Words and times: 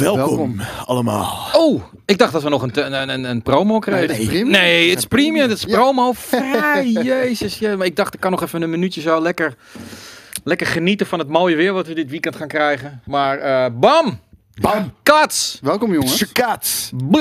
Welkom, 0.00 0.26
Welkom. 0.56 0.60
allemaal. 0.86 1.48
Oh, 1.52 1.82
ik 2.06 2.18
dacht 2.18 2.32
dat 2.32 2.42
we 2.42 2.48
nog 2.48 2.62
een, 2.62 2.92
een, 2.94 3.08
een, 3.08 3.24
een 3.24 3.42
promo 3.42 3.78
kregen. 3.78 4.08
Nee, 4.08 4.10
het 4.10 4.18
is 4.20 4.26
premium. 4.26 4.50
Nee, 4.50 4.88
het 4.90 4.98
is 4.98 5.04
premium. 5.04 5.42
Het 5.48 5.58
is 5.58 5.62
Ja. 5.64 5.74
promo. 5.76 6.12
Vrij, 6.12 6.90
jezus. 7.14 7.58
Ja, 7.58 7.76
maar 7.76 7.86
ik 7.86 7.96
dacht, 7.96 8.14
ik 8.14 8.20
kan 8.20 8.30
nog 8.30 8.42
even 8.42 8.62
een 8.62 8.70
minuutje 8.70 9.00
zo 9.00 9.20
lekker, 9.22 9.54
lekker 10.44 10.66
genieten 10.66 11.06
van 11.06 11.18
het 11.18 11.28
mooie 11.28 11.56
weer 11.56 11.72
wat 11.72 11.86
we 11.86 11.94
dit 11.94 12.10
weekend 12.10 12.36
gaan 12.36 12.48
krijgen. 12.48 13.00
Maar 13.06 13.38
eh, 13.38 13.66
bam! 13.72 14.20
Bam! 14.60 14.92
Kats! 15.02 15.58
Welkom 15.62 15.92
jongens. 15.92 16.18
Skat. 16.18 16.90
Bam! 16.94 17.20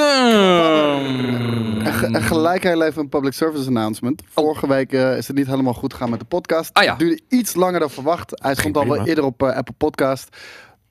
En, 1.85 1.93
ge- 1.93 2.05
en 2.11 2.21
gelijk 2.21 2.63
heel 2.63 2.83
even 2.83 3.01
een 3.01 3.09
public 3.09 3.33
service 3.33 3.67
announcement. 3.67 4.21
Vorige 4.29 4.67
week 4.67 4.93
eh, 4.93 5.17
is 5.17 5.27
het 5.27 5.35
niet 5.35 5.47
helemaal 5.47 5.73
goed 5.73 5.93
gegaan 5.93 6.09
met 6.09 6.19
de 6.19 6.25
podcast. 6.25 6.69
Ah 6.73 6.83
ja. 6.83 6.89
Het 6.89 6.99
duurde 6.99 7.19
iets 7.29 7.55
langer 7.55 7.79
dan 7.79 7.89
verwacht. 7.89 8.31
Hij 8.43 8.55
stond 8.55 8.77
al 8.77 8.87
wel 8.87 9.05
eerder 9.07 9.23
op 9.23 9.43
eh, 9.43 9.55
Apple 9.55 9.73
Podcast. 9.77 10.27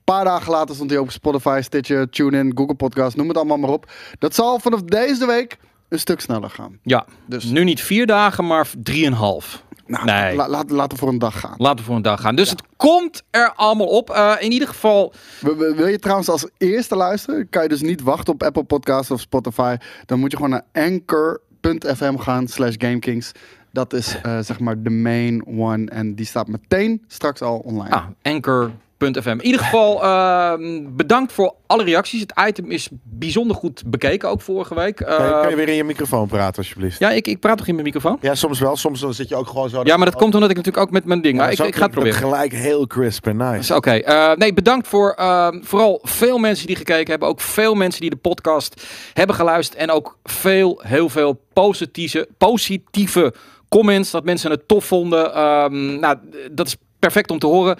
Paar 0.09 0.23
dagen 0.23 0.51
later 0.51 0.75
stond 0.75 0.89
hij 0.89 0.99
op 0.99 1.11
Spotify, 1.11 1.59
Stitcher, 1.63 2.09
TuneIn, 2.09 2.51
Google 2.55 2.75
Podcast, 2.75 3.15
noem 3.17 3.27
het 3.27 3.37
allemaal 3.37 3.57
maar 3.57 3.69
op. 3.69 3.91
Dat 4.19 4.35
zal 4.35 4.59
vanaf 4.59 4.81
deze 4.81 5.25
week 5.25 5.57
een 5.89 5.99
stuk 5.99 6.19
sneller 6.21 6.49
gaan. 6.49 6.77
Ja, 6.83 7.05
Dus 7.25 7.43
nu 7.43 7.63
niet 7.63 7.81
vier 7.81 8.05
dagen, 8.05 8.47
maar 8.47 8.67
drieënhalf. 8.77 9.63
nou, 9.85 10.05
Nee. 10.05 10.35
la- 10.35 10.47
laten 10.49 10.89
we 10.89 10.95
voor 10.95 11.07
een 11.09 11.19
dag 11.19 11.39
gaan. 11.39 11.53
Laten 11.57 11.77
we 11.77 11.83
voor 11.83 11.95
een 11.95 12.01
dag 12.01 12.21
gaan. 12.21 12.35
Dus 12.35 12.49
het 12.49 12.63
komt 12.77 13.23
er 13.29 13.53
allemaal 13.55 13.87
op. 13.87 14.09
Eh, 14.09 14.33
in 14.39 14.51
ieder 14.51 14.67
geval, 14.67 15.13
Wil- 15.41 15.55
wil 15.55 15.75
wil 15.75 15.87
je 15.87 15.99
trouwens 15.99 16.29
als 16.29 16.47
eerste 16.57 16.95
luisteren? 16.95 17.49
Kan 17.49 17.63
je 17.63 17.69
dus 17.69 17.81
niet 17.81 18.01
wachten 18.01 18.33
op 18.33 18.43
Apple 18.43 18.63
Podcasts 18.63 19.11
of 19.11 19.19
Spotify. 19.19 19.75
Dan 20.05 20.19
moet 20.19 20.31
je 20.31 20.37
gewoon 20.37 20.51
naar 20.51 20.65
anchor.fm 20.85 22.17
gaan 22.17 22.47
slash 22.47 22.75
GameKings. 22.77 23.31
Dat 23.71 23.93
is 23.93 24.21
eh, 24.21 24.39
zeg 24.39 24.59
maar 24.59 24.81
de 24.83 24.89
main 24.89 25.45
one. 25.47 25.85
En 25.89 26.15
die 26.15 26.25
staat 26.25 26.47
meteen 26.47 27.03
straks 27.07 27.41
al 27.41 27.57
online. 27.57 27.89
ah, 27.95 28.05
anchor.fm. 28.21 28.87
In 28.99 29.41
ieder 29.41 29.61
geval, 29.61 30.03
ehm, 30.03 30.83
bedankt 30.89 31.31
voor 31.31 31.55
alle 31.67 31.83
reacties. 31.83 32.21
Het 32.21 32.33
item 32.47 32.71
is 32.71 32.89
bijzonder 33.03 33.55
goed 33.55 33.83
bekeken, 33.85 34.29
ook 34.29 34.41
vorige 34.41 34.75
week. 34.75 34.95
Kan 34.95 35.25
je, 35.25 35.31
kan 35.41 35.49
je 35.49 35.55
weer 35.55 35.67
in 35.67 35.75
je 35.75 35.83
microfoon 35.83 36.27
praten, 36.27 36.57
alsjeblieft? 36.57 36.99
ja, 36.99 37.09
ik, 37.09 37.27
ik 37.27 37.39
praat 37.39 37.57
toch 37.57 37.67
in 37.67 37.73
mijn 37.73 37.85
microfoon? 37.85 38.17
Ja, 38.21 38.35
soms 38.35 38.59
wel. 38.59 38.75
Soms 38.75 38.99
dan 38.99 39.13
zit 39.13 39.29
je 39.29 39.35
ook 39.35 39.47
gewoon 39.47 39.69
zo... 39.69 39.81
Ja, 39.83 39.97
maar 39.97 40.05
dat 40.05 40.15
komt 40.15 40.33
omdat 40.33 40.49
ik 40.49 40.55
natuurlijk 40.55 40.85
ook 40.85 40.91
met 40.91 41.05
mijn 41.05 41.21
ding. 41.21 41.35
Ja, 41.37 41.41
Maar 41.43 41.51
ik, 41.51 41.59
ik 41.59 41.75
ga 41.75 41.83
het 41.83 41.91
proberen. 41.91 42.17
Gelijk 42.17 42.51
heel 42.51 42.87
crisp 42.87 43.27
en 43.27 43.37
nice. 43.37 43.57
Dus 43.57 43.71
Oké, 43.71 43.91
eh, 43.91 44.35
nee, 44.35 44.53
bedankt 44.53 44.87
voor 44.87 45.11
ehm, 45.11 45.61
vooral 45.61 45.99
veel 46.03 46.37
mensen 46.37 46.67
die 46.67 46.75
gekeken 46.75 47.09
hebben. 47.09 47.27
Ook 47.27 47.41
veel 47.41 47.75
mensen 47.75 48.01
die 48.01 48.09
de 48.09 48.15
podcast 48.15 48.83
hebben 49.13 49.35
geluisterd. 49.35 49.79
En 49.79 49.91
ook 49.91 50.17
veel, 50.23 50.81
heel 50.83 51.09
veel 51.09 51.41
positieve, 51.53 52.27
positieve 52.37 53.33
comments. 53.69 54.11
Dat 54.11 54.23
mensen 54.23 54.51
het 54.51 54.67
tof 54.67 54.85
vonden. 54.85 55.33
Ehm, 55.33 55.99
nou, 55.99 56.17
dat 56.51 56.67
is 56.67 56.75
perfect 56.99 57.31
om 57.31 57.39
te 57.39 57.45
horen. 57.47 57.77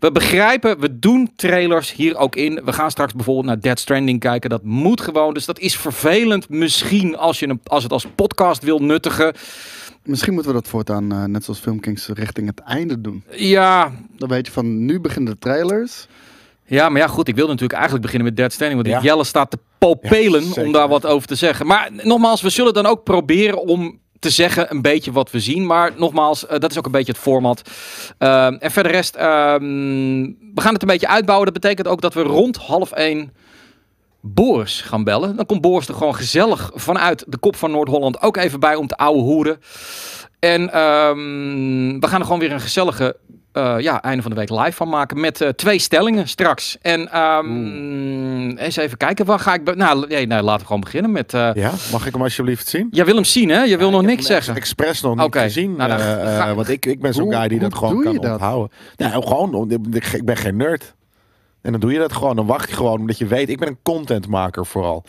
We 0.00 0.12
begrijpen, 0.12 0.80
we 0.80 0.98
doen 0.98 1.32
trailers 1.36 1.92
hier 1.92 2.16
ook 2.16 2.36
in. 2.36 2.60
We 2.64 2.72
gaan 2.72 2.90
straks 2.90 3.12
bijvoorbeeld 3.12 3.46
naar 3.46 3.60
Dead 3.60 3.78
Stranding 3.78 4.20
kijken. 4.20 4.50
Dat 4.50 4.62
moet 4.64 5.00
gewoon. 5.00 5.34
Dus 5.34 5.44
dat 5.44 5.58
is 5.58 5.76
vervelend 5.76 6.48
misschien 6.48 7.16
als 7.16 7.38
je 7.38 7.46
hem, 7.46 7.60
als 7.64 7.82
het 7.82 7.92
als 7.92 8.06
podcast 8.14 8.62
wil 8.62 8.78
nuttigen. 8.78 9.34
Misschien 10.04 10.32
moeten 10.34 10.52
we 10.52 10.60
dat 10.60 10.68
voortaan, 10.68 11.12
eh, 11.12 11.24
net 11.24 11.44
zoals 11.44 11.60
Filmkings, 11.60 12.08
richting 12.08 12.46
het 12.48 12.58
einde 12.58 13.00
doen. 13.00 13.24
Ja, 13.30 13.92
Dan 14.16 14.28
weet 14.28 14.46
je 14.46 14.52
van, 14.52 14.84
nu 14.84 15.00
beginnen 15.00 15.32
de 15.32 15.38
trailers. 15.38 16.06
Ja, 16.66 16.88
maar 16.88 17.00
ja, 17.00 17.06
goed. 17.06 17.28
Ik 17.28 17.34
wilde 17.34 17.50
natuurlijk 17.50 17.78
eigenlijk 17.78 18.02
beginnen 18.04 18.28
met 18.28 18.36
Dead 18.36 18.52
Standing. 18.52 18.82
Want 18.82 18.94
Ja. 18.94 19.02
Jelle 19.02 19.24
staat 19.24 19.50
te 19.50 19.58
popelen 19.78 20.44
Ja, 20.54 20.62
om 20.64 20.72
daar 20.72 20.88
wat 20.88 21.06
over 21.06 21.28
te 21.28 21.34
zeggen. 21.34 21.66
Maar 21.66 21.90
nogmaals, 21.92 22.40
we 22.42 22.50
zullen 22.50 22.74
dan 22.74 22.86
ook 22.86 23.04
proberen 23.04 23.66
om 23.66 23.98
te 24.22 24.30
zeggen 24.30 24.70
een 24.70 24.82
beetje 24.82 25.12
wat 25.12 25.30
we 25.30 25.40
zien. 25.40 25.66
Maar 25.66 25.90
nogmaals, 25.96 26.46
eh, 26.46 26.58
dat 26.58 26.70
is 26.70 26.78
ook 26.78 26.86
een 26.86 26.92
beetje 26.92 27.12
het 27.12 27.20
format. 27.20 27.62
Ehm, 28.18 28.54
en 28.54 28.70
verder 28.70 28.92
rest, 28.92 29.14
ehm, 29.14 29.60
we 30.54 30.60
gaan 30.60 30.72
het 30.72 30.82
een 30.82 30.88
beetje 30.88 31.08
uitbouwen. 31.08 31.52
Dat 31.52 31.60
betekent 31.60 31.88
ook 31.88 32.00
dat 32.00 32.14
we 32.14 32.22
rond 32.22 32.56
half 32.56 32.92
één 32.92 33.32
Boris 34.20 34.80
gaan 34.80 35.04
bellen. 35.04 35.36
Dan 35.36 35.46
komt 35.46 35.60
Boris 35.60 35.88
er 35.88 35.94
gewoon 35.94 36.14
gezellig 36.14 36.70
vanuit 36.74 37.24
de 37.28 37.38
kop 37.38 37.56
van 37.56 37.70
Noord-Holland 37.70 38.22
ook 38.22 38.36
even 38.36 38.60
bij 38.60 38.74
om 38.74 38.86
te 38.86 38.96
ouwe 38.96 39.20
hoeren. 39.20 39.60
En 40.38 40.72
ehm, 40.72 42.00
we 42.00 42.06
gaan 42.06 42.18
er 42.20 42.24
gewoon 42.24 42.40
weer 42.40 42.52
een 42.52 42.60
gezellige 42.60 43.16
eh, 43.52 43.74
ja, 43.78 44.02
einde 44.02 44.22
van 44.22 44.30
de 44.30 44.36
week 44.36 44.50
live 44.50 44.72
van 44.72 44.88
maken. 44.88 45.20
Met 45.20 45.40
eh, 45.40 45.48
twee 45.48 45.78
stellingen 45.78 46.28
straks. 46.28 46.78
En 46.82 47.10
ehm, 47.12 48.50
eens 48.56 48.76
even 48.76 48.96
kijken. 48.96 49.24
Waar 49.26 49.38
ga 49.38 49.54
ik. 49.54 49.74
Nou, 49.74 50.06
nee, 50.08 50.26
nee, 50.26 50.42
laten 50.42 50.60
we 50.60 50.66
gewoon 50.66 50.80
beginnen 50.80 51.12
met. 51.12 51.34
eh 51.34 51.50
Ja, 51.54 51.70
mag 51.92 52.06
ik 52.06 52.12
hem 52.12 52.22
alsjeblieft 52.22 52.68
zien? 52.68 52.88
Jij 52.90 53.04
wil 53.04 53.14
hem 53.14 53.24
zien, 53.24 53.48
hè? 53.48 53.62
Je 53.62 53.76
wil 53.76 53.90
nog 53.90 54.00
Ik 54.02 54.06
heb 54.06 54.16
niks 54.16 54.28
hem 54.28 54.36
zeggen. 54.36 54.54
Expres 54.56 55.00
nog 55.00 55.16
niet 55.16 55.36
gezien. 55.36 55.76
nou 55.76 55.88
dan 55.90 55.98
ga- 55.98 56.54
want 56.54 56.68
ik, 56.68 56.86
ik 56.86 57.00
ben 57.00 57.14
zo'n 57.14 57.32
guy 57.32 57.48
die 57.48 57.58
hoe 57.58 57.68
dat 57.68 57.78
gewoon 57.78 57.94
doe 57.94 58.02
kan 58.02 58.12
je 58.12 58.18
dat? 58.18 58.30
onthouden. 58.30 58.70
Nou, 58.96 59.26
gewoon, 59.26 59.70
ik 60.12 60.24
ben 60.24 60.36
geen 60.36 60.56
nerd. 60.56 60.94
En 61.62 61.70
dan 61.72 61.80
doe 61.80 61.92
je 61.92 61.98
dat 61.98 62.12
gewoon. 62.12 62.36
Dan 62.36 62.46
wacht 62.46 62.68
je 62.68 62.74
gewoon 62.76 62.98
omdat 63.00 63.18
je 63.18 63.26
weet, 63.26 63.48
ik 63.48 63.58
ben 63.58 63.68
een 63.68 63.78
contentmaker 63.82 64.66
vooral. 64.66 65.04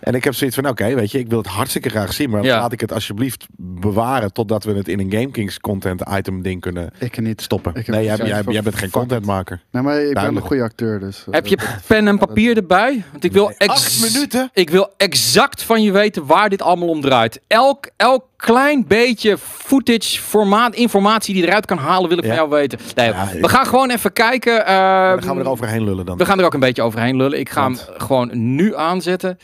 En 0.00 0.14
ik 0.14 0.24
heb 0.24 0.34
zoiets 0.34 0.56
van, 0.56 0.68
oké, 0.68 0.94
weet 0.94 1.10
je, 1.10 1.18
ik 1.18 1.28
wil 1.28 1.38
het 1.38 1.46
hartstikke 1.46 1.88
graag 1.88 2.12
zien. 2.12 2.30
Maar 2.30 2.42
Ja. 2.44 2.58
laat 2.60 2.72
ik 2.72 2.80
het 2.80 2.92
alsjeblieft 2.92 3.46
bewaren 3.56 4.32
totdat 4.32 4.64
we 4.64 4.72
het 4.72 4.88
in 4.88 4.98
een 5.00 5.10
GameKings 5.12 5.58
content 5.60 6.02
item 6.10 6.42
ding 6.42 6.60
kunnen 6.60 6.90
Ik 6.98 7.20
niet. 7.20 7.40
stoppen. 7.42 7.74
Ik 7.74 7.86
heb 7.86 7.94
Nee, 7.94 8.04
jij, 8.04 8.16
jij, 8.46 8.62
bent 8.62 8.74
geen 8.74 8.90
contentmaker. 8.90 9.62
Nee, 9.70 9.82
maar 9.82 10.00
ik 10.02 10.14
ben 10.14 10.36
een 10.36 10.42
goede 10.42 10.62
acteur, 10.62 11.00
dus... 11.00 11.24
eh, 11.26 11.32
Heb 11.34 11.46
je 11.46 11.58
pen 11.86 12.08
en 12.08 12.18
papier 12.18 12.56
erbij? 12.56 13.04
Want 13.10 13.24
ik 13.24 13.32
wil, 13.32 13.50
ex- 13.50 13.66
Acht 13.72 14.12
minuten? 14.12 14.50
ik 14.52 14.70
wil 14.70 14.88
exact 14.96 15.62
van 15.62 15.82
je 15.82 15.92
weten 15.92 16.26
waar 16.26 16.48
dit 16.48 16.62
allemaal 16.62 16.88
om 16.88 17.00
draait. 17.00 17.40
Elk, 17.46 17.90
elk 17.96 18.24
klein 18.40 18.84
beetje 18.86 19.38
footage, 19.38 20.20
formaat, 20.20 20.74
informatie 20.74 21.34
die 21.34 21.46
eruit 21.46 21.66
kan 21.66 21.78
halen, 21.78 22.08
wil 22.08 22.18
ik 22.18 22.24
Ja. 22.24 22.28
van 22.30 22.38
jou 22.38 22.50
weten. 22.50 22.78
Nee, 22.94 23.08
Ja, 23.08 23.28
we 23.40 23.48
gaan 23.48 23.66
gewoon 23.66 23.90
even 23.90 24.12
kijken. 24.12 24.66
ehm, 24.66 25.10
Dan 25.10 25.22
gaan 25.22 25.36
we 25.36 25.42
er 25.42 25.48
overheen 25.48 25.84
lullen 25.84 26.06
dan. 26.06 26.16
We 26.18 26.24
gaan 26.24 26.38
er 26.38 26.44
ook 26.44 26.54
een 26.54 26.60
beetje 26.60 26.82
overheen 26.82 27.16
lullen. 27.16 27.38
Ik 27.38 27.48
ga 27.50 27.62
Want- 27.62 27.86
hem 27.86 28.00
gewoon 28.00 28.30
nu 28.56 28.76
aanzetten. 28.76 29.38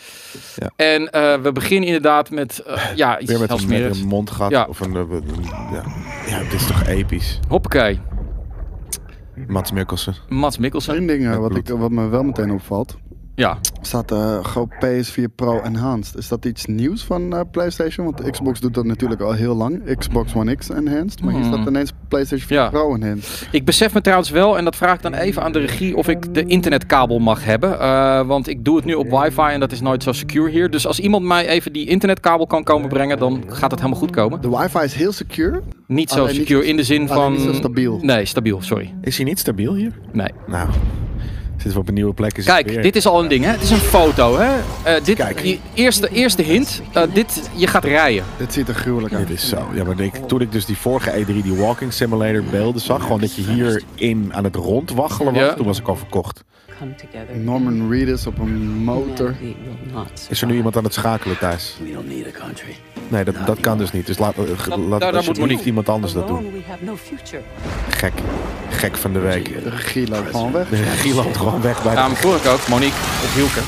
Ja. 0.56 0.70
En 0.76 1.10
eh, 1.10 1.34
we 1.42 1.52
beginnen 1.52 1.86
inderdaad 1.86 2.30
met 2.30 2.58
eh, 2.58 2.82
ja, 2.94 3.18
iets 3.18 3.30
Weer 3.30 3.40
met 3.40 3.50
een, 3.50 3.68
met 3.68 3.96
een 4.00 4.06
mondgat. 4.06 4.50
Ja. 4.50 4.66
Of 4.68 4.80
een, 4.80 4.96
eh, 4.96 5.02
ja. 5.72 5.82
ja, 6.26 6.38
dit 6.38 6.52
is 6.52 6.66
toch 6.66 6.86
episch. 6.86 7.40
Hoppakee. 7.48 8.00
Mats 9.46 9.72
Mikkelsen. 9.72 10.14
Mats 10.28 10.58
Mikkelsen. 10.58 10.96
Eén 10.96 11.06
ding 11.06 11.36
wat, 11.36 11.56
ik, 11.56 11.68
wat 11.68 11.90
me 11.90 12.08
wel 12.08 12.22
meteen 12.22 12.50
opvalt. 12.50 12.96
Ja. 13.36 13.58
staat 13.80 14.12
eh 14.12 14.38
gewoon 14.44 14.70
PS4 14.84 15.34
Pro 15.34 15.60
Enhanced. 15.60 16.16
Is 16.16 16.28
dat 16.28 16.44
iets 16.44 16.66
nieuws 16.66 17.04
van 17.04 17.34
eh, 17.34 17.40
PlayStation? 17.50 18.04
Want 18.06 18.30
Xbox 18.30 18.60
doet 18.60 18.74
dat 18.74 18.84
natuurlijk 18.84 19.20
al 19.20 19.32
heel 19.32 19.54
lang. 19.54 19.96
Xbox 19.98 20.34
One 20.34 20.54
X 20.56 20.70
Enhanced. 20.70 21.22
Maar 21.22 21.32
hier 21.34 21.42
Hmm. 21.42 21.52
staat 21.52 21.66
ineens 21.68 21.92
PlayStation 22.08 22.48
4 22.48 22.56
Ja. 22.58 22.68
Pro 22.68 22.94
Enhanced. 22.94 23.48
Ik 23.50 23.64
besef 23.64 23.94
me 23.94 24.00
trouwens 24.00 24.30
wel, 24.30 24.58
en 24.58 24.64
dat 24.64 24.76
vraag 24.76 24.94
ik 24.94 25.02
dan 25.02 25.14
even 25.14 25.42
aan 25.42 25.52
de 25.52 25.58
regie, 25.58 25.96
of 25.96 26.08
ik 26.08 26.34
de 26.34 26.44
internetkabel 26.44 27.18
mag 27.18 27.44
hebben. 27.44 27.80
Eh, 27.80 28.26
want 28.26 28.48
ik 28.48 28.64
doe 28.64 28.76
het 28.76 28.84
nu 28.84 28.94
op 28.94 29.10
wifi 29.10 29.40
en 29.52 29.60
dat 29.60 29.72
is 29.72 29.80
nooit 29.80 30.02
zo 30.02 30.12
secure 30.12 30.50
hier. 30.50 30.70
Dus 30.70 30.86
als 30.86 31.00
iemand 31.00 31.24
mij 31.24 31.48
even 31.48 31.72
die 31.72 31.86
internetkabel 31.86 32.46
kan 32.46 32.64
komen 32.64 32.88
brengen, 32.88 33.18
dan 33.18 33.42
gaat 33.46 33.70
het 33.70 33.80
helemaal 33.80 34.00
goed 34.00 34.10
komen. 34.10 34.40
De 34.40 34.50
wifi 34.58 34.78
is 34.78 34.94
heel 34.94 35.12
secure. 35.12 35.62
Niet 35.86 36.10
zo 36.10 36.20
Alleen 36.20 36.34
secure 36.34 36.62
zo- 36.62 36.68
in 36.68 36.76
de 36.76 36.84
zin 36.84 37.08
van... 37.08 37.32
niet 37.32 37.40
zo 37.40 37.52
stabiel. 37.52 37.98
Nee, 38.02 38.24
stabiel, 38.24 38.62
sorry. 38.62 38.94
Is 39.02 39.16
hij 39.16 39.26
niet 39.26 39.38
stabiel 39.38 39.74
hier? 39.74 39.92
Nee. 40.12 40.30
Nou, 40.46 40.68
zitten 41.66 41.72
we 41.74 41.78
op 41.80 41.88
een 41.88 41.94
nieuwe 41.94 42.14
plek. 42.14 42.38
Is 42.38 42.44
Kijk, 42.44 42.68
weer. 42.68 42.82
dit 42.82 42.96
is 42.96 43.06
al 43.06 43.22
een 43.22 43.28
ding, 43.28 43.44
hè? 43.44 43.50
Het 43.50 43.62
is 43.62 43.70
een 43.70 43.76
foto, 43.76 44.38
hè? 44.38 44.52
Eh, 44.82 45.04
dit, 45.04 45.16
Kijk. 45.16 45.42
die 45.42 45.60
eerste, 45.74 46.08
eerste 46.08 46.42
hint, 46.42 46.82
eh, 46.92 47.02
dit, 47.12 47.50
je 47.54 47.66
gaat 47.66 47.84
rijden. 47.84 48.24
Dit 48.38 48.52
ziet 48.52 48.68
er 48.68 48.74
gruwelijk 48.74 49.14
uit. 49.14 49.28
Dit 49.28 49.36
is 49.36 49.48
zo. 49.48 49.68
Ja, 49.74 49.84
maar 49.84 50.00
ik, 50.00 50.14
toen 50.26 50.40
ik 50.40 50.52
dus 50.52 50.64
die 50.64 50.76
vorige 50.76 51.10
E3, 51.24 51.42
die 51.42 51.54
Walking 51.54 51.92
Simulator 51.92 52.42
beelden 52.50 52.80
zag, 52.80 53.02
gewoon 53.02 53.20
dat 53.20 53.34
je 53.34 53.42
hierin 53.42 54.30
aan 54.34 54.44
het 54.44 54.54
rondwaggelen 54.56 55.32
was, 55.32 55.42
Ja. 55.42 55.54
toen 55.54 55.66
was 55.66 55.78
ik 55.78 55.88
al 55.88 55.96
verkocht. 55.96 56.44
Come 56.78 56.94
together. 56.94 57.36
Norman 57.36 57.90
Reedus 57.90 58.26
op 58.26 58.38
een 58.38 58.66
motor. 58.84 59.34
Is 60.28 60.40
er 60.40 60.46
nu 60.46 60.54
iemand 60.56 60.76
aan 60.76 60.84
het 60.84 60.94
schakelen 60.94 61.38
thuis? 61.38 61.76
We 61.82 61.92
don't 61.92 62.08
need 62.08 62.26
a 62.26 62.38
country. 62.38 62.76
Nee, 63.08 63.24
dat, 63.24 63.34
dat 63.46 63.60
kan 63.60 63.78
dus 63.78 63.92
niet. 63.92 64.06
Dus 64.06 64.18
laat, 64.18 64.34
eh, 64.38 64.44
daar- 64.68 64.78
laat 64.78 65.00
daar 65.00 65.24
moet 65.24 65.38
Monique. 65.38 65.64
iemand 65.64 65.88
anders 65.88 66.12
dat 66.12 66.28
doen. 66.28 66.62
Gek. 67.88 68.12
Gek 68.70 68.96
van 68.96 69.12
de 69.12 69.18
week. 69.18 69.50
Loopt 70.08 70.30
gewoon 70.30 70.52
weg. 70.52 70.68
De 70.68 70.76
regie 70.76 71.14
loopt 71.14 71.36
gewoon 71.36 71.60
weg 71.62 71.82
bij 71.82 71.90
de... 71.90 71.96
Daarom 71.96 72.16
vroeg 72.16 72.36
ik 72.36 72.46
ook, 72.50 72.68
Monique 72.68 72.96
of 73.24 73.34
Hielke. 73.34 73.60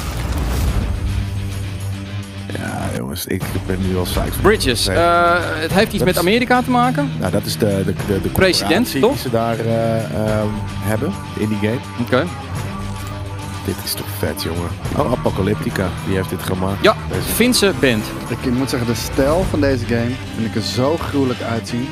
Ja, 2.59 2.88
jongens, 2.97 3.27
ik 3.27 3.43
ben 3.67 3.79
nu 3.88 3.97
al 3.97 4.03
psyched. 4.03 4.41
Bridges, 4.43 4.87
Nee. 4.87 4.97
eh, 4.97 5.35
het 5.41 5.73
heeft 5.73 5.87
iets 5.88 5.97
Dat 5.97 6.05
met 6.06 6.15
is- 6.15 6.21
Amerika 6.21 6.62
te 6.62 6.71
maken? 6.71 7.11
Nou, 7.19 7.32
dat 7.32 7.44
is 7.44 7.59
de, 7.59 7.82
de, 7.85 7.93
de, 8.06 8.21
de 8.23 8.29
President, 8.29 9.00
toch? 9.00 9.11
die 9.12 9.21
ze 9.21 9.31
daar 9.31 9.59
eh, 9.59 10.05
ehm, 10.05 10.47
hebben 10.81 11.12
in 11.38 11.49
die 11.49 11.59
game. 11.59 11.79
Oké. 12.00 12.25
Dit 13.69 13.85
is 13.85 13.93
toch 13.93 14.06
vet, 14.19 14.43
jongen. 14.43 14.69
Oh, 14.97 15.12
Apocalyptica, 15.12 15.88
die 16.06 16.17
heeft 16.17 16.31
dit 16.31 16.43
gemaakt. 16.43 16.82
Ja, 16.82 16.97
Deze- 17.09 17.20
Finse 17.23 17.73
band. 17.81 18.05
Ik 18.29 18.53
moet 18.53 18.70
zeggen, 18.70 18.88
de 18.88 18.94
stijl 18.94 19.44
van 19.50 19.61
deze 19.61 19.85
game 19.85 20.11
vind 20.35 20.47
ik 20.49 20.55
er 20.55 20.62
zo 20.62 20.97
gruwelijk 20.97 21.41
uitzien. 21.43 21.88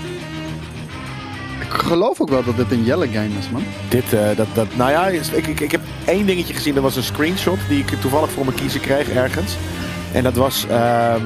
Ik 1.61 1.73
geloof 1.73 2.20
ook 2.20 2.28
wel 2.28 2.44
dat 2.44 2.56
dit 2.56 2.73
een 2.73 2.84
Jelle 2.84 3.08
game 3.08 3.28
is, 3.38 3.50
man. 3.50 3.62
Dit, 3.88 4.12
eh, 4.12 4.26
dat, 4.37 4.46
dat, 4.55 4.76
nou 4.76 4.90
ja, 4.90 5.06
ik, 5.06 5.46
ik, 5.46 5.61
ik 5.61 5.70
heb 5.70 5.81
één 6.05 6.26
dingetje 6.26 6.55
gezien. 6.55 6.75
Dat 6.75 6.82
was 6.82 6.96
een 6.96 7.02
screenshot 7.02 7.58
die 7.69 7.78
ik 7.78 8.00
toevallig 8.00 8.31
voor 8.31 8.44
me 8.44 8.52
kiezen 8.52 8.81
kreeg 8.81 9.08
ergens. 9.11 9.56
En 10.12 10.23
dat 10.23 10.34
was 10.37 10.67
ehm, 10.69 11.20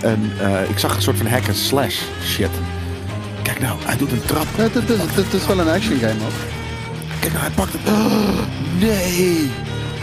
een, 0.00 0.32
eh, 0.40 0.70
ik 0.70 0.78
zag 0.78 0.96
een 0.96 1.02
soort 1.02 1.16
van 1.16 1.26
hack 1.26 1.46
and 1.46 1.56
slash 1.56 2.00
shit. 2.22 2.50
Kijk 3.42 3.60
nou, 3.60 3.78
hij 3.84 3.96
doet 3.96 4.12
een 4.12 4.24
trap. 4.26 4.46
Ja, 4.56 4.62
het, 4.62 4.90
is, 4.90 4.98
het 5.24 5.32
is 5.32 5.46
wel 5.46 5.58
een 5.58 5.68
action 5.68 5.98
game 5.98 6.24
ook. 6.26 6.63
Nou, 7.32 7.38
hij 7.38 7.50
pakt 7.50 7.72
het. 7.72 7.82
Nee! 8.84 9.50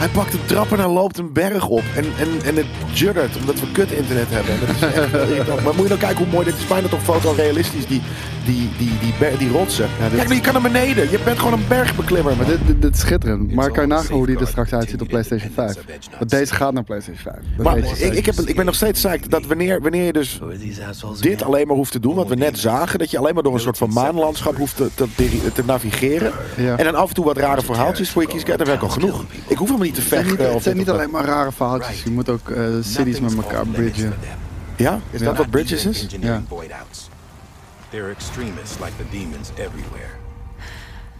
Hij 0.02 0.10
pakt 0.10 0.32
een 0.32 0.44
trap 0.46 0.72
en 0.72 0.78
hij 0.78 0.88
loopt 0.88 1.18
een 1.18 1.32
berg 1.32 1.66
op. 1.68 1.82
En, 1.96 2.04
en, 2.18 2.28
en 2.44 2.56
het 2.56 2.66
juddert, 2.92 3.36
omdat 3.36 3.60
we 3.60 3.72
kut 3.72 3.90
internet 3.92 4.26
hebben. 4.28 4.54
Dat 4.66 4.76
is 4.76 4.82
echt 4.96 5.46
maar 5.64 5.74
moet 5.74 5.82
je 5.82 5.88
nou 5.88 5.98
kijken 6.00 6.16
hoe 6.16 6.26
mooi 6.26 6.44
dit 6.44 6.54
is. 6.56 6.66
Bijna 6.66 6.88
toch 6.88 7.02
fotorealistisch, 7.02 7.86
die, 7.86 8.02
die, 8.44 8.70
die, 8.78 8.90
die, 9.00 9.36
die 9.38 9.50
rotsen. 9.50 9.88
dit- 10.00 10.14
Kijk, 10.14 10.26
maar 10.26 10.36
je 10.36 10.42
kan 10.42 10.52
naar 10.52 10.62
beneden. 10.62 11.10
Je 11.10 11.18
bent 11.24 11.38
gewoon 11.38 11.52
een 11.52 11.64
bergbeklimmer. 11.68 12.36
Maar 12.36 12.46
dit, 12.46 12.58
dit, 12.66 12.82
dit 12.82 12.94
is 12.94 13.00
schitterend. 13.00 13.54
Maar 13.54 13.70
kan 13.70 13.82
je 13.82 13.88
nagaan 13.88 14.16
hoe 14.16 14.26
die 14.26 14.38
er 14.38 14.46
straks 14.46 14.72
uitziet 14.72 15.00
op 15.00 15.08
PlayStation 15.08 15.50
5? 15.54 15.74
Want 16.18 16.30
deze 16.30 16.54
gaat 16.54 16.72
naar 16.72 16.84
PlayStation 16.84 17.22
5. 17.32 17.36
Dat 17.56 17.64
Maar 17.66 17.76
ik, 17.78 18.14
ik, 18.14 18.26
heb, 18.26 18.34
ik 18.34 18.56
ben 18.56 18.64
nog 18.64 18.74
steeds 18.74 19.00
psyched 19.00 19.30
dat 19.30 19.46
wanneer, 19.46 19.80
wanneer 19.80 20.04
je 20.04 20.12
dus 20.12 20.40
dit 21.20 21.42
alleen 21.42 21.66
maar 21.66 21.76
hoeft 21.76 21.92
te 21.92 22.00
doen, 22.00 22.14
wat 22.14 22.28
we 22.28 22.34
net 22.34 22.58
zagen, 22.58 22.98
dat 22.98 23.10
je 23.10 23.18
alleen 23.18 23.34
maar 23.34 23.42
door 23.42 23.54
een 23.54 23.60
soort 23.60 23.78
van 23.78 23.92
maanlandschap 23.92 24.56
hoeft 24.56 24.76
te, 24.76 24.88
te, 24.94 25.52
te 25.52 25.62
navigeren. 25.66 26.32
Ja. 26.56 26.76
En 26.76 26.84
dan 26.84 26.94
af 26.94 27.08
en 27.08 27.14
toe 27.14 27.24
wat 27.24 27.36
rare 27.36 27.62
verhaaltjes 27.62 28.10
voor 28.10 28.22
je 28.22 28.28
kiezen. 28.28 28.46
Kijk, 28.46 28.58
daar 28.58 28.66
werk 28.66 28.78
ik 28.82 28.84
al 28.88 28.92
genoeg. 28.94 29.24
Ik 29.46 29.56
hoef 29.56 29.66
helemaal 29.66 29.86
niet 29.86 29.91
te 29.92 30.00
Het 30.00 30.08
zijn 30.08 30.26
niet, 30.26 30.38
het 30.38 30.62
zijn 30.62 30.88
alleen 30.88 31.10
maar 31.10 31.24
rare 31.24 31.52
verhaaltjes. 31.52 32.02
Je 32.02 32.10
moet 32.10 32.28
ook 32.28 32.50
eh, 32.50 32.64
cities 32.80 33.20
met 33.20 33.36
elkaar 33.36 33.66
bridgen. 33.66 34.14
Ja? 34.76 35.00
Is 35.10 35.20
dat 35.20 35.36
wat 35.36 35.50
Bridges 35.50 35.86
is? 35.86 36.06
Ja. 36.20 36.42
They're 37.90 38.10
extremists 38.10 38.78
like 38.78 38.92
the 38.96 39.04
demons 39.10 39.50
everywhere, 39.56 40.10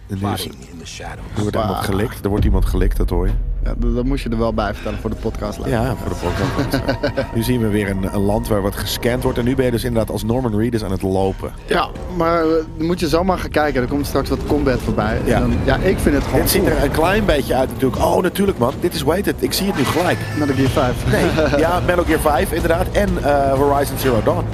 En 0.09 0.33
is- 0.35 0.45
in 0.47 0.79
the 0.79 0.87
shadows. 0.87 1.27
Er 1.37 1.41
wordt 1.43 1.57
iemand 1.57 1.85
gelikt. 1.85 2.25
Er 2.25 2.29
wordt 2.31 2.45
iemand 2.45 2.65
gelikt, 2.65 2.97
dat 2.97 3.11
hoor 3.11 3.27
je. 3.27 3.33
Ja, 3.65 3.75
dat, 3.79 3.95
dat 3.95 4.05
moest 4.05 4.23
je 4.25 4.29
er 4.31 4.39
wel 4.39 4.53
bij 4.55 4.75
vertellen 4.75 4.99
voor 4.99 5.11
de 5.11 5.17
podcast. 5.17 5.59
Ja, 5.65 5.95
voor 5.97 6.09
de 6.09 6.15
podcast. 6.15 6.85
nu 7.35 7.43
zien 7.43 7.61
we 7.61 7.69
weer 7.69 7.91
een, 7.91 8.15
een 8.15 8.21
land 8.21 8.49
waar 8.49 8.63
wat 8.63 8.77
gescand 8.77 9.23
wordt. 9.23 9.39
En 9.39 9.45
nu 9.45 9.55
ben 9.55 9.65
je 9.65 9.71
dus 9.71 9.85
inderdaad 9.85 10.11
als 10.11 10.25
Norman 10.25 10.57
Reedus 10.59 10.85
aan 10.85 10.91
het 10.91 11.03
lopen. 11.03 11.53
Ja, 11.67 11.89
maar 12.17 12.43
eh, 12.43 12.49
dan 12.77 12.87
moet 12.87 13.01
je 13.01 13.09
zomaar 13.09 13.39
gaan 13.39 13.51
kijken. 13.51 13.83
Er 13.83 13.89
komt 13.89 14.07
straks 14.07 14.29
wat 14.29 14.39
combat 14.47 14.81
voorbij. 14.81 15.21
Ja. 15.25 15.35
En 15.35 15.41
dan, 15.41 15.57
ja 15.65 15.77
ik 15.77 15.99
vind 15.99 16.15
het 16.15 16.25
gewoon 16.25 16.41
Dit 16.41 16.51
ziet 16.51 16.67
er 16.67 16.83
een 16.85 16.91
klein 16.91 17.25
beetje 17.25 17.55
uit 17.55 17.69
natuurlijk. 17.73 18.03
Oh, 18.03 18.23
natuurlijk 18.23 18.59
man. 18.59 18.73
Dit 18.81 18.95
is, 18.95 19.03
weet 19.03 19.27
het, 19.27 19.37
ik 19.39 19.53
zie 19.53 19.67
het 19.67 19.77
nu 19.77 19.85
gelijk. 19.85 20.19
Metal 20.39 20.55
Gear 20.55 20.69
5. 20.71 21.11
Nee, 21.11 21.59
ja, 21.61 21.81
Metal 21.87 22.05
Gear 22.05 22.21
5 22.21 22.53
inderdaad. 22.53 22.87
En 22.93 23.09
eh, 23.25 23.53
Horizon 23.53 23.99
Zero 23.99 24.21
Dawn. 24.25 24.45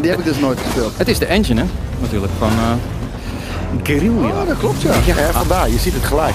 Die 0.00 0.10
heb 0.10 0.18
ik 0.18 0.24
dus 0.24 0.38
nooit 0.38 0.58
gespeeld. 0.60 0.98
Het 0.98 1.08
is 1.08 1.18
de 1.18 1.26
engine, 1.26 1.60
hè? 1.60 1.66
Natuurlijk. 2.00 2.32
Van 2.38 2.48
eh 2.48 2.72
Guerrilla. 3.82 4.26
Oh, 4.28 4.48
dat 4.48 4.58
klopt 4.58 4.82
ja. 4.82 4.92
Ja, 5.06 5.14
vandaar. 5.32 5.68
Je 5.70 5.78
ziet 5.78 5.94
het 5.94 6.04
gelijk. 6.04 6.34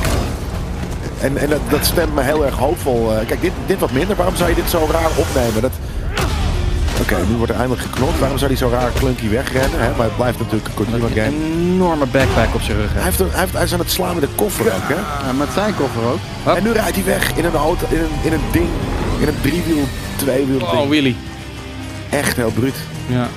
En, 1.21 1.37
en 1.37 1.49
dat, 1.49 1.59
dat 1.69 1.85
stemt 1.85 2.15
me 2.15 2.21
heel 2.21 2.45
erg 2.45 2.55
hoopvol. 2.55 3.11
Eh, 3.13 3.27
kijk, 3.27 3.41
dit, 3.41 3.51
dit 3.65 3.79
wat 3.79 3.91
minder. 3.91 4.15
Waarom 4.15 4.35
zou 4.35 4.49
je 4.49 4.55
dit 4.55 4.69
zo 4.69 4.87
raar 4.91 5.09
opnemen? 5.15 5.61
Dat... 5.61 5.71
Oké, 7.01 7.15
nu 7.29 7.35
wordt 7.35 7.51
er 7.51 7.57
eindelijk 7.57 7.81
geknopt. 7.87 8.19
Waarom 8.19 8.37
zou 8.37 8.49
hij 8.51 8.59
zo 8.59 8.69
raar 8.69 8.91
clunky 8.97 9.29
wegrennen? 9.29 9.79
Hè? 9.79 9.89
Maar 9.97 10.05
het 10.05 10.15
blijft 10.15 10.39
natuurlijk 10.39 10.67
een 10.67 10.73
Kojima 10.73 11.05
Een 11.05 11.11
game. 11.13 11.35
enorme 11.73 12.05
backpack 12.05 12.53
op 12.53 12.61
zijn 12.61 12.77
rug. 12.77 12.93
Hij, 12.93 13.03
heeft 13.03 13.19
een, 13.19 13.29
hij, 13.31 13.39
heeft, 13.39 13.53
hij 13.53 13.63
is 13.63 13.73
aan 13.73 13.79
het 13.79 13.91
slaan 13.91 14.13
met 14.15 14.23
de 14.23 14.29
koffer 14.35 14.65
ook, 14.65 14.87
hè? 14.87 14.93
Ja, 15.27 15.33
met 15.37 15.47
zijn 15.53 15.75
koffer 15.75 16.01
ook. 16.03 16.55
En 16.57 16.63
nu 16.63 16.71
rijdt 16.71 16.95
hij 16.95 17.05
weg 17.05 17.31
in 17.35 17.45
een 17.45 17.55
auto, 17.55 17.85
in 17.89 17.97
een, 17.99 18.09
in 18.21 18.33
een 18.33 18.43
ding. 18.51 18.67
In 19.19 19.27
een 19.27 19.41
driewiel, 19.41 19.83
tweewiel 20.15 20.59
Oh. 20.59 20.89
Willy. 20.89 21.15
Echt 22.09 22.35
heel 22.35 22.51
bruut. 22.51 22.75
Ja. 23.07 23.27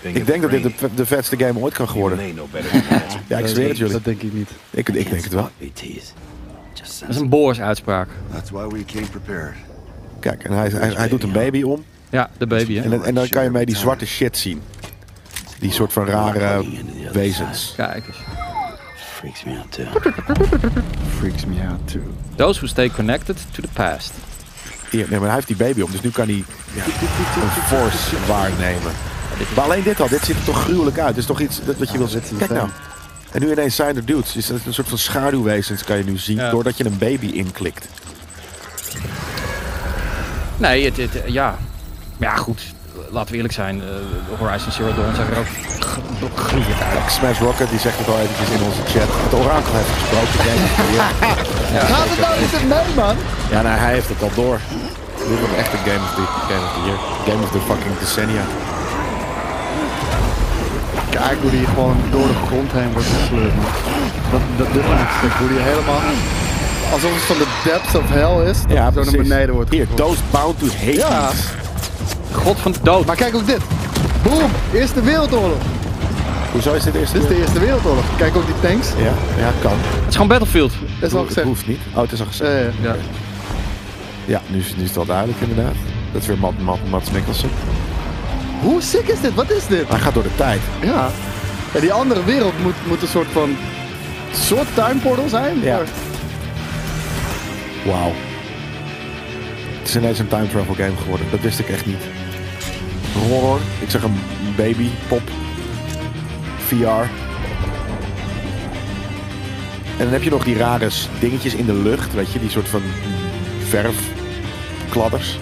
Ik 0.00 0.26
denk 0.26 0.42
dat 0.42 0.50
dit 0.50 0.62
de, 0.62 0.72
de 0.94 1.06
vetste 1.06 1.36
game 1.38 1.58
ooit 1.60 1.74
kan 1.74 1.86
worden. 1.94 2.18
Ja, 3.26 3.38
ik 3.38 3.46
zweer 3.46 3.68
het 3.68 3.76
jullie. 3.76 3.92
Dat 3.92 4.04
denk 4.04 4.22
ik 4.22 4.32
niet. 4.32 4.50
Ik, 4.70 4.88
ik 4.88 5.10
denk 5.10 5.22
het 5.24 5.32
wel. 5.32 5.50
Dat 7.00 7.08
is 7.08 7.16
een 7.16 7.28
Boers 7.28 7.60
uitspraak. 7.60 8.08
That's 8.32 8.50
why 8.50 8.66
we 8.66 8.84
came 8.84 9.06
prepared. 9.06 9.54
Kijk, 10.20 10.44
en 10.44 10.52
hij, 10.52 10.68
hij, 10.68 10.88
hij 10.92 11.08
doet 11.08 11.22
een 11.22 11.32
baby 11.32 11.62
om. 11.62 11.84
Ja, 12.10 12.30
de 12.38 12.46
baby, 12.46 12.74
hè? 12.74 12.82
En, 12.82 12.90
dan- 12.90 13.04
en 13.04 13.14
dan 13.14 13.28
kan 13.28 13.42
je 13.42 13.50
mee 13.50 13.66
die 13.66 13.76
zwarte 13.76 14.06
shit 14.06 14.36
zien. 14.36 14.62
Die 15.58 15.72
soort 15.72 15.92
van 15.92 16.06
rare 16.06 16.64
wezens. 17.12 17.72
Kijk 17.76 18.06
eens. 18.06 18.16
Freaks 18.96 19.44
me 19.44 19.56
out 19.58 19.72
too. 19.72 20.12
Freaks 21.18 21.44
me 21.46 21.54
out 21.68 21.88
too. 21.88 22.00
Those 22.34 22.58
who 22.58 22.66
stay 22.66 22.90
connected 22.90 23.36
to 23.50 23.62
the 23.62 23.68
past. 23.72 24.12
Hier, 24.90 25.06
nee, 25.08 25.18
maar 25.18 25.26
hij 25.28 25.34
heeft 25.36 25.46
die 25.46 25.56
baby 25.56 25.80
om, 25.80 25.90
dus 25.90 26.00
nu 26.00 26.10
kan 26.10 26.26
hij 26.28 26.44
ja, 26.74 26.84
een 26.84 27.50
force 27.66 28.16
waarnemen. 28.26 28.92
Maar 29.54 29.64
alleen 29.64 29.82
dit 29.82 30.00
al, 30.00 30.08
dit 30.08 30.24
ziet 30.24 30.36
er 30.36 30.44
toch 30.44 30.62
gruwelijk 30.62 30.98
uit. 30.98 31.08
Dit 31.08 31.16
is 31.18 31.26
toch 31.26 31.40
iets 31.40 31.60
dat, 31.64 31.76
wat 31.76 31.90
je 31.90 31.98
wil 31.98 32.08
zien. 32.08 32.22
Kijk 32.38 32.50
nou. 32.50 32.68
En 33.32 33.40
nu 33.40 33.50
ineens 33.52 33.74
zijn 33.76 33.96
er 33.96 34.04
dudes. 34.04 34.46
Dat 34.46 34.58
is 34.58 34.66
een 34.66 34.74
soort 34.74 34.88
van 34.88 34.98
schaduwwezens 34.98 35.84
kan 35.84 35.96
je 35.96 36.04
nu 36.04 36.18
zien, 36.18 36.36
Ja. 36.36 36.50
doordat 36.50 36.76
je 36.76 36.84
een 36.84 36.98
baby 36.98 37.26
inklikt. 37.26 37.86
Nee, 40.56 40.84
het, 40.84 40.96
het, 40.96 41.22
ja. 41.26 41.56
Ja, 42.16 42.36
goed. 42.36 42.62
Laten 43.10 43.30
we 43.30 43.36
eerlijk 43.36 43.54
zijn. 43.54 43.82
eh, 43.82 44.38
Horizon 44.38 44.72
Zero 44.72 44.94
Dawn 44.94 45.14
zag 45.16 45.30
er 45.30 45.38
ook 45.38 46.38
gruwelijk 46.38 46.80
uit. 46.82 47.12
Smash 47.12 47.38
Rocket, 47.38 47.70
die 47.70 47.78
zegt 47.78 47.98
het 47.98 48.08
al 48.08 48.18
eventjes 48.18 48.48
in 48.50 48.62
onze 48.62 48.82
chat. 48.82 49.08
Het 49.26 49.34
orakel 49.34 49.72
heeft 49.74 49.88
gesproken. 49.98 50.38
Game 50.48 50.62
of 50.68 50.72
the 50.80 50.86
Year. 50.92 51.86
Gaat 51.92 52.08
het 52.12 52.20
nou 52.26 52.34
niet 52.40 52.68
mee, 52.68 52.94
man? 53.04 53.16
Ja, 53.50 53.62
nou, 53.62 53.78
hij 53.78 53.92
heeft 53.92 54.08
het 54.08 54.22
al 54.22 54.30
door. 54.34 54.58
Dit 55.28 55.38
wordt 55.40 55.54
echt 55.54 55.72
een 55.72 55.78
Game 55.90 56.04
of 56.08 56.12
the, 56.18 56.24
game 56.50 56.64
of 56.68 56.72
the 56.76 56.82
Year. 56.88 56.98
Game 57.28 57.42
of 57.46 57.50
the 57.50 57.60
fucking 57.70 57.98
decennia. 57.98 58.44
Kijk 61.10 61.38
hoe 61.42 61.50
die 61.50 61.66
gewoon 61.66 61.96
door 62.10 62.26
de 62.26 62.34
grond 62.46 62.72
heen 62.72 62.92
wordt 62.92 63.08
gesleurd. 63.20 63.54
man. 63.56 63.64
Dat, 64.30 64.40
dat, 64.56 64.66
dit 64.72 64.82
vind 64.84 65.00
ik 65.00 65.08
sick. 65.20 65.32
Hoe 65.38 65.48
die 65.48 65.58
helemaal... 65.58 66.00
Alsof 66.92 67.14
het 67.14 67.22
van 67.22 67.36
de 67.38 67.46
depths 67.64 67.94
of 67.94 68.02
hell 68.08 68.50
is. 68.50 68.58
Dat 68.62 68.70
Ja, 68.72 68.84
het 68.84 68.94
zo 68.94 69.02
naar 69.02 69.22
beneden 69.22 69.54
wordt 69.54 69.70
Hier. 69.70 69.86
Those 69.94 70.20
Bound 70.30 70.58
to 70.58 70.66
Hate. 70.66 70.92
Ja. 70.92 71.30
God 72.32 72.58
van 72.58 72.72
de 72.72 72.78
dood. 72.82 73.06
Maar 73.06 73.16
kijk 73.16 73.34
ook 73.34 73.46
dit. 73.46 73.60
Boom! 74.22 74.50
Eerste 74.74 75.02
Wereldoorlog. 75.02 75.58
Hoezo 76.52 76.72
is 76.74 76.82
dit 76.82 76.94
eerst? 76.94 77.12
Dit 77.12 77.22
is 77.22 77.28
de 77.28 77.36
Eerste 77.38 77.58
Wereldoorlog. 77.60 78.04
Kijk 78.16 78.36
ook 78.36 78.46
die 78.46 78.70
tanks. 78.70 78.88
Ja, 78.96 79.12
ja, 79.38 79.50
kan. 79.62 79.72
Het 79.72 80.08
is 80.08 80.12
gewoon 80.12 80.28
Battlefield. 80.28 80.72
Dat 81.00 81.08
is 81.08 81.12
al 81.14 81.18
Het 81.18 81.26
gezegd. 81.28 81.46
hoeft 81.46 81.66
niet. 81.66 81.78
Oh, 81.94 82.02
het 82.02 82.12
is 82.12 82.20
al 82.20 82.26
gezegd. 82.26 82.74
Ja. 82.82 82.96
Ja, 84.24 84.40
nu 84.46 84.58
is, 84.58 84.74
nu 84.76 84.80
is 84.82 84.86
het 84.86 84.96
wel 84.96 85.06
duidelijk 85.06 85.38
inderdaad. 85.40 85.74
Dat 86.12 86.22
is 86.22 86.28
weer 86.28 86.38
Matt, 86.38 86.60
Mats 86.90 87.10
Mikkelsen. 87.10 87.50
Hoe 88.62 88.80
sick 88.82 89.08
is 89.08 89.20
dit? 89.20 89.34
Wat 89.34 89.50
is 89.50 89.66
dit? 89.66 89.88
Hij 89.88 89.98
gaat 89.98 90.14
door 90.14 90.22
de 90.22 90.34
tijd. 90.36 90.60
Ja. 90.82 91.10
ja 91.74 91.80
die 91.80 91.92
andere 91.92 92.24
wereld 92.24 92.62
moet, 92.62 92.86
moet 92.86 93.02
een 93.02 93.08
soort 93.08 93.28
van... 93.32 93.56
soort 94.32 94.74
time 94.74 95.00
portal 95.00 95.28
zijn. 95.28 95.60
Ja. 95.62 95.76
maar- 95.76 95.86
Wauw. 97.84 98.12
Het 99.78 99.88
is 99.88 99.96
ineens 99.96 100.18
een 100.18 100.28
time 100.28 100.48
travel 100.48 100.74
game 100.74 100.96
geworden. 101.02 101.26
Dat 101.30 101.40
wist 101.40 101.58
ik 101.58 101.68
echt 101.68 101.86
niet. 101.86 102.02
Horror. 103.28 103.60
Ik 103.78 103.90
zag 103.90 104.02
een 104.02 104.20
baby 104.56 104.88
pop. 105.08 105.22
VR. 106.66 107.08
En 109.96 110.06
dan 110.06 110.12
heb 110.12 110.22
je 110.22 110.30
nog 110.30 110.44
die 110.44 110.56
rare 110.56 110.88
dingetjes 111.18 111.54
in 111.54 111.66
de 111.66 111.74
lucht. 111.74 112.14
Weet 112.14 112.32
je, 112.32 112.38
die 112.38 112.50
soort 112.50 112.68
van 112.68 112.82
verfkladders. 113.68 115.38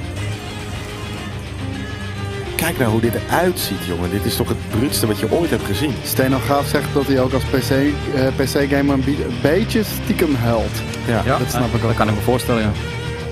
Kijk 2.59 2.79
nou 2.79 2.91
hoe 2.91 3.01
dit 3.01 3.15
eruit 3.15 3.59
ziet, 3.61 3.85
jongen. 3.87 4.11
Dit 4.11 4.25
is 4.25 4.37
toch 4.37 4.49
het 4.49 4.69
bruutste 4.71 5.07
wat 5.07 5.19
je 5.19 5.31
ooit 5.33 5.51
hebt 5.51 5.65
gezien. 5.65 5.95
Stenograaf 6.05 6.67
zegt 6.69 6.95
dat 6.95 7.07
hij 7.07 7.21
ook 7.21 7.33
als 7.33 7.43
PC, 7.43 7.71
eh, 7.71 8.27
PC-gamer 8.37 8.95
een, 8.95 9.05
bie- 9.05 9.25
een 9.25 9.39
beetje 9.43 9.83
stiekem 10.03 10.35
huilt. 10.35 10.77
Ja, 11.07 11.23
Ja, 11.25 11.39
dat 11.39 11.51
snap 11.51 11.69
ik 11.69 11.75
ook. 11.75 11.83
Dat 11.83 11.95
kan 11.97 12.09
ik 12.09 12.15
me 12.15 12.21
voorstellen, 12.21 12.63
ja. 12.63 12.71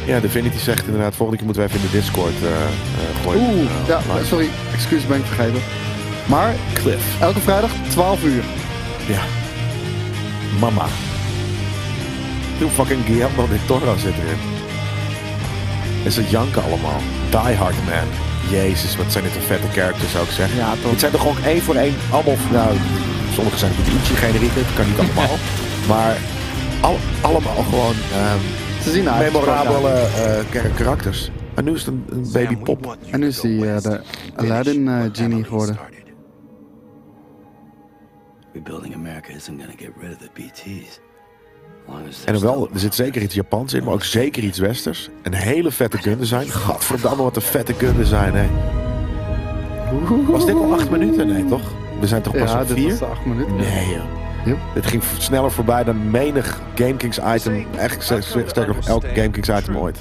ja 0.05 0.21
Divinity 0.21 0.59
zegt 0.59 0.87
inderdaad, 0.87 1.15
volgende 1.15 1.37
keer 1.37 1.45
moeten 1.47 1.63
we 1.65 1.69
even 1.69 1.81
in 1.81 1.91
de 1.91 1.97
Discord 1.99 2.33
eh 2.43 2.49
eh, 2.49 3.23
gooien. 3.25 3.41
Oeh, 3.43 3.61
Eh, 3.61 3.89
ja, 3.89 4.01
live. 4.15 4.27
sorry. 4.27 4.49
Excuus, 4.75 5.07
ben 5.07 5.19
ik 5.19 5.25
vergeten. 5.25 5.61
Maar 6.27 6.55
Cliff. 6.73 7.21
elke 7.21 7.41
vrijdag 7.41 7.71
12 7.89 8.25
uur. 8.25 8.43
Ja. 9.07 9.21
Mama. 10.61 10.87
Hoe 12.61 12.71
fucking 12.71 13.05
Guillermo 13.05 13.49
del 13.49 13.59
Toro 13.67 13.97
zit 13.97 14.13
erin. 14.25 14.39
En 16.05 16.13
ze 16.13 16.25
janken 16.29 16.63
allemaal. 16.63 17.01
Die 17.31 17.57
Hard 17.57 17.75
Man. 17.85 18.26
Jezus, 18.51 18.97
wat 18.97 19.13
zijn 19.13 19.25
dit 19.25 19.35
een 19.37 19.43
vette 19.43 19.69
characters 19.69 20.17
ook 20.17 20.29
zeg. 20.31 20.55
Ja, 20.57 20.75
toch. 20.83 20.91
Het 20.91 21.01
zijn 21.01 21.13
er 21.13 21.19
gewoon 21.19 21.43
één 21.45 21.63
voor 21.63 21.75
één 21.75 21.95
allemaal, 22.11 22.35
nou, 22.53 22.77
sommige 23.33 23.59
zijn 23.59 23.71
natuurlijk 23.71 23.99
ietsje 23.99 24.15
generiek, 24.15 24.55
dat 24.55 24.75
kan 24.75 24.87
niet 24.87 24.99
allemaal. 24.99 25.37
maar 25.91 26.17
al, 26.81 26.97
allemaal 27.21 27.63
gewoon 27.63 27.95
ehm, 28.13 28.39
Ze 28.83 28.91
zien 28.91 29.03
eruit. 29.07 29.33
memorabele 29.33 29.91
eh, 29.91 30.51
kar- 30.51 30.71
karakters. 30.71 31.31
En 31.55 31.65
nu 31.65 31.73
is 31.75 31.85
het 31.85 31.95
een, 31.95 32.05
een 32.11 32.29
baby 32.33 32.57
pop. 32.57 32.97
En 33.11 33.21
nu 33.21 33.27
is 33.27 33.43
hij 33.43 33.75
eh, 33.75 33.81
de 33.83 34.01
Aladdin 34.37 34.89
eh, 34.89 35.03
genie 35.13 35.45
geworden. 35.45 35.79
Rebuilding 38.53 38.95
America 38.95 39.33
isn't 39.33 39.59
gonna 39.61 39.75
get 39.77 39.91
rid 40.01 40.13
of 40.13 40.19
the 40.19 40.31
BTs. 40.35 41.01
En 42.25 42.33
dan 42.33 42.43
wel, 42.43 42.69
er 42.73 42.79
zit 42.81 42.95
zeker 42.95 43.23
iets 43.23 43.35
Japans 43.35 43.73
in, 43.75 43.85
maar 43.85 43.93
ook 43.93 44.05
zeker 44.05 44.43
iets 44.43 44.59
Westers. 44.59 45.09
Een 45.23 45.35
hele 45.35 45.71
vette 45.71 45.99
gun 45.99 46.19
design. 46.19 46.47
Gadverdamme, 46.49 47.23
wat 47.23 47.37
een 47.37 47.43
vette 47.43 47.75
gun 47.75 47.97
design, 47.97 48.33
hè. 48.33 48.47
Was 50.31 50.47
dit 50.47 50.55
al 50.55 50.73
acht 50.73 50.91
minuten? 50.91 51.27
Nee, 51.33 51.45
toch? 51.45 51.61
We 52.01 52.07
zijn 52.07 52.23
toch 52.23 52.37
pas 52.37 52.51
Ja, 52.53 52.61
op 52.61 52.69
dit 52.69 52.77
vier? 52.77 52.89
was 52.89 52.99
de 52.99 53.05
8 53.05 53.25
minuten. 53.27 53.57
Nee, 53.57 53.89
joh. 53.89 54.03
Yep. 54.45 54.57
Dit 54.75 54.87
ging 54.87 55.03
sneller 55.19 55.51
voorbij 55.53 55.85
dan 55.85 56.11
menig 56.11 56.61
GameKings 56.75 57.19
item. 57.19 57.67
Eigenlijk 57.77 58.03
ster- 58.03 58.23
sterker 58.47 58.77
elk 58.87 59.05
GameKings 59.15 59.49
item 59.49 59.77
ooit. 59.77 59.99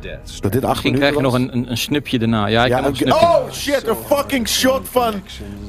Deaths. 0.00 0.40
Dat 0.40 0.52
dit 0.52 0.62
acht 0.64 0.70
Misschien 0.72 0.92
minuten 0.92 1.14
krijg 1.20 1.32
je 1.32 1.38
nog 1.38 1.48
een, 1.52 1.56
een, 1.56 1.70
een 1.70 1.76
snupje 1.78 2.18
daarna. 2.18 2.46
Ja, 2.46 2.62
ik 2.64 2.68
Ja, 2.68 2.74
heb 2.76 2.84
nog 2.84 3.00
een 3.00 3.06
een- 3.06 3.12
snupje. 3.12 3.26
oh 3.36 3.50
shit, 3.52 3.86
een 3.88 3.96
fucking 4.06 4.48
shot 4.48 4.88
van, 4.90 5.12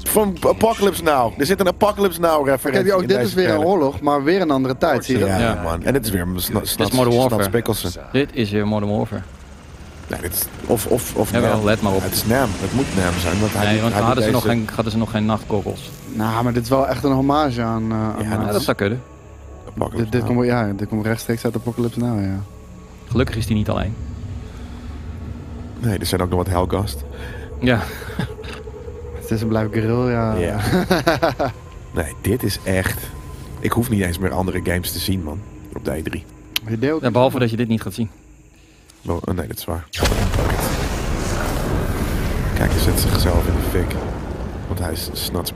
van 0.03 0.37
Apocalypse 0.47 1.03
Now. 1.03 1.33
Er 1.39 1.45
zit 1.45 1.59
een 1.59 1.67
Apocalypse 1.67 2.19
Now 2.19 2.47
referentie 2.47 2.93
ook 2.93 3.01
in 3.01 3.07
dit 3.07 3.17
deze 3.17 3.29
is 3.29 3.33
weer 3.35 3.43
een 3.49 3.49
trailer. 3.51 3.73
oorlog, 3.77 3.99
maar 4.01 4.23
weer 4.23 4.41
een 4.41 4.51
andere 4.51 4.77
tijd, 4.77 5.05
zie 5.05 5.13
je 5.17 5.19
dat? 5.19 5.29
Ja, 5.29 5.39
Ja. 5.39 5.61
man. 5.63 5.83
En 5.83 5.93
dit 5.93 6.05
is 6.05 6.11
weer 6.11 6.27
is 6.35 6.91
Modern 6.91 7.15
Warfare. 7.15 8.09
Dit 8.11 8.29
is 8.33 8.51
weer 8.51 8.67
Modern 8.67 8.91
Warfare. 8.97 9.21
Nee, 10.07 10.21
dit 10.21 10.33
is, 10.33 10.45
of, 10.65 10.85
of, 10.87 11.15
of 11.15 11.31
Jawel, 11.31 11.55
Nam. 11.55 11.65
let 11.65 11.81
maar 11.81 11.93
op. 11.93 12.03
Het 12.03 12.13
is 12.13 12.25
Nam. 12.25 12.49
Het 12.59 12.73
moet 12.73 12.85
Nam 12.95 13.13
zijn. 13.21 13.39
Want 13.39 13.53
hij 13.53 13.65
Nee, 13.65 13.79
want 13.81 13.91
hij 13.93 13.97
dan 14.01 14.05
hadden 14.05 14.23
ze, 14.23 14.31
nog 14.31 14.43
deze- 14.43 14.55
geen, 14.55 14.69
hadden 14.73 14.91
ze 14.91 14.97
nog 14.97 15.11
geen. 15.11 15.25
Nou, 16.13 16.43
maar 16.43 16.53
dit 16.53 16.63
is 16.63 16.69
wel 16.69 16.87
echt 16.87 17.03
een 17.03 17.11
hommage 17.11 17.61
aan... 17.61 17.91
eh, 17.91 17.97
aan 17.97 18.45
Ja, 18.45 18.51
dat 18.51 18.61
zou 18.61 18.77
kunnen. 18.77 19.01
Apocalypse 19.67 19.97
dit, 20.03 20.11
dit, 20.11 20.21
Now. 20.21 20.29
komt, 20.35 20.45
ja, 20.45 20.71
dit 20.75 20.87
komt 20.87 21.05
rechtstreeks 21.05 21.43
uit 21.45 21.55
Apocalypse 21.55 21.99
Now, 21.99 22.21
ja. 22.23 22.39
Gelukkig 23.09 23.35
is 23.35 23.45
die 23.45 23.55
niet 23.55 23.69
alleen. 23.69 23.93
Nee, 25.79 25.97
er 25.97 26.05
zijn 26.05 26.21
ook 26.21 26.29
nog 26.29 26.37
wat 26.37 26.47
Hellgast. 26.47 27.03
Ja, 27.59 27.81
Het 29.29 29.37
is 29.37 29.43
een 29.43 29.47
blijf 29.47 29.71
grill, 29.71 30.09
ja. 30.11 30.35
Ja. 30.35 30.59
Nee, 31.93 32.13
dit 32.21 32.43
is 32.43 32.59
echt... 32.63 32.99
Ik 33.59 33.71
hoef 33.71 33.89
niet 33.89 34.01
eens 34.01 34.17
meer 34.17 34.31
andere 34.31 34.61
games 34.63 34.91
te 34.91 34.99
zien, 34.99 35.23
man. 35.23 35.41
Op 35.75 35.85
de 35.85 36.03
E3. 36.03 36.21
Hideo 36.67 36.99
Ja, 37.01 37.11
behalve 37.11 37.39
dat 37.39 37.49
je 37.49 37.57
dit 37.57 37.67
niet 37.67 37.81
gaat 37.81 37.93
zien. 37.93 38.09
Oh, 39.05 39.17
oh, 39.25 39.35
nee, 39.35 39.47
dat 39.47 39.57
is 39.57 39.65
waar. 39.65 39.87
Kijk, 42.55 42.71
hij 42.71 42.79
zet 42.79 42.99
zichzelf 42.99 43.47
in 43.47 43.53
de 43.53 43.77
fik. 43.77 43.95
Want 44.67 44.79
hij 44.79 44.91
is 44.91 45.09
Snuts. 45.13 45.51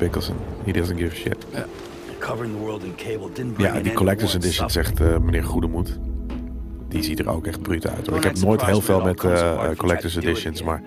He 0.65 0.71
doesn't 0.71 0.99
give 0.99 1.15
a 1.15 1.19
shit. 1.19 1.45
Covering 2.19 2.53
the 2.55 2.61
world 2.61 2.83
in 2.83 2.95
cable 2.95 3.29
didn't 3.33 3.53
bring 3.53 3.73
Ja, 3.73 3.81
die 3.81 3.93
Collector's 3.93 4.33
Edition 4.33 4.69
zegt 4.69 4.99
eh, 4.99 5.17
meneer 5.17 5.43
Goedemoed. 5.43 5.99
Die 6.93 7.03
ziet 7.03 7.19
er 7.19 7.29
ook 7.29 7.45
echt 7.47 7.61
bruut 7.61 7.87
uit. 7.87 8.07
hoor. 8.07 8.17
Ik 8.17 8.23
heb 8.23 8.39
nooit 8.39 8.65
heel 8.65 8.81
veel 8.81 9.01
met 9.01 9.23
eh, 9.23 9.49
eh, 9.51 9.77
Collector's 9.77 10.15
Editions, 10.15 10.63
maar 10.63 10.81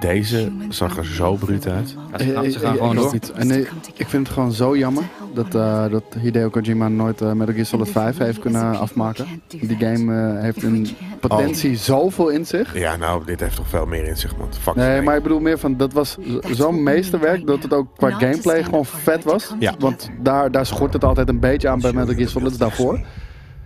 deze 0.00 0.52
zag 0.68 0.96
er 0.96 1.06
zo 1.06 1.34
bruut 1.34 1.66
uit. 1.68 1.96
Ja, 2.12 2.18
ze 2.18 2.32
gaan, 2.34 2.50
ze 2.50 2.58
Eh, 2.58 2.64
gaan 2.64 2.72
eh, 2.72 2.76
gewoon 2.78 3.12
ik 3.14 3.22
door. 3.26 3.36
En 3.36 3.50
eh, 3.50 3.58
ik 3.94 4.08
vind 4.08 4.26
het 4.26 4.28
gewoon 4.36 4.52
zo 4.52 4.76
jammer 4.76 5.04
dat, 5.34 5.54
eh, 5.54 5.84
dat 5.90 6.02
Hideo 6.20 6.48
Kojima 6.48 6.88
nooit 6.88 7.20
eh, 7.20 7.32
Metal 7.32 7.54
Gear 7.54 7.66
Solid 7.66 7.90
5 7.90 8.18
heeft 8.18 8.38
kunnen 8.38 8.78
afmaken. 8.78 9.26
Die 9.48 9.76
game 9.78 10.34
eh, 10.36 10.42
heeft 10.42 10.62
een 10.62 10.88
potentie 11.20 11.76
zoveel 11.76 12.28
in 12.28 12.46
zich. 12.46 12.78
Ja, 12.78 12.96
nou, 12.96 13.24
dit 13.24 13.40
heeft 13.40 13.56
toch 13.56 13.68
veel 13.68 13.86
meer 13.86 14.04
in 14.04 14.16
zich, 14.16 14.36
man. 14.36 14.48
Fuck 14.60 14.74
Nee, 14.74 15.02
maar 15.02 15.16
ik 15.16 15.22
bedoel 15.22 15.40
meer 15.40 15.58
van, 15.58 15.76
dat 15.76 15.92
was 15.92 16.16
zo'n 16.50 16.82
meesterwerk 16.82 17.46
dat 17.46 17.62
het 17.62 17.72
ook 17.72 17.86
qua 17.96 18.10
gameplay 18.10 18.64
gewoon 18.64 18.86
vet 18.86 19.24
was. 19.24 19.54
Ja. 19.58 19.74
Want 19.78 20.10
daar, 20.20 20.50
daar 20.50 20.66
schort 20.66 20.92
het 20.92 21.04
altijd 21.04 21.28
een 21.28 21.40
beetje 21.40 21.68
aan 21.68 21.80
bij 21.80 21.92
Metal 21.92 22.14
Gear 22.14 22.28
Solid 22.28 22.58
daarvoor. 22.58 23.00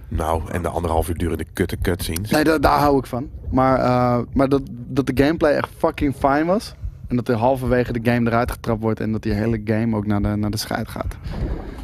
Nou, 0.09 0.51
en 0.51 0.63
de 0.63 0.69
anderhalf 0.69 1.09
uur 1.09 1.15
durende 1.17 1.45
kutte 1.53 1.77
cutscenes. 1.83 2.31
Nee, 2.31 2.45
da- 2.45 2.59
daar 2.59 2.79
hou 2.79 2.99
ik 2.99 3.07
van. 3.07 3.31
Maar, 3.51 3.79
eh, 3.79 4.25
maar 4.33 4.49
dat, 4.49 4.63
dat 4.71 5.07
de 5.07 5.23
gameplay 5.25 5.53
echt 5.57 5.69
fucking 5.79 6.15
fine 6.15 6.45
was. 6.45 6.75
En 7.09 7.17
dat 7.17 7.29
er 7.29 7.35
halverwege 7.37 7.93
de 7.93 8.11
game 8.13 8.31
eruit 8.31 8.51
getrapt 8.51 8.81
wordt 8.83 9.01
en 9.01 9.13
dat 9.13 9.23
die 9.23 9.33
hele 9.33 9.61
game 9.65 9.97
ook 9.97 10.07
naar 10.07 10.23
de, 10.23 10.29
naar 10.29 10.51
de 10.51 10.57
scheid 10.57 10.89
gaat. 10.89 11.17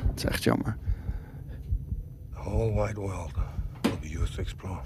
Dat 0.06 0.16
is 0.16 0.24
echt 0.24 0.44
jammer. 0.44 0.76
The 2.34 2.48
whole 2.50 2.72
wide 2.86 3.00
world 3.00 3.30
will 3.82 3.92
be 4.00 4.08
yours 4.08 4.30
to 4.34 4.40
explore. 4.42 4.78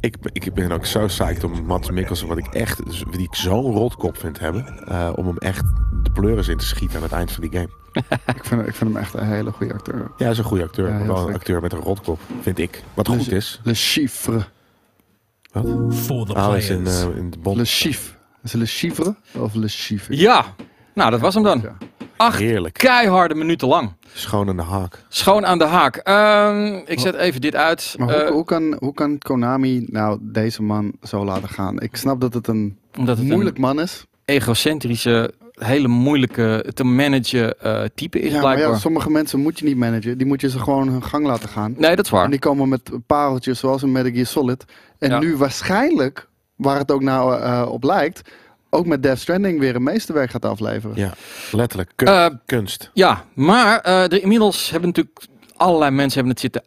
Ik, 0.00 0.20
ben- 0.20 0.34
ik 0.34 0.54
ben 0.54 0.72
ook 0.72 0.86
zo 0.86 1.06
psyched 1.06 1.44
om 1.44 1.64
Mats 1.64 1.90
Mikkelsen, 1.90 2.28
wat 2.28 2.38
ik 2.38 2.46
echt, 2.46 2.82
die 3.12 3.22
ik 3.22 3.34
zo'n 3.34 3.72
rotkop 3.72 4.16
vind 4.16 4.38
hebben, 4.38 4.86
eh, 4.88 5.12
om 5.14 5.26
hem 5.26 5.36
echt 5.36 5.64
de 6.14 6.20
pleuris 6.20 6.48
in 6.48 6.56
te 6.56 6.66
schieten 6.66 6.96
aan 6.96 7.02
het 7.02 7.12
eind 7.12 7.32
van 7.32 7.42
die 7.48 7.52
game. 7.52 7.68
Ik 8.36 8.44
vind, 8.44 8.66
ik 8.66 8.74
vind 8.74 8.92
hem 8.92 8.96
echt 8.96 9.14
een 9.14 9.26
hele 9.26 9.50
goede 9.52 9.72
acteur. 9.74 9.98
Ja, 9.98 10.10
hij 10.16 10.30
is 10.30 10.38
een 10.38 10.44
goede 10.44 10.64
acteur, 10.64 10.86
Ja, 10.86 10.92
maar 10.92 11.02
heel 11.02 11.14
wel 11.14 11.28
een 11.28 11.34
acteur 11.34 11.60
met 11.60 11.72
een 11.72 11.78
rotkop, 11.78 12.20
vind 12.40 12.58
ik. 12.58 12.82
Wat 12.94 13.08
goed 13.08 13.32
is. 13.32 13.60
Le 13.64 13.74
Chiffre. 13.74 14.40
Wat? 15.52 15.94
For 15.94 16.26
the 16.26 16.34
Ah, 16.34 16.48
hij 16.48 16.58
is 16.58 16.68
in, 16.70 16.82
players. 16.82 17.02
eh, 17.02 17.16
in 17.16 17.30
de 17.30 17.38
bond. 17.38 17.56
Le 17.56 17.64
Chiffre. 17.64 18.14
Is 18.42 18.52
het 18.52 18.60
Le 18.60 18.66
Chiffre 18.66 19.14
of 19.36 19.54
Le 19.54 19.68
Chiffre? 19.68 20.16
Ja, 20.16 20.44
nou 20.94 21.10
dat 21.10 21.20
was 21.20 21.34
hem 21.34 21.42
dan. 21.42 21.60
Ja. 21.62 21.76
Acht 22.16 22.38
Heerlijk. 22.38 22.74
keiharde 22.74 23.34
minuten 23.34 23.68
lang. 23.68 23.92
Schoon 24.12 24.48
aan 24.48 24.56
de 24.56 24.62
haak. 24.62 25.04
Schoon 25.08 25.46
aan 25.46 25.58
de 25.58 25.64
haak. 25.64 25.96
Ehm, 25.96 26.80
ik 26.84 27.00
zet 27.00 27.14
even 27.14 27.40
dit 27.40 27.54
uit. 27.54 27.94
Maar 27.98 28.08
hoe, 28.08 28.16
Eh, 28.22 28.30
hoe, 28.30 28.44
kan, 28.44 28.76
hoe 28.78 28.94
kan 28.94 29.18
Konami 29.18 29.84
nou 29.88 30.18
deze 30.22 30.62
man 30.62 30.92
zo 31.02 31.24
laten 31.24 31.48
gaan? 31.48 31.80
Ik 31.80 31.96
snap 31.96 32.20
dat 32.20 32.34
het 32.34 32.46
een 32.48 32.78
omdat 32.98 33.16
het 33.18 33.26
moeilijk 33.26 33.56
een 33.56 33.62
man 33.62 33.80
is. 33.80 34.04
egocentrische, 34.24 35.34
hele 35.64 35.88
moeilijke 35.88 36.64
te 36.74 36.84
managen 36.84 37.60
eh, 37.60 37.82
type 37.94 38.18
is 38.20 38.26
Ja, 38.26 38.32
maar 38.32 38.40
blijkbaar. 38.40 38.74
ja, 38.74 38.78
sommige 38.78 39.10
mensen 39.10 39.40
moet 39.40 39.58
je 39.58 39.64
niet 39.64 39.76
managen. 39.76 40.18
Die 40.18 40.26
moet 40.26 40.40
je 40.40 40.50
ze 40.50 40.58
gewoon 40.58 40.88
hun 40.88 41.02
gang 41.04 41.26
laten 41.26 41.48
gaan. 41.48 41.74
Nee, 41.78 41.96
dat 41.96 42.04
is 42.04 42.10
waar. 42.10 42.24
En 42.24 42.30
die 42.30 42.38
komen 42.38 42.68
met 42.68 42.90
pareltjes 43.06 43.58
zoals 43.58 43.82
een 43.82 43.92
Metal 43.92 44.12
Gear 44.12 44.26
Solid. 44.26 44.64
En 44.98 45.10
Ja. 45.10 45.18
nu 45.18 45.36
waarschijnlijk, 45.36 46.28
waar 46.56 46.78
het 46.78 46.90
ook 46.90 47.02
nou 47.02 47.40
eh, 47.40 47.66
op 47.70 47.82
lijkt, 47.82 48.30
ook 48.70 48.86
met 48.86 49.02
Death 49.02 49.18
Stranding 49.18 49.58
weer 49.60 49.74
een 49.74 49.82
meesterwerk 49.82 50.30
gaat 50.30 50.44
afleveren. 50.44 50.96
Ja, 50.96 51.14
letterlijk. 51.52 51.92
Kun- 51.96 52.06
Eh, 52.06 52.26
kunst. 52.46 52.90
Ja, 52.94 53.24
maar 53.34 53.80
er 53.80 54.22
inmiddels 54.22 54.70
hebben 54.70 54.88
natuurlijk 54.88 55.18
allerlei 55.56 55.90
mensen 55.90 56.14
hebben 56.14 56.32
het 56.32 56.40
zitten 56.40 56.62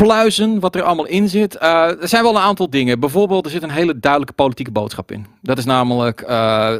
uitpluizen 0.00 0.60
wat 0.60 0.74
er 0.74 0.82
allemaal 0.82 1.06
in 1.06 1.28
zit. 1.28 1.56
Eh, 1.56 2.00
er 2.02 2.08
zijn 2.08 2.22
wel 2.22 2.34
een 2.36 2.42
aantal 2.42 2.70
dingen. 2.70 3.00
Bijvoorbeeld, 3.00 3.44
er 3.44 3.50
zit 3.50 3.62
een 3.62 3.70
hele 3.70 3.98
duidelijke 3.98 4.34
politieke 4.34 4.70
boodschap 4.70 5.10
in. 5.12 5.26
Dat 5.42 5.58
is 5.58 5.64
namelijk 5.64 6.20
eh, 6.20 6.72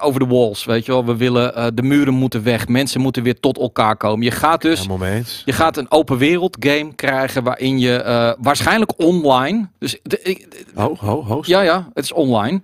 over 0.00 0.20
de 0.20 0.26
walls, 0.26 0.64
weet 0.64 0.86
je 0.86 0.92
wel. 0.92 1.04
We 1.04 1.16
willen, 1.16 1.54
eh, 1.54 1.66
de 1.74 1.82
muren 1.82 2.14
moeten 2.14 2.42
weg. 2.42 2.68
Mensen 2.68 3.00
moeten 3.00 3.22
weer 3.22 3.40
tot 3.40 3.58
elkaar 3.58 3.96
komen. 3.96 4.24
Je 4.24 4.30
gaat 4.30 4.62
dus... 4.62 4.86
Je 5.44 5.52
gaat 5.52 5.76
een 5.76 5.90
open 5.90 6.18
wereld 6.18 6.56
game 6.60 6.94
krijgen 6.94 7.42
waarin 7.44 7.78
je 7.78 8.36
waarschijnlijk 8.40 8.92
online. 8.96 9.68
Dus 9.78 9.98
de, 10.02 10.20
ik- 10.22 10.64
Ho, 10.74 10.94
ho, 10.98 11.24
ho. 11.24 11.38
ja, 11.42 11.60
ja, 11.60 11.88
het 11.94 12.04
is 12.04 12.12
online. 12.12 12.60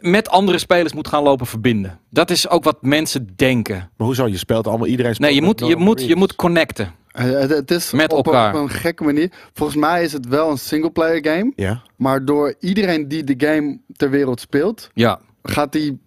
met 0.00 0.28
andere 0.28 0.58
spelers 0.58 0.92
moet 0.92 1.08
gaan 1.08 1.22
lopen 1.22 1.46
verbinden. 1.46 1.98
Dat 2.10 2.30
is 2.30 2.48
ook 2.48 2.64
wat 2.64 2.76
mensen 2.80 3.28
denken. 3.36 3.76
Maar 3.96 4.06
hoezo? 4.06 4.26
Je 4.26 4.36
speelt 4.38 4.66
allemaal 4.66 4.86
iedereen. 4.86 5.14
Nee, 5.18 5.34
je 5.34 5.40
speelt 5.40 5.60
moet, 5.60 5.68
je 5.68 5.76
moet, 5.76 6.04
je 6.06 6.16
moet 6.16 6.36
connecten. 6.36 6.98
Eh, 7.12 7.24
het, 7.24 7.50
het 7.50 7.70
is 7.70 7.90
Met 7.90 8.12
op, 8.12 8.26
elkaar. 8.26 8.54
Een, 8.54 8.60
op 8.60 8.68
een 8.68 8.74
gekke 8.74 9.04
manier. 9.04 9.32
Volgens 9.52 9.78
mij 9.78 10.02
is 10.02 10.12
het 10.12 10.26
wel 10.26 10.50
een 10.50 10.58
singleplayer 10.58 11.24
game. 11.24 11.52
Ja. 11.56 11.82
Maar 11.96 12.24
door 12.24 12.54
iedereen 12.60 13.08
die 13.08 13.24
de 13.24 13.46
game 13.46 13.78
ter 13.96 14.10
wereld 14.10 14.40
speelt, 14.40 14.90
Ja, 14.94 15.20
gaat 15.42 15.72
die 15.72 16.00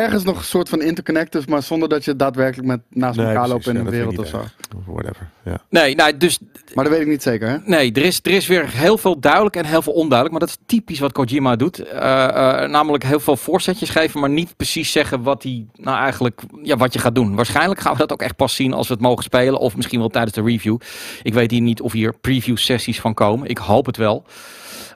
ergens 0.00 0.24
nog 0.24 0.38
een 0.38 0.44
soort 0.44 0.68
van 0.68 0.82
interconnected, 0.82 1.48
maar 1.48 1.62
zonder 1.62 1.88
dat 1.88 2.04
je 2.04 2.16
daadwerkelijk 2.16 2.68
met 2.68 2.80
naast 2.88 3.16
Nee, 3.16 3.26
elkaar 3.26 3.48
loopt 3.48 3.66
in 3.66 3.74
dat 3.74 3.88
wereld 3.88 4.18
of 4.18 4.26
zo. 4.26 4.44
Whatever. 4.86 5.30
Ja. 5.44 5.58
nee, 5.70 5.94
nou, 5.94 6.16
dus 6.16 6.38
Maar 6.74 6.84
dat 6.84 6.92
weet 6.92 7.02
ik 7.02 7.08
niet 7.08 7.22
zeker, 7.22 7.48
hè? 7.48 7.56
nee, 7.64 7.92
er 7.92 8.04
is, 8.04 8.20
er 8.22 8.30
is 8.30 8.46
weer 8.46 8.68
heel 8.70 8.98
veel 8.98 9.20
duidelijk 9.20 9.56
en 9.56 9.64
heel 9.64 9.82
veel 9.82 9.92
onduidelijk. 9.92 10.30
Maar 10.30 10.48
dat 10.48 10.58
is 10.58 10.64
typisch 10.66 10.98
wat 10.98 11.12
Kojima 11.12 11.56
doet. 11.56 11.78
Eh, 11.78 12.24
eh, 12.62 12.70
namelijk 12.70 13.04
heel 13.04 13.20
veel 13.20 13.36
voorzetjes 13.36 13.90
geven, 13.90 14.20
maar 14.20 14.30
niet 14.30 14.56
precies 14.56 14.92
zeggen 14.92 15.22
wat 15.22 15.42
hij 15.42 15.66
nou 15.74 15.98
eigenlijk, 15.98 16.40
ja, 16.62 16.76
wat 16.76 16.92
je 16.92 16.98
gaat 16.98 17.14
doen. 17.14 17.34
Waarschijnlijk 17.34 17.80
gaan 17.80 17.92
we 17.92 17.98
dat 17.98 18.12
ook 18.12 18.22
echt 18.22 18.36
pas 18.36 18.54
zien 18.54 18.72
als 18.72 18.88
we 18.88 18.94
het 18.94 19.02
mogen 19.02 19.24
spelen, 19.24 19.58
of 19.58 19.76
misschien 19.76 19.98
wel 19.98 20.08
tijdens 20.08 20.34
de 20.34 20.42
review. 20.42 20.76
Ik 21.22 21.34
weet 21.34 21.50
hier 21.50 21.60
niet 21.60 21.80
of 21.80 21.92
hier 21.92 22.14
preview 22.20 22.56
sessies 22.56 23.00
van 23.00 23.14
komen. 23.14 23.48
Ik 23.48 23.58
hoop 23.58 23.86
het 23.86 23.96
wel. 23.96 24.24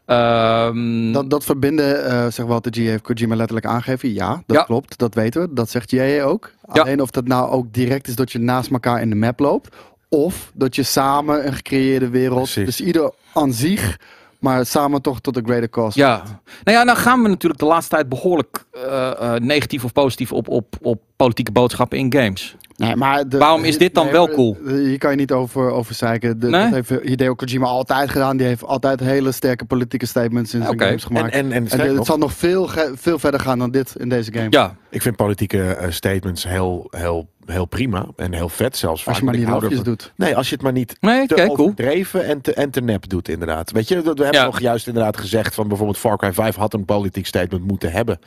Ehm, 0.08 1.12
Dat, 1.12 1.30
dat 1.30 1.44
verbinden, 1.44 2.04
eh 2.06 2.26
zeg 2.30 2.46
Walter 2.46 2.72
G. 2.72 2.76
heeft 2.76 3.02
Kojima 3.02 3.34
letterlijk 3.34 3.66
aangegeven. 3.66 4.12
Ja, 4.12 4.42
dat 4.46 4.56
Ja. 4.56 4.62
klopt. 4.62 4.98
Dat 4.98 5.14
weten 5.14 5.40
we. 5.40 5.48
Dat 5.52 5.70
zegt 5.70 5.90
jij 5.90 6.24
ook. 6.24 6.52
Ja. 6.72 6.82
Alleen 6.82 7.00
of 7.02 7.10
dat 7.10 7.26
nou 7.26 7.50
ook 7.50 7.72
direct 7.72 8.08
is 8.08 8.14
dat 8.16 8.32
je 8.32 8.38
naast 8.38 8.70
elkaar 8.70 9.00
in 9.00 9.10
de 9.10 9.16
map 9.16 9.38
loopt. 9.40 9.76
Of 10.08 10.50
dat 10.54 10.76
je 10.76 10.82
samen 10.82 11.46
een 11.46 11.52
gecreëerde 11.54 12.08
wereld. 12.08 12.42
Precies. 12.52 12.64
Dus 12.64 12.80
ieder 12.80 13.12
aan 13.34 13.52
zich, 13.52 13.98
maar 14.38 14.66
samen 14.66 15.02
toch 15.02 15.20
tot 15.20 15.36
een 15.36 15.44
greater 15.44 15.68
cause. 15.70 15.98
Ja, 15.98 16.22
nou 16.64 16.76
ja, 16.78 16.82
nou 16.82 16.98
gaan 16.98 17.22
we 17.22 17.28
natuurlijk 17.28 17.60
de 17.60 17.66
laatste 17.66 17.94
tijd 17.94 18.08
behoorlijk 18.08 18.64
eh, 18.72 19.10
eh, 19.10 19.40
negatief 19.42 19.84
of 19.84 19.92
positief 19.92 20.32
op, 20.32 20.48
op, 20.48 20.74
op 20.82 21.00
politieke 21.16 21.52
boodschappen 21.52 21.98
in 21.98 22.12
games. 22.12 22.56
Nee, 22.78 22.97
maar 22.97 23.28
de- 23.28 23.38
Waarom 23.38 23.64
is 23.64 23.78
dit 23.78 23.94
dan 23.94 24.04
nee, 24.04 24.12
wel 24.12 24.28
cool? 24.28 24.56
Hier 24.66 24.99
kan 24.99 25.11
je 25.11 25.16
niet 25.16 25.32
over, 25.32 25.70
over 25.70 25.94
zeiken. 25.94 26.40
De, 26.40 26.49
Nee? 26.49 26.70
Dat 26.70 26.87
heeft 26.87 27.02
Hideo 27.02 27.35
Kojima 27.35 27.66
altijd 27.66 28.11
gedaan. 28.11 28.37
Die 28.37 28.47
heeft 28.47 28.64
altijd 28.64 29.00
hele 29.00 29.32
sterke 29.32 29.64
politieke 29.64 30.06
statements 30.06 30.54
in 30.54 30.62
zijn 30.62 30.80
games 30.80 31.02
En, 31.02 31.06
gemaakt. 31.08 31.32
en, 31.35 31.52
en, 31.52 31.68
En 31.68 31.78
nog, 31.88 31.97
het 31.97 32.06
zal 32.06 32.18
nog 32.18 32.32
veel, 32.32 32.68
veel 32.94 33.18
verder 33.18 33.40
gaan 33.40 33.58
dan 33.58 33.70
dit 33.70 33.94
in 33.97 34.08
deze 34.08 34.32
game. 34.32 34.47
Ja, 34.50 34.76
ik 34.90 35.02
vind 35.02 35.16
politieke 35.16 35.62
eh, 35.75 35.90
statements 35.90 36.44
heel, 36.49 36.87
heel, 36.90 37.28
heel 37.44 37.64
prima. 37.66 38.06
En 38.16 38.32
heel 38.35 38.49
vet 38.49 38.76
zelfs. 38.76 39.06
Als 39.06 39.18
je 39.18 39.25
maar 39.25 39.37
niet 39.37 39.49
ervan. 39.49 39.82
doet. 39.82 40.12
Nee, 40.16 40.37
als 40.37 40.49
je 40.49 40.54
het 40.54 40.62
maar 40.62 40.73
niet 40.73 40.97
nee, 41.00 41.26
te 41.26 41.35
cool. 41.35 41.50
overdreven 41.58 42.25
en 42.25 42.40
te, 42.40 42.54
en 42.54 42.70
te 42.70 42.80
nep 42.80 43.08
doet, 43.08 43.28
inderdaad. 43.28 43.70
Weet 43.70 43.88
je, 43.88 43.94
we 44.02 44.06
hebben 44.08 44.32
Ja. 44.32 44.44
nog 44.44 44.61
juist 44.61 44.87
inderdaad 44.87 45.16
gezegd 45.16 45.54
van 45.54 45.68
bijvoorbeeld 45.68 45.99
Far 45.99 46.16
Cry 46.16 46.32
5 46.32 46.54
had 46.56 46.75
een 46.75 46.85
politiek 46.85 47.26
statement 47.26 47.64
moeten 47.64 47.92
hebben. 47.92 48.18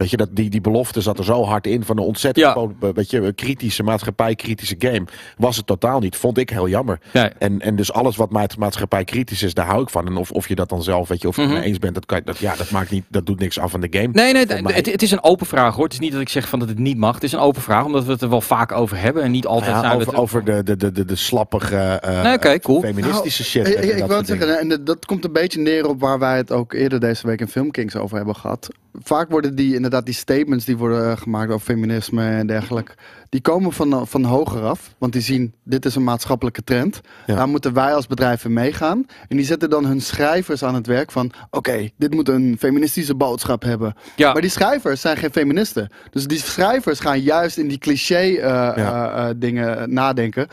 Weet 0.00 0.10
je, 0.10 0.16
dat, 0.16 0.28
die, 0.32 0.50
die 0.50 0.60
belofte 0.60 1.00
zat 1.00 1.18
er 1.18 1.24
zo 1.24 1.44
hard 1.44 1.66
in 1.66 1.84
van 1.84 1.98
een 1.98 2.04
ontzettend 2.04 2.46
Ja. 2.46 2.52
po- 2.52 2.92
weet 2.94 3.10
je, 3.10 3.32
kritische, 3.32 3.82
maatschappij-kritische 3.82 4.74
game. 4.78 5.04
Was 5.36 5.56
het 5.56 5.66
totaal 5.66 6.00
niet. 6.00 6.16
Vond 6.16 6.38
ik 6.38 6.50
heel 6.50 6.68
jammer. 6.68 6.98
Nee. 7.12 7.28
En, 7.38 7.60
en 7.60 7.76
dus 7.76 7.92
alles 7.92 8.16
wat 8.16 8.30
maat- 8.30 8.56
maatschappij 8.56 9.04
kritisch 9.04 9.42
is, 9.42 9.54
daar 9.54 9.66
hou 9.66 9.82
ik 9.82 9.90
van. 9.90 10.06
En 10.06 10.16
of, 10.16 10.30
of 10.30 10.48
je 10.48 10.54
dat 10.54 10.68
dan 10.68 10.82
zelf, 10.82 11.08
weet 11.08 11.22
je, 11.22 11.28
of 11.28 11.36
je 11.36 11.40
het 11.42 11.50
Mhm. 11.50 11.60
mee 11.60 11.68
eens 11.68 11.78
bent, 11.78 11.94
dat, 11.94 12.06
kan, 12.06 12.20
dat, 12.24 12.38
ja, 12.38 12.56
dat, 12.56 12.70
maakt 12.70 12.90
niet, 12.90 13.04
dat 13.08 13.26
doet 13.26 13.38
niks 13.38 13.58
af 13.58 13.70
van 13.70 13.80
de 13.80 13.86
game. 13.90 14.08
Nee, 14.12 14.32
nee, 14.32 14.46
het, 14.46 14.86
het 14.86 15.02
is 15.02 15.10
een 15.10 15.22
open 15.22 15.46
vraag 15.46 15.74
hoor. 15.74 15.84
Het 15.84 15.92
is 15.92 15.98
niet 15.98 16.12
dat 16.12 16.20
ik 16.20 16.28
zeg 16.28 16.48
van 16.48 16.58
dat 16.58 16.68
het 16.68 16.78
niet 16.78 16.96
mag. 16.96 17.14
Het 17.14 17.24
is 17.24 17.32
een 17.32 17.38
open 17.38 17.62
vraag, 17.62 17.84
omdat 17.84 18.04
we 18.04 18.12
het 18.12 18.22
er 18.22 18.28
wel 18.30 18.40
vaak 18.40 18.72
over 18.72 18.98
hebben. 19.00 19.22
En 19.22 19.30
niet 19.30 19.46
altijd 19.46 19.70
Ja, 19.72 19.80
zijn 19.80 19.90
we 19.92 19.96
over, 19.98 20.12
het- 20.12 20.20
over 20.20 20.44
de, 20.44 20.62
de, 20.62 20.76
de, 20.76 20.92
de, 20.92 21.04
de 21.04 21.16
slappige 21.16 21.76
eh, 21.76 22.38
Nee, 22.42 22.60
cool. 22.60 22.80
feministische 22.80 23.44
shit. 23.44 23.62
Nou, 23.62 23.74
en 23.76 23.82
Ik, 23.82 24.10
ik, 24.20 24.26
zeggen, 24.26 24.58
en 24.60 24.68
dat, 24.68 24.86
dat 24.86 25.06
komt 25.06 25.24
een 25.24 25.32
beetje 25.32 25.60
neer 25.60 25.88
op 25.88 26.00
waar 26.00 26.18
wij 26.18 26.36
het 26.36 26.52
ook 26.52 26.72
eerder 26.72 27.00
deze 27.00 27.26
week 27.26 27.40
in 27.40 27.48
Filmkings 27.48 27.96
over 27.96 28.16
hebben 28.16 28.36
gehad. 28.36 28.68
Vaak 29.02 29.30
worden 29.30 29.54
die 29.54 29.74
inderdaad 29.90 30.14
die 30.14 30.14
statements 30.14 30.64
die 30.64 30.76
worden 30.76 31.10
eh, 31.10 31.16
gemaakt 31.16 31.50
over 31.52 31.64
feminisme 31.66 32.24
en 32.24 32.46
dergelijke, 32.46 32.92
die 33.28 33.40
komen 33.40 33.72
van, 33.72 34.06
van 34.06 34.24
hoger 34.24 34.62
af. 34.62 34.94
Want 34.98 35.12
die 35.12 35.22
zien, 35.22 35.54
dit 35.64 35.84
is 35.84 35.94
een 35.94 36.04
maatschappelijke 36.04 36.64
trend. 36.64 37.00
Ja. 37.26 37.34
Daar 37.34 37.48
moeten 37.48 37.72
wij 37.72 37.94
als 37.94 38.06
bedrijven 38.06 38.52
meegaan. 38.52 39.06
En 39.28 39.36
die 39.36 39.46
zetten 39.46 39.70
dan 39.70 39.84
hun 39.84 40.00
schrijvers 40.00 40.64
aan 40.64 40.74
het 40.74 40.86
werk 40.86 41.10
van, 41.10 41.32
oké, 41.50 41.88
dit 41.96 42.14
moet 42.14 42.28
een 42.28 42.56
feministische 42.58 43.14
boodschap 43.14 43.62
hebben. 43.62 43.94
Ja. 44.16 44.32
Maar 44.32 44.42
die 44.42 44.50
schrijvers 44.50 45.00
zijn 45.00 45.16
geen 45.16 45.32
feministen. 45.32 45.88
Dus 46.10 46.26
die 46.26 46.38
schrijvers 46.38 47.00
gaan 47.00 47.20
juist 47.20 47.56
in 47.58 47.68
die 47.68 47.78
cliché 47.78 48.14
eh, 48.14 48.36
Ja. 48.36 48.76
eh, 48.76 49.28
eh, 49.28 49.34
dingen 49.36 49.92
nadenken. 49.94 50.48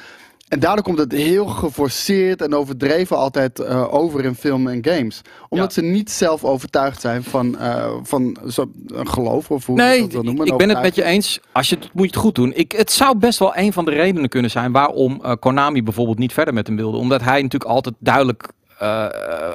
En 0.47 0.59
daardoor 0.59 0.83
komt 0.83 0.97
het 0.97 1.11
heel 1.11 1.45
geforceerd 1.45 2.41
en 2.41 2.55
overdreven 2.55 3.17
altijd 3.17 3.59
eh, 3.59 3.93
over 3.93 4.25
in 4.25 4.35
film 4.35 4.67
en 4.67 4.85
games. 4.85 5.21
Omdat 5.49 5.75
Ja. 5.75 5.81
ze 5.81 5.87
niet 5.87 6.11
zelf 6.11 6.43
overtuigd 6.43 7.01
zijn 7.01 7.23
van, 7.23 7.57
eh, 7.57 7.93
van 8.03 8.37
zo, 8.49 8.71
een 8.87 9.09
geloof 9.09 9.51
of 9.51 9.65
hoe 9.65 9.81
je 9.81 9.99
dat 10.01 10.11
wil 10.11 10.23
noemen. 10.23 10.45
ik 10.47 10.57
ben 10.57 10.69
het 10.69 10.81
met 10.81 10.95
je 10.95 11.03
eens. 11.03 11.39
Als 11.51 11.69
je 11.69 11.75
het 11.75 11.89
moet 11.93 12.03
je 12.05 12.11
het 12.11 12.19
goed 12.19 12.35
doen. 12.35 12.53
Ik, 12.55 12.71
het 12.71 12.91
zou 12.91 13.17
best 13.17 13.39
wel 13.39 13.57
een 13.57 13.73
van 13.73 13.85
de 13.85 13.91
redenen 13.91 14.29
kunnen 14.29 14.51
zijn 14.51 14.71
waarom 14.71 15.19
eh, 15.23 15.31
Konami 15.39 15.83
bijvoorbeeld 15.83 16.17
niet 16.19 16.33
verder 16.33 16.53
met 16.53 16.67
hem 16.67 16.75
wilde. 16.75 16.97
Omdat 16.97 17.21
hij 17.21 17.41
natuurlijk 17.41 17.71
altijd 17.71 17.95
duidelijk 17.99 18.47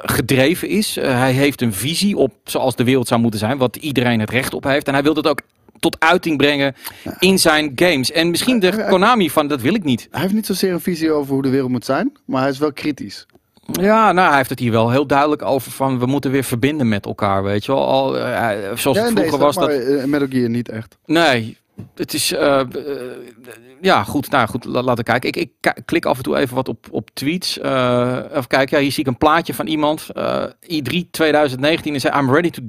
gedreven 0.03 0.67
is. 0.69 0.95
Hij 0.95 1.31
heeft 1.31 1.61
een 1.61 1.73
visie 1.73 2.17
op 2.17 2.33
zoals 2.43 2.75
de 2.75 2.83
wereld 2.83 3.07
zou 3.07 3.21
moeten 3.21 3.39
zijn, 3.39 3.57
wat 3.57 3.75
iedereen 3.75 4.19
het 4.19 4.29
recht 4.29 4.53
op 4.53 4.63
heeft. 4.63 4.87
En 4.87 4.93
hij 4.93 5.03
wil 5.03 5.15
het 5.15 5.27
ook 5.27 5.41
tot 5.83 5.95
uiting 5.99 6.37
brengen 6.37 6.75
in 7.19 7.39
zijn 7.39 7.71
games. 7.75 8.11
En 8.11 8.29
misschien 8.29 8.59
de 8.59 8.85
Konami 8.89 9.29
van 9.29 9.47
dat 9.47 9.61
wil 9.61 9.73
ik 9.73 9.83
niet. 9.83 10.07
Hij 10.11 10.21
heeft 10.21 10.33
niet 10.33 10.45
zozeer 10.45 10.71
een 10.73 10.79
visie 10.81 11.11
over 11.11 11.33
hoe 11.33 11.41
de 11.41 11.49
wereld 11.49 11.69
moet 11.71 11.85
zijn, 11.85 12.11
maar 12.25 12.41
hij 12.41 12.49
is 12.51 12.57
wel 12.57 12.73
kritisch. 12.73 13.25
Ja, 13.71 14.11
nou, 14.11 14.27
hij 14.27 14.37
heeft 14.37 14.49
het 14.49 14.59
hier 14.59 14.71
wel 14.71 14.91
heel 14.91 15.07
duidelijk 15.07 15.41
over 15.41 15.71
van 15.71 15.99
we 15.99 16.05
moeten 16.05 16.31
weer 16.31 16.43
verbinden 16.43 16.87
met 16.89 17.05
elkaar, 17.05 17.43
weet 17.43 17.65
je 17.65 17.71
wel. 17.71 17.87
Al, 17.87 18.17
eh, 18.17 18.49
zoals 18.75 18.97
Ja, 18.97 19.03
het 19.03 19.11
vroeger 19.13 19.37
was 19.39 19.55
dat. 19.55 19.69
eh, 19.69 20.03
Metal 20.03 20.27
Gear 20.29 20.49
niet 20.49 20.69
echt. 20.69 20.97
Nee, 21.05 21.57
het 21.95 22.13
is. 22.13 22.31
eh, 22.33 22.59
eh, 22.59 22.65
ja, 23.81 24.03
goed. 24.03 24.29
Nou 24.29 24.47
goed, 24.47 24.65
la- 24.65 24.81
laten 24.81 25.05
we 25.05 25.11
kijken. 25.11 25.29
Ik, 25.29 25.35
ik 25.35 25.81
klik 25.85 26.05
af 26.05 26.17
en 26.17 26.23
toe 26.23 26.37
even 26.37 26.55
wat 26.55 26.67
op, 26.69 26.85
op 26.91 27.09
tweets. 27.13 27.59
Eh 27.59 28.17
even 28.31 28.47
kijken. 28.47 28.77
Ja, 28.77 28.83
hier 28.83 28.91
zie 28.91 29.01
ik 29.03 29.07
een 29.09 29.17
plaatje 29.17 29.53
van 29.53 29.67
iemand. 29.67 30.09
eh, 30.13 30.43
I3 30.71 31.09
2019 31.11 31.93
en 31.93 31.99
zei: 31.99 32.19
I'm 32.19 32.31
ready 32.33 32.49
to, 32.49 32.61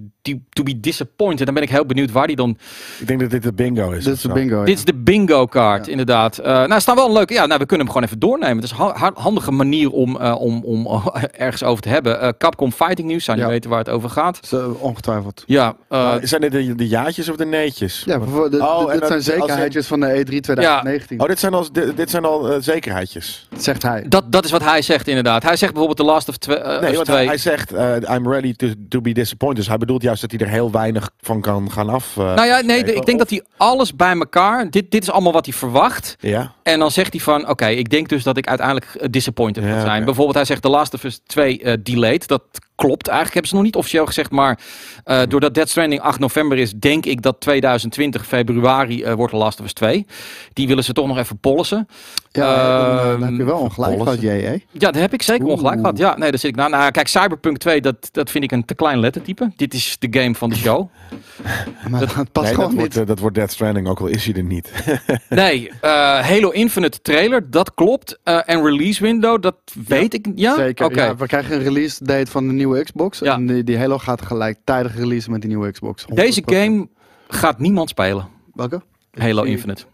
to 0.50 0.62
be 0.62 0.80
disappointed. 0.80 1.44
Dan 1.44 1.54
ben 1.54 1.62
ik 1.62 1.70
heel 1.70 1.86
benieuwd 1.86 2.12
waar 2.12 2.26
die 2.26 2.36
dan. 2.36 2.58
Ik 3.00 3.06
denk 3.06 3.20
dat 3.20 3.30
dit 3.30 3.42
de 3.42 3.52
bingo 3.52 3.90
is. 3.90 4.04
Dit 4.04 4.14
is 4.14 4.20
de 4.22 4.28
bingo. 4.32 4.58
ja. 4.58 4.64
Dit 4.64 4.76
is 4.78 4.84
de 4.84 4.94
bingo 4.94 5.46
kaart, 5.46 5.84
Ja. 5.84 5.90
inderdaad. 5.90 6.38
Eh 6.38 6.64
nou, 6.66 6.80
staan 6.80 6.96
wel 6.96 7.06
een 7.06 7.12
leuke. 7.12 7.32
Ja, 7.32 7.46
nou, 7.46 7.58
we 7.60 7.66
kunnen 7.66 7.86
hem 7.86 7.94
gewoon 7.94 8.08
even 8.08 8.18
doornemen. 8.20 8.56
Het 8.56 8.64
is 8.64 8.70
een 8.70 8.76
ha- 8.76 8.94
ha- 8.96 9.12
handige 9.14 9.50
manier 9.50 9.90
om, 9.90 10.16
eh, 10.20 10.40
om, 10.40 10.64
om 10.64 10.86
ergens 11.32 11.62
over 11.62 11.82
te 11.82 11.88
hebben. 11.88 12.20
Eh, 12.20 12.28
Capcom 12.38 12.72
Fighting 12.72 13.08
News. 13.08 13.24
Zou 13.24 13.36
niet 13.36 13.46
Ja. 13.46 13.52
weten 13.52 13.70
waar 13.70 13.78
het 13.78 13.88
over 13.88 14.10
gaat. 14.10 14.52
Ongetwijfeld. 14.78 15.42
Ja, 15.46 15.76
eh, 15.88 16.14
zijn 16.22 16.40
dit 16.40 16.52
de, 16.52 16.74
de 16.74 16.88
jaartjes 16.88 17.28
of 17.28 17.36
de 17.36 17.46
neetjes? 17.46 18.02
Ja, 18.06 18.18
bijvoorbeeld, 18.18 18.52
dit, 18.52 18.60
Oh, 18.60 18.92
dit- 18.98 19.08
zijn 19.08 19.22
zekerheidjes 19.22 19.86
van 19.86 20.00
de 20.00 20.06
E 20.06 20.20
E3 20.24 20.40
2019. 20.40 21.20
Oh, 21.20 21.26
dit 21.28 21.38
zijn 21.38 21.54
al, 21.54 21.72
dit, 21.72 21.96
dit 21.96 22.10
zijn 22.10 22.24
al 22.24 22.50
eh, 22.52 22.56
zekerheidjes. 22.60 23.48
Zegt 23.56 23.82
hij. 23.82 24.04
dat, 24.08 24.32
dat 24.32 24.44
is 24.44 24.50
wat 24.50 24.62
hij 24.64 24.82
zegt, 24.82 25.08
inderdaad. 25.08 25.42
Hij 25.42 25.56
zegt 25.56 25.72
bijvoorbeeld 25.72 26.06
The 26.08 26.12
Last 26.12 26.28
of, 26.28 26.36
eh, 26.56 26.80
Nee, 26.80 26.90
Us 26.90 26.94
want 26.96 27.04
2. 27.06 27.16
hij, 27.16 27.26
hij 27.26 27.38
zegt, 27.38 27.72
eh, 27.72 27.94
I'm 28.14 28.30
ready 28.32 28.52
to, 28.54 28.66
to 28.88 29.00
be 29.00 29.12
disappointed. 29.12 29.60
Dus 29.62 29.68
hij 29.68 29.78
bedoelt 29.78 30.02
juist 30.02 30.20
dat 30.20 30.30
hij 30.30 30.40
er 30.40 30.48
heel 30.48 30.70
weinig 30.70 31.10
van 31.20 31.40
kan 31.40 31.70
gaan 31.70 31.88
af. 31.88 32.16
eh, 32.16 32.24
Nou 32.34 32.46
ja, 32.46 32.60
nee, 32.60 32.78
spreken. 32.78 32.96
ik 33.00 33.06
denk 33.06 33.18
dat 33.18 33.30
hij 33.30 33.42
alles 33.56 33.96
bij 33.96 34.12
elkaar. 34.12 34.70
Dit, 34.70 34.90
dit 34.90 35.02
is 35.02 35.10
allemaal 35.10 35.32
wat 35.32 35.44
hij 35.46 35.54
verwacht. 35.54 36.16
Ja, 36.20 36.52
En 36.62 36.78
dan 36.78 36.90
zegt 36.90 37.12
hij 37.12 37.20
van: 37.20 37.48
Oké, 37.48 37.66
ik 37.66 37.90
denk 37.90 38.08
dus 38.08 38.22
dat 38.22 38.36
ik 38.36 38.46
uiteindelijk 38.48 39.12
disappointed 39.12 39.64
Ja, 39.64 39.70
ga 39.74 39.80
zijn. 39.80 40.04
Bijvoorbeeld, 40.04 40.36
hij 40.36 40.44
zegt 40.44 40.62
The 40.62 40.68
Last 40.68 40.94
of 40.94 41.04
Us 41.04 41.20
2 41.26 41.60
eh, 41.62 41.74
delayed. 41.82 42.28
Dat 42.28 42.42
klopt 42.74 43.06
eigenlijk. 43.08 43.32
Hebben 43.34 43.50
ze 43.50 43.54
nog 43.56 43.64
niet 43.64 43.76
officieel 43.76 44.06
gezegd. 44.06 44.30
Maar 44.30 44.58
eh, 45.04 45.20
doordat 45.28 45.54
Dead 45.54 45.68
Stranding 45.68 46.00
8 46.00 46.18
november 46.18 46.58
is, 46.58 46.72
denk 46.72 47.06
ik 47.06 47.22
dat 47.22 47.40
2020 47.40 48.26
februari 48.26 48.83
eh, 48.86 49.12
wordt 49.14 49.32
The 49.32 49.38
Last 49.38 49.58
of 49.60 49.64
Us 49.64 49.72
2. 49.72 50.06
Die 50.52 50.66
willen 50.66 50.84
ze 50.84 50.92
toch 50.92 51.06
nog 51.06 51.18
even 51.18 51.38
polissen. 51.38 51.88
Ja, 52.30 52.56
dan, 52.76 52.96
dan 52.96 53.12
Ehm, 53.14 53.22
heb 53.22 53.36
je 53.36 53.44
wel 53.44 53.58
ongelijk 53.58 53.92
gehad, 53.92 54.04
Polsen. 54.20 54.62
Ja, 54.70 54.90
daar 54.90 55.02
heb 55.02 55.12
ik 55.12 55.22
zeker 55.22 55.46
ongelijk 55.46 55.80
gehad. 55.80 55.98
Ja, 55.98 56.16
nee, 56.18 56.30
daar 56.30 56.38
zit 56.40 56.50
ik 56.50 56.56
na. 56.56 56.68
Nou, 56.68 56.90
kijk, 56.90 57.08
Cyberpunk 57.08 57.58
2, 57.58 57.80
dat, 57.80 58.08
dat 58.12 58.30
vind 58.30 58.44
ik 58.44 58.52
een 58.52 58.64
te 58.64 58.74
klein 58.74 58.98
lettertype. 58.98 59.52
Dit 59.56 59.74
is 59.74 59.96
de 59.98 60.06
game 60.20 60.34
van 60.34 60.50
de 60.50 60.56
show. 60.56 60.88
Maar 61.90 62.00
dat, 62.00 62.12
past 62.14 62.16
nee, 62.16 62.32
dat, 62.32 62.46
gewoon 62.46 62.74
wordt, 62.74 62.76
niet. 62.76 62.96
eh, 62.96 63.06
dat 63.06 63.18
wordt 63.18 63.34
Death 63.36 63.50
Stranding, 63.52 63.88
ook 63.88 64.00
al 64.00 64.06
is 64.06 64.24
hij 64.24 64.34
er 64.34 64.42
niet. 64.42 64.72
Nee, 65.28 65.70
eh, 65.80 65.90
Halo 66.20 66.50
Infinite 66.50 67.00
trailer, 67.02 67.50
dat 67.50 67.74
klopt. 67.74 68.18
Eh, 68.22 68.40
en 68.46 68.62
release 68.64 69.02
window, 69.02 69.42
dat 69.42 69.56
weet 69.86 70.14
ik. 70.14 70.26
Ja, 70.34 70.54
Zeker. 70.54 70.96
Ja, 70.96 71.16
we 71.16 71.26
krijgen 71.26 71.54
een 71.56 71.62
release 71.62 72.04
date 72.04 72.30
van 72.30 72.46
de 72.46 72.52
nieuwe 72.52 72.84
Xbox. 72.84 73.18
Ja. 73.18 73.34
En 73.34 73.46
die, 73.46 73.64
die 73.64 73.78
Halo 73.78 73.98
gaat 73.98 74.22
gelijktijdig 74.22 74.96
releasen 74.96 75.30
met 75.30 75.40
die 75.40 75.50
nieuwe 75.50 75.70
Xbox. 75.72 76.04
Deze 76.14 76.40
100%. 76.42 76.44
game 76.44 76.88
gaat 77.28 77.58
niemand 77.58 77.88
spelen. 77.88 78.28
Welke? 78.56 78.80
Halo 79.18 79.44
Infinite. 79.44 79.86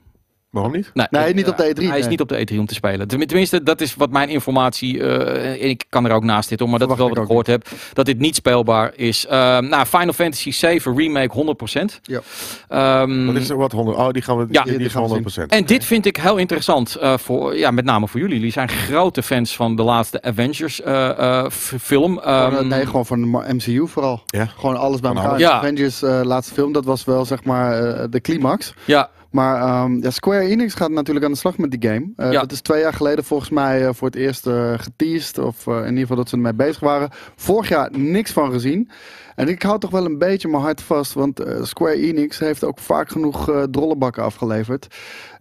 Waarom 0.50 0.72
niet? 0.72 0.90
Nee, 1.10 1.34
niet 1.34 1.48
op 1.48 1.56
de 1.56 1.74
E3, 1.74 1.84
Hij 1.88 1.98
is 1.98 2.06
niet 2.06 2.20
op 2.20 2.28
de 2.28 2.46
E3 2.54 2.58
om 2.58 2.66
te 2.66 2.74
spelen. 2.74 3.08
Tenmin- 3.08 3.26
Tenminste, 3.28 3.62
dat 3.62 3.80
is 3.80 3.94
wat 3.94 4.10
mijn 4.10 4.28
informatie. 4.28 5.02
eh, 5.02 5.62
en 5.62 5.68
ik 5.68 5.84
kan 5.88 6.04
er 6.06 6.12
ook 6.12 6.24
naast 6.24 6.48
zitten, 6.48 6.70
maar 6.70 6.78
dat 6.78 6.90
is 6.90 6.96
wel 6.96 7.08
wat 7.08 7.18
ik 7.18 7.24
gehoord 7.24 7.46
heb. 7.46 7.68
Dat 7.92 8.06
dit 8.06 8.18
niet 8.18 8.34
speelbaar 8.36 8.92
is. 8.96 9.26
Ehm, 9.26 9.68
nou, 9.68 9.86
Final 9.86 10.12
Fantasy 10.12 10.50
7 10.50 10.96
Remake 10.96 11.32
100%. 11.32 12.00
Ja. 12.02 12.20
Ehm, 12.68 13.26
Wat 13.26 13.34
is 13.36 13.48
er 13.50 13.56
wat 13.56 13.72
100? 13.72 13.96
Oh, 13.98 14.10
die 14.10 14.22
gaan 14.22 14.36
we. 14.38 14.46
Ja. 14.50 14.62
die, 14.62 14.78
gaan 14.78 14.90
gaan 14.90 15.02
we 15.02 15.08
100%. 15.08 15.50
En 15.52 15.64
dit 15.64 15.84
vind 15.84 16.06
ik 16.06 16.16
heel 16.16 16.36
interessant, 16.36 16.94
eh, 16.94 17.16
voor, 17.18 17.56
ja, 17.56 17.70
met 17.70 17.84
name 17.84 18.08
voor 18.08 18.20
jullie. 18.20 18.36
Jullie 18.36 18.52
zijn 18.52 18.68
grote 18.68 19.22
fans 19.22 19.56
van 19.56 19.76
de 19.76 19.82
laatste 19.82 20.22
Avengers 20.22 20.82
eh, 20.82 21.18
eh, 21.18 21.50
film. 21.80 22.18
Eh, 22.20 22.38
Ehm, 22.40 22.68
nee, 22.68 22.86
gewoon 22.86 23.06
van 23.06 23.20
de 23.32 23.54
MCU 23.54 23.86
vooral. 23.88 24.22
Ja. 24.26 24.46
Gewoon 24.46 24.76
alles 24.76 25.00
bij 25.00 25.12
Van 25.12 25.22
elkaar. 25.22 25.38
Ja. 25.38 25.50
Avengers 25.50 26.02
eh, 26.02 26.20
laatste 26.24 26.54
film, 26.54 26.72
dat 26.72 26.84
was 26.84 27.04
wel 27.04 27.24
zeg 27.24 27.44
maar 27.44 27.82
eh, 27.94 28.04
de 28.10 28.20
climax. 28.20 28.74
Ja, 28.84 29.10
Maar 29.30 29.60
ehm, 29.60 30.02
ja, 30.02 30.10
Square 30.10 30.40
Enix 30.44 30.74
gaat 30.74 30.90
natuurlijk 30.90 31.26
aan 31.26 31.32
de 31.32 31.38
slag 31.38 31.58
met 31.58 31.70
die 31.70 31.90
game. 31.90 32.12
Ja. 32.32 32.40
Dat 32.40 32.52
is 32.52 32.60
twee 32.60 32.80
jaar 32.80 32.92
geleden 32.92 33.24
volgens 33.24 33.50
mij 33.50 33.86
eh, 33.86 33.92
voor 33.94 34.06
het 34.08 34.16
eerst 34.16 34.46
eh 34.46 34.72
geteased. 34.76 35.38
Of 35.38 35.66
in 35.66 35.84
ieder 35.86 35.98
geval 36.00 36.16
dat 36.16 36.28
ze 36.28 36.36
ermee 36.36 36.54
bezig 36.54 36.80
waren. 36.80 37.08
Vorig 37.36 37.68
jaar 37.68 37.90
niks 37.98 38.30
van 38.32 38.52
gezien. 38.52 38.90
En 39.34 39.48
ik 39.48 39.62
hou 39.62 39.78
toch 39.78 39.90
wel 39.90 40.04
een 40.04 40.18
beetje 40.18 40.48
mijn 40.48 40.62
hart 40.62 40.82
vast. 40.82 41.12
Want 41.12 41.40
Square 41.62 41.94
Enix 41.96 42.38
heeft 42.38 42.64
ook 42.64 42.78
vaak 42.78 43.10
genoeg 43.10 43.66
drollenbakken 43.70 44.22
afgeleverd. 44.22 44.86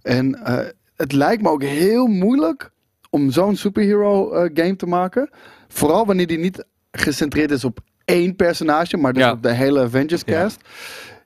En 0.01 0.39
het 0.95 1.11
lijkt 1.11 1.41
me 1.41 1.49
ook 1.49 1.63
heel 1.63 2.07
moeilijk 2.07 2.71
om 3.09 3.31
zo'n 3.31 3.55
superhero 3.55 4.29
game 4.53 4.75
te 4.75 4.85
maken. 4.85 5.29
Vooral 5.67 6.05
wanneer 6.05 6.27
die 6.27 6.37
niet 6.39 6.65
gecentreerd 6.91 7.51
is 7.51 7.63
op 7.63 7.79
één 8.05 8.35
personage. 8.35 8.97
Maar 8.97 9.13
dus 9.13 9.23
Ja. 9.23 9.31
op 9.31 9.43
de 9.43 9.51
hele 9.53 9.81
Avengers 9.81 10.21
Ja. 10.25 10.41
cast. 10.41 10.61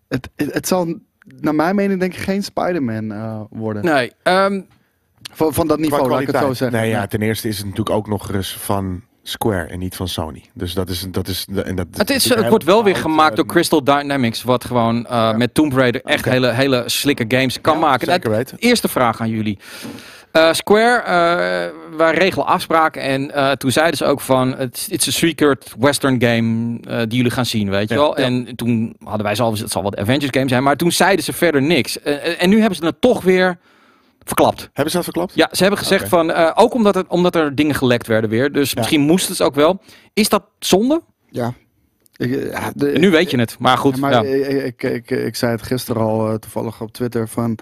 Het, 0.08 0.30
het, 0.36 0.54
het 0.54 0.67
zal 0.67 0.99
naar 1.40 1.56
mijn 1.56 1.76
mening 1.76 2.00
denk 2.00 2.14
ik 2.14 2.20
geen 2.20 2.44
Spider-Man 2.44 3.12
eh, 3.12 3.42
worden. 3.50 3.86
nee. 3.86 4.12
ehm, 4.24 4.62
Van, 5.32 5.54
van 5.54 5.68
dat 5.68 5.80
niveau, 5.80 6.10
laat 6.10 6.20
ik 6.22 6.28
het 6.28 6.36
zo 6.36 6.42
kwaliteit. 6.42 6.58
zeggen. 6.58 6.80
Nee, 6.80 6.90
ja, 6.90 7.08
ten 7.08 7.22
eerste 7.22 7.48
is 7.48 7.58
het 7.58 7.66
natuurlijk 7.66 7.96
ook 7.96 8.08
nog 8.08 8.34
eens 8.34 8.58
van 8.58 9.02
Square 9.24 9.66
en 9.66 9.80
niet 9.80 9.96
van 9.96 10.08
Sony. 10.08 10.44
Dus 10.54 10.74
dat 10.74 10.90
is. 10.90 11.06
Dat 11.12 11.28
is 11.28 11.48
en 11.64 11.76
dat, 11.76 11.88
het, 11.94 12.10
is, 12.10 12.30
het 12.30 12.50
wordt 12.50 12.64
wel 12.64 12.84
weer 12.84 12.96
gemaakt 12.96 13.36
door 13.36 13.46
eh, 13.46 13.52
Crystal 13.52 13.84
Dynamics, 13.84 14.44
wat 14.44 14.66
gewoon 14.66 15.06
eh, 15.06 15.36
met 15.36 15.54
Tomb 15.54 15.74
Raider 15.74 16.02
echt 16.04 16.26
hele, 16.26 16.52
hele 16.52 16.84
slikke 16.86 17.26
games 17.28 17.62
kan 17.62 17.74
Ja, 17.74 17.80
maken. 17.80 18.08
zeker. 18.12 18.54
Eerste 18.58 18.88
vraag 18.88 19.22
aan 19.22 19.30
jullie. 19.30 19.60
Eh, 20.34 20.54
Square, 20.54 21.00
eh 21.02 21.98
wij 21.98 22.13
regelen 22.13 22.46
afspraken 22.46 23.02
en 23.02 23.32
eh, 23.32 23.52
toen 23.52 23.72
zeiden 23.72 23.98
ze 23.98 24.06
ook 24.06 24.22
van, 24.22 24.56
het 24.58 24.88
is 24.89 25.06
een 25.06 25.13
secret 25.13 25.74
western 25.80 26.22
game 26.22 26.80
die 27.08 27.17
jullie 27.17 27.32
gaan 27.32 27.46
zien, 27.46 27.69
weet 27.69 27.89
je 27.89 27.96
Ja, 27.96 28.02
wel. 28.02 28.19
ja. 28.19 28.26
En 28.26 28.56
toen 28.56 28.96
hadden 29.04 29.24
wij 29.24 29.36
zelfs, 29.36 29.60
het 29.60 29.72
zal 29.72 29.84
wat 29.84 29.98
Avengers 29.98 30.28
game 30.32 30.48
zijn, 30.50 30.63
maar 30.63 30.76
toen 30.76 30.91
zeiden 30.91 31.26
ze 31.26 31.34
verder 31.34 31.62
niks. 31.62 32.02
En 32.02 32.50
nu 32.50 32.60
hebben 32.60 32.76
ze 32.78 32.86
het 32.86 33.02
toch 33.02 33.24
weer 33.24 33.58
verklapt. 34.24 34.62
Hebben 34.74 34.89
ze 34.91 34.96
dat 34.96 35.04
verklapt? 35.06 35.36
Ja, 35.36 35.50
ze 35.52 35.62
hebben 35.62 35.80
gezegd 35.80 36.08
van, 36.10 36.34
ook 36.56 36.74
omdat, 36.74 36.96
het, 36.96 37.08
omdat 37.08 37.36
er 37.36 37.56
dingen 37.56 37.76
gelekt 37.76 38.08
werden 38.08 38.30
weer, 38.30 38.52
dus 38.52 38.76
misschien 38.76 39.02
moest 39.02 39.28
het 39.28 39.41
ook 39.41 39.56
wel. 39.56 39.82
Is 40.13 40.30
dat 40.30 40.43
zonde? 40.60 41.02
Ja. 41.30 41.54
Ik, 42.15 42.52
ja, 42.52 42.72
de- 42.76 42.91
nu 43.00 43.10
weet 43.10 43.32
je 43.32 43.39
het, 43.39 43.56
maar 43.60 43.78
goed. 43.78 43.93
Ja, 43.96 44.02
maar 44.02 44.12
ja. 44.12 44.22
Ik, 44.22 44.82
ik, 44.82 44.84
ik, 44.84 45.10
ik 45.26 45.36
zei 45.36 45.52
het 45.52 45.62
gisteren 45.63 46.02
al 46.02 46.39
toevallig 46.39 46.82
op 46.82 46.91
Twitter 46.91 47.28
van... 47.28 47.58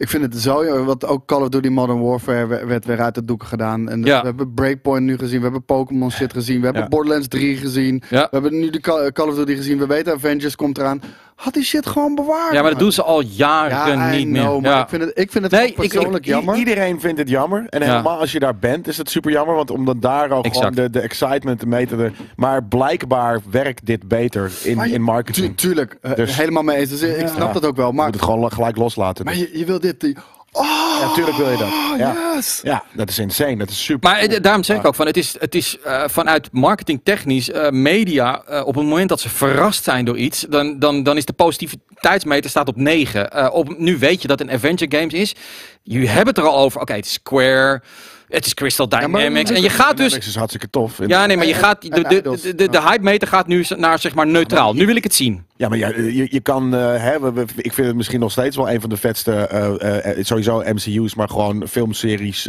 Ik 0.00 0.08
vind 0.08 0.22
het 0.22 0.36
zo, 0.42 0.84
wat 0.84 1.06
ook 1.06 1.26
Call 1.26 1.40
of 1.42 1.48
Duty 1.48 1.68
Modern 1.68 2.00
Warfare 2.00 2.66
werd, 2.66 2.84
weer 2.84 3.00
uit 3.00 3.14
de 3.14 3.24
doeken 3.24 3.48
gedaan. 3.48 3.88
En 3.88 4.02
Ja. 4.02 4.20
we 4.20 4.26
hebben 4.26 4.54
Breakpoint 4.54 5.04
nu 5.04 5.18
gezien, 5.18 5.36
we 5.36 5.42
hebben 5.42 5.64
Pokémon 5.64 6.10
shit 6.10 6.32
gezien, 6.32 6.58
we 6.58 6.64
hebben 6.64 6.82
Ja. 6.82 6.88
Borderlands 6.88 7.28
3 7.28 7.56
gezien. 7.56 8.02
We 8.08 8.28
hebben 8.30 8.58
nu 8.58 8.70
de 8.70 8.80
Call 9.12 9.28
of 9.28 9.34
Duty 9.34 9.54
gezien, 9.56 9.78
we 9.78 9.86
weten 9.86 10.12
Avengers 10.12 10.56
komt 10.56 10.78
eraan. 10.78 11.00
Had 11.40 11.54
die 11.54 11.64
shit 11.64 11.86
gewoon 11.86 12.14
bewaard. 12.14 12.52
ja, 12.52 12.60
maar 12.62 12.70
dat 12.70 12.78
doen 12.80 12.92
ze 12.92 13.02
al 13.02 13.20
jaren 13.20 13.98
ja, 13.98 14.10
niet 14.10 14.28
meer. 14.28 14.60
maar 14.60 14.70
Ja. 14.70 14.82
ik 14.82 14.88
vind 14.88 15.02
het, 15.02 15.18
ik 15.18 15.30
vind 15.30 15.44
het 15.44 15.52
Nee, 15.52 15.62
ik- 15.62 15.68
ik- 15.78 15.90
persoonlijk 15.90 16.26
I- 16.26 16.28
jammer. 16.28 16.56
Iedereen 16.56 17.00
vindt 17.00 17.18
het 17.18 17.28
jammer. 17.28 17.66
En 17.68 17.80
Ja. 17.80 17.86
helemaal 17.86 18.18
als 18.18 18.32
je 18.32 18.38
daar 18.38 18.56
bent, 18.56 18.88
is 18.88 18.96
het 18.96 19.10
super 19.10 19.30
jammer. 19.30 19.54
Want 19.54 19.70
omdat 19.70 20.02
daar 20.02 20.32
al 20.32 20.42
Exact. 20.42 20.56
gewoon 20.66 20.74
de, 20.74 20.90
de 20.90 21.00
excitement 21.00 21.64
mee 21.66 21.86
te... 21.86 22.10
Maar 22.36 22.64
blijkbaar 22.64 23.40
werkt 23.50 23.86
dit 23.86 24.08
beter 24.08 24.52
in, 24.62 24.78
je- 24.78 24.90
in 24.92 25.02
marketing. 25.02 25.46
Tu- 25.46 25.54
tuurlijk, 25.66 25.96
eh, 26.00 26.14
Dus- 26.14 26.36
helemaal 26.36 26.62
mee 26.62 26.76
eens. 26.76 26.90
Dus 26.90 27.00
ik 27.02 27.20
Ja. 27.20 27.26
snap 27.26 27.52
dat 27.52 27.66
ook 27.66 27.76
wel. 27.76 27.86
Je 27.88 27.92
Maar 27.94 28.04
moet 28.04 28.14
het 28.14 28.24
gewoon 28.24 28.52
gelijk 28.52 28.76
loslaten. 28.76 29.24
Maar 29.24 29.36
je, 29.36 29.50
je 29.58 29.64
wil 29.64 29.80
dit, 29.80 30.00
die, 30.00 30.16
Ja, 30.52 31.06
natuurlijk 31.06 31.36
wil 31.36 31.50
je 31.50 31.56
dat. 31.56 31.68
Ja. 31.98 32.10
Oh, 32.10 32.34
yes! 32.34 32.60
ja, 32.62 32.84
dat 32.92 33.08
is 33.08 33.18
insane. 33.18 33.56
Dat 33.56 33.70
is 33.70 33.84
super. 33.84 34.10
Maar 34.10 34.18
eh, 34.20 34.42
daarom 34.42 34.64
zeg 34.64 34.76
ik 34.76 34.86
ook 34.86 34.94
van, 34.94 35.06
het 35.06 35.16
is, 35.16 35.36
het 35.38 35.54
is 35.54 35.78
eh, 35.78 36.02
vanuit 36.06 36.48
marketingtechnisch, 36.52 37.50
eh 37.50 37.70
media, 37.70 38.42
eh, 38.42 38.66
op 38.66 38.74
het 38.74 38.84
moment 38.84 39.08
dat 39.08 39.20
ze 39.20 39.28
verrast 39.28 39.84
zijn 39.84 40.04
door 40.04 40.16
iets, 40.16 40.46
dan, 40.48 40.78
dan, 40.78 41.02
dan 41.02 41.16
is 41.16 41.24
de 41.24 41.32
positiviteitsmeter 41.32 42.50
staat 42.50 42.68
op 42.68 42.76
9. 42.76 43.30
Eh, 43.30 43.48
op, 43.52 43.78
nu 43.78 43.98
weet 43.98 44.22
je 44.22 44.28
dat 44.28 44.40
een 44.40 44.50
Adventure 44.50 44.96
Games 44.96 45.12
is. 45.12 45.34
Je 45.82 46.08
hebt 46.08 46.26
het 46.26 46.38
er 46.38 46.46
al 46.46 46.58
over. 46.58 46.80
Oké, 46.80 46.92
het 46.92 47.06
is 47.06 47.12
Square, 47.12 47.82
het 48.30 48.46
is 48.46 48.54
Crystal 48.54 48.88
Dynamics. 48.88 49.50
en 49.50 49.62
je 49.62 49.68
gaat 49.70 49.96
dus... 49.96 50.04
Dynamics 50.06 50.26
is 50.26 50.34
hartstikke 50.34 50.70
tof. 50.70 50.98
Ja, 51.06 51.26
nee, 51.26 51.36
maar 51.36 51.46
je 51.46 51.54
gaat, 51.54 51.82
de, 51.82 52.22
de, 52.56 52.68
de, 52.68 52.80
hype 52.80 53.02
meter 53.02 53.28
gaat 53.28 53.46
nu 53.46 53.64
naar 53.76 53.98
zeg 53.98 54.14
maar 54.14 54.26
neutraal. 54.26 54.74
Nu 54.74 54.86
wil 54.86 54.96
ik 54.96 55.02
het 55.04 55.14
zien. 55.14 55.44
Ja, 55.56 55.68
maar 55.68 55.78
ja, 55.78 55.88
je, 55.88 56.26
je 56.30 56.40
kan, 56.40 56.74
eh, 56.74 56.80
hè, 57.02 57.20
we- 57.20 57.32
we- 57.32 57.44
ik 57.56 57.72
vind 57.72 57.86
het 57.86 57.96
misschien 57.96 58.20
nog 58.20 58.30
steeds 58.30 58.56
wel 58.56 58.70
een 58.70 58.80
van 58.80 58.90
de 58.90 58.96
vetste, 58.96 59.32
eh, 59.32 60.18
eh, 60.18 60.24
sowieso 60.24 60.58
MCU's, 60.64 61.14
maar 61.14 61.28
gewoon 61.28 61.68
filmseries, 61.68 62.48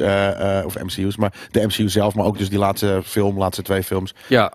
of 0.65 0.75
MCU's, 0.83 1.17
maar 1.17 1.33
de 1.51 1.65
MCU 1.65 1.89
zelf, 1.89 2.15
maar 2.15 2.25
ook 2.25 2.37
dus 2.37 2.49
die 2.49 2.59
laatste 2.59 3.01
film, 3.05 3.37
laatste 3.37 3.61
twee 3.61 3.83
films, 3.83 4.13
Ja. 4.27 4.53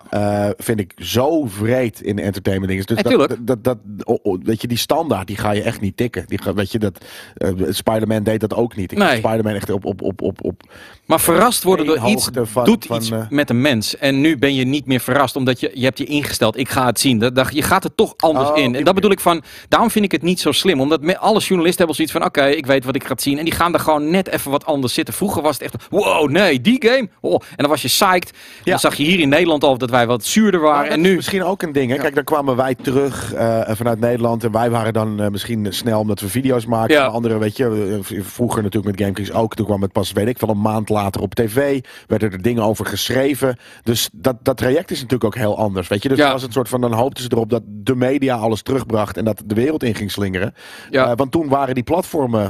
vind 0.57 0.79
ik 0.79 0.93
zo 0.97 1.45
vreed 1.45 2.01
in 2.01 2.19
entertainment 2.19 2.69
dingen. 2.71 2.85
Dus 2.85 3.27
dat, 3.27 3.37
dat, 3.39 3.63
dat, 3.63 3.77
oh, 4.03 4.17
oh, 4.21 4.39
weet 4.43 4.61
je, 4.61 4.67
die 4.67 4.77
standaard, 4.77 5.27
die 5.27 5.37
ga 5.37 5.51
je 5.51 5.61
echt 5.61 5.81
niet 5.81 5.97
tikken. 5.97 6.23
Die 6.27 6.41
ga, 6.41 6.53
weet 6.53 6.71
je, 6.71 6.79
dat, 6.79 7.05
Spider-Man 7.69 8.23
deed 8.23 8.39
dat 8.39 8.53
ook 8.53 8.75
niet. 8.75 8.91
Ik 8.91 8.97
Nee. 8.97 9.17
Spider-Man 9.17 9.53
echt 9.53 9.69
op, 9.69 9.85
op, 9.85 10.01
op, 10.01 10.21
op, 10.21 10.43
op 10.43 10.61
Maar 11.05 11.16
verrast 11.19 11.63
worden 11.63 11.85
door 11.85 12.07
iets 12.07 12.29
van- 12.43 12.65
doet 12.65 12.85
van, 12.85 12.97
iets 12.97 13.11
eh, 13.11 13.19
met 13.29 13.49
een 13.49 13.61
mens. 13.61 13.97
En 13.97 14.21
nu 14.21 14.37
ben 14.37 14.55
je 14.55 14.65
niet 14.65 14.85
meer 14.85 14.99
verrast, 14.99 15.35
omdat 15.35 15.59
je, 15.59 15.71
je 15.73 15.83
hebt 15.83 15.97
je 15.97 16.05
ingesteld. 16.05 16.57
Ik 16.57 16.69
ga 16.69 16.85
het 16.85 16.99
zien. 16.99 17.19
Dat, 17.19 17.35
dat, 17.35 17.47
je 17.53 17.61
gaat 17.61 17.83
er 17.83 17.95
toch 17.95 18.13
anders 18.17 18.49
Oh, 18.49 18.57
in. 18.57 18.75
En 18.75 18.83
dat 18.83 18.95
bedoel 18.95 19.11
ik 19.11 19.19
van, 19.19 19.41
daarom 19.69 19.91
vind 19.91 20.05
ik 20.05 20.11
het 20.11 20.21
niet 20.21 20.39
zo 20.39 20.51
slim. 20.51 20.81
Omdat 20.81 21.01
me, 21.01 21.17
alle 21.17 21.39
journalisten 21.39 21.77
hebben 21.77 21.95
zoiets 21.95 22.13
van, 22.13 22.25
oké, 22.25 22.45
ik 22.45 22.65
weet 22.65 22.85
wat 22.85 22.95
ik 22.95 23.03
ga 23.03 23.13
zien. 23.17 23.37
En 23.37 23.43
die 23.43 23.53
gaan 23.53 23.73
er 23.73 23.79
gewoon 23.79 24.09
net 24.09 24.27
even 24.27 24.51
wat 24.51 24.65
anders 24.65 24.93
zitten. 24.93 25.13
Vroeger 25.13 25.41
was 25.41 25.53
het 25.53 25.61
echt, 25.63 25.87
wow, 25.89 26.29
nee, 26.29 26.61
die 26.61 26.85
game. 26.87 27.09
Oh. 27.21 27.33
En 27.33 27.55
dan 27.55 27.69
was 27.69 27.81
je 27.81 27.87
psyched. 27.87 28.31
Ja. 28.63 28.71
Dan 28.71 28.79
zag 28.79 28.95
je 28.95 29.03
hier 29.03 29.19
in 29.19 29.29
Nederland 29.29 29.63
al 29.63 29.77
dat 29.77 29.89
wij 29.89 30.07
wat 30.07 30.25
zuurder 30.25 30.59
waren. 30.59 30.81
Maar 30.81 30.91
en 30.91 31.01
nu... 31.01 31.15
misschien 31.15 31.43
ook 31.43 31.61
een 31.61 31.71
ding. 31.71 31.91
Hè? 31.91 31.97
Kijk, 31.97 32.15
dan 32.15 32.23
kwamen 32.23 32.55
wij 32.55 32.75
terug 32.75 33.33
eh, 33.33 33.61
vanuit 33.67 33.99
Nederland. 33.99 34.43
En 34.43 34.51
wij 34.51 34.69
waren 34.69 34.93
dan 34.93 35.21
eh, 35.21 35.29
misschien 35.29 35.67
snel 35.69 35.99
omdat 35.99 36.19
we 36.19 36.29
video's 36.29 36.65
maken. 36.65 36.95
Ja. 36.95 37.05
Anderen, 37.05 37.39
weet 37.39 37.57
je, 37.57 37.99
vroeger 38.21 38.63
natuurlijk 38.63 38.91
met 38.97 39.01
GameKings 39.01 39.31
ook. 39.31 39.55
Toen 39.55 39.65
kwam 39.65 39.81
het 39.81 39.91
pas, 39.91 40.11
weet 40.11 40.27
ik 40.27 40.39
wel, 40.39 40.49
een 40.49 40.61
maand 40.61 40.89
later 40.89 41.06
op 41.15 41.35
tv. 41.35 41.81
Werden 42.07 42.31
er 42.31 42.41
dingen 42.41 42.63
over 42.63 42.85
geschreven. 42.85 43.57
Dus 43.83 44.09
dat, 44.13 44.35
dat 44.41 44.57
traject 44.57 44.91
is 44.91 44.97
natuurlijk 44.97 45.23
ook 45.23 45.35
heel 45.35 45.57
anders. 45.57 45.87
Weet 45.87 46.03
je, 46.03 46.09
dus 46.09 46.17
Ja. 46.17 46.23
dat 46.23 46.33
was 46.33 46.41
het 46.41 46.53
soort 46.53 46.69
van, 46.69 46.81
dan 46.81 46.93
hoopten 46.93 47.23
ze 47.23 47.29
erop 47.31 47.49
dat 47.49 47.61
de 47.65 47.95
media 47.95 48.35
alles 48.35 48.61
terugbracht. 48.61 49.17
En 49.17 49.25
dat 49.25 49.41
de 49.45 49.55
wereld 49.55 49.83
in 49.83 49.95
ging 49.95 50.11
slingeren. 50.11 50.53
Ja. 50.89 51.09
Eh, 51.11 51.15
want 51.15 51.31
toen 51.31 51.47
waren 51.47 51.75
die 51.75 51.83
platformen 51.83 52.41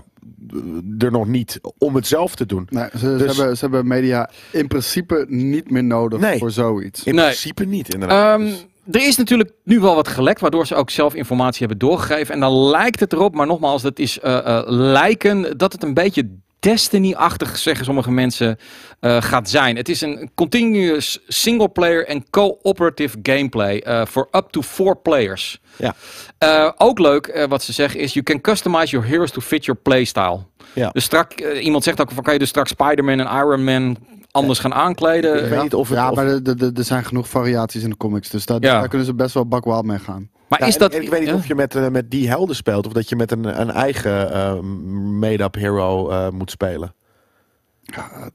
eh, 0.50 0.58
er 1.06 1.12
nog 1.12 1.28
niet 1.28 1.60
om 1.78 1.96
het 1.96 2.08
zelf 2.08 2.36
te 2.36 2.46
doen. 2.46 2.68
Nee, 2.70 2.88
ze, 2.92 2.98
ze 2.98 3.16
Dus- 3.18 3.38
hebben, 3.38 3.58
ze 3.58 3.64
hebben 3.66 3.88
media 3.88 4.30
in 4.52 4.68
principe 4.68 5.26
niet 5.30 5.72
meer 5.72 5.84
nodig 5.84 6.20
Nee. 6.20 6.38
voor 6.38 6.52
zoiets. 6.52 7.04
In 7.04 7.16
Nee. 7.16 7.24
principe 7.26 7.66
niet, 7.66 7.94
inderdaad. 7.94 8.40
Ehm, 8.40 8.48
Dus- 8.50 8.66
er 8.92 9.08
is 9.08 9.18
natuurlijk 9.18 9.52
nu 9.64 9.80
wel 9.80 9.96
wat 9.96 10.08
gelekt, 10.08 10.40
waardoor 10.42 10.68
ze 10.68 10.76
ook 10.76 10.90
zelf 10.90 11.14
informatie 11.16 11.60
hebben 11.68 11.78
doorgegeven. 11.88 12.34
En 12.34 12.40
dan 12.40 12.54
lijkt 12.70 13.00
het 13.00 13.14
erop, 13.14 13.36
maar 13.36 13.48
nogmaals, 13.48 13.82
dat 13.82 14.00
is 14.00 14.20
eh, 14.20 14.38
eh, 14.58 14.64
lijken, 14.68 15.58
dat 15.58 15.72
het 15.74 15.84
een 15.84 15.94
beetje 15.94 16.30
Destiny-achtig, 16.72 17.58
zeggen 17.58 17.86
sommige 17.86 18.12
mensen, 18.12 18.58
eh, 19.00 19.22
gaat 19.22 19.50
zijn. 19.50 19.76
Het 19.76 19.90
is 19.90 20.02
een 20.02 20.30
continuous 20.36 21.20
single-player 21.28 22.08
en 22.08 22.30
co-operative 22.30 23.18
gameplay 23.24 23.78
eh, 23.80 24.06
voor 24.06 24.28
up 24.32 24.48
to 24.50 24.62
four 24.62 24.98
players. 24.98 25.62
Ja. 25.78 25.96
Eh, 26.38 26.72
ook 26.78 27.00
leuk, 27.00 27.28
eh, 27.28 27.48
wat 27.48 27.64
ze 27.64 27.74
zeggen, 27.74 28.00
is 28.00 28.14
you 28.14 28.26
can 28.26 28.42
customize 28.42 28.88
your 28.92 29.08
heroes 29.08 29.32
to 29.32 29.42
fit 29.42 29.66
your 29.66 29.80
playstyle. 29.82 30.40
Ja. 30.74 30.90
Dus 30.90 31.04
straks, 31.04 31.36
iemand 31.60 31.84
zegt 31.84 32.02
ook 32.02 32.12
van, 32.12 32.24
kan 32.24 32.34
je 32.34 32.40
dus 32.40 32.50
straks 32.50 32.70
Spider-Man 32.70 33.20
en 33.20 33.36
Iron 33.38 33.64
Man 33.64 33.98
anders 34.32 34.60
gaan 34.60 34.74
aankleden? 34.74 35.44
Ik 35.44 35.50
weet 35.50 35.62
niet 35.62 35.74
of 35.74 35.90
het- 35.90 35.98
ja, 35.98 36.10
of- 36.10 36.16
maar 36.16 36.26
er- 36.28 36.72
zijn 36.86 37.06
genoeg 37.06 37.30
variaties 37.30 37.84
in 37.84 37.90
de 37.90 37.98
comics. 37.98 38.30
Dus 38.30 38.46
daar, 38.46 38.62
Ja. 38.62 38.80
daar 38.80 38.88
kunnen 38.88 39.08
ze 39.08 39.14
best 39.14 39.34
wel 39.34 39.48
bakwild 39.48 39.86
mee 39.86 40.00
gaan. 40.00 40.30
Maar 40.50 40.60
Ja, 40.60 40.66
is 40.66 40.74
en- 40.74 40.80
dat... 40.80 40.94
en 40.94 41.02
ik 41.02 41.10
weet 41.10 41.20
niet 41.20 41.30
ja? 41.30 41.36
of 41.36 41.48
je 41.48 41.56
met, 41.56 41.76
eh, 41.76 41.88
met 41.88 42.12
die 42.12 42.28
helden 42.30 42.56
speelt 42.56 42.86
of 42.88 42.94
dat 42.94 43.10
je 43.10 43.16
met 43.16 43.32
een, 43.32 43.60
een 43.62 43.72
eigen 43.72 44.32
eh, 44.34 44.60
made-up 45.20 45.56
hero 45.56 46.10
eh, 46.10 46.30
moet 46.30 46.52
spelen. 46.52 46.94
Ja, 47.84 48.30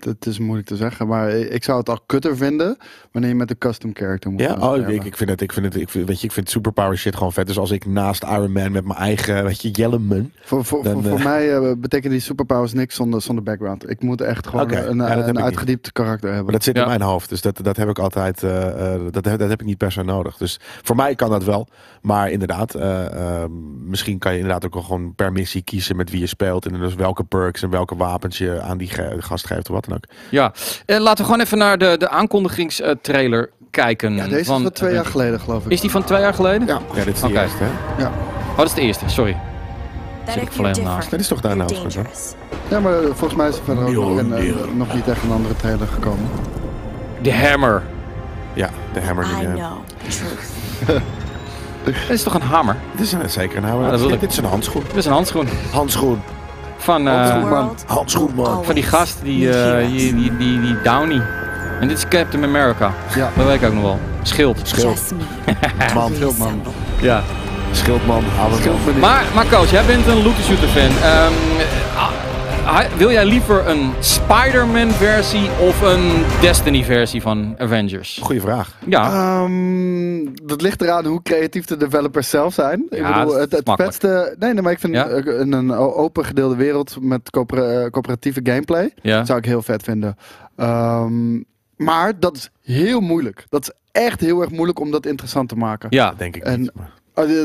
het 0.00 0.26
is 0.26 0.38
moeilijk 0.38 0.68
te 0.68 0.76
zeggen. 0.76 1.06
Maar 1.06 1.30
ik 1.30 1.64
zou 1.64 1.78
het 1.78 1.88
al 1.88 1.98
kutter 2.06 2.36
vinden 2.36 2.76
wanneer 3.12 3.30
je 3.30 3.36
met 3.36 3.50
een 3.50 3.58
custom 3.58 3.90
character 3.94 4.30
moet 4.30 4.40
Ja, 4.40 4.48
gaan 4.48 4.62
oh, 4.62 4.88
ik, 4.88 5.04
ik 5.04 5.16
vind 5.16 5.30
het, 5.30 5.40
ik 5.40 5.52
vind 5.52 5.66
het, 5.66 5.74
ik 5.76 5.88
vind, 5.88 6.06
weet 6.08 6.20
je, 6.20 6.26
ik 6.26 6.32
vind 6.32 6.50
superpower 6.50 6.98
shit 6.98 7.16
gewoon 7.16 7.32
vet. 7.32 7.46
Dus 7.46 7.58
als 7.58 7.70
ik 7.70 7.86
naast 7.86 8.22
Iron 8.22 8.52
Man 8.52 8.72
met 8.72 8.84
mijn 8.84 8.98
eigen, 8.98 9.44
weet 9.44 9.60
je, 9.62 9.70
Yellowman. 9.70 10.30
Voor, 10.42 10.64
voor, 10.64 10.82
Dan, 10.82 10.92
voor, 10.92 11.02
voor 11.02 11.18
eh, 11.18 11.24
mij 11.24 11.56
eh, 11.56 11.72
betekenen 11.78 12.12
die 12.12 12.20
superpowers 12.20 12.72
niks 12.72 12.94
zonder, 12.94 13.22
zonder 13.22 13.44
background. 13.44 13.90
Ik 13.90 14.02
moet 14.02 14.20
echt 14.20 14.46
gewoon 14.46 14.72
een, 14.72 14.96
ja, 14.96 15.08
dat 15.08 15.18
ik 15.18 15.26
een 15.28 15.34
niet. 15.34 15.42
uitgediept 15.44 15.92
karakter 15.92 16.26
Maar 16.26 16.34
hebben. 16.34 16.52
dat 16.52 16.64
zit 16.64 16.76
Ja. 16.76 16.82
in 16.82 16.88
mijn 16.88 17.02
hoofd. 17.02 17.28
Dus 17.28 17.40
dat, 17.40 17.60
dat 17.62 17.76
heb 17.76 17.88
ik 17.88 17.98
altijd, 17.98 18.42
eh, 18.42 18.94
eh, 18.94 19.00
dat, 19.10 19.24
heb, 19.24 19.38
dat 19.38 19.48
heb 19.48 19.60
ik 19.60 19.66
niet 19.66 19.78
per 19.78 19.92
se 19.92 20.02
nodig. 20.02 20.36
Dus 20.36 20.58
voor 20.82 20.96
mij 20.96 21.14
kan 21.14 21.30
dat 21.30 21.44
wel. 21.44 21.68
Maar 22.02 22.30
inderdaad, 22.30 22.74
eh, 22.74 23.06
eh, 23.42 23.50
misschien 23.84 24.18
kan 24.18 24.32
je 24.32 24.38
inderdaad 24.38 24.66
ook 24.66 24.74
wel 24.74 24.82
gewoon 24.82 25.14
per 25.14 25.32
missie 25.32 25.62
kiezen 25.62 25.96
met 25.96 26.10
wie 26.10 26.20
je 26.20 26.26
speelt. 26.26 26.66
En 26.66 26.78
dus 26.78 26.94
welke 26.94 27.24
perks 27.24 27.62
en 27.62 27.70
welke 27.70 27.96
wapens 27.96 28.38
je 28.38 28.60
aan 28.60 28.78
die 28.78 28.90
gast 29.18 29.46
geeft 29.54 29.68
of 29.68 29.74
wat 29.74 29.84
dan 29.84 29.94
ook. 29.94 30.04
Ja, 30.30 30.52
eh, 30.86 30.98
laten 30.98 31.24
we 31.24 31.30
gewoon 31.30 31.40
even 31.40 31.58
naar 31.58 31.78
de, 31.78 31.94
de 31.98 32.08
aankondigingstrailer 32.08 33.50
kijken. 33.70 34.14
Ja, 34.14 34.26
deze 34.26 34.44
van, 34.44 34.56
is 34.56 34.62
van 34.62 34.72
twee 34.72 34.92
jaar 34.92 35.06
geleden, 35.06 35.40
geloof 35.40 35.64
ik. 35.64 35.70
Is 35.70 35.80
die 35.80 35.90
van 35.90 36.04
twee 36.04 36.20
jaar 36.20 36.34
geleden? 36.34 36.66
Ja. 36.66 36.80
Ja, 36.94 37.04
dit 37.04 37.14
is 37.14 37.20
de 37.20 37.32
eerste, 37.32 37.64
hè? 37.64 38.06
Oh, 38.50 38.56
dat 38.56 38.66
is 38.66 38.74
de 38.74 38.80
eerste, 38.80 39.08
sorry. 39.08 39.36
Zit 40.28 40.42
ik 40.42 40.52
volledig 40.52 40.84
naast. 40.84 41.10
Dat 41.10 41.20
is 41.20 41.28
toch 41.28 41.42
hè? 41.42 41.56
dangerous. 41.56 42.34
Ja, 42.68 42.80
maar 42.80 43.02
eh, 43.02 43.04
volgens 43.04 43.34
mij 43.34 43.48
is 43.48 43.56
er 43.56 43.64
verder 43.64 43.84
ook 43.84 43.92
nog, 43.92 44.16
een, 44.16 44.32
eh, 44.32 44.54
nog 44.74 44.94
niet 44.94 45.08
echt 45.08 45.22
een 45.22 45.30
andere 45.30 45.56
trailer 45.56 45.86
gekomen. 45.86 46.28
De 47.22 47.32
Hammer. 47.34 47.82
Ja, 48.52 48.70
de 48.92 49.00
hammer. 49.00 49.24
I 49.24 49.28
die, 49.28 49.46
know 49.46 49.78
truth. 50.08 51.02
Dat 51.84 51.94
is 52.08 52.22
toch 52.22 52.34
een 52.34 52.42
hamer? 52.42 52.76
Dit 52.96 53.06
is 53.06 53.12
een, 53.12 53.30
zeker 53.30 53.64
een. 53.64 53.80
Ja, 53.82 53.90
dat 53.90 54.08
dit, 54.08 54.20
dit 54.20 54.30
is 54.30 54.36
een 54.36 54.44
handschoen. 54.44 54.82
Dat 54.86 54.96
is 54.96 55.06
een 55.06 55.12
handschoen. 55.12 55.48
Handschoen. 55.72 56.20
Van, 56.80 57.04
The 57.04 57.10
eh, 57.10 57.48
world 57.48 57.84
Handschoen, 57.86 58.34
man. 58.34 58.44
will 58.56 58.64
van 58.64 58.74
die 58.74 58.84
gast, 58.84 59.18
die, 59.22 59.50
eh, 59.50 59.88
die, 59.88 60.14
die, 60.14 60.36
die, 60.36 60.60
die 60.60 60.76
Downey. 60.82 61.22
En 61.80 61.88
dit 61.88 61.96
is 61.96 62.08
Captain 62.08 62.44
America. 62.44 62.92
Ja. 63.14 63.30
Dat 63.36 63.46
weet 63.46 63.62
ik 63.62 63.68
ook 63.68 63.74
nog 63.74 63.82
wel. 63.82 63.98
Schild. 64.22 64.60
Schild. 64.62 65.12
Man. 65.94 66.12
reassemble. 66.12 66.72
Ja. 67.00 67.22
Schildman. 67.72 68.24
Op. 68.86 68.96
Maar, 69.00 69.24
maar 69.34 69.46
coach, 69.48 69.70
jij 69.70 69.84
bent 69.84 70.06
een 70.06 70.22
looter 70.22 70.42
shooter 70.44 70.68
fan. 70.68 71.02
Ehm, 71.02 71.32
wil 72.88 73.10
jij 73.10 73.24
liever 73.24 73.68
een 73.68 73.92
Spider-Man 74.00 74.90
versie 74.90 75.48
of 75.60 75.80
een 75.82 76.24
Destiny 76.40 76.84
versie 76.84 77.22
van 77.22 77.54
Avengers? 77.58 78.18
Goeie 78.22 78.40
vraag. 78.40 78.78
Ja. 78.86 79.04
Ehm, 79.42 80.24
dat 80.42 80.62
ligt 80.62 80.82
eraan 80.82 81.04
hoe 81.06 81.22
creatief 81.22 81.64
de 81.64 81.76
developers 81.76 82.30
zelf 82.30 82.54
zijn. 82.54 82.86
ik 82.90 82.98
Ja, 82.98 83.18
bedoel, 83.24 83.38
het, 83.40 83.52
het 83.52 83.70
vetste... 83.74 84.34
Nee, 84.38 84.52
nee, 84.52 84.62
maar 84.62 84.72
ik 84.72 84.78
vind 84.78 84.94
Ja? 84.94 85.08
eh, 85.08 85.38
een, 85.40 85.52
een 85.52 85.72
open 85.72 86.24
gedeelde 86.24 86.56
wereld 86.56 86.96
met 87.00 87.30
eh, 87.30 87.86
coöperatieve 87.90 88.40
gameplay... 88.42 88.92
ja. 89.02 89.24
zou 89.24 89.38
ik 89.38 89.44
heel 89.44 89.62
vet 89.62 89.82
vinden. 89.82 90.16
Ehm, 90.56 91.36
maar 91.76 92.12
dat 92.18 92.36
is 92.36 92.50
heel 92.62 93.00
moeilijk. 93.00 93.46
Dat 93.48 93.62
is 93.62 93.72
echt 94.02 94.20
heel 94.20 94.40
erg 94.40 94.50
moeilijk 94.50 94.80
om 94.80 94.90
dat 94.90 95.06
interessant 95.06 95.48
te 95.48 95.56
maken. 95.56 95.86
Ja. 95.90 96.14
Denk 96.16 96.36
ik 96.36 96.42
En- 96.42 96.60
niet. 96.60 96.70
maar- 96.74 96.98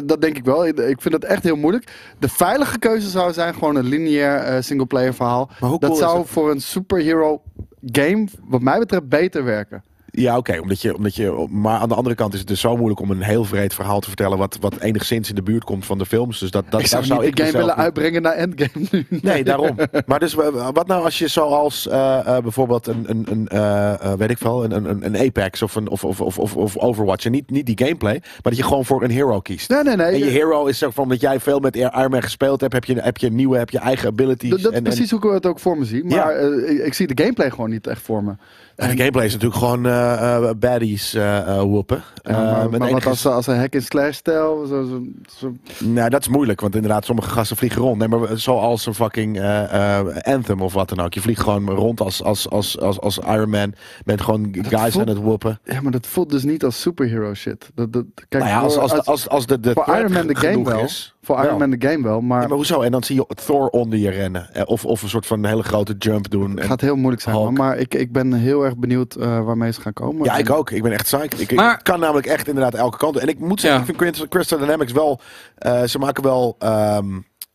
Dat 0.05 0.21
denk 0.21 0.37
ik 0.37 0.45
wel. 0.45 0.67
Ik 0.67 1.01
vind 1.01 1.13
het 1.13 1.23
echt 1.23 1.43
heel 1.43 1.55
moeilijk. 1.55 1.91
De 2.19 2.29
veilige 2.29 2.79
keuze 2.79 3.09
zou 3.09 3.33
zijn 3.33 3.53
gewoon 3.53 3.75
een 3.75 3.85
lineair 3.85 4.37
eh, 4.37 4.61
singleplayer 4.61 5.13
verhaal. 5.13 5.49
Dat 5.59 5.79
cool 5.79 5.95
zou 5.95 6.25
voor 6.25 6.51
een 6.51 6.61
superhero 6.61 7.41
game, 7.81 8.27
wat 8.47 8.61
mij 8.61 8.79
betreft, 8.79 9.09
beter 9.09 9.43
werken. 9.43 9.83
Ja, 10.17 10.37
oké. 10.37 10.59
omdat, 10.61 10.81
je, 10.81 10.95
omdat 10.95 11.15
je. 11.15 11.47
Maar 11.49 11.79
aan 11.79 11.89
de 11.89 11.95
andere 11.95 12.15
kant 12.15 12.33
is 12.33 12.39
het 12.39 12.47
dus 12.47 12.59
zo 12.59 12.75
moeilijk 12.77 12.99
om 12.99 13.11
een 13.11 13.21
heel 13.21 13.43
vreed 13.43 13.73
verhaal 13.73 13.99
te 13.99 14.07
vertellen. 14.07 14.37
wat, 14.37 14.57
wat 14.61 14.79
enigszins 14.79 15.29
in 15.29 15.35
de 15.35 15.43
buurt 15.43 15.63
komt 15.63 15.85
van 15.85 15.97
de 15.97 16.05
films. 16.05 16.39
Dus 16.39 16.51
dat, 16.51 16.65
dat 16.69 16.79
ik 16.79 16.87
zou 16.87 17.01
niet 17.01 17.09
de 17.11 17.15
game 17.15 17.29
mezelf 17.31 17.51
willen 17.51 17.67
niet- 17.67 17.75
uitbrengen 17.75 18.21
naar 18.21 18.33
Endgame 18.33 18.85
nu. 18.91 19.05
Nee, 19.21 19.43
daarom. 19.43 19.75
Maar 20.05 20.19
dus 20.19 20.33
wat 20.73 20.87
nou 20.87 21.03
als 21.03 21.19
je 21.19 21.27
zoals 21.27 21.87
eh, 21.87 22.19
eh, 22.37 22.43
bijvoorbeeld 22.43 22.87
een, 22.87 23.03
een, 23.07 23.25
een 23.29 23.47
eh, 23.47 24.13
weet 24.13 24.29
ik 24.29 24.39
een, 24.39 24.71
een, 24.89 25.05
een 25.05 25.17
Apex 25.17 25.61
of 25.61 25.75
een 25.75 25.89
of, 25.89 26.03
of, 26.03 26.19
of, 26.21 26.55
of, 26.55 26.77
Overwatch. 26.77 27.25
En 27.25 27.31
niet, 27.31 27.49
niet 27.49 27.65
die 27.65 27.77
gameplay, 27.77 28.13
maar 28.21 28.41
dat 28.41 28.57
je 28.57 28.63
gewoon 28.63 28.85
voor 28.85 29.03
een 29.03 29.11
hero 29.11 29.39
kiest. 29.39 29.69
Nee, 29.69 29.83
nee, 29.83 29.95
nee. 29.95 30.11
En 30.11 30.17
je 30.19 30.25
hero 30.25 30.65
is 30.65 30.77
zo 30.77 30.89
van 30.89 31.03
omdat 31.03 31.21
jij 31.21 31.39
veel 31.39 31.59
met 31.59 31.75
Iron 31.75 32.09
Man 32.09 32.21
gespeeld 32.23 32.61
hebt, 32.61 32.73
heb 32.73 32.83
je, 32.85 32.95
heb 33.01 33.17
je 33.17 33.31
nieuwe, 33.31 33.57
heb 33.57 33.69
je 33.69 33.79
eigen 33.79 34.07
abilities. 34.07 34.49
Dat, 34.49 34.61
dat 34.61 34.71
is 34.71 34.77
en- 34.77 34.83
precies 34.83 35.11
hoe 35.11 35.25
ik 35.25 35.31
het 35.31 35.45
ook 35.45 35.59
voor 35.59 35.77
me 35.77 35.85
zie. 35.85 36.03
Maar 36.05 36.15
Ja. 36.15 36.29
ik, 36.67 36.79
ik 36.85 36.93
zie 36.93 37.07
de 37.07 37.21
gameplay 37.23 37.49
gewoon 37.49 37.69
niet 37.69 37.87
echt 37.87 38.01
voor 38.01 38.23
me. 38.23 38.31
En 38.75 38.89
de 38.89 38.97
gameplay 38.97 39.25
is 39.25 39.33
natuurlijk 39.33 39.59
gewoon, 39.59 39.85
eh, 39.85 40.35
eh, 40.35 40.49
baddies 40.59 41.13
eh 41.13 41.37
eh, 41.37 41.57
whoepen. 41.57 42.03
Ja, 42.23 42.67
maar 42.71 42.89
wat 42.91 43.05
als, 43.05 43.25
als 43.25 43.47
een 43.47 43.57
hack 43.57 43.73
in 43.73 43.81
slash 43.81 44.15
stijl? 44.15 44.65
Zo, 44.65 44.83
zo, 44.83 45.01
zo- 45.37 45.85
Nou, 45.85 46.09
dat 46.09 46.21
is 46.21 46.27
moeilijk, 46.27 46.61
want 46.61 46.75
inderdaad, 46.75 47.05
sommige 47.05 47.29
gasten 47.29 47.57
vliegen 47.57 47.81
rond. 47.81 47.97
Nee, 47.97 48.07
maar 48.07 48.37
zoals 48.37 48.85
een 48.85 48.93
fucking 48.93 49.41
Anthem 50.21 50.61
of 50.61 50.73
wat 50.73 50.89
dan 50.89 50.99
ook. 50.99 51.13
Je 51.13 51.21
vliegt 51.21 51.41
gewoon 51.41 51.69
rond 51.69 52.01
als, 52.01 52.23
als, 52.23 52.49
als, 52.49 52.79
als, 52.79 52.99
als 52.99 53.17
Iron 53.19 53.49
Man. 53.49 53.73
Bent 54.05 54.21
gewoon 54.21 54.47
guys 54.61 54.93
voelt- 54.93 55.07
aan 55.09 55.15
het 55.15 55.23
whoppen. 55.23 55.59
ja, 55.63 55.81
maar 55.81 55.91
dat 55.91 56.07
voelt 56.07 56.29
dus 56.31 56.43
niet 56.43 56.63
als 56.63 56.81
superhero 56.81 57.33
shit. 57.33 57.69
Dat, 57.75 57.93
dat, 57.93 58.05
kijk, 58.29 58.43
nou 58.43 58.55
ja, 58.55 58.59
als, 58.59 58.77
als, 58.77 58.91
de- 58.91 59.03
als, 59.03 59.29
als 59.29 59.45
de, 59.45 59.59
de 59.59 59.83
Iron 59.87 60.11
Man 60.11 60.27
de 60.27 60.35
game 60.35 60.63
wel. 60.63 60.79
is. 60.83 61.14
Voor 61.25 61.35
Iron 61.35 61.47
wel. 61.47 61.57
Man 61.57 61.69
de 61.69 61.87
game 61.87 62.03
wel, 62.03 62.21
maar 62.21 62.41
Ja, 62.41 62.47
maar 62.47 62.55
hoezo? 62.57 62.81
En 62.81 62.91
dan 62.91 63.03
zie 63.03 63.15
je 63.15 63.25
Thor 63.45 63.67
onder 63.67 63.99
je 63.99 64.09
rennen. 64.09 64.53
Eh, 64.53 64.61
Of, 64.65 64.85
of 64.85 65.01
een 65.01 65.09
soort 65.09 65.25
van 65.25 65.45
hele 65.45 65.63
grote 65.63 65.95
jump 65.99 66.29
doen. 66.29 66.49
het 66.49 66.59
En- 66.59 66.65
gaat 66.65 66.81
heel 66.81 66.95
moeilijk 66.95 67.21
zijn. 67.21 67.35
Hulk. 67.35 67.57
Maar 67.57 67.77
ik, 67.77 67.93
ik 67.93 68.11
ben 68.11 68.33
heel 68.33 68.63
erg 68.65 68.77
benieuwd 68.77 69.15
eh, 69.15 69.45
waarmee 69.45 69.71
ze 69.71 69.81
gaan 69.81 69.93
komen. 69.93 70.23
Ja, 70.23 70.37
ik 70.37 70.49
ook. 70.49 70.71
Ik 70.71 70.83
ben 70.83 70.91
echt 70.91 71.03
psyched. 71.03 71.39
Ik, 71.51 71.79
kan 71.83 71.99
namelijk 71.99 72.27
echt 72.27 72.47
inderdaad 72.47 72.73
elke 72.73 72.97
kant. 72.97 73.15
op. 73.15 73.21
En 73.21 73.27
ik 73.27 73.39
moet 73.39 73.59
zeggen, 73.59 73.79
Ja. 73.79 73.85
ik 73.85 73.95
vind 73.95 74.01
Crystal- 74.09 74.27
Crystal 74.27 74.59
Dynamics 74.59 74.91
wel... 74.91 75.19
eh, 75.55 75.83
ze 75.83 75.99
maken 75.99 76.23
wel... 76.23 76.55
ehm, 76.59 77.05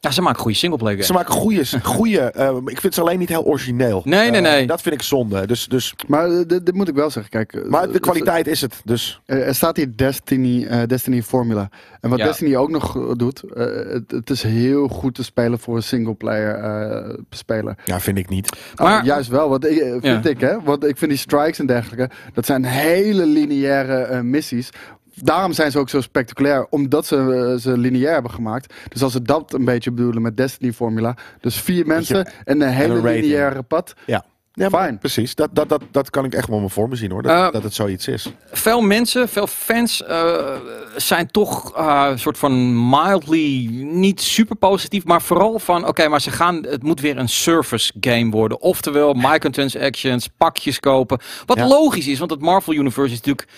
Ja, 0.03 0.11
ze 0.11 0.23
maken 0.23 0.41
goede 0.41 0.57
singleplayer 0.57 0.93
games. 0.95 1.07
ze 1.07 1.13
maken 1.13 1.33
goede... 1.35 1.65
goede 1.83 2.21
eh, 2.21 2.57
ik 2.67 2.81
vind 2.81 2.95
ze 2.95 3.01
alleen 3.01 3.19
niet 3.19 3.29
heel 3.29 3.45
origineel. 3.45 4.03
Nee, 4.05 4.31
nee, 4.31 4.41
Eh, 4.43 4.51
nee. 4.53 4.67
dat 4.67 4.83
vind 4.83 4.95
ik 4.95 5.03
zonde. 5.03 5.47
Dus, 5.47 5.67
dus, 5.67 5.95
Maar 6.07 6.31
eh, 6.31 6.37
dit, 6.47 6.67
dit 6.67 6.75
moet 6.75 6.89
ik 6.89 6.95
wel 6.95 7.11
zeggen. 7.11 7.31
Kijk, 7.31 7.69
maar 7.69 7.87
de 7.87 7.93
het- 7.93 8.01
kwaliteit 8.03 8.47
is 8.47 8.61
het. 8.61 8.81
Dus 8.85 9.21
Er, 9.27 9.43
er 9.43 9.55
staat 9.55 9.77
hier 9.77 9.97
Destiny, 9.97 10.65
eh, 10.65 10.83
Destiny 10.87 11.23
Formula. 11.23 11.69
En 12.01 12.11
wat 12.11 12.19
Ja. 12.19 12.25
Destiny 12.25 12.57
ook 12.57 12.71
nog 12.71 13.15
doet, 13.17 13.43
eh, 13.43 13.65
het, 13.93 14.11
het 14.11 14.31
is 14.31 14.43
heel 14.43 14.89
goed 14.89 15.15
te 15.15 15.25
spelen 15.25 15.59
voor 15.59 15.77
een 15.77 15.83
singleplayer 15.83 16.55
eh 16.55 17.15
speler. 17.31 17.75
ja, 17.85 18.01
vind 18.01 18.19
ik 18.19 18.29
niet. 18.29 18.57
Maar 18.77 18.87
Maar- 18.91 19.05
juist 19.05 19.29
wel, 19.29 19.49
want 19.49 19.65
ik, 19.67 19.79
vind 20.01 20.25
Ja. 20.25 20.31
ik 20.31 20.41
hè, 20.41 20.61
want 20.63 20.85
ik 20.85 20.97
vind 20.99 21.11
die 21.11 21.21
strikes 21.21 21.59
en 21.59 21.67
dergelijke, 21.67 22.15
dat 22.35 22.47
zijn 22.47 22.65
hele 22.65 23.27
lineaire 23.27 23.95
eh, 24.03 24.21
missies. 24.21 24.71
Daarom 25.15 25.53
zijn 25.53 25.71
ze 25.71 25.79
ook 25.79 25.89
zo 25.89 26.01
spectaculair, 26.01 26.67
omdat 26.71 27.07
ze 27.07 27.17
eh, 27.17 27.61
ze 27.63 27.79
lineair 27.79 28.13
hebben 28.13 28.31
gemaakt. 28.31 28.75
Dus 28.89 29.03
als 29.03 29.13
ze 29.13 29.23
dat 29.23 29.53
een 29.53 29.65
beetje 29.65 29.91
bedoelen 29.93 30.23
met 30.23 30.37
Destiny 30.37 30.73
Formula, 30.73 31.17
dus 31.41 31.57
vier 31.61 31.87
mensen 31.87 32.31
en 32.45 32.61
een 32.63 32.69
hele 32.69 32.95
een 32.95 33.03
lineaire 33.21 33.63
pad. 33.63 33.95
Ja. 34.07 34.25
Ja, 34.53 34.69
Fijn. 34.69 34.99
precies. 34.99 35.35
Dat, 35.35 35.49
dat, 35.53 35.69
dat, 35.69 35.83
dat 35.91 36.11
kan 36.11 36.25
ik 36.25 36.35
echt 36.35 36.49
wel 36.49 36.59
me 36.61 36.69
voor 36.69 36.89
me 36.89 36.97
zien 36.97 37.11
hoor. 37.11 37.23
Dat, 37.23 37.33
Eh, 37.33 37.53
dat 37.53 37.63
het 37.63 37.75
zoiets 37.75 38.09
is. 38.09 38.33
veel 38.53 38.81
mensen, 38.81 39.29
veel 39.29 39.47
fans 39.47 40.03
eh, 40.03 40.57
zijn 40.97 41.31
toch 41.31 41.77
eh, 41.77 42.07
een 42.11 42.19
soort 42.19 42.39
van 42.39 42.89
mildly 42.91 43.67
niet 43.83 44.21
super 44.21 44.57
positief, 44.57 45.05
maar 45.05 45.23
vooral 45.23 45.59
van 45.59 45.87
oké, 45.87 46.09
maar 46.09 46.21
ze 46.21 46.31
gaan, 46.31 46.63
het 46.65 46.83
moet 46.83 47.01
weer 47.01 47.19
een 47.19 47.29
service 47.29 47.93
game 48.01 48.31
worden. 48.31 48.61
Oftewel 48.61 49.15
microtransactions, 49.15 50.29
pakjes 50.37 50.81
kopen. 50.81 51.19
Wat 51.47 51.57
Ja. 51.57 51.67
logisch 51.67 52.07
is, 52.09 52.19
want 52.19 52.31
het 52.31 52.41
Marvel 52.41 52.73
Universe 52.75 53.13
is 53.15 53.21
natuurlijk 53.21 53.49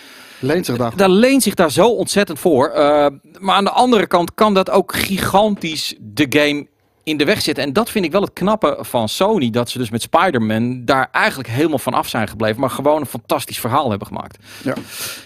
Leent 0.43 0.67
zich 0.67 0.77
daar. 0.77 1.09
leent 1.11 1.43
zich 1.43 1.55
daar 1.55 1.71
zo 1.71 1.89
ontzettend 1.89 2.39
voor. 2.39 2.69
Eh, 2.69 3.07
maar 3.39 3.55
aan 3.55 3.65
de 3.65 3.71
andere 3.71 4.07
kant 4.07 4.35
kan 4.35 4.55
dat 4.55 4.71
ook 4.71 4.95
gigantisch 4.95 5.95
de 6.01 6.27
game 6.29 6.67
in 7.05 7.17
de 7.17 7.25
weg 7.25 7.41
zitten. 7.43 7.65
En 7.65 7.73
dat 7.73 7.91
vind 7.91 8.05
ik 8.05 8.13
wel 8.13 8.21
het 8.21 8.33
knappe 8.33 8.77
van 8.81 9.09
Sony. 9.09 9.51
Dat 9.51 9.71
ze 9.71 9.79
dus 9.79 9.91
met 9.91 10.03
Spider-Man 10.03 10.85
daar 10.85 11.09
eigenlijk 11.13 11.49
helemaal 11.49 11.79
van 11.79 11.95
af 11.95 12.09
zijn 12.09 12.29
gebleven. 12.29 12.61
Maar 12.61 12.71
gewoon 12.71 13.01
een 13.01 13.07
fantastisch 13.07 13.61
verhaal 13.61 13.89
hebben 13.91 14.07
gemaakt. 14.07 14.39
Ja. 14.65 14.75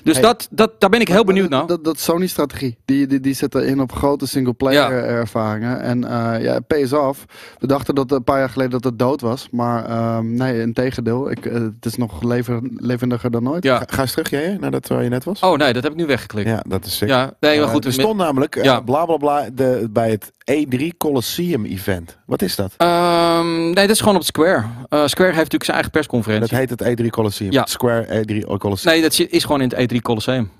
Dus 0.02 0.14
Hey. 0.14 0.22
dat, 0.22 0.48
dat, 0.50 0.80
daar 0.80 0.90
ben 0.90 1.00
ik 1.00 1.08
heel 1.08 1.24
benieuwd 1.24 1.48
naar. 1.48 1.66
Dat, 1.66 1.84
dat 1.84 1.98
Sony-strategie, 2.00 2.76
die, 2.84 3.06
die, 3.06 3.20
die 3.20 3.34
zit 3.34 3.54
erin 3.54 3.80
op 3.80 3.92
grote 3.92 4.26
single-player 4.26 4.92
Ja. 4.92 5.02
ervaringen. 5.04 5.80
En 5.80 6.04
eh 6.04 6.42
ja, 6.42 6.60
pays 6.60 6.92
off. 6.92 7.24
We 7.58 7.66
dachten 7.66 7.94
dat 7.94 8.10
een 8.12 8.24
paar 8.24 8.38
jaar 8.38 8.50
geleden 8.50 8.72
dat 8.72 8.84
het 8.84 8.98
dood 8.98 9.20
was. 9.20 9.48
Maar 9.50 9.84
ehm, 9.84 10.34
nee, 10.34 10.60
in 10.60 10.72
tegendeel. 10.72 11.30
Ik, 11.30 11.46
eh, 11.46 11.52
het 11.54 11.84
is 11.86 11.96
nog 11.96 12.22
leven, 12.22 12.70
levendiger 12.76 13.30
dan 13.30 13.48
ooit. 13.50 13.64
Ja. 13.64 13.76
Ga, 13.78 13.84
ga 13.86 14.00
eens 14.02 14.10
terug, 14.12 14.30
jij, 14.30 14.56
nadat 14.60 14.86
waar 14.88 15.02
je 15.02 15.08
net 15.08 15.24
was? 15.24 15.40
Oh 15.40 15.56
nee, 15.56 15.72
dat 15.72 15.82
heb 15.82 15.92
ik 15.92 15.98
nu 15.98 16.06
weggeklikt. 16.06 16.48
Ja, 16.48 16.54
Ja, 16.54 16.62
dat 16.68 16.84
is 16.84 16.96
sick. 16.96 17.08
nee, 17.08 17.18
maar 17.40 17.52
Eh, 17.54 17.68
goed. 17.68 17.84
er 17.84 17.92
stond 17.92 18.16
namelijk, 18.16 18.56
eh, 18.56 18.64
Ja. 18.64 18.80
bla 18.80 19.04
bla 19.04 19.16
bla, 19.16 19.48
de, 19.52 19.88
bij 19.90 20.10
het 20.10 20.32
E3 20.50 20.96
Colosseum 20.98 21.64
event. 21.66 22.18
Wat 22.26 22.42
is 22.42 22.56
dat? 22.56 22.72
Ehm, 22.76 23.60
nee, 23.64 23.74
dat 23.74 23.90
is 23.90 24.00
gewoon 24.00 24.16
op 24.16 24.22
Square. 24.24 24.64
Eh, 24.88 25.06
Square 25.06 25.32
heeft 25.32 25.52
natuurlijk 25.52 25.64
zijn 25.64 25.76
eigen 25.76 25.82
Dat 25.82 25.90
persconferentie. 25.92 26.56
heet 26.56 26.70
het 26.70 26.82
E3 27.00 27.10
Colosseum. 27.10 27.52
Ja. 27.52 27.66
Square 27.66 28.24
E3 28.24 28.58
Colosseum. 28.58 28.92
Nee, 28.92 29.02
dat 29.02 29.18
is- 29.30 29.44
gewoon 29.44 29.60
in 29.60 29.68
het 29.68 29.78
E3 29.92 30.00
Colosseum. 30.02 30.50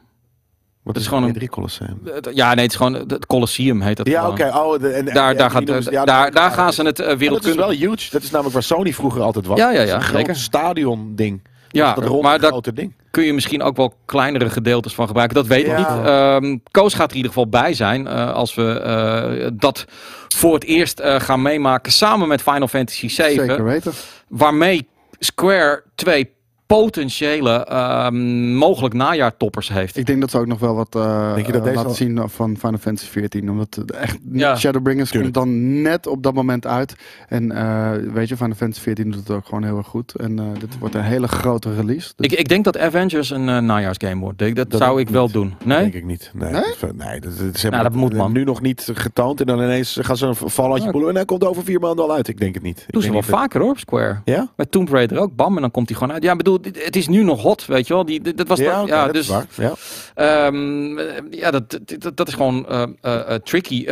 Wat 0.83 0.95
dat 0.95 0.97
is 0.97 1.03
is 1.03 1.09
gewoon 1.09 1.29
het 1.35 1.37
E3 1.43 1.49
Colosseum? 1.49 2.01
Het- 2.05 2.31
Ja, 2.35 2.55
nee, 2.55 2.63
het 2.65 2.71
is 2.73 2.77
gewoon 2.77 2.95
het 2.95 3.27
Colosseum 3.27 3.81
heet 3.81 3.97
dat 3.97 4.07
Ja, 4.09 4.29
oké. 4.29 4.45
Oh, 4.55 4.81
de- 4.81 4.89
en- 4.89 5.05
Daar, 5.05 5.31
en- 5.31 5.37
daar, 5.37 5.51
gaat, 5.51 5.69
ja, 5.91 6.05
daar, 6.05 6.25
dat- 6.25 6.35
daar 6.35 6.51
gaan 6.51 6.73
ze 6.73 6.83
het 6.83 6.99
uh, 7.01 7.05
Ja, 7.07 7.11
dat 7.13 7.21
is 7.21 7.27
wereldkundig... 7.27 7.61
wel 7.67 7.71
huge. 7.91 8.11
Dat 8.11 8.23
is 8.23 8.31
namelijk 8.31 8.55
waar 8.55 8.63
Sony 8.63 8.93
vroeger 8.93 9.23
altijd 9.23 9.47
was. 9.47 9.59
Ja, 9.59 9.71
ja, 9.71 9.79
Dat 9.79 9.89
ja, 9.89 9.95
een 9.95 10.03
groot 10.03 10.37
stadion 10.37 11.13
ding. 11.17 11.41
Ja, 11.69 11.95
dat 11.95 12.23
maar 12.23 12.41
daar 12.41 12.51
grote 12.51 12.73
ding. 12.73 12.95
Kun 13.17 13.25
je 13.25 13.33
misschien 13.35 13.63
ook 13.63 13.77
wel 13.77 13.95
kleinere 14.05 14.51
gedeeltes 14.51 14.95
van 14.95 15.07
gebruiken. 15.07 15.37
Dat 15.37 15.47
weet 15.47 15.67
ik 15.67 15.79
Ja. 15.79 15.79
niet. 15.79 16.07
Ehm 16.07 16.57
Koos 16.71 16.95
gaat 16.95 17.05
er 17.05 17.11
in 17.11 17.17
ieder 17.17 17.33
geval 17.33 17.49
bij 17.49 17.75
zijn 17.75 18.07
eh, 18.07 18.33
als 18.33 18.55
we 18.55 18.81
eh, 18.81 19.49
dat 19.53 19.85
voor 20.29 20.55
het 20.55 20.65
eerst 20.65 20.99
eh, 21.01 21.21
gaan 21.21 21.43
meemaken 21.43 21.93
samen 21.93 22.29
met 22.29 22.43
Final 22.43 22.69
Fantasy 22.69 23.09
VII. 23.09 23.35
Zeker 23.35 23.65
weten. 23.65 23.93
Waarmee 24.29 24.89
Square 25.19 25.85
twee 25.95 26.31
potentiële 26.67 27.51
ehm, 27.65 28.55
mogelijk 28.57 28.95
najaartoppers 28.95 29.69
heeft. 29.69 29.97
Ik 29.97 30.07
denk 30.07 30.21
dat 30.21 30.31
ze 30.31 30.39
ook 30.39 30.47
nog 30.47 30.59
wel 30.59 30.75
wat 30.75 30.95
eh, 30.95 31.35
Denk 31.35 31.47
je 31.47 31.53
dat 31.53 31.63
deze 31.63 31.75
laten 31.75 31.91
al- 31.91 31.97
zien 31.97 32.21
van 32.29 32.57
Final 32.57 32.79
Fantasy 32.79 33.09
14. 33.11 33.51
Omdat 33.51 33.83
echt 33.95 34.19
Ja. 34.33 34.57
Shadowbringers 34.57 35.11
Tuurlijk. 35.11 35.35
komt 35.35 35.47
dan 35.47 35.83
net 35.83 36.07
op 36.07 36.23
dat 36.23 36.35
moment 36.35 36.67
uit. 36.67 36.95
En 37.29 37.53
eh, 37.53 37.91
weet 38.13 38.29
je, 38.29 38.37
Final 38.37 38.57
Fantasy 38.57 38.81
14 38.83 39.11
doet 39.11 39.21
het 39.21 39.31
ook 39.31 39.45
gewoon 39.47 39.65
heel 39.65 39.77
erg 39.77 39.87
goed. 39.87 40.15
En 40.15 40.39
eh, 40.39 40.45
dit 40.59 40.79
wordt 40.79 40.95
een 40.95 41.03
hele 41.03 41.29
grote 41.29 41.75
release. 41.75 42.13
Dus 42.17 42.27
Ik, 42.27 42.39
ik 42.39 42.49
denk 42.49 42.65
dat 42.65 42.79
Avengers 42.79 43.31
een 43.31 43.45
najaarsgame 43.67 44.21
wordt. 44.21 44.39
Dat, 44.39 44.55
Dat 44.71 44.81
zou 44.81 45.01
ik 45.01 45.09
wel 45.09 45.25
niet. 45.25 45.33
doen. 45.33 45.55
Nee? 45.65 45.79
Denk 45.81 45.95
ik 45.95 46.05
niet. 46.05 46.31
Nee, 46.35 46.53
Nee? 46.53 46.63
dat, 46.81 46.95
nee 46.97 47.21
dat, 47.21 47.31
dat, 47.31 47.39
ze 47.39 47.43
hebben 47.61 47.71
Nou, 47.71 47.83
dat 47.83 47.93
moet, 47.95 48.15
man. 48.15 48.33
nu 48.33 48.45
nog 48.45 48.61
niet 48.63 48.89
getoond. 48.95 49.41
En 49.41 49.47
dan 49.47 49.59
ineens 49.63 49.99
gaan 50.01 50.17
ze 50.17 50.27
een 50.27 50.35
vallandje 50.37 50.85
Ja. 50.87 50.91
poelen. 50.91 51.11
En 51.11 51.17
hij 51.17 51.25
komt 51.25 51.45
over 51.45 51.65
vier 51.65 51.81
maanden 51.81 52.05
al 52.05 52.13
uit. 52.15 52.29
Ik 52.29 52.39
denk 52.39 52.55
het 52.55 52.63
niet. 52.63 52.79
Ik 52.87 52.93
Doen 52.93 53.03
ze 53.03 53.13
wel 53.13 53.23
vaker 53.23 53.61
hoor, 53.61 53.79
Square. 53.79 54.21
Ja? 54.25 54.49
Met 54.57 54.71
Tomb 54.71 54.89
Raider 54.89 55.19
ook, 55.19 55.37
bam, 55.37 55.55
en 55.55 55.61
dan 55.61 55.71
komt 55.71 55.89
hij 55.89 55.99
gewoon 55.99 56.13
uit. 56.15 56.23
Ja, 56.23 56.33
ik 56.33 56.45
bedoel, 56.63 56.83
het 56.85 56.97
is 56.97 57.09
nu 57.09 57.23
nog 57.23 57.43
hot, 57.43 57.67
weet 57.67 57.87
je 57.87 57.95
wel. 57.95 58.05
Die, 58.05 58.35
dat 58.35 58.49
was 58.49 58.59
Ja, 58.59 58.73
dan- 58.77 58.87
ja 58.87 59.05
dat 59.05 59.15
dus 59.15 59.23
is 59.23 59.29
waar. 59.29 59.47
Ja. 59.55 59.73
Ehm, 60.15 60.99
eh, 60.99 61.05
ja, 61.31 61.51
dat, 61.51 61.79
dat, 61.99 62.17
dat 62.17 62.29
is 62.29 62.35
gewoon 62.35 62.69
eh, 62.69 62.83
eh, 63.01 63.31
eh, 63.35 63.41
tricky. 63.43 63.87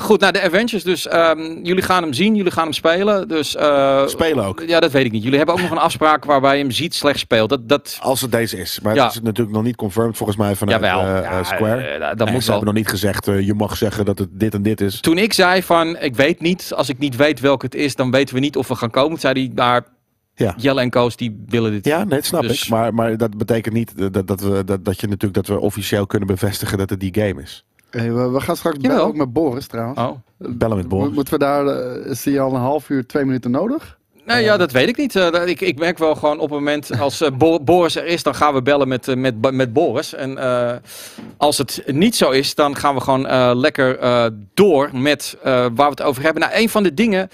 Goed, 0.00 0.20
nou 0.20 0.32
de 0.32 0.42
Avengers 0.42 0.82
dus. 0.84 1.06
ehm, 1.06 1.58
jullie 1.62 1.82
gaan 1.82 2.02
hem 2.02 2.12
zien, 2.12 2.34
jullie 2.34 2.52
gaan 2.52 2.64
hem 2.64 2.72
spelen. 2.72 3.28
Dus, 3.28 3.48
Spelen 4.06 4.44
ook. 4.44 4.62
Ja, 4.66 4.80
dat 4.80 4.92
weet 4.92 5.04
ik 5.04 5.12
niet. 5.12 5.22
Jullie 5.22 5.36
hebben 5.38 5.54
ook 5.54 5.60
nog 5.60 5.70
een 5.70 5.78
afspraak 5.78 6.24
waarbij 6.24 6.56
je 6.56 6.62
hem 6.62 6.70
ziet 6.72 6.94
slecht 6.94 7.18
speelt. 7.18 7.48
Dat, 7.48 7.68
dat, 7.68 7.98
Als 8.00 8.20
het 8.20 8.32
deze 8.32 8.56
is. 8.58 8.80
Maar 8.82 8.94
Ja. 8.94 9.04
het 9.04 9.14
is 9.14 9.20
natuurlijk 9.20 9.56
nog 9.56 9.64
niet 9.64 9.76
confirmed 9.76 10.16
volgens 10.16 10.38
mij 10.38 10.54
vanuit 10.54 10.82
Ja, 10.82 11.42
Square. 11.44 12.14
dat 12.16 12.30
moet 12.30 12.42
ze 12.44 12.48
hebben 12.50 12.66
nog 12.68 12.76
niet 12.76 12.88
gezegd, 12.88 13.24
je 13.26 13.54
mag 13.56 13.76
zeggen 13.76 14.04
dat 14.04 14.18
het 14.18 14.28
dit 14.32 14.54
en 14.54 14.62
dit 14.62 14.80
is. 14.80 15.00
Toen 15.00 15.18
ik 15.18 15.32
zei 15.32 15.62
van, 15.62 15.96
ik 16.00 16.16
weet 16.16 16.40
niet, 16.40 16.72
als 16.76 16.88
ik 16.88 16.98
niet 16.98 17.16
weet 17.16 17.40
welke 17.40 17.64
het 17.64 17.74
is, 17.74 17.94
dan 17.94 18.10
weten 18.10 18.34
we 18.34 18.40
niet 18.40 18.56
of 18.56 18.68
we 18.68 18.74
gaan 18.74 18.90
komen. 18.90 19.10
Toen 19.10 19.18
zei 19.20 19.34
hij, 19.34 19.50
daar, 19.54 19.84
Ja. 20.38 20.54
Jelle 20.56 20.80
en 20.80 20.90
Koos, 20.90 21.16
die 21.16 21.44
willen 21.46 21.70
dit. 21.70 21.84
Ja, 21.84 21.98
nee, 21.98 22.08
dat 22.08 22.24
snap 22.24 22.42
Dus- 22.42 22.62
ik. 22.62 22.68
Maar, 22.70 22.94
maar 22.94 23.16
dat 23.16 23.36
betekent 23.36 23.74
niet 23.74 24.12
dat, 24.12 24.26
dat, 24.26 24.40
we, 24.40 24.64
dat, 24.64 24.84
dat 24.84 25.00
je 25.00 25.06
natuurlijk 25.06 25.34
dat 25.34 25.46
we 25.46 25.60
officieel 25.60 26.06
kunnen 26.06 26.28
bevestigen 26.28 26.78
dat 26.78 26.90
het 26.90 27.00
die 27.00 27.14
game 27.14 27.42
is. 27.42 27.64
Hey, 27.90 28.12
we, 28.12 28.28
we 28.30 28.40
gaan 28.40 28.56
straks 28.56 28.76
Jawel. 28.80 28.96
bellen 28.96 29.10
ook 29.10 29.16
met 29.16 29.32
Boris 29.32 29.66
trouwens. 29.66 29.98
Oh. 30.00 30.10
Bellen 30.38 30.76
met 30.76 30.88
Boris. 30.88 31.08
Mo- 31.08 31.14
Moeten 31.14 31.32
we 31.32 31.38
daar, 31.38 31.66
eh, 31.66 32.10
is 32.10 32.38
al 32.38 32.54
een 32.54 32.60
half 32.60 32.88
uur, 32.88 33.06
twee 33.06 33.24
minuten 33.24 33.50
nodig? 33.50 33.98
Nee, 34.26 34.44
ja, 34.44 34.56
dat 34.56 34.72
weet 34.72 34.88
ik 34.88 34.96
niet. 34.96 35.16
Eh, 35.16 35.46
ik, 35.46 35.60
ik 35.60 35.78
merk 35.78 35.98
wel 35.98 36.14
gewoon 36.14 36.34
op 36.38 36.50
het 36.50 36.58
moment 36.58 36.98
als 37.00 37.20
eh, 37.20 37.30
Bo- 37.36 37.60
Boris 37.60 37.96
er 37.96 38.06
is, 38.06 38.22
dan 38.22 38.34
gaan 38.34 38.54
we 38.54 38.62
bellen 38.62 38.88
met, 38.88 39.16
met, 39.16 39.50
met 39.52 39.72
Boris. 39.72 40.14
En 40.14 40.38
eh, 40.38 40.76
als 41.36 41.58
het 41.58 41.82
niet 41.86 42.16
zo 42.16 42.30
is, 42.30 42.54
dan 42.54 42.76
gaan 42.76 42.94
we 42.94 43.00
gewoon 43.00 43.26
eh, 43.26 43.50
lekker 43.54 43.98
eh, 43.98 44.26
door 44.54 44.90
met 44.92 45.36
eh, 45.42 45.52
waar 45.52 45.70
we 45.74 45.82
het 45.82 46.02
over 46.02 46.22
hebben. 46.22 46.42
Nou, 46.42 46.54
een 46.56 46.68
van 46.68 46.82
de 46.82 46.94
dingen 46.94 47.28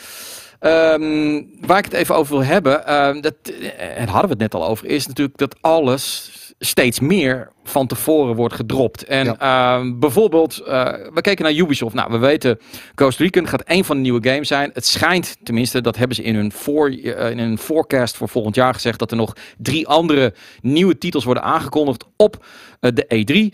ehm, 0.64 1.42
waar 1.60 1.78
ik 1.78 1.84
het 1.84 1.92
even 1.92 2.14
over 2.14 2.36
wil 2.36 2.44
hebben, 2.44 2.86
ehm, 2.86 3.20
dat, 3.20 3.34
eh, 3.42 4.00
en 4.00 4.08
hadden 4.08 4.30
we 4.30 4.44
het 4.44 4.52
net 4.52 4.54
al 4.54 4.68
over, 4.68 4.86
is 4.86 5.06
natuurlijk 5.06 5.38
dat 5.38 5.56
alles 5.60 6.30
steeds 6.58 7.00
meer 7.00 7.52
van 7.64 7.86
tevoren 7.86 8.34
wordt 8.34 8.54
gedropt. 8.54 9.04
En 9.04 9.38
ehm, 9.38 9.98
bijvoorbeeld, 9.98 10.58
eh, 10.58 10.92
we 11.14 11.20
keken 11.20 11.44
naar 11.44 11.54
Ubisoft. 11.54 11.94
Nou, 11.94 12.10
we 12.10 12.18
weten, 12.18 12.58
Ghost 12.94 13.18
Recon 13.18 13.48
gaat 13.48 13.62
een 13.64 13.84
van 13.84 13.96
de 13.96 14.02
nieuwe 14.02 14.28
games 14.28 14.48
zijn. 14.48 14.70
Het 14.72 14.86
schijnt, 14.86 15.36
tenminste, 15.42 15.80
dat 15.80 15.96
hebben 15.96 16.16
ze 16.16 16.22
in 16.22 16.34
hun, 16.34 16.52
voor, 16.52 16.88
eh, 16.88 17.30
in 17.30 17.38
hun 17.38 17.58
forecast 17.58 18.16
voor 18.16 18.28
volgend 18.28 18.54
jaar 18.54 18.74
gezegd, 18.74 18.98
dat 18.98 19.10
er 19.10 19.16
nog 19.16 19.32
drie 19.58 19.88
andere 19.88 20.34
nieuwe 20.60 20.98
titels 20.98 21.24
worden 21.24 21.42
aangekondigd 21.42 22.04
op 22.16 22.44
de 22.80 23.04
E3. 23.08 23.52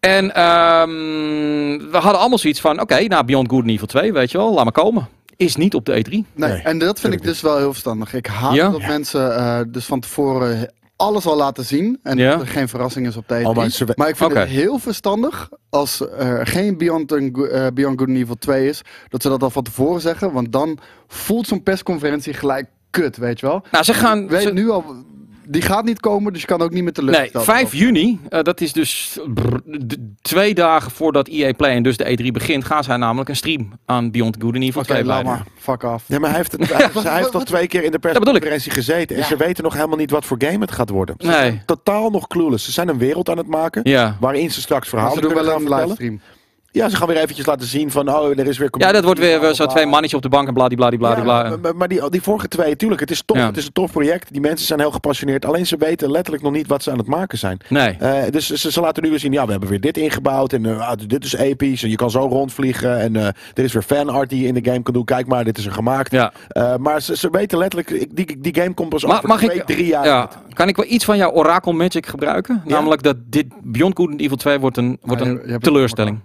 En 0.00 0.26
we 1.90 1.96
hadden 1.96 2.20
allemaal 2.20 2.38
zoiets 2.38 2.60
van, 2.60 2.80
oké, 2.80 3.00
nou, 3.00 3.24
Beyond 3.24 3.50
Good 3.50 3.62
and 3.62 3.70
Evil 3.70 3.86
2, 3.86 4.12
weet 4.12 4.30
je 4.30 4.38
wel, 4.38 4.54
laat 4.54 4.64
maar 4.64 4.72
komen. 4.72 5.17
Is 5.38 5.56
niet 5.56 5.74
op 5.74 5.84
de 5.84 5.92
E3. 6.04 6.10
Nee, 6.10 6.24
Nee, 6.34 6.50
en 6.62 6.78
dat 6.78 7.00
vind 7.00 7.12
ik 7.14 7.22
dus 7.22 7.40
wel 7.40 7.56
heel 7.56 7.70
verstandig. 7.70 8.14
Ik 8.14 8.26
haat 8.26 8.54
Ja? 8.54 8.68
dat 8.70 8.80
mensen 8.86 9.36
eh, 9.36 9.60
dus 9.68 9.84
van 9.84 10.00
tevoren 10.00 10.72
alles 10.96 11.26
al 11.26 11.36
laten 11.36 11.64
zien. 11.64 11.98
En 12.02 12.16
Ja? 12.18 12.30
dat 12.30 12.40
er 12.40 12.46
geen 12.46 12.68
verrassing 12.68 13.06
is 13.06 13.16
op 13.16 13.28
de 13.28 13.38
E3. 13.40 13.42
Oh, 13.46 13.54
maar 13.56 13.70
ze 13.70 13.84
we- 13.84 13.92
maar 13.96 14.08
ik 14.08 14.16
vind 14.16 14.32
het 14.32 14.48
heel 14.48 14.78
verstandig 14.78 15.48
als 15.70 16.00
er 16.18 16.46
geen 16.46 16.78
Beyond, 16.78 17.12
eh, 17.12 17.66
Beyond 17.74 17.98
Good 17.98 18.08
and 18.08 18.16
Evil 18.16 18.34
2 18.38 18.68
is. 18.68 18.82
Dat 19.08 19.22
ze 19.22 19.28
dat 19.28 19.42
al 19.42 19.50
van 19.50 19.62
tevoren 19.62 20.00
zeggen. 20.00 20.32
Want 20.32 20.52
dan 20.52 20.78
voelt 21.06 21.46
zo'n 21.46 21.62
persconferentie 21.62 22.32
gelijk 22.32 22.66
kut, 22.90 23.16
weet 23.16 23.40
je 23.40 23.46
wel. 23.46 23.62
Nou, 23.70 23.84
ze 23.84 23.94
gaan... 23.94 24.28
Weet 24.28 24.42
ze- 24.42 24.52
nu 24.52 24.70
al... 24.70 24.84
die 25.48 25.62
gaat 25.62 25.84
niet 25.84 26.00
komen, 26.00 26.32
dus 26.32 26.40
je 26.40 26.46
kan 26.46 26.60
ook 26.60 26.70
niet 26.72 26.84
met 26.84 26.96
Nee, 26.96 27.04
teleurgesteld 27.06 27.44
5 27.44 27.74
juni, 27.74 28.18
eh, 28.28 28.42
dat 28.42 28.60
is 28.60 28.72
dus 28.72 29.18
brr, 29.34 29.56
d- 29.86 29.96
twee 30.22 30.54
dagen 30.54 30.90
voordat 30.90 31.28
EA 31.28 31.52
Play 31.52 31.74
en 31.74 31.82
dus 31.82 31.96
de 31.96 32.04
E3 32.22 32.26
begint, 32.32 32.64
gaan 32.64 32.84
zij 32.84 32.96
namelijk 32.96 33.28
een 33.28 33.36
stream 33.36 33.72
aan 33.86 34.10
Beyond 34.10 34.36
Good 34.40 34.54
and 34.54 34.62
Evil 34.62 34.80
Oké, 34.80 34.90
2 34.92 35.04
laat 35.04 35.22
wijden. 35.24 35.32
maar. 35.32 35.52
Fuck 35.78 35.82
off. 35.92 36.04
Ja, 36.08 36.18
maar 36.18 36.28
hij 36.28 36.38
heeft, 36.38 36.52
het, 36.52 36.72
hij, 36.72 36.88
hij 37.02 37.16
heeft 37.16 37.30
toch 37.30 37.44
twee 37.44 37.66
keer 37.66 37.84
in 37.84 37.90
de 37.90 37.98
persconferentie 37.98 38.70
gezeten. 38.72 39.16
En 39.16 39.22
Ja. 39.22 39.28
ze 39.28 39.36
weten 39.36 39.64
nog 39.64 39.74
helemaal 39.74 39.96
niet 39.96 40.10
wat 40.10 40.24
voor 40.24 40.36
game 40.40 40.58
het 40.58 40.72
gaat 40.72 40.88
worden. 40.90 41.14
Ze 41.18 41.26
Nee. 41.26 41.34
zijn 41.36 41.62
totaal 41.66 42.10
nog 42.10 42.26
clueless. 42.26 42.64
Ze 42.64 42.72
zijn 42.72 42.88
een 42.88 42.98
wereld 42.98 43.28
aan 43.30 43.36
het 43.38 43.46
maken. 43.46 43.80
Ja. 43.84 44.16
Waarin 44.20 44.50
ze 44.50 44.60
straks 44.60 44.88
verhalen 44.88 45.14
ze 45.14 45.20
doen 45.20 45.32
kunnen 45.32 45.48
wel 45.50 45.58
gaan 45.58 45.62
een 45.62 45.68
vertellen. 45.68 45.96
livestream. 45.98 46.36
Ja, 46.78 46.88
ze 46.88 46.96
gaan 46.96 47.06
weer 47.08 47.16
eventjes 47.16 47.46
laten 47.46 47.66
zien 47.66 47.90
van, 47.90 48.08
oh, 48.14 48.30
er 48.38 48.46
is 48.46 48.58
weer... 48.58 48.68
Ja, 48.78 48.92
dat 48.92 49.04
wordt 49.04 49.20
weer 49.20 49.42
eh, 49.44 49.52
zo 49.52 49.66
twee 49.66 49.84
mannetjes 49.86 50.14
op 50.14 50.22
de 50.22 50.28
bank 50.28 50.48
en 50.48 50.54
bladibladibladibla. 50.54 51.42
Ja, 51.42 51.48
maar, 51.48 51.60
maar- 51.60 51.76
maar 51.76 51.88
die, 51.88 52.10
die 52.10 52.22
vorige 52.22 52.48
twee, 52.48 52.76
tuurlijk, 52.76 53.00
het 53.00 53.10
is 53.10 53.22
tof. 53.24 53.36
Ja. 53.36 53.46
Het 53.46 53.56
is 53.56 53.66
een 53.66 53.72
tof 53.72 53.90
project. 53.92 54.32
Die 54.32 54.40
mensen 54.40 54.66
zijn 54.66 54.80
heel 54.80 54.90
gepassioneerd. 54.90 55.44
Alleen 55.44 55.66
ze 55.66 55.76
weten 55.76 56.10
letterlijk 56.10 56.44
nog 56.44 56.52
niet 56.52 56.66
wat 56.66 56.82
ze 56.82 56.90
aan 56.90 56.98
het 56.98 57.06
maken 57.06 57.38
zijn. 57.38 57.58
Nee. 57.68 57.96
Eh, 57.98 58.30
dus 58.30 58.46
ze, 58.50 58.70
ze 58.72 58.80
laten 58.80 59.02
nu 59.02 59.10
weer 59.10 59.18
zien, 59.18 59.32
ja, 59.32 59.44
we 59.44 59.50
hebben 59.50 59.68
weer 59.68 59.80
dit 59.80 59.96
ingebouwd. 59.96 60.52
En 60.52 60.66
eh, 60.66 60.88
ah, 60.88 60.98
dit 61.06 61.24
is 61.24 61.32
episch. 61.34 61.82
En 61.82 61.90
je 61.90 61.96
kan 61.96 62.10
zo 62.10 62.20
rondvliegen. 62.20 62.98
En 63.00 63.16
eh, 63.16 63.26
er 63.54 63.64
is 63.64 63.72
weer 63.72 63.82
fanart 63.82 64.30
die 64.30 64.40
je 64.42 64.46
in 64.46 64.54
de 64.54 64.64
game 64.70 64.82
kan 64.82 64.94
doen. 64.94 65.04
Kijk 65.04 65.26
maar, 65.26 65.44
dit 65.44 65.58
is 65.58 65.66
er 65.66 65.72
gemaakt. 65.72 66.12
Ja. 66.12 66.32
Eh, 66.48 66.76
maar 66.76 67.02
ze, 67.02 67.16
ze 67.16 67.28
weten 67.30 67.58
letterlijk, 67.58 68.06
die, 68.16 68.40
die 68.40 68.54
game 68.54 68.74
komt 68.74 68.88
pas 68.88 69.04
over 69.06 69.28
mag 69.28 69.38
twee, 69.42 69.56
ik, 69.56 69.64
drie 69.64 69.86
jaar. 69.86 70.04
ja, 70.06 70.28
kan 70.52 70.68
ik 70.68 70.76
wel 70.76 70.86
iets 70.88 71.04
van 71.04 71.16
jouw 71.16 71.30
Oracle 71.30 71.72
Magic 71.72 72.06
gebruiken? 72.06 72.62
Ja. 72.64 72.70
Namelijk 72.74 73.02
dat 73.02 73.16
dit 73.26 73.46
Beyond 73.62 73.96
Good 73.96 74.10
and 74.10 74.20
Evil 74.20 74.36
2 74.36 74.58
wordt 74.58 74.76
een, 74.76 74.98
wordt 75.02 75.22
je- 75.24 75.40
een 75.44 75.58
teleurstelling. 75.60 76.18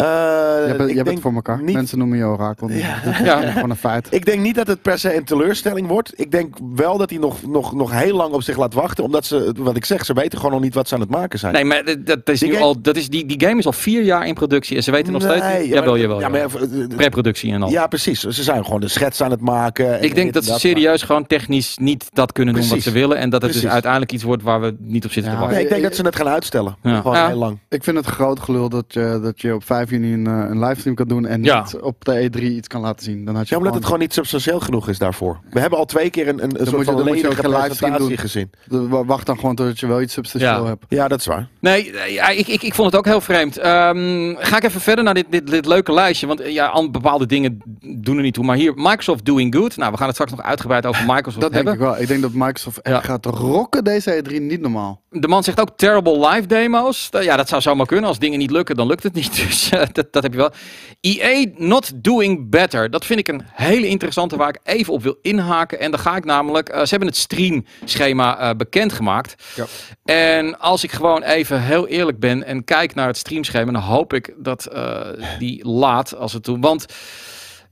Eh, 0.00 0.06
Je 0.06 0.94
hebt, 0.96 1.08
het- 1.10 1.20
voor 1.20 1.34
elkaar. 1.34 1.62
niet- 1.62 1.74
Mensen 1.74 1.98
noemen 1.98 2.18
je 2.18 2.24
orakel. 2.24 2.66
Dat 2.66 2.76
is 2.76 2.82
Ja. 3.22 3.36
gewoon 3.50 3.70
een 3.70 3.76
feit. 3.76 4.06
Ik 4.10 4.24
denk 4.24 4.40
niet 4.42 4.54
dat 4.54 4.66
het 4.66 4.82
per 4.82 4.98
se 4.98 5.16
een 5.16 5.24
teleurstelling 5.24 5.86
wordt. 5.88 6.12
Ik 6.14 6.30
denk 6.30 6.56
wel 6.74 6.98
dat 6.98 7.10
hij 7.10 7.18
nog, 7.18 7.42
nog, 7.46 7.74
nog 7.74 7.90
heel 7.92 8.16
lang 8.16 8.32
op 8.32 8.42
zich 8.42 8.56
laat 8.56 8.74
wachten. 8.74 9.04
Omdat 9.04 9.24
ze, 9.24 9.54
wat 9.58 9.76
ik 9.76 9.84
zeg, 9.84 10.04
ze 10.04 10.12
weten 10.12 10.38
gewoon 10.38 10.52
nog 10.54 10.62
niet 10.62 10.74
wat 10.74 10.88
ze 10.88 10.94
aan 10.94 11.00
het 11.00 11.10
maken 11.10 11.38
zijn. 11.38 11.52
Nee, 11.52 11.64
maar 11.64 11.84
dat, 11.84 12.06
dat 12.06 12.28
is 12.28 12.38
Die 12.40 12.48
nu 12.48 12.54
game- 12.54 12.66
al, 12.66 12.80
dat 12.80 12.96
is, 12.96 13.08
die, 13.08 13.26
die 13.26 13.40
game 13.46 13.58
is 13.58 13.66
al 13.66 13.72
vier 13.72 14.02
jaar 14.02 14.26
in 14.26 14.34
productie 14.34 14.76
en 14.76 14.82
ze 14.82 14.90
weten 14.90 15.12
nog 15.12 15.22
steeds 15.22 15.40
Nee, 15.44 15.68
ja, 15.68 15.74
Jawel, 15.74 15.98
jawel. 15.98 16.20
Ja, 16.20 16.28
maar, 16.28 16.40
eh, 16.40 16.82
eh, 16.82 16.88
Preproductie 16.96 17.52
en 17.52 17.62
al. 17.62 17.70
ja, 17.70 17.86
precies. 17.86 18.20
Ze 18.20 18.42
zijn 18.42 18.64
gewoon 18.64 18.80
de 18.80 18.88
schets 18.88 19.20
aan 19.22 19.30
het 19.30 19.40
maken. 19.40 19.98
en 19.98 20.02
ik 20.04 20.14
denk 20.14 20.32
dat 20.32 20.44
ze 20.44 20.50
maar- 20.50 20.58
serieus 20.60 21.02
gewoon 21.02 21.26
technisch 21.26 21.76
niet 21.80 22.08
dat 22.12 22.32
kunnen 22.32 22.54
doen 22.54 22.68
wat 22.68 22.80
ze 22.80 22.90
willen. 22.90 23.16
En 23.16 23.30
dat 23.30 23.42
het 23.42 23.52
dus 23.52 23.66
uiteindelijk 23.66 24.12
iets 24.12 24.22
wordt 24.22 24.42
waar 24.42 24.60
we 24.60 24.76
niet 24.78 25.04
op 25.04 25.12
zitten 25.12 25.32
Ja, 25.32 25.38
te 25.38 25.44
wachten. 25.44 25.56
Nee, 25.56 25.64
ik 25.68 25.70
denk 25.70 25.82
dat 25.82 25.96
ze 25.96 26.02
het 26.02 26.16
gaan 26.16 26.28
uitstellen. 26.28 26.76
Ja. 26.82 26.96
Gewoon 27.00 27.16
Ja. 27.16 27.26
heel 27.26 27.36
lang. 27.36 27.58
Ik 27.68 27.84
vind 27.84 27.96
het 27.96 28.06
groot 28.06 28.40
gelul 28.40 28.68
dat 28.68 28.84
je, 28.88 29.20
dat 29.22 29.40
je 29.40 29.54
op 29.54 29.64
5 29.64 29.89
juni 29.90 30.12
een, 30.12 30.26
eh, 30.26 30.32
een 30.50 30.58
livestream 30.58 30.96
kan 30.96 31.08
doen 31.08 31.26
en 31.26 31.42
Ja. 31.42 31.62
niet 31.62 31.76
op 31.80 32.04
de 32.04 32.18
E3 32.30 32.42
iets 32.42 32.68
kan 32.68 32.80
laten 32.80 33.04
zien. 33.04 33.24
Dan 33.24 33.34
had 33.36 33.48
je 33.48 33.54
Ja, 33.54 33.60
omdat 33.60 33.74
het 33.74 33.84
gewoon 33.84 33.98
niet 34.00 34.12
substantieel 34.14 34.60
genoeg 34.60 34.88
is 34.88 34.98
daarvoor. 34.98 35.38
We 35.50 35.60
hebben 35.60 35.78
al 35.78 35.84
twee 35.84 36.10
keer 36.10 36.28
een, 36.28 36.42
een, 36.42 36.60
een 36.60 36.66
soort 36.66 36.84
van 36.84 37.02
geen 37.04 37.50
livestream 37.50 38.16
gezien. 38.16 38.50
De- 38.64 38.88
Wacht 38.88 39.26
dan 39.26 39.38
gewoon 39.38 39.54
totdat 39.54 39.80
je 39.80 39.86
wel 39.86 40.00
iets 40.00 40.12
substantieel 40.14 40.62
Ja. 40.62 40.68
hebt. 40.68 40.84
Ja, 40.88 41.08
dat 41.08 41.18
is 41.20 41.26
waar. 41.26 41.48
Nee, 41.60 41.92
eh, 41.92 42.12
ja, 42.14 42.28
ik, 42.28 42.46
ik, 42.48 42.62
ik 42.62 42.74
vond 42.74 42.90
het 42.90 42.96
ook 43.00 43.06
heel 43.06 43.20
vreemd. 43.20 43.56
Ehm, 43.56 44.34
ga 44.38 44.56
ik 44.56 44.62
even 44.64 44.80
verder 44.80 45.04
naar 45.04 45.14
dit, 45.14 45.26
dit, 45.30 45.46
dit 45.46 45.66
leuke 45.66 45.92
lijstje. 45.92 46.26
Want 46.26 46.40
eh, 46.40 46.52
ja, 46.52 46.66
al 46.66 46.90
bepaalde 46.90 47.26
dingen 47.26 47.62
doen 47.96 48.16
er 48.16 48.22
niet 48.22 48.34
toe. 48.34 48.44
Maar 48.44 48.56
hier, 48.56 48.72
Microsoft 48.76 49.24
Doing 49.24 49.54
Good. 49.54 49.76
Nou, 49.76 49.90
we 49.90 49.96
gaan 49.96 50.06
het 50.06 50.14
straks 50.14 50.30
nog 50.32 50.42
uitgebreid 50.42 50.86
over 50.86 51.02
Microsoft 51.14 51.40
Dat 51.40 51.52
denk 51.52 51.54
hebben. 51.66 51.72
ik 51.72 51.78
wel. 51.90 52.00
Ik 52.02 52.08
denk 52.08 52.22
dat 52.22 52.32
Microsoft 52.32 52.80
echt 52.80 53.04
gaat 53.04 53.26
rocken 53.26 53.84
deze 53.84 54.22
E3 54.24 54.40
niet 54.40 54.60
normaal. 54.60 55.00
De 55.10 55.28
man 55.28 55.42
zegt 55.44 55.60
ook 55.60 55.70
terrible 55.76 56.28
live 56.28 56.46
demo's. 56.46 57.08
Ja, 57.20 57.36
dat 57.36 57.48
zou 57.48 57.62
zomaar 57.62 57.86
kunnen. 57.86 58.08
Als 58.08 58.18
dingen 58.18 58.38
niet 58.38 58.50
lukken, 58.50 58.76
dan 58.76 58.86
lukt 58.86 59.02
het 59.02 59.14
niet. 59.14 59.36
Dus 59.50 59.70
dat, 59.92 60.12
dat 60.12 60.22
heb 60.22 60.32
je 60.32 60.38
wel. 60.38 60.52
EA 61.00 61.46
not 61.56 61.92
doing 61.94 62.50
better. 62.50 62.90
Dat 62.90 63.04
vind 63.04 63.18
ik 63.18 63.28
een 63.28 63.42
hele 63.52 63.86
interessante 63.86 64.36
waar 64.36 64.48
ik 64.48 64.60
even 64.62 64.92
op 64.92 65.02
wil 65.02 65.18
inhaken. 65.22 65.80
En 65.80 65.90
dan 65.90 66.00
ga 66.00 66.16
ik 66.16 66.24
namelijk... 66.24 66.68
eh, 66.68 66.80
ze 66.80 66.88
hebben 66.88 67.08
het 67.08 67.16
streamschema 67.16 68.38
eh 68.38 68.56
bekendgemaakt. 68.56 69.44
Ja. 69.54 69.66
En 70.04 70.58
als 70.58 70.84
ik 70.84 70.92
gewoon 70.92 71.22
even 71.22 71.62
heel 71.62 71.86
eerlijk 71.86 72.18
ben 72.18 72.44
en 72.44 72.64
kijk 72.64 72.94
naar 72.94 73.06
het 73.06 73.16
streamschema... 73.16 73.72
dan 73.72 73.82
hoop 73.82 74.12
ik 74.12 74.34
dat 74.36 74.66
eh, 74.66 75.00
die 75.38 75.68
laat 75.68 76.14
als 76.14 76.32
het 76.32 76.42
toe... 76.42 76.58
Want 76.60 76.86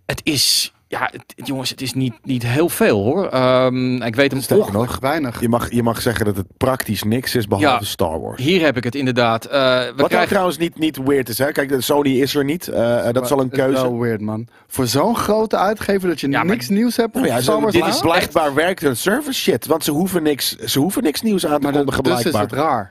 het 0.07 0.21
is... 0.25 0.73
Ja, 0.91 1.09
het- 1.13 1.47
jongens, 1.49 1.71
het 1.71 1.81
is 1.81 1.93
niet, 1.95 2.13
niet 2.23 2.43
heel 2.43 2.69
veel 2.69 3.03
hoor. 3.05 3.27
Ehm, 3.29 4.03
ik 4.03 4.15
weet 4.17 4.31
hem 4.33 4.41
toch. 4.41 4.73
nog, 4.73 4.99
Weinig. 5.01 5.41
je 5.41 5.49
mag, 5.49 5.71
je 5.73 5.83
mag 5.83 6.03
zeggen 6.03 6.25
dat 6.25 6.37
het 6.37 6.47
praktisch 6.57 7.03
niks 7.03 7.35
is 7.35 7.47
behalve 7.47 7.69
Ja. 7.85 7.85
Star 7.91 8.21
Wars. 8.21 8.43
Hier 8.43 8.61
heb 8.65 8.77
ik 8.77 8.85
het 8.85 8.95
inderdaad. 8.95 9.45
Eh, 9.45 9.53
we 9.53 9.85
Wat 9.87 9.97
nou 9.97 10.09
krijgen... 10.09 10.29
trouwens 10.29 10.57
niet, 10.59 10.79
niet 10.79 10.97
weird 11.05 11.29
is. 11.29 11.39
Hè? 11.39 11.53
Kijk, 11.53 11.69
de 11.69 11.81
Sony 11.81 12.21
is 12.21 12.35
er 12.35 12.45
niet. 12.45 12.69
Eh, 12.69 13.07
eh, 13.09 13.13
dat 13.15 13.25
is 13.25 13.31
al 13.33 13.41
een 13.41 13.49
keuze. 13.51 13.83
wel 13.83 13.99
weird, 13.99 14.21
man. 14.21 14.47
Voor 14.67 14.87
zo'n 14.87 15.17
grote 15.17 15.57
uitgever 15.57 16.09
dat 16.09 16.21
je 16.21 16.29
Ja, 16.31 16.37
maar- 16.43 16.47
niks 16.55 16.69
nieuws 16.69 16.97
hebt. 16.97 17.15
Nou 17.15 17.27
ja, 17.27 17.41
Star 17.41 17.61
Wars 17.61 17.73
dit 17.75 17.87
is 17.87 18.01
blijkbaar 18.01 18.55
werkt 18.55 18.81
hun 18.81 18.97
service 18.97 19.41
shit. 19.41 19.67
Want 19.67 19.85
ze 19.85 19.91
hoeven 19.91 20.23
niks, 20.23 20.57
ze 20.57 20.79
hoeven 20.79 21.03
niks 21.03 21.23
nieuws 21.23 21.47
aan 21.47 21.55
te 21.57 21.63
Maar 21.63 21.73
dat- 21.73 21.85
kondigen 21.85 22.05
dus 22.05 22.25
is 22.25 22.31
blijkbaar. 22.31 22.43
het 22.43 22.53
raar. 22.69 22.91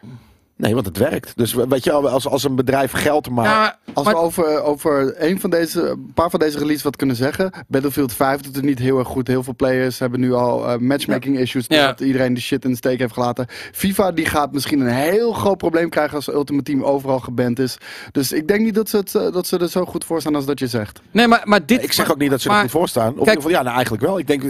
Nee, 0.57 0.73
want 0.73 0.85
het 0.85 0.97
werkt. 0.97 1.31
Dus 1.35 1.53
weet 1.53 1.83
je 1.83 1.91
als, 1.91 2.27
als 2.27 2.43
een 2.43 2.55
bedrijf 2.55 2.91
geld 2.91 3.29
maakt. 3.29 3.49
Ja, 3.49 3.93
Als 3.93 4.05
maar- 4.05 4.13
we 4.15 4.19
over, 4.19 4.61
over 4.61 5.13
een, 5.23 5.39
van 5.39 5.49
deze, 5.49 5.81
een 5.89 6.11
paar 6.13 6.29
van 6.29 6.39
deze 6.39 6.57
releases 6.57 6.83
wat 6.83 6.95
kunnen 6.95 7.15
zeggen. 7.15 7.51
Battlefield 7.67 8.13
5 8.13 8.41
doet 8.41 8.55
het 8.55 8.63
niet 8.65 8.79
heel 8.79 8.99
erg 8.99 9.07
goed. 9.07 9.27
Heel 9.27 9.43
veel 9.43 9.55
players 9.55 9.99
hebben 9.99 10.19
nu 10.19 10.33
al 10.33 10.67
eh, 10.69 10.77
matchmaking 10.77 11.37
issues. 11.39 11.65
Ja. 11.67 11.77
Doordat 11.77 11.99
iedereen 11.99 12.33
de 12.33 12.39
shit 12.41 12.63
in 12.63 12.71
de 12.71 12.77
steek 12.77 12.99
heeft 12.99 13.13
gelaten. 13.13 13.47
FIFA 13.71 14.11
die 14.11 14.25
gaat 14.25 14.51
misschien 14.51 14.79
een 14.79 14.87
heel 14.87 15.31
groot 15.33 15.57
probleem 15.57 15.89
krijgen 15.89 16.15
als 16.15 16.27
Ultimate 16.27 16.63
Team 16.71 16.83
overal 16.83 17.19
geband 17.19 17.59
is. 17.59 17.77
Dus 18.11 18.31
ik 18.31 18.47
denk 18.47 18.61
niet 18.61 18.75
dat 18.75 18.89
ze, 18.89 18.97
het, 18.97 19.15
eh, 19.15 19.31
dat 19.31 19.47
ze 19.47 19.57
er 19.57 19.69
zo 19.69 19.85
goed 19.85 20.05
voor 20.05 20.19
staan 20.21 20.35
als 20.35 20.45
dat 20.45 20.59
je 20.59 20.67
zegt. 20.67 21.01
Nee, 21.11 21.27
maar, 21.27 21.41
maar 21.43 21.65
dit... 21.65 21.83
ik 21.83 21.91
zeg 21.91 22.11
ook 22.11 22.17
niet 22.17 22.29
dat 22.29 22.41
ze 22.41 22.49
er 22.49 22.55
goed 22.55 22.71
voor 22.71 22.87
staan. 22.87 23.11
Of 23.11 23.17
in 23.17 23.23
kijk- 23.23 23.27
ieder 23.37 23.41
geval, 23.43 23.57
ja, 23.57 23.61
nou 23.63 23.75
eigenlijk 23.75 24.05
wel. 24.05 24.19
Ik 24.19 24.27
denk, 24.27 24.43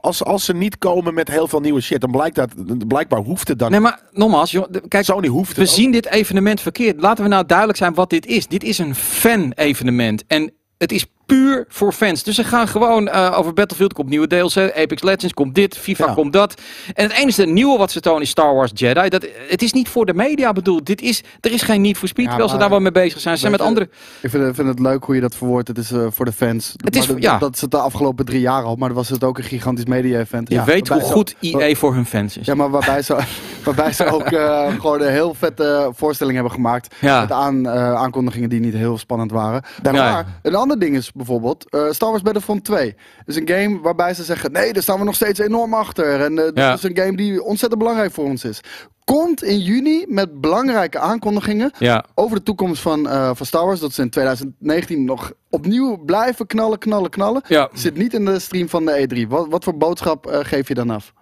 als, 0.00 0.24
als 0.24 0.44
ze 0.44 0.54
niet 0.54 0.78
komen 0.78 1.14
met 1.14 1.28
heel 1.28 1.48
veel 1.48 1.60
nieuwe 1.60 1.80
shit, 1.80 2.00
dan 2.00 2.10
blijkt 2.10 2.36
dat, 2.36 2.50
blijkbaar 2.88 3.20
hoeft 3.20 3.48
het 3.48 3.58
dan 3.58 3.70
Nee, 3.70 3.80
maar 3.80 4.00
nogmaals, 4.12 4.50
joh, 4.50 4.66
kijk, 4.88 5.04
Sony 5.04 5.28
hoeft 5.28 5.51
we 5.56 5.66
zien 5.66 5.90
dit 5.90 6.06
evenement 6.06 6.60
verkeerd. 6.60 7.00
Laten 7.00 7.24
we 7.24 7.30
nou 7.30 7.46
duidelijk 7.46 7.78
zijn 7.78 7.94
wat 7.94 8.10
dit 8.10 8.26
is. 8.26 8.46
Dit 8.46 8.64
is 8.64 8.78
een 8.78 8.94
fan-evenement. 8.94 10.24
En 10.26 10.52
het 10.78 10.92
is 10.92 11.06
puur 11.26 11.64
voor 11.68 11.92
fans. 11.92 12.22
Dus 12.22 12.34
ze 12.34 12.44
gaan 12.44 12.68
gewoon 12.68 13.08
eh, 13.08 13.34
over 13.38 13.52
Battlefield 13.52 13.92
komt 13.92 14.08
nieuwe 14.08 14.26
DLC, 14.26 14.56
Apex 14.76 15.02
Legends 15.02 15.34
komt 15.34 15.54
dit, 15.54 15.76
FIFA 15.78 16.06
Ja. 16.06 16.12
komt 16.14 16.32
dat. 16.32 16.60
En 16.94 17.04
het 17.08 17.12
enige 17.12 17.44
nieuwe 17.46 17.78
wat 17.78 17.90
ze 17.90 18.00
tonen 18.00 18.22
is 18.22 18.28
Star 18.30 18.54
Wars 18.54 18.70
Jedi. 18.74 19.08
Dat, 19.08 19.26
het 19.48 19.62
is 19.62 19.72
niet 19.72 19.88
voor 19.88 20.06
de 20.06 20.14
media 20.14 20.52
bedoeld. 20.52 20.86
Dit 20.86 21.00
is, 21.00 21.22
er 21.40 21.52
is 21.52 21.62
geen 21.62 21.80
Need 21.80 21.96
for 21.98 22.08
Speed, 22.08 22.24
Ja, 22.24 22.30
terwijl 22.30 22.52
ze 22.52 22.58
daar 22.58 22.70
wel 22.70 22.80
mee 22.80 22.92
bezig 22.92 23.20
zijn. 23.20 23.34
Ze 23.34 23.40
zijn 23.40 23.52
met 23.52 23.60
andere... 23.60 23.88
Ik 24.20 24.30
vind, 24.30 24.44
het- 24.44 24.54
vind 24.54 24.68
het 24.68 24.78
leuk 24.78 25.04
hoe 25.04 25.14
je 25.14 25.20
dat 25.20 25.34
verwoordt. 25.36 25.68
Het 25.68 25.78
is 25.78 25.90
eh, 25.92 26.06
voor 26.10 26.24
de 26.24 26.32
fans. 26.32 26.72
Het 26.76 26.96
is 26.96 27.06
voor- 27.06 27.20
ja. 27.20 27.38
dat 27.38 27.54
is 27.54 27.60
het 27.60 27.70
de 27.70 27.78
afgelopen 27.78 28.24
drie 28.24 28.40
jaar 28.40 28.62
al. 28.62 28.76
Maar 28.76 28.92
was 28.92 29.08
het 29.08 29.24
ook 29.24 29.38
een 29.38 29.44
gigantisch 29.44 29.84
media-event. 29.84 30.48
Je 30.50 30.64
weet 30.64 30.88
hoe 30.88 31.00
ze- 31.00 31.04
goed 31.06 31.34
EA 31.40 31.74
voor 31.74 31.94
hun 31.94 32.06
fans 32.06 32.36
is. 32.36 32.46
Ja, 32.46 32.54
maar 32.54 32.70
waarbij 32.70 33.02
ze, 33.02 33.16
waarbij 33.64 33.92
ze 33.92 34.04
ook 34.04 34.22
eh, 34.22 34.66
gewoon 34.80 35.00
een 35.00 35.10
heel 35.12 35.34
vette 35.34 35.90
voorstelling 35.94 36.34
hebben 36.34 36.52
gemaakt. 36.54 36.94
Ja. 37.00 37.20
Met 37.20 37.32
aan, 37.32 37.68
aankondigingen 37.68 38.48
die 38.48 38.60
niet 38.60 38.74
heel 38.74 38.98
spannend 38.98 39.30
waren. 39.30 39.62
Maar 39.92 40.26
een 40.42 40.54
ander 40.54 40.78
ding 40.78 40.96
is 40.96 41.10
bijvoorbeeld 41.14 41.70
eh, 41.70 41.90
Star 41.90 42.10
Wars 42.10 42.22
Battlefront 42.22 42.64
2. 42.64 42.94
is 43.26 43.36
een 43.36 43.48
game 43.48 43.80
waarbij 43.80 44.14
ze 44.14 44.22
zeggen, 44.24 44.52
nee, 44.52 44.72
daar 44.72 44.82
staan 44.82 44.98
we 44.98 45.04
nog 45.04 45.14
steeds 45.14 45.38
enorm 45.38 45.74
achter. 45.74 46.20
En 46.20 46.38
eh, 46.38 46.44
Ja. 46.54 46.70
dit 46.70 46.78
is 46.84 46.90
een 46.90 46.96
game 47.04 47.16
die 47.16 47.42
ontzettend 47.42 47.80
belangrijk 47.82 48.12
voor 48.12 48.24
ons 48.24 48.44
is. 48.44 48.60
Komt 49.04 49.42
in 49.42 49.58
juni 49.58 50.04
met 50.08 50.40
belangrijke 50.40 50.98
aankondigingen 50.98 51.70
Ja. 51.78 52.04
over 52.14 52.36
de 52.36 52.42
toekomst 52.42 52.82
van, 52.82 53.08
eh, 53.08 53.30
van 53.34 53.46
Star 53.46 53.66
Wars. 53.66 53.80
Dat 53.80 53.92
ze 53.92 54.02
in 54.02 54.10
2019 54.10 55.04
nog 55.04 55.32
opnieuw 55.50 55.96
blijven 56.04 56.46
knallen, 56.46 56.78
knallen, 56.78 57.10
knallen. 57.10 57.42
Ja. 57.48 57.68
Zit 57.72 57.96
niet 57.96 58.14
in 58.14 58.24
de 58.24 58.38
stream 58.38 58.68
van 58.68 58.84
de 58.84 59.06
E3. 59.06 59.28
Wat, 59.28 59.46
wat 59.48 59.64
voor 59.64 59.76
boodschap 59.76 60.26
eh, 60.26 60.38
geef 60.42 60.68
je 60.68 60.74
dan 60.74 60.90
af? 60.90 61.12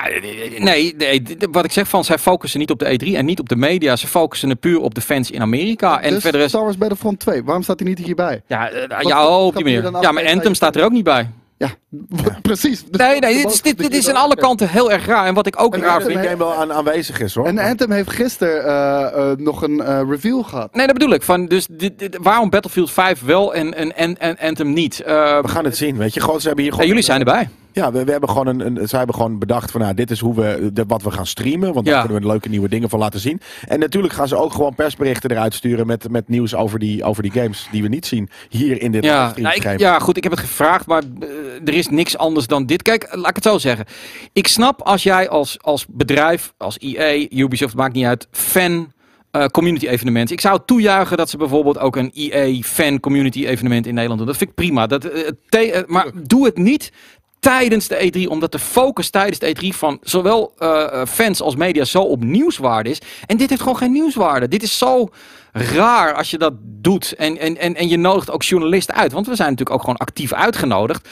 Nou, 0.00 0.20
Nee, 0.58 0.94
nee, 0.98 1.22
d- 1.22 1.46
wat 1.50 1.64
ik 1.64 1.72
zeg 1.72 1.88
van, 1.88 2.04
zij 2.04 2.18
focussen 2.18 2.60
niet 2.60 2.70
op 2.70 2.78
de 2.78 2.98
E3 3.04 3.16
en 3.16 3.24
niet 3.24 3.40
op 3.40 3.48
de 3.48 3.56
media. 3.56 3.96
Ze 3.96 4.06
focussen 4.06 4.50
er 4.50 4.56
puur 4.56 4.80
op 4.80 4.94
de 4.94 5.00
fans 5.00 5.30
in 5.30 5.40
Amerika. 5.40 6.00
En 6.00 6.10
dus 6.10 6.22
verder 6.22 6.40
is... 6.40 6.48
Star 6.48 6.62
Wars 6.62 6.78
Battlefront 6.78 7.20
2, 7.20 7.44
waarom 7.44 7.62
staat 7.62 7.78
hij 7.80 7.88
niet 7.88 7.98
hierbij? 7.98 8.42
Ja, 8.46 8.70
eh, 8.70 9.00
ja 9.00 9.28
op 9.38 9.54
die 9.56 9.64
manier. 9.64 9.82
Ja, 10.00 10.12
maar? 10.12 10.26
Anthem 10.26 10.54
staat 10.54 10.76
er 10.76 10.84
ook 10.84 10.92
niet 10.92 11.04
bij. 11.04 11.30
Ja, 11.58 11.70
precies. 12.42 12.84
Dus 12.90 13.00
Nee, 13.00 13.18
nee, 13.18 13.34
dit 13.34 13.50
is, 13.52 13.62
dit, 13.62 13.94
is 13.94 14.08
aan 14.08 14.16
alle 14.16 14.36
kanten 14.36 14.68
heel 14.68 14.92
erg 14.92 15.06
raar. 15.06 15.26
En 15.26 15.34
wat 15.34 15.46
ik 15.46 15.60
ook 15.62 15.74
En 15.74 15.80
raar 15.80 16.02
vind... 16.02 16.16
Ik 16.16 16.22
denk 16.22 16.38
wel 16.38 16.54
aan, 16.54 16.72
aanwezig 16.72 17.20
is 17.20 17.34
hoor. 17.34 17.46
En 17.46 17.58
Anthem 17.58 17.90
heeft 17.90 18.10
gisteren 18.10 18.64
eh, 18.64 19.30
eh, 19.30 19.38
nog 19.38 19.62
een 19.62 19.80
eh, 19.80 20.00
reveal 20.08 20.42
gehad. 20.42 20.74
Nee, 20.74 20.86
dat 20.86 20.98
bedoel 20.98 21.14
ik. 21.14 21.22
Van, 21.22 21.46
dus 21.46 21.66
dit, 21.70 21.98
dit- 21.98 22.18
waarom 22.22 22.50
Battlefield 22.50 22.90
5 22.90 23.20
wel 23.24 23.54
en, 23.54 23.74
en, 23.74 23.96
en, 23.96 24.18
en 24.18 24.38
Anthem 24.38 24.72
niet? 24.72 25.00
Eh, 25.00 25.40
We 25.40 25.48
gaan 25.48 25.64
het 25.64 25.76
zien, 25.76 25.96
weet 25.96 26.14
je. 26.14 26.20
Ze 26.20 26.26
hebben 26.30 26.54
hier 26.56 26.64
ja, 26.64 26.70
gewoon, 26.70 26.86
jullie 26.86 27.02
zijn 27.02 27.18
erbij. 27.18 27.48
Ja, 27.74 27.92
we, 27.92 28.04
we 28.04 28.10
hebben 28.10 28.28
gewoon 28.28 28.46
een, 28.46 28.66
een, 28.66 28.88
ze 28.88 28.96
hebben 28.96 29.14
gewoon 29.14 29.38
bedacht 29.38 29.70
van, 29.70 29.80
nou, 29.80 29.94
dit 29.94 30.10
is 30.10 30.20
hoe 30.20 30.34
we, 30.34 30.70
de, 30.72 30.84
wat 30.86 31.02
we 31.02 31.10
gaan 31.10 31.26
streamen. 31.26 31.72
Want 31.72 31.86
daar 31.86 31.94
Ja. 31.94 32.02
kunnen 32.02 32.20
we 32.20 32.26
leuke 32.26 32.48
nieuwe 32.48 32.68
dingen 32.68 32.88
van 32.88 32.98
laten 32.98 33.20
zien. 33.20 33.40
En 33.68 33.78
natuurlijk 33.78 34.12
gaan 34.12 34.28
ze 34.28 34.36
ook 34.36 34.52
gewoon 34.52 34.74
persberichten 34.74 35.30
eruit 35.30 35.54
sturen 35.54 35.86
met, 35.86 36.10
met 36.10 36.28
nieuws 36.28 36.54
over 36.54 36.78
die, 36.78 37.04
over 37.04 37.22
die 37.22 37.32
games 37.32 37.68
die 37.72 37.82
we 37.82 37.88
niet 37.88 38.06
zien 38.06 38.28
hier 38.48 38.82
in 38.82 38.92
dit 38.92 39.04
Ja, 39.04 39.32
nou, 39.36 39.54
ik, 39.54 39.78
ja, 39.78 39.98
goed, 39.98 40.16
ik 40.16 40.22
heb 40.22 40.32
het 40.32 40.40
gevraagd, 40.40 40.86
maar 40.86 41.02
eh, 41.20 41.28
er 41.64 41.74
is 41.74 41.88
niks 41.88 42.16
anders 42.18 42.46
dan 42.46 42.66
dit. 42.66 42.82
Kijk, 42.82 43.08
laat 43.10 43.28
ik 43.28 43.34
het 43.34 43.44
zo 43.44 43.58
zeggen. 43.58 43.86
Ik 44.32 44.46
snap 44.48 44.82
als 44.82 45.02
jij 45.02 45.28
als, 45.28 45.56
als 45.62 45.86
bedrijf, 45.88 46.52
als 46.56 46.78
EA, 46.78 47.26
Ubisoft, 47.30 47.74
maakt 47.74 47.94
niet 47.94 48.04
uit, 48.06 48.28
fan... 48.30 48.92
eh, 49.30 49.46
community 49.46 49.86
evenementen. 49.88 50.34
Ik 50.34 50.40
zou 50.40 50.60
toejuichen 50.66 51.16
dat 51.16 51.30
ze 51.30 51.36
bijvoorbeeld 51.36 51.78
ook 51.78 51.96
een 51.96 52.10
EA 52.14 52.60
fan 52.62 53.00
community 53.00 53.46
evenement 53.46 53.86
in 53.86 53.92
Nederland 53.94 54.18
doen. 54.18 54.28
Dat 54.28 54.36
vind 54.38 54.50
ik 54.50 54.56
prima. 54.56 54.86
Dat, 54.86 55.04
eh, 55.04 55.82
maar 55.86 56.10
doe 56.22 56.44
het 56.44 56.56
niet 56.56 56.92
tijdens 57.44 57.88
de 57.88 58.10
E3. 58.12 58.28
Omdat 58.28 58.52
de 58.52 58.58
focus 58.58 59.10
tijdens 59.10 59.38
de 59.38 59.56
E3 59.56 59.76
van 59.76 59.98
zowel 60.02 60.52
eh, 60.58 60.82
eh, 60.82 61.06
fans 61.06 61.40
als 61.40 61.56
media 61.56 61.84
zo 61.84 62.00
op 62.00 62.24
nieuwswaarde 62.24 62.90
is. 62.90 63.00
En 63.26 63.36
dit 63.36 63.48
heeft 63.48 63.62
gewoon 63.62 63.76
geen 63.76 63.92
nieuwswaarde. 63.92 64.48
Dit 64.48 64.62
is 64.62 64.78
zo 64.78 65.08
raar 65.52 66.14
als 66.14 66.30
je 66.30 66.38
dat 66.38 66.52
doet. 66.58 67.12
En, 67.12 67.38
en, 67.38 67.56
en, 67.56 67.74
en 67.74 67.88
je 67.88 67.96
nodigt 67.96 68.30
ook 68.30 68.42
journalisten 68.42 68.94
uit. 68.94 69.12
Want 69.12 69.26
we 69.26 69.34
zijn 69.34 69.50
natuurlijk 69.50 69.76
ook 69.76 69.82
gewoon 69.84 69.96
actief 69.96 70.32
uitgenodigd. 70.32 71.08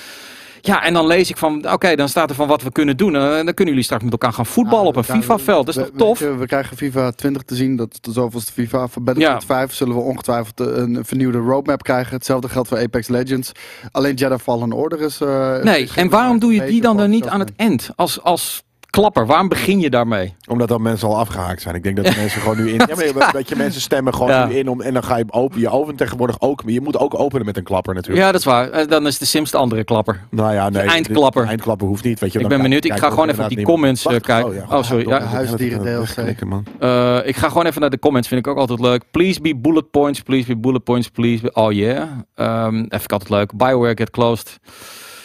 Ja, 0.64 0.82
en 0.84 0.92
dan 0.92 1.06
lees 1.06 1.30
ik 1.30 1.36
van, 1.36 1.72
oké, 1.72 1.94
dan 1.96 2.08
staat 2.08 2.30
er 2.30 2.36
van 2.36 2.48
wat 2.48 2.62
we 2.62 2.72
kunnen 2.72 2.96
doen. 2.96 3.16
Eh, 3.16 3.22
dan 3.22 3.44
kunnen 3.44 3.66
jullie 3.66 3.82
straks 3.82 4.02
met 4.02 4.12
elkaar 4.12 4.32
gaan 4.32 4.46
voetballen 4.46 4.86
op 4.86 4.96
een 4.96 5.04
Nou, 5.08 5.20
FIFA-veld. 5.20 5.66
Dat 5.66 5.76
is 5.76 5.82
we- 5.82 5.88
toch 5.96 6.16
tof? 6.18 6.18
We, 6.38 6.46
krijgen 6.46 6.76
FIFA 6.76 7.10
20 7.10 7.42
te 7.42 7.54
zien. 7.54 7.76
Dat 7.76 7.88
is 7.92 8.00
de 8.00 8.12
zoveelste 8.12 8.52
FIFA. 8.52 8.88
Voor 8.88 9.02
Battlefield 9.02 9.40
Ja. 9.40 9.46
5 9.46 9.72
zullen 9.72 9.94
we 9.94 10.00
ongetwijfeld 10.00 10.60
eh, 10.60 10.66
een 10.76 10.98
vernieuwde 11.04 11.38
roadmap 11.38 11.82
krijgen. 11.82 12.14
Hetzelfde 12.14 12.48
geldt 12.48 12.68
voor 12.68 12.78
Apex 12.78 13.08
Legends. 13.08 13.52
Alleen 13.90 14.14
Jedi 14.14 14.38
Fallen 14.38 14.72
Order 14.72 15.00
is... 15.00 15.20
eh, 15.20 15.56
Nee, 15.62 15.82
is 15.82 15.94
en 15.96 16.08
waarom 16.08 16.38
doe 16.38 16.54
je 16.54 16.64
die 16.64 16.80
dan 16.80 17.00
er 17.00 17.08
niet 17.08 17.26
aan 17.28 17.40
het 17.40 17.52
eind? 17.56 17.90
Als, 17.96 18.22
als 18.22 18.62
klapper, 18.92 19.26
waarom 19.26 19.48
begin 19.48 19.80
je 19.80 19.90
daarmee? 19.90 20.34
Omdat 20.48 20.68
dan 20.68 20.82
mensen 20.82 21.08
al 21.08 21.18
afgehaakt 21.18 21.62
zijn. 21.62 21.74
Ik 21.74 21.82
denk 21.82 21.96
dat 21.96 22.04
de 22.04 22.14
mensen 22.16 22.40
gewoon 22.40 22.56
nu 22.56 22.68
in. 22.70 22.80
Ja, 22.92 22.94
maar 22.94 23.04
je- 23.04 23.28
weet 23.32 23.48
je, 23.48 23.56
mensen 23.56 23.80
stemmen 23.80 24.14
gewoon 24.14 24.28
Ja. 24.28 24.46
nu 24.46 24.54
in 24.54 24.68
om. 24.68 24.80
En 24.80 24.92
dan 24.92 25.04
ga 25.04 25.16
je 25.16 25.24
open. 25.30 25.60
Je 25.60 25.70
opent 25.70 25.98
tegenwoordig 25.98 26.40
ook. 26.40 26.64
Maar 26.64 26.72
je 26.72 26.80
moet 26.80 26.98
ook 26.98 27.20
openen 27.20 27.46
met 27.46 27.56
een 27.56 27.62
klapper 27.62 27.94
natuurlijk. 27.94 28.24
Ja, 28.24 28.32
dat 28.32 28.40
is 28.40 28.46
waar. 28.46 28.86
Dan 28.86 29.06
is 29.06 29.18
de 29.18 29.24
Sims 29.24 29.50
de 29.50 29.56
andere 29.56 29.84
klapper. 29.84 30.20
Nou 30.30 30.52
ja, 30.54 30.68
nee. 30.68 30.82
eindklapper. 30.82 31.42
de 31.42 31.48
Eindklapper 31.48 31.86
hoeft 31.86 32.04
niet. 32.04 32.20
Weet 32.20 32.32
je, 32.32 32.38
Ik 32.38 32.48
ben 32.48 32.62
benieuwd. 32.62 32.84
Ik 32.84 32.96
ga 32.98 33.08
gewoon 33.10 33.28
even 33.28 33.44
op 33.44 33.50
die 33.50 33.64
comments 33.64 34.06
eh, 34.06 34.20
kijken. 34.20 34.66
Oh, 34.70 34.82
sorry. 34.82 35.08
ja, 35.08 35.18
Ja, 35.18 35.24
huisdieren 35.24 35.78
even 35.86 35.94
DLC. 35.94 36.06
wegklikken, 36.14 36.48
man. 36.48 36.64
Eh, 36.78 37.18
ik 37.24 37.36
ga 37.36 37.48
gewoon 37.48 37.66
even 37.66 37.80
naar 37.80 37.90
de 37.90 37.98
comments. 37.98 38.28
Vind 38.28 38.46
ik 38.46 38.52
ook 38.52 38.58
altijd 38.58 38.80
leuk. 38.80 39.02
Please 39.10 39.40
be 39.40 39.56
bullet 39.56 39.90
points. 39.90 40.20
Please 40.20 40.46
be 40.46 40.56
bullet 40.56 40.84
points. 40.84 41.08
Please 41.08 41.42
be... 41.42 41.52
Oh 41.52 41.72
yeah. 41.72 42.08
Ehm 42.34 42.76
ik 42.76 43.12
altijd 43.12 43.30
leuk. 43.30 43.56
Bioware 43.56 43.96
get 43.96 44.10
closed. 44.10 44.58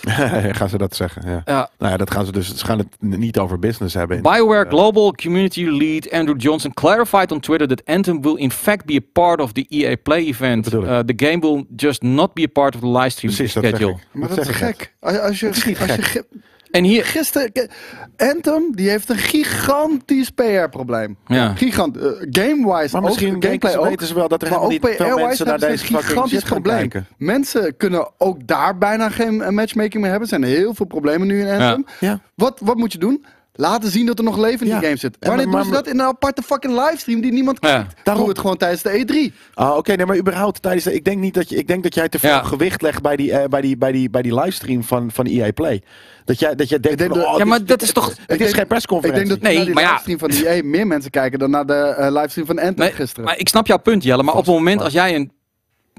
gaan 0.58 0.70
ze 0.70 0.78
dat 0.78 0.96
zeggen? 0.96 1.22
Ja. 1.30 1.42
Ja. 1.46 1.70
Nou 1.78 1.92
ja, 1.92 1.98
dat 1.98 2.12
gaan 2.12 2.26
ze 2.26 2.32
dus. 2.32 2.56
Ze 2.56 2.66
gaan 2.66 2.78
het 2.78 2.88
niet 3.00 3.38
over 3.40 3.60
business 3.60 3.94
hebben. 3.94 4.22
BioWare 4.22 4.70
Global 4.70 5.12
Community 5.14 5.64
Lead 5.66 6.12
Andrew 6.12 6.42
Johnson 6.42 6.74
clarified 6.74 7.32
on 7.32 7.40
Twitter 7.40 7.68
that 7.68 7.82
Anthem 7.86 8.22
will 8.22 8.36
in 8.38 8.52
fact 8.52 8.86
be 8.86 8.96
a 8.96 9.06
part 9.14 9.40
of 9.42 9.52
the 9.52 9.66
EA 9.70 9.96
Play 10.04 10.26
event. 10.28 10.74
Uh, 10.74 11.00
the 11.00 11.14
game 11.26 11.40
will 11.40 11.64
just 11.76 12.02
not 12.02 12.34
be 12.34 12.44
a 12.44 12.50
part 12.54 12.76
of 12.76 12.82
the 12.82 12.88
livestream 12.88 13.34
Precies, 13.34 13.54
dat 13.54 13.64
zeg 13.64 13.74
schedule. 13.76 13.98
ik. 13.98 14.08
Maar 14.12 14.30
dat 14.30 14.38
is 14.38 14.48
gek. 14.50 14.94
Als, 15.00 15.20
als 15.20 15.40
je, 15.40 15.48
als 15.48 15.64
je 15.64 15.76
gek. 15.76 16.04
ge- 16.04 16.26
En 16.72 16.84
hier, 16.84 17.06
Gisteren, 17.06 17.70
Anthem, 18.18 18.76
die 18.76 18.90
heeft 18.90 19.10
een 19.10 19.18
gigantisch 19.18 20.30
PR-probleem. 20.30 21.18
Ja. 21.28 21.56
Gigant, 21.56 21.98
eh, 21.98 22.04
game-wise 22.20 22.92
Maar 22.92 23.02
ook, 23.02 23.04
misschien 23.04 23.28
gameplay 23.28 23.50
denken 23.50 23.72
ze, 23.72 23.80
ook. 23.80 23.86
weten 23.90 24.08
ze 24.08 24.14
wel 24.14 24.28
dat 24.28 24.42
er 24.44 24.50
Maar 24.50 24.62
ook 24.62 24.80
PR-wise 24.80 25.16
mensen 25.16 25.46
naar 25.46 25.60
deze 25.60 25.96
een 25.96 26.04
gigantisch 26.04 26.44
probleem. 26.44 26.90
Mensen 27.18 27.78
kunnen 27.78 28.10
ook 28.18 28.48
daar 28.48 28.78
bijna 28.78 29.10
geen 29.10 29.54
matchmaking 29.54 30.02
meer 30.02 30.12
hebben. 30.12 30.30
Er 30.30 30.40
zijn 30.40 30.44
heel 30.44 30.74
veel 30.74 30.86
problemen 30.86 31.28
nu 31.28 31.40
in 31.40 31.48
Anthem. 31.48 31.86
Ja. 32.00 32.20
Wat, 32.36 32.60
wat 32.64 32.78
moet 32.78 32.92
je 32.92 32.98
doen? 32.98 33.26
Laten 33.60 33.92
zien 33.92 34.06
dat 34.06 34.18
er 34.18 34.24
nog 34.24 34.38
leven 34.38 34.66
in 34.66 34.72
Ja. 34.72 34.78
die 34.80 34.86
game 34.88 35.00
zit. 35.00 35.18
En 35.20 35.28
Wanneer 35.28 35.46
maar- 35.48 35.56
doen 35.56 35.64
ze 35.66 35.70
maar- 35.72 35.84
dat? 35.84 35.94
In 35.94 36.00
een 36.00 36.06
aparte 36.06 36.42
fucking 36.42 36.74
livestream 36.74 37.22
die 37.22 37.32
niemand 37.32 37.58
Ja. 37.62 37.84
kijkt. 38.04 38.18
Doe 38.18 38.28
het 38.28 38.40
gewoon 38.40 38.58
tijdens 38.58 38.82
de 38.82 38.98
E 38.98 39.00
E3. 39.06 39.34
Ah, 39.54 39.78
oké, 39.78 39.94
nee, 39.96 40.06
maar 40.06 40.18
überhaupt 40.18 40.62
tijdens 40.62 40.84
de, 40.84 40.94
ik 40.94 41.04
denk 41.04 41.20
niet 41.20 41.34
dat 41.34 41.50
je, 41.50 41.56
ik 41.56 41.68
denk 41.68 41.84
dat 41.84 41.94
jij 41.96 42.10
te 42.10 42.20
veel 42.20 42.30
Ja. 42.30 42.44
gewicht 42.44 42.82
legt 42.82 43.02
bij 43.02 43.16
die, 43.16 43.32
eh, 43.32 43.48
bij 43.50 43.62
die, 43.62 43.78
bij 43.78 43.92
die, 43.92 44.10
bij 44.10 44.22
die 44.22 44.34
livestream 44.36 44.84
van, 44.84 45.12
van 45.12 45.26
EA 45.26 45.52
Play. 45.52 45.82
Dat 46.26 46.40
jij, 46.40 46.56
dat 46.56 46.70
jij 46.70 46.80
denkt, 46.80 46.98
denk 46.98 47.10
van, 47.10 47.20
dat- 47.20 47.28
oh, 47.28 47.34
Ja, 47.34 47.38
dit- 47.40 47.48
maar 47.48 47.66
dat 47.66 47.82
is 47.82 47.92
toch- 47.92 48.08
Het 48.10 48.18
Ik 48.32 48.40
is 48.48 48.54
geen 48.54 48.62
Ik 48.62 48.68
persconferentie. 48.68 49.28
denk 49.28 49.40
dat 49.42 49.48
Nee, 49.50 49.56
naar 49.58 49.66
die 49.66 49.74
maar 49.74 49.84
ja. 49.84 49.90
livestream 49.90 50.20
van 50.20 50.30
EA 50.30 50.64
meer 50.64 50.88
mensen 50.88 51.12
kijken 51.12 51.40
dan 51.40 51.50
naar 51.50 51.66
de 51.66 51.74
eh, 51.74 52.12
livestream 52.12 52.48
van 52.48 52.60
Anthem 52.60 52.86
Nee, 52.86 52.92
gisteren. 52.94 53.26
maar 53.26 53.38
ik 53.38 53.50
snap 53.50 53.68
jouw 53.68 53.78
punt, 53.80 54.04
Jelle. 54.04 54.24
Maar 54.24 54.36
op 54.36 54.46
het 54.46 54.56
moment 54.56 54.82
als 54.82 54.94
jij 54.94 55.16
een, 55.16 55.32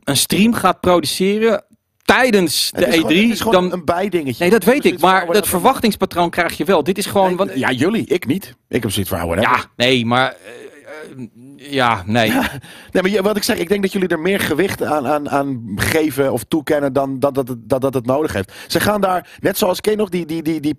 een 0.05 0.17
stream 0.17 0.53
gaat 0.55 0.81
produceren 0.81 1.65
tijdens 2.15 2.71
de 2.75 2.85
het 2.85 2.95
is 2.95 3.01
E3, 3.01 3.01
gewoon, 3.01 3.21
het 3.23 3.31
is 3.31 3.41
gewoon 3.41 3.69
dan... 3.69 3.73
een 3.73 3.85
bijdingetje. 3.85 4.43
Nee, 4.45 4.51
dat 4.51 4.65
weet 4.65 4.85
ik. 4.85 5.01
Maar 5.01 5.27
dat 5.27 5.49
verwachtingspatroon 5.49 6.31
krijg 6.31 6.57
je 6.57 6.65
wel. 6.65 6.83
Dit 6.83 6.99
is 6.99 7.07
gewoon... 7.07 7.51
Ja, 7.55 7.71
jullie, 7.71 8.07
ik 8.07 8.27
niet. 8.27 8.55
Ik 8.69 8.83
heb 8.83 8.91
zoiets 8.91 9.11
van, 9.11 9.41
ja, 9.41 9.65
nee, 9.77 10.07
maar... 10.07 10.37
eh, 11.03 11.73
ja, 11.73 12.03
nee. 12.07 12.33
Nee, 12.93 13.13
maar 13.13 13.23
wat 13.23 13.37
ik 13.37 13.43
zeg, 13.43 13.57
ik 13.59 13.69
denk 13.69 13.83
dat 13.83 13.93
jullie 13.93 14.09
er 14.09 14.19
meer 14.21 14.41
gewicht 14.41 14.83
aan, 14.83 15.07
aan, 15.07 15.31
aan 15.31 15.73
geven 15.77 16.33
of 16.33 16.45
toekennen 16.45 16.93
dan 16.93 17.19
dat, 17.19 17.35
dat, 17.35 17.49
het- 17.49 17.69
dat, 17.69 17.81
dat 17.81 17.95
het 17.95 18.07
nodig 18.07 18.33
heeft. 18.33 18.53
Ze 18.67 18.81
gaan 18.81 19.01
daar, 19.01 19.29
net 19.41 19.59
zoals, 19.59 19.81
ken 19.81 19.93
je 19.93 19.99
nog 19.99 20.09
die, 20.09 20.27
die, 20.27 20.43
die, 20.43 20.61
die. 20.61 20.75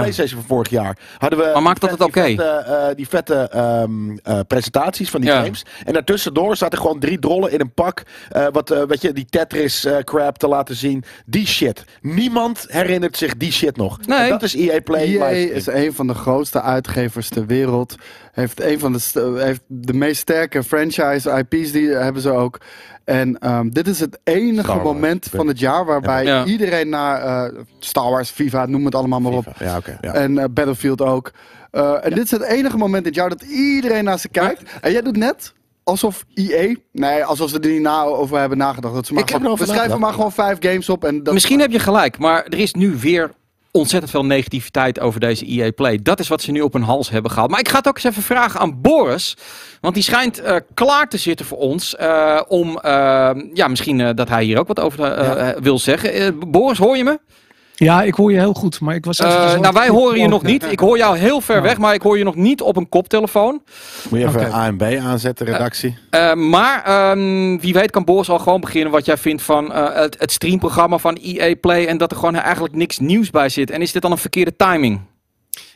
PlayStation 0.00 0.40
van 0.40 0.48
vorig 0.48 0.70
jaar? 0.70 0.98
Hadden 1.18 1.38
we 1.38 1.50
Maar 1.52 1.62
maakt 1.62 1.80
die 1.80 1.88
dat 1.90 1.98
vet- 1.98 2.06
het 2.14 2.16
oké? 2.16 2.26
Die 2.28 2.36
vette, 2.38 2.52
eh, 2.88 2.94
die 2.96 3.08
vette 3.08 3.34
ehm, 3.34 4.16
eh, 4.22 4.40
presentaties 4.46 5.10
van 5.10 5.20
die 5.20 5.30
games. 5.44 5.64
En 5.84 5.92
daartussendoor 5.92 6.56
zaten 6.56 6.78
gewoon 6.78 6.98
drie 7.00 7.18
drollen 7.18 7.52
in 7.52 7.60
een 7.60 7.72
pak. 7.74 8.02
eh, 8.30 8.46
wat, 8.52 8.68
weet 8.88 9.00
je, 9.02 9.12
die 9.12 9.26
Tetris 9.30 9.84
eh, 9.84 9.96
crap 9.98 10.38
te 10.38 10.48
laten 10.48 10.76
zien. 10.76 11.04
Die 11.26 11.46
shit. 11.46 11.84
Niemand 12.00 12.64
herinnert 12.68 13.16
zich 13.16 13.36
die 13.36 13.52
shit 13.52 13.76
nog. 13.76 13.98
Nee. 14.06 14.18
En 14.18 14.28
dat 14.28 14.42
is 14.42 14.54
EA 14.54 14.80
Play. 14.80 15.16
EA 15.16 15.26
is 15.28 15.66
een 15.66 15.92
van 15.94 16.06
de 16.06 16.14
grootste 16.14 16.62
uitgevers 16.62 17.28
ter 17.28 17.46
wereld. 17.46 17.94
Heeft 18.34 18.60
een 18.62 18.78
van 18.78 18.92
de, 18.92 18.98
st- 18.98 19.14
heeft 19.36 19.60
de 19.66 19.92
meest 19.94 20.20
sterke 20.20 20.62
franchise 20.62 21.44
IP's 21.48 21.72
die 21.72 21.88
hebben 21.88 22.22
ze 22.22 22.30
ook. 22.30 22.60
En 23.04 23.38
ehm, 23.38 23.68
dit 23.68 23.88
is 23.88 24.00
het 24.00 24.18
enige 24.24 24.66
Wars. 24.66 24.82
moment 24.82 25.26
van 25.34 25.46
het 25.46 25.58
jaar 25.58 25.84
waarbij 25.84 26.24
Ja. 26.24 26.44
iedereen 26.44 26.88
naar 26.88 27.20
eh, 27.22 27.58
Star 27.78 28.10
Wars, 28.10 28.30
FIFA, 28.30 28.66
noem 28.66 28.84
het 28.84 28.94
allemaal 28.94 29.20
maar 29.20 29.32
op. 29.32 29.46
Ja, 29.58 29.76
oké. 29.76 29.98
ja. 30.00 30.12
En 30.14 30.38
eh, 30.38 30.44
Battlefield 30.50 31.00
ook. 31.00 31.30
Eh, 31.70 32.04
en 32.04 32.10
dit 32.10 32.24
is 32.24 32.30
het 32.30 32.42
enige 32.42 32.76
moment 32.76 33.04
dit 33.04 33.14
jaar 33.14 33.28
dat 33.28 33.42
iedereen 33.42 34.04
naar 34.04 34.18
ze 34.18 34.28
kijkt. 34.28 34.62
En 34.80 34.92
jij 34.92 35.02
doet 35.02 35.16
net 35.16 35.52
alsof 35.84 36.24
EA, 36.34 36.74
nee, 36.92 37.24
alsof 37.24 37.50
ze 37.50 37.60
er 37.60 37.70
niet 37.70 37.80
na 37.80 38.02
over 38.02 38.38
hebben 38.38 38.58
nagedacht. 38.58 38.94
Dat 38.94 39.06
ze 39.06 39.12
maar 39.12 39.22
Ik 39.22 39.28
heb 39.28 39.40
gewoon, 39.40 39.54
we 39.56 39.58
erover 39.62 39.76
schrijven 39.80 40.00
maar 40.00 40.12
gewoon 40.12 40.32
vijf 40.32 40.56
games 40.60 40.88
op. 40.88 41.04
En 41.04 41.22
dat 41.22 41.34
Misschien 41.34 41.60
heb 41.60 41.70
je 41.70 41.78
gelijk, 41.78 42.18
maar 42.18 42.44
er 42.44 42.58
is 42.58 42.72
nu 42.74 42.96
weer 43.00 43.30
ontzettend 43.76 44.10
veel 44.12 44.24
negativiteit 44.24 45.00
over 45.00 45.20
deze 45.20 45.46
EA 45.46 45.70
Play. 45.72 45.98
Dat 46.02 46.20
is 46.20 46.28
wat 46.28 46.42
ze 46.42 46.50
nu 46.50 46.60
op 46.60 46.72
hun 46.72 46.82
hals 46.82 47.10
hebben 47.10 47.30
gehaald. 47.30 47.50
Maar 47.50 47.60
ik 47.60 47.68
ga 47.68 47.76
het 47.76 47.88
ook 47.88 47.94
eens 47.94 48.04
even 48.04 48.22
vragen 48.22 48.60
aan 48.60 48.80
Boris. 48.80 49.36
Want 49.80 49.94
die 49.94 50.02
schijnt 50.02 50.40
eh, 50.40 50.56
klaar 50.74 51.08
te 51.08 51.18
zitten 51.18 51.46
voor 51.46 51.58
ons. 51.58 51.96
eh, 51.96 52.40
om, 52.48 52.78
eh, 52.78 53.30
ja, 53.52 53.68
misschien 53.68 54.14
dat 54.14 54.28
hij 54.28 54.44
hier 54.44 54.58
ook 54.58 54.68
wat 54.68 54.80
over 54.80 55.62
wil 55.62 55.78
zeggen. 55.78 56.38
Boris, 56.50 56.78
hoor 56.78 56.96
je 56.96 57.04
me? 57.04 57.18
Ja, 57.76 58.02
ik 58.02 58.14
hoor 58.14 58.32
je 58.32 58.38
heel 58.38 58.52
goed, 58.54 58.80
maar 58.80 58.94
ik 58.94 59.04
was 59.04 59.18
Eh, 59.18 59.58
nou, 59.58 59.72
wij 59.74 59.88
horen 59.88 60.20
je 60.20 60.28
nog 60.28 60.42
kijken. 60.42 60.62
niet. 60.62 60.72
Ik 60.72 60.78
hoor 60.80 60.96
jou 60.96 61.16
heel 61.18 61.40
ver 61.40 61.62
weg, 61.62 61.78
maar 61.78 61.94
ik 61.94 62.02
hoor 62.02 62.18
je 62.18 62.24
nog 62.24 62.34
niet 62.34 62.60
op 62.62 62.76
een 62.76 62.88
koptelefoon. 62.88 63.62
Moet 64.10 64.18
je 64.20 64.26
even 64.26 64.40
Oké. 64.40 64.54
A 64.54 64.66
en 64.66 64.76
B 64.76 64.82
aanzetten, 64.82 65.46
redactie. 65.46 65.96
Eh, 66.10 66.32
maar 66.34 66.82
ehm, 66.84 67.58
wie 67.58 67.72
weet 67.72 67.90
kan 67.90 68.04
Boris 68.04 68.28
al 68.30 68.38
gewoon 68.38 68.60
beginnen 68.60 68.92
wat 68.92 69.04
jij 69.04 69.16
vindt 69.16 69.42
van 69.42 69.72
eh, 69.72 69.94
het, 69.94 70.16
het 70.18 70.32
streamprogramma 70.32 70.98
van 70.98 71.18
EA 71.22 71.54
Play. 71.60 71.86
En 71.86 71.98
dat 71.98 72.10
er 72.10 72.16
gewoon 72.16 72.34
eigenlijk 72.34 72.74
niks 72.74 72.98
nieuws 72.98 73.30
bij 73.30 73.48
zit. 73.48 73.70
En 73.70 73.82
is 73.82 73.92
dit 73.92 74.02
dan 74.02 74.10
een 74.10 74.18
verkeerde 74.18 74.56
timing? 74.56 75.00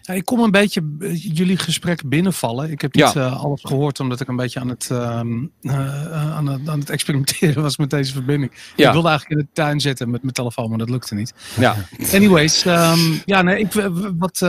Ja, 0.09 0.15
ik 0.15 0.25
kom 0.25 0.41
een 0.41 0.51
beetje 0.51 0.83
eh, 1.01 1.23
jullie 1.37 1.57
gesprek 1.57 2.09
binnenvallen. 2.09 2.71
Ik 2.71 2.81
heb 2.81 2.95
Ja. 2.95 3.07
niet 3.07 3.17
eh, 3.17 3.43
alles 3.43 3.61
gehoord, 3.65 4.01
omdat 4.01 4.21
ik 4.21 4.29
een 4.29 4.37
beetje 4.37 4.61
aan 4.61 4.69
het, 4.69 4.89
ehm, 4.91 5.45
eh, 5.61 6.37
aan 6.37 6.47
het, 6.47 6.69
aan 6.69 6.79
het 6.79 6.91
experimenteren 6.91 7.63
was 7.69 7.77
met 7.77 7.91
deze 7.91 8.13
verbinding. 8.13 8.53
Ja. 8.77 8.87
Ik 8.87 8.93
wilde 8.93 9.09
eigenlijk 9.09 9.41
in 9.41 9.47
de 9.47 9.53
tuin 9.63 9.81
zitten 9.81 10.11
met 10.11 10.23
mijn 10.23 10.35
telefoon, 10.35 10.69
maar 10.69 10.79
dat 10.79 10.91
lukte 10.91 11.15
niet. 11.15 11.35
Ja. 11.59 11.77
Anyways, 12.13 12.65
ehm, 12.65 12.99
ja, 13.25 13.43
nee, 13.43 13.59
ik, 13.59 13.73
wat, 14.19 14.41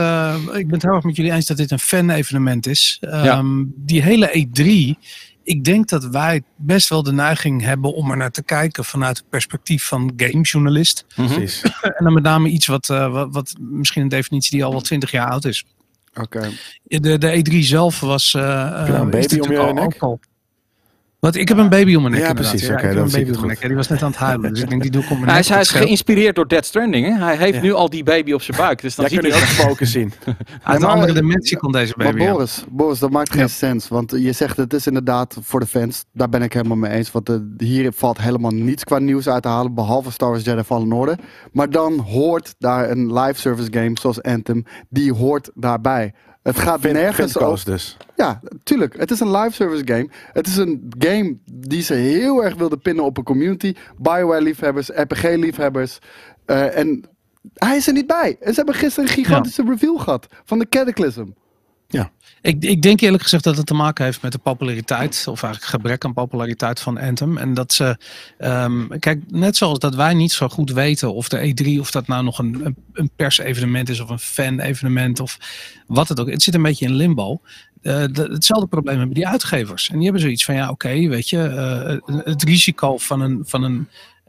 ik 0.54 0.66
ben 0.66 0.70
het 0.74 0.82
heel 0.82 0.94
erg 0.94 1.04
met 1.04 1.16
jullie 1.16 1.32
eens 1.32 1.46
dat 1.46 1.56
dit 1.56 1.70
een 1.70 1.78
fan-evenement 1.78 2.66
is. 2.66 2.96
Ehm, 3.00 3.64
Die 3.76 4.02
hele 4.02 4.30
E3, 4.32 4.98
ik 5.50 5.64
denk 5.64 5.88
dat 5.88 6.04
wij 6.04 6.42
best 6.56 6.88
wel 6.88 7.02
de 7.02 7.12
neiging 7.12 7.62
hebben 7.62 7.94
om 7.94 8.10
er 8.10 8.16
naar 8.16 8.30
te 8.30 8.42
kijken 8.42 8.84
vanuit 8.84 9.16
het 9.18 9.28
perspectief 9.28 9.84
van 9.84 10.12
gamejournalist. 10.16 11.04
Precies. 11.14 11.62
En 11.98 12.04
dan 12.04 12.12
met 12.12 12.22
name 12.22 12.48
iets 12.48 12.66
wat, 12.66 12.88
eh, 12.88 13.12
wat, 13.12 13.28
wat 13.32 13.54
misschien 13.58 14.02
een 14.02 14.08
definitie 14.08 14.50
die 14.50 14.64
al 14.64 14.70
wel 14.70 14.80
twintig 14.80 15.10
jaar 15.10 15.30
oud 15.30 15.44
is. 15.44 15.64
Oké. 16.14 16.50
De, 16.84 17.18
de 17.18 17.44
E3 17.50 17.58
zelf 17.58 18.00
was. 18.00 18.34
eh 18.34 18.42
je 18.42 18.92
nou 18.92 19.12
een 19.12 19.18
is 19.18 19.26
baby 19.26 19.40
om 19.40 19.52
je 19.52 19.72
nek? 19.72 19.96
al- 19.98 20.20
Wat? 21.20 21.34
Ik 21.34 21.48
heb 21.48 21.58
een 21.58 21.68
baby 21.68 21.94
om 21.94 22.02
mijn 22.02 22.14
nek. 22.14 22.22
Ja, 22.22 22.28
inderdaad. 22.28 22.50
precies. 22.52 22.68
Ja, 22.68 22.74
Oké, 22.74 22.82
ik 22.82 22.88
heb 22.88 22.96
dan 22.96 23.04
een 23.04 23.10
baby 23.12 23.24
om 23.24 23.30
mijn 23.30 23.38
goed. 23.40 23.48
nek. 23.48 23.60
Ja, 23.62 23.66
die 23.68 23.76
was 23.76 23.88
net 23.88 24.02
aan 24.02 24.10
het 24.10 24.18
huilen. 24.18 24.52
Dus 24.52 24.62
ik 24.62 24.68
denk, 24.68 24.82
die 24.82 24.90
doe 24.90 25.02
ik 25.02 25.10
om 25.10 25.18
mijn 25.18 25.30
Hij 25.30 25.38
is, 25.40 25.48
hij 25.48 25.64
geïnspireerd 25.64 26.34
door 26.34 26.48
Dead 26.48 26.64
Stranding. 26.64 27.06
Hè? 27.06 27.24
Hij 27.24 27.36
heeft 27.36 27.54
Ja. 27.54 27.62
nu 27.62 27.72
al 27.72 27.90
die 27.90 28.02
baby 28.04 28.32
op 28.32 28.42
zijn 28.42 28.56
buik. 28.56 28.80
Dus 28.80 28.94
dan 28.94 29.08
ziet 29.08 29.20
hij 29.20 29.30
nu 29.30 29.36
ook... 29.36 29.42
focus 29.42 29.90
zien. 29.90 30.12
Uit 30.24 30.36
een 30.76 30.80
maar- 30.80 30.90
andere 30.90 31.12
dimensie 31.12 31.56
komt 31.56 31.72
deze 31.72 31.92
Maar 31.96 32.06
baby 32.06 32.24
aan. 32.26 32.32
Boris, 32.32 32.64
Boris, 32.70 32.98
dat 32.98 33.10
maakt 33.10 33.30
geen 33.32 33.40
Ja. 33.40 33.46
sens. 33.48 33.88
Want 33.88 34.10
je 34.10 34.32
zegt 34.32 34.56
het 34.56 34.72
is 34.72 34.86
inderdaad 34.86 35.36
voor 35.42 35.60
de 35.60 35.66
fans. 35.66 36.04
Daar 36.12 36.28
ben 36.28 36.42
ik 36.42 36.52
helemaal 36.52 36.76
mee 36.76 36.90
eens. 36.92 37.10
Want 37.12 37.28
eh, 37.28 37.36
hier 37.58 37.92
valt 37.92 38.18
helemaal 38.20 38.50
niets 38.50 38.84
qua 38.84 38.98
nieuws 38.98 39.28
uit 39.28 39.42
te 39.42 39.48
halen. 39.48 39.74
Behalve 39.74 40.10
Star 40.12 40.30
Wars 40.30 40.44
Jedi 40.44 40.62
Fallen 40.62 40.92
Order. 40.92 41.18
Maar 41.52 41.70
dan 41.70 41.98
hoort 41.98 42.54
daar 42.58 42.90
een 42.90 43.12
live 43.12 43.40
service 43.40 43.72
game 43.72 43.90
zoals 44.00 44.22
Anthem. 44.22 44.64
Die 44.88 45.12
hoort 45.12 45.50
daarbij. 45.54 46.14
Het 46.42 46.58
gaat 46.58 46.80
Vin- 46.80 46.92
nergens 46.92 47.38
over. 47.38 47.64
dus. 47.64 47.96
Ja, 48.16 48.40
tuurlijk. 48.62 48.96
Het 48.98 49.10
is 49.10 49.20
een 49.20 49.30
live 49.36 49.54
service 49.54 49.82
game. 49.86 50.08
Het 50.32 50.46
is 50.46 50.56
een 50.56 50.92
game 50.98 51.36
die 51.44 51.82
ze 51.82 51.94
heel 51.94 52.44
erg 52.44 52.54
wilden 52.54 52.80
pinnen 52.80 53.04
op 53.04 53.18
een 53.18 53.24
community. 53.24 53.74
Bioware 53.98 54.42
liefhebbers, 54.42 54.88
RPG 54.88 55.22
liefhebbers. 55.22 55.98
en 56.46 57.04
hij 57.54 57.76
is 57.76 57.86
er 57.86 57.92
niet 57.92 58.06
bij. 58.06 58.36
En 58.40 58.48
ze 58.50 58.56
hebben 58.56 58.74
gisteren 58.74 59.08
een 59.08 59.14
gigantische 59.14 59.64
reveal 59.66 59.96
gehad 59.98 60.26
van 60.44 60.58
de 60.58 60.68
Cataclysm. 60.68 61.26
Ja. 61.90 62.10
Ik, 62.42 62.64
ik 62.64 62.82
denk 62.82 63.00
eerlijk 63.00 63.22
gezegd 63.22 63.44
dat 63.44 63.56
het 63.56 63.66
te 63.66 63.74
maken 63.74 64.04
heeft 64.04 64.22
met 64.22 64.32
de 64.32 64.38
populariteit, 64.38 65.24
of 65.28 65.42
eigenlijk 65.42 65.72
gebrek 65.72 66.04
aan 66.04 66.12
populariteit 66.12 66.80
van 66.80 66.98
Anthem. 66.98 67.38
En 67.38 67.54
dat 67.54 67.72
ze, 67.72 67.96
ehm, 68.38 68.88
kijk, 68.98 69.22
net 69.28 69.56
zoals 69.56 69.78
dat 69.78 69.94
wij 69.94 70.14
niet 70.14 70.32
zo 70.32 70.48
goed 70.48 70.70
weten 70.70 71.14
of 71.14 71.28
de 71.28 71.54
E3, 71.54 71.80
of 71.80 71.90
dat 71.90 72.06
nou 72.06 72.24
nog 72.24 72.38
een, 72.38 72.76
een, 72.92 73.10
pers-evenement 73.16 73.88
is 73.88 74.00
of 74.00 74.10
een 74.10 74.18
fan-evenement 74.18 75.20
of 75.20 75.38
wat 75.86 76.08
het 76.08 76.20
ook. 76.20 76.30
Het 76.30 76.42
zit 76.42 76.54
een 76.54 76.62
beetje 76.62 76.86
in 76.86 76.94
limbo. 76.94 77.40
De- 77.82 78.28
hetzelfde 78.32 78.66
probleem 78.66 78.96
hebben 78.98 79.14
die 79.14 79.28
uitgevers. 79.28 79.88
En 79.88 79.94
die 79.94 80.04
hebben 80.04 80.22
zoiets 80.22 80.44
van, 80.44 80.54
ja, 80.54 80.70
oké, 80.70 81.08
weet 81.08 81.28
je, 81.28 81.42
eh, 81.42 82.24
het 82.24 82.42
risico 82.42 82.98
van 82.98 83.20
een, 83.20 83.42
van 83.46 83.62
een, 83.62 83.88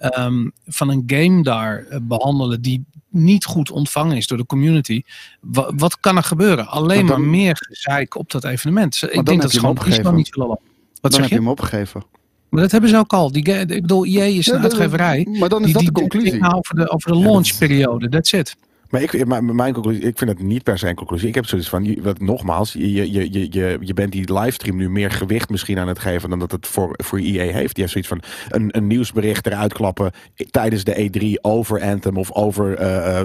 ehm, 0.09 0.47
van 0.65 0.89
een 0.89 1.03
game 1.05 1.43
daar 1.43 1.85
eh, 1.85 1.99
behandelen 2.01 2.61
die 2.61 2.85
niet 3.09 3.45
goed 3.45 3.71
ontvangen 3.71 4.17
is 4.17 4.27
door 4.27 4.37
de 4.37 4.45
community. 4.45 5.01
Wa- 5.41 5.71
wat 5.75 5.99
kan 5.99 6.17
er 6.17 6.23
gebeuren? 6.23 6.67
Alleen 6.67 7.05
Maar 7.05 7.13
dan- 7.15 7.21
maar 7.21 7.29
meer 7.29 7.55
gezeik 7.69 8.15
op 8.15 8.31
dat 8.31 8.43
evenement. 8.43 9.01
Ik 9.11 9.25
denk 9.25 9.25
dat 9.25 9.35
ze 9.37 9.41
hem 9.41 9.49
gewoon 9.51 9.69
opgegeven. 9.69 10.15
niet 10.15 10.27
zullen 10.27 10.47
lopen. 10.47 10.63
Wat 11.01 11.01
dan 11.01 11.11
zeg 11.11 11.21
heb 11.21 11.29
je 11.29 11.35
hem 11.35 11.47
opgegeven. 11.47 12.03
Maar 12.49 12.61
dat 12.61 12.71
hebben 12.71 12.89
ze 12.89 12.97
ook 12.97 13.13
al. 13.13 13.31
Die, 13.31 13.43
ik 13.43 13.67
bedoel, 13.67 14.05
EA 14.05 14.23
is 14.23 14.45
Ja, 14.45 14.53
een 14.55 14.61
dat- 14.61 14.71
uitgeverij. 14.71 15.27
Maar 15.39 15.49
dan 15.49 15.59
is 15.59 15.65
die, 15.65 15.73
dat 15.73 15.83
de 15.85 15.91
conclusie. 15.91 16.53
over 16.55 16.75
de, 16.75 16.89
over 16.89 17.11
de 17.11 17.17
launchperiode. 17.17 18.09
That's 18.09 18.31
it. 18.31 18.55
Maar 18.91 19.01
ik, 19.01 19.25
maar 19.25 19.43
mijn 19.43 19.73
conclusie, 19.73 20.03
ik 20.03 20.17
vind 20.17 20.29
het 20.29 20.41
niet 20.41 20.63
per 20.63 20.77
se 20.77 20.87
een 20.87 20.95
conclusie. 20.95 21.27
Ik 21.27 21.35
heb 21.35 21.45
zoiets 21.45 21.69
van, 21.69 22.01
wat, 22.01 22.19
nogmaals, 22.19 22.73
je, 22.73 23.11
je, 23.11 23.31
je, 23.31 23.47
je, 23.51 23.77
je 23.79 23.93
bent 23.93 24.11
die 24.11 24.33
livestream 24.33 24.75
nu 24.77 24.89
meer 24.89 25.11
gewicht 25.11 25.49
misschien 25.49 25.79
aan 25.79 25.87
het 25.87 25.99
geven 25.99 26.29
dan 26.29 26.39
dat 26.39 26.51
het 26.51 26.67
voor, 26.67 26.93
voor 27.03 27.19
EA 27.19 27.53
heeft. 27.53 27.75
Die 27.75 27.83
heeft 27.83 27.91
zoiets 27.91 28.09
van 28.09 28.21
een, 28.49 28.77
een 28.77 28.87
nieuwsbericht 28.87 29.47
eruit 29.47 29.73
klappen 29.73 30.11
tijdens 30.51 30.83
de 30.83 31.09
E3 31.09 31.41
over 31.41 31.81
Anthem 31.81 32.17
of 32.17 32.31
over 32.31 32.79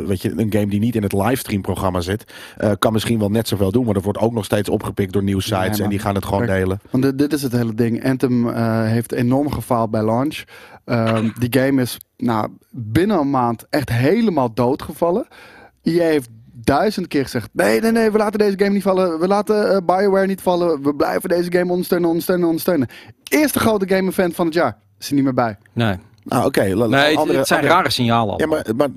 weet 0.07 0.23
je, 0.23 0.33
een 0.37 0.53
game 0.53 0.67
die 0.67 0.81
niet 0.81 0.95
in 0.95 1.03
het 1.03 1.13
livestream 1.13 1.63
programma 1.63 2.01
zit. 2.01 2.25
eh, 2.57 2.71
kan 2.79 2.93
misschien 2.93 3.19
wel 3.19 3.31
net 3.31 3.49
zoveel 3.49 3.73
doen, 3.73 3.85
maar 3.85 3.95
dat 3.95 4.03
wordt 4.03 4.19
ook 4.19 4.33
nog 4.33 4.45
steeds 4.45 4.69
opgepikt 4.69 5.13
door 5.13 5.23
nieuwsites 5.23 5.77
Nee, 5.77 5.83
en 5.83 5.89
die 5.89 5.99
gaan 5.99 6.15
het 6.15 6.25
gewoon 6.25 6.47
Kijk, 6.47 6.59
delen. 6.59 6.81
Want 6.91 7.03
dit, 7.03 7.19
dit 7.19 7.33
is 7.33 7.43
het 7.43 7.53
hele 7.53 7.75
ding. 7.75 8.05
Anthem 8.05 8.49
heeft 8.85 9.13
enorm 9.13 9.51
gefaald 9.53 9.91
bij 9.91 10.03
launch. 10.03 10.45
Ehm, 10.85 11.29
die 11.39 11.61
game 11.61 11.83
is 11.83 11.99
nou, 12.17 12.49
binnen 12.71 13.19
een 13.19 13.31
maand 13.31 13.67
echt 13.71 13.91
helemaal 13.91 14.55
doodgevallen. 14.55 15.27
EA 15.87 16.05
heeft 16.05 16.29
duizend 16.53 17.07
keer 17.07 17.23
gezegd: 17.23 17.49
nee, 17.53 17.81
nee, 17.81 17.93
nee, 17.93 18.11
we 18.11 18.19
laten 18.19 18.39
deze 18.39 18.59
game 18.59 18.71
niet 18.71 18.83
vallen. 18.83 19.19
We 19.21 19.27
laten 19.27 19.71
eh, 19.71 19.77
Bioware 19.85 20.27
niet 20.27 20.41
vallen. 20.41 20.83
We 20.83 20.95
blijven 20.95 21.29
deze 21.29 21.53
game 21.53 21.71
ondersteunen, 21.71 22.09
ondersteunen, 22.09 22.47
ondersteunen. 22.47 22.89
Eerste 23.29 23.59
grote 23.59 23.89
game 23.89 24.09
event 24.09 24.35
van 24.35 24.47
het 24.47 24.55
jaar. 24.55 24.79
Is 24.99 25.09
er 25.09 25.15
niet 25.15 25.25
meer 25.25 25.35
bij. 25.35 25.57
Nee, 25.73 25.97
Nou, 26.29 26.45
oké. 26.47 26.61
nee 26.63 26.71
het, 26.71 27.17
andere- 27.17 27.39
het 27.39 27.47
zijn 27.47 27.61
andere- 27.61 27.77
rare 27.79 27.91
signalen 27.91 28.33
al. 28.35 28.41
Ja, 28.41 28.47
maar, 28.47 28.65
maar 28.77 28.89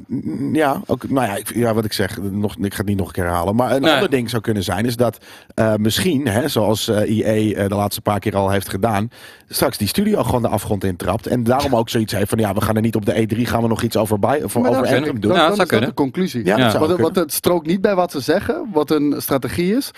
ja, 0.54 0.82
ook, 0.86 1.10
nou 1.10 1.28
ja, 1.28 1.36
ik, 1.36 1.56
ja, 1.56 1.74
wat 1.74 1.86
ik 1.86 1.94
zeg, 1.94 2.18
nog, 2.22 2.56
ik 2.60 2.72
ga 2.74 2.78
het 2.78 2.86
niet 2.88 2.98
nog 2.98 3.08
een 3.08 3.14
keer 3.14 3.24
herhalen. 3.24 3.56
Maar 3.56 3.72
een 3.76 3.82
Nee. 3.82 3.94
ander 3.94 4.10
ding 4.10 4.30
zou 4.30 4.42
kunnen 4.42 4.64
zijn, 4.64 4.86
is 4.86 4.96
dat 4.96 5.18
eh, 5.56 5.74
misschien, 5.76 6.28
hè, 6.28 6.48
zoals 6.48 6.88
eh 6.88 7.02
EA 7.20 7.56
eh, 7.56 7.68
de 7.70 7.76
laatste 7.76 8.02
paar 8.02 8.20
keer 8.20 8.36
al 8.36 8.50
heeft 8.50 8.70
gedaan, 8.70 9.12
straks 9.48 9.78
die 9.78 9.88
studio 9.88 10.24
gewoon 10.24 10.42
de 10.42 10.48
afgrond 10.48 10.84
intrapt. 10.84 11.28
En 11.28 11.44
daarom 11.44 11.76
ook 11.76 11.90
zoiets 11.90 12.14
heeft 12.14 12.30
van, 12.30 12.40
ja, 12.40 12.54
we 12.54 12.62
gaan 12.62 12.76
er 12.76 12.82
niet 12.82 12.96
op 12.96 13.06
de 13.06 13.28
E3, 13.36 13.42
gaan 13.42 13.62
we 13.62 13.68
nog 13.68 13.82
iets 13.82 13.98
over, 13.98 14.20
bij, 14.20 14.44
of 14.44 14.58
over 14.58 14.72
dat- 14.72 14.88
Anthem 14.92 15.20
doen. 15.20 15.32
Dat 15.32 15.40
zou 15.40 15.52
is 15.52 15.58
dat 15.58 15.68
kunnen. 15.68 15.90
de 15.90 15.96
conclusie. 15.96 16.46
Ja, 16.46 16.58
dat 16.58 16.72
zou 16.72 16.88
Wat, 16.88 17.00
wat 17.00 17.16
het 17.16 17.34
strookt 17.34 17.68
niet 17.68 17.82
bij 17.82 17.96
wat 17.96 18.12
ze 18.12 18.20
zeggen, 18.20 18.66
wat 18.74 18.90
hun 18.90 19.16
strategie 19.18 19.76
is. 19.76 19.92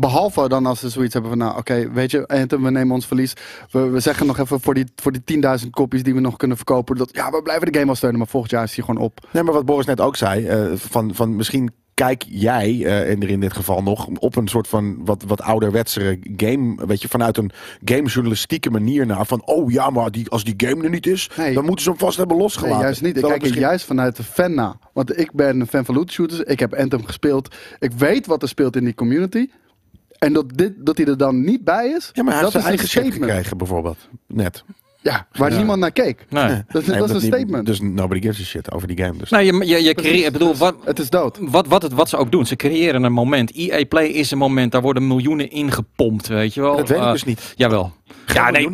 Behalve 0.00 0.48
dan 0.48 0.66
als 0.66 0.80
ze 0.80 0.88
zoiets 0.88 1.12
hebben 1.12 1.30
van, 1.30 1.40
nou 1.40 1.58
oké, 1.58 1.90
weet 1.92 2.10
je, 2.10 2.26
Anthem, 2.26 2.62
we 2.62 2.70
nemen 2.70 2.94
ons 2.94 3.06
verlies. 3.06 3.32
We, 3.70 3.88
we 3.88 4.00
zeggen 4.00 4.26
nog 4.26 4.38
even 4.38 4.60
voor 4.60 4.74
die, 4.74 4.86
voor 4.96 5.12
die 5.12 5.42
10.000 5.64 5.70
kopies 5.70 6.02
die 6.02 6.14
we 6.14 6.20
nog 6.20 6.36
kunnen 6.36 6.56
verkopen. 6.56 6.96
Dat, 6.96 7.08
ja, 7.12 7.30
we 7.30 7.42
blijven 7.42 7.66
de 7.66 7.72
game 7.72 7.86
wel 7.86 7.94
steunen, 7.94 8.18
maar 8.18 8.28
volgend 8.28 8.52
jaar 8.52 8.62
is 8.62 8.74
die 8.74 8.84
gewoon 8.84 9.02
op. 9.02 9.26
Nee, 9.32 9.42
maar 9.42 9.52
wat 9.54 9.64
Boris 9.64 9.86
net 9.86 10.00
ook 10.00 10.16
zei, 10.16 10.46
eh, 10.46 10.66
van, 10.74 11.14
van 11.14 11.36
misschien 11.36 11.70
kijk 11.94 12.24
jij, 12.28 12.84
eh, 12.84 13.10
en 13.10 13.22
er 13.22 13.28
in 13.28 13.40
dit 13.40 13.52
geval 13.52 13.82
nog, 13.82 14.06
op 14.18 14.36
een 14.36 14.48
soort 14.48 14.68
van 14.68 15.04
wat, 15.04 15.22
wat 15.26 15.42
ouderwetsere 15.42 16.18
game, 16.36 16.86
weet 16.86 17.02
je, 17.02 17.08
vanuit 17.08 17.36
een 17.36 17.50
gamejournalistieke 17.84 18.70
manier 18.70 19.06
naar 19.06 19.26
van, 19.26 19.42
oh 19.44 19.70
ja, 19.70 19.90
maar 19.90 20.10
die, 20.10 20.28
als 20.30 20.44
die 20.44 20.54
game 20.56 20.84
er 20.84 20.90
niet 20.90 21.06
is, 21.06 21.30
Nee. 21.36 21.54
dan 21.54 21.64
moeten 21.64 21.84
ze 21.84 21.90
hem 21.90 21.98
vast 21.98 22.16
hebben 22.16 22.36
losgelaten. 22.36 22.74
Nee, 22.76 22.84
juist 22.84 23.02
niet. 23.02 23.16
Ik 23.16 23.22
kijk 23.22 23.42
misschien- 23.42 23.60
juist 23.60 23.84
vanuit 23.84 24.16
de 24.16 24.22
fan 24.22 24.54
na. 24.54 24.78
Want 24.92 25.18
ik 25.18 25.32
ben 25.32 25.60
een 25.60 25.66
fan 25.66 25.84
van 25.84 25.94
loot 25.94 26.10
shooters. 26.12 26.40
Ik 26.40 26.60
heb 26.60 26.74
Anthem 26.74 27.04
gespeeld. 27.04 27.54
Ik 27.78 27.92
weet 27.92 28.26
wat 28.26 28.42
er 28.42 28.48
speelt 28.48 28.76
in 28.76 28.84
die 28.84 28.94
community. 28.94 29.46
En 30.18 30.32
dat, 30.32 30.44
dit, 30.54 30.72
dat 30.78 30.96
hij 30.96 31.06
er 31.06 31.16
dan 31.16 31.44
niet 31.44 31.64
bij 31.64 31.88
is, 31.88 32.10
Ja, 32.12 32.22
maar 32.22 32.32
hij 32.34 32.42
dat 32.42 32.52
heeft 32.52 32.64
zijn 32.64 32.74
is 32.74 32.80
eigen 32.80 32.82
een 32.82 32.88
statement. 33.10 33.30
gekregen, 33.30 33.56
bijvoorbeeld. 33.58 34.08
Net. 34.26 34.64
Ja, 35.00 35.26
waar 35.32 35.52
niemand 35.56 35.78
naar 35.80 35.90
keek. 35.92 36.24
nee. 36.28 36.62
Dat 36.68 36.82
is, 36.82 36.88
Nee, 36.88 36.98
dat 36.98 37.08
is 37.08 37.14
een 37.14 37.22
niet- 37.22 37.32
statement. 37.34 37.66
Dus 37.66 37.80
nobody 37.80 38.20
gives 38.20 38.40
a 38.40 38.44
shit 38.44 38.72
over 38.72 38.88
die 38.88 38.98
game. 39.04 39.18
Dus. 39.18 39.30
Nee, 39.30 39.44
je, 39.46 39.66
je, 39.66 39.82
je 39.82 39.94
creëert, 39.94 40.26
ik 40.26 40.32
bedoel, 40.32 40.54
wat, 40.56 40.74
Het 40.84 40.98
is 40.98 41.10
dood. 41.10 41.38
wat, 41.40 41.66
wat, 41.66 41.82
het, 41.82 41.92
wat 41.92 42.08
ze 42.08 42.16
ook 42.16 42.32
doen, 42.32 42.46
ze 42.46 42.56
creëren 42.56 43.02
een 43.02 43.12
moment. 43.12 43.52
EA 43.52 43.84
Play 43.86 44.06
is 44.06 44.30
een 44.30 44.38
moment, 44.38 44.72
daar 44.72 44.82
worden 44.82 45.06
miljoenen 45.06 45.50
ingepompt, 45.50 46.26
weet 46.26 46.54
je 46.54 46.60
wel. 46.60 46.76
dat 46.76 46.88
weet 46.88 46.98
ik 46.98 47.04
Eh, 47.04 47.12
dus 47.12 47.24
niet. 47.24 47.52
Jawel. 47.56 47.92
Geen 48.24 48.42
Ja, 48.42 48.50
nee. 48.50 48.68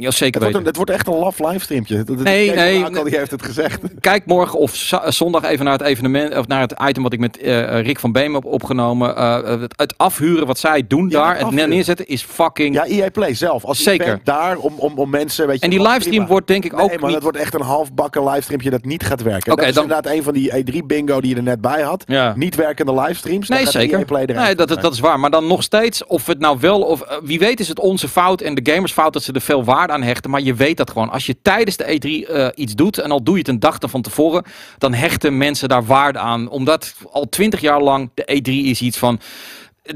Ja, 0.00 0.10
zeker 0.10 0.24
Het 0.24 0.34
wordt, 0.34 0.44
weten. 0.44 0.58
een, 0.60 0.66
het 0.66 0.76
wordt 0.76 0.90
echt 0.90 1.06
een 1.06 1.14
love 1.14 1.46
livestreamtje. 1.46 1.96
Dat- 1.96 2.06
dat- 2.06 2.18
Nee, 2.22 2.50
nee, 2.50 2.90
die 3.04 3.18
heeft 3.18 3.30
het 3.30 3.42
gezegd. 3.42 3.80
Kijk 4.00 4.26
morgen 4.26 4.58
of 4.58 4.74
za- 4.76 5.10
zondag 5.10 5.44
even 5.44 5.64
naar 5.64 5.78
het 5.78 5.82
evenement 5.86 6.36
of 6.36 6.46
naar 6.46 6.60
het 6.60 6.74
item 6.88 7.02
wat 7.02 7.12
ik 7.12 7.18
met 7.20 7.38
eh, 7.38 7.80
Rick 7.80 7.98
van 7.98 8.12
Beem 8.12 8.34
heb 8.34 8.44
opgenomen. 8.44 9.16
Eh, 9.16 9.60
het, 9.60 9.72
het 9.76 9.94
afhuren 9.96 10.46
wat 10.46 10.58
zij 10.58 10.86
doen 10.86 11.08
Ja, 11.08 11.22
daar, 11.22 11.38
het 11.38 11.66
neerzetten 11.68 12.06
is 12.06 12.22
fucking. 12.22 12.74
Ja, 12.74 12.84
EA 12.84 13.10
Play 13.10 13.34
zelf. 13.34 13.64
Als 13.64 13.82
Zeker. 13.82 14.20
daar 14.24 14.56
om, 14.56 14.74
om, 14.76 14.98
om 14.98 15.10
mensen... 15.10 15.46
Weet 15.46 15.56
je, 15.58 15.64
en 15.64 15.70
die 15.70 15.78
livestream 15.78 16.10
prima. 16.10 16.26
wordt 16.26 16.46
denk 16.46 16.64
ik 16.64 16.72
Nee, 16.72 16.80
ook 16.82 16.88
maar 16.90 17.00
niet. 17.02 17.12
dat 17.12 17.22
wordt 17.22 17.38
echt 17.38 17.54
een 17.54 17.60
halfbakken 17.60 18.24
livestreampje 18.28 18.70
dat 18.70 18.84
niet 18.84 19.04
gaat 19.04 19.22
werken. 19.22 19.56
Dat 19.56 19.66
is 19.66 19.74
dan- 19.74 19.82
inderdaad 19.82 20.12
een 20.12 20.22
van 20.22 20.32
die 20.32 20.52
E3 20.52 20.86
bingo 20.86 21.20
die 21.20 21.30
je 21.30 21.36
er 21.36 21.42
net 21.42 21.60
bij 21.60 21.82
had. 21.82 22.04
Ja. 22.06 22.32
Niet 22.36 22.54
werkende 22.54 22.94
livestreams. 22.94 23.48
Nee, 23.48 23.66
zeker. 23.66 24.04
Nee, 24.26 24.54
dat, 24.54 24.68
dat, 24.80 24.92
is 24.92 25.00
waar. 25.00 25.20
Maar 25.20 25.30
dan 25.30 25.46
nog 25.46 25.62
steeds, 25.62 26.06
of 26.06 26.26
het 26.26 26.38
nou 26.38 26.56
wel, 26.60 26.80
of 26.82 27.00
eh, 27.00 27.16
wie 27.22 27.38
weet 27.38 27.60
is 27.60 27.68
het 27.68 27.78
onze 27.78 28.08
fout 28.08 28.40
en 28.40 28.54
de 28.54 28.72
gamers 28.72 28.92
fout 28.92 29.12
dat 29.12 29.22
ze 29.22 29.32
er 29.32 29.40
veel 29.40 29.64
waarde 29.64 29.89
aan 29.90 30.02
hechten. 30.02 30.30
Maar 30.30 30.40
je 30.40 30.54
weet 30.54 30.76
dat 30.76 30.90
gewoon. 30.90 31.10
Als 31.10 31.26
je 31.26 31.36
tijdens 31.42 31.76
de 31.76 31.84
E3 31.84 32.30
eh, 32.30 32.48
iets 32.54 32.74
doet, 32.74 32.98
en 32.98 33.10
al 33.10 33.22
doe 33.22 33.34
je 33.34 33.40
het 33.40 33.48
een 33.48 33.60
dag 33.60 33.78
van 33.80 34.02
tevoren, 34.02 34.44
dan 34.78 34.94
hechten 34.94 35.36
mensen 35.38 35.68
daar 35.68 35.84
waarde 35.84 36.18
aan. 36.18 36.48
Omdat 36.48 36.94
al 37.10 37.28
twintig 37.28 37.60
jaar 37.60 37.82
lang 37.82 38.10
de 38.14 38.40
E3 38.40 38.52
is 38.52 38.80
iets 38.80 38.98
van. 38.98 39.20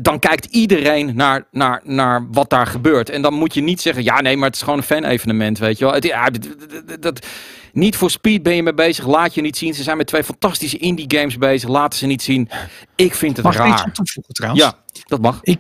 Dan 0.00 0.18
kijkt 0.18 0.44
iedereen 0.44 1.16
naar, 1.16 1.46
naar, 1.50 1.80
naar 1.84 2.26
wat 2.30 2.50
daar 2.50 2.66
gebeurt. 2.66 3.10
En 3.10 3.22
dan 3.22 3.34
moet 3.34 3.54
je 3.54 3.60
niet 3.60 3.80
zeggen, 3.80 4.04
ja 4.04 4.20
nee, 4.20 4.36
maar 4.36 4.46
het 4.46 4.56
is 4.56 4.62
gewoon 4.62 4.78
een 4.78 4.84
fan-evenement, 4.84 5.58
weet 5.58 5.78
je 5.78 5.84
wel. 5.84 5.94
Het, 5.94 6.04
ja, 6.04 6.30
dat, 7.00 7.26
niet 7.72 7.96
voor 7.96 8.10
speed 8.10 8.42
ben 8.42 8.54
je 8.54 8.62
mee 8.62 8.74
bezig, 8.74 9.06
laat 9.06 9.34
je 9.34 9.40
niet 9.40 9.56
zien. 9.56 9.74
Ze 9.74 9.82
zijn 9.82 9.96
met 9.96 10.06
twee 10.06 10.24
fantastische 10.24 10.78
indie 10.78 11.18
games 11.18 11.38
bezig, 11.38 11.68
laten 11.68 11.98
ze 11.98 12.06
niet 12.06 12.22
zien. 12.22 12.48
Ik 12.96 13.14
vind 13.14 13.36
het 13.36 13.44
Mag 13.44 13.54
ik 13.54 13.60
iets 13.60 13.70
aan 13.70 13.78
raar. 13.78 13.92
toevoegen 13.92 14.34
trouwens? 14.34 14.64
Ja, 14.64 14.74
dat 15.04 15.20
mag. 15.20 15.38
Ik, 15.42 15.58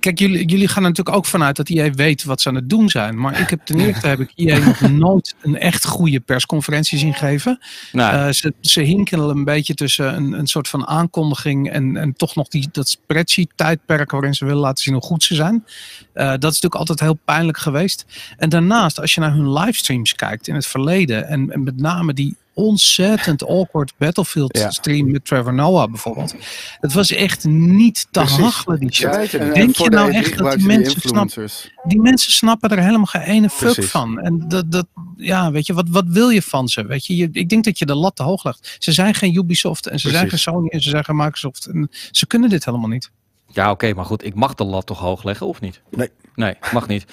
kijk, 0.00 0.18
jullie, 0.18 0.44
jullie 0.46 0.68
gaan 0.68 0.82
er 0.82 0.88
natuurlijk 0.88 1.16
ook 1.16 1.26
vanuit 1.26 1.56
dat 1.56 1.68
EA 1.68 1.90
weet 1.90 2.24
wat 2.24 2.40
ze 2.40 2.48
aan 2.48 2.54
het 2.54 2.70
doen 2.70 2.88
zijn. 2.88 3.20
Maar 3.20 3.40
ik 3.40 3.50
heb 3.50 3.60
ten 3.64 3.80
eerste 3.80 4.06
heb 4.06 4.20
ik 4.20 4.32
EA 4.34 4.58
nog 4.58 4.80
nooit 4.90 5.34
een 5.42 5.58
echt 5.58 5.86
goede 5.86 6.20
persconferentie 6.20 6.98
zien 6.98 7.14
geven. 7.14 7.58
Nou, 7.92 8.14
Eh, 8.14 8.32
ze, 8.32 8.54
ze 8.60 8.80
hinkelen 8.80 9.36
een 9.36 9.44
beetje 9.44 9.74
tussen 9.74 10.16
een, 10.16 10.32
een 10.32 10.46
soort 10.46 10.68
van 10.68 10.86
aankondiging 10.86 11.70
en, 11.70 11.96
en 11.96 12.14
toch 12.16 12.34
nog 12.34 12.48
die, 12.48 12.68
dat 12.72 12.88
spreadsheet-tijdperk 12.88 14.10
waarin 14.10 14.34
ze 14.34 14.44
willen 14.44 14.60
laten 14.60 14.84
zien 14.84 14.94
hoe 14.94 15.02
goed 15.02 15.22
ze 15.22 15.34
zijn. 15.34 15.64
Eh, 16.12 16.26
dat 16.26 16.52
is 16.52 16.60
natuurlijk 16.60 16.74
altijd 16.74 17.00
heel 17.00 17.18
pijnlijk 17.24 17.58
geweest. 17.58 18.04
En 18.36 18.48
daarnaast, 18.48 19.00
als 19.00 19.14
je 19.14 19.20
naar 19.20 19.32
hun 19.34 19.52
livestreams 19.52 20.14
kijkt 20.14 20.48
in 20.48 20.54
het 20.54 20.66
verleden 20.66 21.28
en, 21.28 21.50
en 21.50 21.62
met 21.62 21.80
name 21.80 22.14
die 22.14 22.36
ontzettend 22.54 23.46
awkward 23.46 23.92
Battlefield 23.98 24.58
Ja. 24.58 24.70
stream 24.70 25.10
met 25.10 25.24
Trevor 25.24 25.54
Noah 25.54 25.88
bijvoorbeeld. 25.90 26.34
Het 26.80 26.92
was 26.92 27.10
echt 27.10 27.44
niet 27.44 28.06
te 28.10 28.20
Precies. 28.20 28.38
hachelen 28.38 28.80
die 28.80 28.92
shit. 28.94 29.02
Ja, 29.30 29.38
En, 29.38 29.40
en 29.40 29.52
Denk 29.52 29.76
je 29.76 29.90
nou 29.90 30.12
E3 30.12 30.14
echt 30.14 30.38
dat 30.38 30.56
die 30.56 30.66
mensen 30.66 31.00
snappen-? 31.00 31.48
Die 31.84 32.00
mensen 32.00 32.32
snappen 32.32 32.70
er 32.70 32.78
helemaal 32.82 33.04
geen 33.06 33.22
ene 33.22 33.50
fuck 33.50 33.72
Precies. 33.72 33.90
van. 33.90 34.20
En 34.20 34.48
dat, 34.48 34.72
dat, 34.72 34.86
ja, 35.16 35.50
weet 35.50 35.66
je, 35.66 35.74
wat, 35.74 35.88
wat 35.88 36.04
wil 36.06 36.28
je 36.28 36.42
van 36.42 36.68
ze? 36.68 36.86
Weet 36.86 37.06
je, 37.06 37.16
je, 37.16 37.28
ik 37.32 37.48
denk 37.48 37.64
dat 37.64 37.78
je 37.78 37.86
de 37.86 37.94
lat 37.94 38.16
te 38.16 38.22
hoog 38.22 38.44
legt. 38.44 38.76
Ze 38.78 38.92
zijn 38.92 39.14
geen 39.14 39.34
Ubisoft 39.36 39.86
en 39.86 40.00
ze 40.00 40.10
zijn 40.10 40.28
geen. 40.28 40.38
Sony 40.38 40.68
en 40.68 40.80
ze 40.82 40.88
zijn 40.90 41.04
geen 41.04 41.16
Microsoft. 41.16 41.66
En 41.66 41.88
ze 42.10 42.26
kunnen 42.26 42.48
dit 42.50 42.64
helemaal 42.64 42.88
niet. 42.88 43.10
ja, 43.52 43.70
oké, 43.70 43.92
maar 43.94 44.04
goed, 44.04 44.24
ik 44.24 44.34
mag 44.34 44.54
de 44.54 44.64
lat 44.64 44.86
toch 44.86 44.98
hoog 44.98 45.24
leggen, 45.24 45.46
of 45.46 45.60
niet? 45.60 45.80
Nee. 45.90 46.10
Nee, 46.34 46.54
mag 46.72 46.86
niet. 46.86 47.04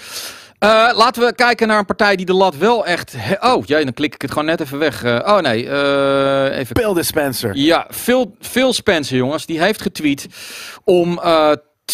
Eh, 0.61 0.89
laten 0.93 1.25
we 1.25 1.35
kijken 1.35 1.67
naar 1.67 1.79
een 1.79 1.85
partij 1.85 2.15
die 2.15 2.25
de 2.25 2.33
lat 2.33 2.57
wel 2.57 2.85
echt... 2.85 3.15
oh, 3.39 3.65
jij, 3.65 3.83
dan 3.83 3.93
klik 3.93 4.13
ik 4.13 4.21
het 4.21 4.31
gewoon 4.31 4.45
net 4.45 4.61
even 4.61 4.77
weg. 4.77 5.03
Eh, 5.03 5.19
oh 5.25 5.39
nee, 5.39 5.69
eh, 5.69 6.57
even 6.57 6.73
Bill 6.73 6.93
Dispenser. 6.93 7.55
Ja, 7.55 7.87
Phil, 7.91 8.35
Phil 8.39 8.73
Spencer, 8.73 9.17
jongens, 9.17 9.45
die 9.45 9.61
heeft 9.61 9.81
getweet 9.81 10.27
om 10.83 11.19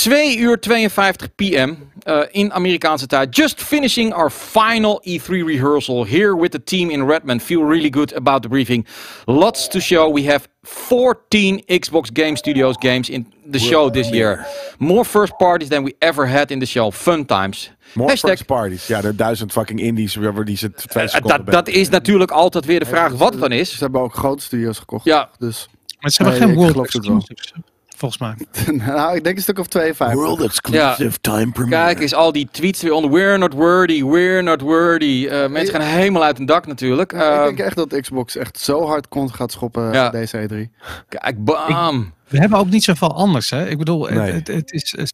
2 0.04 0.38
uur 0.38 0.58
52 0.60 1.36
pm 1.36 1.78
eh, 2.04 2.20
in 2.32 2.54
Amerikaanse 2.54 3.08
tijd. 3.08 3.36
Just 3.36 3.64
finishing 3.64 4.14
our 4.14 4.32
final 4.32 5.02
E3 5.10 5.26
rehearsal 5.46 6.06
here 6.06 6.36
with 6.40 6.52
the 6.52 6.64
team 6.64 6.90
in 6.90 7.06
Redmond. 7.08 7.42
Feel 7.44 7.64
really 7.68 7.90
good 7.94 8.16
about 8.16 8.42
the 8.42 8.48
briefing. 8.48 8.88
Lots 9.26 9.68
to 9.68 9.80
show. 9.80 10.14
We 10.14 10.30
have 10.32 10.48
14 10.62 11.64
Xbox 11.66 12.12
Game 12.14 12.36
Studios 12.36 12.76
games 12.80 13.10
in 13.10 13.34
the 13.52 13.60
show 13.60 13.90
this 13.92 14.10
year. 14.10 14.46
More 14.78 15.06
first 15.06 15.38
parties 15.38 15.70
than 15.70 15.84
we 15.84 15.96
ever 16.00 16.28
had 16.30 16.52
in 16.52 16.60
the 16.60 16.66
show. 16.66 16.92
Fun 16.92 17.26
times. 17.26 17.72
More 17.94 18.10
Hashtag- 18.10 18.30
first 18.30 18.46
parties. 18.46 18.88
Ja, 18.88 19.02
de 19.02 19.16
duizend 19.16 19.52
fucking 19.52 19.80
indies 19.80 20.16
waar 20.16 20.46
die 20.46 20.58
ze 20.58 20.72
twee 20.72 21.04
Eh, 21.04 21.10
seconden 21.10 21.46
dat, 21.46 21.54
dat 21.54 21.68
is 21.68 21.90
natuurlijk 21.90 22.32
altijd 22.32 22.66
weer 22.66 22.80
de 22.80 22.86
vraag 22.86 23.12
wat 23.12 23.32
het 23.32 23.42
dan 23.42 23.52
Ze 23.52 23.58
is. 23.58 23.80
hebben 23.80 24.02
ook 24.02 24.14
grote 24.14 24.44
studio's 24.44 24.78
gekocht. 24.80 25.06
Ja. 25.06 25.30
Dus 25.38 25.68
Maar 26.00 26.12
ze 26.12 26.24
hebben 26.24 26.40
Nee, 26.40 26.50
geen 26.50 26.58
world 26.74 26.86
exclusives. 26.86 27.54
Volgens 27.98 28.22
mij. 28.22 28.36
nou, 28.88 29.16
ik 29.16 29.24
denk 29.24 29.36
een 29.36 29.42
stuk 29.42 29.60
of 29.60 29.68
52. 29.68 30.18
World 30.18 30.42
exclusive 30.42 31.20
time 31.22 31.52
premiere. 31.52 31.84
Kijk 31.84 32.00
eens, 32.00 32.14
al 32.14 32.32
die 32.32 32.48
tweets 32.52 32.82
weer 32.82 32.92
onder. 32.92 33.12
We're 33.12 33.38
not 33.38 33.54
worthy, 33.54 34.04
we're 34.04 34.42
not 34.42 34.62
worthy. 34.62 35.28
Eh, 35.30 35.48
mensen 35.50 35.74
gaan 35.74 35.88
helemaal 35.88 36.24
uit 36.24 36.38
hun 36.38 36.46
dak 36.46 36.68
natuurlijk. 36.68 37.12
Ja, 37.12 37.40
ik 37.40 37.46
denk 37.56 37.60
echt 37.68 37.76
dat 37.76 38.02
Xbox 38.02 38.36
echt 38.36 38.60
zo 38.60 38.86
hard 38.86 39.08
kont 39.08 39.34
gaat 39.34 39.52
schoppen 39.52 39.94
Ja. 39.94 40.10
deze 40.10 40.38
E 40.38 40.48
E3. 40.48 40.72
kijk, 41.10 41.44
bam. 41.44 42.14
We 42.28 42.38
hebben 42.40 42.60
ook 42.60 42.70
niet 42.70 42.84
zoveel 42.84 43.14
anders. 43.16 43.50
Hè? 43.50 43.70
Ik 43.70 43.78
bedoel, 43.78 44.08
Nee. 44.08 44.20
het, 44.20 44.48
het, 44.48 44.48
het 44.48 44.72
is, 44.72 44.94
is- 44.94 45.14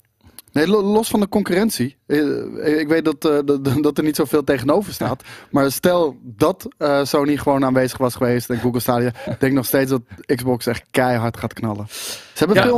Nee, 0.53 0.67
lo- 0.67 0.81
los 0.81 1.07
van 1.09 1.19
de 1.19 1.27
concurrentie. 1.29 1.95
Eh, 2.07 2.79
Ik 2.79 2.87
weet 2.87 3.05
dat, 3.05 3.25
eh, 3.25 3.37
dat, 3.45 3.65
dat 3.83 3.97
er 3.97 4.03
niet 4.03 4.15
zoveel 4.15 4.43
tegenover 4.43 4.93
staat. 4.93 5.23
Maar 5.51 5.71
stel 5.71 6.17
dat 6.23 6.67
eh, 6.77 7.03
Sony 7.03 7.37
gewoon 7.37 7.65
aanwezig 7.65 7.97
was 7.97 8.15
geweest 8.15 8.49
en 8.49 8.59
Google 8.59 8.79
Stadia. 8.79 9.07
Ik 9.25 9.39
denk 9.39 9.53
nog 9.53 9.65
steeds 9.65 9.89
dat 9.89 10.01
Xbox 10.35 10.65
echt 10.65 10.83
keihard 10.91 11.37
gaat 11.37 11.53
knallen. 11.53 11.85
Ze 11.89 12.03
hebben 12.35 12.55
Ja, 12.57 12.63
veel 12.63 12.75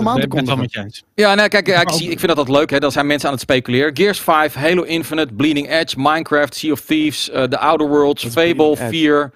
je 0.71 0.79
eens. 0.83 1.03
Ja, 1.15 1.35
nou, 1.35 1.47
kijk, 1.49 1.67
ja, 1.67 1.81
ik, 1.81 1.89
zie, 1.89 2.09
ik 2.09 2.19
vind 2.19 2.35
dat 2.35 2.47
dat 2.47 2.55
leuk. 2.57 2.69
Hè. 2.69 2.79
Dan 2.79 2.91
zijn 2.91 3.07
mensen 3.07 3.27
aan 3.27 3.33
het 3.33 3.43
speculeren. 3.43 3.95
Gears 3.97 4.19
5, 4.19 4.53
Halo 4.53 4.81
Infinite, 4.83 5.33
Bleeding 5.33 5.69
Edge, 5.69 5.95
Minecraft, 5.97 6.55
Sea 6.55 6.71
of 6.71 6.81
Thieves, 6.81 7.29
eh, 7.29 7.43
The 7.43 7.57
Outer 7.59 7.87
Worlds, 7.87 8.23
Fable 8.23 8.43
Bleeding 8.55 8.77
Edge? 8.79 8.89
4. 8.89 9.31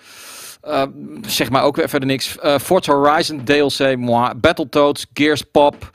eh, 0.61 0.83
zeg 1.27 1.49
maar 1.49 1.63
ook 1.63 1.75
weer 1.75 1.89
verder 1.89 2.07
niks. 2.09 2.37
Eh 2.39 2.59
Forza 2.59 2.93
Horizon, 2.93 3.43
DLC, 3.43 3.95
moi. 3.97 4.33
Battletoads, 4.35 5.05
Gears 5.13 5.41
Pop, 5.41 5.89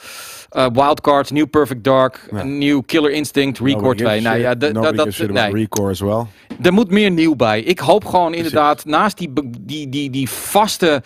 eh, 0.55 0.67
Wildcards, 0.73 1.31
New 1.31 1.47
Perfect 1.47 1.85
Dark, 1.85 2.29
Ja. 2.31 2.43
New 2.43 2.83
Killer 2.87 3.11
Instinct, 3.11 3.59
Record 3.59 3.83
Nobody 3.83 4.03
2. 4.03 4.11
gives 4.13 4.27
a 4.27 4.31
Nou 4.31 4.41
ja, 4.41 4.55
dat, 4.55 4.97
dat, 4.97 5.29
nee. 5.29 5.53
Recore 5.53 5.91
as 5.91 6.01
well. 6.01 6.27
Er 6.63 6.73
moet 6.73 6.91
meer 6.91 7.11
nieuw 7.11 7.37
bij. 7.37 7.61
Ik 7.61 7.79
hoop 7.79 8.05
gewoon 8.05 8.35
inderdaad, 8.35 8.85
naast 8.85 9.19
die, 9.19 9.33
die, 9.61 9.89
die, 9.89 10.11
die 10.11 10.31
vaste 10.31 11.03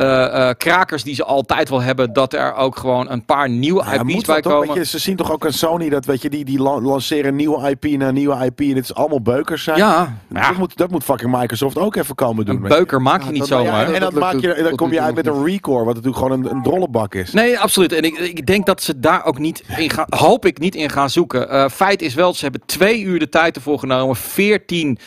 eh, 0.00 0.48
eh, 0.48 0.56
krakers 0.56 1.02
die 1.02 1.14
ze 1.14 1.24
altijd 1.24 1.68
wel 1.68 1.80
hebben, 1.82 2.12
dat 2.12 2.32
er 2.32 2.54
ook 2.54 2.76
gewoon 2.76 3.10
een 3.10 3.24
paar 3.24 3.48
nieuwe 3.50 3.82
Ja, 3.84 3.92
IP's 3.92 4.04
bij 4.14 4.34
wel 4.34 4.40
toch, 4.40 4.52
komen. 4.52 4.66
weet 4.68 4.76
je, 4.76 4.84
ze 4.84 4.98
zien 4.98 5.16
toch 5.16 5.32
ook 5.32 5.44
aan 5.44 5.52
Sony 5.52 5.88
dat 5.88 6.04
weet 6.04 6.22
je, 6.22 6.30
die, 6.30 6.44
die 6.44 6.58
lan- 6.62 6.82
lanceren 6.82 7.36
nieuwe 7.36 7.70
IP 7.70 7.84
na 7.98 8.10
nieuwe 8.10 8.44
IP. 8.44 8.60
En 8.60 8.74
dit 8.74 8.84
is 8.84 8.94
allemaal 8.94 9.20
beukers 9.22 9.62
zijn. 9.64 9.76
Ja, 9.78 10.18
Dat, 10.28 10.56
moet, 10.56 10.76
dat 10.76 10.90
moet 10.90 11.04
fucking 11.04 11.38
Microsoft 11.38 11.78
ook 11.78 11.96
even 11.96 12.14
komen 12.14 12.44
doen. 12.44 12.54
een 12.56 12.68
beuker 12.68 13.02
maak 13.02 13.20
je 13.20 13.24
Ja, 13.26 13.30
niet 13.30 13.38
dat- 13.40 13.48
zomaar. 13.48 13.64
ja, 13.88 13.94
en 13.94 14.00
dan, 14.00 14.10
dat 14.14 14.20
maak 14.20 14.40
je, 14.40 14.60
dan 14.62 14.76
kom 14.76 14.92
je 14.92 15.00
uit 15.00 15.14
met 15.14 15.26
een 15.26 15.44
recore, 15.44 15.84
wat 15.84 15.94
natuurlijk 15.94 16.22
gewoon 16.22 16.44
een, 16.44 16.50
een 16.50 16.62
drollenbak 16.62 17.14
is. 17.14 17.32
Nee, 17.32 17.58
absoluut. 17.58 17.92
En 17.92 18.02
ik, 18.02 18.18
ik 18.18 18.46
denk 18.46 18.66
dat 18.66 18.82
ze 18.82 19.00
daar 19.00 19.24
ook 19.24 19.38
niet 19.38 19.62
in 19.76 19.90
gaan, 19.90 20.06
hoop 20.08 20.46
ik 20.46 20.58
niet 20.58 20.74
in 20.74 20.90
gaan 20.90 21.10
zoeken. 21.10 21.48
Eh, 21.50 21.68
feit 21.68 22.02
is 22.02 22.14
wel, 22.14 22.34
ze 22.34 22.42
hebben 22.42 22.62
twee 22.66 23.02
uur 23.02 23.18
de 23.18 23.28
tijd 23.28 23.56
ervoor 23.56 23.78
genomen. 23.78 24.16
14 24.16 24.98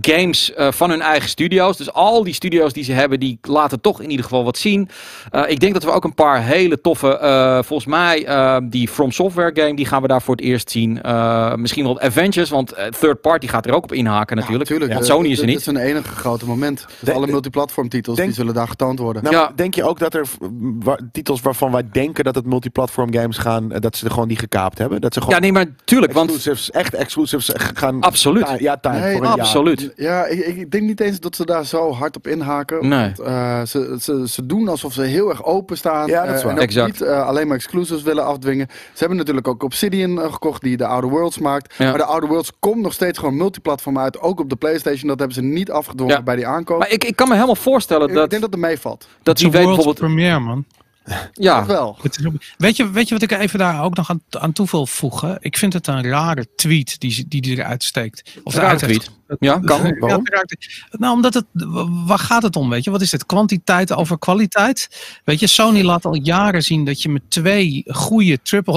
games 0.00 0.52
eh, 0.54 0.72
van 0.72 0.90
hun 0.90 1.00
eigen 1.02 1.28
studio's. 1.28 1.76
Dus 1.76 1.92
al 1.92 2.24
die 2.24 2.34
studio's 2.34 2.72
die 2.72 2.84
ze 2.84 2.92
hebben, 2.92 3.20
die 3.20 3.38
laten 3.42 3.80
toch 3.80 4.00
in 4.00 4.10
ieder 4.10 4.24
geval 4.24 4.44
wat 4.44 4.58
zien. 4.58 4.88
Eh, 5.30 5.42
ik 5.46 5.60
denk 5.60 5.72
dat 5.72 5.84
we 5.84 5.90
ook 5.90 6.04
een 6.04 6.14
paar 6.14 6.42
hele 6.44 6.80
toffe, 6.80 7.16
eh, 7.18 7.62
volgens 7.62 7.88
mij, 7.88 8.26
die 8.68 8.88
From 8.88 9.10
Software 9.10 9.50
game, 9.54 9.74
die 9.76 9.86
gaan 9.86 10.02
we 10.02 10.08
daar 10.08 10.22
voor 10.22 10.34
het 10.36 10.44
eerst 10.44 10.70
zien. 10.70 11.02
Eh, 11.02 11.54
misschien 11.54 11.84
wel 11.84 12.00
Avengers, 12.00 12.50
want 12.50 12.74
third 13.00 13.20
party 13.20 13.46
gaat 13.46 13.66
er 13.66 13.74
ook 13.74 13.82
op 13.84 13.92
inhaken 13.92 14.36
natuurlijk. 14.36 14.64
Tuurlijk, 14.68 14.92
Want 14.92 15.04
eh, 15.04 15.10
Sony 15.10 15.28
is 15.28 15.40
er 15.40 15.46
niet. 15.46 15.58
is 15.60 15.66
een 15.66 15.76
enige 15.76 16.08
grote 16.08 16.46
moment. 16.46 16.86
Dus 17.00 17.14
alle 17.14 17.26
multiplatform 17.26 17.88
titels 17.88 18.16
denk- 18.16 18.28
die 18.28 18.36
zullen 18.38 18.54
daar 18.54 18.68
getoond 18.68 18.98
worden. 18.98 19.22
Nou, 19.22 19.34
Ja. 19.34 19.52
Denk 19.54 19.74
je 19.74 19.84
ook 19.84 19.98
dat 19.98 20.14
er 20.14 20.26
wa- 20.80 20.98
titels 21.12 21.40
waarvan 21.40 21.72
wij 21.72 21.82
denken 21.92 22.24
dat 22.24 22.34
het 22.34 22.46
multiplatform 22.46 23.14
games 23.14 23.38
gaan, 23.38 23.68
dat 23.68 23.96
ze 23.96 24.04
er 24.04 24.10
gewoon 24.10 24.28
die 24.28 24.36
gekaapt 24.36 24.78
hebben? 24.78 25.00
Dat 25.00 25.14
ze 25.14 25.20
gewoon 25.20 25.34
Ja, 25.34 25.40
nee, 25.40 25.52
maar 25.52 25.66
tuurlijk, 25.84 26.12
want 26.12 26.30
exclusives, 26.30 26.70
echt 26.70 26.94
exclusives 26.94 27.50
gaan. 27.74 28.00
Absoluut. 28.00 28.48
Ja, 28.48 28.56
ja 28.58 28.76
time 28.76 28.98
Nee, 29.00 29.16
voor 29.16 29.26
een 29.26 29.32
Ja, 29.96 30.26
ik, 30.26 30.46
ik 30.46 30.70
denk 30.70 30.84
niet 30.84 31.00
eens 31.00 31.20
dat 31.20 31.36
ze 31.36 31.46
daar 31.46 31.66
zo 31.66 31.92
hard 31.92 32.16
op 32.16 32.26
inhaken. 32.26 32.88
Nee. 32.88 33.12
Want, 33.16 33.18
eh, 33.18 33.62
ze, 33.62 33.96
ze, 34.00 34.28
ze 34.28 34.46
doen 34.46 34.68
alsof 34.68 34.92
ze 34.92 35.02
heel 35.02 35.28
erg 35.28 35.44
openstaan. 35.44 36.08
Ja, 36.08 36.26
dat 36.26 36.34
is 36.34 36.40
eh, 36.40 36.44
waar. 36.46 36.52
en 36.52 36.58
ook 36.58 36.64
Exact. 36.64 36.92
niet 36.92 37.08
eh, 37.08 37.26
alleen 37.26 37.46
maar 37.46 37.56
exclusives 37.56 38.02
willen 38.02 38.24
afdwingen. 38.24 38.66
Ze 38.70 38.98
hebben 38.98 39.16
natuurlijk 39.16 39.48
ook 39.48 39.62
Obsidian 39.62 40.18
gekocht 40.18 40.62
die 40.62 40.76
de 40.76 40.86
Outer 40.86 41.10
Worlds 41.10 41.38
maakt. 41.38 41.74
Ja. 41.78 41.88
Maar 41.88 41.98
de 41.98 42.04
Outer 42.04 42.28
Worlds 42.28 42.52
komt 42.58 42.82
nog 42.82 42.92
steeds 42.92 43.18
gewoon 43.18 43.36
multiplatform 43.36 43.98
uit. 43.98 44.20
Ook 44.20 44.40
op 44.40 44.48
de 44.48 44.56
PlayStation. 44.56 45.08
Dat 45.08 45.18
hebben 45.18 45.36
ze 45.36 45.42
niet 45.42 45.70
afgedwongen 45.70 46.16
Ja. 46.16 46.22
bij 46.22 46.36
die 46.36 46.46
aankoop. 46.46 46.78
maar 46.78 46.90
ik, 46.90 47.04
ik 47.04 47.16
kan 47.16 47.28
me 47.28 47.34
helemaal 47.34 47.54
voorstellen 47.56 48.08
ik 48.08 48.14
dat, 48.14 48.30
denk 48.30 48.42
dat 48.42 48.52
het 48.52 48.60
meevalt. 48.60 49.08
dat 49.22 49.40
world 49.40 49.52
bijvoorbeeld... 49.52 49.98
premiere, 49.98 50.38
man. 50.38 50.64
Ja, 51.32 51.66
wel. 51.66 51.98
Weet, 52.56 52.76
je, 52.76 52.90
weet 52.90 53.08
je 53.08 53.14
wat 53.14 53.22
ik 53.22 53.30
even 53.30 53.58
daar 53.58 53.84
ook 53.84 53.96
nog 53.96 54.10
aan, 54.10 54.22
aan 54.30 54.52
toe 54.52 54.66
wil 54.70 54.86
voegen? 54.86 55.38
Ik 55.40 55.56
vind 55.56 55.72
het 55.72 55.86
een 55.86 56.08
rare 56.08 56.46
tweet 56.56 57.00
die, 57.00 57.24
die, 57.28 57.40
die 57.40 57.56
eruit 57.56 57.82
steekt. 57.82 58.38
Of 58.44 58.54
Rare 58.54 58.76
tweet. 58.76 59.10
Ja, 59.38 59.60
kan. 59.64 59.84
Het 59.84 60.68
nou, 60.90 61.14
omdat 61.14 61.34
het. 61.34 61.44
Waar 62.06 62.18
gaat 62.18 62.42
het 62.42 62.56
om? 62.56 62.70
Weet 62.70 62.84
je, 62.84 62.90
wat 62.90 63.00
is 63.00 63.12
het? 63.12 63.26
Kwantiteit 63.26 63.92
over 63.92 64.18
kwaliteit? 64.18 64.88
Weet 65.24 65.40
je, 65.40 65.46
Sony 65.46 65.82
laat 65.82 66.04
al 66.04 66.14
jaren 66.14 66.62
zien 66.62 66.84
dat 66.84 67.02
je 67.02 67.08
met 67.08 67.22
twee 67.28 67.84
goede 67.86 68.38
zien 68.42 68.76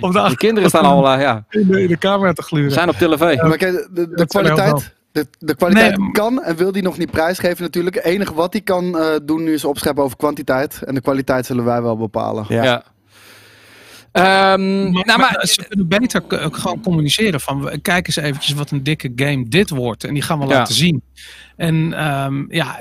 op 0.00 0.12
de, 0.12 0.26
de 0.28 0.36
kinderen 0.36 0.68
staan 0.68 0.84
al 0.84 1.08
eh, 1.08 1.20
ja, 1.20 1.44
in 1.50 1.66
de, 1.66 1.82
in 1.82 1.88
de 1.88 1.98
camera 1.98 2.32
te 2.32 2.42
gluren. 2.42 2.72
zijn 2.72 2.88
op 2.88 2.96
televisie. 2.96 3.42
Maar 3.42 3.56
kijk, 3.56 3.88
de, 3.92 4.08
de, 4.08 4.26
kwaliteit, 4.26 4.94
de, 5.18 5.26
de 5.38 5.54
kwaliteit 5.56 5.98
Nee, 5.98 6.10
kan 6.10 6.42
en 6.42 6.56
wil 6.56 6.72
die 6.72 6.82
nog 6.82 6.98
niet 6.98 7.10
prijsgeven 7.10 7.62
natuurlijk. 7.62 7.94
Het 7.96 8.04
enige 8.04 8.34
wat 8.34 8.52
hij 8.52 8.62
kan 8.62 8.98
eh, 8.98 9.06
doen 9.22 9.42
nu 9.42 9.52
is 9.52 9.64
opscheppen 9.64 10.04
over 10.04 10.16
kwantiteit. 10.16 10.82
En 10.84 10.94
de 10.94 11.00
kwaliteit 11.00 11.46
zullen 11.46 11.64
wij 11.64 11.82
wel 11.82 11.96
bepalen. 11.96 12.44
Ja. 12.48 12.62
Ja. 12.64 12.82
Ehm, 14.12 14.82
Maar, 14.92 15.04
nou, 15.06 15.06
maar 15.06 15.18
maar, 15.18 15.46
ze 15.46 15.66
kunnen 15.68 15.88
beter 15.88 16.22
ook 16.44 16.56
gewoon 16.56 16.80
communiceren 16.82 17.40
van 17.40 17.62
we- 17.64 17.78
kijk 17.78 18.06
eens 18.06 18.16
eventjes 18.16 18.54
wat 18.54 18.70
een 18.70 18.82
dikke 18.82 19.12
game 19.16 19.48
dit 19.48 19.70
wordt 19.70 20.04
en 20.04 20.14
die 20.14 20.22
gaan 20.22 20.38
we 20.38 20.46
Ja. 20.46 20.52
laten 20.52 20.74
zien. 20.74 21.02
En 21.56 21.92
ehm, 21.92 22.44
ja, 22.54 22.80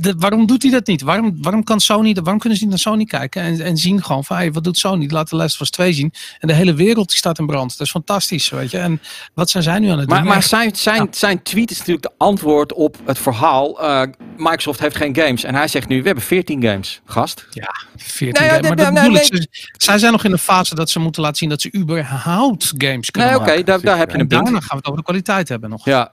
de- 0.00 0.14
waarom 0.18 0.46
doet 0.46 0.62
hij 0.62 0.70
dat 0.70 0.86
niet? 0.86 1.02
Waarom, 1.02 1.38
waarom 1.42 1.64
kan 1.64 1.80
Sony, 1.80 2.14
waarom 2.14 2.38
kunnen 2.38 2.58
ze 2.58 2.64
niet 2.64 2.72
naar 2.72 2.82
Sony 2.82 3.04
kijken 3.04 3.42
en, 3.42 3.60
en 3.60 3.76
zien 3.76 4.04
gewoon 4.04 4.24
van 4.24 4.36
hey, 4.36 4.52
wat 4.52 4.64
doet 4.64 4.78
Sony? 4.78 5.06
Laat 5.10 5.30
de 5.30 5.36
Last 5.36 5.54
of 5.54 5.60
Us 5.60 5.70
2 5.70 5.92
zien 5.92 6.12
en 6.38 6.48
de 6.48 6.54
hele 6.54 6.74
wereld 6.74 7.08
die 7.08 7.16
staat 7.16 7.38
in 7.38 7.46
brand. 7.46 7.70
Dat 7.78 7.86
is 7.86 7.90
fantastisch, 7.92 8.48
weet 8.48 8.70
je. 8.70 8.78
En 8.78 9.00
wat 9.34 9.50
zijn 9.50 9.62
zij 9.62 9.78
nu 9.78 9.88
aan 9.88 9.98
het 9.98 10.08
maar, 10.08 10.18
doen? 10.18 10.28
maar 10.28 10.42
zijn, 10.42 10.76
zijn, 10.76 11.02
Ja. 11.02 11.06
zijn 11.10 11.42
tweet 11.42 11.70
is 11.70 11.78
natuurlijk 11.78 12.06
de 12.06 12.12
antwoord 12.18 12.72
op 12.72 12.96
het 13.04 13.18
verhaal. 13.18 13.80
eh, 13.82 14.02
Microsoft 14.36 14.80
heeft 14.80 14.96
geen 14.96 15.16
games. 15.16 15.44
En 15.44 15.54
hij 15.54 15.68
zegt 15.68 15.88
nu, 15.88 15.98
we 16.00 16.06
hebben 16.06 16.24
14 16.24 16.62
games, 16.62 17.00
gast. 17.04 17.46
Ja, 17.50 17.74
14 17.96 18.42
Nee, 18.42 18.50
ja, 18.50 18.54
games. 18.56 18.68
Maar 18.82 18.92
nee, 18.92 19.12
dat 19.12 19.20
ik. 19.32 19.42
Ze- 19.50 19.68
Zij 19.72 19.98
zijn 19.98 20.12
nog 20.12 20.24
in 20.24 20.30
de 20.30 20.38
fase 20.38 20.74
dat 20.74 20.90
ze 20.90 20.98
moeten 20.98 21.22
laten 21.22 21.36
zien 21.36 21.48
dat 21.48 21.60
ze 21.60 21.74
überhaupt 21.76 22.72
games 22.78 23.10
kunnen 23.10 23.30
Nee, 23.30 23.40
oké, 23.40 23.62
daar, 23.62 23.80
daar 23.80 23.98
heb 23.98 24.08
je 24.08 24.14
En 24.14 24.20
een 24.20 24.28
punt. 24.28 24.42
daarna 24.44 24.58
gaan 24.60 24.68
we 24.68 24.76
het 24.76 24.84
over 24.86 24.98
de 24.98 25.04
kwaliteit 25.04 25.48
hebben 25.48 25.70
nog. 25.70 25.84
Ja. 25.84 26.12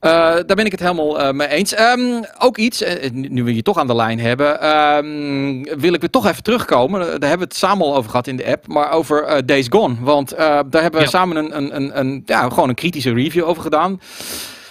Eh, 0.00 0.10
daar 0.46 0.56
ben 0.56 0.64
ik 0.64 0.70
het 0.70 0.80
helemaal 0.80 1.20
eh, 1.20 1.32
mee 1.32 1.48
eens. 1.48 1.74
Ehm, 1.74 2.22
ook 2.38 2.56
iets, 2.58 2.82
eh, 2.82 3.10
nu 3.12 3.44
we 3.44 3.54
je 3.54 3.62
toch 3.62 3.78
aan 3.78 3.86
de 3.86 3.94
lijn 3.94 4.20
hebben, 4.20 4.60
ehm, 4.60 5.78
wil 5.80 5.92
ik 5.92 6.00
weer 6.00 6.10
toch 6.10 6.26
even 6.26 6.42
terugkomen. 6.42 7.00
Daar 7.00 7.08
hebben 7.10 7.38
we 7.38 7.44
het 7.44 7.54
samen 7.54 7.86
al 7.86 7.96
over 7.96 8.10
gehad 8.10 8.26
in 8.26 8.36
de 8.36 8.46
app, 8.46 8.66
maar 8.66 8.90
over 8.92 9.46
Days 9.46 9.66
Gone. 9.70 9.94
Want 10.00 10.36
daar 10.36 10.64
hebben 10.82 10.92
we 10.92 11.00
Ja. 11.00 11.06
samen 11.06 11.36
een, 11.36 11.56
een, 11.56 11.76
een, 11.76 11.98
een, 11.98 12.22
ja, 12.26 12.48
gewoon 12.48 12.68
een 12.68 12.74
kritische 12.74 13.12
review 13.12 13.44
over 13.44 13.62
gedaan. 13.62 14.00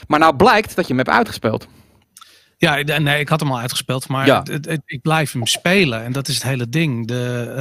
Maar 0.07 0.19
nou 0.19 0.35
blijkt 0.35 0.75
dat 0.75 0.87
je 0.87 0.93
hem 0.93 1.03
hebt 1.05 1.17
uitgespeeld. 1.17 1.67
Ja, 2.61 2.97
nee, 2.99 3.19
ik 3.19 3.29
had 3.29 3.39
hem 3.39 3.51
al 3.51 3.59
uitgespeeld, 3.59 4.07
maar 4.07 4.25
Ja. 4.25 4.37
het- 4.39 4.47
het- 4.47 4.65
het- 4.65 4.81
ik 4.85 5.01
blijf 5.01 5.31
hem 5.31 5.45
spelen. 5.45 6.03
En 6.03 6.11
dat 6.11 6.27
is 6.27 6.33
het 6.33 6.43
hele 6.43 6.69
ding. 6.69 7.07
De, 7.07 7.53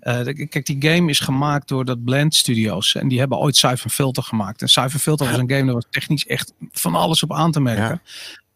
eh, 0.00 0.18
eh, 0.20 0.24
de- 0.24 0.46
kijk, 0.46 0.66
die 0.66 0.90
game 0.90 1.10
is 1.10 1.20
gemaakt 1.20 1.68
door 1.68 1.84
dat 1.84 2.04
Blend 2.04 2.34
Studios. 2.34 2.94
En 2.94 3.08
die 3.08 3.18
hebben 3.18 3.38
ooit 3.38 3.56
Cypher 3.56 3.90
Filter 3.90 4.22
gemaakt. 4.22 4.62
En 4.62 4.68
Cypher 4.68 5.00
Filter 5.00 5.26
was 5.26 5.36
een 5.38 5.50
game, 5.50 5.64
daar 5.64 5.74
was 5.74 5.86
technisch 5.90 6.26
echt 6.26 6.52
van 6.72 6.94
alles 6.94 7.22
op 7.22 7.32
aan 7.32 7.52
te 7.52 7.60
merken. 7.60 8.02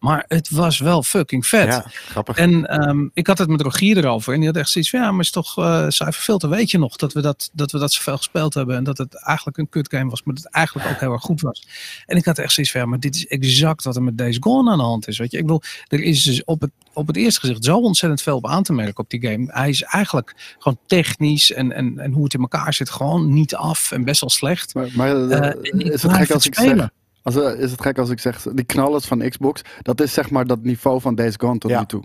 Maar 0.05 0.25
het 0.29 0.51
was 0.51 0.79
wel 0.79 1.03
fucking 1.03 1.47
vet. 1.47 1.67
Ja, 1.67 1.85
grappig. 1.87 2.37
En 2.37 2.67
ehm, 2.67 3.09
ik 3.13 3.27
had 3.27 3.39
het 3.39 3.49
met 3.49 3.61
Rogier 3.61 3.97
erover. 3.97 4.33
En 4.33 4.39
die 4.39 4.49
had 4.49 4.57
echt 4.57 4.71
zoiets 4.71 4.91
van, 4.91 5.01
ja, 5.01 5.11
maar 5.11 5.21
is 5.21 5.31
toch 5.31 5.59
uh, 5.59 5.89
Filter, 6.11 6.49
weet 6.49 6.71
je 6.71 6.79
nog 6.79 6.97
dat 6.97 7.13
we 7.13 7.21
dat, 7.21 7.51
dat 7.53 7.73
we 7.73 7.79
dat 7.79 7.93
zoveel 7.93 8.17
gespeeld 8.17 8.55
hebben. 8.55 8.77
En 8.77 8.85
dat 8.85 8.99
het 8.99 9.15
eigenlijk 9.15 9.59
een 9.59 9.69
kut 9.69 9.89
game 9.91 10.11
was, 10.11 10.23
maar 10.23 10.35
dat 10.35 10.45
het 10.45 10.53
eigenlijk 10.53 10.89
ook 10.89 11.01
heel 11.01 11.13
erg 11.13 11.23
goed 11.23 11.41
was. 11.41 11.67
En 12.07 12.17
ik 12.17 12.25
had 12.25 12.39
echt 12.39 12.53
zoiets 12.53 12.73
van, 12.73 12.81
ja, 12.81 12.87
maar 12.87 13.01
dit 13.01 13.17
is 13.17 13.27
exact 13.27 13.85
wat 13.85 13.97
er 13.97 14.03
met 14.03 14.19
Days 14.19 14.37
Gone 14.41 14.71
aan 14.71 14.79
de 14.79 14.85
hand 14.85 15.09
is. 15.09 15.19
Weet 15.19 15.31
je, 15.31 15.37
ik 15.37 15.43
bedoel, 15.43 15.63
er 15.89 16.01
is 16.01 16.23
dus 16.23 16.45
op 16.45 16.61
het, 16.61 16.71
op 16.93 17.07
het 17.07 17.17
eerste 17.17 17.41
gezicht 17.41 17.65
zo 17.65 17.79
ontzettend 17.79 18.23
veel 18.23 18.37
op 18.37 18.47
aan 18.47 18.63
te 18.63 18.73
merken 18.73 19.05
op 19.05 19.11
die 19.11 19.27
game. 19.27 19.47
Hij 19.47 19.69
is 19.69 19.83
eigenlijk 19.83 20.55
gewoon 20.59 20.79
technisch 20.87 21.53
en, 21.53 21.73
en, 21.73 21.99
en 21.99 22.13
hoe 22.13 22.25
het 22.25 22.35
in 22.35 22.41
elkaar 22.41 22.75
zit, 22.75 22.91
gewoon 22.91 23.33
niet 23.33 23.55
af 23.55 23.93
en 23.93 24.05
best 24.05 24.21
wel 24.21 24.31
slecht. 24.31 24.75
Maar, 24.75 24.89
maar 24.93 25.29
eh, 25.29 25.49
Eh, 25.49 25.55
is 25.63 26.03
het 26.03 26.11
blijf 26.11 26.27
gek 26.27 26.31
als 26.31 26.47
ik 26.47 26.55
zeg... 26.55 26.89
Als, 27.25 27.37
eh, 27.37 27.61
is 27.61 27.71
het 27.71 27.83
gek 27.83 27.99
als 27.99 28.11
ik 28.11 28.21
zeg, 28.21 28.43
die 28.43 28.65
knallers 28.65 29.07
van 29.07 29.29
Xbox, 29.29 29.63
dat 29.83 30.01
is 30.01 30.13
zeg 30.13 30.31
maar 30.31 30.47
dat 30.47 30.63
niveau 30.63 31.01
van 31.01 31.15
Days 31.15 31.35
Gone 31.39 31.59
tot 31.59 31.71
Ja. 31.71 31.79
nu 31.81 31.87
toe. 31.87 32.03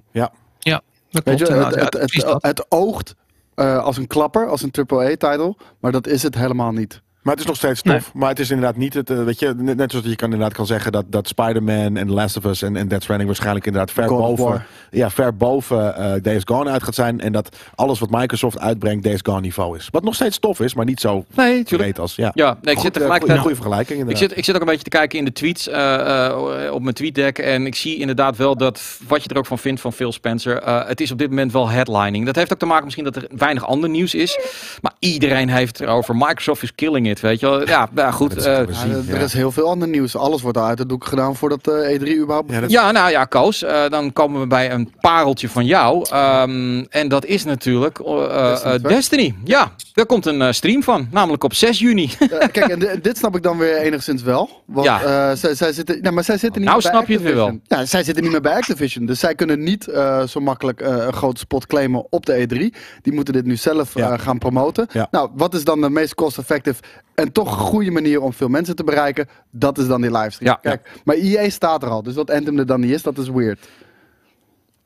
Dat 1.12 1.24
Weet 1.24 1.36
klopt, 1.36 1.40
je, 1.40 1.46
het, 1.46 1.54
inderdaad. 1.54 1.76
Ja, 1.76 1.84
het, 1.84 1.94
het, 1.94 2.02
precies 2.06 2.24
dat. 2.24 2.44
het 2.44 2.66
oogt 2.72 3.16
eh, 3.56 3.84
als 3.84 3.98
een 3.98 4.08
klapper, 4.08 4.48
als 4.48 4.62
een 4.62 4.72
AAA-title, 4.72 5.56
maar 5.80 5.92
dat 5.92 6.08
is 6.08 6.24
het 6.24 6.36
helemaal 6.36 6.72
niet. 6.72 7.02
Maar 7.30 7.38
het 7.38 7.48
is 7.48 7.54
nog 7.62 7.74
steeds 7.74 7.82
tof. 7.82 8.14
Maar 8.14 8.30
het 8.30 8.40
is 8.40 8.50
inderdaad 8.50 8.76
niet 8.76 8.94
het, 8.94 9.10
eh, 9.10 9.24
weet 9.24 9.40
je, 9.40 9.54
net, 9.58 9.78
net 9.78 9.92
zoals 9.92 10.06
je 10.06 10.16
kan 10.16 10.32
inderdaad 10.32 10.56
kan 10.56 10.66
zeggen 10.66 10.92
dat, 10.92 11.06
dat 11.08 11.28
Spider-Man 11.28 11.98
en 11.98 12.08
The 12.08 12.14
Last 12.14 12.38
of 12.38 12.46
Us 12.46 12.62
en, 12.62 12.76
en 12.76 12.88
Death 12.88 13.02
Stranding 13.02 13.30
waarschijnlijk 13.30 13.66
inderdaad 13.66 13.92
ver 13.92 14.08
God 14.08 14.36
boven, 14.36 14.66
ja, 14.90 15.10
ver 15.10 15.36
boven 15.36 15.96
eh, 15.96 16.22
Days 16.22 16.42
Gone 16.46 16.70
uit 16.70 16.84
gaat 16.84 16.96
zijn. 16.96 17.22
En 17.22 17.32
dat 17.32 17.56
alles 17.76 18.00
wat 18.00 18.10
Microsoft 18.10 18.60
uitbrengt 18.60 19.04
Days 19.04 19.20
Gone 19.24 19.42
niveau 19.42 19.78
is. 19.78 19.88
Wat 19.92 20.04
nog 20.04 20.16
steeds 20.16 20.40
tof 20.40 20.60
is, 20.60 20.74
maar 20.74 20.86
niet 20.86 21.00
zo 21.00 21.26
Nee, 21.36 21.64
breed 21.64 22.00
als, 22.00 22.16
ja. 22.16 22.32
Ja, 22.34 22.58
nee, 22.62 22.74
ik 22.74 22.80
Goed, 22.80 22.82
zit 22.82 22.86
eh, 22.86 22.92
tegelijkertijd... 22.92 23.40
goede 23.40 23.56
vergelijking 23.56 24.10
Ik 24.10 24.18
zit, 24.18 24.38
ik 24.38 24.46
zit 24.46 24.56
ook 24.56 24.62
een 24.62 24.68
beetje 24.68 24.84
te 24.84 24.90
kijken 24.90 25.20
in 25.20 25.26
de 25.26 25.32
tweets 25.32 25.68
eh, 25.68 26.26
eh, 26.26 26.74
op 26.74 26.82
mijn 26.82 26.96
tweetdeck. 26.96 27.38
En 27.38 27.66
ik 27.66 27.76
zie 27.76 27.98
inderdaad 27.98 28.38
wel 28.38 28.58
dat, 28.58 29.00
wat 29.08 29.24
je 29.24 29.30
er 29.30 29.38
ook 29.38 29.46
van 29.46 29.60
vindt 29.60 29.82
van 29.82 29.94
Phil 29.94 30.12
Spencer. 30.12 30.62
eh, 30.62 30.88
het 30.88 31.02
is 31.02 31.12
op 31.12 31.18
dit 31.18 31.30
moment 31.30 31.52
wel 31.52 31.70
headlining. 31.70 32.26
Dat 32.26 32.36
heeft 32.36 32.54
ook 32.54 32.60
te 32.60 32.66
maken 32.66 32.84
misschien 32.84 33.06
dat 33.06 33.16
er 33.16 33.28
weinig 33.38 33.66
ander 33.66 33.90
nieuws 33.90 34.14
is. 34.14 34.40
Maar 34.82 34.94
iedereen 35.00 35.50
heeft 35.50 35.78
het 35.78 35.88
erover. 35.88 36.16
Microsoft 36.16 36.64
is 36.64 36.76
killing 36.76 37.10
it, 37.10 37.19
weet 37.22 37.40
je 37.40 37.46
wel. 37.50 37.68
Ja, 37.68 37.90
nou 37.92 38.14
goed. 38.14 38.30
Dat 38.30 38.38
is 38.40 38.46
eh, 38.46 38.56
zien, 38.82 38.92
er- 38.92 39.04
ja. 39.08 39.14
Er 39.14 39.22
is 39.22 39.34
heel 39.34 39.52
veel 39.52 39.70
ander 39.70 39.88
nieuws. 39.88 40.16
Alles 40.16 40.42
wordt 40.42 40.58
al 40.58 40.66
uit 40.66 40.78
de 40.78 40.86
doek 40.86 41.06
gedaan 41.06 41.36
voordat 41.36 41.64
de 41.64 41.98
E3 42.00 42.18
überhaupt 42.18 42.52
Ja, 42.52 42.60
dat- 42.60 42.72
ja, 42.72 42.92
nou 42.92 43.10
ja, 43.12 43.26
Koos. 43.26 43.64
eh, 43.64 43.90
dan 43.90 44.14
komen 44.14 44.42
we 44.42 44.48
bij 44.48 44.72
een 44.72 44.94
pareltje 45.00 45.50
van 45.50 45.66
jou. 45.66 46.06
Ehm, 46.10 46.84
en 46.90 47.08
dat 47.08 47.26
is 47.26 47.44
natuurlijk 47.46 48.00
eh, 48.00 48.24
eh, 48.24 48.52
Destiny 48.52 48.74
eh, 48.74 48.80
2. 48.80 48.94
Destiny. 48.96 49.36
Ja, 49.44 49.72
daar 49.94 50.06
komt 50.06 50.26
een 50.26 50.42
eh, 50.42 50.52
stream 50.52 50.84
van. 50.84 51.08
Namelijk 51.12 51.44
op 51.44 51.54
6 51.54 51.80
juni. 51.80 52.10
Eh, 52.20 52.28
kijk, 52.52 52.58
en 52.68 52.80
di- 52.80 53.02
dit 53.02 53.18
snap 53.18 53.36
ik 53.36 53.44
dan 53.44 53.58
weer 53.58 53.78
enigszins 53.78 54.22
wel. 54.24 54.50
Want 54.66 54.86
Ja. 54.86 55.02
eh, 55.04 55.36
zij, 55.38 55.56
zij 55.56 55.74
zitten, 55.74 56.02
nou, 56.02 56.14
maar 56.14 56.24
zij 56.24 56.38
zitten 56.38 56.62
niet 56.62 56.70
Nou 56.70 56.82
meer 56.84 56.92
bij 56.92 57.00
snap 57.02 57.08
je 57.08 57.14
het 57.14 57.24
weer 57.34 57.42
Activision. 57.42 57.80
Ja, 57.80 57.86
zij 57.86 58.04
zitten 58.04 58.24
niet 58.24 58.32
meer 58.32 58.42
bij 58.42 58.54
Activision. 58.56 59.06
Dus 59.06 59.20
zij 59.20 59.36
kunnen 59.36 59.64
niet 59.64 59.88
eh, 59.88 60.24
zo 60.24 60.40
makkelijk 60.40 60.82
eh, 60.82 60.96
een 61.06 61.14
grote 61.14 61.40
spot 61.40 61.68
claimen 61.68 62.06
op 62.10 62.26
de 62.26 62.48
E3. 62.48 62.78
Die 63.02 63.14
moeten 63.14 63.34
dit 63.34 63.46
nu 63.46 63.56
zelf 63.56 63.94
Ja. 63.94 64.12
eh, 64.12 64.20
gaan 64.20 64.38
promoten. 64.38 64.88
Ja. 64.92 65.08
Nou, 65.12 65.30
wat 65.36 65.54
is 65.54 65.64
dan 65.64 65.82
de 65.82 65.90
meest 65.90 66.16
cost-effective 66.16 66.82
en 67.20 67.32
toch 67.32 67.52
een 67.52 67.66
goede 67.66 67.92
manier 67.92 68.22
om 68.22 68.34
veel 68.34 68.48
mensen 68.48 68.76
te 68.76 68.84
bereiken? 68.84 69.28
Dat 69.50 69.78
is 69.78 69.88
dan 69.88 70.02
die 70.02 70.12
livestream. 70.12 70.58
Ja. 70.62 70.70
Kijk, 70.70 71.02
maar 71.04 71.16
EA 71.16 71.50
staat 71.50 71.84
er 71.84 71.90
al. 71.90 72.04
Dus 72.04 72.14
dat 72.14 72.32
Anthem 72.32 72.60
er 72.60 72.66
dan 72.66 72.80
niet 72.80 72.92
is, 72.92 73.02
dat 73.02 73.18
is 73.18 73.30
weird. 73.30 73.68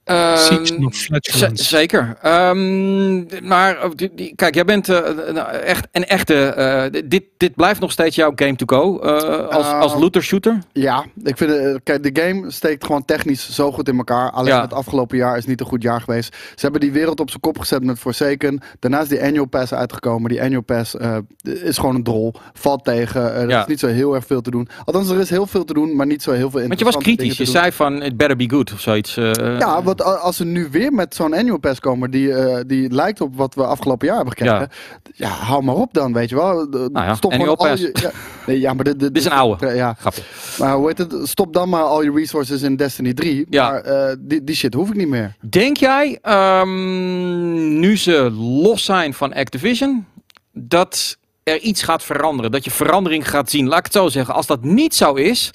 Ehm, 0.04 1.54
zeker. 1.54 2.16
Ehm, 2.22 3.47
maar 3.47 3.78
eh, 3.78 3.89
die- 3.95 4.12
die- 4.16 4.34
kijk, 4.36 4.56
jij 4.56 4.66
bent 4.66 4.89
eh, 4.89 4.99
nou, 5.34 5.49
echt 5.51 5.88
een 5.91 6.06
echte. 6.06 6.43
eh, 6.45 7.01
dit, 7.06 7.24
dit 7.38 7.56
blijft 7.56 7.80
nog 7.80 7.91
steeds 7.91 8.16
jouw 8.16 8.32
game 8.36 8.56
to 8.56 8.66
go 8.78 8.99
eh, 8.99 9.47
als, 9.47 9.66
als 9.66 9.91
Ehm, 9.91 10.01
looter 10.01 10.24
shooter. 10.24 10.58
Ja, 10.72 11.06
ik 11.24 11.38
vind 11.38 11.51
eh, 11.51 11.76
kijk, 11.84 12.14
de 12.14 12.22
game 12.22 12.51
steekt 12.51 12.86
gewoon 12.86 13.06
technisch 13.06 13.49
zo 13.56 13.72
goed 13.72 13.88
in 13.88 13.97
elkaar. 13.97 14.32
Alleen 14.32 14.54
Ja. 14.54 14.62
het 14.62 14.74
afgelopen 14.74 15.18
jaar 15.18 15.38
is 15.38 15.45
niet 15.45 15.60
een 15.60 15.66
goed 15.66 15.82
jaar 15.84 16.01
geweest. 16.01 16.36
Ze 16.56 16.60
hebben 16.62 16.82
die 16.82 16.91
wereld 16.91 17.20
op 17.20 17.30
zijn 17.30 17.41
kop 17.41 17.60
gezet 17.60 17.84
met 17.84 17.99
Forsaken. 17.99 18.60
Daarna 18.80 19.01
is 19.01 19.08
die 19.08 19.24
annual 19.24 19.45
pass 19.45 19.74
uitgekomen. 19.74 20.30
Die 20.30 20.41
annual 20.41 20.62
pass 20.62 20.97
eh, 20.97 21.18
is 21.41 21.78
gewoon 21.78 21.95
een 21.95 22.04
drol. 22.04 22.34
Valt 22.54 22.84
tegen. 22.84 23.34
Eh, 23.36 23.41
er 23.41 23.49
Ja. 23.49 23.62
is 23.62 23.68
niet 23.68 23.80
zo 23.80 23.88
heel 23.88 24.16
erg 24.16 24.26
veel 24.26 24.41
te 24.41 24.51
doen. 24.51 24.68
Althans, 24.86 25.10
er 25.10 25.20
is 25.20 25.30
heel 25.30 25.47
veel 25.47 25.64
te 25.64 25.74
doen, 25.74 25.95
maar 25.95 26.06
niet 26.06 26.24
zo 26.24 26.32
heel 26.32 26.49
veel 26.49 26.68
Want 26.68 26.80
je 26.80 26.86
was 26.86 26.97
kritisch. 26.97 27.38
Je 27.38 27.45
zei 27.45 27.72
van 27.72 28.01
it 28.01 28.18
better 28.18 28.38
be 28.38 28.49
good 28.49 28.74
of 28.74 28.80
zoiets. 28.80 29.18
eh. 29.18 29.32
Ja, 29.60 29.84
want 29.97 30.19
als 30.21 30.35
ze 30.35 30.45
nu 30.45 30.67
weer 30.71 30.91
met 30.93 31.15
zo'n 31.15 31.33
annual 31.33 31.57
pass 31.57 31.79
komen 31.79 32.11
die, 32.11 32.33
eh, 32.33 32.59
die 32.67 32.89
lijkt 32.91 33.21
op 33.21 33.35
wat 33.35 33.55
we 33.55 33.65
afgelopen 33.65 34.07
jaar 34.07 34.15
hebben 34.15 34.37
gekregen. 34.37 34.69
Ja, 35.13 35.27
hou 35.29 35.63
maar 35.63 35.75
op 35.75 35.93
dan, 35.93 36.13
weet 36.13 36.29
je 36.29 36.35
wel. 36.35 36.69
De- 36.69 36.89
Nou 36.91 37.05
ja, 37.05 37.15
Stop 37.15 37.31
annual 37.31 37.55
pass. 37.55 37.81
je- 37.81 37.89
ja, 38.01 38.11
nee, 38.47 38.59
ja, 38.59 38.73
maar 38.73 38.83
dit, 38.83 38.99
dit, 38.99 39.13
Dit 39.13 39.23
is 39.23 39.29
een 39.29 39.37
oude. 39.37 39.67
Ja, 39.67 39.93
Grapje. 39.99 40.21
maar 40.59 40.75
hoe 40.75 40.87
heet 40.87 40.97
het? 40.97 41.15
Stop 41.23 41.53
dan 41.53 41.69
maar 41.69 41.83
al 41.83 42.03
je 42.03 42.11
resources 42.11 42.61
in 42.61 42.75
Destiny 42.75 43.13
3. 43.13 43.45
Ja. 43.49 43.69
Maar 43.71 43.81
eh, 43.81 44.15
die, 44.19 44.43
die 44.43 44.55
shit 44.55 44.73
hoef 44.73 44.89
ik 44.89 44.95
niet 44.95 45.07
meer. 45.07 45.35
Denk 45.49 45.77
jij, 45.77 46.17
ehm, 46.21 47.79
nu 47.79 47.97
ze 47.97 48.31
los 48.31 48.85
zijn 48.85 49.13
van 49.13 49.33
Activision, 49.33 50.05
dat 50.51 51.17
er 51.43 51.59
iets 51.59 51.83
gaat 51.83 52.03
veranderen? 52.03 52.51
Dat 52.51 52.63
je 52.63 52.71
verandering 52.71 53.29
gaat 53.29 53.49
zien? 53.49 53.67
Laat 53.67 53.77
ik 53.79 53.83
het 53.85 53.93
zo 53.93 54.07
zeggen. 54.07 54.33
Als 54.33 54.47
dat 54.47 54.63
niet 54.63 54.95
zo 54.95 55.13
is, 55.13 55.51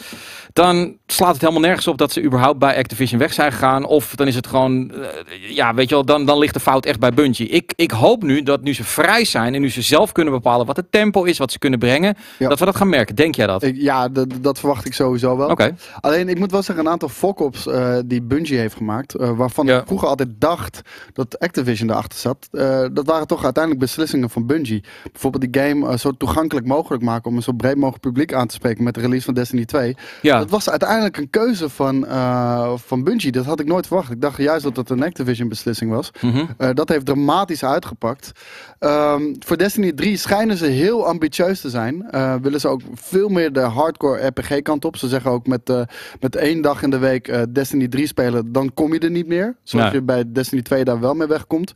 dan 0.59 0.97
slaat 1.07 1.33
het 1.33 1.41
helemaal 1.41 1.63
nergens 1.63 1.87
op 1.87 1.99
dat 1.99 2.13
ze 2.13 2.23
überhaupt 2.23 2.59
bij 2.59 2.77
Activision 2.77 3.19
weg 3.19 3.33
zijn 3.33 3.53
gegaan. 3.53 3.85
Of 3.87 4.15
dan 4.15 4.27
is 4.27 4.35
het 4.35 4.47
gewoon, 4.47 4.91
eh, 4.93 5.55
ja, 5.55 5.75
weet 5.75 5.89
je 5.89 5.95
wel, 5.95 6.05
dan, 6.05 6.25
dan 6.27 6.39
ligt 6.39 6.55
de 6.55 6.61
fout 6.61 6.87
echt 6.87 6.99
bij 6.99 7.11
Bungie. 7.13 7.49
Ik, 7.49 7.73
ik 7.77 7.91
hoop 7.91 8.23
nu 8.23 8.43
dat 8.43 8.63
nu 8.63 8.75
ze 8.75 8.85
vrij 8.85 9.25
zijn 9.25 9.55
en 9.55 9.61
nu 9.61 9.71
ze 9.71 9.83
zelf 9.83 10.13
kunnen 10.13 10.33
bepalen 10.33 10.67
wat 10.67 10.77
het 10.77 10.93
tempo 10.93 11.23
is, 11.25 11.39
wat 11.39 11.53
ze 11.53 11.59
kunnen 11.59 11.79
brengen, 11.79 12.17
Ja. 12.39 12.49
dat 12.49 12.59
we 12.59 12.65
dat 12.65 12.77
gaan 12.77 12.89
merken. 12.89 13.15
Denk 13.15 13.35
jij 13.35 13.47
dat? 13.47 13.63
Ik, 13.63 13.77
ja, 13.77 14.09
dat, 14.41 14.59
verwacht 14.59 14.85
ik 14.87 14.95
sowieso 14.95 15.37
wel. 15.37 15.49
Oké. 15.49 15.77
Alleen, 16.01 16.29
ik 16.29 16.39
moet 16.39 16.51
wel 16.51 16.63
zeggen, 16.63 16.85
een 16.85 16.91
aantal 16.93 17.09
fuck-ups 17.09 17.67
eh, 17.67 17.97
die 18.05 18.23
Bungie 18.23 18.59
heeft 18.59 18.75
gemaakt, 18.77 19.15
eh, 19.15 19.31
waarvan 19.37 19.67
Ja. 19.67 19.79
ik 19.81 19.87
vroeger 19.87 20.09
altijd 20.09 20.29
dacht 20.39 20.81
dat 21.13 21.39
Activision 21.39 21.91
erachter 21.91 22.19
zat, 22.19 22.49
dat 22.95 23.07
waren 23.07 23.27
toch 23.27 23.45
uiteindelijk 23.45 23.85
beslissingen 23.85 24.31
van 24.31 24.47
Bungie. 24.47 24.85
Bijvoorbeeld 25.13 25.53
die 25.53 25.63
game 25.63 25.99
zo 25.99 26.11
toegankelijk 26.19 26.67
mogelijk 26.67 27.03
maken 27.03 27.31
om 27.31 27.37
een 27.37 27.43
zo 27.43 27.53
breed 27.53 27.77
mogelijk 27.77 28.03
publiek 28.03 28.33
aan 28.33 28.47
te 28.47 28.55
spreken 28.55 28.85
met 28.85 28.95
de 28.95 29.01
release 29.01 29.25
van 29.25 29.35
Destiny 29.35 29.65
2. 29.65 29.97
Ja. 30.23 30.45
Dat 30.49 30.57
was 30.65 30.71
uiteindelijk 30.71 31.17
een 31.17 31.31
keuze 31.31 31.69
van, 31.69 32.07
eh, 32.07 32.73
van 32.77 33.05
Bungie. 33.05 33.33
Dat 33.33 33.45
had 33.45 33.61
ik 33.61 33.67
nooit 33.67 33.87
verwacht. 33.87 34.11
Ik 34.11 34.21
dacht 34.21 34.37
juist 34.37 34.63
dat 34.63 34.77
het 34.77 34.91
een 34.91 35.03
Activision 35.03 35.49
beslissing 35.49 35.91
was. 35.91 36.11
Mhm. 36.21 36.45
Eh, 36.59 36.69
dat 36.75 36.89
heeft 36.89 37.07
dramatisch 37.07 37.65
uitgepakt. 37.65 38.33
Ehm, 38.79 39.35
voor 39.39 39.57
Destiny 39.57 39.93
3 39.93 40.17
schijnen 40.17 40.57
ze 40.57 40.67
heel 40.67 41.07
ambitieus 41.07 41.61
te 41.61 41.71
zijn. 41.71 42.11
Eh, 42.11 42.35
willen 42.43 42.61
ze 42.61 42.69
ook 42.69 42.81
veel 42.95 43.29
meer 43.29 43.53
de 43.53 43.61
hardcore 43.61 44.27
RPG 44.27 44.63
kant 44.63 44.85
op. 44.85 44.97
Ze 44.97 45.09
zeggen 45.09 45.31
ook 45.31 45.47
met, 45.47 45.73
met 46.21 46.37
één 46.37 46.63
dag 46.63 46.83
in 46.83 46.91
de 46.91 46.99
week 46.99 47.47
Destiny 47.55 47.89
3 47.89 48.07
spelen, 48.07 48.53
dan 48.53 48.75
kom 48.75 48.93
je 48.93 48.99
er 48.99 49.11
niet 49.11 49.27
meer. 49.27 49.57
Zoals 49.63 49.93
je 49.93 50.03
bij 50.03 50.25
Destiny 50.33 50.63
2 50.63 50.85
daar 50.85 51.01
wel 51.01 51.15
mee 51.15 51.29
wegkomt. 51.29 51.73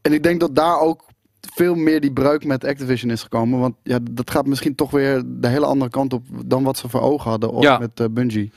En 0.00 0.12
ik 0.12 0.22
denk 0.22 0.40
dat 0.40 0.54
daar 0.54 0.80
ook 0.80 1.04
veel 1.54 1.74
meer 1.74 2.00
die 2.00 2.12
breuk 2.12 2.44
met 2.44 2.64
Activision 2.64 3.10
is 3.10 3.22
gekomen. 3.22 3.58
Want 3.60 3.74
ja, 3.82 3.98
dat 4.10 4.30
gaat 4.30 4.46
misschien 4.46 4.74
toch 4.74 4.90
weer 4.90 5.22
de 5.26 5.48
hele 5.48 5.66
andere 5.66 5.90
kant 5.90 6.12
op 6.12 6.22
dan 6.46 6.62
wat 6.62 6.76
ze 6.78 6.88
voor 6.88 7.00
ogen 7.00 7.30
hadden 7.30 7.60
Ja. 7.60 7.78
met 7.78 8.00
eh, 8.00 8.06
Bungie. 8.10 8.52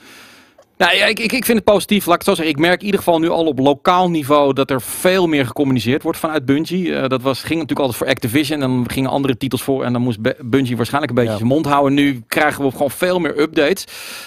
Nou, 0.77 0.95
ja, 0.95 1.05
ik, 1.05 1.19
ik, 1.19 1.31
ik 1.31 1.45
vind 1.45 1.57
het 1.57 1.67
positief. 1.67 2.05
Laat 2.05 2.13
ik 2.21 2.25
het 2.25 2.29
zo 2.29 2.35
zeggen. 2.43 2.55
Ik 2.55 2.61
merk 2.67 2.79
in 2.79 2.85
ieder 2.85 2.99
geval 2.99 3.19
nu 3.19 3.29
al 3.29 3.45
op 3.45 3.59
lokaal 3.59 4.09
niveau 4.09 4.53
dat 4.53 4.69
er 4.69 4.81
veel 4.81 5.27
meer 5.27 5.45
gecommuniceerd 5.45 6.03
wordt 6.03 6.17
vanuit 6.17 6.45
Bungie. 6.45 6.95
Eh, 6.95 7.07
dat 7.09 7.21
was, 7.21 7.39
ging 7.39 7.53
natuurlijk 7.59 7.79
altijd 7.79 7.97
voor 7.97 8.07
Activision. 8.07 8.61
En 8.61 8.69
dan 8.69 8.89
gingen 8.89 9.09
andere 9.09 9.37
titels 9.37 9.63
voor. 9.63 9.83
En 9.83 9.93
dan 9.93 10.01
moest 10.01 10.19
Bungie 10.49 10.75
waarschijnlijk 10.77 11.11
een 11.11 11.17
beetje 11.17 11.31
Ja. 11.31 11.37
zijn 11.37 11.49
mond 11.49 11.65
houden. 11.65 11.93
Nu 11.93 12.23
krijgen 12.27 12.63
we 12.63 12.71
gewoon 12.71 12.91
veel 12.91 13.19
meer 13.19 13.39
updates. 13.39 13.85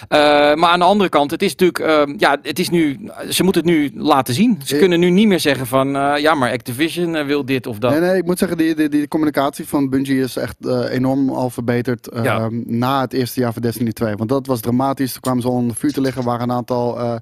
Eh, 0.09 0.19
maar 0.55 0.71
aan 0.71 0.79
de 0.79 0.85
andere 0.85 1.09
kant, 1.11 1.31
het 1.31 1.43
is 1.43 1.51
natuurlijk. 1.55 1.79
eh, 1.79 2.15
ja, 2.19 2.37
het 2.43 2.59
is 2.59 2.69
nu. 2.71 3.09
Ze 3.31 3.43
moeten 3.45 3.63
het 3.63 3.71
nu 3.71 3.91
laten 3.95 4.35
zien. 4.35 4.61
Ze 4.65 4.77
kunnen 4.79 5.01
nu 5.01 5.11
niet 5.11 5.27
meer 5.29 5.41
zeggen 5.41 5.67
van. 5.67 5.97
eh, 5.97 6.13
ja, 6.19 6.35
maar 6.35 6.53
Activision 6.53 7.25
wil 7.27 7.45
dit 7.45 7.67
of 7.67 7.79
dat. 7.79 7.91
Nee, 7.91 8.01
nee, 8.01 8.17
ik 8.17 8.25
moet 8.25 8.39
zeggen, 8.39 8.57
die, 8.59 8.75
die, 8.75 8.89
die 8.89 9.09
communicatie 9.09 9.67
van 9.69 9.89
Bungie 9.91 10.21
is 10.21 10.37
echt 10.37 10.57
enorm 10.91 11.31
al 11.31 11.51
verbeterd 11.51 12.09
eh, 12.09 12.25
Ja. 12.25 12.49
na 12.67 13.01
het 13.01 13.13
eerste 13.13 13.41
jaar 13.41 13.53
van 13.53 13.63
Destiny 13.63 13.93
2. 13.93 14.15
Want 14.17 14.29
dat 14.29 14.47
was 14.47 14.61
dramatisch. 14.61 15.13
Toen 15.13 15.21
kwamen 15.21 15.43
ze 15.43 15.49
al 15.49 15.55
onder 15.55 15.77
vuur 15.77 15.93
te 15.93 16.01
liggen. 16.01 16.37
Er 16.38 16.38
waren 16.39 16.53
een 16.53 16.57
aantal 16.57 16.99
eh, 17.01 17.15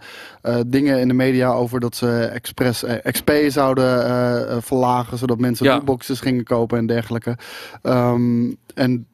eh, 0.43 0.65
dingen 0.67 1.01
in 1.01 1.09
de 1.09 1.15
media 1.15 1.51
over 1.53 1.81
dat 1.81 1.97
ze 1.97 2.25
expres 2.25 2.83
eh, 2.85 3.13
XP 3.13 3.33
zouden 3.49 4.63
verlagen, 4.63 5.19
zodat 5.19 5.39
mensen 5.39 5.67
Ja. 5.67 5.75
lootboxes 5.75 6.21
gingen 6.21 6.45
kopen 6.45 6.79
en 6.79 6.87
dergelijke. 6.87 7.37
Ehm, 7.83 8.53
en 8.75 9.07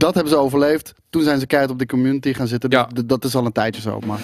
dat 0.00 0.14
hebben 0.14 0.32
ze 0.32 0.38
overleefd. 0.38 0.92
Toen 1.10 1.22
zijn 1.22 1.40
ze 1.40 1.46
keihard 1.46 1.72
op 1.72 1.78
de 1.78 1.86
community 1.86 2.32
gaan 2.32 2.46
zitten. 2.46 2.70
Ja. 2.70 2.88
Dat 3.06 3.24
is 3.24 3.34
al 3.34 3.44
een 3.46 3.52
tijdje 3.52 3.80
zo. 3.80 3.98
Maar 4.06 4.18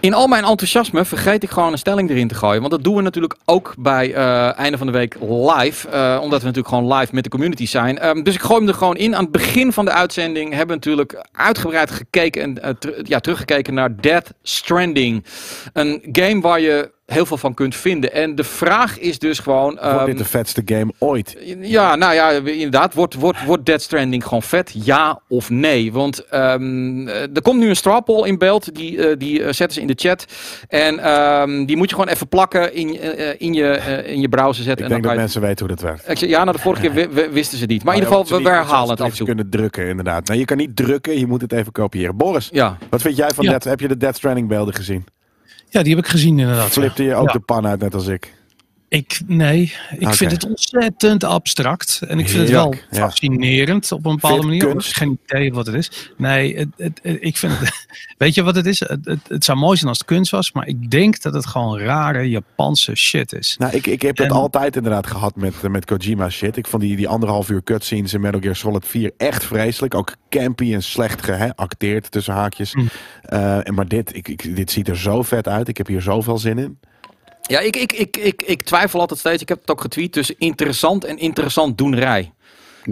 In 0.00 0.14
al 0.14 0.26
mijn 0.26 0.44
enthousiasme 0.44 1.04
vergeet 1.04 1.42
ik 1.42 1.50
gewoon 1.50 1.72
een 1.72 1.78
stelling 1.78 2.10
erin 2.10 2.28
te 2.28 2.34
gooien. 2.34 2.60
Want 2.60 2.72
dat 2.72 2.84
doen 2.84 2.94
we 2.96 3.02
natuurlijk 3.02 3.36
ook 3.44 3.74
bij 3.78 4.14
eh 4.14 4.58
einde 4.58 4.78
van 4.78 4.86
de 4.86 4.92
week 4.92 5.16
live. 5.20 5.88
eh, 5.88 6.18
omdat 6.22 6.40
we 6.40 6.46
natuurlijk 6.46 6.74
gewoon 6.74 6.92
live 6.94 7.14
met 7.14 7.24
de 7.24 7.30
community 7.30 7.66
zijn. 7.66 7.98
Ehm, 7.98 8.22
dus 8.22 8.34
ik 8.34 8.40
gooi 8.40 8.58
hem 8.60 8.68
er 8.68 8.74
gewoon 8.74 8.96
in. 8.96 9.16
Aan 9.16 9.22
het 9.22 9.32
begin 9.32 9.72
van 9.72 9.84
de 9.84 9.90
uitzending 9.90 10.48
hebben 10.48 10.66
we 10.68 10.74
natuurlijk 10.74 11.24
uitgebreid 11.32 11.90
gekeken 11.90 12.42
en 12.42 12.62
eh, 12.62 12.70
ter- 12.78 13.00
ja, 13.02 13.20
teruggekeken 13.20 13.74
naar 13.74 14.00
Death 14.00 14.32
Stranding. 14.42 15.24
Een 15.72 16.02
game 16.12 16.40
waar 16.40 16.60
je 16.60 16.90
heel 17.12 17.26
veel 17.26 17.36
van 17.36 17.54
kunt 17.54 17.76
vinden. 17.76 18.12
En 18.12 18.34
de 18.34 18.44
vraag 18.44 18.98
is 18.98 19.18
dus 19.18 19.38
gewoon. 19.38 19.64
Wordt 19.70 19.80
ehm, 19.82 20.04
dit 20.04 20.18
de 20.18 20.24
vetste 20.24 20.62
game 20.64 20.92
ooit? 20.98 21.36
ja, 21.60 21.96
nou 21.96 22.14
ja, 22.14 22.30
inderdaad. 22.30 22.94
Wordt, 22.94 23.14
wordt, 23.14 23.44
wordt 23.44 23.66
Dead 23.66 23.82
Stranding 23.82 24.22
gewoon 24.24 24.42
vet? 24.42 24.72
Ja 24.84 25.20
of 25.28 25.50
nee? 25.50 25.92
Want 25.92 26.26
ehm, 26.26 27.08
eh, 27.08 27.20
er 27.22 27.42
komt 27.42 27.58
nu 27.60 27.68
een 27.68 27.76
straw 27.76 28.04
poll 28.04 28.26
in 28.26 28.38
beeld. 28.38 28.74
Die, 28.74 29.06
eh, 29.08 29.16
die 29.18 29.38
eh, 29.42 29.44
zetten 29.52 29.72
ze 29.72 29.80
in 29.80 29.86
de 29.86 29.94
chat. 29.96 30.24
En 30.68 30.98
ehm, 30.98 31.64
die 31.64 31.76
moet 31.76 31.88
je 31.90 31.94
gewoon 31.94 32.10
even 32.10 32.28
plakken 32.28 32.74
in, 32.74 33.00
in, 33.38 33.52
je, 33.54 33.66
eh, 33.68 34.12
in 34.12 34.20
je 34.20 34.28
browser 34.28 34.64
zetten. 34.64 34.84
Ik 34.84 34.90
denk 34.90 34.90
en 34.90 35.00
dat 35.00 35.10
dan 35.10 35.16
mensen 35.20 35.40
weten 35.40 35.66
hoe 35.66 35.76
dat 35.76 35.84
werkt. 35.84 36.08
Ik 36.22 36.28
ja, 36.28 36.44
nou 36.44 36.56
de 36.56 36.62
vorige 36.62 36.82
keer 36.82 36.92
wi- 36.92 37.08
wi- 37.08 37.28
wisten 37.30 37.58
ze 37.58 37.66
niet. 37.66 37.84
Maar 37.84 37.94
in 37.94 38.00
ieder 38.02 38.16
geval, 38.16 38.38
we, 38.38 38.44
we 38.44 38.50
herhalen 38.50 38.90
het 38.90 39.00
af 39.00 39.10
en 39.10 39.16
toe. 39.16 39.26
kunnen 39.26 39.50
drukken, 39.50 39.86
inderdaad. 39.86 40.26
Nou, 40.26 40.38
je 40.38 40.44
kan 40.44 40.56
niet 40.56 40.76
drukken, 40.76 41.18
je 41.18 41.26
moet 41.26 41.40
het 41.40 41.52
even 41.52 41.72
kopiëren. 41.72 42.16
Boris, 42.16 42.48
Ja, 42.52 42.78
wat 42.90 43.02
vind 43.02 43.16
jij 43.16 43.30
van 43.30 43.44
Ja. 43.44 43.50
Dead? 43.50 43.64
Heb 43.64 43.80
je 43.80 43.88
de 43.88 43.96
Dead 43.96 44.16
Stranding 44.16 44.48
beelden 44.48 44.74
gezien? 44.74 45.04
Ja, 45.72 45.82
die 45.82 45.94
heb 45.94 46.04
ik 46.04 46.10
gezien 46.10 46.38
inderdaad. 46.38 46.68
Flipte 46.68 47.02
je 47.02 47.14
ook 47.14 47.26
Ja. 47.26 47.32
de 47.32 47.40
pan 47.40 47.66
uit, 47.66 47.80
net 47.80 47.94
als 47.94 48.06
ik? 48.06 48.32
Ik, 48.90 49.20
nee, 49.26 49.72
ik 49.98 50.14
vind 50.14 50.30
het 50.30 50.44
ontzettend 50.44 51.24
abstract. 51.24 52.00
En 52.08 52.18
ik 52.18 52.28
vind 52.28 52.40
het 52.40 52.50
wel 52.50 52.74
ja. 52.90 52.98
fascinerend 52.98 53.92
op 53.92 54.06
een 54.06 54.14
bepaalde 54.14 54.42
manier. 54.46 54.62
Ik 54.62 54.68
heb 54.68 54.80
geen 54.82 55.18
idee 55.26 55.52
wat 55.52 55.66
het 55.66 55.74
is. 55.74 56.12
Nee, 56.16 56.56
het, 56.56 56.68
het, 56.76 57.00
het- 57.02 57.18
ik 57.20 57.36
vind 57.36 57.58
het... 57.58 57.86
Weet 58.18 58.34
je 58.34 58.42
wat 58.42 58.54
het 58.54 58.66
is? 58.66 58.80
Het, 59.28 59.44
zou 59.44 59.58
mooi 59.58 59.76
zijn 59.76 59.88
als 59.88 59.98
het 59.98 60.06
kunst 60.06 60.30
was. 60.30 60.52
Maar 60.52 60.66
ik 60.66 60.90
denk 60.90 61.22
dat 61.22 61.34
het 61.34 61.46
gewoon 61.46 61.78
rare 61.78 62.28
Japanse 62.28 62.96
shit 62.96 63.32
is. 63.32 63.56
Nou, 63.58 63.76
ik, 63.76 63.86
ik 63.86 64.02
heb 64.02 64.18
het 64.18 64.30
altijd 64.30 64.76
inderdaad 64.76 65.06
gehad 65.06 65.36
met, 65.36 65.62
met 65.62 65.84
Kojima 65.84 66.28
shit. 66.30 66.56
Ik 66.56 66.66
vond 66.66 66.82
die, 66.82 66.96
die 66.96 67.08
anderhalf 67.08 67.50
uur 67.50 67.62
cutscenes 67.62 68.14
in 68.14 68.20
Metal 68.20 68.40
Gear 68.40 68.56
Solid 68.56 68.86
4 68.86 69.12
echt 69.16 69.44
vreselijk. 69.44 69.94
Ook 69.94 70.14
campy 70.28 70.74
en 70.74 70.82
slecht 70.82 71.22
geacteerd 71.22 72.10
tussen 72.10 72.34
haakjes. 72.34 72.72
Hm. 72.72 72.84
Eh, 73.22 73.68
en 73.68 73.74
maar 73.74 73.88
dit, 73.88 74.16
ik, 74.16 74.28
ik, 74.28 74.56
dit 74.56 74.70
ziet 74.70 74.88
er 74.88 74.98
zo 74.98 75.22
vet 75.22 75.48
uit. 75.48 75.68
Ik 75.68 75.76
heb 75.76 75.86
hier 75.86 76.02
zoveel 76.02 76.38
zin 76.38 76.58
in. 76.58 76.78
Ja, 77.42 77.60
ik, 77.60 77.76
ik, 77.76 77.92
ik, 77.92 78.16
ik, 78.16 78.42
ik 78.42 78.62
twijfel 78.62 79.00
altijd 79.00 79.20
steeds. 79.20 79.42
Ik 79.42 79.48
heb 79.48 79.60
het 79.60 79.70
ook 79.70 79.80
getweet 79.80 80.12
tussen 80.12 80.34
interessant 80.38 81.04
en 81.04 81.18
interessant 81.18 81.78
doenrij. 81.78 82.32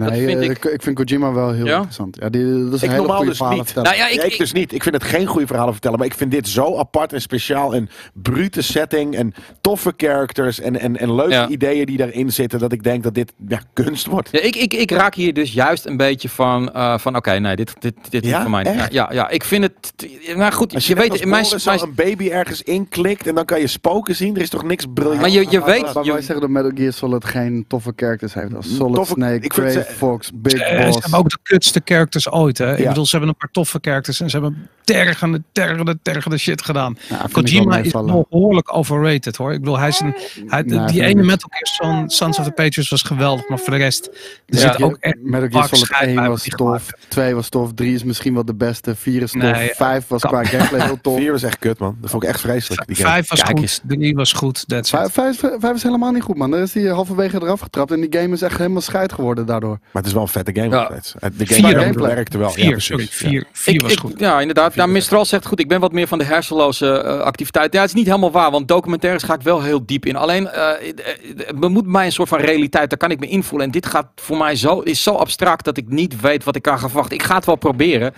Nee, 0.07 0.25
vind 0.25 0.39
eh, 0.41 0.49
ik- 0.49 0.65
ik... 0.65 0.81
Vind 0.81 0.95
Kojima 0.95 1.33
wel 1.33 1.51
heel 1.51 1.65
Ja? 1.65 1.73
interessant. 1.75 2.17
Ja, 2.19 2.29
die, 2.29 2.43
dat 2.43 2.51
is 2.53 2.57
een 2.63 2.73
Ik 2.73 2.81
hele 2.81 2.95
normaal 2.95 3.15
goede 3.15 3.29
dus 3.29 3.37
verhalen 3.37 3.63
niet. 3.63 3.71
vertellen. 3.73 3.97
Nou 3.97 4.09
ja, 4.09 4.15
ik, 4.15 4.19
Ik, 4.19 4.25
ik 4.25 4.31
ik- 4.31 4.37
dus 4.39 4.51
niet. 4.51 4.73
Ik 4.73 4.83
vind 4.83 4.95
het 4.95 5.03
geen 5.03 5.25
goede 5.25 5.47
verhalen 5.47 5.71
vertellen. 5.73 5.97
Maar 5.97 6.07
ik 6.07 6.13
vind 6.13 6.31
dit 6.31 6.47
zo 6.47 6.77
apart 6.77 7.13
en 7.13 7.21
speciaal. 7.21 7.73
En 7.75 7.89
brute 8.13 8.61
setting. 8.61 9.15
En 9.15 9.33
toffe 9.61 9.93
characters. 9.97 10.59
En, 10.59 10.79
en, 10.79 10.97
en 10.97 11.15
leuke 11.15 11.31
Ja. 11.33 11.47
ideeën 11.47 11.85
die 11.85 11.97
daarin 11.97 12.31
zitten. 12.31 12.59
Dat 12.59 12.71
ik 12.71 12.83
denk 12.83 13.03
dat 13.03 13.13
dit 13.13 13.33
ja, 13.47 13.59
kunst 13.73 14.05
wordt. 14.05 14.29
Ja, 14.31 14.39
ik, 14.41 14.55
ik, 14.55 14.73
ik 14.73 14.91
raak 14.91 15.15
hier 15.15 15.33
dus 15.33 15.53
juist 15.53 15.85
een 15.85 15.97
beetje 15.97 16.29
van, 16.29 16.73
eh, 16.73 16.97
van 16.97 17.15
oké, 17.15 17.31
nee, 17.39 17.55
dit, 17.55 17.73
dit, 17.79 17.93
dit 18.09 18.23
is 18.23 18.29
Ja? 18.29 18.35
niet 18.35 18.41
voor 18.41 18.51
mij. 18.51 18.63
Ja, 18.63 18.73
Echt? 18.79 18.93
ja, 18.93 19.09
ja, 19.13 19.29
ik 19.29 19.43
vind 19.43 19.63
het... 19.63 19.93
Maar 20.35 20.51
goed, 20.51 20.73
Als 20.73 20.87
je, 20.87 20.93
je, 20.95 20.99
weet, 20.99 21.25
mijn, 21.25 21.45
zo 21.45 21.57
mijn- 21.65 21.81
een 21.81 21.93
baby 21.95 22.29
ergens 22.29 22.61
inklikt. 22.61 23.27
En 23.27 23.35
dan 23.35 23.45
kan 23.45 23.59
je 23.59 23.67
spoken 23.67 24.15
zien. 24.15 24.35
Er 24.35 24.41
is 24.41 24.49
toch 24.49 24.63
niks 24.63 24.85
briljant. 24.93 25.19
maar 25.21 25.29
je, 25.29 25.45
je 25.49 25.63
weet... 25.63 25.81
Maar 25.81 25.93
wij 25.93 26.03
Je, 26.03 26.11
zeggen 26.11 26.39
dat 26.39 26.49
Metal 26.49 26.71
Gear 26.75 26.93
Solid 26.93 27.25
geen 27.25 27.65
toffe 27.67 27.93
characters 27.95 28.33
heeft. 28.33 28.55
Als 28.55 28.75
Solid 28.75 28.95
Toffe- 28.95 29.13
Snake, 29.13 29.45
ik 29.45 29.53
vind 29.53 29.71
Grey 29.71 29.83
ze- 29.83 29.88
Fox, 29.97 30.31
Big 30.33 30.53
Eh, 30.53 30.77
ze 30.79 30.85
Boss. 30.85 30.99
hebben 31.01 31.19
ook 31.19 31.29
de 31.29 31.37
kutste 31.43 31.81
characters 31.85 32.29
ooit. 32.31 32.57
Hè? 32.57 32.77
Ik 32.77 32.87
bedoel, 32.87 33.05
ze 33.05 33.11
hebben 33.11 33.29
een 33.29 33.37
paar 33.37 33.51
toffe 33.51 33.77
characters. 33.81 34.19
En 34.21 34.29
ze 34.29 34.39
hebben 34.39 34.69
tergende, 34.83 35.41
tergende, 35.51 35.99
tergende 36.01 36.37
shit 36.37 36.61
gedaan. 36.61 36.97
Ja, 37.09 37.25
Kojima 37.31 37.77
is 37.77 37.91
behoorlijk 37.91 38.75
overrated 38.75 39.35
hoor. 39.35 39.53
Ik 39.53 39.59
bedoel, 39.59 39.79
hij 39.79 39.87
is 39.87 39.99
een, 39.99 40.15
hij, 40.47 40.61
Nee, 40.61 40.77
vind 40.77 40.89
die 40.89 41.03
ene. 41.03 41.23
Metal 41.23 41.49
Gear 41.51 41.91
Son- 41.93 42.09
Sons 42.09 42.39
of 42.39 42.45
the 42.45 42.51
Patriots 42.51 42.89
was 42.89 43.01
geweldig. 43.01 43.49
Maar 43.49 43.59
voor 43.59 43.69
de 43.73 43.77
rest, 43.77 44.05
er 44.05 44.11
Ja. 44.45 44.59
zit 44.59 44.81
ook 44.81 44.97
echt 44.99 45.15
Metal 45.21 45.49
Gear 45.49 45.67
Solid 45.67 45.85
schijt 45.85 46.07
1 46.09 46.15
bij 46.15 46.29
was 46.29 46.43
tof, 46.43 46.57
gemaakt 46.57 47.05
2 47.07 47.35
was 47.35 47.49
tof, 47.49 47.73
3 47.73 47.93
is 47.93 48.03
misschien 48.03 48.33
wel 48.33 48.45
de 48.45 48.53
beste, 48.55 48.95
4 48.95 49.21
is 49.21 49.31
tof, 49.31 49.41
Nee, 49.41 49.71
5 49.75 50.07
was 50.07 50.21
kan- 50.21 50.29
qua 50.31 50.43
gameplay 50.45 50.81
heel 50.85 51.01
tof. 51.01 51.17
Vier 51.17 51.31
was 51.31 51.43
echt 51.43 51.59
kut, 51.59 51.79
man. 51.79 51.97
Dat 52.01 52.09
vond 52.09 52.23
ik 52.23 52.29
echt 52.29 52.39
vreselijk. 52.39 52.87
Die 52.87 52.95
game. 52.95 53.09
Vijf 53.09 53.29
was 53.29 53.39
Kijk 53.41 53.51
goed, 53.51 53.61
eens. 53.61 53.81
drie 53.87 54.15
was 54.15 54.33
goed. 54.33 54.67
That's 54.67 54.91
it. 54.93 55.11
5, 55.11 55.73
is 55.73 55.83
helemaal 55.83 56.11
niet 56.11 56.23
goed, 56.23 56.37
man. 56.37 56.51
Daar 56.51 56.61
is 56.61 56.73
hij 56.73 56.83
halverwege 56.83 57.41
eraf 57.41 57.59
getrapt 57.59 57.91
en 57.91 58.01
die 58.01 58.19
game 58.21 58.33
is 58.33 58.41
echt 58.41 58.57
helemaal 58.57 58.81
scheid 58.81 59.13
geworden 59.13 59.45
daardoor. 59.45 59.68
Maar 59.69 59.79
het 59.91 60.05
is 60.05 60.13
wel 60.13 60.21
een 60.21 60.27
vette 60.27 60.51
game. 60.53 60.69
Ja. 60.75 60.89
Het- 60.93 61.15
De 61.37 61.45
Vier 61.45 61.79
game 61.79 62.01
werkte 62.01 62.37
wel. 62.37 62.49
Vier, 62.49 62.63
ja, 62.63 62.69
precies. 62.71 62.87
sorry, 62.87 63.03
Ja. 63.03 63.09
vier, 63.11 63.45
vier 63.51 63.73
ik, 63.75 63.81
was 63.81 63.91
ik- 63.91 63.99
goed. 63.99 64.19
Ja, 64.19 64.39
inderdaad. 64.39 64.67
Vier 64.71 64.81
Nou, 64.81 64.91
Mistral 64.93 65.25
zegt 65.25 65.45
goed, 65.45 65.59
ik 65.59 65.67
ben 65.67 65.79
wat 65.79 65.91
meer 65.91 66.07
van 66.07 66.17
de 66.17 66.23
hersenloze 66.23 66.91
eh, 67.01 67.19
activiteit. 67.19 67.73
Ja, 67.73 67.79
het 67.81 67.89
is 67.89 67.95
niet 67.95 68.05
helemaal 68.05 68.31
waar, 68.31 68.51
want 68.51 68.67
documentaires 68.67 69.23
ga 69.23 69.33
ik 69.33 69.41
wel 69.41 69.61
heel 69.61 69.85
diep 69.85 70.05
in. 70.05 70.15
Alleen, 70.15 70.47
eh, 70.49 70.69
eh, 70.69 71.61
er 71.61 71.71
moet 71.71 71.85
mij 71.87 72.05
een 72.05 72.11
soort 72.11 72.29
van 72.29 72.39
realiteit, 72.39 72.89
daar 72.89 72.99
kan 72.99 73.11
ik 73.11 73.19
me 73.19 73.27
invoelen. 73.27 73.65
En 73.67 73.73
dit 73.73 73.85
gaat 73.85 74.07
voor 74.15 74.37
mij 74.37 74.55
zo, 74.55 74.79
is 74.79 75.03
zo 75.03 75.13
abstract 75.13 75.65
dat 75.65 75.77
ik 75.77 75.87
niet 75.89 76.21
weet 76.21 76.43
wat 76.43 76.55
ik 76.55 76.61
kan 76.61 76.79
gaan 76.79 76.89
verwachten. 76.89 77.15
Ik 77.17 77.23
ga 77.23 77.35
het 77.35 77.45
wel 77.45 77.55
proberen. 77.55 78.13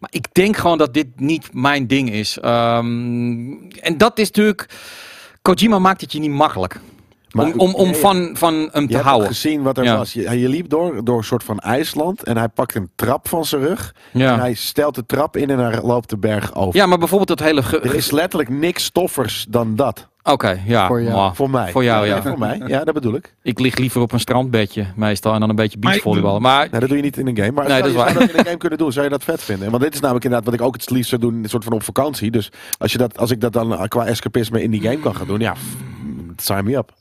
Maar 0.00 0.10
ik 0.12 0.26
denk 0.32 0.56
gewoon 0.56 0.78
dat 0.78 0.94
dit 0.94 1.06
niet 1.16 1.48
mijn 1.52 1.86
ding 1.86 2.10
is. 2.12 2.38
Ehm, 2.38 3.52
en 3.80 3.94
dat 3.98 4.18
is 4.18 4.26
natuurlijk... 4.26 4.66
Kojima 5.42 5.78
maakt 5.78 6.00
het 6.00 6.12
je 6.12 6.18
niet 6.18 6.30
makkelijk. 6.30 6.80
Maar- 7.34 7.52
om 7.56 7.74
om, 7.74 7.94
van, 7.94 8.30
van 8.36 8.68
hem 8.72 8.82
Je 8.82 8.88
te 8.88 8.98
houden. 8.98 9.28
gezien 9.28 9.62
wat 9.62 9.78
er 9.78 9.84
Ja. 9.84 9.96
was. 9.96 10.12
Je, 10.12 10.38
je 10.40 10.48
liep 10.48 10.68
door, 10.68 11.04
door 11.04 11.18
een 11.18 11.24
soort 11.24 11.44
van 11.44 11.58
IJsland 11.58 12.22
en 12.22 12.36
hij 12.36 12.48
pakt 12.48 12.74
een 12.74 12.90
trap 12.94 13.28
van 13.28 13.44
zijn 13.44 13.62
rug. 13.62 13.94
En 14.12 14.38
hij 14.38 14.54
stelt 14.54 14.94
de 14.94 15.06
trap 15.06 15.36
in 15.36 15.50
en 15.50 15.58
hij 15.58 15.80
loopt 15.82 16.10
de 16.10 16.16
berg 16.18 16.54
over. 16.54 16.76
ja, 16.80 16.86
maar 16.86 16.98
bijvoorbeeld 16.98 17.38
dat 17.38 17.46
hele... 17.48 17.62
ge- 17.62 17.80
Er 17.80 17.94
is 17.94 18.10
letterlijk 18.10 18.48
niks 18.50 18.90
toffers 18.90 19.46
dan 19.48 19.76
dat. 19.76 20.08
Oké, 20.22 20.60
ja. 20.66 20.86
Voor 20.86 21.02
jou. 21.02 21.34
Voor 21.34 21.50
mij. 21.50 21.70
Voor 21.70 21.84
jou, 21.84 22.06
ja. 22.06 22.22
Voor 22.22 22.38
mij. 22.38 22.62
Ja, 22.66 22.84
dat 22.84 22.94
bedoel 22.94 23.14
ik. 23.14 23.34
Ik 23.42 23.58
lig 23.58 23.76
liever 23.76 24.00
op 24.00 24.12
een 24.12 24.20
strandbedje 24.20 24.86
meestal 24.96 25.34
en 25.34 25.40
dan 25.40 25.48
een 25.48 25.56
beetje 25.56 25.78
beachvolleyballen. 25.78 26.42
Maar 26.42 26.68
Nee, 26.70 26.80
dat 26.80 26.88
doe 26.88 26.96
je 26.98 27.02
niet 27.04 27.16
in 27.16 27.26
een 27.26 27.36
game. 27.36 27.50
Maar 27.52 27.68
Nee, 27.68 27.78
zou 27.78 27.82
dat 27.82 27.92
je 27.92 27.98
is 27.98 28.04
zou 28.04 28.14
waar. 28.18 28.26
dat 28.26 28.32
in 28.32 28.38
een 28.38 28.44
game 28.44 28.56
kunnen 28.58 28.78
doen? 28.78 28.92
Zou 28.92 29.04
je 29.04 29.10
dat 29.10 29.24
vet 29.24 29.42
vinden? 29.42 29.70
Want 29.70 29.82
dit 29.82 29.94
is 29.94 30.00
namelijk 30.00 30.24
inderdaad 30.24 30.50
wat 30.50 30.60
ik 30.60 30.66
ook 30.66 30.74
het 30.74 30.90
liefst 30.90 31.08
zou 31.08 31.20
doen, 31.20 31.34
een 31.42 31.48
soort 31.48 31.64
van 31.64 31.72
op 31.72 31.82
vakantie. 31.82 32.30
Dus 32.30 32.52
als, 32.78 32.92
je 32.92 32.98
dat, 32.98 33.18
als 33.18 33.30
ik 33.30 33.40
dat 33.40 33.52
dan 33.52 33.88
qua 33.88 34.06
escapisme 34.06 34.62
in 34.62 34.70
die 34.70 34.80
game 34.80 34.98
kan 35.00 35.14
gaan 35.16 35.26
doen, 35.26 35.40
ja, 35.40 35.54
sign 36.36 36.64
me 36.64 36.76
up. 36.76 36.92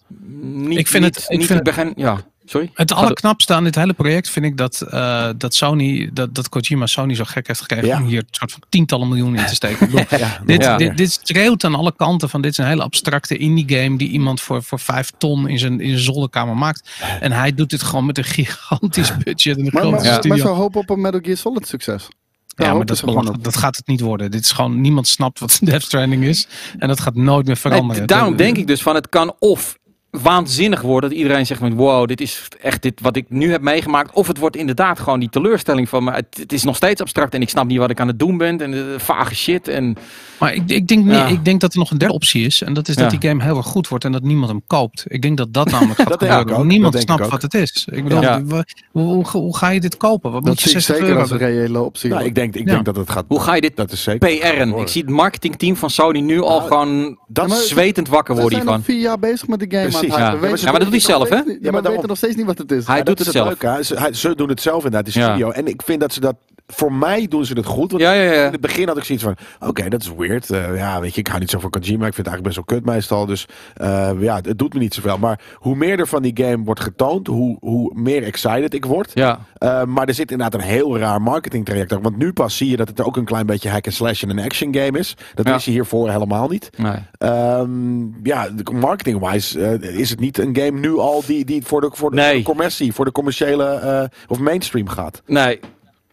niet, 0.41 0.77
Ik 0.79 0.87
vind 0.87 1.03
niet, 1.03 1.15
het- 1.15 1.25
ik 1.29 1.37
niet, 1.37 1.47
vind 1.47 1.63
ben 1.63 1.73
geen- 1.73 1.93
ja, 1.95 2.17
sorry. 2.45 2.71
Het 2.73 2.91
allerknapste 2.91 3.53
aan 3.53 3.63
dit 3.63 3.75
hele 3.75 3.93
project 3.93 4.29
vind 4.29 4.45
ik 4.45 4.57
dat, 4.57 4.81
eh, 4.81 5.29
dat 5.37 5.53
Sony, 5.55 6.09
dat, 6.13 6.35
dat 6.35 6.49
Kojima 6.49 6.85
Sony 6.85 7.15
zo 7.15 7.23
gek 7.23 7.47
heeft 7.47 7.61
gekregen 7.61 7.87
Ja. 7.87 7.97
om 8.01 8.05
hier 8.07 8.19
een 8.19 8.27
soort 8.31 8.51
van 8.51 8.61
tientallen 8.69 9.07
miljoenen 9.07 9.39
in 9.39 9.45
te 9.47 9.55
steken. 9.55 9.89
Ja, 10.09 10.41
dit, 10.45 10.63
Ja. 10.63 10.77
dit, 10.77 10.97
dit 10.97 11.19
schreeuwt 11.23 11.63
aan 11.63 11.75
alle 11.75 11.93
kanten 11.95 12.29
van 12.29 12.41
dit 12.41 12.51
is 12.51 12.57
een 12.57 12.65
hele 12.65 12.83
abstracte 12.83 13.37
indie 13.37 13.77
game 13.77 13.97
die 13.97 14.09
iemand 14.09 14.41
voor, 14.41 14.63
voor 14.63 14.79
vijf 14.79 15.11
ton 15.17 15.47
in 15.47 15.59
zijn, 15.59 15.81
in 15.81 15.89
zijn 15.89 16.01
zolderkamer 16.01 16.57
maakt. 16.57 16.89
En 17.19 17.31
hij 17.31 17.53
doet 17.53 17.69
dit 17.69 17.83
gewoon 17.83 18.05
met 18.05 18.17
een 18.17 18.23
gigantisch 18.23 19.17
budget 19.17 19.57
en 19.57 19.65
een 19.65 19.69
Maar, 19.73 19.81
grote 19.81 19.95
maar, 19.95 20.03
Ja. 20.05 20.09
maar 20.11 20.19
studio. 20.19 20.37
ze 20.43 20.47
hopen 20.47 20.79
op 20.81 20.89
een 20.89 21.01
Metal 21.01 21.19
Gear 21.23 21.37
Solid 21.37 21.67
succes. 21.67 22.07
Ja, 22.55 22.73
maar 22.73 22.85
dat, 22.85 22.99
gewoon 22.99 23.37
dat 23.41 23.57
gaat 23.57 23.75
het 23.75 23.87
niet 23.87 24.01
worden. 24.01 24.31
Dit 24.31 24.43
is 24.43 24.51
gewoon, 24.51 24.81
niemand 24.81 25.07
snapt 25.07 25.39
wat 25.39 25.59
Death 25.63 25.83
Stranding 25.83 26.23
is. 26.23 26.47
En 26.77 26.87
dat 26.87 26.99
gaat 26.99 27.15
nooit 27.15 27.45
meer 27.45 27.57
veranderen. 27.57 28.07
daarom 28.07 28.35
denk 28.35 28.57
ik 28.57 28.67
dus 28.67 28.81
van 28.81 28.95
het 28.95 29.09
kan 29.09 29.33
of 29.39 29.77
waanzinnig 30.21 30.81
worden 30.81 31.09
dat 31.09 31.19
iedereen 31.19 31.45
zegt 31.45 31.59
van 31.59 31.73
wow, 31.73 32.07
dit 32.07 32.21
is 32.21 32.47
echt 32.61 32.81
dit 32.81 33.01
wat 33.01 33.15
ik 33.15 33.25
nu 33.29 33.51
heb 33.51 33.61
meegemaakt. 33.61 34.13
Of 34.13 34.27
het 34.27 34.37
wordt 34.37 34.55
inderdaad 34.55 34.99
gewoon 34.99 35.19
die 35.19 35.29
teleurstelling 35.29 35.89
van 35.89 36.03
maar 36.03 36.15
het, 36.15 36.25
het 36.39 36.53
is 36.53 36.63
nog 36.63 36.75
steeds 36.75 37.01
abstract 37.01 37.33
en 37.33 37.41
ik 37.41 37.49
snap 37.49 37.67
niet 37.67 37.77
wat 37.77 37.89
ik 37.89 37.99
aan 37.99 38.07
het 38.07 38.19
doen 38.19 38.37
ben 38.37 38.61
en 38.61 38.71
de 38.71 38.95
vage 38.97 39.35
shit 39.35 39.67
en 39.67 39.97
Maar 40.39 40.53
ik, 40.53 40.63
ik, 40.69 40.87
denk, 40.87 41.03
niet, 41.05 41.13
Ja. 41.13 41.25
ik 41.27 41.45
denk 41.45 41.61
dat 41.61 41.73
er 41.73 41.79
nog 41.79 41.91
een 41.91 41.97
derde 41.97 42.13
optie 42.13 42.45
is. 42.45 42.61
En 42.61 42.73
dat 42.73 42.87
is 42.87 42.95
dat 42.95 43.11
Ja. 43.11 43.17
die 43.17 43.29
game 43.29 43.43
heel 43.43 43.57
erg 43.57 43.65
goed 43.65 43.87
wordt 43.87 44.05
en 44.05 44.11
dat 44.11 44.23
niemand 44.23 44.49
hem 44.51 44.61
koopt. 44.67 45.03
Ik 45.07 45.21
denk 45.21 45.37
dat 45.37 45.53
dat 45.53 45.71
namelijk 45.71 45.99
gaat 45.99 46.07
Dat 46.09 46.19
gebeuren. 46.19 46.47
ik 46.47 46.57
ook. 46.57 46.65
Niemand 46.65 46.99
snapt 46.99 47.19
ik 47.19 47.25
ook. 47.25 47.31
wat 47.31 47.41
het 47.41 47.53
is. 47.53 47.87
Ik 47.91 48.03
bedoel, 48.03 48.21
Ja. 48.21 48.41
hoe, 48.43 48.63
hoe, 48.91 49.27
hoe 49.27 49.57
ga 49.57 49.69
je 49.69 49.79
dit 49.79 49.97
kopen? 49.97 50.31
Wat 50.31 50.43
Dat 50.45 50.49
moet 50.53 50.61
je 50.63 50.69
zie 50.69 50.77
ik 50.77 50.83
60 50.83 50.95
zeker 50.95 51.09
euro 51.09 51.21
als 51.21 51.31
een 51.31 51.37
reële 51.37 51.81
optie. 51.81 52.09
Nou, 52.09 52.23
ik 52.23 52.35
denk, 52.35 52.55
ik 52.55 52.65
Ja. 52.67 52.73
denk 52.73 52.85
dat 52.85 52.95
het 52.95 53.09
gaat. 53.09 53.25
hoe 53.27 53.39
ga 53.41 53.55
je 53.55 53.61
dit 53.61 53.75
Dat 53.75 53.91
is 53.91 54.03
zeker. 54.03 54.37
PR'en? 54.39 54.77
Ik 54.77 54.87
zie 54.87 55.01
het 55.01 55.11
marketingteam 55.11 55.75
van 55.75 55.89
Sony 55.89 56.19
nu 56.19 56.41
al 56.41 56.57
Nou, 56.57 56.67
gewoon 56.67 57.17
dat 57.27 57.51
zwetend 57.51 58.07
wakker 58.07 58.35
We 58.35 58.41
worden 58.41 58.59
hiervan. 58.59 58.83
vier 58.83 58.99
jaar 58.99 59.19
bezig 59.19 59.47
met 59.47 59.59
de 59.59 59.77
game. 59.77 59.91
Precies, 60.09 60.61
ja. 60.61 60.71
maar 60.71 60.79
dat 60.79 60.81
doet 60.81 60.89
hij 60.91 60.99
zelf, 60.99 61.29
hè? 61.29 61.35
Ja, 61.35 61.71
maar 61.71 61.81
we 61.81 61.89
weten 61.89 62.07
nog 62.07 62.17
steeds 62.17 62.35
niet 62.35 62.45
wat 62.45 62.57
het 62.57 62.71
is. 62.71 62.87
Hij 62.87 62.97
Ja, 62.97 63.03
doet 63.03 63.19
het 63.19 63.27
zelf. 63.27 63.55
Ze, 63.81 63.95
hij- 63.99 64.13
ze 64.13 64.35
doen 64.35 64.49
het 64.49 64.61
zelf 64.61 64.83
inderdaad, 64.83 65.13
de 65.13 65.19
Ja. 65.19 65.25
studio. 65.27 65.49
En 65.51 65.67
ik 65.67 65.81
vind 65.85 65.99
dat 65.99 66.13
ze 66.13 66.19
dat... 66.19 66.35
Voor 66.67 66.93
mij 66.93 67.27
doen 67.27 67.45
ze 67.45 67.53
het 67.53 67.65
goed. 67.65 67.91
Want 67.91 68.03
Ja, 68.03 68.13
ja, 68.13 68.31
ja. 68.33 68.45
in 68.45 68.51
het 68.51 68.61
begin 68.61 68.87
had 68.87 68.97
ik 68.97 69.03
zoiets 69.03 69.23
van... 69.23 69.35
Oké, 69.59 69.89
dat 69.89 70.01
is 70.01 70.13
weird. 70.17 70.49
Eh, 70.49 70.75
ja, 70.77 70.99
weet 70.99 71.13
je, 71.13 71.19
ik 71.19 71.27
hou 71.27 71.39
niet 71.39 71.49
zo 71.49 71.59
van 71.59 71.69
Kojima. 71.69 72.05
Ik 72.05 72.13
vind 72.13 72.27
het 72.27 72.35
eigenlijk 72.35 72.55
best 72.55 72.67
wel 72.69 72.79
kut 72.79 72.85
meestal. 72.95 73.25
Dus 73.25 73.45
eh, 73.75 74.11
ja, 74.19 74.35
het 74.41 74.57
doet 74.57 74.73
me 74.73 74.79
niet 74.79 74.93
zoveel. 74.93 75.17
Maar 75.17 75.39
hoe 75.55 75.75
meer 75.75 75.99
er 75.99 76.07
van 76.07 76.21
die 76.21 76.31
game 76.43 76.63
wordt 76.63 76.79
getoond... 76.81 77.27
Hoe, 77.27 77.57
hoe 77.59 77.91
meer 77.95 78.23
excited 78.23 78.73
ik 78.73 78.85
word. 78.85 79.11
Ja, 79.13 79.39
Eh, 79.57 79.83
maar 79.83 80.07
er 80.07 80.13
zit 80.13 80.31
inderdaad 80.31 80.61
een 80.61 80.67
heel 80.67 80.97
raar 80.97 81.21
marketingtraject 81.21 81.91
achter. 81.91 82.09
Want 82.09 82.17
nu 82.23 82.33
pas 82.33 82.57
zie 82.57 82.69
je 82.69 82.77
dat 82.77 82.87
het 82.87 83.01
ook 83.01 83.17
een 83.17 83.25
klein 83.25 83.45
beetje 83.45 83.69
hack 83.69 83.85
and 83.85 83.95
slash 83.95 84.23
en 84.23 84.29
een 84.29 84.39
action 84.39 84.75
game 84.75 84.99
is. 84.99 85.15
Dat 85.33 85.63
je 85.63 85.71
hiervoor 85.71 86.09
helemaal 86.11 86.47
niet. 86.47 86.69
nee. 86.77 86.95
Ehm, 87.17 88.01
ja, 88.23 88.47
marketing-wise 88.71 89.79
is 89.79 90.09
het 90.09 90.19
niet 90.19 90.37
een 90.37 90.55
game 90.57 90.79
nu 90.79 90.97
al 90.97 91.23
die, 91.25 91.45
die 91.45 91.65
voor 91.65 91.81
de, 91.81 91.89
voor 91.93 92.09
de, 92.09 92.15
Nee. 92.15 92.25
voor 92.29 92.37
de 92.37 92.43
commercie, 92.43 92.93
voor 92.93 93.05
de 93.05 93.11
commerciële 93.11 94.09
of 94.27 94.39
mainstream 94.39 94.87
gaat. 94.87 95.21
Nee, 95.25 95.59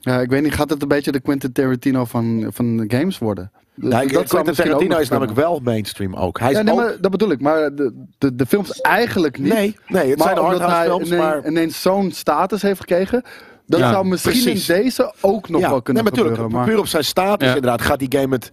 Ja, 0.00 0.20
ik 0.20 0.30
weet 0.30 0.42
niet, 0.42 0.54
gaat 0.54 0.70
het 0.70 0.82
een 0.82 0.88
beetje 0.88 1.12
de 1.12 1.20
Quentin 1.20 1.52
Tarantino 1.52 2.04
van, 2.04 2.46
van 2.52 2.76
de 2.76 2.84
games 2.96 3.18
worden? 3.18 3.50
Nou, 3.74 4.06
Dat 4.12 4.28
Quentin 4.28 4.54
Tarantino 4.54 4.98
is 4.98 5.08
namelijk 5.08 5.36
wel 5.36 5.60
mainstream 5.64 6.14
ook. 6.14 6.38
Hij 6.38 6.50
is 6.50 6.56
Ja, 6.56 6.62
nee, 6.62 6.74
ook- 6.74 6.80
maar 6.80 6.96
dat 7.00 7.10
bedoel 7.10 7.30
ik. 7.30 7.40
Maar 7.40 7.74
de, 7.74 8.04
de, 8.18 8.34
de 8.34 8.46
films 8.46 8.80
eigenlijk 8.80 9.38
niet. 9.38 9.52
nee, 9.52 9.76
nee, 9.88 10.08
het 10.08 10.18
maar 10.18 10.26
zijn 10.26 10.40
omdat 10.40 10.60
hardhouse 10.60 10.76
hij 10.76 10.86
films, 10.86 11.06
ineens, 11.06 11.22
maar... 11.22 11.46
ineens 11.46 11.82
zo'n 11.82 12.12
status 12.12 12.62
heeft 12.62 12.80
gekregen. 12.80 13.22
Dat 13.66 13.80
Ja, 13.80 13.90
zou 13.92 14.06
misschien 14.06 14.42
precies. 14.42 14.68
in 14.68 14.82
deze 14.82 15.14
ook 15.20 15.48
nog 15.48 15.60
wel 15.60 15.82
kunnen 15.82 16.02
nee, 16.02 16.12
maar 16.12 16.20
gebeuren. 16.20 16.30
natuurlijk, 16.30 16.52
Maar, 16.52 16.64
puur 16.66 16.78
op 16.78 16.86
zijn 16.86 17.04
status 17.04 17.48
Ja. 17.48 17.54
inderdaad 17.54 17.82
gaat 17.82 17.98
die 17.98 18.18
game 18.20 18.34
het 18.34 18.50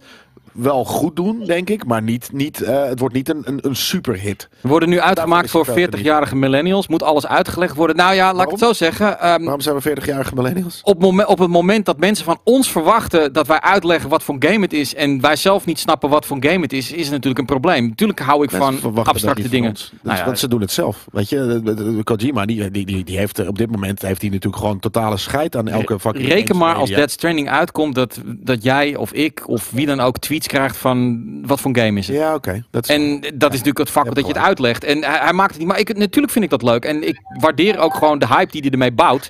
wel 0.58 0.84
goed 0.84 1.16
doen, 1.16 1.44
denk 1.44 1.70
ik. 1.70 1.84
Maar 1.86 2.02
niet, 2.02 2.28
niet, 2.32 2.62
eh, 2.62 2.84
het 2.84 2.98
wordt 2.98 3.14
niet 3.14 3.28
een, 3.28 3.42
een, 3.44 3.58
een 3.62 3.76
superhit. 3.76 4.48
we 4.60 4.68
worden 4.68 4.88
nu 4.88 5.00
uitgemaakt 5.00 5.50
voor 5.50 5.66
het 5.66 5.74
wel 5.74 5.86
40-jarige 5.86 6.36
millennials. 6.36 6.88
Moet 6.88 7.02
alles 7.02 7.26
uitgelegd 7.26 7.76
worden. 7.76 7.96
Nou 7.96 8.14
ja, 8.14 8.32
laat 8.34 8.44
ik 8.44 8.50
het 8.50 8.60
zo 8.60 8.72
zeggen. 8.72 9.20
ehm, 9.20 9.42
Waarom 9.42 9.60
zijn 9.60 9.76
we 9.80 9.82
40-jarige 9.96 10.34
millennials? 10.34 10.80
op, 10.84 11.00
momen- 11.00 11.28
op 11.28 11.38
het 11.38 11.50
moment 11.50 11.86
dat 11.86 11.98
mensen 11.98 12.24
van 12.24 12.38
ons 12.44 12.70
verwachten 12.70 13.32
dat 13.32 13.46
wij 13.46 13.60
uitleggen 13.60 14.08
wat 14.10 14.22
voor 14.22 14.36
game 14.38 14.60
het 14.60 14.72
is 14.72 14.94
en 14.94 15.20
wij 15.20 15.36
zelf 15.36 15.64
niet 15.66 15.78
snappen 15.78 16.08
wat 16.10 16.26
voor 16.26 16.36
game 16.40 16.60
het 16.60 16.72
is, 16.72 16.92
is 16.92 17.02
het 17.02 17.10
natuurlijk 17.10 17.38
een 17.38 17.46
probleem. 17.46 17.86
Natuurlijk 17.88 18.20
hou 18.20 18.44
ik 18.44 18.50
Mensen 18.50 18.78
van 18.80 19.04
abstracte 19.04 19.42
van 19.42 19.50
dingen. 19.50 19.72
Dat, 19.72 19.92
Nou 20.02 20.18
ja, 20.18 20.24
want 20.24 20.38
ze 20.38 20.48
doen 20.48 20.60
het 20.60 20.72
zelf. 20.72 21.06
Weet 21.12 21.28
je, 21.28 22.00
Kojima, 22.04 22.44
die, 22.44 22.70
die, 22.70 22.86
die, 22.86 23.04
die 23.04 23.18
heeft 23.18 23.38
eh, 23.38 23.48
op 23.48 23.58
dit 23.58 23.70
moment 23.70 24.02
heeft 24.02 24.20
hij 24.20 24.30
natuurlijk 24.30 24.62
gewoon 24.62 24.78
totale 24.78 25.16
scheid 25.16 25.56
aan 25.56 25.68
elke 25.68 26.00
fucking 26.00 26.28
Reken 26.28 26.56
maar 26.56 26.74
als. 26.74 26.90
Dead 26.90 27.10
Stranding 27.10 27.48
uitkomt 27.50 27.94
dat, 27.94 28.20
dat 28.24 28.62
jij 28.62 28.96
of 28.96 29.12
ik 29.12 29.48
of 29.48 29.70
wie 29.70 29.86
dan 29.86 30.00
ook 30.00 30.18
tweets 30.18 30.46
krijgt 30.48 30.76
van 30.76 31.22
wat 31.46 31.60
voor 31.60 31.76
game 31.76 31.98
is 31.98 32.06
het. 32.06 32.16
Ja, 32.16 32.34
oké. 32.34 32.64
Dat 32.70 32.88
is- 32.88 32.94
En 32.94 33.20
dat 33.20 33.52
is 33.52 33.58
natuurlijk 33.58 33.78
het 33.78 33.90
vak 33.90 34.04
dat 34.14 34.26
je 34.26 34.32
het 34.32 34.42
uitlegt. 34.42 34.84
En 34.84 35.04
hij, 35.04 35.18
hij 35.18 35.32
maakt 35.32 35.50
het 35.50 35.58
niet. 35.58 35.68
Maar 35.68 35.78
ik, 35.78 35.96
natuurlijk 35.96 36.32
vind 36.32 36.44
ik 36.44 36.50
dat 36.50 36.62
leuk. 36.62 36.84
En 36.84 37.08
ik 37.08 37.18
waardeer 37.40 37.78
ook 37.78 37.94
gewoon 37.94 38.18
de 38.18 38.26
hype 38.26 38.50
die 38.52 38.60
hij 38.60 38.70
ermee 38.70 38.92
bouwt. 38.92 39.28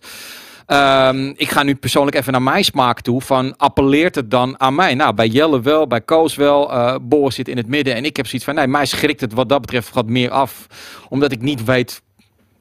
Ehm, 0.66 1.32
ik 1.36 1.50
ga 1.50 1.62
nu 1.62 1.74
persoonlijk 1.74 2.16
even 2.16 2.32
naar 2.32 2.42
mijn 2.42 2.64
smaak 2.64 3.00
toe. 3.00 3.20
Van 3.20 3.56
appelleert 3.56 4.14
het 4.14 4.30
dan 4.30 4.60
aan 4.60 4.74
mij? 4.74 4.94
Nou, 4.94 5.14
bij 5.14 5.26
Jelle 5.26 5.60
wel, 5.60 5.86
bij 5.86 6.00
Koos 6.00 6.34
wel. 6.36 6.72
eh 6.72 6.94
Boris 7.02 7.34
zit 7.34 7.48
in 7.48 7.56
het 7.56 7.66
midden. 7.68 7.94
En 7.94 8.04
ik 8.04 8.16
heb 8.16 8.26
zoiets 8.26 8.44
van, 8.44 8.54
nee, 8.54 8.66
mij 8.66 8.86
schrikt 8.86 9.20
het 9.20 9.32
wat 9.32 9.48
dat 9.48 9.60
betreft 9.60 9.94
wat 9.94 10.06
meer 10.06 10.30
af. 10.30 10.66
Omdat 11.08 11.32
ik 11.32 11.40
niet 11.42 11.64
weet 11.64 12.02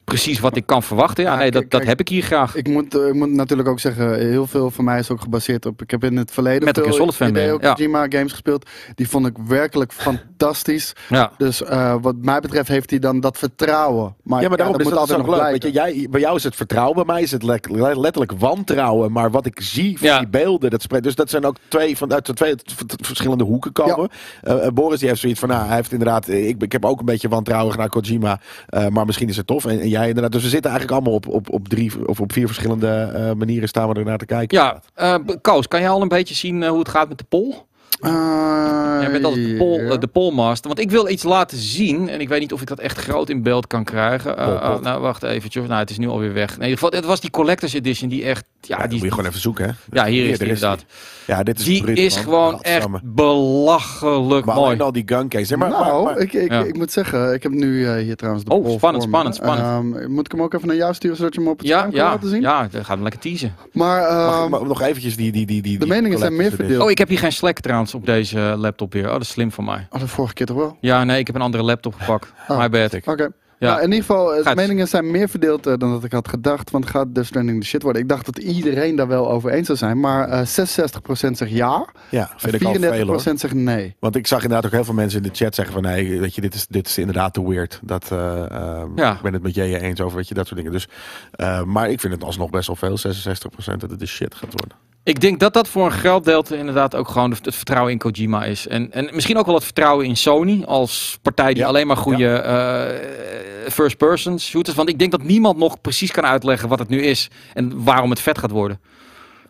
precies 0.08 0.40
wat 0.40 0.56
ik 0.56 0.66
kan 0.66 0.82
verwachten. 0.82 1.24
Ja, 1.24 1.32
Ja, 1.32 1.38
nee, 1.38 1.50
dat, 1.50 1.60
kijk, 1.60 1.70
dat 1.70 1.84
heb 1.84 2.00
ik 2.00 2.08
hier 2.08 2.22
graag. 2.22 2.54
Ik 2.54 2.68
moet, 2.68 2.94
eh, 2.94 3.06
ik 3.06 3.14
moet 3.14 3.30
natuurlijk 3.30 3.68
ook 3.68 3.80
zeggen, 3.80 4.18
heel 4.18 4.46
veel 4.46 4.70
van 4.70 4.84
mij 4.84 4.98
is 4.98 5.10
ook 5.10 5.20
gebaseerd 5.20 5.66
op. 5.66 5.82
Ik 5.82 5.90
heb 5.90 6.04
in 6.04 6.16
het 6.16 6.30
verleden 6.30 6.74
Gear 6.74 6.86
veel 6.86 6.94
Solid 7.12 7.18
Hideo 7.18 7.58
ja. 7.60 7.72
Kojima 7.72 8.06
games 8.08 8.30
gespeeld. 8.32 8.68
Die 8.94 9.08
vond 9.08 9.26
ik 9.26 9.36
werkelijk 9.46 9.92
fantastisch. 10.08 10.92
Ja. 11.08 11.32
Dus 11.38 11.62
eh, 11.62 11.94
wat 12.00 12.14
mij 12.20 12.40
betreft 12.40 12.68
heeft 12.68 12.90
hij 12.90 12.98
dan 12.98 13.20
dat 13.20 13.38
vertrouwen. 13.38 14.14
Maar, 14.22 14.42
ja, 14.42 14.48
maar 14.48 14.56
daarom 14.56 14.76
dat 14.78 14.86
is 14.86 14.92
moet 14.92 15.00
dat, 15.00 15.10
altijd 15.10 15.28
nog 15.28 15.36
leuk. 15.36 15.50
Weet 15.50 15.62
je, 15.62 15.70
jij, 15.70 16.06
bij 16.10 16.20
jou 16.20 16.36
is 16.36 16.44
het 16.44 16.56
vertrouwen, 16.56 16.94
bij 16.94 17.04
mij 17.14 17.22
is 17.22 17.30
het 17.30 17.42
le- 17.42 17.58
le- 17.62 18.00
letterlijk 18.00 18.32
wantrouwen. 18.32 19.12
Maar 19.12 19.30
wat 19.30 19.46
ik 19.46 19.60
zie 19.60 19.98
van 19.98 20.06
Ja. 20.08 20.18
die 20.18 20.28
beelden, 20.28 20.70
dat 20.70 20.82
spreekt. 20.82 21.04
Dus 21.04 21.14
dat 21.14 21.30
zijn 21.30 21.44
ook 21.44 21.56
twee 21.68 21.96
van 21.96 22.12
uit 22.12 22.30
twee 22.36 22.54
verschillende 23.02 23.44
hoeken 23.44 23.72
komen. 23.72 24.08
Eh, 24.42 24.66
eh, 24.66 24.72
Boris 24.72 24.98
die 24.98 25.08
heeft 25.08 25.20
zoiets 25.20 25.40
van, 25.40 25.48
nou, 25.48 25.66
hij 25.66 25.76
heeft 25.76 25.92
inderdaad, 25.92 26.28
eh, 26.28 26.48
ik, 26.48 26.62
ik 26.62 26.72
heb 26.72 26.84
ook 26.84 26.98
een 26.98 27.04
beetje 27.04 27.28
wantrouwen 27.28 27.76
naar 27.78 27.88
Kojima, 27.88 28.40
eh, 28.66 28.86
maar 28.88 29.06
misschien 29.06 29.28
is 29.28 29.36
het 29.36 29.46
tof. 29.46 29.64
En, 29.64 29.80
en 29.80 29.88
jij 29.98 30.08
inderdaad. 30.08 30.32
Dus 30.32 30.42
we 30.42 30.48
zitten 30.48 30.70
eigenlijk 30.70 31.00
allemaal 31.00 31.18
op, 31.18 31.28
op, 31.28 31.50
op 31.50 31.68
drie 31.68 32.08
of 32.08 32.20
op 32.20 32.32
vier 32.32 32.46
verschillende 32.46 32.88
eh, 32.88 33.32
manieren 33.32 33.68
staan 33.68 33.88
we 33.88 33.94
er 33.94 34.04
naar 34.04 34.18
te 34.18 34.26
kijken. 34.26 34.58
Ja, 34.58 34.80
eh, 34.94 35.14
Koos, 35.40 35.68
kan 35.68 35.80
jij 35.80 35.90
al 35.90 36.02
een 36.02 36.08
beetje 36.08 36.34
zien 36.34 36.62
eh, 36.62 36.68
hoe 36.68 36.78
het 36.78 36.88
gaat 36.88 37.08
met 37.08 37.18
de 37.18 37.24
poll? 37.28 37.54
Eh, 38.00 38.98
Jij 39.00 39.10
bent 39.10 39.24
altijd 39.24 39.44
de, 39.58 39.88
eh, 39.90 39.98
de 40.00 40.06
pollmaster. 40.06 40.66
Want 40.68 40.80
ik 40.80 40.90
wil 40.90 41.08
iets 41.08 41.22
laten 41.22 41.58
zien. 41.58 42.08
En 42.08 42.20
ik 42.20 42.28
weet 42.28 42.40
niet 42.40 42.52
of 42.52 42.60
ik 42.60 42.66
dat 42.66 42.78
echt 42.78 42.98
groot 42.98 43.28
in 43.28 43.42
beeld 43.42 43.66
kan 43.66 43.84
krijgen. 43.84 44.36
Eh, 44.38 44.44
Pol, 44.46 44.58
pol. 44.58 44.68
oh, 44.76 44.80
nou, 44.82 45.00
wacht 45.00 45.22
eventjes. 45.22 45.66
Nou, 45.66 45.78
het 45.80 45.90
is 45.90 45.98
nu 45.98 46.08
alweer 46.08 46.32
weg. 46.32 46.48
Nee, 46.48 46.56
in 46.56 46.62
ieder 46.62 46.78
geval, 46.78 46.90
het 46.98 47.04
was 47.04 47.20
die 47.20 47.30
Collector's 47.30 47.72
Edition 47.72 48.08
die 48.08 48.24
echt... 48.24 48.44
Ja, 48.60 48.76
Ja, 48.78 48.86
die 48.86 48.92
moet 48.98 49.06
je 49.06 49.10
gewoon 49.10 49.26
even 49.28 49.40
zoeken, 49.40 49.64
hè? 49.64 49.70
ja 49.92 50.06
hier 50.06 50.28
is 50.28 50.38
die 50.38 50.46
inderdaad. 50.48 50.84
Ja, 51.26 51.42
dit 51.42 51.58
is 51.58 51.64
Die 51.64 51.92
is 51.92 52.14
man. 52.14 52.24
gewoon 52.24 52.52
echt 52.62 52.72
Gadsamme. 52.72 53.00
belachelijk 53.04 54.46
Maar 54.46 54.54
mooi. 54.54 54.78
al 54.78 54.92
die 54.92 55.02
gun 55.06 55.28
case. 55.28 55.56
Maar, 55.56 55.68
nou, 55.68 56.04
maar- 56.04 56.18
ik, 56.18 56.32
ik, 56.32 56.50
Ja. 56.52 56.60
ik 56.64 56.76
moet 56.76 56.92
zeggen, 56.92 57.32
ik 57.34 57.42
heb 57.42 57.52
nu 57.52 57.86
eh, 57.86 57.94
hier 58.02 58.16
trouwens 58.16 58.44
de 58.44 58.50
Oh, 58.50 58.70
spannend, 58.70 58.80
voor 58.80 58.92
me. 58.92 59.02
spannend, 59.32 59.34
spannend. 59.34 59.96
Ehm, 60.02 60.12
moet 60.12 60.24
ik 60.26 60.32
hem 60.32 60.42
ook 60.42 60.54
even 60.54 60.66
naar 60.68 60.76
jou 60.76 60.94
sturen, 60.94 61.16
zodat 61.16 61.34
je 61.34 61.40
hem 61.40 61.48
op 61.48 61.58
het 61.58 61.66
Ja, 61.66 61.78
scherm 61.78 61.90
kan 61.92 62.00
ja, 62.00 62.10
laten 62.10 62.28
zien? 62.28 62.40
ja, 62.40 62.68
dan 62.70 62.84
gaat 62.84 62.94
hem 62.94 63.02
lekker 63.02 63.20
teasen. 63.20 63.54
Maar, 63.72 64.00
mag 64.00 64.34
ehm, 64.34 64.44
ik 64.44 64.50
maar 64.50 64.66
nog 64.66 64.82
eventjes 64.82 65.16
die... 65.16 65.32
die, 65.32 65.46
die, 65.46 65.62
die 65.62 65.72
de 65.78 65.84
die 65.84 65.94
meningen 65.94 66.18
zijn 66.18 66.36
meer 66.36 66.52
verdeeld. 66.52 66.82
Oh, 66.82 66.90
ik 66.90 66.98
heb 66.98 67.08
hier 67.08 67.18
geen 67.18 67.32
Slack 67.32 67.60
trouwens 67.60 67.87
op 67.94 68.06
deze 68.06 68.38
laptop 68.38 68.92
weer. 68.92 69.06
Oh, 69.06 69.12
dat 69.12 69.20
is 69.20 69.28
slim 69.28 69.52
van 69.52 69.64
mij. 69.64 69.86
oh, 69.90 70.00
de 70.00 70.08
vorige 70.08 70.34
keer 70.34 70.46
toch 70.46 70.56
wel? 70.56 70.76
Ja, 70.80 71.04
nee, 71.04 71.18
ik 71.18 71.26
heb 71.26 71.36
een 71.36 71.42
andere 71.42 71.62
laptop 71.62 71.94
gepakt. 71.94 72.32
Oh, 72.48 72.58
My 72.58 72.68
bad. 72.68 72.94
Oké. 73.06 73.30
Ja. 73.58 73.68
Nou, 73.68 73.78
in 73.82 73.84
ieder 73.84 74.00
geval, 74.04 74.30
eh, 74.30 74.36
de 74.36 74.42
Gaat. 74.42 74.56
meningen 74.56 74.88
zijn 74.88 75.10
meer 75.10 75.28
verdeeld 75.28 75.66
eh, 75.66 75.74
dan 75.78 75.90
dat 75.90 76.04
ik 76.04 76.12
had 76.12 76.28
gedacht. 76.28 76.70
Want 76.70 76.86
gaat 76.86 77.14
Death 77.14 77.26
Stranding 77.26 77.60
de 77.60 77.66
shit 77.66 77.82
worden? 77.82 78.02
Ik 78.02 78.08
dacht 78.08 78.26
dat 78.26 78.38
iedereen 78.38 78.96
daar 78.96 79.08
wel 79.08 79.30
over 79.30 79.50
eens 79.50 79.66
zou 79.66 79.78
zijn. 79.78 80.00
Maar 80.00 80.28
eh 80.28 80.38
66% 80.46 81.36
zegt 81.36 81.50
ja. 81.50 81.86
Ja, 82.08 82.30
vind 82.36 82.54
En 82.54 82.60
ik 82.60 82.66
al 82.66 82.74
veel 82.74 83.06
hoor. 83.06 83.20
34% 83.20 83.40
zegt 83.40 83.54
nee. 83.54 83.96
Want 84.00 84.16
ik 84.16 84.26
zag 84.26 84.42
inderdaad 84.42 84.66
ook 84.66 84.72
heel 84.72 84.84
veel 84.84 84.94
mensen 84.94 85.22
in 85.22 85.28
de 85.28 85.34
chat 85.34 85.54
zeggen 85.54 85.74
van 85.74 85.82
nee, 85.82 86.20
weet 86.20 86.34
je, 86.34 86.40
dit 86.40 86.54
is, 86.54 86.66
dit 86.66 86.86
is 86.86 86.98
inderdaad 86.98 87.34
te 87.34 87.48
weird. 87.48 87.80
Dat, 87.82 88.12
eh, 88.12 88.50
ehm, 88.50 88.88
Ja. 88.96 89.12
Ik 89.14 89.20
ben 89.22 89.32
het 89.32 89.42
met 89.42 89.54
jij 89.54 89.80
eens 89.80 90.00
over, 90.00 90.16
weet 90.16 90.28
je, 90.28 90.34
dat 90.34 90.46
soort 90.46 90.56
dingen. 90.56 90.72
Dus, 90.72 90.88
eh, 91.30 91.62
maar 91.62 91.90
ik 91.90 92.00
vind 92.00 92.12
het 92.12 92.24
alsnog 92.24 92.50
best 92.50 92.66
wel 92.66 92.76
veel, 92.76 92.96
66% 92.98 93.80
dat 93.80 93.90
het 93.90 93.98
de 93.98 94.06
shit 94.06 94.34
gaat 94.34 94.52
worden. 94.52 94.76
Ik 95.02 95.20
denk 95.20 95.40
dat 95.40 95.52
dat 95.52 95.68
voor 95.68 95.84
een 95.84 95.90
groot 95.92 96.24
deel 96.24 96.44
inderdaad 96.50 96.94
ook 96.94 97.08
gewoon 97.08 97.30
het 97.30 97.54
vertrouwen 97.54 97.92
in 97.92 97.98
Kojima 97.98 98.44
is. 98.44 98.66
En, 98.66 98.92
en 98.92 99.08
misschien 99.12 99.36
ook 99.38 99.46
wel 99.46 99.54
het 99.54 99.64
vertrouwen 99.64 100.06
in 100.06 100.16
Sony 100.16 100.62
als 100.66 101.18
partij 101.22 101.48
die 101.48 101.62
Ja. 101.62 101.68
alleen 101.68 101.86
maar 101.86 101.96
goede 101.96 102.28
eh, 102.28 103.47
first-person 103.68 104.40
shooters. 104.40 104.76
Want 104.76 104.88
ik 104.88 104.98
denk 104.98 105.10
dat 105.10 105.22
niemand 105.22 105.58
nog 105.58 105.80
precies 105.80 106.10
kan 106.10 106.24
uitleggen 106.24 106.68
wat 106.68 106.78
het 106.78 106.88
nu 106.88 107.02
is 107.02 107.30
en 107.54 107.84
waarom 107.84 108.10
het 108.10 108.20
vet 108.20 108.38
gaat 108.38 108.50
worden. 108.50 108.80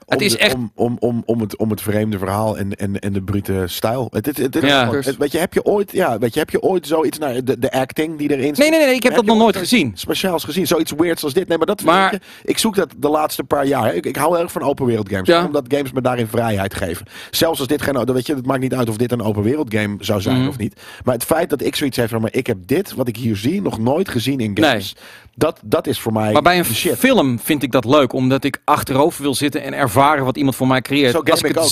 Het 0.08 0.18
Om 0.18 0.24
is 0.24 0.32
de- 0.32 0.38
echt- 0.38 0.54
Om, 0.54 0.70
om, 0.74 0.96
om, 1.00 1.22
om, 1.26 1.40
het, 1.40 1.56
om 1.56 1.70
het 1.70 1.80
vreemde 1.80 2.18
verhaal 2.18 2.58
en, 2.58 2.74
en, 2.74 2.98
en 2.98 3.12
de 3.12 3.22
brute 3.22 3.62
stijl. 3.66 4.08
Het, 4.12 4.26
het, 4.26 4.36
het, 4.36 4.54
het 4.54 4.64
is 4.64 4.70
Ja. 4.70 4.84
gewoon- 4.84 5.02
het- 5.04 5.16
weet 5.16 5.32
je, 5.32 5.38
heb 5.38 5.52
je 5.54 5.64
ooit, 5.64 5.92
ja, 5.92 6.18
weet 6.18 6.32
je, 6.34 6.38
heb 6.40 6.50
je 6.50 6.62
ooit 6.62 6.86
zoiets 6.86 7.18
naar 7.18 7.44
de, 7.44 7.58
de 7.58 7.70
acting 7.72 8.18
die 8.18 8.30
erin 8.30 8.54
zit? 8.54 8.58
Nee, 8.58 8.70
nee, 8.70 8.86
nee, 8.86 8.94
ik 8.94 9.02
heb 9.02 9.14
dat 9.14 9.24
nog 9.24 9.36
nooit 9.36 9.46
ooit 9.56 9.56
gezien. 9.56 9.92
Speciaals 9.94 10.44
gezien, 10.44 10.66
zoiets 10.66 10.92
weirds 10.96 11.24
als 11.24 11.32
dit. 11.32 11.48
Nee, 11.48 11.56
maar 11.58 11.66
dat 11.66 11.82
Maar- 11.82 12.10
weet 12.10 12.20
je, 12.42 12.48
ik 12.50 12.58
zoek 12.58 12.74
dat 12.74 12.94
de 12.96 13.08
laatste 13.08 13.44
paar 13.44 13.66
jaar. 13.66 13.94
Ik, 13.94 14.06
ik 14.06 14.16
hou 14.16 14.38
erg 14.38 14.52
van 14.52 14.62
open 14.62 14.86
wereld 14.86 15.08
games. 15.08 15.28
Ja. 15.28 15.44
Omdat 15.44 15.64
games 15.68 15.92
me 15.92 16.00
daarin 16.00 16.26
vrijheid 16.26 16.74
geven. 16.74 17.06
Zelfs 17.30 17.58
als 17.58 17.68
dit 17.68 17.82
geen, 17.82 18.04
weet 18.12 18.26
je, 18.26 18.34
het 18.34 18.46
maakt 18.46 18.60
niet 18.60 18.74
uit 18.74 18.88
of 18.88 18.96
dit 18.96 19.12
een 19.12 19.22
open 19.22 19.42
wereld 19.42 19.74
game 19.74 19.96
zou 20.00 20.20
zijn 20.20 20.38
Mhm. 20.38 20.48
of 20.48 20.58
niet. 20.58 20.80
Maar 21.04 21.14
het 21.14 21.24
feit 21.24 21.50
dat 21.50 21.62
ik 21.62 21.76
zoiets 21.76 21.96
heb 21.96 22.08
van, 22.08 22.20
maar 22.20 22.34
ik 22.34 22.46
heb 22.46 22.58
dit, 22.66 22.94
wat 22.94 23.08
ik 23.08 23.16
hier 23.16 23.36
zie, 23.36 23.62
nog 23.62 23.78
nooit 23.78 24.08
gezien 24.08 24.40
in 24.40 24.58
games. 24.60 24.96
Dat, 25.34 25.60
dat 25.64 25.86
is 25.86 26.00
voor 26.00 26.12
mij 26.12 26.32
Maar 26.32 26.42
bij 26.42 26.58
een 26.58 26.64
shit. 26.64 26.98
film 26.98 27.38
vind 27.38 27.62
ik 27.62 27.72
dat 27.72 27.84
leuk, 27.84 28.12
omdat 28.12 28.44
ik 28.44 28.60
achterover 28.64 29.22
wil 29.22 29.34
zitten 29.34 29.62
en 29.62 29.72
ervaren 29.72 29.96
wat 30.24 30.36
iemand 30.36 30.56
voor 30.56 30.66
mij 30.66 30.82
creëert. 30.82 31.12
Zo 31.12 31.20
Als 31.20 31.42
ik 31.42 31.58
ook. 31.58 31.70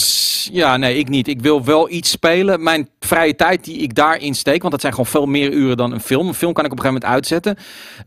Ja, 0.53 0.77
nee, 0.77 0.99
ik 0.99 1.09
niet. 1.09 1.29
Ik 1.29 1.41
wil 1.41 1.64
wel 1.64 1.91
iets 1.91 2.11
spelen. 2.11 2.62
Mijn 2.62 2.89
vrije 3.01 3.35
tijd 3.35 3.64
die 3.64 3.79
ik 3.79 3.95
daarin 3.95 4.35
steek, 4.35 4.61
want 4.61 4.72
dat 4.72 4.81
zijn 4.81 4.93
gewoon 4.93 5.11
veel 5.11 5.27
meer 5.27 5.53
uren 5.53 5.77
dan 5.77 5.93
een 5.93 6.01
film. 6.01 6.29
Een 6.29 6.35
film 6.35 6.53
kan 6.53 6.64
ik 6.64 6.72
op 6.72 6.79
een 6.79 6.85
gegeven 6.85 7.09
moment 7.09 7.31
uitzetten. 7.31 7.57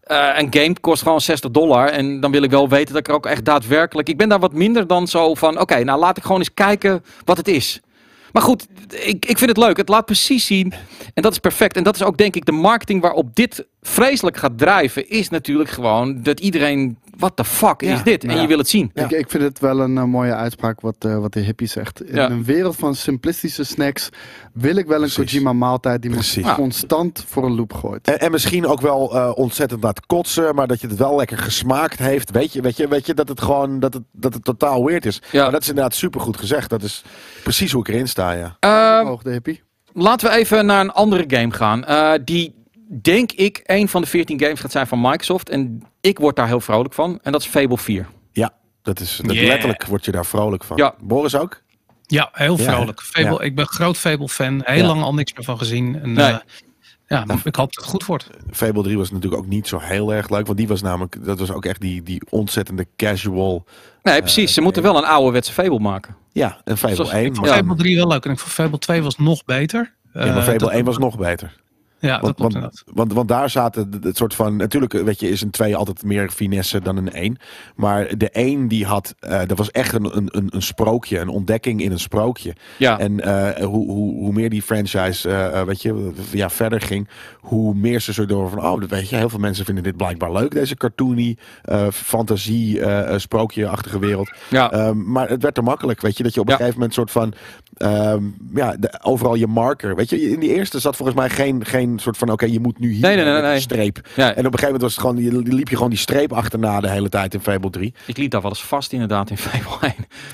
Eh, 0.02 0.42
een 0.42 0.48
game 0.50 0.80
kost 0.82 1.02
gewoon 1.02 1.22
60 1.22 1.52
dollar 1.52 1.88
en 1.88 2.20
dan 2.20 2.32
wil 2.32 2.44
ik 2.44 2.50
wel 2.52 2.70
weten 2.70 2.94
dat 2.94 2.98
ik 2.98 3.08
er 3.08 3.14
ook 3.14 3.26
echt 3.26 3.46
daadwerkelijk... 3.46 4.10
Ik 4.10 4.18
ben 4.18 4.30
daar 4.30 4.40
wat 4.40 4.54
minder 4.54 4.88
dan 4.88 5.08
zo 5.08 5.36
van, 5.36 5.60
oké, 5.60 5.84
nou 5.84 6.00
laat 6.00 6.18
ik 6.18 6.24
gewoon 6.24 6.40
eens 6.40 6.54
kijken 6.54 7.04
wat 7.26 7.38
het 7.38 7.48
is. 7.48 7.82
Maar 8.32 8.42
goed, 8.42 8.68
ik, 8.90 9.26
ik 9.26 9.38
vind 9.38 9.50
het 9.50 9.58
leuk. 9.58 9.78
Het 9.78 9.90
laat 9.90 10.06
precies 10.06 10.46
zien. 10.46 10.74
En 11.14 11.22
dat 11.22 11.32
is 11.32 11.40
perfect. 11.40 11.76
En 11.76 11.84
dat 11.84 11.96
is 11.96 12.04
ook 12.04 12.18
denk 12.18 12.36
ik 12.36 12.46
de 12.46 12.52
marketing 12.52 13.02
waarop 13.02 13.36
dit 13.36 13.66
vreselijk 13.82 14.38
gaat 14.38 14.58
drijven. 14.58 15.10
Is 15.10 15.30
natuurlijk 15.30 15.70
gewoon 15.70 16.24
dat 16.24 16.40
iedereen... 16.40 16.98
What 17.20 17.36
the 17.36 17.46
fuck 17.46 17.82
Ja, 17.82 17.94
is 17.94 18.04
dit? 18.04 18.24
En 18.24 18.36
ja. 18.36 18.42
je 18.42 18.48
wil 18.48 18.58
het 18.58 18.70
zien. 18.70 18.92
Ja. 18.94 19.04
Ik, 19.04 19.12
ik 19.12 19.30
vind 19.30 19.44
het 19.44 19.60
wel 19.60 19.80
een 19.80 19.98
eh, 19.98 20.04
mooie 20.04 20.34
uitspraak 20.36 20.82
wat, 20.82 20.96
eh, 21.00 21.18
wat 21.18 21.34
de 21.34 21.40
hippie 21.40 21.68
zegt. 21.68 22.04
In 22.04 22.16
Ja. 22.16 22.30
een 22.30 22.44
wereld 22.44 22.76
van 22.76 22.96
simplistische 22.96 23.64
snacks 23.64 24.10
wil 24.54 24.76
ik 24.76 24.86
wel 24.86 25.04
een 25.04 25.10
Precies. 25.14 25.32
Kojima 25.32 25.54
maaltijd 25.54 26.02
die 26.02 26.10
me 26.10 26.16
Precies. 26.16 26.54
Constant 26.54 27.24
voor 27.28 27.46
een 27.46 27.56
loop 27.56 27.74
gooit. 27.74 28.08
En, 28.08 28.20
en 28.20 28.32
misschien 28.32 28.66
ook 28.68 28.82
wel 28.82 29.16
eh, 29.16 29.32
ontzettend 29.36 29.84
laat 29.84 30.06
kotsen, 30.06 30.56
maar 30.56 30.68
dat 30.68 30.82
je 30.82 30.88
het 30.88 30.98
wel 30.98 31.16
lekker 31.16 31.38
gesmaakt 31.38 32.00
heeft. 32.00 32.32
Weet 32.32 32.54
je, 32.54 32.62
weet 32.62 32.78
je, 32.78 32.88
weet 32.88 33.06
je 33.06 33.14
dat 33.14 33.28
het 33.28 33.42
gewoon 33.42 33.80
dat 33.80 33.94
het, 33.94 34.04
dat 34.12 34.34
het 34.34 34.44
totaal 34.44 34.86
weird 34.86 35.06
is. 35.06 35.22
Ja. 35.32 35.42
Maar 35.44 35.52
dat 35.52 35.62
is 35.62 35.68
inderdaad 35.70 35.94
supergoed 35.94 36.38
gezegd. 36.38 36.70
Dat 36.70 36.84
is 36.84 37.04
precies 37.44 37.72
hoe 37.72 37.82
ik 37.82 37.88
erin 37.94 38.08
sta, 38.08 38.32
ja. 38.32 38.58
Ehm, 38.60 39.06
Hoog 39.06 39.22
de 39.24 39.32
hippie. 39.32 39.62
laten 39.94 40.30
we 40.30 40.36
even 40.36 40.66
naar 40.66 40.80
een 40.82 40.92
andere 40.92 41.24
game 41.28 41.52
gaan. 41.52 41.86
Eh, 41.86 42.12
die 42.26 42.58
denk 43.02 43.32
ik 43.32 43.62
een 43.64 43.88
van 43.90 44.02
de 44.02 44.08
14 44.08 44.40
games 44.40 44.60
gaat 44.60 44.72
zijn 44.72 44.88
van 44.88 45.02
Microsoft. 45.02 45.50
En 45.50 45.82
ik 46.02 46.20
word 46.20 46.36
daar 46.36 46.48
heel 46.48 46.60
vrolijk 46.62 46.94
van. 46.94 47.20
En 47.24 47.32
dat 47.32 47.42
is 47.42 47.48
Fable 47.48 47.78
4. 47.78 48.08
Ja, 48.32 48.52
dat 48.82 49.00
is 49.00 49.20
dat 49.24 49.36
Yeah. 49.36 49.48
letterlijk 49.48 49.86
word 49.86 50.06
je 50.06 50.12
daar 50.12 50.26
vrolijk 50.26 50.64
van. 50.64 50.78
Ja. 50.78 50.96
Boris 51.02 51.36
ook? 51.36 51.62
Ja, 52.06 52.30
heel 52.34 52.58
Ja, 52.58 52.64
vrolijk. 52.64 53.02
Fable, 53.02 53.32
ja. 53.32 53.40
Ik 53.42 53.56
ben 53.56 53.66
groot 53.68 53.98
Fable-fan. 53.98 54.62
Heel 54.64 54.78
Ja. 54.82 54.86
lang 54.88 55.02
al 55.02 55.14
niks 55.14 55.34
meer 55.34 55.44
van 55.46 55.58
gezien. 55.58 56.00
En, 56.02 56.14
Nee. 56.14 56.26
eh, 56.32 56.38
ja, 57.08 57.26
ik 57.44 57.56
hoop 57.56 57.74
dat 57.74 57.84
het 57.84 57.86
goed 57.94 58.06
wordt. 58.06 58.30
Fable 58.52 58.84
3 58.84 58.98
was 58.98 59.12
natuurlijk 59.12 59.42
ook 59.42 59.48
niet 59.48 59.68
zo 59.68 59.80
heel 59.80 60.14
erg 60.14 60.30
leuk. 60.30 60.46
Want 60.46 60.58
die 60.58 60.68
was 60.68 60.82
namelijk, 60.82 61.26
dat 61.26 61.40
was 61.40 61.52
ook 61.52 61.66
echt 61.66 61.82
die, 61.82 62.04
die 62.04 62.22
ontzettende 62.30 62.88
casual. 62.96 63.66
Nee, 64.04 64.20
precies. 64.22 64.54
Ze 64.54 64.62
moeten 64.62 64.84
wel 64.84 64.98
een 64.98 65.06
ouderwetse 65.06 65.54
Fable 65.54 65.80
maken. 65.80 66.16
Ja, 66.32 66.62
en 66.64 66.78
Fable 66.78 66.96
Zoals- 66.96 67.12
1. 67.12 67.26
Ik 67.26 67.36
vond 67.36 67.48
Maar, 67.48 67.56
Fable 67.58 67.76
3 67.76 67.96
wel 67.96 68.08
leuk. 68.08 68.26
En 68.26 68.32
ik 68.32 68.40
vond 68.40 68.52
Fable 68.54 68.78
2 68.80 69.04
was 69.04 69.18
nog 69.18 69.46
beter. 69.46 69.94
ja, 70.14 70.20
maar 70.26 70.28
Eh, 70.38 70.44
Fable 70.44 70.58
dat- 70.58 70.72
1 70.72 70.86
was 70.86 70.98
nog 70.98 71.18
beter. 71.18 71.56
Ja, 72.00 72.12
dat 72.12 72.22
Want, 72.22 72.36
klopt 72.36 72.40
want, 72.40 72.54
inderdaad. 72.54 72.84
want, 72.96 73.14
want 73.14 73.28
daar 73.28 73.50
zaten 73.50 73.90
het 74.02 74.18
soort 74.18 74.36
van. 74.36 74.56
Natuurlijk, 74.56 74.94
weet 74.94 75.20
je, 75.20 75.30
is 75.30 75.42
een 75.42 75.52
2 75.52 75.76
altijd 75.76 76.04
meer 76.04 76.30
finesse 76.30 76.82
dan 76.82 76.98
een 76.98 77.12
1. 77.12 77.38
Maar 77.76 78.18
de 78.18 78.30
1 78.30 78.68
die 78.68 78.86
had. 78.86 79.16
eh, 79.20 79.40
dat 79.48 79.58
was 79.58 79.72
echt 79.72 79.94
een, 79.94 80.18
een, 80.18 80.48
een, 80.50 80.62
sprookje, 80.62 81.20
een 81.20 81.28
ontdekking 81.28 81.82
in 81.82 81.92
een 81.92 82.00
sprookje. 82.00 82.56
Ja. 82.78 83.00
En 83.00 83.20
eh, 83.20 83.66
hoe, 83.66 83.92
hoe, 83.92 84.14
hoe 84.14 84.34
meer 84.34 84.50
die 84.50 84.62
franchise, 84.62 85.30
eh, 85.30 85.60
eh, 85.60 85.66
weet 85.68 85.82
je, 85.82 86.12
ja, 86.32 86.50
verder 86.50 86.82
ging, 86.82 87.08
hoe 87.50 87.74
meer 87.76 88.00
ze 88.02 88.14
zo 88.14 88.26
door 88.26 88.50
van, 88.50 88.66
oh, 88.66 88.80
dat 88.80 88.90
weet 88.90 89.10
je, 89.10 89.16
heel 89.16 89.30
veel 89.30 89.40
mensen 89.40 89.66
vinden 89.66 89.84
dit 89.84 89.98
blijkbaar 89.98 90.32
leuk, 90.32 90.52
deze 90.52 90.76
cartoony, 90.76 91.38
eh, 91.64 91.88
fantasie, 91.92 92.80
eh, 92.82 93.14
eh, 93.14 93.20
sprookje-achtige 93.20 94.00
wereld. 94.00 94.32
Ja. 94.50 94.72
Ehm, 94.72 95.12
maar 95.12 95.30
het 95.30 95.42
werd 95.42 95.56
te 95.56 95.62
makkelijk, 95.62 96.02
weet 96.02 96.18
je, 96.18 96.24
dat 96.24 96.34
je 96.34 96.40
op 96.40 96.46
een 96.46 96.52
Ja. 96.52 96.58
gegeven 96.58 96.80
moment 96.80 96.96
soort 96.98 97.12
van, 97.12 97.34
ehm, 97.78 98.24
ja, 98.54 98.76
de, 98.80 99.00
overal 99.04 99.36
je 99.36 99.48
marker, 99.48 99.96
weet 99.96 100.10
je, 100.10 100.22
in 100.32 100.40
die 100.40 100.54
eerste 100.56 100.80
zat 100.80 100.96
volgens 100.96 101.18
mij 101.18 101.30
geen, 101.30 101.66
geen 101.66 102.00
soort 102.00 102.18
van, 102.18 102.32
oké, 102.32 102.46
je 102.46 102.60
moet 102.60 102.80
nu 102.80 102.92
hier 102.92 103.02
Nee, 103.02 103.16
nee, 103.16 103.42
nee, 103.42 103.60
streep. 103.60 104.00
Ja. 104.16 104.24
En 104.26 104.30
op 104.32 104.38
een 104.38 104.44
gegeven 104.44 104.66
moment 104.66 104.82
was 104.82 104.92
het 104.92 105.02
gewoon, 105.02 105.18
je 105.18 105.54
liep 105.56 105.70
je 105.70 105.76
gewoon 105.76 105.90
die 105.90 106.00
streep 106.00 106.34
achterna 106.34 106.80
de 106.82 106.90
hele 106.90 107.10
tijd 107.10 107.34
in 107.34 107.40
Fable 107.42 107.70
3. 107.70 107.94
Ik 108.06 108.18
liep 108.18 108.32
daar 108.32 108.42
wel 108.42 108.50
eens 108.50 108.64
vast 108.64 108.92
inderdaad 108.92 109.30
in 109.30 109.38
Fable 109.38 109.88
1. 109.88 109.94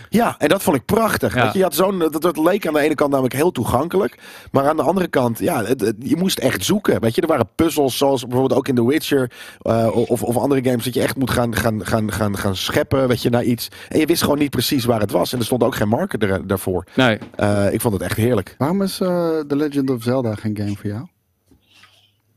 Ja, 0.10 0.36
en 0.38 0.48
dat 0.48 0.64
vond 0.64 0.76
ik 0.78 0.86
prachtig. 0.86 1.36
Ja. 1.36 1.44
Weet 1.44 1.52
je, 1.52 1.58
je 1.58 1.64
had 1.64 1.76
zo'n, 1.76 2.00
dat, 2.00 2.22
dat 2.22 2.38
leek 2.38 2.68
aan 2.68 2.74
de 2.74 2.80
ene 2.80 2.96
kant 2.96 3.10
namelijk 3.10 3.36
heel 3.36 3.52
toegankelijk. 3.52 4.18
Maar 4.52 4.68
aan 4.70 4.76
de 4.76 4.82
andere 4.84 5.08
kant, 5.08 5.40
ja, 5.40 5.64
het, 5.66 5.82
het- 5.82 5.96
je 6.00 6.16
moest 6.16 6.38
echt 6.40 6.66
zoeken. 6.66 7.02
Weet 7.06 7.16
je, 7.16 7.22
er 7.22 7.28
waren 7.28 7.48
puzzels 7.56 7.98
zoals 7.98 8.22
bijvoorbeeld 8.28 8.60
ook 8.60 8.68
in 8.68 8.76
The 8.76 8.86
Witcher. 8.88 9.32
eh, 9.62 9.90
of, 10.10 10.24
of 10.24 10.38
andere 10.38 10.64
games 10.64 10.84
dat 10.84 10.94
je 10.94 11.02
echt 11.02 11.18
moet 11.18 11.30
gaan, 11.30 11.56
gaan, 11.56 11.86
gaan, 11.86 12.12
gaan, 12.12 12.38
gaan 12.38 12.56
scheppen 12.56 13.08
weet 13.08 13.22
je, 13.22 13.30
naar 13.30 13.44
iets. 13.44 13.68
En 13.90 14.00
je 14.00 14.06
wist 14.06 14.22
gewoon 14.24 14.38
niet 14.38 14.50
precies 14.50 14.86
waar 14.86 15.00
het 15.00 15.12
was. 15.12 15.34
En 15.34 15.40
er 15.40 15.46
stond 15.46 15.64
ook 15.64 15.76
geen 15.76 15.88
marker 15.90 16.30
er, 16.30 16.48
daarvoor. 16.48 16.84
Nee. 16.96 17.18
Eh, 17.36 17.74
ik 17.74 17.82
vond 17.82 17.94
het 17.94 18.04
echt 18.04 18.18
heerlijk. 18.18 18.56
Waarom 18.58 18.82
is 18.82 19.00
eh, 19.00 19.08
The 19.48 19.56
Legend 19.56 19.90
of 19.90 20.04
Zelda 20.04 20.36
geen 20.36 20.58
game 20.58 20.76
voor 20.76 20.90
jou? 20.90 21.06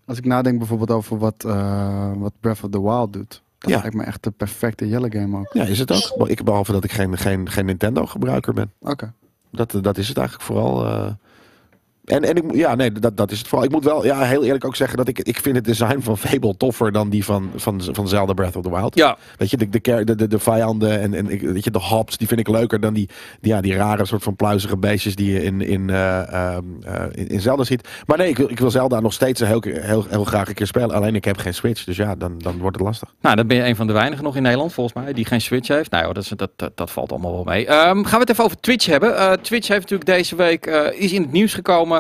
Als 0.07 0.19
ik 0.19 0.25
nadenk 0.25 0.59
bijvoorbeeld 0.59 0.91
over 0.91 1.19
wat, 1.19 1.45
eh, 1.47 2.13
wat 2.17 2.33
Breath 2.41 2.63
of 2.65 2.71
the 2.71 2.83
Wild 2.83 3.13
doet. 3.13 3.43
Dat 3.59 3.71
Ja. 3.71 3.79
lijkt 3.81 3.95
me 3.97 4.03
echt 4.03 4.23
de 4.23 4.31
perfecte 4.31 4.89
Yellow 4.89 5.13
game 5.13 5.39
ook. 5.39 5.51
Ja, 5.53 5.65
is 5.65 5.79
het 5.79 5.93
ook. 5.93 6.19
Maar 6.19 6.29
Ik, 6.29 6.45
behalve 6.45 6.73
dat 6.73 6.85
ik 6.85 6.93
geen, 6.93 7.19
geen, 7.19 7.51
geen 7.51 7.67
Nintendo 7.67 8.07
gebruiker 8.07 8.53
ben. 8.55 8.73
Oké. 8.81 9.13
Dat, 9.53 9.79
dat 9.83 9.99
is 9.99 10.09
het 10.09 10.17
eigenlijk 10.17 10.47
vooral. 10.47 10.85
eh. 10.87 11.07
En, 12.09 12.25
en 12.25 12.37
ik, 12.37 12.55
ja, 12.55 12.75
nee, 12.75 12.93
dat, 12.93 13.17
dat 13.17 13.31
is 13.31 13.39
het 13.39 13.49
vooral. 13.49 13.67
Ik 13.67 13.73
moet 13.73 13.85
wel 13.85 14.05
ja, 14.05 14.23
heel 14.23 14.45
eerlijk 14.45 14.65
ook 14.65 14.77
zeggen 14.77 14.97
dat 14.97 15.09
ik, 15.09 15.19
ik 15.19 15.39
vind 15.41 15.57
het 15.57 15.65
design 15.65 16.01
van 16.01 16.19
Fable 16.19 16.57
toffer 16.57 16.93
dan 16.93 17.09
die 17.11 17.25
van, 17.25 17.51
van, 17.57 17.81
van 17.93 18.09
Zelda 18.09 18.33
Breath 18.33 18.57
of 18.57 18.63
the 18.63 18.71
Wild. 18.71 18.95
Ja, 18.97 19.17
Weet 19.37 19.51
je, 19.51 19.57
de, 19.57 19.69
de, 19.69 20.05
de, 20.05 20.15
de, 20.15 20.27
de 20.29 20.39
vijanden 20.39 21.01
en, 21.01 21.15
en 21.15 21.27
weet 21.53 21.65
je, 21.65 21.71
de 21.71 21.79
hops, 21.79 22.17
die 22.17 22.27
vind 22.29 22.41
ik 22.41 22.49
leuker 22.49 22.81
dan 22.81 22.95
die, 22.95 23.09
die, 23.41 23.53
ja, 23.53 23.61
die 23.61 23.75
rare 23.75 24.05
soort 24.07 24.23
van 24.23 24.37
pluizige 24.37 24.77
beestjes 24.77 25.15
die 25.17 25.33
je 25.33 25.43
in, 25.43 25.61
in, 25.61 25.91
eh, 25.91 26.33
ehm, 26.33 26.65
eh, 26.85 27.03
in, 27.13 27.29
in 27.29 27.41
Zelda 27.41 27.65
ziet. 27.65 27.89
Maar 28.07 28.19
nee, 28.19 28.29
ik, 28.29 28.37
wil- 28.37 28.51
ik 28.51 28.59
wil 28.59 28.71
Zelda 28.71 29.01
nog 29.01 29.13
steeds 29.13 29.41
heel, 29.41 29.63
heel, 29.67 30.05
heel 30.09 30.25
graag 30.25 30.49
een 30.49 30.55
keer 30.55 30.67
spelen. 30.67 30.91
Alleen 30.91 31.15
ik 31.15 31.25
heb 31.25 31.37
geen 31.37 31.55
Switch, 31.55 31.85
dus 31.85 31.97
ja, 31.97 32.15
dan, 32.15 32.39
dan 32.39 32.59
wordt 32.59 32.77
het 32.77 32.85
lastig. 32.87 33.15
nou, 33.21 33.37
dan 33.37 33.47
ben 33.47 33.57
je 33.57 33.65
een 33.65 33.77
van 33.77 33.87
de 33.87 33.93
weinigen 33.93 34.25
nog 34.25 34.37
in 34.37 34.43
Nederland, 34.43 34.73
volgens 34.73 35.05
mij, 35.05 35.13
die 35.13 35.25
geen 35.25 35.41
Switch 35.41 35.69
heeft. 35.69 35.91
Nou, 35.91 36.13
dat, 36.13 36.23
is, 36.23 36.29
dat, 36.37 36.51
dat, 36.57 36.73
dat 36.75 36.91
valt 36.91 37.11
allemaal 37.11 37.33
wel 37.33 37.45
mee. 37.45 37.67
Ehm, 37.67 38.03
gaan 38.05 38.13
we 38.13 38.19
het 38.19 38.31
even 38.31 38.45
over 38.45 38.61
Twitch 38.61 38.87
hebben. 38.87 39.17
Eh, 39.17 39.33
Twitch 39.33 39.69
heeft 39.69 39.81
natuurlijk 39.81 40.11
deze 40.11 40.37
week, 40.37 40.67
is 40.99 41.13
in 41.13 41.23
het 41.23 41.33
nieuws 41.33 41.55
gekomen, 41.55 41.98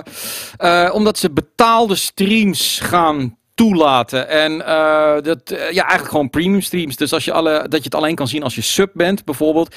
eh, 0.56 0.90
omdat 0.92 1.18
ze 1.18 1.30
betaalde 1.30 1.94
streams 1.94 2.80
gaan 2.82 3.38
toelaten. 3.58 4.28
En 4.28 4.66
eh, 4.66 5.22
dat, 5.22 5.50
eh, 5.50 5.58
ja, 5.58 5.82
eigenlijk 5.82 6.10
gewoon 6.10 6.30
premium 6.30 6.60
streams. 6.60 6.96
Dus 6.96 7.12
als 7.12 7.24
je 7.24 7.32
alle, 7.32 7.66
dat 7.68 7.78
je 7.78 7.84
het 7.84 7.94
alleen 7.94 8.14
kan 8.14 8.28
zien 8.28 8.42
als 8.42 8.54
je 8.54 8.60
sub 8.60 8.90
bent, 8.94 9.24
bijvoorbeeld. 9.24 9.74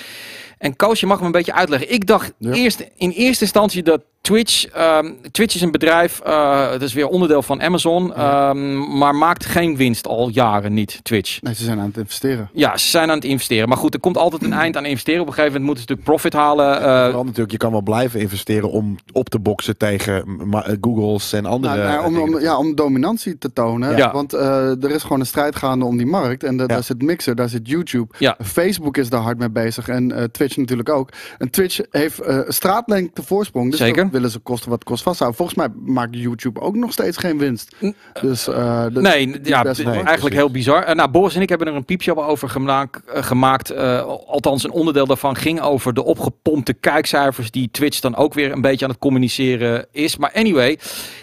En 0.62 0.76
Koos, 0.76 1.00
je 1.00 1.06
mag 1.06 1.20
me 1.20 1.26
een 1.26 1.32
beetje 1.32 1.54
uitleggen. 1.54 1.92
Ik 1.94 2.08
dacht 2.08 2.34
Ja. 2.38 2.52
eerst 2.52 2.86
in 2.96 3.10
eerste 3.10 3.44
instantie 3.44 3.84
dat 3.84 4.02
Twitch, 4.22 4.66
ehm, 4.68 5.12
Twitch 5.32 5.56
is 5.56 5.62
een 5.62 5.72
bedrijf, 5.72 6.20
eh 6.20 6.70
het 6.72 6.82
is 6.82 6.94
weer 6.94 7.08
onderdeel 7.08 7.42
van 7.42 7.62
Amazon, 7.62 8.14
ehm, 8.16 8.98
maar 8.98 9.16
maakt 9.16 9.46
geen 9.46 9.76
winst 9.78 10.08
al 10.08 10.30
jaren 10.30 10.74
niet, 10.74 11.00
Twitch. 11.04 11.42
Nee, 11.42 11.54
ze 11.56 11.64
zijn 11.64 11.80
aan 11.80 11.86
het 11.86 11.98
investeren. 11.98 12.50
Ja, 12.54 12.78
ze 12.78 12.88
zijn 12.88 13.10
aan 13.10 13.16
het 13.16 13.26
investeren. 13.26 13.68
Maar 13.68 13.78
goed, 13.78 13.94
er 13.94 14.00
komt 14.00 14.18
altijd 14.18 14.44
een 14.44 14.54
eind 14.54 14.78
aan 14.78 14.86
investeren. 14.86 15.22
Op 15.22 15.28
een 15.28 15.34
gegeven 15.34 15.62
moment 15.62 15.78
moeten 15.80 15.84
ze 15.84 15.90
natuurlijk 15.90 16.22
profit 16.32 16.42
halen. 16.42 16.82
eh, 16.82 17.04
Vooral 17.06 17.24
natuurlijk, 17.24 17.52
je 17.52 17.58
kan 17.58 17.72
wel 17.72 17.82
blijven 17.82 18.20
investeren 18.20 18.70
om 18.72 18.96
op 19.12 19.30
te 19.30 19.40
boksen 19.40 19.78
tegen 19.78 20.26
eh, 20.52 20.60
Googles 20.82 21.34
en 21.34 21.46
andere. 21.46 21.76
Nou, 21.78 22.12
nou, 22.12 22.30
om, 22.34 22.40
ja, 22.40 22.58
om 22.58 22.76
dominantie 22.76 23.38
te 23.38 23.54
tonen. 23.54 23.98
Ja. 23.98 24.12
Want 24.12 24.34
eh, 24.34 24.84
er 24.84 24.92
is 24.92 25.02
gewoon 25.02 25.20
een 25.20 25.26
strijd 25.26 25.56
gaande 25.56 25.86
om 25.86 25.98
die 25.98 26.06
markt. 26.06 26.44
En 26.44 26.58
de- 26.58 26.62
Ja. 26.64 26.68
daar 26.68 26.84
zit 26.84 27.02
Mixer, 27.02 27.36
daar 27.36 27.50
zit 27.50 27.68
YouTube. 27.68 28.14
Ja. 28.20 28.38
Facebook 28.44 28.98
is 28.98 29.10
daar 29.10 29.22
hard 29.22 29.38
mee 29.38 29.50
bezig. 29.50 29.88
En 29.88 30.12
eh, 30.12 30.24
Twitch 30.52 30.70
natuurlijk 30.70 30.90
ook. 30.90 31.10
En 31.38 31.50
Twitch 31.50 31.80
heeft 31.90 32.20
eh, 32.20 32.36
een 32.36 32.54
straatlengte 32.54 33.24
voorsprong. 33.24 33.70
Dus 33.70 33.80
Zeker. 33.80 34.04
dat 34.04 34.12
willen 34.12 34.30
ze 34.30 34.40
kosten 34.40 34.70
wat 34.70 34.84
kost 34.84 35.04
vasthouden. 35.04 35.38
Volgens 35.38 35.58
mij 35.58 35.94
maakt 35.94 36.16
YouTube 36.16 36.60
ook 36.60 36.76
nog 36.76 36.92
steeds 36.92 37.18
geen 37.18 37.38
winst. 37.38 37.76
Dus, 38.22 38.48
eh, 38.48 38.86
Nee, 38.86 39.40
ja, 39.44 39.62
best 39.62 39.86
eigenlijk 39.86 40.36
heel 40.36 40.52
bizar. 40.52 40.84
Eh, 40.84 40.96
nou, 40.96 41.10
Boris 41.10 41.36
en 41.36 41.42
ik 41.42 41.50
hebben 41.50 41.68
er 41.68 41.76
een 41.76 41.86
piepshow 41.86 42.20
over 42.20 42.50
gemaakt. 42.50 43.00
gemaakt 43.06 43.70
eh, 43.70 44.06
althans, 44.28 44.64
een 44.64 44.72
onderdeel 44.72 45.06
daarvan 45.06 45.36
ging 45.36 45.62
over 45.62 45.94
de 45.94 46.04
opgepompte 46.04 46.74
kijkcijfers 46.74 47.52
die 47.52 47.70
Twitch 47.72 48.00
dan 48.00 48.16
ook 48.16 48.34
weer 48.34 48.52
een 48.52 48.62
beetje 48.62 48.86
aan 48.86 48.92
het 48.92 49.00
communiceren 49.00 49.86
is. 49.92 50.18
Maar 50.18 50.32
anyway, 50.34 50.80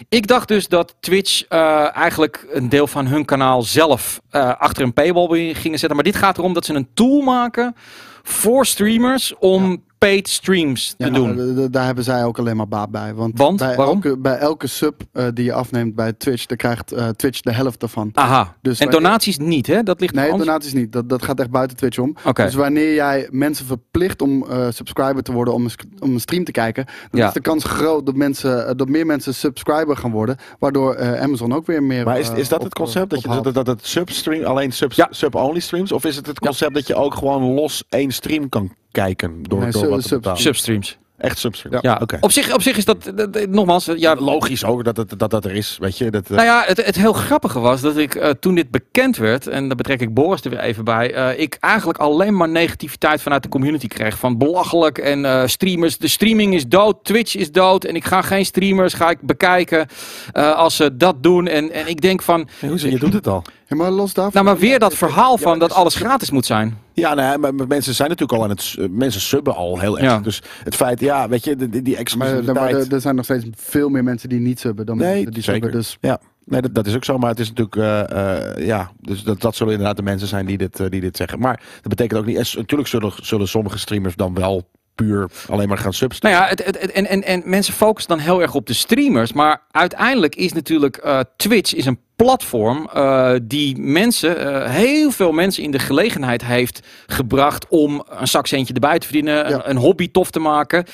ik 0.09 0.27
dacht 0.27 0.47
dus 0.47 0.67
dat 0.67 0.95
Twitch 0.99 1.43
eh, 1.47 1.95
eigenlijk 1.95 2.47
een 2.51 2.69
deel 2.69 2.87
van 2.87 3.07
hun 3.07 3.25
kanaal 3.25 3.61
zelf 3.61 4.21
eh, 4.29 4.55
achter 4.59 4.83
een 4.83 4.93
paywall 4.93 5.53
gingen 5.53 5.79
zetten. 5.79 5.95
Maar 5.95 6.03
dit 6.03 6.15
gaat 6.15 6.37
erom 6.37 6.53
dat 6.53 6.65
ze 6.65 6.73
een 6.73 6.89
tool 6.93 7.21
maken 7.21 7.75
voor 8.23 8.65
streamers 8.65 9.33
om 9.39 9.83
paid 9.99 10.29
streams 10.29 10.93
te 10.97 11.05
Ja, 11.05 11.11
doen. 11.11 11.35
nou, 11.35 11.53
d- 11.53 11.69
d- 11.69 11.73
daar 11.73 11.85
hebben 11.85 12.03
zij 12.03 12.23
ook 12.25 12.39
alleen 12.39 12.55
maar 12.57 12.67
baat 12.67 12.89
bij. 12.91 13.13
Want, 13.13 13.37
Want? 13.37 13.57
bij, 13.59 13.75
Waarom? 13.75 13.95
Elke, 14.03 14.17
bij 14.17 14.37
elke 14.37 14.67
sub 14.67 15.01
eh, 15.11 15.25
die 15.33 15.45
je 15.45 15.53
afneemt 15.53 15.95
bij 15.95 16.13
Twitch, 16.13 16.45
dan 16.45 16.57
krijgt 16.57 16.91
eh, 16.91 17.07
Twitch 17.07 17.41
de 17.41 17.51
helft 17.51 17.81
ervan. 17.83 18.09
Aha. 18.13 18.55
Dus 18.61 18.79
en 18.79 18.89
donaties 18.89 19.37
niet, 19.37 19.67
hè? 19.67 19.83
Dat 19.83 19.99
ligt 19.99 20.13
Nee, 20.13 20.37
donaties 20.37 20.73
niet. 20.73 20.91
Dat, 20.91 21.09
dat 21.09 21.23
gaat 21.23 21.39
echt 21.39 21.49
buiten 21.49 21.77
Twitch 21.77 21.97
om. 21.99 22.15
Oké. 22.25 22.43
Dus 22.43 22.53
wanneer 22.53 22.93
jij 22.93 23.27
mensen 23.31 23.65
verplicht 23.65 24.21
om 24.21 24.45
eh, 24.49 24.67
subscriber 24.69 25.23
te 25.23 25.31
worden 25.31 25.53
om 25.53 25.63
een, 25.65 25.71
om 25.99 26.13
een 26.13 26.19
stream 26.19 26.43
te 26.43 26.51
kijken, 26.51 26.85
dan 27.11 27.19
Ja. 27.19 27.27
is 27.27 27.33
de 27.33 27.41
kans 27.41 27.63
groot 27.63 28.05
dat, 28.05 28.15
mensen, 28.15 28.77
dat 28.77 28.87
meer 28.89 29.05
mensen 29.05 29.33
subscriber 29.33 29.97
gaan 29.97 30.11
worden, 30.11 30.37
waardoor 30.59 30.93
eh, 30.93 31.21
Amazon 31.21 31.53
ook 31.53 31.65
weer 31.65 31.83
meer. 31.83 32.05
Maar 32.05 32.19
is, 32.19 32.29
is 32.29 32.49
dat 32.49 32.59
op- 32.59 32.65
het 32.65 32.73
concept? 32.73 33.09
Dat, 33.09 33.21
je, 33.21 33.41
dat, 33.41 33.53
dat 33.53 33.67
het 33.67 33.85
substream, 33.85 34.43
alleen 34.43 34.71
sub, 34.71 34.91
Ja. 34.91 35.07
sub-only 35.11 35.59
streams? 35.59 35.91
Of 35.91 36.05
is 36.05 36.15
het 36.15 36.27
het 36.27 36.39
concept 36.39 36.73
dat 36.73 36.87
je 36.87 36.95
ook 36.95 37.15
gewoon 37.15 37.43
los 37.53 37.83
één 37.89 38.11
stream 38.11 38.49
kan 38.49 38.71
kijken 38.91 39.43
door, 39.43 39.59
Nee, 39.59 39.71
door 39.71 39.81
sub- 39.81 39.89
wat 39.89 40.01
te 40.01 40.07
sub- 40.07 40.17
betalen? 40.17 40.41
Substreams. 40.41 40.97
Echt 41.17 41.37
substream? 41.37 41.73
Ja. 41.81 41.91
Ja, 41.91 41.99
Oké. 42.01 42.17
op, 42.21 42.31
zich, 42.31 42.53
op 42.53 42.61
zich 42.61 42.77
is 42.77 42.85
dat, 42.85 43.11
dat- 43.15 43.33
dat- 43.33 43.49
nogmaals, 43.49 43.89
ja, 43.95 44.15
Logisch 44.15 44.63
ook 44.65 44.83
dat 44.83 44.95
dat, 45.17 45.29
dat 45.31 45.45
er 45.45 45.51
is, 45.55 45.77
weet 45.81 45.97
je. 45.97 46.09
Dat, 46.11 46.23
eh, 46.29 46.29
Nou 46.31 46.43
ja, 46.43 46.63
het, 46.65 46.85
het 46.85 46.95
heel 46.95 47.13
grappige 47.13 47.59
was 47.59 47.81
dat 47.81 47.97
ik 47.97 48.15
eh, 48.15 48.29
toen 48.29 48.55
dit 48.55 48.71
bekend 48.71 49.17
werd, 49.17 49.47
en 49.47 49.67
daar 49.67 49.75
betrek 49.75 50.01
ik 50.01 50.13
Boris 50.13 50.41
er 50.41 50.49
weer 50.49 50.59
even 50.59 50.83
bij, 50.83 51.13
eh, 51.13 51.39
ik 51.39 51.57
eigenlijk 51.59 51.99
alleen 51.99 52.35
maar 52.37 52.49
negativiteit 52.49 53.21
vanuit 53.21 53.43
de 53.43 53.49
community 53.49 53.87
kreeg. 53.87 54.17
Van 54.17 54.37
belachelijk 54.37 54.97
en 54.97 55.25
eh, 55.25 55.45
streamers, 55.45 55.97
de 55.97 56.07
streaming 56.07 56.53
is 56.53 56.67
dood, 56.67 57.03
Twitch 57.03 57.35
is 57.35 57.51
dood 57.51 57.83
en 57.83 57.95
ik 57.95 58.05
ga 58.05 58.21
geen 58.21 58.45
streamers, 58.45 58.93
ga 58.93 59.09
ik 59.09 59.21
bekijken 59.21 59.87
eh, 60.31 60.55
als 60.55 60.75
ze 60.75 60.97
dat 60.97 61.23
doen. 61.23 61.47
En, 61.47 61.71
en 61.71 61.87
ik 61.87 62.01
denk 62.01 62.21
van, 62.21 62.47
Hey, 62.59 62.69
hoezo, 62.69 62.87
je 62.87 62.99
doet 62.99 63.13
het 63.13 63.27
al. 63.27 63.43
Ja, 63.69 63.75
maar 63.75 63.91
los 63.91 64.13
daarvan. 64.13 64.33
nou 64.43 64.45
maar 64.45 64.57
weer 64.67 64.79
dat 64.79 64.93
verhaal 64.95 65.31
Ja, 65.37 65.41
van 65.43 65.59
dat 65.59 65.69
dus- 65.69 65.77
alles 65.77 65.95
gratis 65.95 66.31
moet 66.31 66.45
zijn. 66.45 66.77
Ja, 66.93 67.13
nee, 67.13 67.37
maar, 67.37 67.55
maar 67.55 67.67
mensen 67.67 67.93
zijn 67.95 68.09
natuurlijk 68.09 68.37
al 68.39 68.43
aan 68.43 68.49
het... 68.49 68.75
eh, 68.79 68.85
Mensen 68.89 69.21
subben 69.21 69.55
al 69.55 69.79
heel 69.79 69.97
erg. 69.99 70.07
Ja. 70.07 70.19
Dus 70.19 70.41
het 70.63 70.75
feit, 70.75 70.99
ja, 70.99 71.27
weet 71.29 71.43
je, 71.43 71.55
die, 71.55 71.81
die 71.81 71.95
exclusiviteit... 71.97 72.57
maar 72.57 72.69
er, 72.69 72.93
er 72.93 73.01
zijn 73.01 73.15
nog 73.15 73.25
steeds 73.25 73.45
veel 73.55 73.89
meer 73.89 74.03
mensen 74.03 74.29
die 74.29 74.39
niet 74.39 74.59
subben 74.59 74.85
dan 74.85 74.97
Nee, 74.97 75.13
mensen 75.13 75.31
die 75.33 75.43
zeker. 75.43 75.61
subben. 75.61 75.79
Dus 75.79 75.97
Ja, 76.01 76.19
nee, 76.45 76.61
dat, 76.61 76.75
dat 76.75 76.87
is 76.87 76.95
ook 76.95 77.03
zo. 77.05 77.17
Maar 77.17 77.29
het 77.29 77.39
is 77.39 77.47
natuurlijk, 77.53 77.75
eh, 77.75 78.47
eh, 78.57 78.65
ja, 78.65 78.91
dus 79.01 79.23
dat, 79.23 79.41
dat 79.41 79.55
zullen 79.55 79.71
inderdaad 79.73 79.97
de 79.97 80.03
mensen 80.03 80.27
zijn 80.27 80.45
die 80.45 80.57
dit, 80.57 80.77
die 80.91 81.01
dit 81.01 81.17
zeggen. 81.17 81.39
Maar 81.39 81.61
dat 81.81 81.87
betekent 81.89 82.19
ook 82.19 82.25
niet, 82.25 82.55
natuurlijk 82.55 82.89
zullen, 82.89 83.11
zullen 83.21 83.47
sommige 83.47 83.77
streamers 83.77 84.15
dan 84.15 84.33
wel 84.33 84.69
puur 85.05 85.29
alleen 85.49 85.67
maar 85.67 85.77
gaan 85.77 85.93
substaan. 85.93 86.31
Nou 86.31 86.43
ja, 86.43 86.49
het, 86.49 86.65
het, 86.65 86.81
het- 86.81 86.91
en, 86.91 87.05
en, 87.07 87.23
en 87.23 87.41
mensen 87.45 87.73
focussen 87.73 88.15
dan 88.17 88.25
heel 88.25 88.41
erg 88.41 88.53
op 88.55 88.65
de 88.67 88.73
streamers. 88.73 89.33
Maar 89.33 89.61
uiteindelijk 89.71 90.35
is 90.35 90.53
natuurlijk 90.53 90.97
eh, 90.97 91.19
Twitch 91.35 91.73
is 91.75 91.85
een 91.85 91.99
platform 92.15 92.89
eh, 92.93 93.31
die 93.43 93.77
mensen, 93.77 94.37
eh, 94.63 94.69
heel 94.71 95.11
veel 95.11 95.31
mensen 95.31 95.63
in 95.63 95.71
de 95.71 95.79
gelegenheid 95.79 96.45
heeft 96.45 96.79
gebracht 97.07 97.65
om 97.69 98.03
een 98.09 98.27
zakcentje 98.27 98.73
erbij 98.73 98.99
te 98.99 99.05
verdienen, 99.05 99.33
Ja. 99.35 99.45
een, 99.55 99.69
een 99.69 99.77
hobby 99.77 100.11
tof 100.11 100.31
te 100.31 100.39
maken. 100.39 100.85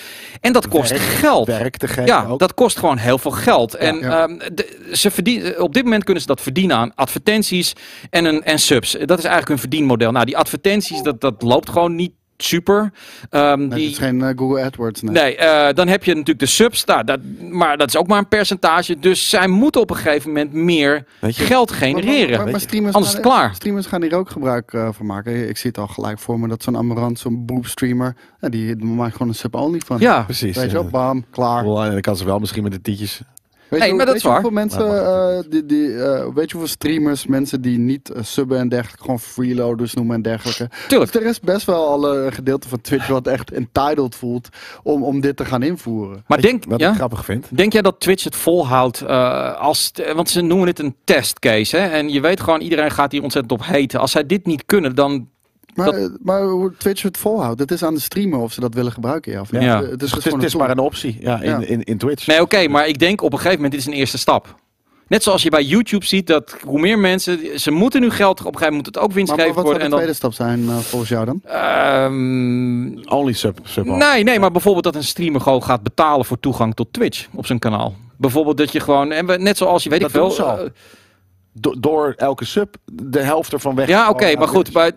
En 0.42 0.54
dat 0.54 0.68
kost 0.68 0.90
Werk- 0.90 1.02
geld. 1.02 1.48
Werk 1.48 1.78
te 1.78 1.88
geven 1.88 2.06
Ja, 2.06 2.26
ook. 2.30 2.40
dat 2.40 2.54
kost 2.54 2.80
gewoon 2.80 2.98
heel 2.98 3.18
veel 3.18 3.32
geld. 3.32 3.76
En 3.76 4.00
ja. 4.00 4.22
ehm, 4.28 4.38
de- 4.54 4.90
ze 4.94 5.12
verdienen, 5.12 5.62
op 5.62 5.74
dit 5.74 5.84
moment 5.84 6.04
kunnen 6.04 6.22
ze 6.22 6.28
dat 6.28 6.42
verdienen 6.42 6.78
aan 6.78 6.92
advertenties 6.96 7.74
en, 8.10 8.26
een, 8.26 8.44
en 8.44 8.60
subs. 8.60 8.92
Dat 8.92 9.18
is 9.18 9.24
eigenlijk 9.24 9.48
hun 9.48 9.60
verdienmodel. 9.60 10.12
Nou, 10.12 10.26
die 10.26 10.38
advertenties, 10.38 11.02
dat, 11.02 11.22
dat 11.22 11.42
loopt 11.42 11.70
gewoon 11.70 11.96
niet 11.96 12.12
super. 12.38 12.92
Ehm, 13.30 13.60
nee, 13.60 13.70
die, 13.70 13.84
het 13.84 13.92
is 13.92 13.98
geen 13.98 14.22
eh, 14.22 14.30
Google 14.36 14.64
AdWords. 14.64 15.02
Nee. 15.02 15.14
Nee, 15.14 15.36
eh, 15.38 15.74
dan 15.74 15.88
heb 15.88 16.04
je 16.04 16.12
natuurlijk 16.12 16.40
de 16.40 16.46
subs, 16.46 16.86
nou, 16.86 17.04
dat, 17.04 17.20
maar 17.52 17.78
dat 17.78 17.88
is 17.88 17.98
ook 17.98 18.08
maar 18.08 18.18
een 18.18 18.28
percentage. 18.28 19.00
Dus 19.00 19.30
zij 19.30 19.48
moeten 19.48 19.82
op 19.82 19.90
een 19.90 19.96
gegeven 19.96 20.28
moment 20.30 20.54
meer 20.54 21.06
geld 21.22 21.72
genereren. 21.72 22.52
maar- 22.52 22.60
streamers 22.60 22.94
Anders 22.96 23.14
is 23.14 23.20
het 23.20 23.28
klaar. 23.28 23.56
Streamers 23.56 23.86
gaan 23.88 24.02
hier 24.02 24.16
ook 24.16 24.30
gebruik 24.30 24.74
eh, 24.74 24.90
van 24.92 25.06
maken. 25.06 25.50
Ik 25.50 25.58
zie 25.58 25.70
het 25.70 25.80
al 25.80 25.88
gelijk 25.88 26.20
voor 26.20 26.40
me 26.40 26.48
dat 26.48 26.64
zo'n 26.64 26.78
Amarant, 26.78 27.20
zo'n 27.20 27.46
boop 27.46 27.66
streamer, 27.66 28.16
ja, 28.40 28.50
die 28.50 28.76
maakt 28.76 29.12
gewoon 29.12 29.28
een 29.28 29.36
sub-only 29.36 29.82
van. 29.86 30.00
ja, 30.00 30.22
Precies. 30.24 30.56
Weet 30.56 30.72
je 30.72 30.76
ja. 30.78 30.82
wel, 30.82 30.92
bam, 30.92 31.26
klaar. 31.32 31.64
Wel, 31.64 31.84
En 31.84 31.92
dan 31.92 32.02
kan 32.02 32.18
ze 32.18 32.26
wel 32.26 32.40
misschien 32.40 32.64
met 32.64 32.72
de 32.72 32.82
tietjes. 32.82 33.22
Weet 33.70 33.80
Nee, 33.80 33.90
je, 33.90 33.96
maar 33.96 34.06
dat 34.06 34.14
weet 34.14 34.24
is 34.24 34.30
waar. 34.30 34.42
hoeveel 34.42 34.60
mensen, 34.62 34.88
mag 34.88 35.44
eh, 35.44 35.50
die, 35.50 35.66
die, 35.66 36.04
eh, 36.04 36.26
weet 36.34 36.52
je 36.52 36.58
hoeveel 36.58 36.68
streamers, 36.68 37.26
mensen 37.28 37.62
die 37.62 37.78
niet 37.78 38.10
eh, 38.12 38.24
subben 38.24 38.58
en 38.60 38.70
dergelijke, 38.70 39.02
gewoon 39.04 39.20
freeloaders 39.20 39.94
noemen 39.94 40.16
en 40.16 40.22
dergelijke. 40.22 40.70
tuurlijk. 40.88 41.12
Dus 41.12 41.22
er 41.22 41.28
is 41.28 41.40
best 41.40 41.66
wel 41.66 41.88
al 41.88 42.16
een 42.16 42.34
gedeelte 42.34 42.68
van 42.70 42.82
Twitch 42.82 43.08
wat 43.08 43.28
echt 43.28 43.52
entitled 43.52 44.16
voelt 44.16 44.50
om, 44.84 45.04
om 45.04 45.22
dit 45.22 45.38
te 45.38 45.46
gaan 45.46 45.64
invoeren. 45.64 46.24
Maar 46.28 46.42
denk, 46.42 46.64
Wat 46.68 46.80
ja? 46.80 46.90
ik 46.90 46.96
grappig 46.96 47.26
vind. 47.26 47.48
denk 47.58 47.74
jij 47.74 47.82
dat 47.82 48.00
Twitch 48.00 48.24
het 48.24 48.36
volhoudt 48.36 49.02
eh, 49.02 49.60
als, 49.62 49.92
want 50.16 50.30
ze 50.30 50.42
noemen 50.42 50.68
het 50.68 50.80
een 50.80 50.96
testcase, 51.04 51.78
hè? 51.78 51.88
En 51.88 52.10
je 52.10 52.20
weet 52.22 52.42
gewoon, 52.42 52.62
iedereen 52.62 52.92
gaat 52.92 53.12
hier 53.12 53.24
ontzettend 53.24 53.60
op 53.62 53.66
heten. 53.68 54.00
Als 54.00 54.12
zij 54.12 54.26
dit 54.26 54.46
niet 54.46 54.66
kunnen, 54.66 54.96
dan 54.96 55.28
Maar, 55.76 55.86
Dat- 55.86 55.96
eh, 55.96 56.06
maar 56.22 56.42
hoe 56.44 56.74
Twitch 56.78 57.02
het 57.02 57.18
volhoudt, 57.18 57.60
het 57.60 57.72
is 57.72 57.84
aan 57.84 57.94
de 57.94 58.00
streamer 58.00 58.40
of 58.40 58.54
ze 58.54 58.60
dat 58.60 58.74
willen 58.74 58.92
gebruiken. 58.92 59.32
Ja, 59.32 59.42
of 59.42 59.52
niet. 59.52 59.62
Ja. 59.62 59.82
Het 59.82 59.84
is, 59.84 59.92
Het 59.92 60.02
is, 60.02 60.24
gewoon 60.24 60.38
het 60.40 60.48
is 60.48 60.54
een 60.54 60.60
maar 60.60 60.70
een 60.70 60.80
optie 60.80 61.18
ja, 61.20 61.42
in, 61.42 61.50
Ja. 61.50 61.60
in, 61.60 61.84
in 61.84 61.98
Twitch. 61.98 62.28
Nee, 62.28 62.42
oké, 62.42 62.68
maar 62.68 62.88
ik 62.88 63.00
denk 63.00 63.22
op 63.22 63.32
een 63.32 63.38
gegeven 63.38 63.56
moment, 63.62 63.74
dit 63.74 63.82
is 63.82 63.88
een 63.94 64.00
eerste 64.00 64.18
stap. 64.18 64.56
Net 65.08 65.24
zoals 65.24 65.44
je 65.44 65.50
bij 65.50 65.64
YouTube 65.64 66.06
ziet 66.06 66.28
dat 66.28 66.56
hoe 66.66 66.80
meer 66.80 67.00
mensen, 67.00 67.60
ze 67.60 67.72
moeten 67.72 68.02
nu 68.02 68.10
geld, 68.10 68.40
op 68.40 68.46
een 68.46 68.52
gegeven 68.58 68.74
moment 68.74 68.86
moet 68.86 68.86
het 68.86 68.98
ook 68.98 69.02
Maar, 69.02 69.08
maar 69.08 69.16
winstgevend 69.16 69.56
wat 69.56 69.66
zou 69.66 69.66
worden. 69.66 69.80
de 69.80 69.84
En 69.84 69.90
dan, 69.90 70.00
tweede 70.00 70.14
stap 70.18 70.34
zijn 70.34 70.70
eh, 70.70 70.78
volgens 70.78 71.10
jou 71.10 71.26
dan? 71.26 71.42
Ehm, 71.44 73.14
Only 73.16 73.34
sub. 73.34 73.60
sub 73.64 73.86
nee, 73.86 74.24
nee, 74.24 74.40
maar 74.40 74.52
bijvoorbeeld 74.52 74.84
dat 74.84 74.96
een 74.96 75.04
streamer 75.04 75.42
gewoon 75.42 75.64
gaat 75.64 75.84
betalen 75.84 76.26
voor 76.26 76.40
toegang 76.40 76.76
tot 76.76 76.88
Twitch 76.94 77.28
op 77.34 77.46
zijn 77.46 77.60
kanaal. 77.60 77.96
Bijvoorbeeld 78.18 78.58
dat 78.58 78.72
je 78.72 78.80
gewoon, 78.80 79.12
en 79.12 79.26
we- 79.26 79.38
net 79.38 79.58
zoals 79.58 79.84
je 79.84 79.90
weet 79.90 80.00
Dat 80.02 80.10
ik 80.10 80.16
veel. 80.16 80.70
Do- 81.60 81.80
door 81.80 82.14
elke 82.18 82.46
sub 82.46 82.76
de 82.94 83.20
helft 83.20 83.54
ervan 83.54 83.76
weg. 83.76 83.88
ja, 83.88 84.10
oké, 84.10 84.32
Oh, 84.32 84.38
maar 84.38 84.48
goed. 84.48 84.74
Maar, 84.74 84.92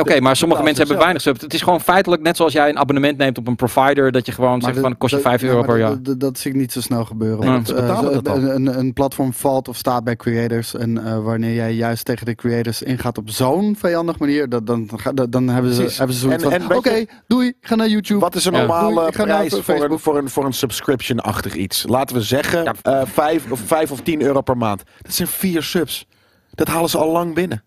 Oké, 0.00 0.20
maar 0.20 0.36
sommige 0.36 0.62
mensen 0.62 0.80
hebben 0.82 0.98
weinig 1.02 1.22
subs. 1.22 1.40
Het 1.40 1.54
is 1.54 1.62
gewoon 1.62 1.80
feitelijk 1.80 2.22
net 2.22 2.36
zoals 2.36 2.52
jij 2.52 2.68
een 2.68 2.78
abonnement 2.78 3.18
neemt 3.18 3.38
op 3.38 3.46
een 3.48 3.56
provider. 3.56 4.12
Dat 4.12 4.26
je 4.26 4.32
gewoon 4.32 4.60
zegt 4.60 4.74
dat- 4.74 4.82
van 4.82 4.96
kost 4.96 5.10
je 5.14 5.16
dat- 5.22 5.26
5 5.26 5.40
ja, 5.40 5.46
euro 5.48 5.62
per 5.62 5.78
jaar. 5.78 6.02
Dat, 6.02 6.20
dat 6.20 6.38
zie 6.38 6.50
ik 6.50 6.56
niet 6.56 6.72
zo 6.72 6.80
snel 6.80 7.04
gebeuren. 7.04 7.40
Nee, 7.40 7.48
want, 7.50 7.66
ze 7.68 7.74
eh, 7.74 8.00
een, 8.22 8.54
een, 8.54 8.78
een 8.78 8.92
platform 8.92 9.32
valt 9.32 9.68
of 9.68 9.76
staat 9.76 10.04
bij 10.04 10.16
creators. 10.16 10.74
En 10.74 11.06
eh, 11.06 11.18
wanneer 11.24 11.54
jij 11.54 11.72
juist 11.74 12.04
tegen 12.04 12.26
de 12.26 12.34
creators 12.34 12.82
ingaat 12.82 13.18
op 13.18 13.30
zo'n 13.30 13.76
vijandig 13.78 14.18
manier, 14.18 14.48
dat, 14.48 14.66
dan, 14.66 14.90
dan, 15.14 15.30
dan 15.30 15.48
hebben 15.48 15.72
ze, 15.72 15.82
hebben 15.96 16.14
ze 16.16 16.20
zoiets 16.20 16.44
En- 16.44 16.62
van: 16.62 16.76
oké, 16.76 16.90
je- 16.94 17.08
doei, 17.26 17.52
ga 17.60 17.74
naar 17.74 17.88
YouTube. 17.88 18.20
Wat 18.20 18.34
is 18.34 18.44
een 18.44 18.52
Ja. 18.52 18.58
normale 18.58 19.10
prijs 19.10 19.54
voor 19.62 19.84
een, 19.90 19.98
voor, 19.98 20.18
een, 20.18 20.28
voor 20.28 20.44
een 20.44 20.52
subscription-achtig 20.52 21.54
iets? 21.54 21.84
Laten 21.88 22.16
we 22.16 22.22
zeggen 22.22 22.64
Ja. 22.64 22.74
eh, 22.82 23.00
vijf, 23.06 23.50
of 23.50 23.60
vijf 23.66 23.90
of 23.90 24.00
tien 24.00 24.22
euro 24.22 24.40
per 24.40 24.56
maand. 24.56 24.82
Dat 25.02 25.14
zijn 25.14 25.28
vier 25.28 25.62
subs. 25.62 26.06
Dat 26.54 26.68
halen 26.68 26.88
ze 26.90 26.98
al 26.98 27.12
lang 27.12 27.34
binnen. 27.34 27.62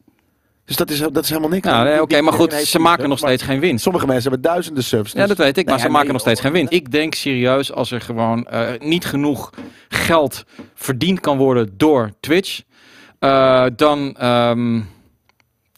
Dus 0.70 0.78
dat 0.78 0.90
is, 0.90 1.00
dat 1.00 1.24
is 1.24 1.30
helemaal 1.30 1.50
niks. 1.50 1.66
Nou, 1.68 1.86
nee, 1.86 2.02
Oké, 2.02 2.22
maar 2.22 2.34
goed, 2.34 2.54
ze 2.54 2.80
maken 2.80 3.10
nog 3.10 3.18
steeds 3.18 3.44
geen 3.44 3.60
winst. 3.60 3.84
Sommige 3.84 4.06
mensen 4.06 4.32
hebben 4.32 4.52
duizenden 4.52 4.84
subs. 4.84 5.12
Ja, 5.12 5.28
dat 5.28 5.38
weet 5.38 5.58
ik, 5.58 5.66
maar 5.66 5.74
Nee, 5.74 5.84
ze 5.84 5.90
maken 5.90 6.04
nee, 6.04 6.14
nog 6.14 6.22
steeds 6.22 6.42
geen 6.42 6.52
winst. 6.52 6.74
Ik 6.74 6.92
denk 6.92 7.14
serieus, 7.14 7.72
als 7.72 7.92
er 7.92 8.02
gewoon 8.02 8.46
eh, 8.46 8.68
niet 8.80 9.06
genoeg 9.06 9.50
geld 9.88 10.44
verdiend 10.76 11.20
kan 11.20 11.38
worden 11.38 11.74
door 11.78 12.12
Twitch, 12.20 12.62
eh, 13.20 13.66
dan 13.76 14.16
ehm, 14.18 14.82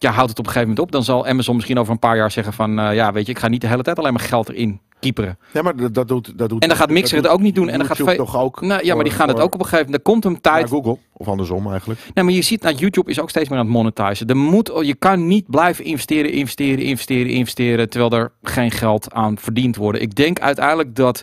ja, 0.02 0.11
houdt 0.11 0.30
het 0.30 0.40
op 0.40 0.45
een 0.45 0.52
gegeven 0.52 0.68
moment 0.69 0.80
op. 0.80 0.91
Dan 0.91 1.03
zal 1.03 1.28
Amazon 1.28 1.56
misschien 1.56 1.80
over 1.80 1.94
een 1.94 1.99
paar 1.99 2.15
jaar 2.15 2.32
zeggen 2.32 2.53
van, 2.53 2.80
eh, 2.80 2.94
ja, 2.95 3.11
weet 3.11 3.26
je, 3.26 3.32
ik 3.32 3.40
ga 3.40 3.48
niet 3.48 3.61
de 3.61 3.68
hele 3.68 3.84
tijd 3.84 3.99
alleen 3.99 4.14
maar 4.14 4.22
geld 4.23 4.49
erin 4.49 4.80
kieperen. 4.99 5.38
Ja, 5.53 5.61
maar 5.61 5.91
dat, 5.91 6.07
doet, 6.07 6.38
dat 6.38 6.49
doet. 6.49 6.61
En 6.61 6.68
dan 6.68 6.78
gaat 6.78 6.90
Mixer 6.90 7.15
het 7.15 7.23
doet 7.23 7.34
ook 7.34 7.40
niet 7.41 7.56
doen. 7.56 7.69
En 7.69 7.78
dan 7.78 7.88
gaat 7.88 7.98
YouTube 7.98 8.18
toch 8.18 8.38
ook. 8.38 8.61
Nou, 8.61 8.72
ja, 8.72 8.86
maar 8.86 8.95
voor- 8.95 9.03
die 9.03 9.14
gaan 9.14 9.28
het 9.28 9.40
ook 9.40 9.53
op 9.53 9.60
een 9.60 9.65
gegeven 9.65 9.86
moment. 9.86 9.95
Er 10.07 10.11
komt 10.11 10.26
een 10.26 10.41
tijd. 10.41 10.69
Google 10.69 10.98
of 11.14 11.28
andersom 11.28 11.72
eigenlijk. 11.72 11.99
Nee, 12.14 12.26
maar 12.26 12.34
je 12.34 12.41
ziet, 12.41 12.61
nou, 12.61 12.76
YouTube 12.76 13.10
is 13.10 13.19
ook 13.19 13.30
steeds 13.30 13.49
meer 13.49 13.57
aan 13.60 13.65
het 13.65 13.73
monetizen. 13.73 14.28
Er 14.28 14.38
moet, 14.38 14.72
je 14.82 14.95
kan 14.95 15.28
niet 15.28 15.49
blijven 15.49 15.86
investeren, 15.86 16.32
investeren, 16.32 16.84
investeren, 16.84 17.32
investeren, 17.32 17.90
terwijl 17.90 18.11
er 18.11 18.32
geen 18.41 18.72
geld 18.72 19.14
aan 19.14 19.38
verdiend 19.38 19.76
wordt. 19.76 20.02
Ik 20.02 20.15
denk 20.15 20.40
uiteindelijk 20.40 20.95
dat 20.95 21.22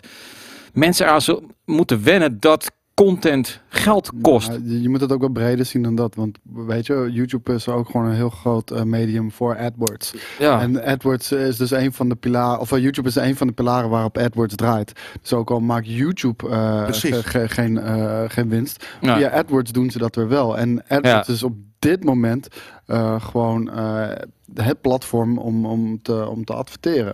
mensen 0.73 1.21
zullen 1.21 1.55
moeten 1.65 2.03
wennen 2.03 2.39
dat 2.39 2.71
content 3.05 3.59
geld 3.69 4.09
kost. 4.21 4.47
Ja, 4.47 4.59
je 4.81 4.89
moet 4.89 5.01
het 5.01 5.11
ook 5.11 5.19
wel 5.19 5.29
breder 5.29 5.65
zien 5.65 5.81
dan 5.83 5.95
dat. 5.95 6.15
Want 6.15 6.37
weet 6.53 6.85
je, 6.85 7.09
YouTube 7.11 7.53
is 7.53 7.67
ook 7.67 7.89
gewoon 7.89 8.05
een 8.05 8.15
heel 8.15 8.29
groot 8.29 8.71
eh, 8.71 8.83
medium 8.83 9.31
voor 9.31 9.57
AdWords. 9.57 10.13
Ja, 10.39 10.61
En 10.61 10.83
AdWords 10.85 11.31
is 11.31 11.57
dus 11.57 11.71
een 11.71 11.93
van 11.93 12.09
de 12.09 12.15
pilaren, 12.15 12.59
of 12.59 12.71
eh, 12.71 12.79
YouTube 12.81 13.07
is 13.07 13.15
een 13.15 13.35
van 13.35 13.47
de 13.47 13.53
pilaren 13.53 13.89
waarop 13.89 14.17
AdWords 14.17 14.55
draait. 14.55 14.91
Dus 15.21 15.33
ook 15.33 15.51
al 15.51 15.59
maakt 15.59 15.87
YouTube 15.87 16.49
eh, 16.49 16.83
Precies. 16.83 17.15
ge- 17.15 17.23
ge- 17.23 17.47
geen, 17.49 17.79
geen 18.31 18.49
winst, 18.49 18.85
Ja. 19.01 19.15
via 19.17 19.29
AdWords 19.31 19.71
doen 19.71 19.89
ze 19.91 19.97
dat 19.97 20.15
weer 20.15 20.27
wel. 20.27 20.57
En 20.57 20.83
AdWords 20.87 21.29
is 21.29 21.43
op 21.43 21.53
dit 21.79 22.03
moment 22.03 22.47
gewoon 23.19 23.69
het 24.53 24.81
platform 24.81 25.37
om, 25.37 25.65
om, 25.65 26.01
te, 26.01 26.27
om 26.29 26.45
te 26.45 26.53
adverteren. 26.53 27.13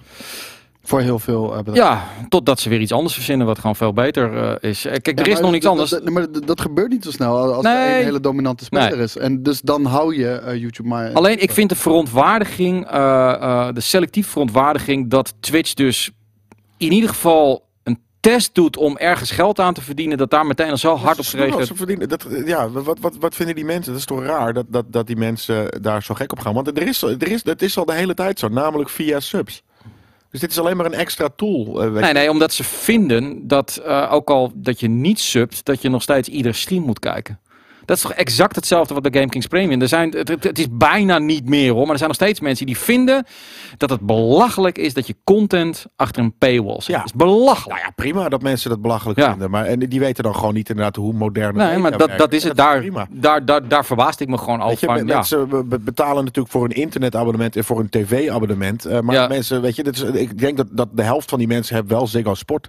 Voor 0.87 1.01
heel 1.01 1.19
veel 1.19 1.51
eh, 1.51 1.57
bedrijven. 1.57 1.83
ja, 1.83 2.03
totdat 2.29 2.59
ze 2.59 2.69
weer 2.69 2.79
iets 2.79 2.91
anders 2.91 3.13
verzinnen 3.13 3.47
wat 3.47 3.59
gewoon 3.59 3.75
veel 3.75 3.93
beter 3.93 4.37
eh, 4.37 4.69
is. 4.69 4.85
Eh, 4.85 4.95
Kijk, 5.01 5.19
er 5.19 5.27
is 5.27 5.39
nog 5.39 5.51
niets 5.51 5.65
anders. 5.65 5.89
Dat, 5.89 6.09
maar 6.09 6.25
dat, 6.45 6.61
gebeurt 6.61 6.89
niet 6.91 7.03
zo 7.03 7.11
snel 7.11 7.53
als 7.53 7.63
Nee. 7.63 7.73
er 7.73 7.97
een 7.97 8.03
hele 8.03 8.19
dominante 8.19 8.63
speler 8.63 8.95
Nee. 8.95 9.03
is. 9.03 9.17
En 9.17 9.43
dus 9.43 9.61
dan 9.61 9.85
hou 9.85 10.15
je 10.17 10.29
eh, 10.31 10.55
YouTube 10.61 10.89
maar. 10.89 11.13
Alleen 11.13 11.41
ik 11.41 11.51
vind 11.51 11.69
de 11.69 11.75
verontwaardiging, 11.75 12.87
eh, 12.89 13.33
eh, 13.33 13.73
de 13.73 13.81
selectieve 13.81 14.29
verontwaardiging, 14.29 15.09
dat 15.09 15.33
Twitch 15.39 15.73
dus 15.73 16.11
in 16.77 16.91
ieder 16.91 17.09
geval 17.09 17.63
een 17.83 17.99
test 18.19 18.55
doet 18.55 18.77
om 18.77 18.97
ergens 18.97 19.31
geld 19.31 19.59
aan 19.59 19.73
te 19.73 19.81
verdienen, 19.81 20.17
dat 20.17 20.29
daar 20.29 20.45
meteen 20.45 20.69
al 20.69 20.77
zo 20.77 20.95
hard 20.95 21.19
op 21.19 21.25
gereageerd 21.25 21.67
ze 21.67 21.75
verdienen, 21.75 22.09
dat, 22.09 22.25
ja, 22.45 22.69
wat, 22.69 22.99
wat, 22.99 23.15
wat 23.19 23.35
vinden 23.35 23.55
die 23.55 23.65
mensen? 23.65 23.91
Dat 23.91 24.01
is 24.01 24.07
toch 24.07 24.23
raar 24.23 24.53
dat, 24.53 24.65
dat, 24.67 24.85
dat 24.87 25.07
die 25.07 25.15
mensen 25.17 25.81
daar 25.81 26.03
zo 26.03 26.13
gek 26.13 26.31
op 26.31 26.39
gaan. 26.39 26.53
Want 26.53 26.67
er 26.67 26.87
is, 26.87 27.01
er 27.01 27.27
is, 27.31 27.43
dat 27.43 27.61
is 27.61 27.77
al 27.77 27.85
de 27.85 27.93
hele 27.93 28.13
tijd 28.13 28.39
zo, 28.39 28.47
namelijk 28.47 28.89
via 28.89 29.19
subs. 29.19 29.63
Dus 30.35 30.43
dit 30.43 30.53
is 30.53 30.59
alleen 30.59 30.77
maar 30.77 30.85
een 30.85 30.93
extra 30.93 31.29
tool. 31.35 31.83
eh, 31.83 31.91
Nee, 31.91 32.03
je. 32.07 32.13
nee, 32.13 32.29
omdat 32.29 32.53
ze 32.53 32.63
vinden 32.63 33.47
dat 33.47 33.81
eh, 33.85 34.07
ook 34.11 34.29
al 34.29 34.51
dat 34.55 34.79
je 34.79 34.87
niet 34.87 35.19
subt, 35.19 35.65
dat 35.65 35.81
je 35.81 35.89
nog 35.89 36.01
steeds 36.01 36.29
iedere 36.29 36.53
stream 36.53 36.83
moet 36.83 36.99
kijken. 36.99 37.39
Dat 37.85 37.97
is 37.97 38.03
toch 38.03 38.13
exact 38.13 38.55
hetzelfde 38.55 38.93
wat 38.93 39.03
bij 39.03 39.11
GameKings 39.11 39.47
Premium. 39.47 39.81
Er 39.81 39.87
zijn, 39.87 40.09
het, 40.11 40.27
het- 40.27 40.43
het 40.43 40.59
is 40.59 40.67
bijna 40.71 41.17
niet 41.19 41.49
meer 41.49 41.71
hoor, 41.71 41.81
maar 41.81 41.91
er 41.91 41.97
zijn 41.97 42.09
nog 42.09 42.17
steeds 42.19 42.39
mensen 42.39 42.65
die 42.65 42.77
vinden 42.77 43.25
dat 43.77 43.89
het 43.89 44.01
belachelijk 44.01 44.77
is 44.77 44.93
dat 44.93 45.07
je 45.07 45.15
content 45.23 45.85
achter 45.95 46.23
een 46.23 46.37
paywall 46.37 46.75
zet. 46.75 46.85
Ja. 46.85 46.97
Dat 46.97 47.05
is 47.05 47.13
belachelijk. 47.13 47.69
Nou 47.79 47.81
ja, 47.81 47.91
prima 47.95 48.29
dat 48.29 48.41
mensen 48.41 48.69
dat 48.69 48.81
belachelijk 48.81 49.19
Ja. 49.19 49.29
vinden. 49.29 49.49
Maar 49.49 49.65
en 49.65 49.79
die 49.79 49.99
weten 49.99 50.23
dan 50.23 50.35
gewoon 50.35 50.53
niet 50.53 50.69
inderdaad 50.69 50.95
hoe 50.95 51.13
moderne 51.13 51.57
Nee, 51.57 51.65
media 51.67 51.81
maar 51.81 51.97
dat, 51.97 52.17
dat 52.17 52.33
is 52.33 52.43
het. 52.43 52.55
Daar, 52.57 52.79
prima. 52.79 53.07
daar, 53.11 53.45
daar, 53.45 53.67
daar 53.67 53.85
verbaasde 53.85 54.23
ik 54.23 54.29
me 54.29 54.37
gewoon 54.37 54.69
je, 54.69 54.85
Van, 54.85 54.97
ja. 54.97 55.03
mensen 55.03 55.49
be- 55.49 55.63
be- 55.63 55.79
betalen 55.79 56.23
natuurlijk 56.23 56.53
voor 56.53 56.63
een 56.63 56.71
internetabonnement 56.71 57.55
en 57.55 57.63
voor 57.63 57.79
een 57.79 57.89
tv-abonnement. 57.89 58.85
eh, 58.85 58.99
maar 58.99 59.29
mensen, 59.29 59.61
weet 59.61 59.75
je, 59.75 59.83
dit 59.83 59.95
is, 59.95 60.01
ik 60.03 60.39
denk 60.39 60.57
dat, 60.57 60.67
dat 60.71 60.87
de 60.91 61.03
helft 61.03 61.29
van 61.29 61.39
die 61.39 61.47
mensen 61.47 61.75
hebben 61.75 61.97
wel 61.97 62.07
Ziggo 62.07 62.33
Sport. 62.33 62.67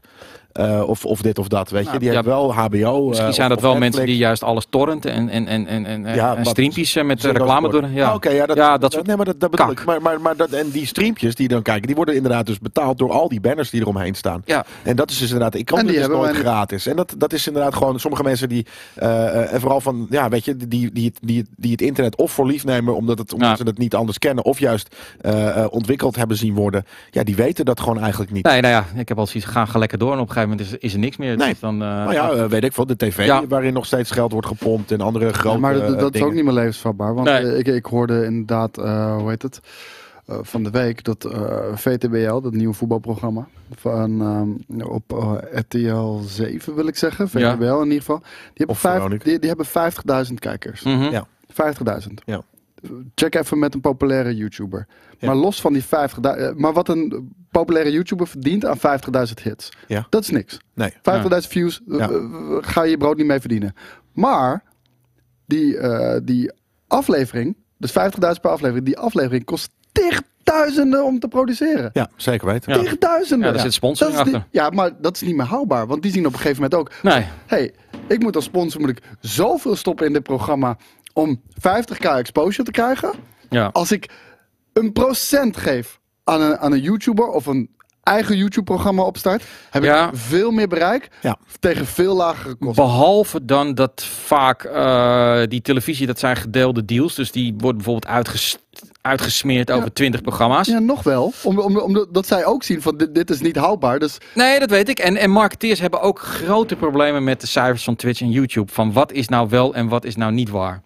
Eh, 0.57 0.89
of, 0.89 1.05
of 1.05 1.20
dit 1.23 1.39
of 1.39 1.49
dat, 1.49 1.70
weet 1.70 1.81
je. 1.83 1.87
Nou, 1.87 1.99
Die 1.99 2.09
ja, 2.09 2.15
hebben 2.15 2.33
wel 2.33 2.55
HBO. 2.55 3.07
Misschien 3.07 3.28
eh, 3.28 3.35
zijn 3.35 3.49
dat 3.49 3.61
wel 3.61 3.70
Netflix. 3.73 3.95
mensen 3.97 4.07
die 4.07 4.16
juist 4.16 4.43
alles 4.43 4.66
torrenten 4.70 5.12
en, 5.12 5.28
en, 5.28 5.47
en, 5.47 5.66
en, 5.66 5.87
en, 5.87 6.15
Ja, 6.15 6.31
en 6.31 6.37
wat- 6.37 6.47
streampjes 6.47 6.97
eh, 6.97 7.05
met 7.05 7.23
reclame 7.23 7.69
doen. 7.70 7.93
Ja, 7.93 8.09
Ah, 8.09 8.15
Oké, 8.15 8.31
ja, 8.31 8.47
dat, 8.47 8.57
ja, 8.57 8.78
dat 8.78 8.93
soort 8.93 9.07
nee, 9.07 9.16
maar 9.16 9.24
dat, 9.24 9.41
dat 9.41 9.51
bedoel 9.51 9.70
ik. 9.70 9.85
Maar, 9.85 10.03
maar, 10.03 10.20
maar 10.20 10.37
dat, 10.37 10.51
en 10.51 10.70
die 10.70 10.87
streampjes 10.87 11.35
die 11.35 11.49
dan 11.49 11.62
kijken, 11.62 11.87
die 11.87 11.97
worden 11.97 12.15
inderdaad 12.15 12.47
dus 12.47 12.59
betaald 12.59 12.99
door 12.99 13.11
al 13.12 13.28
die 13.28 13.41
banners 13.41 13.70
die 13.70 13.81
eromheen 13.81 14.15
staan. 14.15 14.43
Ja. 14.45 14.65
En 14.83 14.97
dat 14.97 15.11
is 15.11 15.19
dus 15.19 15.27
inderdaad, 15.31 15.55
ik 15.55 15.65
kan 15.65 15.87
die 15.87 15.97
dus 15.99 16.07
nooit 16.07 16.37
gratis. 16.37 16.87
En 16.87 16.97
dat, 16.97 17.15
dat 17.19 17.33
is 17.33 17.47
inderdaad 17.47 17.74
gewoon 17.74 18.01
sommige 18.01 18.23
mensen 18.23 18.49
die, 18.49 18.66
en 18.95 19.61
vooral 19.61 19.81
van, 19.81 20.07
ja, 20.11 20.28
weet 20.28 20.45
je, 20.45 20.57
die, 20.57 20.69
die, 20.69 20.91
die, 20.93 21.12
die, 21.20 21.45
die 21.57 21.70
het 21.70 21.81
internet 21.83 22.16
of 22.16 22.33
voor 22.33 22.47
lief 22.47 22.65
nemen 22.65 22.97
omdat, 22.97 23.19
het, 23.19 23.33
omdat 23.33 23.57
ze 23.59 23.62
het 23.65 23.78
niet 23.78 23.95
anders 23.95 24.19
kennen, 24.19 24.45
of 24.45 24.59
juist 24.59 24.97
ontwikkeld 25.70 26.16
hebben 26.16 26.37
zien 26.37 26.55
worden. 26.55 26.85
Ja, 27.11 27.23
die 27.24 27.37
weten 27.37 27.65
dat 27.65 27.81
gewoon 27.81 28.01
eigenlijk 28.01 28.33
niet. 28.33 28.45
Nee, 28.45 28.61
nou 28.61 28.74
ja, 28.74 28.85
ik 29.01 29.09
heb 29.09 29.19
al 29.19 29.27
zoiets, 29.27 29.51
ga, 29.51 29.65
ga 29.65 29.78
lekker 29.78 29.99
door 29.99 30.12
en 30.12 30.19
op 30.19 30.27
een 30.27 30.33
gegeven 30.33 30.45
moment 30.48 30.73
is, 30.73 30.78
is 30.78 30.93
er 30.93 30.98
niks 30.98 31.16
meer. 31.16 31.36
Nee. 31.36 31.48
Dus 31.51 31.60
dan, 31.60 31.74
eh, 31.82 31.89
Nou 31.89 32.12
ja, 32.12 32.31
eh, 32.31 32.44
weet 32.44 32.64
ik 32.64 32.73
veel, 32.73 32.86
de 32.86 32.97
tv 32.97 33.27
Ja. 33.27 33.47
waarin 33.47 33.73
nog 33.73 33.86
steeds 33.86 34.10
geld 34.10 34.32
wordt 34.32 34.47
gepompt 34.47 34.93
en 34.93 35.01
andere 35.01 35.32
grote 35.32 35.55
Ja, 35.55 35.60
maar 35.60 35.74
dat, 35.74 35.82
eh, 35.82 35.89
dat 35.89 36.05
is 36.05 36.10
dingen. 36.10 36.27
ook 36.28 36.35
niet 36.35 36.44
meer 36.44 36.52
levensvatbaar. 36.52 37.14
Want 37.14 37.27
Nee. 37.28 37.56
ik, 37.59 37.66
ik 37.66 37.85
hoorde 37.86 38.24
inderdaad, 38.24 38.78
eh, 38.78 39.16
hoe 39.16 39.28
heet 39.31 39.43
het, 39.43 39.60
eh, 40.27 40.36
van 40.43 40.62
de 40.62 40.70
week 40.70 41.05
dat 41.05 41.24
eh, 41.24 41.56
VTBL, 41.74 42.40
dat 42.40 42.52
nieuwe 42.52 42.74
voetbalprogramma, 42.74 43.48
van, 43.77 44.20
ehm, 44.70 44.81
op 44.82 45.36
RTL 45.52 46.18
7 46.27 46.74
wil 46.74 46.86
ik 46.86 46.97
zeggen, 46.97 47.28
VTBL 47.28 47.64
Ja. 47.64 47.77
in 47.78 47.85
ieder 47.85 47.98
geval, 47.98 48.18
die 48.20 48.52
hebben, 48.55 48.77
vijf, 48.77 49.05
die 49.23 49.48
hebben 49.48 49.66
50.000 49.66 50.39
kijkers. 50.39 50.82
mhm. 50.82 51.02
Ja. 51.10 51.27
50.000. 51.48 52.23
Ja. 52.24 52.43
Check 53.15 53.35
even 53.35 53.59
met 53.59 53.74
een 53.74 53.81
populaire 53.81 54.36
YouTuber. 54.36 54.86
Ja. 55.19 55.27
Maar 55.27 55.36
los 55.36 55.61
van 55.61 55.73
die 55.73 55.82
50.000, 55.82 56.20
eh, 56.20 56.53
maar 56.55 56.73
wat 56.73 56.89
een 56.89 57.32
populaire 57.51 57.90
YouTuber 57.93 58.27
verdient 58.27 58.65
aan 58.65 58.78
50.000 58.78 59.43
hits, 59.43 59.69
Ja. 59.86 60.07
dat 60.11 60.23
is 60.23 60.31
niks. 60.31 60.59
Nee. 60.74 60.90
50.000 61.03 61.53
views, 61.53 61.81
eh, 61.89 61.98
Ja. 61.98 62.09
eh, 62.11 62.20
ga 62.61 62.82
je 62.82 62.90
je 62.90 62.97
brood 62.97 63.16
niet 63.16 63.27
mee 63.27 63.40
verdienen. 63.40 63.74
Maar 64.12 64.62
die, 65.47 65.78
eh, 65.78 66.20
die 66.23 66.53
aflevering, 66.86 67.57
dus 67.78 67.90
50.000 67.93 68.40
per 68.43 68.51
aflevering, 68.51 68.86
die 68.86 68.98
aflevering 68.98 69.44
kost 69.44 69.70
tigduizenden 69.93 71.05
om 71.05 71.19
te 71.19 71.28
produceren. 71.28 71.90
Ja, 71.93 72.09
zeker 72.16 72.47
weten. 72.47 72.73
Ja. 72.74 72.81
Tigduizenden. 72.82 73.47
Ja, 73.47 73.53
daar 73.53 73.62
zit 73.62 73.73
sponsoring 73.74 74.16
Dat 74.16 74.27
is 74.27 74.32
achter. 74.35 74.48
ja, 74.51 74.70
maar 74.70 74.90
dat 75.01 75.15
is 75.15 75.23
niet 75.23 75.36
meer 75.36 75.47
houdbaar. 75.47 75.86
Want 75.86 76.03
die 76.03 76.12
zien 76.12 76.27
op 76.27 76.32
een 76.32 76.39
gegeven 76.39 76.62
moment 76.62 76.81
ook... 76.81 76.93
Nee. 77.03 77.27
hey, 77.47 77.74
ik 78.09 78.23
moet 78.23 78.35
als 78.36 78.44
sponsor 78.44 78.81
moet 78.81 78.90
ik 78.90 79.03
zoveel 79.20 79.77
stoppen 79.77 80.07
in 80.07 80.12
dit 80.12 80.23
programma... 80.23 80.77
om 81.16 81.40
50k 81.55 82.06
exposure 82.16 82.62
te 82.64 82.70
krijgen. 82.70 83.12
Ja. 83.51 83.70
Als 83.72 83.93
ik 83.93 84.10
een 84.72 84.93
procent 84.93 85.56
geef 85.56 86.01
aan 86.24 86.40
een, 86.40 86.59
aan 86.59 86.72
een 86.72 86.80
YouTuber... 86.80 87.28
of 87.28 87.47
een 87.47 87.70
eigen 88.02 88.36
YouTube-programma 88.36 89.02
opstart... 89.02 89.43
heb 89.70 89.82
Ja. 89.82 90.09
ik 90.09 90.16
veel 90.16 90.51
meer 90.51 90.68
bereik 90.68 91.09
Ja. 91.22 91.38
tegen 91.60 91.86
veel 91.86 92.16
lagere 92.16 92.55
kosten. 92.55 92.84
Behalve 92.84 93.44
dan 93.44 93.74
dat 93.74 94.05
vaak 94.05 94.64
eh, 94.64 95.43
die 95.48 95.60
televisie, 95.60 96.06
dat 96.06 96.18
zijn 96.18 96.36
gedeelde 96.36 96.84
deals. 96.84 97.14
Dus 97.14 97.32
die 97.32 97.55
worden 97.59 97.76
bijvoorbeeld 97.76 98.12
uitges 98.12 98.59
uitgesmeerd 99.07 99.70
over 99.70 99.93
20 99.93 100.20
programma's. 100.23 100.66
Ja, 100.66 100.78
nog 100.78 101.03
wel. 101.03 101.33
Om, 101.43 101.59
om, 101.59 101.78
omdat 101.78 102.27
zij 102.27 102.45
ook 102.45 102.62
zien 102.62 102.83
van 102.83 102.97
dit, 102.97 103.15
dit 103.15 103.31
is 103.31 103.41
niet 103.41 103.57
houdbaar. 103.57 103.99
Dus 103.99 104.19
Nee, 104.35 104.59
dat 104.59 104.70
weet 104.70 104.89
ik. 104.89 104.99
En, 104.99 105.16
en 105.16 105.31
marketeers 105.31 105.81
hebben 105.81 106.01
ook 106.01 106.19
grote 106.19 106.77
problemen 106.77 107.24
met 107.24 107.41
de 107.41 107.47
cijfers 107.47 107.85
van 107.85 107.97
Twitch 107.97 108.20
en 108.20 108.31
YouTube. 108.31 108.73
Van 108.73 108.93
wat 108.93 109.12
is 109.12 109.28
nou 109.28 109.49
wel 109.49 109.74
en 109.74 109.89
wat 109.89 110.05
is 110.05 110.16
nou 110.16 110.33
niet 110.33 110.51
waar. 110.51 110.83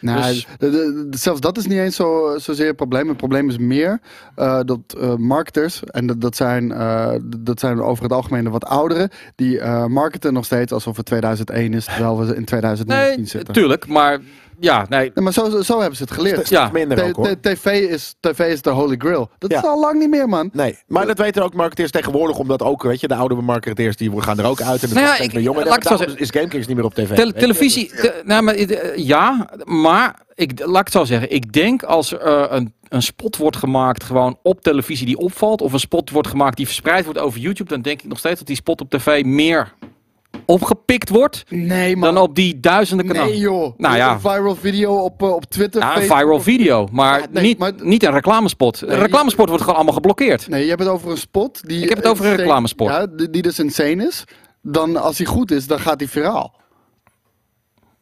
Nou, 0.00 0.22
Dus- 0.22 0.46
de- 0.58 0.70
de- 0.70 1.06
de- 1.10 1.18
zelfs 1.18 1.40
dat 1.40 1.56
is 1.58 1.66
niet 1.66 1.78
eens 1.78 1.96
zo, 1.96 2.34
zozeer 2.38 2.66
het 2.66 2.76
probleem. 2.76 3.08
Het 3.08 3.16
probleem 3.16 3.48
is 3.48 3.58
meer 3.58 4.00
eh, 4.34 4.60
dat 4.64 4.78
eh, 5.00 5.14
marketers, 5.14 5.82
en 5.84 6.06
dat, 6.06 6.20
dat, 6.20 6.36
zijn, 6.36 6.72
eh, 6.72 7.12
dat 7.36 7.60
zijn 7.60 7.80
over 7.80 8.02
het 8.02 8.12
algemeen 8.12 8.44
de 8.44 8.50
wat 8.50 8.64
ouderen, 8.64 9.10
die 9.36 9.60
marketen 9.88 10.32
nog 10.32 10.44
steeds 10.44 10.72
alsof 10.72 10.96
het 10.96 11.06
2001 11.06 11.74
is, 11.74 11.84
terwijl 11.84 12.18
we 12.18 12.36
in 12.36 12.44
2019 12.44 13.16
Nee, 13.16 13.26
zitten. 13.26 13.54
tuurlijk. 13.54 13.86
Maar 13.86 14.18
ja, 14.64 14.86
nee. 14.88 15.10
Nee, 15.14 15.24
maar 15.24 15.32
zo, 15.32 15.62
zo 15.62 15.78
hebben 15.78 15.96
ze 15.96 16.02
het 16.02 16.12
geleerd. 16.12 16.48
Ja. 16.48 16.70
Minder 16.72 17.04
ook, 17.04 17.16
hoor. 17.16 17.40
TV 17.40 17.66
is, 17.90 18.14
TV 18.20 18.38
is 18.38 18.62
de 18.62 18.70
holy 18.70 18.94
grail. 18.98 19.30
Dat 19.38 19.50
Ja. 19.50 19.58
is 19.58 19.64
al 19.64 19.80
lang 19.80 19.98
niet 19.98 20.10
meer, 20.10 20.28
man. 20.28 20.50
Nee, 20.52 20.78
maar 20.86 21.06
dat 21.06 21.18
weten 21.18 21.42
ook 21.42 21.54
marketeers 21.54 21.90
tegenwoordig, 21.90 22.38
omdat 22.38 22.62
ook, 22.62 22.82
weet 22.82 23.00
je, 23.00 23.08
de 23.08 23.14
oudere 23.14 23.42
marketeers 23.42 23.96
die 23.96 24.20
gaan 24.22 24.38
er 24.38 24.44
ook 24.46 24.60
uit. 24.60 24.82
En 24.82 24.88
de 24.88 24.94
Nou 24.94 25.06
ja, 25.06 25.18
ik- 25.18 25.32
jongen. 25.32 25.66
laat 25.66 25.76
ik 25.76 25.82
zo 25.98 26.04
is 26.16 26.30
GameKings 26.30 26.66
niet 26.66 26.76
meer 26.76 26.84
op 26.84 26.94
tv. 26.94 27.32
Televisie, 27.32 27.86
te- 27.88 28.22
nou, 28.24 28.42
maar, 28.42 28.54
eh, 28.54 28.96
ja, 28.96 29.48
maar 29.64 30.20
ik, 30.34 30.60
laat 30.64 30.70
ik 30.80 30.84
het 30.84 30.92
zo 30.92 31.04
zeggen. 31.04 31.30
Ik 31.30 31.52
denk 31.52 31.82
als 31.82 32.12
er 32.12 32.20
eh, 32.20 32.44
een, 32.48 32.72
een 32.88 33.02
spot 33.02 33.36
wordt 33.36 33.56
gemaakt 33.56 34.04
gewoon 34.04 34.38
op 34.42 34.60
televisie 34.60 35.06
die 35.06 35.16
opvalt, 35.18 35.60
of 35.60 35.72
een 35.72 35.78
spot 35.80 36.10
wordt 36.10 36.28
gemaakt 36.28 36.56
die 36.56 36.66
verspreid 36.66 37.04
wordt 37.04 37.18
over 37.20 37.40
YouTube, 37.40 37.68
dan 37.70 37.82
denk 37.82 38.02
ik 38.02 38.08
nog 38.08 38.18
steeds 38.18 38.38
dat 38.38 38.46
die 38.46 38.56
spot 38.56 38.80
op 38.80 38.90
tv 38.90 39.24
meer 39.24 39.72
opgepikt 40.44 41.08
wordt 41.08 41.44
Nee, 41.48 41.96
man. 41.96 42.14
dan 42.14 42.22
op 42.22 42.34
die 42.34 42.60
duizenden 42.60 43.06
kanalen. 43.06 43.30
Nee, 43.30 43.38
joh. 43.40 43.78
Nou 43.78 43.96
ja. 43.96 44.12
Een 44.12 44.20
viral 44.20 44.54
video 44.56 44.94
op, 44.96 45.22
eh, 45.22 45.32
op 45.32 45.44
Twitter. 45.44 45.80
Ja, 45.80 45.88
een 45.88 45.94
Facebook. 46.02 46.18
viral 46.18 46.40
video, 46.40 46.88
maar, 46.92 47.20
Ja, 47.20 47.26
nee, 47.30 47.42
niet, 47.42 47.58
maar- 47.58 47.72
niet 47.78 48.02
een 48.04 48.12
reclamespot. 48.12 48.80
Nee, 48.80 48.90
een 48.90 48.98
reclamespot 49.02 49.46
wordt 49.48 49.60
gewoon 49.62 49.76
allemaal 49.76 49.94
geblokkeerd. 49.94 50.48
Nee, 50.48 50.62
je 50.62 50.68
hebt 50.68 50.80
het 50.80 50.88
over 50.88 51.10
een 51.10 51.16
spot. 51.16 51.60
Die 51.68 51.82
Ik 51.82 51.88
heb 51.88 51.98
het 51.98 52.06
over 52.06 52.26
een 52.26 52.36
reclamespot. 52.36 52.88
Ja, 52.88 53.06
die, 53.06 53.30
die 53.30 53.42
dus 53.42 53.58
insane 53.58 54.06
is. 54.06 54.24
Dan, 54.62 54.96
als 54.96 55.16
die 55.16 55.26
goed 55.26 55.50
is, 55.50 55.66
dan 55.66 55.80
gaat 55.80 55.98
die 55.98 56.08
viraal. 56.08 56.54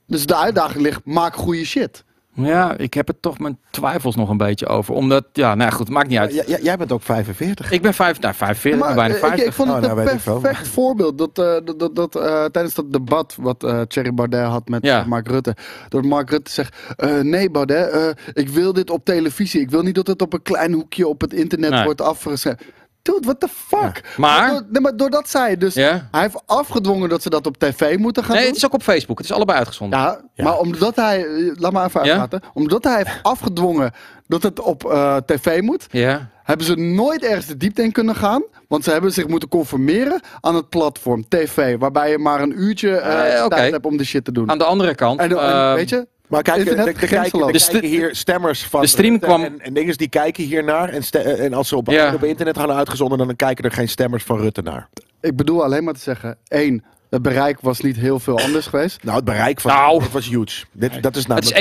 Dus 0.06 0.26
de 0.26 0.36
uitdaging 0.36 0.82
ligt, 0.82 1.00
maak 1.04 1.34
goede 1.34 1.64
shit. 1.64 2.04
Ja, 2.34 2.76
ik 2.76 2.94
heb 2.94 3.09
er 3.09 3.20
toch 3.20 3.38
mijn 3.38 3.59
twijfels 3.70 4.16
nog 4.16 4.28
een 4.28 4.36
beetje 4.36 4.66
over. 4.66 4.94
Omdat, 4.94 5.24
ja, 5.32 5.54
nou 5.54 5.70
ja, 5.70 5.76
goed, 5.76 5.88
maakt 5.88 6.09
niet 6.09 6.18
uit. 6.18 6.34
Ja, 6.34 6.42
ja, 6.46 6.59
jij 6.62 6.76
bent 6.76 6.92
ook 6.92 7.02
45. 7.02 7.70
Ik 7.70 7.82
ben 7.82 7.94
vijf, 7.94 8.20
nou, 8.20 8.34
45, 8.34 8.80
Maar, 8.80 8.94
bijna 8.94 9.14
eh, 9.14 9.20
50. 9.20 9.40
ik, 9.40 9.46
ik 9.46 9.52
vond 9.52 9.68
het 9.68 9.84
Oh, 9.84 9.94
nou, 9.94 10.09
een 10.10 10.20
veel. 10.20 10.38
perfect 10.40 10.68
voorbeeld. 10.68 11.18
Dat, 11.18 11.38
eh, 11.38 11.54
dat, 11.64 11.78
dat, 11.78 11.96
dat, 11.96 12.16
eh, 12.16 12.44
tijdens 12.44 12.74
dat 12.74 12.92
debat 12.92 13.36
wat 13.40 13.64
eh 13.64 13.80
Thierry 13.80 14.14
Baudet 14.14 14.44
had 14.46 14.68
met 14.68 14.84
Ja. 14.84 15.00
eh, 15.00 15.06
Mark 15.06 15.28
Rutte. 15.28 15.56
Dat 15.88 16.04
Mark 16.04 16.30
Rutte 16.30 16.50
zegt, 16.50 16.76
eh, 16.96 17.20
nee 17.20 17.50
Baudet, 17.50 17.90
eh, 17.90 18.09
ik 18.32 18.48
wil 18.48 18.72
dit 18.72 18.90
op 18.90 19.04
televisie. 19.04 19.60
Ik 19.60 19.70
wil 19.70 19.82
niet 19.82 19.94
dat 19.94 20.06
het 20.06 20.22
op 20.22 20.32
een 20.32 20.42
klein 20.42 20.72
hoekje 20.72 21.09
op 21.09 21.20
het 21.20 21.32
internet 21.32 21.70
Nee. 21.70 21.84
wordt 21.84 22.00
afgeschreven. 22.00 22.59
Dude, 23.03 23.20
what 23.27 23.41
the 23.41 23.49
fuck? 23.49 24.15
Maar- 24.16 24.51
Door, 24.51 24.62
nee, 24.70 24.81
maar 24.83 24.97
doordat 24.97 25.29
zij 25.29 25.57
dus... 25.57 25.74
Ja. 25.74 26.09
Hij 26.11 26.20
heeft 26.20 26.43
afgedwongen 26.47 27.09
dat 27.09 27.23
ze 27.23 27.31
dat 27.31 27.47
op 27.47 27.57
tv 27.59 27.97
moeten 27.99 28.23
gaan 28.24 28.33
Nee, 28.33 28.41
doen. 28.41 28.49
het 28.53 28.59
is 28.62 28.66
ook 28.66 28.74
op 28.74 28.83
Facebook. 28.83 29.19
Het 29.19 29.27
is 29.27 29.33
allebei 29.33 29.59
uitgezonden. 29.59 29.99
Ja, 29.99 30.20
Ja. 30.35 30.45
maar 30.45 30.59
omdat 30.59 30.97
hij... 30.97 31.27
Laat 31.57 31.73
maar 31.73 31.87
even 31.87 32.05
Ja? 32.05 32.11
uitpraten. 32.19 32.49
Omdat 32.55 32.85
hij 32.85 32.97
heeft 32.97 33.11
afgedwongen 33.23 33.93
dat 34.27 34.43
het 34.43 34.61
op 34.61 34.85
eh, 34.85 35.16
tv 35.16 35.61
moet... 35.61 35.87
Ja. 35.91 36.29
hebben 36.43 36.66
ze 36.66 36.74
nooit 36.74 37.24
ergens 37.24 37.47
de 37.47 37.57
diepte 37.57 37.83
in 37.83 37.93
kunnen 37.93 38.15
gaan. 38.16 38.43
Want 38.69 38.85
ze 38.85 38.91
hebben 38.91 39.12
zich 39.12 39.27
moeten 39.27 39.49
conformeren 39.49 40.20
aan 40.41 40.55
het 40.55 40.69
platform 40.69 41.29
TV. 41.29 41.79
Waarbij 41.79 42.11
je 42.11 42.19
maar 42.19 42.41
een 42.41 42.61
uurtje 42.62 42.97
eh, 42.97 43.39
Eh, 43.39 43.47
tijd 43.47 43.73
hebt 43.73 43.87
om 43.87 43.97
de 43.97 44.05
shit 44.05 44.24
te 44.24 44.33
doen. 44.33 44.51
Aan 44.51 44.59
de 44.59 44.65
andere 44.65 44.95
kant. 44.95 45.20
en, 45.20 45.31
en 45.31 45.39
ehm, 45.39 45.74
weet 45.74 45.89
je, 45.89 46.07
Maar 46.32 46.42
kijk, 46.42 46.66
er, 46.66 46.78
er- 46.78 46.86
er 46.86 46.92
kijken, 46.92 47.40
er. 47.46 47.52
De 47.52 47.59
kijken 47.70 47.88
hier 47.88 48.14
stemmers 48.14 48.62
van 48.64 48.80
de 48.80 48.86
stream 48.86 49.10
Rutte 49.10 49.26
kwam- 49.26 49.42
en, 49.44 49.60
en 49.60 49.74
dingen 49.74 49.96
die 49.96 50.09
kijken 50.09 50.44
hiernaar. 50.44 50.88
En, 50.88 51.02
en 51.38 51.52
als 51.54 51.68
ze 51.68 51.76
op, 51.76 51.90
Ja. 51.90 52.14
op 52.14 52.24
internet 52.24 52.59
gaan 52.59 52.70
uitgezonden, 52.70 53.18
dan 53.18 53.36
kijken 53.36 53.64
er 53.64 53.70
geen 53.72 53.88
stemmers 53.88 54.24
van 54.24 54.38
Rutte 54.38 54.62
naar. 54.62 54.88
ik 55.20 55.36
bedoel 55.36 55.64
alleen 55.64 55.84
maar 55.84 55.94
te 55.94 56.00
zeggen. 56.00 56.36
één, 56.48 56.84
het 57.10 57.22
bereik 57.22 57.60
was 57.60 57.80
niet 57.80 57.96
heel 57.96 58.18
veel 58.18 58.38
anders 58.38 58.66
geweest. 58.66 59.02
Nou, 59.02 59.16
het 59.16 59.24
bereik 59.24 59.60
van 59.60 59.70
Nou. 59.72 60.00
dit 60.00 60.12
was 60.12 60.28
huge. 60.28 60.64
Dit, 60.72 61.02
dat 61.02 61.16
is 61.16 61.26
het 61.26 61.44
is 61.44 61.52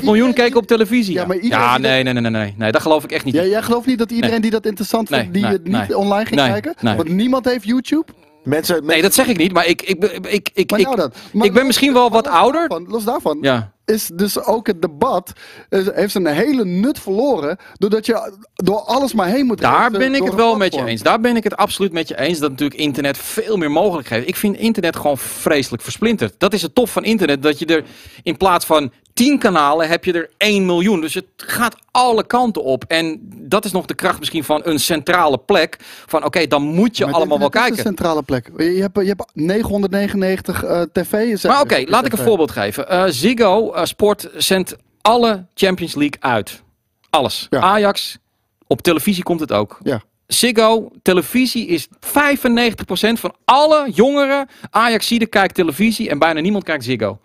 1,5 0.00 0.02
miljoen 0.04 0.32
keken 0.32 0.56
op 0.56 0.66
televisie. 0.66 1.14
Ja, 1.14 1.20
Ja, 1.20 1.26
maar 1.26 1.36
iedereen 1.36 1.70
die 1.70 1.78
nee, 1.80 2.02
nee, 2.02 2.12
nee, 2.12 2.22
nee, 2.22 2.30
nee. 2.30 2.54
Nee, 2.58 2.72
dat 2.72 2.82
geloof 2.82 3.04
ik 3.04 3.12
echt 3.12 3.24
niet. 3.24 3.34
Jij, 3.34 3.48
jij 3.48 3.62
gelooft 3.62 3.86
niet 3.86 3.98
dat 3.98 4.10
iedereen 4.10 4.40
die 4.40 4.50
dat 4.50 4.66
interessant 4.66 5.10
Nee, 5.10 5.20
vindt, 5.20 5.34
die 5.34 5.42
nee, 5.42 5.52
het 5.52 5.64
niet 5.64 5.72
nee. 5.88 5.96
online 5.96 6.24
ging 6.26 6.40
Nee, 6.40 6.50
kijken? 6.50 6.74
nee. 6.80 6.96
Want 6.96 7.08
niemand 7.08 7.44
heeft 7.44 7.64
YouTube. 7.64 8.04
mensen, 8.44 8.84
Nee, 8.86 9.02
dat 9.02 9.14
zeg 9.14 9.26
ik 9.26 9.36
niet. 9.36 9.52
Maar 9.52 9.66
ik, 9.66 9.82
ik, 9.82 10.04
ik, 10.04 10.48
ik, 10.54 10.70
Maar 10.70 10.80
ik, 10.80 10.86
nou 10.86 11.10
ik 11.32 11.40
ben 11.40 11.52
los- 11.52 11.62
misschien 11.66 11.92
wel 11.92 12.10
wat 12.10 12.24
los 12.26 12.34
ouder. 12.34 12.68
Daarvan, 12.68 12.86
los 12.90 13.04
daarvan 13.04 13.38
Ja. 13.40 13.72
Is 13.86 14.10
dus 14.14 14.44
ook 14.44 14.66
het 14.66 14.82
debat 14.82 15.32
is, 15.68 15.90
heeft 15.92 16.12
zijn 16.12 16.26
hele 16.26 16.64
nut 16.64 16.98
verloren 16.98 17.56
doordat 17.72 18.06
je 18.06 18.32
door 18.54 18.80
alles 18.80 19.12
maar 19.12 19.28
heen 19.28 19.46
moet 19.46 19.60
Daar 19.60 19.90
ben 19.90 20.14
ik 20.14 20.22
het 20.22 20.30
een 20.30 20.36
wel 20.36 20.56
met 20.56 20.74
je 20.74 20.84
eens. 20.84 21.02
Daar 21.02 21.20
ben 21.20 21.36
ik 21.36 21.44
het 21.44 21.56
absoluut 21.56 21.92
met 21.92 22.08
je 22.08 22.18
eens. 22.18 22.38
Dat 22.38 22.50
natuurlijk 22.50 22.80
internet 22.80 23.18
veel 23.18 23.56
meer 23.56 23.70
mogelijk 23.70 24.08
geeft. 24.08 24.28
Ik 24.28 24.36
vind 24.36 24.56
internet 24.56 24.96
gewoon 24.96 25.18
vreselijk 25.18 25.82
versplinterd. 25.82 26.34
Dat 26.38 26.54
is 26.54 26.62
het 26.62 26.74
tof 26.74 26.90
van 26.90 27.04
internet. 27.04 27.42
Dat 27.42 27.58
je 27.58 27.66
er 27.66 27.84
in 28.22 28.36
plaats 28.36 28.64
van 28.64 28.92
10 29.16 29.38
kanalen 29.38 29.88
heb 29.88 30.04
je 30.04 30.12
er 30.12 30.30
1 30.36 30.66
miljoen. 30.66 31.00
Dus 31.00 31.14
het 31.14 31.26
gaat 31.36 31.76
alle 31.90 32.26
kanten 32.26 32.62
op. 32.64 32.84
En 32.88 33.18
dat 33.34 33.64
is 33.64 33.72
nog 33.72 33.86
de 33.86 33.94
kracht 33.94 34.18
misschien 34.18 34.44
van 34.44 34.60
een 34.64 34.78
centrale 34.78 35.38
plek. 35.38 35.76
Van 36.06 36.24
oké, 36.24 36.46
dan 36.46 36.62
moet 36.62 36.96
je 36.96 37.04
Maar 37.04 37.14
allemaal 37.14 37.38
wel 37.38 37.50
dit 37.50 37.56
is 37.56 37.66
kijken. 37.66 37.78
een 37.78 37.84
centrale 37.84 38.22
plek. 38.22 38.50
Je 38.56 38.80
hebt, 38.80 39.00
je 39.00 39.06
hebt 39.06 39.24
999 39.34 40.64
eh 40.64 40.82
tv. 40.92 41.42
Maar 41.44 41.60
oké, 41.60 41.84
laat 41.86 42.06
ik 42.06 42.12
een 42.12 42.18
voorbeeld 42.18 42.50
geven. 42.50 42.88
Eh, 42.88 43.04
Ziggo 43.08 43.72
eh, 43.72 43.84
Sport 43.84 44.30
zendt 44.36 44.76
alle 45.00 45.46
Champions 45.54 45.94
League 45.94 46.22
uit. 46.22 46.62
Alles. 47.10 47.46
Ja. 47.50 47.60
Ajax, 47.60 48.18
op 48.66 48.82
televisie 48.82 49.22
komt 49.22 49.40
het 49.40 49.52
ook. 49.52 49.78
Ja. 49.82 50.02
Ziggo, 50.26 50.90
televisie 51.02 51.66
is 51.66 51.88
95% 51.88 51.90
van 53.12 53.34
alle 53.44 53.90
jongeren 53.92 54.48
Ajaxiden 54.70 55.28
kijkt 55.28 55.54
televisie 55.54 56.08
en 56.10 56.18
bijna 56.18 56.40
niemand 56.40 56.64
kijkt 56.64 56.84
Ziggo. 56.84 57.18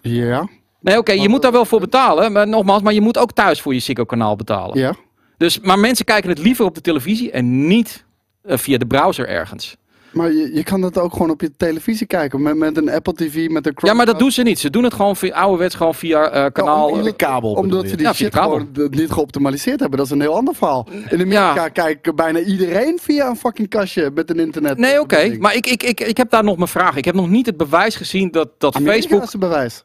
Ja, 0.00 0.48
Nee, 0.82 0.98
oké, 0.98 1.12
je 1.12 1.28
moet 1.28 1.42
daar 1.42 1.52
wel 1.52 1.64
voor 1.64 1.80
betalen. 1.80 2.32
Maar 2.32 2.48
nogmaals, 2.48 2.82
maar 2.82 2.92
je 2.92 3.00
moet 3.00 3.18
ook 3.18 3.32
thuis 3.32 3.60
voor 3.60 3.74
je 3.74 3.80
Ziggo-kanaal 3.80 4.36
betalen. 4.36 4.78
ja. 4.78 4.94
Dus, 5.36 5.60
maar 5.60 5.78
mensen 5.78 6.04
kijken 6.04 6.28
het 6.30 6.38
liever 6.38 6.64
op 6.64 6.74
de 6.74 6.80
televisie 6.80 7.30
en 7.30 7.66
niet 7.66 8.04
eh, 8.42 8.56
via 8.58 8.78
de 8.78 8.86
browser 8.86 9.28
ergens. 9.28 9.76
Maar 10.12 10.32
je, 10.32 10.50
je 10.54 10.62
kan 10.62 10.80
dat 10.80 10.98
ook 10.98 11.12
gewoon 11.12 11.30
op 11.30 11.40
je 11.40 11.50
televisie 11.56 12.06
kijken. 12.06 12.42
Met, 12.42 12.56
met 12.56 12.76
een 12.76 12.90
Apple 12.90 13.12
TV, 13.12 13.24
met 13.24 13.32
een 13.34 13.48
Chromecast. 13.48 13.86
Ja, 13.86 13.92
maar 13.94 14.06
dat 14.06 14.18
doen 14.18 14.30
ze 14.30 14.42
niet. 14.42 14.58
Ze 14.58 14.70
doen 14.70 14.84
het 14.84 14.94
gewoon 14.94 15.16
via 15.16 15.34
ouderwets, 15.34 15.74
gewoon 15.74 15.94
via 15.94 16.30
eh, 16.30 16.52
kanaal. 16.52 16.88
om- 16.88 17.02
de 17.02 17.12
kabel 17.16 17.52
Omdat 17.52 17.88
ze 17.88 17.96
die 17.96 18.06
Ja, 18.06 18.12
shit 18.12 18.34
gewoon 18.34 18.68
niet 18.90 19.10
geoptimaliseerd 19.10 19.80
hebben. 19.80 19.98
Dat 19.98 20.06
is 20.06 20.12
een 20.12 20.20
heel 20.20 20.34
ander 20.36 20.54
verhaal. 20.54 20.86
In 20.90 21.20
Amerika 21.20 21.54
Ja. 21.54 21.68
kijkt 21.68 22.14
bijna 22.14 22.38
iedereen 22.38 22.98
via 23.02 23.28
een 23.28 23.36
fucking 23.36 23.68
kastje 23.68 24.10
met 24.14 24.30
een 24.30 24.38
internet. 24.38 24.78
Nee, 24.78 25.00
oké. 25.00 25.36
Maar 25.38 25.54
ik, 25.54 25.66
ik, 25.66 25.82
ik, 25.82 26.00
ik 26.00 26.16
heb 26.16 26.30
daar 26.30 26.44
nog 26.44 26.56
mijn 26.56 26.68
vraag. 26.68 26.96
Ik 26.96 27.04
heb 27.04 27.14
nog 27.14 27.28
niet 27.28 27.46
het 27.46 27.56
bewijs 27.56 27.96
gezien 27.96 28.30
dat, 28.30 28.48
dat 28.58 28.74
Amerika 28.74 29.00
Facebook. 29.02 29.22
is 29.22 29.32
een 29.32 29.40
bewijs. 29.40 29.84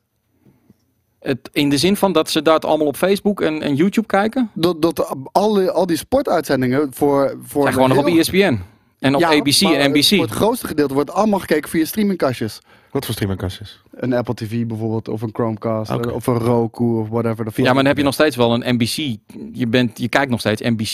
Het, 1.27 1.49
in 1.51 1.69
de 1.69 1.77
zin 1.77 1.95
van 1.95 2.11
dat 2.11 2.29
ze 2.29 2.41
dat 2.41 2.65
allemaal 2.65 2.87
op 2.87 2.95
Facebook 2.95 3.41
en, 3.41 3.61
en 3.61 3.75
YouTube 3.75 4.07
kijken. 4.07 4.49
Dat, 4.53 4.81
dat 4.81 5.15
al, 5.31 5.53
die, 5.53 5.69
al 5.69 5.85
die 5.85 5.97
sportuitzendingen 5.97 6.87
voor... 6.93 7.37
voor 7.43 7.61
Zijn 7.61 7.73
gewoon 7.73 7.89
nog 7.89 7.97
op 7.97 8.07
E 8.07 8.17
ESPN. 8.19 8.59
En 8.99 9.15
op 9.15 9.21
Ja, 9.21 9.27
ABC 9.29 9.61
maar 9.61 9.73
en 9.73 9.81
Voor 9.91 9.97
NBC. 9.99 10.21
het 10.21 10.29
grootste 10.31 10.67
gedeelte 10.67 10.93
wordt 10.93 11.11
allemaal 11.11 11.39
gekeken 11.39 11.69
via 11.69 11.85
streamingkastjes. 11.85 12.61
Wat 12.91 13.05
voor 13.05 13.13
streamingkastjes? 13.13 13.81
Een 13.91 14.13
Apple 14.13 14.33
TV 14.33 14.65
bijvoorbeeld, 14.65 15.07
of 15.07 15.21
een 15.21 15.29
Chromecast, 15.33 16.11
of 16.11 16.27
een 16.27 16.37
Roku, 16.37 16.83
of 16.99 17.09
whatever. 17.09 17.45
Ja, 17.55 17.63
maar 17.63 17.73
dan 17.75 17.85
heb 17.85 17.97
je 17.97 18.03
nog 18.03 18.13
steeds 18.13 18.35
wel 18.35 18.53
een 18.53 18.75
NBC. 18.75 19.17
Je, 19.53 19.67
bent, 19.67 19.99
je 19.99 20.07
kijkt 20.09 20.31
nog 20.31 20.39
steeds 20.39 20.61
NBC. 20.61 20.93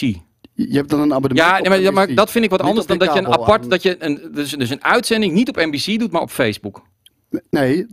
Je 0.55 0.75
hebt 0.77 0.89
dan 0.89 0.99
een 0.99 1.13
abonnement 1.13 1.37
Ja, 1.49 1.55
op 1.55 1.59
nee, 1.61 1.69
maar, 1.69 1.79
ja, 1.79 1.91
maar 1.91 2.05
NBC. 2.05 2.15
dat 2.15 2.31
vind 2.31 2.43
ik 2.43 2.49
wat 2.49 2.59
Niet 2.59 2.69
anders 2.69 2.87
dan 2.87 2.97
dat 2.97 3.13
je 3.13 3.19
een 3.19 3.27
apart, 3.27 3.63
aan- 3.63 3.69
dat 3.69 3.83
je 3.83 3.95
een, 3.99 4.21
dus, 4.33 4.51
dus 4.51 4.69
een 4.69 4.83
uitzending 4.83 5.33
niet 5.33 5.49
op 5.49 5.55
NBC 5.55 5.99
doet, 5.99 6.11
maar 6.11 6.21
op 6.21 6.29
Facebook. 6.29 6.81
Nee, 7.49 7.87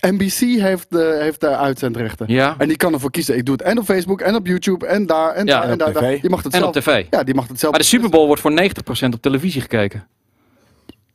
NBC 0.00 0.38
heeft 0.60 0.90
de, 0.90 1.18
heeft 1.20 1.40
de 1.40 1.56
uitzendrechten. 1.56 2.26
Ja. 2.28 2.54
En 2.58 2.68
die 2.68 2.76
kan 2.76 2.92
ervoor 2.92 3.10
kiezen. 3.10 3.36
Ik 3.36 3.44
doe 3.44 3.54
het 3.54 3.64
en 3.64 3.78
op 3.78 3.84
Facebook, 3.84 4.20
en 4.20 4.34
op 4.34 4.46
YouTube, 4.46 4.86
en 4.86 5.06
daar, 5.06 5.34
en 5.34 5.46
Ja, 5.46 5.60
daar, 5.60 5.70
en 5.70 5.78
daar. 5.78 5.92
tv. 5.92 6.00
daar. 6.00 6.20
Die 6.20 6.30
mag 6.30 6.42
het 6.42 6.52
En 6.52 6.58
zelf. 6.60 6.76
op 6.76 6.82
tv. 6.82 7.04
Ja, 7.10 7.22
die 7.24 7.34
mag 7.34 7.48
het 7.48 7.58
zelf. 7.58 7.72
Maar 7.72 7.80
de 7.80 7.86
Super 7.88 8.10
Bowl 8.10 8.26
wordt 8.26 8.40
voor 8.42 8.50
90% 8.50 9.14
op 9.14 9.22
televisie 9.22 9.60
gekeken. 9.60 10.06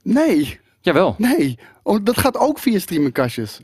Nee, 0.03 0.59
Jawel. 0.81 1.15
nee. 1.17 1.57
Dat 2.03 2.17
gaat 2.17 2.37
ook 2.37 2.59
via 2.59 2.79
streamingkastjes. 2.79 3.59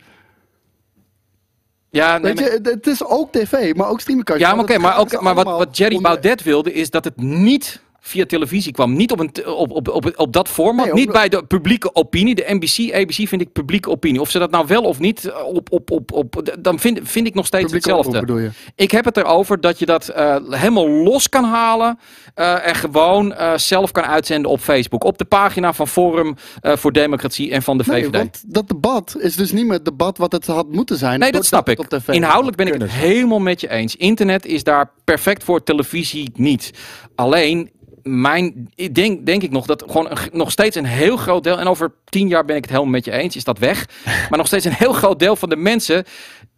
Ja, 1.89 2.17
nee, 2.17 2.33
Weet 2.33 2.45
je, 2.45 2.59
het- 2.69 2.87
is 2.87 3.05
ook 3.05 3.31
tv, 3.31 3.75
maar 3.75 3.87
ook 3.89 3.99
streamingkastjes. 3.99 4.49
Ja, 4.49 4.55
maar 4.55 4.63
oké, 4.63 4.77
maar, 4.77 4.97
ook, 4.99 5.09
ze 5.09 5.17
maar 5.21 5.35
wat, 5.35 5.45
wat 5.45 5.77
Jerry 5.77 5.95
onder- 5.95 6.11
Baudet 6.11 6.43
wilde 6.43 6.73
is 6.73 6.89
dat 6.89 7.03
het 7.03 7.17
niet 7.17 7.81
via 8.01 8.25
televisie 8.25 8.71
kwam. 8.71 8.95
Niet 8.95 9.11
op, 9.11 9.19
een, 9.19 9.45
op, 9.47 9.71
op, 9.71 9.87
op, 9.87 10.11
op 10.15 10.33
dat 10.33 10.47
format. 10.49 10.85
Nee, 10.85 10.93
niet 10.93 11.11
bij 11.11 11.29
de 11.29 11.43
publieke 11.45 11.95
opinie. 11.95 12.35
De 12.35 12.45
NBC, 12.47 12.93
ABC 12.93 13.27
vind 13.27 13.41
ik 13.41 13.51
publieke 13.51 13.89
opinie. 13.89 14.21
Of 14.21 14.29
ze 14.29 14.39
dat 14.39 14.51
nou 14.51 14.67
wel 14.67 14.81
of 14.83 14.99
niet 14.99 15.25
eh, 15.25 15.43
op... 15.45 15.71
op, 15.71 15.91
op, 15.91 16.11
op 16.11 16.57
dan 16.59 16.79
vind, 16.79 16.99
vind 17.03 17.27
ik 17.27 17.33
nog 17.33 17.45
steeds 17.45 17.63
Publieke 17.71 17.93
hetzelfde. 17.95 18.33
je? 18.41 18.49
Ik 18.75 18.91
heb 18.91 19.05
het 19.05 19.17
erover 19.17 19.61
dat 19.61 19.79
je 19.79 19.85
dat 19.85 20.07
eh, 20.07 20.35
helemaal 20.49 20.89
los 20.89 21.29
kan 21.29 21.43
halen. 21.43 21.99
eh, 22.33 22.67
en 22.67 22.75
gewoon 22.75 23.33
zelf 23.55 23.91
kan 23.91 24.03
uitzenden 24.03 24.51
op 24.51 24.59
Facebook. 24.59 25.03
Op 25.03 25.17
de 25.17 25.25
pagina 25.25 25.73
van 25.73 25.87
Forum 25.87 26.35
voor 26.61 26.91
Democratie 26.91 27.51
en 27.51 27.61
van 27.61 27.77
de 27.77 27.83
Nee, 27.87 28.03
VVD. 28.03 28.15
want 28.15 28.43
dat 28.47 28.67
debat 28.67 29.15
is 29.19 29.35
dus 29.35 29.51
niet 29.51 29.63
meer 29.65 29.73
het 29.73 29.85
debat 29.85 30.17
wat 30.17 30.31
het 30.31 30.45
had 30.45 30.71
moeten 30.71 30.97
zijn. 30.97 31.19
Nee, 31.19 31.31
dat 31.31 31.45
snap 31.45 31.69
ik. 31.69 31.79
Inhoudelijk 32.07 32.57
ben 32.57 32.67
ik 32.67 32.73
het 32.81 32.91
helemaal 32.91 33.39
met 33.39 33.61
je 33.61 33.69
eens. 33.69 33.95
Internet 33.95 34.45
is 34.45 34.63
daar 34.63 34.91
perfect 35.03 35.43
voor, 35.43 35.63
televisie 35.63 36.31
niet. 36.35 36.71
Alleen, 37.15 37.69
mijn, 38.09 38.69
ik 38.75 38.95
denk, 38.95 39.25
denk 39.25 39.43
ik 39.43 39.51
nog 39.51 39.65
dat 39.65 39.83
gewoon 39.87 40.09
een, 40.11 40.17
nog 40.31 40.51
steeds 40.51 40.75
een 40.75 40.85
heel 40.85 41.17
groot 41.17 41.43
deel, 41.43 41.59
en 41.59 41.67
over 41.67 41.91
tien 42.05 42.27
jaar 42.27 42.45
ben 42.45 42.55
ik 42.55 42.61
het 42.61 42.71
helemaal 42.71 42.91
met 42.91 43.05
je 43.05 43.11
eens, 43.11 43.35
is 43.35 43.43
dat 43.43 43.59
weg. 43.59 43.85
maar 44.29 44.37
nog 44.37 44.47
steeds 44.47 44.65
een 44.65 44.73
heel 44.73 44.93
groot 44.93 45.19
deel 45.19 45.35
van 45.35 45.49
de 45.49 45.55
mensen 45.55 46.03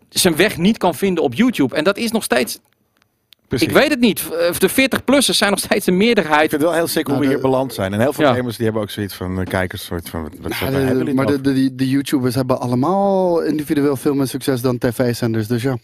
zijn 0.10 0.36
weg 0.36 0.58
niet 0.58 0.78
kan 0.78 0.96
vinden 0.96 1.24
op 1.24 1.34
YouTube. 1.34 1.76
En 1.76 1.84
dat 1.84 1.98
is 1.98 2.12
nog 2.12 2.24
steeds 2.24 2.60
Precies. 3.48 3.68
Ik 3.68 3.74
weet 3.74 3.90
het 3.90 4.00
niet. 4.00 4.20
Eh, 4.32 4.54
De 4.54 4.70
40-plussers 4.70 5.38
zijn 5.38 5.50
nog 5.50 5.60
steeds 5.60 5.88
een 5.88 5.94
Ik 5.94 6.00
meerderheid. 6.00 6.40
vind 6.40 6.52
het 6.52 6.62
wel 6.62 6.74
heel 6.74 6.88
sick 6.88 7.08
hoe 7.08 7.16
Nou, 7.16 7.20
we 7.20 7.26
de- 7.26 7.32
hier 7.34 7.42
beland 7.42 7.74
zijn. 7.74 7.94
En 7.94 8.00
heel 8.00 8.14
veel 8.14 8.26
Ja. 8.26 8.34
gamers 8.34 8.56
die 8.56 8.66
hebben 8.66 8.84
ook 8.84 8.90
zoiets 8.90 9.14
van 9.16 9.40
eh, 9.40 9.46
kijkers. 9.46 9.86
Soort 9.86 10.10
van, 10.10 10.22
wat, 10.24 10.32
de- 10.60 10.80
jullie 10.96 11.14
maar 11.14 11.26
de, 11.26 11.42
de, 11.42 11.76
de 11.76 11.90
YouTubers 11.90 12.36
hebben 12.36 12.60
allemaal 12.60 13.42
individueel 13.42 13.96
veel 13.96 14.14
meer 14.14 14.28
succes 14.28 14.62
dan 14.62 14.78
tv-zenders. 14.78 15.48
Dus 15.48 15.62
ja. 15.62 15.78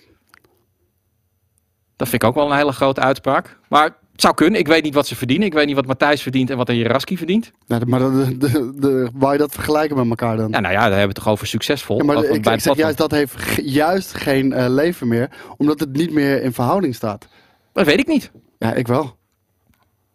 Dat 1.96 2.10
vind 2.10 2.22
ik 2.24 2.28
ook 2.30 2.36
wel 2.36 2.52
een 2.52 2.58
hele 2.58 2.72
grote 2.72 3.02
uitspraak. 3.02 3.58
Maar 3.70 3.96
het 4.18 4.26
zou 4.26 4.36
kunnen. 4.36 4.60
Ik 4.60 4.68
weet 4.68 4.84
niet 4.84 4.94
wat 4.94 5.08
ze 5.08 5.16
verdienen. 5.16 5.48
Ik 5.48 5.54
weet 5.54 5.66
niet 5.66 5.76
wat 5.76 5.86
Matthijs 5.86 6.22
verdient 6.22 6.50
en 6.50 6.58
wat 6.58 6.70
een 6.70 6.78
Jaraski 6.78 7.18
verdient. 7.18 7.52
Nou, 7.68 7.86
maar 7.86 8.00
de, 8.00 8.38
de, 8.38 8.74
de, 8.76 9.10
waar 9.14 9.32
je 9.32 9.38
dat 9.38 9.54
vergelijken 9.54 9.98
met 9.98 10.10
elkaar 10.10 10.38
dan? 10.38 10.50
Ja, 10.52 10.60
nou 10.60 10.74
ja, 10.74 10.80
daar 10.80 10.90
hebben 10.90 11.02
we 11.02 11.08
het 11.08 11.16
toch 11.16 11.28
over 11.28 11.48
succesvol. 11.48 11.98
Ja, 11.98 12.04
maar 12.04 12.24
ik, 12.24 12.60
zeg 12.60 12.76
juist 12.76 12.98
dat 12.98 13.12
heeft 13.12 13.36
juist 13.64 14.14
geen 14.14 14.54
eh, 14.54 14.70
leven 14.70 15.08
meer, 15.08 15.30
omdat 15.58 15.80
het 15.80 15.94
niet 15.94 16.12
meer 16.12 16.42
in 16.42 16.54
verhouding 16.54 16.96
staat. 16.96 17.28
Dat 17.74 17.86
weet 17.86 18.00
ik 18.00 18.08
niet. 18.08 18.32
Ja, 18.58 18.74
ik 18.74 18.88
wel. 18.88 19.17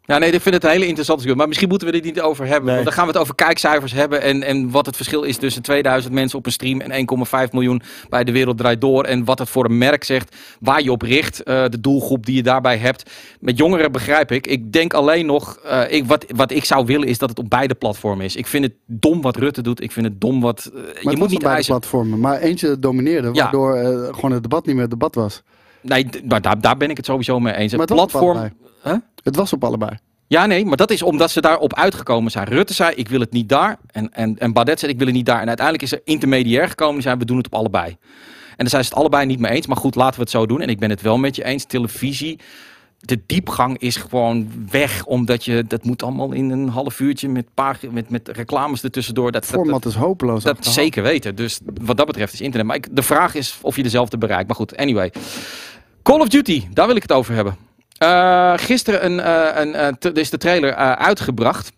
Ja, 0.04 0.18
nee, 0.18 0.30
ik 0.30 0.40
vind 0.40 0.54
het 0.54 0.64
een 0.64 0.70
hele 0.70 0.86
interessante 0.86 1.22
discussie. 1.22 1.36
Maar 1.36 1.48
misschien 1.48 1.68
moeten 1.68 1.86
we 1.86 1.92
dit 1.92 2.04
niet 2.04 2.20
over 2.20 2.46
hebben. 2.46 2.64
Nee. 2.64 2.72
Want 2.74 2.84
dan 2.84 2.94
gaan 2.94 3.06
we 3.06 3.12
het 3.12 3.20
over 3.20 3.34
kijkcijfers 3.34 3.92
hebben. 3.92 4.20
En, 4.22 4.42
en 4.42 4.70
wat 4.70 4.86
het 4.86 4.96
verschil 4.96 5.22
is 5.22 5.36
tussen 5.36 5.62
2000 5.62 6.14
mensen 6.14 6.38
op 6.38 6.46
een 6.46 6.52
stream 6.52 6.80
en 6.80 7.06
1,5 7.46 7.50
miljoen 7.52 7.82
bij 8.08 8.24
De 8.24 8.32
Wereld 8.32 8.58
Draait 8.58 8.80
Door. 8.80 9.04
En 9.04 9.24
wat 9.24 9.38
het 9.38 9.48
voor 9.48 9.64
een 9.64 9.78
merk 9.78 10.04
zegt. 10.04 10.36
Waar 10.60 10.82
je 10.82 10.92
op 10.92 11.02
richt. 11.02 11.42
eh, 11.42 11.64
de 11.68 11.80
doelgroep 11.80 12.26
die 12.26 12.34
je 12.36 12.42
daarbij 12.42 12.76
hebt. 12.78 13.10
Met 13.40 13.58
jongeren 13.58 13.92
begrijp 13.92 14.30
ik. 14.32 14.46
Ik 14.46 14.72
denk 14.72 14.94
alleen 14.94 15.26
nog. 15.26 15.56
eh, 15.56 15.82
ik, 15.92 16.04
wat, 16.06 16.24
wat 16.36 16.50
ik 16.50 16.64
zou 16.64 16.86
willen 16.86 17.08
is 17.08 17.18
dat 17.18 17.28
het 17.28 17.38
op 17.38 17.50
beide 17.50 17.74
platformen 17.74 18.24
is. 18.24 18.36
Ik 18.36 18.46
vind 18.46 18.64
het 18.64 18.74
dom 18.86 19.20
wat 19.20 19.36
Rutte 19.36 19.62
doet. 19.62 19.82
Ik 19.82 19.92
vind 19.92 20.06
het 20.06 20.20
dom 20.20 20.40
wat. 20.40 20.70
eh, 20.74 20.82
Maar 20.82 21.12
je 21.12 21.18
moet 21.18 21.18
niet 21.18 21.22
op 21.22 21.28
beide 21.28 21.48
eisen. 21.48 21.78
platformen. 21.78 22.20
Maar 22.20 22.38
eentje 22.40 22.78
domineerde, 22.78 23.28
Ja. 23.32 23.42
waardoor 23.42 23.76
gewoon 24.14 24.32
het 24.32 24.42
debat 24.42 24.64
niet 24.66 24.74
meer 24.74 24.82
het 24.84 24.90
debat 24.92 25.14
was. 25.14 25.42
Nee, 25.80 26.06
maar 26.28 26.40
daar, 26.40 26.60
daar 26.60 26.76
ben 26.76 26.90
ik 26.90 26.96
het 26.96 27.06
sowieso 27.06 27.40
mee 27.40 27.54
eens. 27.54 27.72
Maar 27.72 27.80
Het 27.80 27.90
platform. 27.94 28.50
Huh? 28.84 28.94
Het 29.22 29.36
was 29.36 29.52
op 29.52 29.64
allebei. 29.64 29.90
Ja, 30.26 30.46
nee, 30.46 30.64
maar 30.64 30.76
dat 30.76 30.90
is 30.90 31.02
omdat 31.02 31.30
ze 31.30 31.40
daarop 31.40 31.74
uitgekomen 31.74 32.30
zijn. 32.30 32.46
Rutte 32.46 32.74
zei, 32.74 32.94
ik 32.94 33.08
wil 33.08 33.20
het 33.20 33.32
niet 33.32 33.48
daar. 33.48 33.78
En, 33.86 34.12
en, 34.12 34.38
en 34.38 34.52
Badet 34.52 34.78
zei, 34.78 34.92
ik 34.92 34.98
wil 34.98 35.06
het 35.06 35.16
niet 35.16 35.26
daar. 35.26 35.40
En 35.40 35.46
uiteindelijk 35.46 35.84
is 35.84 35.92
er 35.92 36.00
intermediair 36.04 36.68
gekomen. 36.68 36.94
Die 36.94 37.02
zei, 37.02 37.16
we 37.16 37.24
doen 37.24 37.36
het 37.36 37.46
op 37.46 37.54
allebei. 37.54 37.96
En 38.50 38.56
daar 38.56 38.68
zijn 38.68 38.84
ze 38.84 38.88
het 38.88 38.98
allebei 38.98 39.26
niet 39.26 39.38
mee 39.38 39.52
eens. 39.52 39.66
Maar 39.66 39.76
goed, 39.76 39.94
laten 39.94 40.14
we 40.14 40.20
het 40.20 40.30
zo 40.30 40.46
doen. 40.46 40.60
En 40.60 40.68
ik 40.68 40.78
ben 40.78 40.90
het 40.90 41.00
wel 41.00 41.18
met 41.18 41.36
je 41.36 41.44
eens. 41.44 41.64
Televisie, 41.64 42.38
de 43.00 43.20
diepgang 43.26 43.78
is 43.78 43.96
gewoon 43.96 44.50
weg. 44.70 45.04
Omdat 45.04 45.44
je, 45.44 45.64
dat 45.68 45.84
moet 45.84 46.02
allemaal 46.02 46.32
in 46.32 46.50
een 46.50 46.68
half 46.68 47.00
uurtje 47.00 47.28
met, 47.28 47.46
met, 47.90 48.10
met 48.10 48.28
reclames 48.28 48.82
ertussendoor. 48.82 49.32
Dat, 49.32 49.42
Het 49.42 49.50
dat, 49.50 49.64
dat, 49.64 49.68
format 49.68 49.86
is 49.86 49.94
hopeloos. 49.94 50.42
dat 50.42 50.66
zeker 50.66 51.02
weten. 51.02 51.34
Dus 51.34 51.60
wat 51.82 51.96
dat 51.96 52.06
betreft 52.06 52.32
is 52.32 52.40
internet. 52.40 52.66
Maar 52.66 52.76
ik, 52.76 52.96
de 52.96 53.02
vraag 53.02 53.34
is 53.34 53.58
of 53.62 53.76
je 53.76 53.82
dezelfde 53.82 54.18
bereikt. 54.18 54.46
Maar 54.46 54.56
goed, 54.56 54.76
anyway. 54.76 55.12
Call 56.02 56.20
of 56.20 56.28
Duty, 56.28 56.62
daar 56.72 56.86
wil 56.86 56.96
ik 56.96 57.02
het 57.02 57.12
over 57.12 57.34
hebben. 57.34 57.56
Eh, 57.98 58.52
gisteren 58.56 59.04
een, 59.04 59.20
eh, 59.20 59.60
een, 59.62 59.74
eh, 59.74 60.14
is 60.14 60.30
de 60.30 60.38
trailer 60.38 60.70
eh, 60.70 60.92
uitgebracht. 60.92 61.72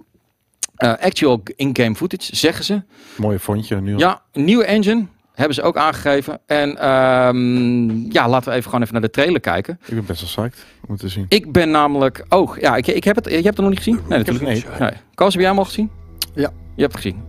Eh, 0.74 0.92
actual 1.00 1.42
in-game 1.56 1.94
footage, 1.94 2.36
zeggen 2.36 2.64
ze. 2.64 2.82
Mooie 3.16 3.38
vondje 3.38 3.80
nu. 3.80 3.92
al. 3.92 3.98
Ja, 3.98 4.22
een 4.32 4.44
nieuwe 4.44 4.64
engine 4.64 5.06
hebben 5.34 5.54
ze 5.54 5.62
ook 5.62 5.76
aangegeven. 5.76 6.40
En 6.46 6.78
ehm, 6.78 8.12
ja, 8.12 8.28
laten 8.28 8.48
we 8.50 8.56
even 8.56 8.64
gewoon 8.64 8.80
even 8.80 8.92
naar 8.92 9.02
de 9.02 9.10
trailer 9.10 9.40
kijken. 9.40 9.78
Ik 9.86 9.94
ben 9.94 10.04
best 10.06 10.20
wel 10.20 10.44
psyched 10.44 10.64
om 10.88 10.96
te 10.96 11.08
zien. 11.08 11.26
Ik 11.28 11.52
ben 11.52 11.70
namelijk... 11.70 12.24
Oh, 12.28 12.56
ja, 12.56 12.76
ik, 12.76 12.86
ik 12.86 13.04
heb 13.04 13.16
het... 13.16 13.24
Je 13.24 13.32
hebt 13.34 13.46
het 13.46 13.56
nog 13.58 13.68
niet 13.68 13.78
gezien? 13.78 14.00
Nee, 14.08 14.18
natuurlijk 14.18 14.46
niet. 14.54 14.78
Nee. 14.78 14.90
Koos, 15.14 15.32
heb 15.32 15.40
jij 15.40 15.50
hem 15.50 15.58
al 15.58 15.64
gezien? 15.64 15.90
Ja. 16.34 16.52
Je 16.74 16.82
hebt 16.82 16.94
het 16.94 17.02
gezien. 17.02 17.22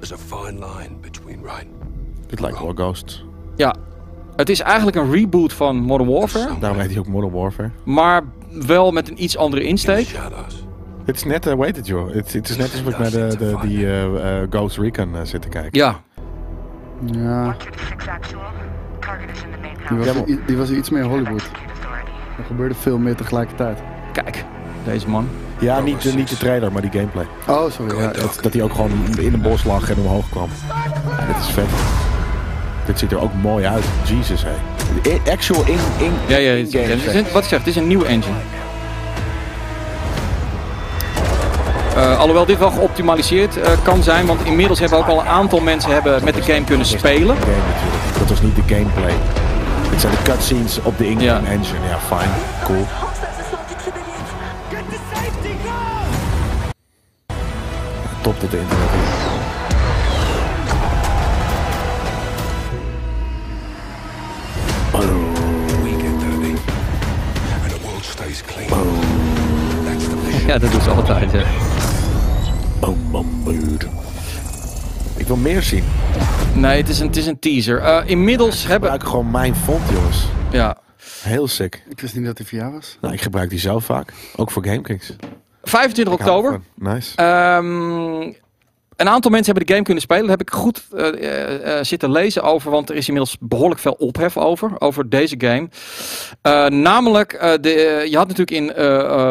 There's 0.00 0.12
a 0.12 0.16
fine 0.36 0.58
line 0.58 0.96
between 1.00 1.42
right 1.42 1.66
Dit 2.26 2.40
lijkt 2.40 2.58
wel 2.60 2.72
Ghost. 2.74 3.22
Ja. 3.56 3.74
Het 4.36 4.48
is 4.48 4.60
eigenlijk 4.60 4.96
een 4.96 5.10
reboot 5.12 5.52
van 5.52 5.76
Modern 5.76 6.10
Warfare. 6.10 6.58
Daarom 6.60 6.78
heet 6.78 6.90
hij 6.90 6.98
ook 6.98 7.06
Modern 7.06 7.32
Warfare. 7.32 7.70
Maar 7.84 8.22
wel 8.66 8.90
met 8.90 9.08
een 9.10 9.22
iets 9.22 9.36
andere 9.36 9.62
insteek. 9.62 10.06
Het 11.04 11.16
is 11.16 11.24
net, 11.24 11.46
uh, 11.46 11.54
weet 11.54 11.76
het 11.76 11.86
joh. 11.86 12.12
Het, 12.14 12.32
het 12.32 12.48
is 12.48 12.56
net 12.56 12.70
alsof 12.72 12.86
ik 12.88 12.98
naar 12.98 13.10
de, 13.10 13.36
de, 13.38 13.56
die 13.62 13.86
eh, 13.86 14.40
eh, 14.42 14.46
Ghost 14.50 14.78
Recon 14.78 15.14
eh, 15.16 15.20
zit 15.22 15.42
te 15.42 15.48
kijken. 15.48 15.78
Ja. 15.78 16.00
Ja, 17.12 17.56
die 20.46 20.56
was, 20.56 20.68
die 20.68 20.76
iets 20.78 20.90
meer 20.90 21.04
Hollywood. 21.04 21.42
Er 22.38 22.44
gebeurde 22.46 22.74
veel 22.74 22.98
meer 22.98 23.14
tegelijkertijd. 23.16 23.78
Kijk, 24.12 24.44
deze 24.84 25.08
man. 25.08 25.28
Ja, 25.58 25.80
niet, 25.80 26.02
de- 26.02 26.12
niet 26.12 26.28
de 26.28 26.36
trailer, 26.36 26.72
maar 26.72 26.82
die 26.82 26.90
gameplay. 26.90 27.26
Oh, 27.48 27.70
sorry. 27.70 27.98
Ja, 27.98 28.12
Dat, 28.12 28.38
dat 28.42 28.52
hij 28.52 28.62
ook 28.62 28.72
gewoon 28.72 28.90
in 29.20 29.32
een 29.34 29.42
bos 29.42 29.64
lag 29.64 29.90
en 29.90 29.96
omhoog 29.98 30.28
kwam. 30.30 30.48
Dit 31.26 31.36
is 31.36 31.46
vet. 31.50 31.68
Dit 32.86 32.98
ziet 32.98 33.12
er 33.12 33.20
ook 33.20 33.32
mooi 33.42 33.66
uit. 33.66 33.84
Jesus, 34.04 34.42
hé. 34.44 35.10
I- 35.10 35.30
Actual 35.30 35.62
in, 35.66 35.78
in, 35.98 36.12
Ja, 36.26 36.36
ja, 36.36 36.50
het, 36.50 36.58
in-game 36.74 36.96
ja, 36.96 37.04
het 37.06 37.14
een- 37.14 37.26
wat 37.32 37.42
ik 37.42 37.48
zeg, 37.48 37.58
het 37.58 37.68
is 37.68 37.76
een 37.76 37.86
nieuwe 37.86 38.06
engine. 38.06 38.34
Eh, 41.96 42.18
alhoewel 42.18 42.44
dit 42.46 42.58
wel 42.58 42.70
geoptimaliseerd 42.70 43.60
eh, 43.60 43.70
kan 43.82 44.02
zijn, 44.02 44.26
want 44.26 44.44
inmiddels 44.44 44.78
hebben 44.78 44.98
ook 44.98 45.06
al 45.06 45.20
een 45.20 45.26
aantal 45.26 45.60
mensen 45.60 45.90
hebben 45.90 46.24
met 46.24 46.34
de 46.34 46.42
game 46.42 46.64
kunnen 46.64 46.86
spelen. 46.86 47.36
Game. 47.36 48.18
Dat 48.18 48.28
was 48.28 48.40
niet 48.42 48.56
de 48.56 48.74
gameplay. 48.74 49.12
Dit 49.90 50.00
zijn 50.00 50.12
de 50.12 50.22
cutscenes 50.22 50.78
op 50.82 50.98
de 50.98 51.04
in-game 51.08 51.24
Ja. 51.24 51.50
engine. 51.50 51.78
Ja, 51.88 51.98
fijn. 52.16 52.28
Cool. 52.64 52.86
Top 58.22 58.40
dit 58.40 58.52
internet. 58.52 58.88
is. 58.92 59.15
Ja, 70.46 70.58
dat 70.58 70.70
doen 70.70 70.80
ze 70.80 70.90
altijd. 70.90 71.30
Ja. 71.30 71.44
Boom. 72.80 73.34
Ik 75.16 75.26
wil 75.26 75.36
meer 75.36 75.62
zien. 75.62 75.84
Nee, 76.54 76.80
het 76.80 76.88
is 76.88 77.00
een, 77.00 77.06
het 77.06 77.16
is 77.16 77.26
een 77.26 77.38
teaser. 77.38 77.80
Eh, 77.80 78.02
inmiddels 78.06 78.66
hebben... 78.66 78.90
Gebruik 78.90 79.10
gewoon 79.10 79.30
mijn 79.30 79.54
font, 79.54 79.88
jongens. 79.90 80.24
Ja, 80.50 80.76
Heel 81.22 81.48
sick. 81.48 81.82
Ik 81.88 82.00
wist 82.00 82.14
niet 82.14 82.24
dat 82.24 82.38
hij 82.38 82.46
voor 82.46 82.58
jou 82.58 82.72
was. 82.72 82.98
Nou, 83.00 83.14
ik 83.14 83.22
gebruik 83.22 83.50
die 83.50 83.58
zelf 83.58 83.84
vaak. 83.84 84.12
Ook 84.36 84.50
voor 84.50 84.64
GameKings. 84.64 85.12
25 85.62 86.14
Ik 86.14 86.20
hou 86.20 86.36
oktober. 86.36 86.60
Nice. 86.74 87.16
Ehm, 87.16 88.32
een 88.96 89.08
aantal 89.08 89.30
mensen 89.30 89.52
hebben 89.52 89.66
de 89.66 89.72
game 89.72 89.84
kunnen 89.84 90.02
spelen. 90.02 90.22
Daar 90.22 90.36
heb 90.36 90.48
ik 90.48 90.54
goed 90.54 90.84
eh, 90.92 91.08
eh, 91.08 91.78
eh, 91.78 91.84
zitten 91.84 92.10
lezen 92.10 92.42
over. 92.42 92.70
Want 92.70 92.90
er 92.90 92.96
is 92.96 93.08
inmiddels 93.08 93.36
behoorlijk 93.40 93.80
veel 93.80 93.96
ophef 93.98 94.36
over. 94.36 94.70
Over 94.78 95.08
deze 95.08 95.34
game. 95.38 95.68
Namelijk, 96.70 97.58
de, 97.60 98.06
je 98.10 98.16
had 98.16 98.28
natuurlijk 98.28 98.50
in 98.50 98.64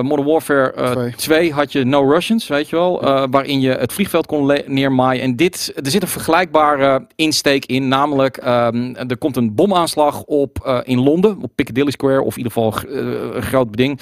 Modern 0.05 0.27
Warfare 0.27 0.71
eh, 0.71 0.91
Twee. 0.91 1.15
2 1.15 1.53
had 1.53 1.71
je 1.71 1.83
No 1.83 2.09
Russians, 2.11 2.47
weet 2.47 2.69
je 2.69 2.75
wel. 2.75 3.01
waarin 3.29 3.61
je 3.61 3.69
het 3.69 3.93
vliegveld 3.93 4.25
kon 4.25 4.59
neermaaien. 4.65 5.21
En 5.21 5.35
dit, 5.35 5.71
er 5.75 5.91
zit 5.91 6.01
een 6.01 6.07
vergelijkbare 6.07 7.07
insteek 7.15 7.65
in. 7.65 7.87
Namelijk, 7.87 8.37
ehm, 8.37 8.95
er 9.07 9.17
komt 9.17 9.35
een 9.35 9.55
bomaanslag 9.55 10.23
op 10.23 10.81
in 10.83 10.99
Londen. 10.99 11.37
Op 11.41 11.51
Piccadilly 11.55 11.91
Square. 11.91 12.21
Of 12.21 12.37
in 12.37 12.43
ieder 12.43 12.51
geval 12.51 12.73
een 13.35 13.41
groot 13.41 13.71
beding. 13.71 13.99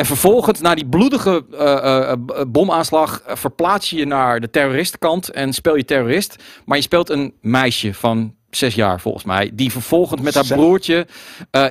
En 0.00 0.06
vervolgens, 0.06 0.60
na 0.60 0.74
die 0.74 0.86
bloedige 0.86 1.44
b- 2.26 2.44
bomaanslag, 2.48 3.22
eh, 3.26 3.36
verplaats 3.36 3.90
je 3.90 3.96
je 3.96 4.04
naar 4.06 4.40
de 4.40 4.50
terroristenkant 4.50 5.28
en 5.30 5.52
speel 5.52 5.76
je 5.76 5.84
terrorist. 5.84 6.36
Maar 6.64 6.76
je 6.76 6.82
speelt 6.82 7.08
een 7.10 7.32
meisje 7.40 7.94
van 7.94 8.34
zes 8.50 8.74
jaar, 8.74 9.00
volgens 9.00 9.24
mij, 9.24 9.50
die 9.52 9.70
vervolgens 9.70 10.20
met 10.20 10.34
haar 10.34 10.44
broertje 10.56 11.06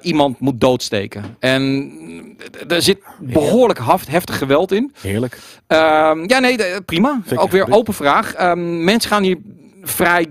iemand 0.01 0.39
moet 0.39 0.59
doodsteken. 0.61 1.23
En 1.39 1.91
er 2.67 2.81
zit 2.81 2.97
behoorlijk 3.19 3.79
heftig 4.09 4.37
geweld 4.37 4.71
in. 4.71 4.93
Heerlijk. 5.01 5.39
Ehm, 5.67 6.23
ja, 6.27 6.39
nee, 6.39 6.81
prima. 6.85 7.21
Ook 7.35 7.51
weer 7.51 7.71
open 7.71 7.93
vraag. 7.93 8.33
Ehm, 8.33 8.83
mensen 8.83 9.09
gaan 9.11 9.23
hier 9.23 9.37
vrij, 9.83 10.25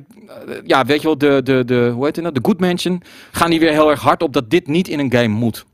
ja, 0.65 0.85
weet 0.85 1.01
je 1.01 1.07
wel, 1.07 1.19
de, 1.19 1.41
de, 1.45 1.65
de, 1.65 1.91
hoe 1.95 2.05
heet 2.05 2.15
het 2.17 2.25
nou, 2.25 2.37
de 2.41 2.47
good 2.47 2.61
mention, 2.61 3.03
gaan 3.33 3.51
hier 3.51 3.61
weer 3.61 3.73
heel 3.73 3.91
erg 3.91 4.01
hard 4.01 4.23
op 4.23 4.33
dat 4.33 4.51
dit 4.51 4.67
niet 4.67 4.89
in 4.89 4.99
een 4.99 5.13
game 5.13 5.29
moet. 5.29 5.65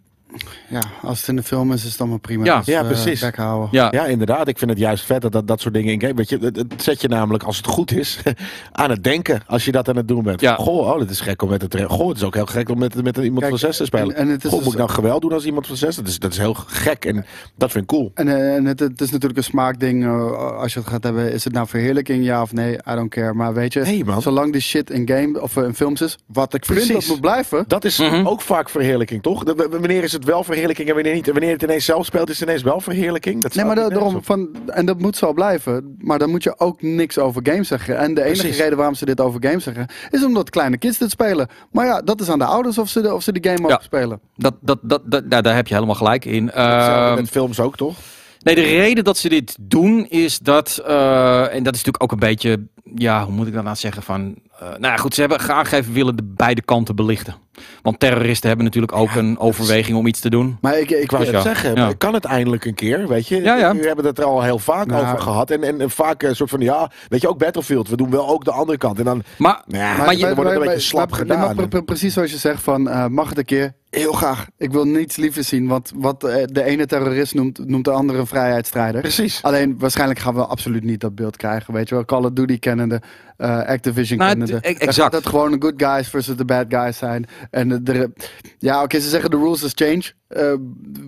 Ja, 0.68 0.80
als 1.02 1.18
het 1.20 1.28
in 1.28 1.36
de 1.36 1.42
film 1.42 1.72
is, 1.72 1.84
is 1.84 1.90
het 1.90 2.00
allemaal 2.00 2.18
prima. 2.18 2.44
Ja. 2.44 2.56
Dus, 2.58 2.66
Ja, 2.66 2.80
eh, 2.80 2.86
precies. 2.86 3.20
houden. 3.30 3.68
Ja, 3.72 3.88
Ja, 3.90 4.06
inderdaad. 4.06 4.48
Ik 4.48 4.58
vind 4.58 4.70
het 4.70 4.78
juist 4.80 5.04
vet 5.04 5.22
dat 5.22 5.32
dat, 5.32 5.46
dat 5.48 5.60
soort 5.60 5.74
dingen 5.74 5.92
in 5.92 6.00
game... 6.00 6.14
Weet 6.14 6.28
je, 6.28 6.38
het, 6.38 6.56
het 6.56 6.82
zet 6.82 7.00
je 7.00 7.08
namelijk, 7.08 7.42
als 7.44 7.56
het 7.56 7.66
goed 7.66 7.92
is, 7.92 8.18
aan 8.72 8.90
het 8.90 9.04
denken. 9.04 9.42
Als 9.46 9.64
je 9.64 9.72
dat 9.72 9.88
aan 9.88 9.96
het 9.96 10.08
doen 10.08 10.22
bent. 10.22 10.40
Ja. 10.40 10.54
Goh, 10.54 10.88
oh, 10.88 10.98
dit 10.98 11.10
is 11.10 11.20
gek 11.20 11.42
om 11.42 11.48
met 11.48 11.62
het... 11.62 11.82
Goh, 11.88 12.08
het 12.08 12.16
is 12.16 12.22
ook 12.22 12.34
heel 12.34 12.46
gek 12.46 12.68
om 12.68 12.78
met, 12.78 13.02
met 13.02 13.16
iemand 13.16 13.38
Kijk, 13.38 13.48
van 13.50 13.58
zes 13.58 13.76
te 13.76 13.84
spelen. 13.84 14.14
en- 14.16 14.26
en 14.26 14.28
het 14.28 14.44
is 14.44 14.48
Goh, 14.50 14.56
dus- 14.58 14.64
moet 14.64 14.72
ik 14.74 14.78
nou 14.80 14.90
geweld 14.92 15.20
doen 15.22 15.32
als 15.32 15.44
iemand 15.44 15.66
van 15.66 15.76
zes? 15.76 15.96
Dat 15.96 16.06
is, 16.08 16.18
dat 16.18 16.32
is 16.32 16.38
heel 16.38 16.54
gek 16.54 17.04
en 17.04 17.24
dat 17.56 17.70
vind 17.70 17.84
ik 17.84 17.90
cool. 17.90 18.10
En, 18.14 18.28
eh, 18.28 18.54
en 18.54 18.64
het, 18.64 18.80
het 18.80 19.00
is 19.00 19.10
natuurlijk 19.10 19.38
een 19.38 19.44
smaakding. 19.44 20.04
eh, 20.04 20.32
als 20.60 20.72
je 20.72 20.78
het 20.78 20.88
gaat 20.88 21.02
hebben, 21.04 21.32
is 21.32 21.44
het 21.44 21.52
nou 21.52 21.66
verheerlijking, 21.68 22.24
ja 22.24 22.42
of 22.42 22.52
nee? 22.52 22.72
I 22.74 22.94
don't 22.94 23.10
care. 23.10 23.32
Maar 23.34 23.54
weet 23.54 23.72
je, 23.72 24.02
man. 24.04 24.22
zolang 24.22 24.52
die 24.52 24.60
shit 24.60 24.90
in 24.90 25.08
game 25.08 25.40
of 25.42 25.56
in 25.56 25.74
films 25.74 26.00
is, 26.00 26.18
wat 26.26 26.54
ik 26.54 26.64
vind 26.64 26.78
Precies. 26.78 26.94
dat 26.94 27.06
moet 27.06 27.20
blijven. 27.20 27.64
Dat 27.66 27.84
is 27.84 27.98
Mhm. 27.98 28.26
ook 28.26 28.40
vaak 28.40 28.68
verheerlijking, 28.70 29.22
toch? 29.22 29.42
Wanneer 29.70 30.02
is 30.02 30.12
het 30.12 30.23
het 30.24 30.32
wel 30.34 30.44
verheerlijking 30.44 30.88
en 30.88 30.94
wanneer 30.94 31.14
niet. 31.14 31.26
En 31.26 31.32
wanneer 31.32 31.52
het 31.52 31.62
ineens 31.62 31.84
zelf 31.84 32.04
speelt, 32.06 32.30
is 32.30 32.38
het 32.40 32.48
ineens 32.48 32.62
wel 32.62 32.80
verheerlijking. 32.80 33.42
Dat 33.42 33.54
Nee, 33.54 33.64
maar 33.64 33.74
daarom, 33.76 34.22
van, 34.24 34.48
en 34.66 34.86
dat 34.86 34.98
moet 34.98 35.16
zo 35.16 35.32
blijven. 35.32 35.96
Maar 35.98 36.18
dan 36.18 36.30
moet 36.30 36.42
je 36.42 36.58
ook 36.58 36.82
niks 36.82 37.18
over 37.18 37.40
games 37.44 37.68
zeggen. 37.68 37.98
En 37.98 38.14
de 38.14 38.22
enige 38.22 38.40
Precies. 38.40 38.58
reden 38.60 38.76
waarom 38.76 38.94
ze 38.94 39.04
dit 39.04 39.20
over 39.20 39.44
games 39.46 39.64
zeggen, 39.64 39.86
is 40.10 40.24
omdat 40.24 40.50
kleine 40.50 40.78
kids 40.78 40.98
dit 40.98 41.10
spelen. 41.10 41.48
Maar 41.72 41.86
ja, 41.86 42.00
dat 42.00 42.20
is 42.20 42.28
aan 42.28 42.38
de 42.38 42.44
ouders 42.44 42.78
of 42.78 42.88
ze 42.88 43.00
de, 43.00 43.14
of 43.14 43.22
ze 43.22 43.32
de 43.32 43.48
game 43.50 43.68
Ja. 43.68 43.74
ook 43.74 43.82
spelen. 43.82 44.20
Dat, 44.36 44.54
dat, 44.60 44.78
dat, 44.82 45.02
dat, 45.04 45.30
daar, 45.30 45.42
daar 45.42 45.54
heb 45.54 45.66
je 45.66 45.74
helemaal 45.74 45.94
gelijk 45.94 46.24
in. 46.24 46.50
Ehm, 46.50 47.14
met 47.14 47.28
films 47.28 47.60
ook, 47.60 47.76
toch? 47.76 47.96
Nee, 48.40 48.54
de 48.54 48.60
reden 48.62 49.04
dat 49.04 49.16
ze 49.18 49.28
dit 49.28 49.56
doen 49.60 50.06
is 50.08 50.38
dat, 50.38 50.82
eh, 50.86 51.54
en 51.54 51.62
dat 51.62 51.74
is 51.74 51.84
natuurlijk 51.84 52.02
ook 52.02 52.12
een 52.12 52.18
beetje, 52.18 52.66
ja, 52.94 53.24
hoe 53.24 53.32
moet 53.34 53.46
ik 53.46 53.52
dat 53.54 53.64
nou 53.64 53.76
zeggen 53.76 54.02
van, 54.02 54.34
nou 54.68 54.80
ja, 54.92 54.96
goed, 54.96 55.14
ze 55.14 55.20
hebben 55.20 55.40
aangegeven 55.40 55.92
willen 55.92 56.16
de 56.16 56.22
beide 56.36 56.62
kanten 56.62 56.96
belichten. 56.96 57.34
Want 57.82 58.00
terroristen 58.00 58.48
hebben 58.48 58.64
natuurlijk 58.66 58.92
ook 58.96 59.14
een 59.14 59.38
overweging 59.38 59.96
om 59.98 60.06
iets 60.06 60.20
te 60.20 60.30
doen. 60.30 60.58
Maar 60.60 60.78
ik, 60.78 60.90
ik, 60.90 61.10
wou 61.10 61.24
het 61.26 61.42
zeggen, 61.42 61.74
Ja. 61.74 61.92
kan 61.98 62.14
het 62.14 62.24
eindelijk 62.24 62.64
een 62.64 62.74
keer, 62.74 63.08
weet 63.08 63.28
je? 63.28 63.42
Ja, 63.42 63.56
ja. 63.56 63.74
We 63.76 63.86
hebben 63.86 64.04
het 64.04 64.18
er 64.18 64.24
al 64.24 64.42
heel 64.42 64.58
vaak 64.58 64.86
Nou, 64.86 65.04
over 65.06 65.18
gehad. 65.18 65.50
En, 65.50 65.62
en, 65.62 65.80
en 65.80 65.90
vaak 65.90 66.22
een 66.22 66.36
soort 66.36 66.50
van, 66.50 66.60
ja, 66.60 66.90
weet 67.08 67.20
je, 67.20 67.28
ook 67.28 67.38
Battlefield. 67.38 67.88
We 67.88 67.96
doen 67.96 68.10
wel 68.10 68.28
ook 68.28 68.44
de 68.44 68.50
andere 68.50 68.78
kant. 68.78 68.98
En 68.98 69.04
dan, 69.04 69.22
Maar, 69.38 69.62
ja, 69.66 69.96
maar 69.96 70.06
maar 70.06 70.14
je- 70.16 70.34
wordt 70.34 70.50
het 70.50 70.60
een 70.60 70.66
beetje 70.66 70.80
slap 70.80 71.12
gedaan. 71.12 71.56
nee, 71.56 71.66
maar 71.70 71.82
precies 71.82 72.12
zoals 72.14 72.30
je 72.30 72.38
zegt 72.38 72.62
van, 72.62 72.88
eh, 72.88 73.06
mag 73.06 73.28
het 73.28 73.38
een 73.38 73.44
keer? 73.44 73.74
Heel 73.90 74.12
graag. 74.12 74.46
Ik 74.58 74.72
wil 74.72 74.84
niets 74.84 75.16
liever 75.16 75.44
zien. 75.44 75.66
Want 75.66 75.92
wat 75.94 76.24
eh, 76.24 76.42
de 76.46 76.64
ene 76.64 76.86
terrorist 76.86 77.34
noemt, 77.34 77.68
noemt 77.68 77.84
de 77.84 77.90
andere 77.90 78.18
een 78.18 78.26
vrijheidsstrijder. 78.26 79.00
Precies. 79.00 79.42
Alleen 79.42 79.74
waarschijnlijk 79.78 80.18
gaan 80.20 80.34
we 80.34 80.46
absoluut 80.46 80.84
niet 80.84 81.00
dat 81.00 81.14
beeld 81.14 81.36
krijgen. 81.36 81.74
Weet 81.74 81.88
je 81.88 81.94
wel, 81.94 82.04
Call 82.04 82.24
of 82.24 82.30
Duty 82.30 82.58
kennende, 82.58 83.02
eh, 83.36 83.58
Activision 83.58 84.18
Nou, 84.18 84.30
kennende. 84.30 84.60
exact. 84.60 84.94
gaat 84.94 85.12
het 85.12 85.26
gewoon 85.26 85.50
de 85.50 85.56
good 85.60 85.74
guys 85.76 86.08
versus 86.08 86.36
de 86.36 86.44
bad 86.44 86.66
guys 86.68 86.98
zijn. 86.98 87.26
En 87.50 87.68
de, 87.68 87.82
de- 87.82 88.12
ja, 88.58 88.82
oké, 88.82 88.98
ze 89.00 89.08
zeggen 89.08 89.30
de 89.30 89.36
rules 89.36 89.60
has 89.60 89.72
change. 89.74 90.12
Eh 90.28 90.52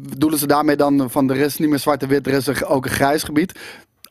bedoelen 0.09 0.39
ze 0.39 0.47
daarmee 0.47 0.77
dan 0.77 1.11
van 1.11 1.31
er 1.31 1.37
is 1.37 1.57
niet 1.59 1.69
meer 1.69 1.79
zwart-wit, 1.79 2.27
er 2.27 2.33
is 2.33 2.47
er 2.47 2.67
ook 2.67 2.85
een 2.85 2.91
grijs 2.91 3.23
gebied. 3.23 3.59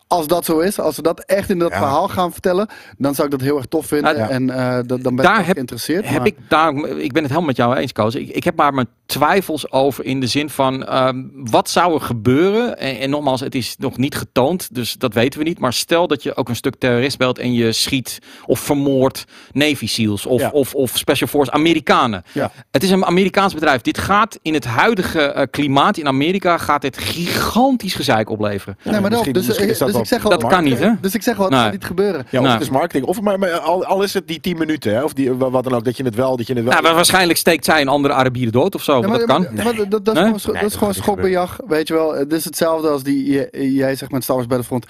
Als 0.08 0.28
dat 0.28 0.46
zo 0.46 0.60
is, 0.60 0.80
als 0.80 0.96
ze 0.96 1.02
dat 1.02 1.20
echt 1.20 1.50
in 1.50 1.60
dat 1.60 1.72
Ja. 1.72 1.78
verhaal 1.78 2.08
gaan 2.08 2.32
vertellen, 2.32 2.68
dan 2.98 3.16
zou 3.16 3.28
ik 3.28 3.34
dat 3.34 3.42
heel 3.42 3.58
erg 3.58 3.66
tof 3.66 3.86
vinden. 3.86 4.18
Ja. 4.18 4.30
En 4.30 4.50
eh, 4.50 4.80
dat- 4.86 5.04
dan 5.04 5.16
ben 5.16 5.26
Daar 5.26 5.40
ik 5.40 5.46
heb- 5.46 5.54
geïnteresseerd. 5.56 6.08
heb 6.08 6.18
maar- 6.18 6.28
ik 6.28 6.36
daar, 6.48 6.74
ik 6.76 7.12
ben 7.12 7.22
het 7.24 7.32
helemaal 7.32 7.42
met 7.42 7.56
jou 7.58 7.76
eens, 7.76 7.92
Koos. 7.92 8.16
Ik, 8.16 8.30
ik 8.30 8.44
heb 8.44 8.56
maar 8.56 8.74
mijn 8.74 8.88
twijfels 9.06 9.72
over 9.72 10.06
in 10.06 10.20
de 10.20 10.28
zin 10.28 10.50
van 10.50 10.86
ehm, 10.86 11.24
wat 11.34 11.70
zou 11.70 11.94
er 11.94 12.02
gebeuren? 12.02 12.78
En, 12.78 13.00
en 13.00 13.10
nogmaals, 13.10 13.40
het 13.40 13.56
is 13.56 13.76
nog 13.80 13.98
niet 13.98 14.16
getoond, 14.16 14.76
dus 14.76 14.94
dat 14.94 15.14
weten 15.14 15.40
we 15.40 15.46
niet. 15.46 15.60
Maar 15.60 15.74
stel 15.74 16.08
dat 16.08 16.24
je 16.24 16.36
ook 16.36 16.50
een 16.50 16.56
stuk 16.56 16.76
terrorist 16.76 17.18
belt 17.18 17.40
en 17.40 17.54
je 17.54 17.72
schiet 17.72 18.20
of 18.46 18.60
vermoordt 18.60 19.26
Navy 19.52 19.88
SEALs 19.88 20.26
of, 20.26 20.42
Ja. 20.42 20.50
of, 20.50 20.74
of 20.76 20.92
Special 20.98 21.30
Force 21.30 21.52
Amerikanen. 21.52 22.24
Ja. 22.32 22.52
Het 22.72 22.84
is 22.84 22.90
een 22.92 23.06
Amerikaans 23.06 23.54
bedrijf. 23.54 23.82
Dit 23.82 23.98
gaat 23.98 24.40
in 24.42 24.54
het 24.54 24.66
huidige 24.66 25.22
eh, 25.22 25.44
klimaat 25.52 25.98
in 25.98 26.08
Amerika 26.08 26.58
gaat 26.58 26.82
dit 26.82 26.98
gigantisch 26.98 27.94
gezeik 27.94 28.30
opleveren. 28.30 28.78
Nee, 28.84 28.92
maar 28.94 29.02
dat, 29.02 29.10
misschien- 29.10 29.34
dus, 29.34 29.46
misschien 29.48 29.70
is 29.70 29.78
dus, 30.00 30.10
dat 30.10 30.18
ik 30.18 30.24
wel 30.24 30.32
zeg 30.32 30.42
al, 30.42 30.50
Dat 30.50 30.58
kan 30.60 30.64
niet, 30.64 30.80
hè? 30.80 30.92
Dus 31.02 31.14
ik 31.16 31.22
zeg 31.24 31.36
wel, 31.36 31.46
het 31.46 31.54
Nee. 31.56 31.64
gaat 31.64 31.72
niet 31.72 31.86
gebeuren. 31.86 32.26
Ja, 32.30 32.38
of 32.40 32.44
Nou. 32.46 32.54
het 32.58 32.62
is 32.62 32.70
marketing. 32.70 33.06
Of 33.06 33.22
maar, 33.22 33.40
maar 33.40 33.52
al, 33.52 33.86
al 33.86 34.04
is 34.04 34.14
het 34.14 34.28
die 34.28 34.40
10 34.40 34.58
minuten, 34.58 34.94
hè, 34.94 35.04
of 35.04 35.14
die, 35.14 35.34
wat 35.34 35.64
dan 35.64 35.74
ook, 35.74 35.84
dat 35.86 35.98
je 35.98 36.04
het 36.04 36.16
wel, 36.16 36.38
dat 36.38 36.48
je 36.48 36.54
het 36.54 36.64
wel. 36.64 36.72
Nou, 36.72 36.84
maar 36.84 36.94
waarschijnlijk 36.96 37.38
steekt 37.40 37.66
zij 37.66 37.82
een 37.82 37.88
andere 37.88 38.14
Arabier 38.14 38.52
dood 38.52 38.76
of 38.76 38.84
zo. 38.84 39.00
Ja, 39.02 39.08
maar 39.08 39.18
dat 39.18 39.28
kan. 39.28 39.42
maar- 39.54 39.64
maar 39.64 39.76
dat, 39.76 39.90
dat 39.92 40.08
is 40.08 40.14
Nee? 40.14 40.24
gewoon, 40.24 40.40
scho- 40.40 40.52
Nee, 40.52 40.62
dat 40.62 40.72
is 40.72 40.78
dat 40.78 40.80
gewoon 40.80 40.94
schokbejag. 40.94 41.60
Weet 41.68 41.88
je 41.88 41.94
wel, 41.94 42.14
het 42.16 42.34
is 42.34 42.46
hetzelfde 42.46 42.88
als 42.90 43.04
die 43.04 43.48
jij 43.74 43.96
zegt 43.96 44.12
met 44.12 44.24
Star 44.24 44.36
Wars 44.36 44.48
Battlefront. 44.48 44.86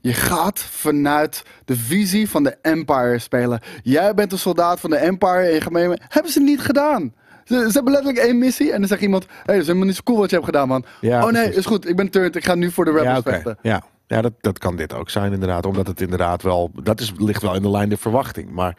Je 0.00 0.12
gaat 0.12 0.60
vanuit 0.70 1.42
de 1.64 1.76
visie 1.76 2.30
van 2.30 2.42
de 2.42 2.56
Empire 2.62 3.18
spelen. 3.18 3.60
Jij 3.82 4.14
bent 4.14 4.32
een 4.32 4.38
soldaat 4.38 4.80
van 4.80 4.90
de 4.90 4.96
Empire 4.96 5.38
en 5.46 5.54
je 5.54 5.60
gaat 5.60 5.72
mee. 5.72 5.88
Hebben 6.08 6.32
ze 6.32 6.40
niet 6.40 6.60
gedaan. 6.60 7.12
Ze, 7.44 7.54
ze 7.54 7.70
hebben 7.72 7.92
letterlijk 7.92 8.24
één 8.24 8.38
missie 8.38 8.72
en 8.72 8.78
dan 8.78 8.88
zegt 8.88 9.00
iemand: 9.02 9.22
Hé, 9.24 9.30
hey, 9.34 9.44
dat 9.46 9.56
is 9.56 9.66
helemaal 9.66 9.86
niet 9.86 9.96
zo 9.96 10.02
cool 10.04 10.18
wat 10.18 10.28
je 10.30 10.34
hebt 10.36 10.46
gedaan, 10.48 10.68
man. 10.68 10.84
Ja, 11.00 11.18
oh 11.18 11.24
nee, 11.24 11.32
precies. 11.42 11.56
is 11.56 11.66
goed, 11.66 11.88
ik 11.88 11.96
ben 11.96 12.10
turned, 12.10 12.36
ik 12.36 12.44
ga 12.44 12.54
nu 12.54 12.70
voor 12.70 12.84
de 12.84 12.90
Rebels 12.90 13.06
ja, 13.06 13.22
vechten. 13.22 13.58
ja. 13.62 13.82
Ja 14.08 14.20
dat, 14.22 14.32
dat 14.40 14.58
kan 14.58 14.76
dit 14.76 14.94
ook 14.94 15.10
zijn, 15.10 15.32
inderdaad. 15.32 15.66
Omdat 15.66 15.86
het 15.86 16.00
inderdaad 16.00 16.42
wel. 16.42 16.70
Dat 16.82 17.00
is, 17.00 17.12
ligt 17.18 17.42
wel 17.42 17.54
in 17.54 17.62
de 17.62 17.70
lijn 17.70 17.88
der 17.88 17.98
verwachting. 17.98 18.50
Maar 18.50 18.76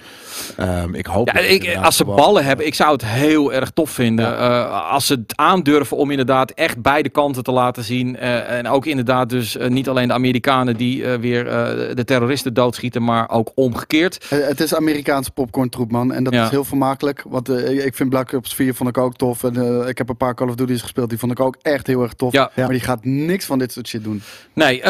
ehm, 0.57 0.93
ik 0.93 1.05
hoop. 1.05 1.27
Ja, 1.33 1.39
ik, 1.39 1.77
als 1.81 1.95
ze 1.97 2.05
ballen 2.05 2.45
hebben, 2.45 2.65
ik 2.65 2.73
zou 2.75 2.91
het 2.91 3.05
heel 3.05 3.53
erg 3.53 3.69
tof 3.71 3.89
vinden. 3.89 4.37
eh, 4.37 4.91
als 4.91 5.05
ze 5.05 5.13
het 5.13 5.33
aandurven 5.37 5.97
om 5.97 6.11
inderdaad 6.11 6.51
echt 6.51 6.81
beide 6.81 7.09
kanten 7.09 7.43
te 7.43 7.51
laten 7.51 7.83
zien. 7.83 8.17
eh, 8.17 8.57
en 8.57 8.67
ook 8.67 8.85
inderdaad 8.85 9.29
dus 9.29 9.57
eh, 9.57 9.69
niet 9.69 9.89
alleen 9.89 10.07
de 10.07 10.13
Amerikanen 10.13 10.77
die 10.77 11.05
eh, 11.05 11.19
weer 11.19 11.47
eh, 11.47 11.95
de 11.95 12.03
terroristen 12.05 12.53
doodschieten, 12.53 13.03
maar 13.03 13.29
ook 13.29 13.51
omgekeerd. 13.55 14.25
Het 14.29 14.59
is 14.61 14.75
Amerikaanse 14.75 15.31
popcorntroep, 15.31 15.91
man. 15.91 16.11
En 16.13 16.23
dat 16.23 16.33
Ja. 16.33 16.43
is 16.43 16.49
heel 16.49 16.63
vermakelijk. 16.63 17.23
Want 17.27 17.49
eh, 17.49 17.85
ik- 17.85 17.95
vind 17.95 18.09
Black 18.09 18.31
Ops 18.33 18.53
4 18.55 18.73
vond 18.75 18.89
ik 18.89 18.97
ook 18.97 19.15
tof. 19.15 19.43
En 19.43 19.81
eh, 19.81 19.87
ik 19.87 19.97
heb 19.97 20.09
een 20.09 20.17
paar 20.17 20.35
Call 20.35 20.47
of 20.47 20.55
Duty's 20.55 20.81
gespeeld. 20.81 21.09
Die 21.09 21.19
vond 21.19 21.31
ik 21.31 21.39
ook 21.39 21.55
echt 21.61 21.87
heel 21.87 22.01
erg 22.01 22.13
tof. 22.13 22.31
Ja. 22.31 22.51
Maar 22.55 22.69
die 22.69 22.79
gaat 22.79 23.05
niks 23.05 23.45
van 23.45 23.59
dit 23.59 23.71
soort 23.71 23.87
shit 23.87 24.03
doen. 24.03 24.21
Nee, 24.53 24.81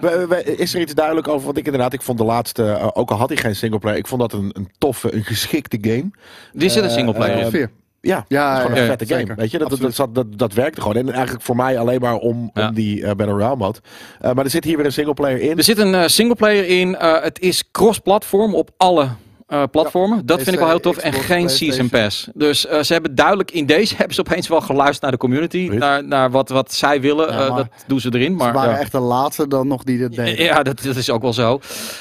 ehm, 0.00 0.32
Is 0.56 0.74
er 0.74 0.80
iets 0.80 0.94
duidelijk 0.94 1.28
over? 1.28 1.44
Want 1.46 1.58
ik 1.58 1.64
inderdaad, 1.64 1.92
ik 1.92 2.02
vond 2.02 2.18
de 2.18 2.24
laatste, 2.24 2.64
eh, 2.72 2.88
ook 2.92 3.10
al 3.10 3.16
had 3.16 3.28
hij 3.28 3.38
geen 3.38 3.56
singleplayer, 3.56 3.98
ik 3.98 4.06
vond 4.06 4.20
dat 4.20 4.32
een, 4.32 4.50
een 4.52 4.68
toffe, 4.78 5.14
een 5.14 5.24
geschikte 5.24 5.78
game. 5.80 6.10
er 6.58 6.70
zit 6.70 6.76
een 6.82 6.88
eh, 6.88 6.94
singleplayer 6.94 7.38
eh, 7.38 7.44
in. 7.44 7.50
4. 7.50 7.70
Ja, 8.02 8.24
Ja, 8.28 8.48
het 8.48 8.56
is 8.58 8.62
gewoon 8.62 8.76
ja, 8.76 8.82
een 8.82 8.98
vette 8.98 9.14
game. 9.14 9.34
Weet 9.34 9.50
je, 9.50 9.58
dat, 9.58 9.70
dat, 9.80 9.96
dat, 9.96 10.14
dat, 10.14 10.38
dat 10.38 10.52
werkte 10.52 10.80
gewoon. 10.80 10.96
En 10.96 11.10
eigenlijk 11.12 11.44
voor 11.44 11.56
mij 11.56 11.78
alleen 11.78 12.00
maar 12.00 12.14
om, 12.16 12.50
Ja. 12.54 12.68
om 12.68 12.74
die 12.74 13.02
Battle 13.06 13.26
Royale 13.26 13.56
mode. 13.56 13.78
Eh, 14.20 14.32
maar 14.32 14.44
er 14.44 14.50
zit 14.50 14.64
hier 14.64 14.76
weer 14.76 14.86
een 14.86 14.92
singleplayer 14.92 15.40
in. 15.40 15.56
Er 15.56 15.64
zit 15.64 15.78
een 15.78 16.10
singleplayer 16.10 16.66
in. 16.66 16.96
eh, 16.96 17.22
het 17.22 17.40
is 17.40 17.70
cross-platform 17.70 18.54
op 18.54 18.70
alle 18.76 19.08
eh, 19.50 19.62
platformen. 19.70 20.26
dat 20.26 20.36
vind 20.42 20.52
ik 20.52 20.58
wel 20.58 20.68
heel 20.68 20.80
tof. 20.80 20.96
En 20.96 21.12
geen 21.12 21.48
Season 21.50 21.88
Pass. 21.88 22.28
Dus 22.34 22.66
eh, 22.66 22.80
ze 22.82 22.92
hebben 22.92 23.14
duidelijk 23.14 23.50
in 23.50 23.66
deze 23.66 23.94
hebben 23.96 24.14
ze 24.14 24.20
opeens 24.20 24.48
wel 24.48 24.60
geluisterd 24.60 25.02
naar 25.02 25.10
de 25.10 25.16
community. 25.16 25.68
Weet. 25.68 25.78
Naar, 25.78 26.04
naar 26.04 26.30
wat, 26.30 26.48
wat 26.48 26.72
zij 26.72 27.00
willen. 27.00 27.32
Ja, 27.32 27.46
Eh, 27.46 27.56
dat 27.56 27.66
doen 27.86 28.00
ze 28.00 28.08
erin. 28.14 28.30
Ze 28.30 28.36
Maar, 28.36 28.52
waren 28.52 28.70
ja. 28.72 28.78
echt 28.78 28.92
de 28.92 28.98
laatste 28.98 29.48
dan 29.48 29.66
nog 29.68 29.82
die 29.82 29.98
dit 29.98 30.14
deden. 30.16 30.44
Ja, 30.44 30.62
dat, 30.62 30.82
dat 30.82 30.96
is 30.96 31.10
ook 31.10 31.22
wel 31.22 31.32
zo. 31.32 31.60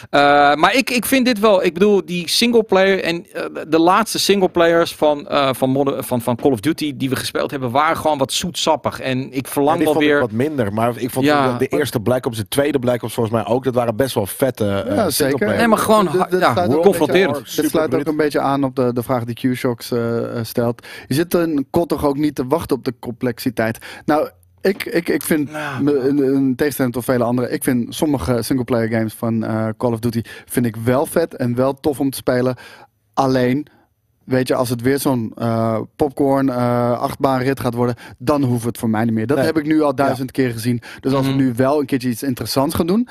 Eh, 0.09 0.19
maar 0.55 0.76
ik, 0.76 0.89
ik 0.89 1.05
vind 1.05 1.26
dit 1.26 1.39
wel. 1.39 1.63
Ik 1.63 1.73
bedoel, 1.73 2.05
die 2.05 2.30
singleplayer 2.30 3.03
en 3.03 3.26
de 3.67 3.80
laatste 3.80 4.19
singleplayers 4.19 4.95
van, 4.95 5.27
eh, 5.27 5.49
van, 5.53 5.69
Modern- 5.69 6.03
van, 6.03 6.21
van 6.21 6.35
Call 6.35 6.51
of 6.51 6.59
Duty 6.59 6.93
die 6.97 7.09
we 7.09 7.15
gespeeld 7.15 7.51
hebben, 7.51 7.71
waren 7.71 7.97
gewoon 7.97 8.17
wat 8.17 8.34
zoetsappig. 8.34 8.99
En 8.99 9.31
ik 9.34 9.45
Ja, 9.45 9.51
verlang 9.51 9.76
die 9.76 9.85
wel 9.85 9.93
vond 9.93 10.05
ik 10.05 10.11
weer. 10.11 10.19
wat 10.19 10.31
minder. 10.31 10.73
Maar 10.73 10.93
ik 10.97 11.09
vond 11.09 11.26
Ja. 11.26 11.51
de, 11.57 11.67
de 11.69 11.77
eerste 11.77 11.99
Black 11.99 12.26
Ops, 12.26 12.38
de 12.38 12.47
tweede 12.47 12.80
Black 12.80 13.03
Ops 13.03 13.13
volgens 13.13 13.35
mij 13.35 13.45
ook. 13.45 13.63
Dat 13.63 13.73
waren 13.73 13.95
best 13.95 14.15
wel 14.15 14.26
vette 14.26 14.84
eh 14.88 14.95
Ja, 14.95 15.09
zeker. 15.09 15.47
Nee, 15.55 15.67
maar 15.67 15.77
gewoon 15.77 16.09
ja, 16.39 16.67
confronterend. 16.81 17.39
Dit 17.56 17.70
sluit 17.70 17.95
ook 17.95 18.07
een 18.07 18.16
beetje 18.16 18.40
aan 18.40 18.64
op 18.64 18.76
de, 18.76 18.94
de 18.94 19.03
vraag 19.03 19.24
die 19.24 19.36
Q-Shocks 19.53 19.91
eh, 19.91 20.38
eh, 20.38 20.45
stelt. 20.45 20.88
Je 21.07 21.14
zit 21.14 21.34
een 21.34 21.68
kot 21.70 21.90
toch 21.90 22.06
ook 22.06 22.18
niet 22.18 22.36
te 22.36 22.48
wachten 22.48 22.78
op 22.78 22.86
de 22.86 22.94
complexiteit. 22.99 23.78
Nou, 24.06 24.30
ik, 24.61 24.86
ik, 24.86 25.10
ik 25.10 25.24
vind, 25.24 25.52
Nou. 25.52 25.84
me- 25.84 25.99
een, 26.07 26.56
tegenstelling 26.56 26.94
tot 26.94 27.03
vele 27.03 27.24
anderen, 27.24 27.53
ik 27.53 27.64
vind 27.64 27.95
sommige 27.95 28.41
singleplayer 28.41 28.90
games 28.90 29.14
van 29.14 29.44
eh, 29.44 29.68
Call 29.78 29.91
of 29.91 29.99
Duty 29.99 30.22
vind 30.45 30.66
ik 30.66 30.76
wel 30.76 31.06
vet 31.06 31.36
en 31.36 31.56
wel 31.56 31.80
tof 31.80 31.99
om 31.99 32.10
te 32.10 32.18
spelen. 32.18 32.56
Alleen, 33.14 33.68
weet 34.24 34.48
je, 34.48 34.56
als 34.56 34.70
het 34.70 34.82
weer 34.82 34.99
zo'n 34.99 35.32
eh, 35.36 35.80
popcorn 35.95 36.49
eh 36.49 36.99
achtbaanrit 36.99 37.60
gaat 37.60 37.74
worden, 37.74 37.95
dan 38.18 38.44
hoeft 38.44 38.66
het 38.66 38.78
voor 38.78 38.90
mij 38.90 39.03
niet 39.03 39.14
meer. 39.14 39.28
Dat 39.28 39.38
Nee. 39.38 39.45
heb 39.45 39.57
ik 39.57 39.66
nu 39.66 39.82
al 39.82 39.95
duizend 39.95 40.32
keer 40.32 40.52
gezien. 40.52 40.82
Dus 40.99 41.14
als 41.14 41.26
we 41.26 41.32
Mhm. 41.34 41.41
nu 41.41 41.53
wel 41.56 41.80
een 41.80 41.86
keertje 41.86 42.10
iets 42.10 42.24
interessants 42.24 42.76
gaan 42.76 42.88
doen, 42.88 43.07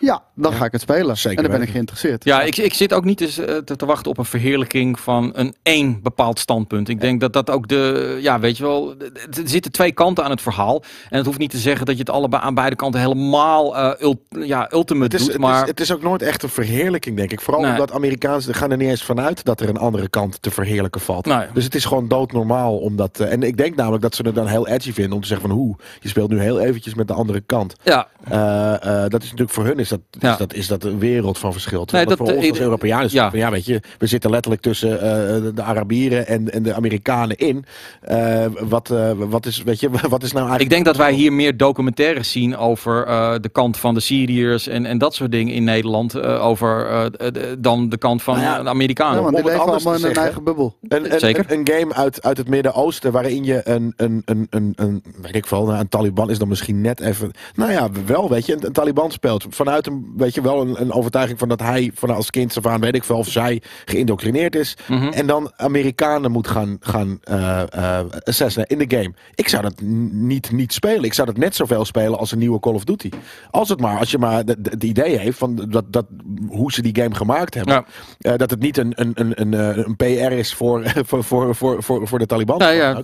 ja, 0.00 0.22
dan 0.34 0.52
ga 0.52 0.64
ik 0.64 0.72
het 0.72 0.80
spelen. 0.80 1.16
Zeker 1.18 1.36
en 1.38 1.50
dan 1.50 1.52
ben 1.58 1.62
ik 1.62 1.72
geïnteresseerd. 1.72 2.24
Ja, 2.24 2.42
ik, 2.42 2.56
ik 2.56 2.74
zit 2.74 2.92
ook 2.92 3.04
niet 3.04 3.20
eens, 3.20 3.38
eh, 3.38 3.56
te, 3.56 3.76
te 3.76 3.86
wachten 3.86 4.10
op 4.10 4.18
een 4.18 4.24
verheerlijking 4.24 5.00
van 5.00 5.30
een 5.34 5.54
één 5.62 6.00
bepaald 6.02 6.38
standpunt. 6.38 6.88
Ik 6.88 7.00
denk 7.00 7.20
dat 7.20 7.32
dat 7.32 7.50
ook 7.50 7.68
de, 7.68 8.18
ja, 8.20 8.40
weet 8.40 8.56
je 8.56 8.62
wel, 8.62 8.94
er 8.98 9.42
zitten 9.44 9.72
twee 9.72 9.92
kanten 9.92 10.24
aan 10.24 10.30
het 10.30 10.42
verhaal. 10.42 10.82
En 11.10 11.16
het 11.16 11.26
hoeft 11.26 11.38
niet 11.38 11.50
te 11.50 11.58
zeggen 11.58 11.86
dat 11.86 11.94
je 11.94 12.00
het 12.00 12.10
allebei 12.10 12.42
aan 12.42 12.54
beide 12.54 12.76
kanten 12.76 13.00
helemaal 13.00 13.76
eh, 13.76 14.06
ult- 14.06 14.18
ja, 14.46 14.70
ultimate 14.72 15.04
Het 15.04 15.14
is, 15.14 15.20
doet. 15.20 15.32
het, 15.32 15.40
maar 15.40 15.62
is, 15.62 15.68
het 15.68 15.80
is 15.80 15.92
ook 15.92 16.02
nooit 16.02 16.22
echt 16.22 16.42
een 16.42 16.48
verheerlijking, 16.48 17.16
denk 17.16 17.32
ik. 17.32 17.40
Vooral 17.40 17.62
Nee. 17.62 17.70
omdat 17.70 17.92
Amerikaans 17.92 18.46
er 18.46 18.54
gaan 18.54 18.70
er 18.70 18.76
niet 18.76 18.88
eens 18.88 19.02
vanuit 19.04 19.44
dat 19.44 19.60
er 19.60 19.68
een 19.68 19.76
andere 19.78 20.08
kant 20.08 20.42
te 20.42 20.50
verheerlijken 20.50 21.00
valt. 21.00 21.26
Nee. 21.26 21.46
Dus 21.54 21.64
het 21.64 21.74
is 21.74 21.84
gewoon 21.84 22.08
doodnormaal. 22.08 22.78
Omdat, 22.78 23.20
eh, 23.20 23.32
en 23.32 23.42
ik 23.42 23.56
denk 23.56 23.76
namelijk 23.76 24.02
dat 24.02 24.14
ze 24.14 24.22
het 24.22 24.34
dan 24.34 24.46
heel 24.46 24.68
edgy 24.68 24.92
vinden 24.92 25.14
om 25.14 25.20
te 25.20 25.26
zeggen 25.28 25.48
van 25.48 25.56
hoe, 25.56 25.76
je 26.00 26.08
speelt 26.08 26.30
nu 26.30 26.40
heel 26.40 26.60
eventjes 26.60 26.94
met 26.94 27.08
de 27.08 27.14
andere 27.14 27.40
kant. 27.46 27.74
ja, 27.82 28.08
Eh, 28.28 28.74
eh, 29.04 29.10
dat 29.10 29.22
is 29.22 29.30
natuurlijk 29.30 29.50
voor 29.50 29.64
hun 29.64 29.78
is 29.78 29.88
dat, 29.90 30.00
Ja. 30.20 30.30
is 30.32 30.38
dat, 30.38 30.54
is 30.54 30.66
dat 30.66 30.84
een 30.84 30.98
wereld 30.98 31.38
van 31.38 31.52
verschil. 31.52 31.88
Nee, 31.92 32.06
dat, 32.06 32.16
voor 32.18 32.26
ons 32.32 32.44
eh, 32.44 32.50
als 32.50 32.60
Europeanen 32.60 33.06
is 33.06 33.12
ja. 33.12 33.30
van, 33.30 33.38
ja, 33.38 33.50
weet 33.50 33.66
je, 33.66 33.80
we 33.98 34.06
zitten 34.06 34.30
letterlijk 34.30 34.62
tussen 34.62 34.92
eh, 35.00 35.54
de 35.54 35.62
Arabieren 35.62 36.26
en, 36.26 36.50
en 36.52 36.62
de 36.62 36.74
Amerikanen 36.74 37.36
in. 37.36 37.64
Eh, 38.00 38.46
wat, 38.60 38.90
eh, 38.90 39.10
wat 39.16 39.46
is, 39.46 39.62
weet 39.62 39.80
je, 39.80 39.90
wat 40.08 40.22
is 40.22 40.32
nou 40.32 40.48
eigenlijk... 40.48 40.62
ik 40.62 40.70
denk 40.70 40.84
dat 40.84 40.96
wij 40.96 41.12
hier 41.12 41.32
meer 41.32 41.56
documentaires 41.56 42.30
zien 42.30 42.56
over 42.56 43.06
eh, 43.06 43.34
de 43.40 43.48
kant 43.48 43.76
van 43.76 43.94
de 43.94 44.00
Syriërs 44.00 44.66
en, 44.68 44.86
en 44.86 44.98
dat 44.98 45.14
soort 45.14 45.30
dingen 45.30 45.54
in 45.54 45.64
Nederland. 45.64 46.14
eh, 46.14 46.46
over, 46.46 46.86
eh, 46.86 47.32
dan 47.58 47.88
de 47.88 47.98
kant 47.98 48.22
van 48.22 48.34
Nou 48.34 48.46
ja, 48.46 48.62
de 48.62 48.68
Amerikanen. 48.68 49.22
Ja, 49.22 49.30
die 49.30 49.44
leven 49.44 49.60
allemaal 49.60 49.78
in 49.78 49.88
een 49.92 49.98
zeggen. 49.98 50.22
eigen 50.22 50.44
bubbel. 50.44 50.76
Een, 50.88 51.12
een, 51.12 51.20
Zeker. 51.20 51.44
een, 51.48 51.58
een 51.58 51.68
game 51.78 51.94
uit, 51.94 52.22
uit 52.22 52.36
het 52.36 52.48
Midden-Oosten 52.48 53.12
waarin 53.12 53.44
je 53.44 53.60
een, 53.68 53.92
een, 53.96 54.22
een, 54.24 54.46
een, 54.50 54.72
een, 54.76 55.02
weet 55.22 55.34
ik 55.34 55.46
veel, 55.46 55.64
nou, 55.64 55.78
een 55.78 55.88
Taliban 55.88 56.30
is 56.30 56.38
dan 56.38 56.48
misschien 56.48 56.80
net 56.80 57.00
even, 57.00 57.30
nou 57.54 57.72
ja, 57.72 57.88
wel, 58.06 58.28
weet 58.28 58.46
je, 58.46 58.52
een, 58.52 58.66
een 58.66 58.72
Taliban 58.72 59.10
speelt 59.10 59.46
vanuit 59.50 59.79
een, 59.86 60.12
weet 60.16 60.34
je 60.34 60.42
wel, 60.42 60.60
een, 60.60 60.80
een 60.80 60.92
overtuiging 60.92 61.38
van 61.38 61.48
dat 61.48 61.60
hij 61.60 61.90
van 61.94 62.10
als 62.10 62.30
kind 62.30 62.56
af 62.56 62.66
aan, 62.66 62.80
weet 62.80 62.94
ik 62.94 63.04
veel, 63.04 63.16
of 63.16 63.28
zij 63.28 63.62
geïndoctrineerd 63.84 64.54
is. 64.56 64.76
Mhm. 64.88 65.08
En 65.08 65.26
dan 65.26 65.52
Amerikanen 65.56 66.30
moet 66.30 66.48
gaan, 66.48 66.76
gaan 66.80 67.18
eh 67.22 67.62
eh, 67.70 67.98
assassinen 68.24 68.68
in 68.68 68.78
de 68.78 68.96
game. 68.96 69.14
Ik 69.34 69.48
zou 69.48 69.62
dat 69.62 69.80
niet, 70.12 70.52
niet 70.52 70.72
spelen. 70.72 71.04
Ik 71.04 71.14
zou 71.14 71.26
dat 71.26 71.36
net 71.36 71.54
zoveel 71.56 71.84
spelen 71.84 72.18
als 72.18 72.32
een 72.32 72.38
nieuwe 72.38 72.60
Call 72.60 72.74
of 72.74 72.84
Duty. 72.84 73.08
Als 73.50 73.68
het 73.68 73.80
maar, 73.80 73.98
als 73.98 74.10
je 74.10 74.18
maar 74.18 74.42
het 74.44 74.84
idee 74.84 75.18
heeft 75.18 75.38
van 75.38 75.66
dat, 75.68 75.84
dat, 75.88 76.06
hoe 76.48 76.72
ze 76.72 76.82
die 76.82 76.96
game 77.02 77.14
gemaakt 77.14 77.54
hebben. 77.54 77.74
Ja. 77.74 77.84
Eh, 78.32 78.38
dat 78.38 78.50
het 78.50 78.60
niet 78.60 78.76
een, 78.78 78.92
een, 78.94 79.10
een, 79.14 79.40
een, 79.40 79.78
een 79.86 79.96
PR 79.96 80.32
is 80.32 80.54
voor, 80.54 80.82
voor, 81.06 81.24
voor, 81.24 81.54
voor, 81.54 81.82
voor, 81.82 82.08
voor 82.08 82.18
de 82.18 82.26
Taliban. 82.26 82.58
Nou 82.58 82.72
ja, 82.74 83.02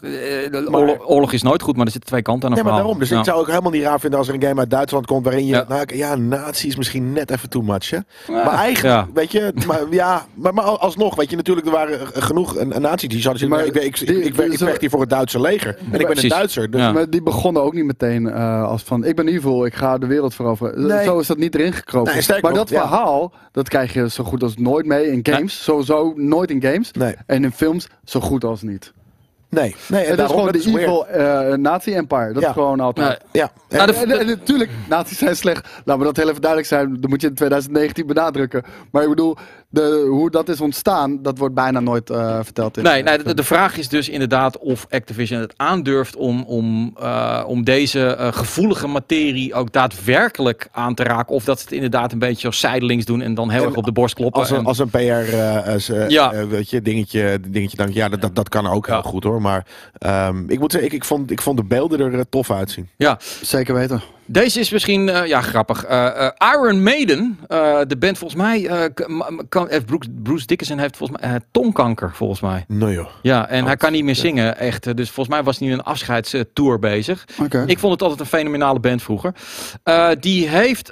Maar- 0.71 1.01
oorlog, 1.07 1.33
is 1.33 1.43
nooit 1.43 1.63
goed, 1.63 1.77
maar 1.77 1.87
er 1.87 1.93
zitten 1.93 2.11
twee 2.11 2.23
kanten 2.23 2.49
aan 2.49 2.55
Nee, 2.55 2.65
maar 2.65 2.73
daarom. 2.73 2.99
Dus 2.99 3.09
Ja. 3.09 3.19
ik 3.19 3.25
zou 3.25 3.41
ook 3.41 3.47
helemaal 3.47 3.71
niet 3.71 3.83
raar 3.83 4.01
vinden 4.01 4.19
als 4.19 4.29
er 4.29 4.35
een 4.35 4.43
game 4.43 4.61
uit 4.61 4.71
Duitsland 4.71 5.07
komt 5.07 5.25
waarin 5.25 5.47
je... 5.47 5.53
Ja. 5.53 5.65
Ja, 5.69 5.75
nou, 5.75 5.97
ja 5.97 6.15
nazi 6.15 6.66
is 6.67 6.77
misschien 6.77 7.13
net 7.13 7.31
even 7.31 7.49
too 7.49 7.63
much, 7.63 7.91
hè? 7.91 7.97
Ja. 7.97 8.05
Maar 8.45 8.55
eigenlijk, 8.55 8.95
Ja. 9.07 9.09
weet 9.15 9.33
je... 9.33 9.53
Maar, 9.67 9.81
ja, 9.91 10.27
maar, 10.35 10.55
maar 10.55 10.65
alsnog, 10.65 11.15
weet 11.15 11.31
je, 11.31 11.37
natuurlijk, 11.37 11.67
er 11.67 11.73
waren 11.73 12.07
genoeg 12.07 12.57
een, 12.57 12.77
een 12.77 12.83
nazi 12.83 13.07
die 13.07 13.21
zouden 13.21 13.49
zeggen... 13.49 13.59
Maar 13.59 13.77
ik, 13.77 13.85
ik, 13.85 14.01
ik, 14.01 14.07
die- 14.07 14.23
ik, 14.23 14.37
ik, 14.39 14.49
die- 14.51 14.59
vecht 14.59 14.81
hier 14.81 14.91
voor 14.91 15.01
het 15.01 15.11
Duitse 15.11 15.41
leger. 15.41 15.79
En 15.93 16.01
ik 16.01 16.07
ben 16.07 16.23
een. 16.23 16.29
Duitser. 16.29 16.71
Dus 16.71 16.81
Ja. 16.81 16.93
Maar 16.93 17.11
die 17.11 17.23
begonnen 17.23 17.63
ook 17.63 17.75
niet 17.75 17.85
meteen 17.85 18.31
eh, 18.31 18.63
als 18.65 18.83
van 18.83 19.05
ik 19.05 19.17
ben 19.17 19.29
evil, 19.29 19.65
ik 19.67 19.75
ga 19.75 19.99
de 19.99 20.07
wereld 20.07 20.35
veroveren. 20.35 20.87
Nee. 20.87 21.05
Zo 21.05 21.19
is 21.19 21.27
dat 21.27 21.39
niet 21.39 21.55
erin 21.55 21.73
gekropen. 21.73 22.13
Nee, 22.29 22.41
maar 22.41 22.55
dat 22.55 22.69
ja. 22.69 22.81
verhaal, 22.81 23.33
dat 23.53 23.69
krijg 23.69 23.93
je 23.93 24.11
zo 24.11 24.25
goed 24.25 24.43
als 24.43 24.57
nooit 24.57 24.87
mee 24.87 25.13
in 25.13 25.21
games. 25.23 25.63
Sowieso 25.63 26.13
nooit 26.17 26.51
in 26.51 26.63
games. 26.63 26.91
Nee, 26.93 27.15
En 27.27 27.45
in 27.45 27.53
films 27.53 27.87
zo 28.05 28.21
goed 28.21 28.45
als 28.45 28.63
niet. 28.63 28.93
Nee. 29.61 29.77
nee 29.89 30.05
en 30.05 30.11
het 30.11 30.21
is 30.21 30.27
gewoon 30.27 30.53
de 30.53 30.59
evil 30.81 31.07
eh, 31.07 31.53
nazi-empire. 31.57 32.33
Dat 32.33 32.43
Ja. 32.43 32.49
is 32.49 32.55
gewoon 32.55 32.81
altijd. 32.81 33.21
Ja. 33.33 33.51
En- 33.69 33.77
Nou, 33.79 34.11
en 34.19 34.27
natuurlijk, 34.27 34.71
nazi's 34.89 35.19
zijn 35.19 35.37
slecht. 35.37 35.69
Laten 35.85 35.99
we 35.99 36.05
dat 36.09 36.17
heel 36.17 36.29
even 36.29 36.41
duidelijk 36.41 36.71
zijn. 36.71 37.01
Dat 37.01 37.11
moet 37.11 37.21
je 37.21 37.27
in 37.29 37.35
2019 37.35 38.07
benadrukken. 38.07 38.63
Maar 38.91 39.03
ik 39.03 39.09
bedoel, 39.09 39.37
de, 39.77 40.07
hoe 40.11 40.31
dat 40.31 40.49
is 40.49 40.61
ontstaan, 40.61 41.23
dat 41.23 41.39
wordt 41.39 41.55
bijna 41.55 41.81
nooit 41.81 42.11
eh, 42.11 42.39
verteld. 42.43 42.77
In 42.77 42.83
Nee, 42.83 43.03
nee 43.03 43.19
de, 43.23 43.35
de 43.35 43.43
vraag 43.45 43.77
is 43.79 43.89
dus 43.89 44.09
inderdaad 44.09 44.59
of 44.59 44.87
Activision 44.91 45.41
het 45.41 45.53
aandurft 45.57 46.17
om, 46.17 46.43
om, 46.43 46.97
eh, 47.01 47.45
om 47.47 47.65
deze 47.65 48.07
eh, 48.07 48.33
gevoelige 48.33 48.87
materie 48.87 49.55
ook 49.55 49.73
daadwerkelijk 49.73 50.69
aan 50.73 50.95
te 50.95 51.03
raken. 51.03 51.35
Of 51.35 51.45
dat 51.45 51.59
ze 51.59 51.65
het 51.65 51.73
inderdaad 51.75 52.13
een 52.13 52.19
beetje 52.19 52.47
als 52.47 52.61
zijdelings 52.61 53.05
doen 53.05 53.21
en 53.21 53.35
dan 53.35 53.51
heel 53.51 53.61
En 53.63 53.67
erg 53.69 53.77
op 53.77 53.85
de 53.85 53.93
borst 53.93 54.15
kloppen. 54.15 54.41
als 54.41 54.51
een, 54.51 54.57
En- 54.57 54.65
als 54.67 54.79
een 54.79 54.91
PR 54.91 54.99
eh, 54.99 55.67
als, 55.67 55.89
eh, 55.89 56.09
Ja. 56.09 56.47
weet 56.47 56.71
je, 56.71 56.83
dingetje, 56.83 57.41
dingetje 57.49 57.77
dan, 57.77 57.93
ja, 57.93 58.09
dat, 58.09 58.21
dat, 58.21 58.35
dat 58.35 58.49
kan 58.49 58.67
ook 58.67 58.87
Ja. 58.87 58.93
heel 58.93 59.03
goed 59.03 59.25
hoor. 59.25 59.41
Maar 59.43 59.67
ehm, 59.99 60.45
ik 60.51 60.59
moet 60.59 60.73
zeggen, 60.73 60.91
ik, 60.91 60.97
ik, 60.97 61.05
vond, 61.05 61.31
ik 61.31 61.43
vond 61.43 61.57
de 61.57 61.65
beelden 61.65 62.01
er 62.13 62.29
tof 62.29 62.51
uitzien. 62.51 62.89
ja, 62.97 63.19
Zeker 63.43 63.75
weten. 63.75 64.01
Deze 64.27 64.61
is 64.61 64.71
misschien 64.71 65.09
eh, 65.09 65.27
ja, 65.27 65.41
grappig. 65.41 65.85
Eh, 65.85 66.27
eh, 66.27 66.31
Iron 66.55 66.83
Maiden, 66.83 67.39
de 67.87 67.97
band 67.99 68.19
volgens 68.19 68.43
mij, 68.43 68.91
kan, 69.49 69.69
heeft 69.69 69.87
Bruce, 69.87 70.11
Bruce 70.23 70.47
Dickinson 70.47 70.79
heeft 70.79 70.97
volgens 70.97 71.21
mij 71.21 71.41
tongkanker 71.51 72.11
volgens 72.15 72.41
mij. 72.41 72.65
Nou 72.69 72.93
joh. 72.93 73.09
Ja, 73.23 73.49
en 73.49 73.61
Oh, 73.61 73.67
hij 73.67 73.77
kan 73.77 73.93
niet 73.93 74.05
meer 74.05 74.15
zingen, 74.15 74.59
echt. 74.59 74.97
Dus 74.97 75.11
volgens 75.11 75.37
mij 75.37 75.45
was 75.45 75.59
hij 75.59 75.69
nu 75.69 75.75
een 75.75 75.83
afscheidstour 75.83 76.79
bezig. 76.79 77.25
Oké. 77.43 77.65
Ik 77.67 77.79
vond 77.79 77.93
het 77.93 78.03
altijd 78.03 78.21
een 78.21 78.27
fenomenale 78.27 78.81
band 78.81 79.03
vroeger. 79.03 79.35
Die 80.21 80.49
heeft 80.49 80.87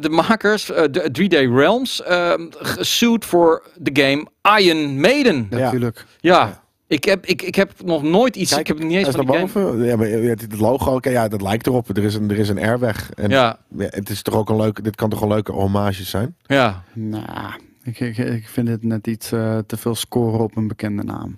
de 0.00 0.08
makers, 0.10 0.64
de 0.66 1.08
3D 1.12 1.34
Realms, 1.34 2.02
eh, 2.02 2.32
gesued 2.58 3.24
voor 3.24 3.62
de 3.76 4.02
game 4.02 4.26
Iron 4.60 5.00
Maiden. 5.00 5.46
Ja. 5.50 5.58
natuurlijk. 5.58 6.04
Ja, 6.20 6.59
ik 6.90 7.04
heb, 7.04 7.26
ik, 7.26 7.42
ik 7.42 7.54
heb 7.54 7.72
nog 7.84 8.02
nooit 8.02 8.36
iets. 8.36 8.58
ik 8.58 8.66
heb 8.66 8.78
niet 8.78 8.92
eens 8.92 9.08
van 9.14 9.26
boven. 9.26 9.84
Ja, 9.84 9.96
maar 9.96 10.06
het 10.06 10.40
het 10.40 10.58
logo, 10.58 10.94
oké, 10.94 11.10
ja, 11.10 11.28
dat 11.28 11.42
lijkt 11.42 11.66
erop. 11.66 11.96
Er 11.96 12.04
is 12.04 12.14
een, 12.14 12.30
er 12.30 12.38
is 12.38 12.48
een 12.48 12.74
R-weg. 12.74 13.10
En 13.10 13.30
Ja, 13.30 13.58
het 13.78 14.10
is 14.10 14.22
toch 14.22 14.34
ook 14.34 14.50
een 14.50 14.56
leuke, 14.56 14.82
dit 14.82 14.96
kan 14.96 15.10
toch 15.10 15.20
een 15.20 15.28
leuke 15.28 15.52
hommage 15.52 16.04
zijn? 16.04 16.36
ja. 16.46 16.82
Nou, 16.94 17.52
ik, 17.82 18.00
ik, 18.00 18.18
ik 18.18 18.48
vind 18.48 18.68
het 18.68 18.84
net 18.84 19.06
iets 19.06 19.32
eh, 19.32 19.58
te 19.66 19.76
veel 19.76 19.94
scoren 19.94 20.40
op 20.40 20.56
een 20.56 20.68
bekende 20.68 21.02
naam. 21.02 21.36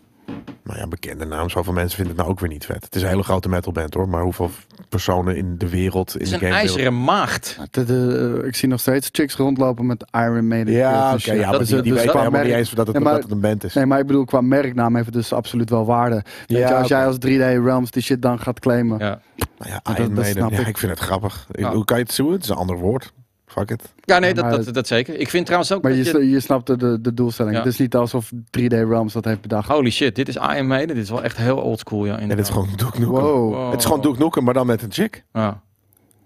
Nou 0.65 0.79
ja, 0.79 0.87
bekende 0.87 1.25
naam. 1.25 1.51
Zoveel 1.51 1.73
mensen 1.73 1.97
vinden 1.97 2.13
het 2.15 2.23
nou 2.23 2.31
ook 2.35 2.41
weer 2.41 2.49
niet 2.51 2.67
vet. 2.67 2.85
Het 2.85 2.95
is 2.95 3.03
een 3.03 3.09
hele 3.09 3.23
grote 3.23 3.49
metalband 3.49 3.95
hoor. 3.95 4.09
Maar 4.09 4.23
hoeveel 4.23 4.51
personen 4.89 5.37
in 5.37 5.55
de 5.59 5.69
wereld, 5.69 6.15
in 6.15 6.21
Het 6.21 6.23
is 6.23 6.29
de 6.29 6.35
een 6.35 6.41
game 6.41 6.55
ijzeren 6.55 7.05
maagd. 7.05 7.59
De, 7.71 7.85
de- 7.85 8.43
ik 8.47 8.57
zie 8.57 8.69
nog 8.69 8.81
steeds 8.81 9.09
chicks 9.13 9.35
rondlopen 9.37 9.87
met 9.87 10.05
Iron 10.13 10.49
Maiden. 10.49 10.75
Ja, 10.75 11.09
oké. 11.11 11.19
shirts 11.21 11.41
ja, 11.41 11.51
maar 11.51 11.59
Dus, 11.59 11.69
die, 11.69 11.77
eh, 11.77 11.83
die 11.83 11.93
dus 11.93 12.03
weten 12.03 12.19
helemaal 12.19 12.43
niet 12.43 12.53
eens 12.53 12.71
dat 12.71 12.87
het, 12.87 12.97
Nee, 12.97 13.05
maar- 13.05 13.13
dat 13.15 13.23
het 13.23 13.33
een 13.33 13.41
band 13.41 13.65
is. 13.65 13.75
Nee, 13.75 13.87
maar 13.87 13.99
ik 13.99 14.07
bedoel, 14.07 14.25
qua 14.25 14.41
merknaam 14.41 14.95
heeft 14.95 15.07
het 15.07 15.15
dus 15.15 15.33
absoluut 15.33 15.71
wel 15.71 15.85
waarde. 15.87 16.23
Weet 16.47 16.59
Ja, 16.59 16.69
je, 16.69 16.75
als 16.75 16.89
jij 16.89 17.07
als 17.07 17.17
3D 17.19 17.63
Realms 17.65 17.91
die 17.91 18.03
shit 18.03 18.23
dan 18.23 18.39
gaat 18.39 18.61
claimen. 18.61 18.99
Ja. 18.99 19.21
Nou 19.59 19.71
ja, 19.71 19.81
dat- 19.83 19.97
Iron 19.99 20.15
dat 20.15 20.25
Maiden. 20.25 20.49
Ja, 20.51 20.59
ik. 20.61 20.67
ik 20.67 20.79
vind 20.79 20.93
het 20.93 21.01
grappig. 21.01 21.47
Ja. 21.51 21.73
Hoe 21.75 21.85
kan 21.85 21.97
je 21.97 22.03
het 22.03 22.13
zoeken? 22.13 22.35
Het 22.35 22.45
is 22.45 22.51
een 22.51 22.57
ander 22.57 22.77
woord. 22.77 23.13
Fuck 23.53 23.71
it. 23.71 23.93
Ja, 24.05 24.19
nee, 24.19 24.35
Ja, 24.35 24.51
dat, 24.51 24.65
dat, 24.65 24.75
dat 24.75 24.87
zeker. 24.87 25.19
Ik 25.19 25.29
vind 25.29 25.45
trouwens 25.45 25.73
ook 25.73 25.83
Maar 25.83 25.97
dat 25.97 26.07
je, 26.07 26.19
je- 26.19 26.31
je 26.31 26.41
snapt 26.41 26.67
de, 26.67 27.01
de, 27.01 27.15
doelstelling. 27.15 27.55
Ja. 27.57 27.63
Het 27.63 27.73
is 27.73 27.79
niet 27.79 27.95
alsof 27.95 28.31
3D 28.35 28.67
Realms 28.69 29.13
dat 29.13 29.25
heeft 29.25 29.41
bedacht. 29.41 29.69
Holy 29.69 29.91
shit, 29.91 30.15
dit 30.15 30.29
is 30.29 30.37
Iron 30.37 30.67
Maiden. 30.67 30.95
Dit 30.95 31.05
is 31.05 31.11
wel 31.11 31.23
echt 31.23 31.37
heel 31.37 31.57
oldschool, 31.57 32.05
ja. 32.05 32.19
En 32.19 32.29
dit 32.29 32.39
is 32.39 32.49
gewoon 32.49 32.69
Duke 32.77 32.99
Nukem. 32.99 33.09
Wow. 33.09 33.55
Wow. 33.55 33.71
Het 33.71 33.79
is 33.79 33.85
gewoon 33.85 34.01
Duke 34.01 34.23
Nukem, 34.23 34.45
maar 34.45 34.55
dan 34.55 34.67
met 34.67 34.83
een 34.83 34.93
chick. 34.93 35.25
Ja. 35.33 35.63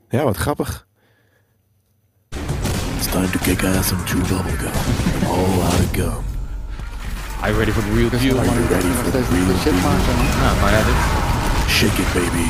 Ja, 0.08 0.22
wat 0.24 0.36
grappig. 0.36 0.86
It's 2.96 3.06
time 3.10 3.30
to 3.30 3.38
kick 3.42 3.64
ass 3.64 3.92
and 3.92 4.08
chew 4.08 4.18
bubblegum. 4.18 4.70
All 5.26 5.62
out 5.62 5.80
of 5.80 5.88
gum. 5.92 6.24
Are 7.40 7.50
you 7.50 7.58
ready 7.58 7.70
for 7.70 7.82
the 7.82 7.92
real 7.94 8.10
deal? 8.10 8.34
dan 8.34 8.44
you 8.44 8.66
ready 8.68 8.88
for 8.88 9.10
the 9.10 9.22
real 9.30 9.46
deal? 9.64 9.80
Nou, 10.42 10.60
maar 10.60 10.72
ja, 10.72 10.82
dit, 10.84 10.94
Shake 11.68 12.00
it, 12.02 12.12
baby. 12.14 12.48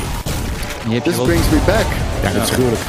This 1.03 1.15
brings 1.15 1.49
me 1.49 1.59
back. 1.65 1.85
Ja, 2.23 2.31
dat 2.33 2.43
is 2.43 2.49
gruwelijk. 2.49 2.81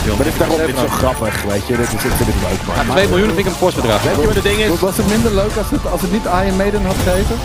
Wel 0.00 0.16
Maar 0.16 0.24
dit 0.24 0.32
is 0.32 0.38
daarom 0.38 0.66
dit 0.66 0.78
zo 0.78 0.86
grappig, 0.86 1.42
weet 1.42 1.66
je. 1.66 1.76
Dit 1.76 1.86
is, 1.86 1.92
ik 1.92 2.00
vind 2.00 2.28
leuk, 2.50 2.66
man. 2.66 2.86
Ja, 2.86 2.92
2 2.92 3.08
miljoen 3.08 3.26
vind 3.26 3.38
ik 3.38 3.46
een 3.46 3.52
fors 3.52 3.74
bedrag. 3.74 4.02
Weet 4.02 4.16
je 4.16 4.26
wat 4.26 4.34
het 4.34 4.42
ding 4.42 4.58
is? 4.58 4.80
Was 4.80 4.96
het 4.96 5.08
minder 5.08 5.34
leuk 5.34 5.56
als 5.56 5.70
het, 5.70 5.86
als 5.86 6.00
het 6.00 6.12
niet 6.12 6.24
Iron 6.24 6.56
Maiden 6.56 6.84
had 6.84 6.96
geheten? 6.96 7.36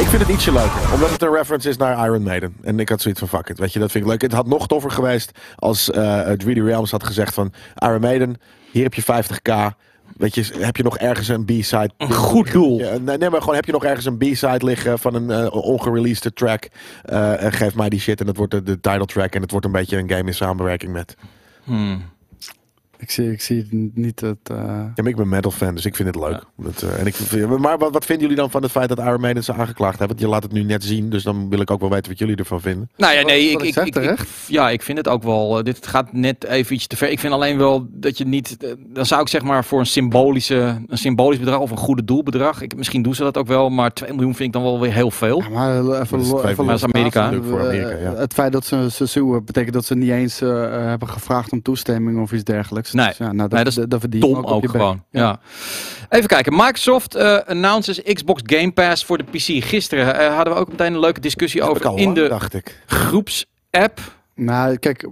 Ik 0.00 0.06
vind 0.06 0.22
het 0.22 0.30
ietsje 0.30 0.52
leuker, 0.52 0.92
omdat 0.94 1.10
het 1.10 1.22
een 1.22 1.32
reference 1.32 1.68
is 1.68 1.76
naar 1.76 2.06
Iron 2.06 2.22
Maiden. 2.22 2.56
En 2.62 2.80
ik 2.80 2.88
had 2.88 3.00
zoiets 3.00 3.20
van 3.20 3.28
fuck 3.28 3.48
it, 3.48 3.58
weet 3.58 3.72
je, 3.72 3.78
dat 3.78 3.90
vind 3.90 4.04
ik 4.04 4.10
leuk. 4.10 4.22
Het 4.22 4.32
had 4.32 4.46
nog 4.46 4.66
toffer 4.66 4.90
geweest 4.90 5.30
als 5.56 5.90
eh 5.90 6.20
3D 6.44 6.52
Realms 6.52 6.90
had 6.90 7.04
gezegd 7.04 7.34
van 7.34 7.52
Iron 7.76 8.00
Maiden, 8.00 8.40
hier 8.70 8.82
heb 8.82 8.94
je 8.94 9.02
50k. 9.02 9.76
Weet 10.20 10.34
je, 10.34 10.50
heb 10.58 10.76
je 10.76 10.82
nog 10.82 10.98
ergens 10.98 11.28
een 11.28 11.44
B-side? 11.44 11.90
Een 11.96 12.12
goed 12.12 12.52
doel. 12.52 12.78
Ja, 12.78 12.98
nee, 12.98 13.30
maar 13.30 13.40
gewoon 13.40 13.54
heb 13.54 13.64
je 13.64 13.72
nog 13.72 13.84
ergens 13.84 14.06
een 14.06 14.16
B-side 14.16 14.64
liggen 14.64 14.98
van 14.98 15.14
een 15.14 15.30
eh, 15.30 15.54
ongereleased 15.54 16.36
track. 16.36 16.68
eh, 17.02 17.42
en 17.42 17.52
geef 17.52 17.74
mij 17.74 17.88
die 17.88 18.00
shit 18.00 18.20
en 18.20 18.26
dat 18.26 18.36
wordt 18.36 18.52
de, 18.52 18.62
de 18.62 18.80
title 18.80 19.06
track. 19.06 19.34
En 19.34 19.42
het 19.42 19.50
wordt 19.50 19.66
een 19.66 19.72
beetje 19.72 19.96
een 19.96 20.10
game 20.10 20.24
in 20.24 20.34
samenwerking 20.34 20.92
met. 20.92 21.16
Hmm. 21.64 22.02
Ik 23.00 23.10
zie, 23.10 23.32
ik 23.32 23.40
zie 23.42 23.58
het 23.58 23.96
niet 23.96 24.20
het... 24.20 24.36
eh, 24.42 24.56
Ja, 24.56 24.92
maar 24.96 25.06
ik 25.06 25.16
ben 25.16 25.28
metal 25.28 25.50
fan, 25.50 25.74
dus 25.74 25.84
ik 25.84 25.96
vind 25.96 26.14
het 26.14 26.24
leuk. 26.24 26.42
Dat, 26.56 26.82
eh, 26.82 27.00
en 27.00 27.06
ik, 27.06 27.14
vind- 27.14 27.58
maar 27.58 27.78
wat, 27.78 27.92
wat 27.92 28.04
vinden 28.04 28.22
jullie 28.24 28.40
dan 28.42 28.50
van 28.50 28.62
het 28.62 28.70
feit 28.70 28.88
dat 28.88 28.98
Iron 28.98 29.20
Maiden 29.20 29.44
ze 29.44 29.52
aangeklaagd 29.52 29.98
hebben? 29.98 30.16
Want 30.16 30.20
je 30.20 30.28
laat 30.28 30.42
het 30.42 30.52
nu 30.52 30.62
net 30.62 30.84
zien, 30.84 31.10
dus 31.10 31.22
dan 31.22 31.48
wil 31.50 31.60
ik 31.60 31.70
ook 31.70 31.80
wel 31.80 31.90
weten 31.90 32.10
wat 32.10 32.18
jullie 32.18 32.36
ervan 32.36 32.60
vinden. 32.60 32.90
Nou 32.96 33.14
ja, 33.14 33.22
nee, 33.22 33.48
ik, 33.50 33.52
Wat 33.74 33.86
ik 33.86 33.96
ik, 33.96 34.26
ja, 34.46 34.70
ik 34.70 34.82
vind 34.82 34.98
het 34.98 35.08
ook 35.08 35.22
wel. 35.22 35.58
eh, 35.58 35.64
dit 35.64 35.86
gaat 35.86 36.12
net 36.12 36.44
even 36.44 36.74
iets 36.74 36.86
te 36.86 36.96
ver. 36.96 37.08
Ik 37.10 37.20
vind 37.20 37.32
alleen 37.32 37.58
wel 37.58 37.86
dat 37.90 38.18
je 38.18 38.24
niet. 38.26 38.56
dan 38.88 39.06
zou 39.06 39.20
ik 39.20 39.28
zeg 39.28 39.42
maar 39.42 39.64
voor 39.64 39.78
een 39.78 39.86
symbolische, 39.86 40.82
een 40.86 40.98
symbolisch 40.98 41.38
bedrag 41.38 41.58
of 41.60 41.70
een 41.70 41.76
goede 41.76 42.04
doelbedrag. 42.04 42.60
Ik, 42.62 42.76
misschien 42.76 43.02
doen 43.02 43.14
ze 43.14 43.22
dat 43.22 43.36
ook 43.36 43.46
wel, 43.46 43.70
maar 43.70 43.92
2 43.92 44.12
miljoen 44.12 44.34
vind 44.34 44.48
ik 44.48 44.52
dan 44.54 44.62
wel 44.62 44.80
weer 44.80 44.92
heel 44.92 45.10
veel. 45.10 45.42
Ja, 45.42 45.48
maar 45.48 46.00
even, 46.00 46.18
Dat 46.18 46.56
Dat 46.56 46.82
Amerika. 46.84 47.32
Voor 47.42 47.60
Amerika, 47.60 47.96
ja. 47.98 48.14
Het 48.14 48.32
feit 48.32 48.52
dat 48.52 48.66
ze, 48.66 48.90
ze 48.90 49.06
suwen 49.06 49.44
betekent 49.44 49.74
dat 49.74 49.84
ze 49.84 49.94
niet 49.94 50.10
eens 50.10 50.40
eh, 50.40 50.48
hebben 50.70 51.08
gevraagd 51.08 51.52
om 51.52 51.62
toestemming 51.62 52.20
of 52.20 52.32
iets 52.32 52.44
dergelijks. 52.44 52.89
Nee. 52.92 53.06
Dus 53.06 53.16
ja, 53.16 53.32
nou, 53.32 53.36
dat, 53.36 53.50
Nee, 53.50 53.58
dat 53.64 53.72
is 53.72 53.78
dat, 53.78 53.90
dat 53.90 54.00
verdien 54.00 54.20
je 54.20 54.26
Dom 54.34 54.44
op 54.44 54.50
ook, 54.64 54.70
gewoon. 54.70 55.04
Ja. 55.10 55.40
Even 56.08 56.26
kijken. 56.28 56.52
Microsoft 56.56 57.14
eh 57.14 57.38
announces 57.46 58.02
Xbox 58.02 58.42
Game 58.44 58.72
Pass 58.72 59.04
voor 59.04 59.18
de 59.18 59.24
PC. 59.24 59.64
Gisteren 59.64 60.18
eh, 60.18 60.34
hadden 60.34 60.54
we 60.54 60.60
ook 60.60 60.68
meteen 60.68 60.92
een 60.94 61.00
leuke 61.00 61.20
discussie 61.20 61.62
over 61.62 61.86
al 61.86 61.96
in 61.96 62.04
lang, 62.04 62.16
de 62.16 62.28
dacht 62.28 62.54
ik. 62.54 62.78
Nou, 62.88 63.00
groepsapp. 63.02 64.00
Nou, 64.34 64.76
kijk, 64.76 65.08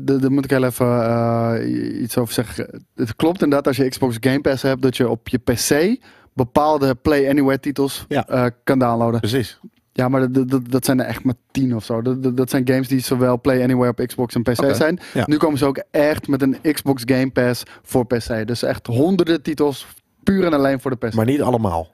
daar 0.00 0.32
moet 0.32 0.44
ik 0.44 0.50
heel 0.50 0.64
even 0.64 1.04
eh, 1.04 2.02
iets 2.02 2.16
over 2.18 2.34
zeggen. 2.34 2.84
Het 2.94 3.16
klopt 3.16 3.42
inderdaad 3.42 3.66
als 3.66 3.76
je 3.76 3.88
Xbox 3.88 4.16
Game 4.20 4.40
Pass 4.40 4.62
hebt, 4.62 4.82
dat 4.82 4.96
je 4.96 5.08
op 5.08 5.28
je 5.28 5.38
PC 5.38 5.96
bepaalde 6.34 6.94
Play 6.94 7.28
Anywhere 7.28 7.60
titels 7.60 8.04
Ja. 8.08 8.26
eh, 8.28 8.44
kan 8.64 8.78
downloaden. 8.78 9.20
Precies. 9.20 9.58
Ja, 9.92 10.08
maar 10.08 10.32
dat, 10.32 10.48
dat, 10.48 10.70
dat 10.70 10.84
zijn 10.84 11.00
er 11.00 11.06
echt 11.06 11.24
maar 11.24 11.34
tien 11.50 11.76
of 11.76 11.84
zo. 11.84 12.02
Dat, 12.02 12.22
dat, 12.22 12.36
dat 12.36 12.50
zijn 12.50 12.68
games 12.68 12.88
die 12.88 13.00
zowel 13.00 13.40
Play 13.40 13.62
Anywhere 13.62 13.90
op 13.90 14.06
Xbox 14.06 14.34
en 14.34 14.42
PC 14.42 14.74
zijn. 14.74 15.00
Ja. 15.14 15.24
Nu 15.26 15.36
komen 15.36 15.58
ze 15.58 15.64
ook 15.64 15.82
echt 15.90 16.28
met 16.28 16.42
een 16.42 16.56
Xbox 16.72 17.02
Game 17.06 17.30
Pass 17.30 17.62
voor 17.82 18.06
PC. 18.06 18.46
Dus 18.46 18.62
echt 18.62 18.86
honderden 18.86 19.42
titels 19.42 19.86
puur 20.22 20.44
en 20.44 20.52
alleen 20.52 20.80
voor 20.80 20.90
de 20.90 21.06
PC. 21.06 21.14
Maar 21.14 21.26
niet 21.26 21.42
allemaal, 21.42 21.90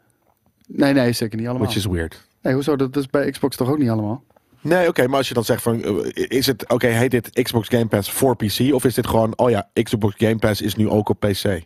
Nee, 0.67 0.93
nee, 0.93 1.13
zeker 1.13 1.39
niet 1.39 1.47
allemaal. 1.49 1.67
which 1.67 1.79
is 1.79 1.87
weird. 1.87 2.27
Nee, 2.43 2.55
hoezo? 2.55 2.77
Dat 2.77 2.97
is 2.97 3.07
bij 3.07 3.31
Xbox 3.31 3.57
toch 3.57 3.71
ook 3.71 3.79
niet 3.79 3.89
allemaal? 3.89 4.25
Nee, 4.61 4.89
oké, 4.89 5.07
maar 5.07 5.17
als 5.17 5.29
je 5.29 5.35
dan 5.35 5.45
zegt 5.45 5.63
van, 5.63 5.83
eh, 5.85 6.25
is 6.29 6.47
het, 6.47 6.69
oké, 6.69 6.87
heet 6.87 7.11
dit 7.11 7.43
Xbox 7.43 7.69
Game 7.69 7.87
Pass 7.87 8.11
voor 8.11 8.37
PC? 8.37 8.73
Of 8.73 8.85
is 8.85 8.95
dit 8.95 9.07
gewoon, 9.07 9.33
oh 9.37 9.51
ja, 9.51 9.69
Xbox 9.83 10.15
Game 10.17 10.37
Pass 10.37 10.61
is 10.61 10.75
nu 10.75 10.89
ook 10.89 11.09
op 11.09 11.21
PC? 11.21 11.61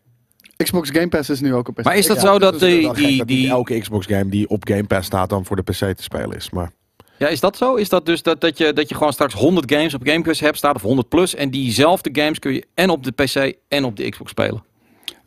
Xbox 0.63 0.91
Game 0.91 1.09
Pass 1.09 1.31
is 1.31 1.41
nu 1.41 1.55
ook 1.55 1.69
op 1.69 1.75
PC. 1.75 1.85
Maar 1.85 1.97
is 1.97 2.07
dat 2.07 2.17
Ja, 2.17 2.23
zo 2.23 2.39
dat 2.39 2.59
die, 2.61 2.93
die, 2.93 3.19
dat 3.19 3.27
die, 3.27 3.49
elke 3.49 3.79
Xbox 3.79 4.07
game 4.07 4.29
die 4.29 4.49
op 4.49 4.63
Game 4.69 4.85
Pass 4.85 5.07
staat 5.07 5.29
dan 5.29 5.45
voor 5.45 5.57
de 5.57 5.63
PC 5.63 5.75
te 5.97 6.03
spelen 6.03 6.37
is. 6.37 6.51
Maar 6.51 6.71
Ja, 7.19 7.29
is 7.29 7.41
dat 7.41 7.57
zo? 7.57 7.75
Is 7.75 7.89
dat 7.89 8.07
dus 8.07 8.23
dat, 8.23 8.41
dat, 8.41 8.59
je, 8.59 8.73
dat 8.73 8.89
je 8.89 8.95
gewoon 8.95 9.13
straks 9.13 9.35
100 9.35 9.73
games 9.73 9.95
op 9.95 10.01
Game 10.07 10.23
Pass 10.23 10.41
hebt 10.41 10.57
staat 10.57 10.75
of 10.75 10.83
100 10.83 11.09
plus 11.09 11.35
en 11.35 11.51
diezelfde 11.51 12.11
games 12.21 12.39
kun 12.39 12.53
je 12.53 12.67
en 12.75 12.91
op 12.91 13.05
de 13.05 13.11
PC 13.13 13.55
en 13.69 13.85
op 13.85 13.97
de 13.97 14.09
Xbox 14.09 14.31
spelen? 14.31 14.65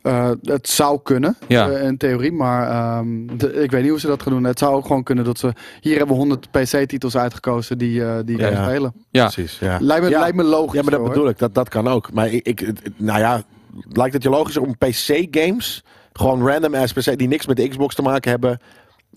Eh, 0.02 0.30
het 0.42 0.68
zou 0.68 1.00
kunnen, 1.02 1.36
Ja. 1.48 1.70
eh, 1.70 1.86
in 1.86 1.96
theorie, 1.96 2.32
maar 2.32 2.68
ehm, 2.70 3.36
de- 3.36 3.52
ik 3.52 3.70
weet 3.70 3.80
niet 3.82 3.90
hoe 3.90 4.00
ze 4.00 4.06
dat 4.06 4.22
gaan 4.22 4.32
doen. 4.32 4.44
Het 4.44 4.58
zou 4.58 4.74
ook 4.74 4.86
gewoon 4.86 5.02
kunnen 5.02 5.24
dat 5.24 5.38
ze... 5.38 5.52
Hier 5.80 5.96
hebben 5.96 6.14
we 6.14 6.20
100 6.20 6.50
PC-titels 6.50 7.16
uitgekozen 7.16 7.78
die, 7.78 8.04
eh 8.04 8.18
die 8.24 8.38
Ja. 8.38 8.50
gaan 8.50 8.64
spelen. 8.64 8.92
Ja. 9.10 9.22
Precies, 9.28 9.58
ja. 9.58 9.78
Lijkt 9.80 10.04
me, 10.04 10.10
Ja. 10.10 10.20
lijkt 10.20 10.36
me 10.36 10.42
logisch. 10.42 10.74
Ja, 10.74 10.82
maar 10.82 10.90
dat 10.90 11.00
hoor. 11.00 11.08
bedoel 11.08 11.28
ik. 11.28 11.38
Dat, 11.38 11.54
dat 11.54 11.68
kan 11.68 11.88
ook. 11.88 12.12
Maar 12.12 12.28
ik, 12.32 12.46
ik, 12.46 12.72
nou 12.96 13.18
ja, 13.18 13.42
lijkt 13.88 14.14
het 14.14 14.22
je 14.22 14.30
logischer 14.30 14.62
om 14.62 14.76
PC-games, 14.78 15.84
gewoon 16.12 16.46
random 16.46 16.74
ass 16.74 16.92
PC, 16.92 17.18
die 17.18 17.28
niks 17.28 17.46
met 17.46 17.56
de 17.56 17.68
Xbox 17.68 17.94
te 17.94 18.02
maken 18.02 18.30
hebben, 18.30 18.60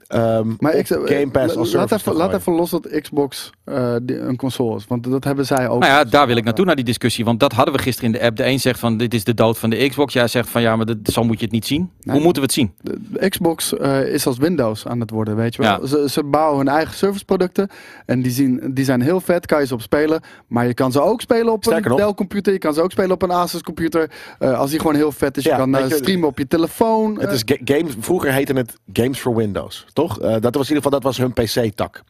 ehm, 0.10 0.48
Maar 0.60 0.74
ik, 0.76 0.88
Game 0.88 1.30
Pass 1.32 1.56
als 1.56 1.74
laat 1.74 1.92
even, 1.92 2.14
laat 2.14 2.34
even 2.34 2.54
los 2.54 2.70
dat 2.70 2.88
Xbox 3.02 3.50
eh, 3.64 3.96
die- 4.02 4.20
een 4.20 4.36
console 4.36 4.76
is. 4.76 4.86
Want 4.88 5.04
dat 5.12 5.24
hebben 5.24 5.46
zij 5.46 5.70
ook. 5.70 5.80
Nou 5.82 5.92
ja, 5.94 6.04
daar 6.04 6.28
wil 6.28 6.36
ik 6.36 6.44
naartoe, 6.44 6.66
naar 6.66 6.76
die 6.76 6.86
discussie. 6.86 7.26
Want 7.26 7.40
dat 7.40 7.52
hadden 7.52 7.74
we 7.74 7.82
gisteren 7.82 8.14
in 8.14 8.20
de 8.20 8.26
app. 8.26 8.36
De 8.38 8.46
een 8.46 8.60
zegt 8.60 8.80
van, 8.80 8.98
dit 8.98 9.14
is 9.14 9.24
de 9.24 9.34
dood 9.34 9.58
van 9.58 9.70
de 9.70 9.88
Xbox. 9.90 10.14
Jij 10.14 10.28
zegt 10.28 10.50
van, 10.50 10.62
ja, 10.62 10.76
maar 10.76 10.86
dat, 10.86 10.98
zo 11.04 11.24
moet 11.24 11.38
je 11.40 11.44
het 11.46 11.54
niet 11.54 11.66
zien. 11.66 11.90
Nee. 12.02 12.16
Hoe 12.16 12.24
moeten 12.24 12.42
we 12.42 12.48
het 12.48 12.58
zien? 12.58 12.72
De, 12.82 12.98
de 13.10 13.30
Xbox 13.30 13.78
eh, 13.78 14.14
is 14.14 14.26
als 14.28 14.38
Windows 14.38 14.88
aan 14.88 15.00
het 15.00 15.10
worden, 15.10 15.36
weet 15.36 15.56
je 15.56 15.62
wel. 15.62 15.72
Ja. 15.82 15.88
Ze, 15.88 16.06
ze 16.10 16.24
bouwen 16.24 16.58
hun 16.58 16.68
eigen 16.68 16.96
serviceproducten. 16.96 17.70
En 18.06 18.22
die, 18.22 18.32
zien, 18.32 18.62
die 18.74 18.86
zijn 18.86 19.02
heel 19.02 19.22
vet, 19.22 19.46
kan 19.46 19.60
je 19.60 19.66
ze 19.68 19.74
op 19.74 19.82
spelen. 19.82 20.22
Maar 20.48 20.68
je 20.68 20.74
kan 20.74 20.92
ze 20.92 21.02
ook 21.02 21.22
spelen 21.22 21.54
op 21.54 21.64
Sterker 21.64 21.86
een 21.86 21.98
nog- 21.98 22.00
Dell 22.06 22.14
computer. 22.14 22.54
Je 22.54 22.60
kan 22.60 22.74
ze 22.74 22.82
ook 22.82 22.92
spelen 22.92 23.12
op 23.12 23.22
een 23.22 23.32
Asus 23.32 23.62
computer. 23.62 24.12
Eh, 24.40 24.60
als 24.60 24.70
die 24.70 24.80
gewoon 24.80 24.96
heel 24.96 25.12
vet 25.12 25.38
is. 25.38 25.44
Je 25.44 25.50
kan 25.50 25.72
je, 25.72 25.96
streamen 25.96 26.28
op 26.28 26.38
je 26.38 26.48
telefoon. 26.48 27.20
Het 27.20 27.32
is 27.32 27.42
ga- 27.46 27.58
games, 27.78 27.94
vroeger 28.00 28.34
heette 28.34 28.54
het 28.54 28.78
Games 28.94 29.20
for 29.20 29.36
Windows, 29.36 29.86
toch? 30.02 30.20
Eh, 30.20 30.36
dat 30.40 30.56
was 30.56 30.70
in 30.70 30.76
ieder 30.76 30.92
geval 30.92 30.92
dat 30.92 31.04
was 31.04 31.18
hun 31.18 31.34
PC-tak. 31.34 32.04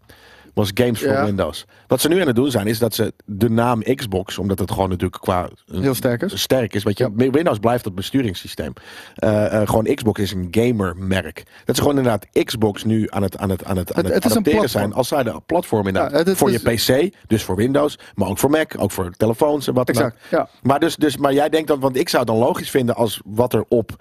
Was 0.53 0.71
Games 0.73 0.99
Ja. 0.99 1.25
Windows. 1.25 1.65
Wat 1.87 2.01
ze 2.01 2.07
nu 2.07 2.21
aan 2.21 2.27
het 2.27 2.35
doen 2.35 2.51
zijn, 2.51 2.67
is 2.67 2.79
dat 2.79 2.93
ze 2.93 3.13
de 3.25 3.49
naam 3.49 3.81
Xbox, 3.95 4.37
omdat 4.37 4.59
het 4.59 4.71
gewoon 4.71 4.89
natuurlijk 4.89 5.21
qua 5.21 5.49
eh, 5.71 5.81
Heel 5.81 5.93
sterk 5.93 6.21
is. 6.21 6.41
sterk 6.41 6.73
is. 6.73 6.83
Weet 6.83 6.97
je, 6.97 7.11
Windows 7.15 7.57
blijft 7.59 7.85
het 7.85 7.95
besturingssysteem. 7.95 8.73
Eh, 9.15 9.61
gewoon 9.67 9.95
Xbox 9.95 10.19
is 10.21 10.31
een 10.31 10.47
gamermerk. 10.51 11.43
Dat 11.65 11.75
ze 11.75 11.81
gewoon 11.81 11.97
inderdaad 11.97 12.25
Xbox 12.43 12.83
nu 12.83 13.07
aan 13.09 13.23
het, 13.23 13.37
aan 13.37 13.49
het, 13.49 13.63
aan 13.63 13.77
het, 13.77 13.93
aan 13.93 14.05
Het- 14.05 14.13
het, 14.13 14.25
adapteren 14.31 14.69
zijn 14.69 14.93
als 14.93 15.07
zij 15.07 15.23
de 15.23 15.41
platform 15.45 15.87
inderdaad. 15.87 16.11
Ja, 16.11 16.17
het- 16.17 16.27
het 16.27 16.37
voor 16.37 16.51
is- 16.51 16.61
je 16.85 17.09
PC, 17.09 17.13
dus 17.27 17.43
voor 17.43 17.55
Windows, 17.55 17.99
maar 18.15 18.27
ook 18.27 18.37
voor 18.37 18.49
Mac, 18.49 18.73
ook 18.77 18.91
voor 18.91 19.11
telefoons 19.17 19.67
en 19.67 19.73
wat 19.73 19.87
dan 19.87 19.95
exact. 19.95 20.49
Maar, 20.61 20.79
dus, 20.79 20.95
dus, 20.95 21.17
maar 21.17 21.33
jij 21.33 21.49
denkt 21.49 21.67
dan, 21.67 21.79
want 21.79 21.95
ik 21.97 22.09
zou 22.09 22.23
het 22.23 22.31
dan 22.31 22.41
logisch 22.41 22.69
vinden 22.69 22.95
als 22.95 23.21
wat 23.25 23.53
er 23.53 23.65
op 23.67 23.95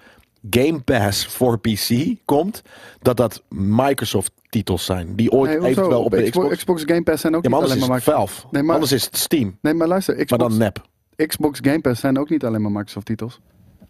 Game 0.49 0.79
Pass 0.79 1.25
voor 1.25 1.59
PC 1.59 2.15
komt, 2.25 2.61
dat 2.99 3.17
dat 3.17 3.43
Microsoft 3.49 4.31
titels 4.49 4.85
zijn. 4.85 5.15
Die 5.15 5.31
ooit 5.31 5.59
Nee, 5.59 5.69
eventueel 5.69 6.03
op 6.03 6.11
de 6.11 6.29
Xbox, 6.29 6.55
Xbox. 6.55 6.83
Game 6.85 7.03
Pass 7.03 7.21
zijn 7.21 7.35
ook 7.35 7.43
Ja, 7.43 7.49
maar 7.49 7.59
niet 7.59 7.69
anders 7.69 7.87
alleen 7.89 7.97
is 7.97 8.05
maar 8.05 8.15
Microsoft. 8.15 8.41
Valve. 8.41 8.53
Nee, 8.55 8.63
maar- 8.63 8.73
Anders 8.73 8.91
is 8.91 9.05
het 9.05 9.17
Steam. 9.17 9.57
Nee, 9.61 9.73
maar 9.73 9.87
luister. 9.87 10.15
Maar 10.15 10.25
Xbox, 10.25 10.43
dan 10.49 10.57
nep. 10.57 10.85
Xbox 11.27 11.59
Game 11.61 11.81
Pass 11.81 11.99
zijn 12.01 12.17
ook 12.19 12.29
niet 12.29 12.45
alleen 12.45 12.61
maar 12.61 12.71
Microsoft 12.71 13.05
titels. 13.05 13.39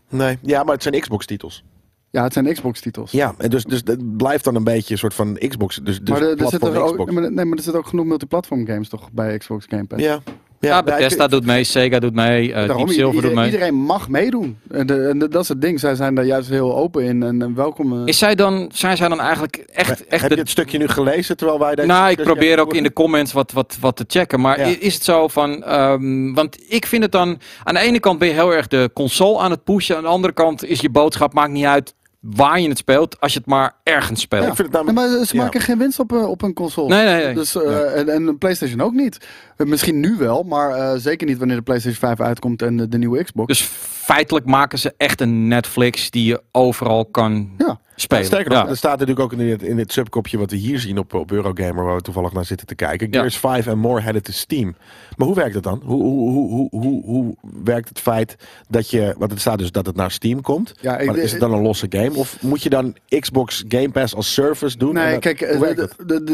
Nee, 0.10 0.38
ja, 0.42 0.64
maar 0.64 0.74
het 0.74 0.84
zijn 0.84 1.00
Xbox 1.00 1.26
titels. 1.26 1.64
Ja, 2.12 2.24
het 2.24 2.34
zijn 2.34 2.54
Xbox 2.54 2.82
titels. 2.82 3.12
Ja, 3.12 3.34
en 3.38 3.50
dus, 3.50 3.64
dus 3.64 3.82
het 3.86 4.18
blijft 4.18 4.44
dan 4.44 4.56
een 4.56 4.64
beetje 4.64 4.94
een 4.94 5.00
soort 5.00 5.14
van 5.14 5.38
Xbox. 5.48 5.76
Dus, 5.84 6.00
dus 6.00 6.10
maar 6.10 6.22
er, 6.22 6.30
er 6.30 6.36
platform 6.36 6.62
zitten 6.64 6.84
ook, 6.84 6.92
Xbox. 6.92 7.12
nee, 7.12 7.22
maar- 7.22 7.32
nee, 7.32 7.46
maar 7.46 7.58
er 7.58 7.64
zitten 7.64 7.82
ook 7.82 7.88
genoeg 7.88 8.06
multiplatform 8.06 8.66
games 8.68 8.90
toch 8.90 9.12
bij 9.12 9.38
Xbox 9.38 9.66
Game 9.70 9.86
Pass. 9.86 10.04
Ja, 10.04 10.20
Ja, 10.62 10.70
ja, 10.70 10.84
Bethesda 10.84 11.24
ik- 11.24 11.30
doet 11.30 11.46
mee, 11.46 11.64
Sega 11.64 12.00
doet 12.00 12.14
mee, 12.14 12.54
eh 12.54 12.68
Daarom, 12.68 12.86
Deep 12.86 12.96
Silver 12.96 13.16
ieder- 13.16 13.30
doet 13.30 13.40
mee. 13.40 13.46
Iedereen 13.52 13.74
mag 13.76 14.10
meedoen. 14.10 14.58
En, 14.72 14.88
de, 14.88 15.08
en 15.08 15.20
de- 15.20 15.28
dat 15.28 15.42
is 15.44 15.50
het 15.50 15.62
ding. 15.62 15.80
Zij 15.80 15.96
zijn 15.96 16.16
daar 16.16 16.26
juist 16.26 16.50
heel 16.50 16.76
open 16.76 17.04
in 17.04 17.24
en, 17.24 17.42
en 17.42 17.56
welkom. 17.56 17.94
eh. 17.94 18.02
Is 18.06 18.18
zij 18.18 18.36
dan, 18.36 18.70
zijn 18.74 18.98
zij 18.98 19.08
dan 19.08 19.20
eigenlijk 19.20 19.56
echt, 19.58 19.90
echt 20.08 20.22
Heb 20.22 20.30
de 20.30 20.36
je 20.36 20.42
het 20.42 20.50
stukje 20.50 20.78
nu 20.78 20.88
gelezen 20.88 21.38
terwijl 21.38 21.60
wij 21.60 21.76
deze 21.76 21.88
Nou, 21.88 22.10
ik 22.12 22.24
probeer 22.24 22.60
ook 22.60 22.74
in 22.74 22.84
de 22.84 22.94
comments 22.94 23.34
wat, 23.34 23.52
wat, 23.52 23.78
wat 23.80 23.96
te 23.96 24.06
checken. 24.08 24.40
Maar 24.40 24.60
Ja. 24.60 24.76
is 24.80 24.94
het 24.94 25.04
zo 25.04 25.28
van. 25.28 25.64
ehm, 25.64 26.34
want 26.34 26.58
ik 26.74 26.86
vind 26.86 27.04
het 27.04 27.12
dan. 27.12 27.40
Aan 27.64 27.74
de 27.74 27.80
ene 27.80 28.00
kant 28.00 28.20
ben 28.20 28.28
je 28.28 28.34
heel 28.34 28.54
erg 28.54 28.68
de 28.68 28.90
console 28.94 29.40
aan 29.40 29.52
het 29.52 29.64
pushen. 29.64 29.96
Aan 29.98 30.04
de 30.04 30.08
andere 30.10 30.34
kant 30.34 30.66
is 30.66 30.80
je 30.80 30.90
boodschap. 30.90 31.34
Maakt 31.34 31.52
niet 31.52 31.66
uit 31.66 31.94
waar 32.20 32.60
je 32.60 32.70
het 32.70 32.78
speelt. 32.78 33.20
Als 33.20 33.34
je 33.34 33.40
het 33.40 33.48
maar 33.48 33.76
ergens 33.84 34.22
speelt. 34.22 34.48
Ik 34.48 34.56
vind 34.56 34.68
het 34.74 34.86
namelijk... 34.86 34.98
maar 35.18 35.26
ze 35.26 35.36
Ja. 35.38 35.44
maken 35.44 35.62
geen 35.62 35.78
winst 35.78 36.00
op, 36.00 36.12
eh, 36.14 36.30
op 36.30 36.42
een 36.42 36.54
console. 36.54 36.88
Nee, 36.96 37.06
nee, 37.06 37.26
nee. 37.26 37.34
Dus, 37.34 37.56
eh, 37.56 37.98
en, 38.00 38.10
en 38.10 38.28
een 38.28 38.38
PlayStation 38.38 38.82
ook 38.82 38.94
niet. 38.94 39.18
Eh, 39.60 39.68
misschien 39.68 40.00
nu 40.00 40.16
wel, 40.18 40.44
maar 40.44 40.72
eh, 40.72 40.94
zeker 40.98 41.28
niet 41.28 41.38
wanneer 41.38 41.56
de 41.56 41.62
PlayStation 41.62 42.00
5 42.16 42.20
uitkomt 42.28 42.62
en 42.62 42.78
de, 42.78 42.88
de 42.88 42.98
nieuwe 42.98 43.24
Xbox. 43.24 43.48
Dus 43.48 43.62
feitelijk 43.92 44.46
maken 44.46 44.80
ze 44.80 44.94
echt 44.98 45.22
een 45.22 45.48
Netflix 45.48 46.12
die 46.12 46.26
je 46.26 46.42
overal 46.52 47.06
kan 47.06 47.50
Ja. 47.58 47.80
spelen. 47.96 48.26
Sterker 48.26 48.52
nog, 48.52 48.64
Ja. 48.64 48.70
er 48.70 48.78
staat 48.78 48.92
natuurlijk 48.92 49.20
ook 49.20 49.32
in 49.32 49.38
dit, 49.38 49.62
in 49.64 49.76
dit 49.76 49.92
subkopje 49.92 50.38
wat 50.38 50.52
we 50.52 50.58
hier 50.58 50.80
zien 50.80 50.98
op, 50.98 51.14
op 51.14 51.32
Eurogamer, 51.32 51.84
waar 51.84 51.96
we 51.96 52.02
toevallig 52.02 52.34
naar 52.34 52.46
zitten 52.46 52.68
te 52.68 52.76
kijken. 52.76 53.08
Ja. 53.12 53.20
Gears 53.20 53.38
5 53.38 53.68
en 53.68 53.78
more 53.78 54.02
headed 54.02 54.24
to 54.24 54.32
Steam. 54.32 54.76
Maar 55.18 55.28
hoe 55.28 55.36
werkt 55.36 55.54
het 55.56 55.64
dan? 55.64 55.82
Hoe, 55.86 56.02
hoe, 56.04 56.30
hoe, 56.32 56.68
hoe, 56.70 56.82
hoe, 56.82 57.04
hoe 57.06 57.36
werkt 57.64 57.90
het 57.90 58.00
feit 58.00 58.36
dat 58.70 58.90
je, 58.90 59.16
want 59.18 59.32
het 59.32 59.40
staat 59.40 59.58
dus 59.58 59.72
dat 59.72 59.86
het 59.86 59.96
naar 59.96 60.12
Steam 60.12 60.42
komt. 60.42 60.74
Ja, 60.82 60.98
ik- 60.98 61.08
maar 61.08 61.18
is 61.18 61.32
het 61.32 61.40
dan 61.40 61.54
een 61.54 61.62
losse 61.62 61.86
game? 61.90 62.14
Of 62.16 62.42
moet 62.42 62.64
je 62.64 62.70
dan 62.70 62.96
Xbox 63.20 63.64
Game 63.68 63.90
Pass 63.90 64.16
als 64.16 64.34
service 64.34 64.78
doen? 64.78 64.98
En 64.98 65.04
Nee, 65.04 65.12
dat- 65.12 65.20
kijk, 65.22 65.42
eh, 65.42 65.76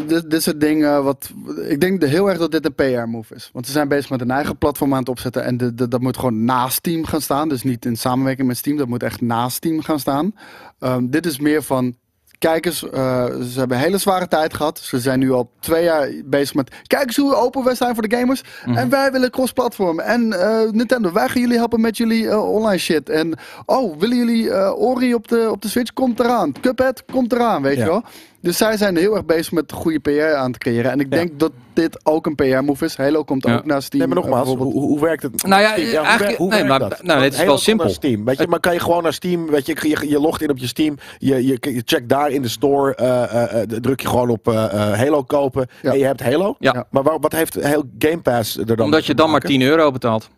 dit 0.07 0.33
is 0.33 0.45
het 0.45 0.59
ding 0.61 1.01
wat... 1.01 1.31
Ik 1.67 1.79
denk 1.81 1.99
de- 2.01 2.07
heel 2.07 2.29
erg 2.29 2.37
dat 2.37 2.51
dit 2.51 2.65
een 2.65 2.75
Is. 3.35 3.49
Want 3.53 3.65
ze 3.65 3.71
zijn 3.71 3.87
bezig 3.87 4.09
met 4.09 4.21
een 4.21 4.31
eigen 4.31 4.57
platform 4.57 4.93
aan 4.93 4.99
het 4.99 5.09
opzetten. 5.09 5.43
En 5.43 5.57
de, 5.57 5.73
de- 5.73 5.87
dat 5.87 6.01
moet 6.01 6.17
gewoon 6.17 6.43
naast 6.45 6.75
Steam 6.77 7.05
gaan 7.05 7.21
staan. 7.21 7.49
Dus 7.49 7.63
niet 7.63 7.85
in 7.85 7.97
samenwerking 7.97 8.47
met 8.47 8.57
Steam. 8.57 8.77
Dat 8.77 8.87
moet 8.87 9.03
echt 9.03 9.21
naast 9.21 9.55
Steam 9.55 9.81
gaan 9.81 9.99
staan. 9.99 10.35
Ehm, 10.79 11.07
dit 11.09 11.25
is 11.25 11.39
meer 11.39 11.63
van... 11.63 11.95
Kijk 12.39 12.65
eens, 12.65 12.89
eh, 12.89 13.25
ze 13.25 13.59
hebben 13.59 13.77
een 13.77 13.83
hele 13.83 13.97
zware 13.97 14.27
tijd 14.27 14.53
gehad. 14.53 14.79
Ze 14.79 14.99
zijn 14.99 15.19
nu 15.19 15.31
al 15.31 15.51
twee 15.59 15.83
jaar 15.83 16.09
bezig 16.25 16.55
met... 16.55 16.75
Kijk 16.87 17.05
eens 17.07 17.15
hoe 17.15 17.35
open 17.35 17.63
wij 17.63 17.75
zijn 17.75 17.93
voor 17.95 18.07
de 18.07 18.15
gamers. 18.17 18.43
En 18.65 18.89
wij 18.89 19.11
willen 19.11 19.31
cross-platform. 19.31 19.99
En 19.99 20.33
eh, 20.41 20.71
Nintendo, 20.71 21.11
wij 21.11 21.27
gaan 21.29 21.41
jullie 21.41 21.57
helpen 21.57 21.81
met 21.81 21.97
jullie 21.97 22.29
eh, 22.29 22.51
online 22.51 22.77
shit. 22.77 23.09
En 23.09 23.37
oh, 23.65 23.97
willen 23.99 24.17
jullie 24.17 24.75
Ori 24.77 25.13
op 25.13 25.27
de, 25.27 25.47
op 25.51 25.61
de 25.61 25.67
Switch? 25.67 25.93
Komt 25.93 26.19
eraan. 26.19 26.51
Cuphead? 26.61 27.03
Komt 27.11 27.33
eraan, 27.33 27.61
weet 27.61 27.77
Ja. 27.77 27.83
je 27.83 27.89
wel. 27.89 28.03
Dus 28.45 28.57
zij 28.57 28.77
zijn 28.77 28.97
heel 28.97 29.15
erg 29.15 29.25
bezig 29.25 29.51
met 29.51 29.71
goede 29.71 29.99
PR 29.99 30.35
aan 30.35 30.51
te 30.51 30.57
creëren. 30.57 30.91
En 30.91 30.99
ik 30.99 31.07
Ja. 31.09 31.15
denk 31.17 31.39
dat 31.39 31.51
dit 31.73 32.05
ook 32.05 32.25
een 32.25 32.35
PR-move 32.35 32.85
is. 32.85 32.97
Halo 32.97 33.23
komt 33.23 33.45
Ja. 33.45 33.55
ook 33.55 33.65
naar 33.65 33.81
Steam. 33.81 34.03
Nee, 34.03 34.13
maar 34.13 34.23
nogmaals, 34.23 34.49
eh, 34.53 34.57
hoe, 34.57 34.73
hoe, 34.73 34.99
werkt 34.99 35.23
het? 35.23 35.43
Nou 35.47 35.61
ja, 35.61 35.67
hoe 35.73 35.77
eigenlijk- 35.83 36.19
werkt- 36.19 36.37
hoe 36.37 36.49
nee, 36.49 36.63
werkt 36.63 36.79
maar- 36.79 36.89
dat? 36.89 37.03
nou, 37.03 37.21
het 37.23 37.31
is 37.31 37.37
Halo 37.37 37.49
wel 37.49 37.59
simpel. 37.59 37.89
Steam, 37.89 38.25
weet 38.25 38.37
je, 38.37 38.47
maar 38.47 38.59
kan 38.59 38.73
je 38.73 38.79
gewoon 38.79 39.03
naar 39.03 39.13
Steam, 39.13 39.47
weet 39.49 39.65
je, 39.65 39.75
je, 39.81 40.09
je 40.09 40.19
logt 40.19 40.41
in 40.41 40.49
op 40.49 40.57
je 40.57 40.67
Steam, 40.67 40.97
je, 41.17 41.45
je, 41.45 41.57
je 41.61 41.81
checkt 41.85 42.09
daar 42.09 42.29
in 42.31 42.41
de 42.41 42.47
store, 42.47 42.95
eh, 42.95 43.23
eh, 43.23 43.61
eh, 43.61 43.69
druk 43.69 43.99
je 44.01 44.07
gewoon 44.07 44.29
op 44.29 44.47
eh, 44.47 44.63
eh, 44.63 44.97
Halo 44.99 45.23
kopen 45.23 45.67
Ja. 45.81 45.91
en 45.91 45.97
je 45.97 46.05
hebt 46.05 46.21
Halo. 46.23 46.55
Ja. 46.59 46.85
Maar 46.89 47.03
waar- 47.03 47.19
wat 47.19 47.31
heeft 47.31 47.53
heel 47.53 47.83
Game 47.99 48.21
Pass 48.21 48.57
er 48.57 48.65
dan 48.65 48.79
Omdat 48.85 49.05
je 49.05 49.13
dan 49.15 49.25
maar 49.25 49.33
maken? 49.41 49.49
10 49.49 49.61
euro 49.61 49.91
betaalt. 49.91 50.29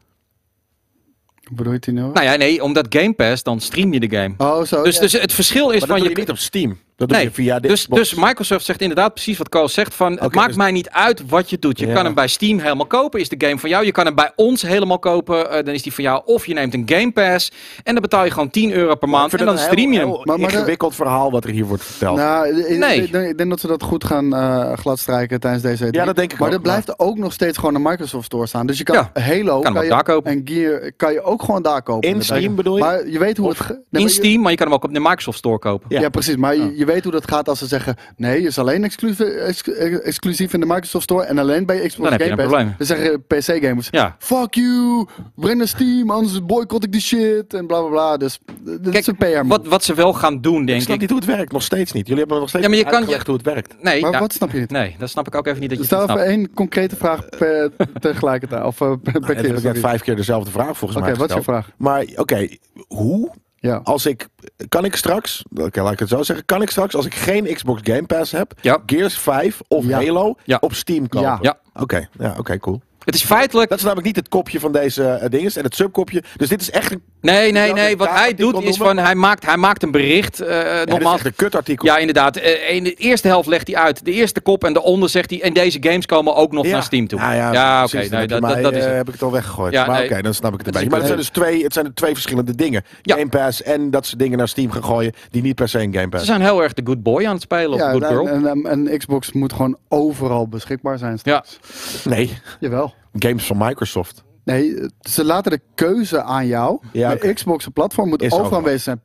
Hoe 1.48 1.56
bedoel 1.58 1.72
je 1.74 1.80
het 1.86 1.94
nou? 1.94 2.12
Nou 2.14 2.26
ja, 2.26 2.36
nee, 2.36 2.64
omdat 2.64 2.86
Game 2.90 3.14
Pass, 3.14 3.44
dan 3.44 3.60
stream 3.60 3.94
je 3.94 4.00
de 4.00 4.10
game. 4.18 4.34
Oh, 4.38 4.64
zo. 4.64 4.84
Dus, 4.84 4.96
ja. 4.96 5.02
dus 5.02 5.12
het 5.14 5.34
verschil 5.34 5.70
is 5.70 5.80
Maar 5.86 6.00
van 6.00 6.08
je 6.10 6.16
niet 6.16 6.30
op 6.30 6.38
Steam. 6.38 6.78
Dat 6.98 7.08
doe 7.08 7.18
Nee, 7.18 7.26
je 7.28 7.34
via 7.34 7.60
de 7.60 7.68
dus, 7.68 7.82
Xbox. 7.82 8.02
dus 8.10 8.14
Microsoft 8.20 8.66
zegt 8.66 8.82
inderdaad 8.82 9.14
precies 9.14 9.38
wat 9.38 9.50
Koos 9.50 9.74
zegt. 9.74 9.94
Van, 9.94 10.12
het 10.20 10.36
maakt 10.36 10.48
dus- 10.48 10.58
mij 10.58 10.72
niet 10.72 10.90
uit 10.90 11.30
wat 11.30 11.50
je 11.50 11.60
doet. 11.60 11.80
Je 11.80 11.88
Ja. 11.88 11.94
kan 11.94 12.06
hem 12.06 12.14
bij 12.14 12.28
Steam 12.28 12.60
helemaal 12.60 12.86
kopen. 12.86 13.20
Is 13.20 13.30
de 13.30 13.36
game 13.48 13.58
van 13.60 13.70
jou. 13.70 13.86
Je 13.86 13.92
kan 13.92 14.06
hem 14.06 14.16
bij 14.16 14.32
ons 14.36 14.62
helemaal 14.62 15.00
kopen. 15.00 15.50
eh, 15.52 15.64
dan 15.66 15.74
is 15.74 15.82
die 15.82 15.94
van 15.94 16.04
jou. 16.04 16.22
Of 16.26 16.46
je 16.46 16.54
neemt 16.54 16.74
een 16.74 16.84
Game 16.86 17.12
Pass. 17.12 17.52
En 17.84 17.94
dan 17.94 18.02
betaal 18.02 18.24
je 18.26 18.32
gewoon 18.32 18.50
10 18.50 18.72
euro 18.72 18.96
per 18.96 19.10
maand. 19.10 19.34
En 19.34 19.46
dan 19.46 19.48
een 19.56 19.58
stream 19.62 19.92
je 19.94 20.00
hem. 20.00 20.08
Maar- 20.10 20.22
maar 20.26 20.36
de- 20.38 20.42
ingewikkeld 20.44 20.96
verhaal 20.96 21.32
wat 21.32 21.44
er 21.44 21.50
hier 21.50 21.66
wordt 21.66 21.84
verteld. 21.84 22.18
Nou, 22.18 22.48
ik, 22.48 22.78
Nee. 22.78 23.02
ik, 23.04 23.12
denk, 23.12 23.30
ik 23.30 23.38
denk 23.38 23.50
dat 23.50 23.60
ze 23.60 23.68
dat 23.68 23.84
goed 23.84 24.04
gaan 24.04 24.36
eh 24.36 24.74
gladstrijken 24.74 25.40
tijdens 25.40 25.64
deze 25.64 25.84
E3. 25.86 25.90
Ja, 26.00 26.06
dat 26.06 26.16
denk 26.16 26.32
ik 26.34 26.40
Maar 26.40 26.48
ook, 26.48 26.54
er 26.54 26.62
blijft 26.62 27.00
ook 27.00 27.18
nog 27.18 27.34
steeds 27.34 27.58
gewoon 27.58 27.76
een 27.76 27.82
Microsoft 27.82 28.26
Store 28.26 28.48
staan. 28.48 28.68
Dus 28.68 28.78
je 28.78 28.84
kan 28.84 28.96
Ja, 28.96 29.22
Halo 29.22 29.60
kan 29.60 29.64
hem 29.72 29.78
ook 29.78 29.84
je, 29.84 29.90
daar 29.90 30.04
kopen. 30.04 30.32
en 30.32 30.42
Gear 30.46 30.92
kan 30.98 31.14
je 31.14 31.22
ook 31.22 31.44
gewoon 31.44 31.62
daar 31.62 31.82
kopen. 31.82 32.10
In. 32.10 32.22
Steam 32.24 32.56
bedoel 32.56 32.76
je? 32.78 32.84
Maar 32.84 33.08
je 33.08 33.20
weet 33.20 33.38
hoe 33.38 33.50
het... 33.50 33.80
Nee, 33.90 34.02
In 34.04 34.10
Steam, 34.10 34.42
maar 34.42 34.52
je 34.52 34.58
kan 34.58 34.66
hem 34.68 34.76
ook 34.76 34.84
op 34.84 34.94
de 34.94 35.00
Microsoft 35.00 35.38
Store 35.38 35.60
kopen. 35.60 36.00
Ja. 36.00 36.10
Precies. 36.10 36.36
Maar 36.36 36.56
je 36.56 36.86
weet 36.88 37.04
hoe 37.04 37.12
dat 37.12 37.28
gaat 37.30 37.50
als 37.50 37.60
ze 37.60 37.66
zeggen... 37.68 37.96
Nee, 38.16 38.42
is 38.42 38.58
alleen 38.60 38.84
exclusief, 38.84 39.20
ex- 39.20 39.62
exclusief 40.04 40.54
in 40.54 40.60
de 40.60 40.66
Microsoft 40.66 41.04
Store... 41.04 41.24
en 41.24 41.38
alleen 41.38 41.66
bij 41.66 41.78
Xbox 41.88 41.96
Dan 42.10 42.12
heb 42.12 42.20
je 42.22 42.28
Game 42.30 42.42
een 42.44 42.50
Pass. 42.50 42.64
probleem. 42.64 42.76
Dan 42.78 42.88
zeggen 42.88 43.26
PC-gamers... 43.28 43.88
Ja. 43.92 44.16
Fuck 44.20 44.54
you, 44.54 45.06
breng 45.36 45.58
naar 45.58 45.68
Steam, 45.68 46.10
anders 46.12 46.46
boycott 46.46 46.84
ik 46.84 46.92
die 46.92 47.02
shit 47.02 47.54
en 47.54 47.68
bla 47.68 47.80
bla 47.80 47.90
bla. 47.90 48.18
Dus 48.18 48.40
eh, 48.66 48.74
dit 48.82 48.96
is 48.96 49.08
een 49.08 49.16
PR 49.18 49.48
Wat, 49.48 49.68
wat 49.68 49.84
ze 49.84 49.94
wel 49.94 50.14
gaan 50.14 50.42
doen, 50.42 50.62
ik 50.62 50.68
denk 50.68 50.82
snap 50.82 50.94
ik. 50.96 51.02
niet 51.02 51.10
hoe 51.10 51.20
het 51.20 51.28
werkt, 51.28 51.52
nog 51.52 51.64
steeds 51.64 51.92
niet. 51.92 52.04
Jullie 52.08 52.20
hebben 52.22 52.40
nog 52.40 52.50
steeds 52.50 52.64
Ja, 52.64 52.70
maar 52.70 52.78
je 52.80 52.84
niet 52.84 52.94
kan- 52.94 53.02
uitgelegd 53.02 53.28
hoe 53.28 53.36
het 53.38 53.46
werkt. 53.46 53.76
Nee, 53.84 54.02
Maar 54.02 54.12
ja, 54.12 54.20
wat 54.20 54.34
snap 54.34 54.52
je 54.52 54.60
niet? 54.60 54.72
nee, 54.72 54.96
dat 55.00 55.10
snap 55.10 55.28
ik 55.28 55.36
ook 55.36 55.48
even 55.48 55.60
niet 55.60 55.70
dat 55.70 55.80
je 55.80 55.86
Stel 55.86 56.00
niet 56.02 56.10
even 56.10 56.24
één 56.26 56.54
concrete 56.54 56.96
vraag 56.96 57.30
per, 57.30 57.72
tegelijkertijd. 58.00 58.64
Of 58.64 58.82
eh, 58.82 58.88
per, 58.88 58.98
per 59.12 59.22
keer. 59.22 59.36
heb 59.36 59.46
ik 59.46 59.52
net 59.52 59.62
sorry. 59.64 59.80
vijf 59.80 60.02
keer 60.02 60.16
dezelfde 60.16 60.52
vraag 60.52 60.78
volgens 60.78 61.00
Oké, 61.00 61.10
mij 61.10 61.16
wat 61.20 61.30
is 61.30 61.36
je 61.36 61.42
vraag? 61.42 61.70
Maar 61.78 62.06
oké, 62.16 62.48
hoe 62.88 63.32
Ja. 63.68 63.80
als 63.84 64.06
ik 64.06 64.28
kan 64.70 64.86
ik 64.86 64.96
straks, 64.96 65.44
oké, 65.56 65.82
laat 65.82 65.94
ik 65.94 66.00
het 66.00 66.10
zo 66.10 66.24
zeggen, 66.24 66.46
kan 66.46 66.62
ik 66.62 66.70
straks 66.70 66.96
als 66.96 67.06
ik 67.06 67.16
geen 67.16 67.54
Xbox 67.54 67.82
Game 67.84 68.06
Pass 68.06 68.32
heb, 68.32 68.54
Ja. 68.62 68.82
Gears 68.86 69.18
5 69.18 69.62
of 69.68 69.86
Ja. 69.86 69.98
Halo 69.98 70.36
op 70.60 70.74
Steam 70.74 71.08
kopen? 71.10 71.28
Ja. 71.28 71.38
Ja. 71.42 71.58
Oké, 71.82 72.08
ja, 72.20 72.36
oké, 72.38 72.58
cool. 72.58 72.82
Het 73.08 73.16
is 73.16 73.24
feitelijk... 73.24 73.70
Dat 73.70 73.78
is 73.78 73.84
namelijk 73.84 74.08
niet 74.08 74.16
het 74.16 74.28
kopje 74.30 74.60
van 74.60 74.72
deze 74.72 75.20
uh, 75.24 75.30
dinges 75.30 75.56
en 75.56 75.64
het 75.64 75.76
subkopje. 75.76 76.24
Dus 76.36 76.50
dit 76.50 76.62
is 76.62 76.72
echt 76.72 76.92
een 76.92 77.02
Nee, 77.22 77.52
nee, 77.52 77.74
nee. 77.74 77.92
een 77.92 77.98
Wat 77.98 78.10
hij 78.10 78.34
doet 78.34 78.64
is 78.64 78.78
van, 78.78 78.98
hij 78.98 79.16
maakt, 79.16 79.46
hij 79.46 79.58
maakt 79.58 79.84
een 79.84 79.92
bericht. 79.92 80.40
eh 80.40 80.50
Ja, 80.50 80.80
dit 80.80 80.88
is 80.88 80.94
nogmaals, 80.94 81.16
echt 81.16 81.26
een 81.26 81.36
kutartikel. 81.36 81.88
Ja, 81.88 81.98
inderdaad. 81.98 82.36
Eh, 82.38 82.76
In 82.76 82.84
de 82.84 82.94
eerste 82.94 83.28
helft 83.28 83.48
legt 83.48 83.68
hij 83.68 83.76
uit. 83.76 84.06
De 84.06 84.12
eerste 84.12 84.42
kop 84.42 84.64
en 84.64 84.74
daaronder 84.74 85.10
zegt 85.10 85.30
hij. 85.30 85.42
En 85.42 85.54
deze 85.54 85.78
games 85.82 86.06
komen 86.06 86.36
ook 86.36 86.52
nog 86.52 86.66
naar 86.68 86.84
Steam 86.84 87.08
toe. 87.08 87.20
Ja, 87.20 87.34
ja, 87.34 87.84
oké. 87.84 87.96
nee, 87.96 88.10
heb 88.10 88.22
je 88.22 88.28
dat, 88.28 88.42
dat, 88.42 88.52
mij, 88.52 88.62
dat 88.62 88.72
is 88.74 88.80
eh, 88.80 88.86
het. 88.88 88.96
heb 88.96 89.08
ik 89.08 89.14
het 89.14 89.24
al 89.24 89.32
weggegooid. 89.32 89.74
Ja, 89.74 89.86
maar 89.86 90.00
nee. 90.00 90.10
oké, 90.12 90.22
dan 90.22 90.34
snap 90.34 90.52
ik 90.54 90.58
het 90.58 90.68
een 90.68 90.74
beetje. 90.74 90.90
Maar 90.90 90.98
het 90.98 91.08
zijn 91.08 91.20
dus 91.20 91.30
twee, 91.30 91.64
het 91.64 91.74
zijn 91.74 91.94
twee 91.94 92.14
verschillende 92.14 92.56
dingen. 92.56 92.84
Ja. 93.02 93.16
Game 93.16 93.30
Pass 93.30 93.64
en 93.64 93.92
dat 93.92 94.06
ze 94.06 94.18
dingen 94.18 94.38
naar 94.38 94.48
Steam 94.48 94.72
gaan 94.72 94.84
gooien 94.84 95.14
die 95.30 95.42
niet 95.42 95.56
per 95.56 95.70
se 95.70 95.82
in 95.82 95.92
Game 95.94 96.04
Ze 96.04 96.10
Pass 96.10 96.26
zijn 96.26 96.42
heel 96.42 96.64
erg 96.64 96.74
de 96.74 96.82
good 96.86 97.04
boy 97.04 97.26
aan 97.26 97.34
het 97.34 97.42
spelen. 97.42 97.72
Of 97.74 97.80
Ja, 97.80 97.92
good 97.92 98.06
girl. 98.06 98.28
en, 98.28 98.46
en, 98.66 98.88
en 98.88 98.98
Xbox 98.98 99.32
moet 99.32 99.54
gewoon 99.54 99.78
overal 99.88 100.48
beschikbaar 100.48 100.98
zijn. 100.98 101.20
Ja. 101.24 101.44
straks. 101.46 102.06
Nee, 102.06 102.38
Jawel. 102.60 102.94
Games 103.14 103.46
van 103.46 103.58
Microsoft. 103.58 104.26
Nee, 104.44 104.90
ze 105.02 105.24
laten 105.26 105.52
de 105.52 105.62
keuze 105.76 106.22
aan 106.22 106.48
jou. 106.48 106.80
Ja. 106.92 107.16
Xbox 107.16 107.66
een 107.66 107.72
platform 107.74 108.10
moet 108.10 108.24
overal 108.24 108.56
aanwezig 108.56 108.82
zijn. 108.82 109.00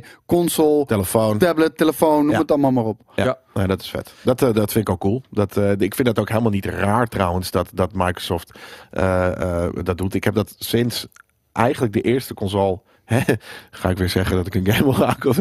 PC, 0.00 0.04
console, 0.26 0.84
Telefoon. 0.86 1.38
tablet, 1.38 1.76
telefoon, 1.76 2.22
noem 2.22 2.30
Ja. 2.30 2.38
het 2.38 2.50
allemaal 2.50 2.70
maar 2.70 2.84
op. 2.84 3.00
Ja, 3.14 3.24
Ja. 3.24 3.38
Nee, 3.54 3.66
dat 3.66 3.80
is 3.80 3.90
vet. 3.90 4.12
Dat, 4.22 4.42
eh, 4.42 4.52
dat 4.52 4.72
vind 4.72 4.88
ik 4.88 4.94
ook 4.94 5.00
cool. 5.00 5.22
Dat, 5.30 5.56
eh, 5.56 5.70
ik 5.70 5.94
vind 5.94 6.06
dat 6.08 6.18
ook 6.18 6.28
helemaal 6.28 6.50
niet 6.50 6.64
raar 6.66 7.06
trouwens 7.06 7.50
dat, 7.50 7.70
dat 7.74 7.90
Microsoft 7.94 8.58
eh, 8.90 9.64
eh, 9.66 9.72
dat 9.82 9.98
doet. 9.98 10.14
Ik 10.14 10.24
heb 10.24 10.34
dat 10.34 10.54
sinds 10.58 11.06
eigenlijk 11.52 11.92
de 11.92 12.00
eerste 12.00 12.34
console. 12.34 12.80
Ga 13.70 13.88
ik 13.88 13.98
weer 13.98 14.08
zeggen 14.08 14.36
dat 14.36 14.46
ik 14.46 14.54
een 14.54 14.66
game 14.72 14.84
wil 14.92 15.06
maken? 15.06 15.30
Of 15.30 15.36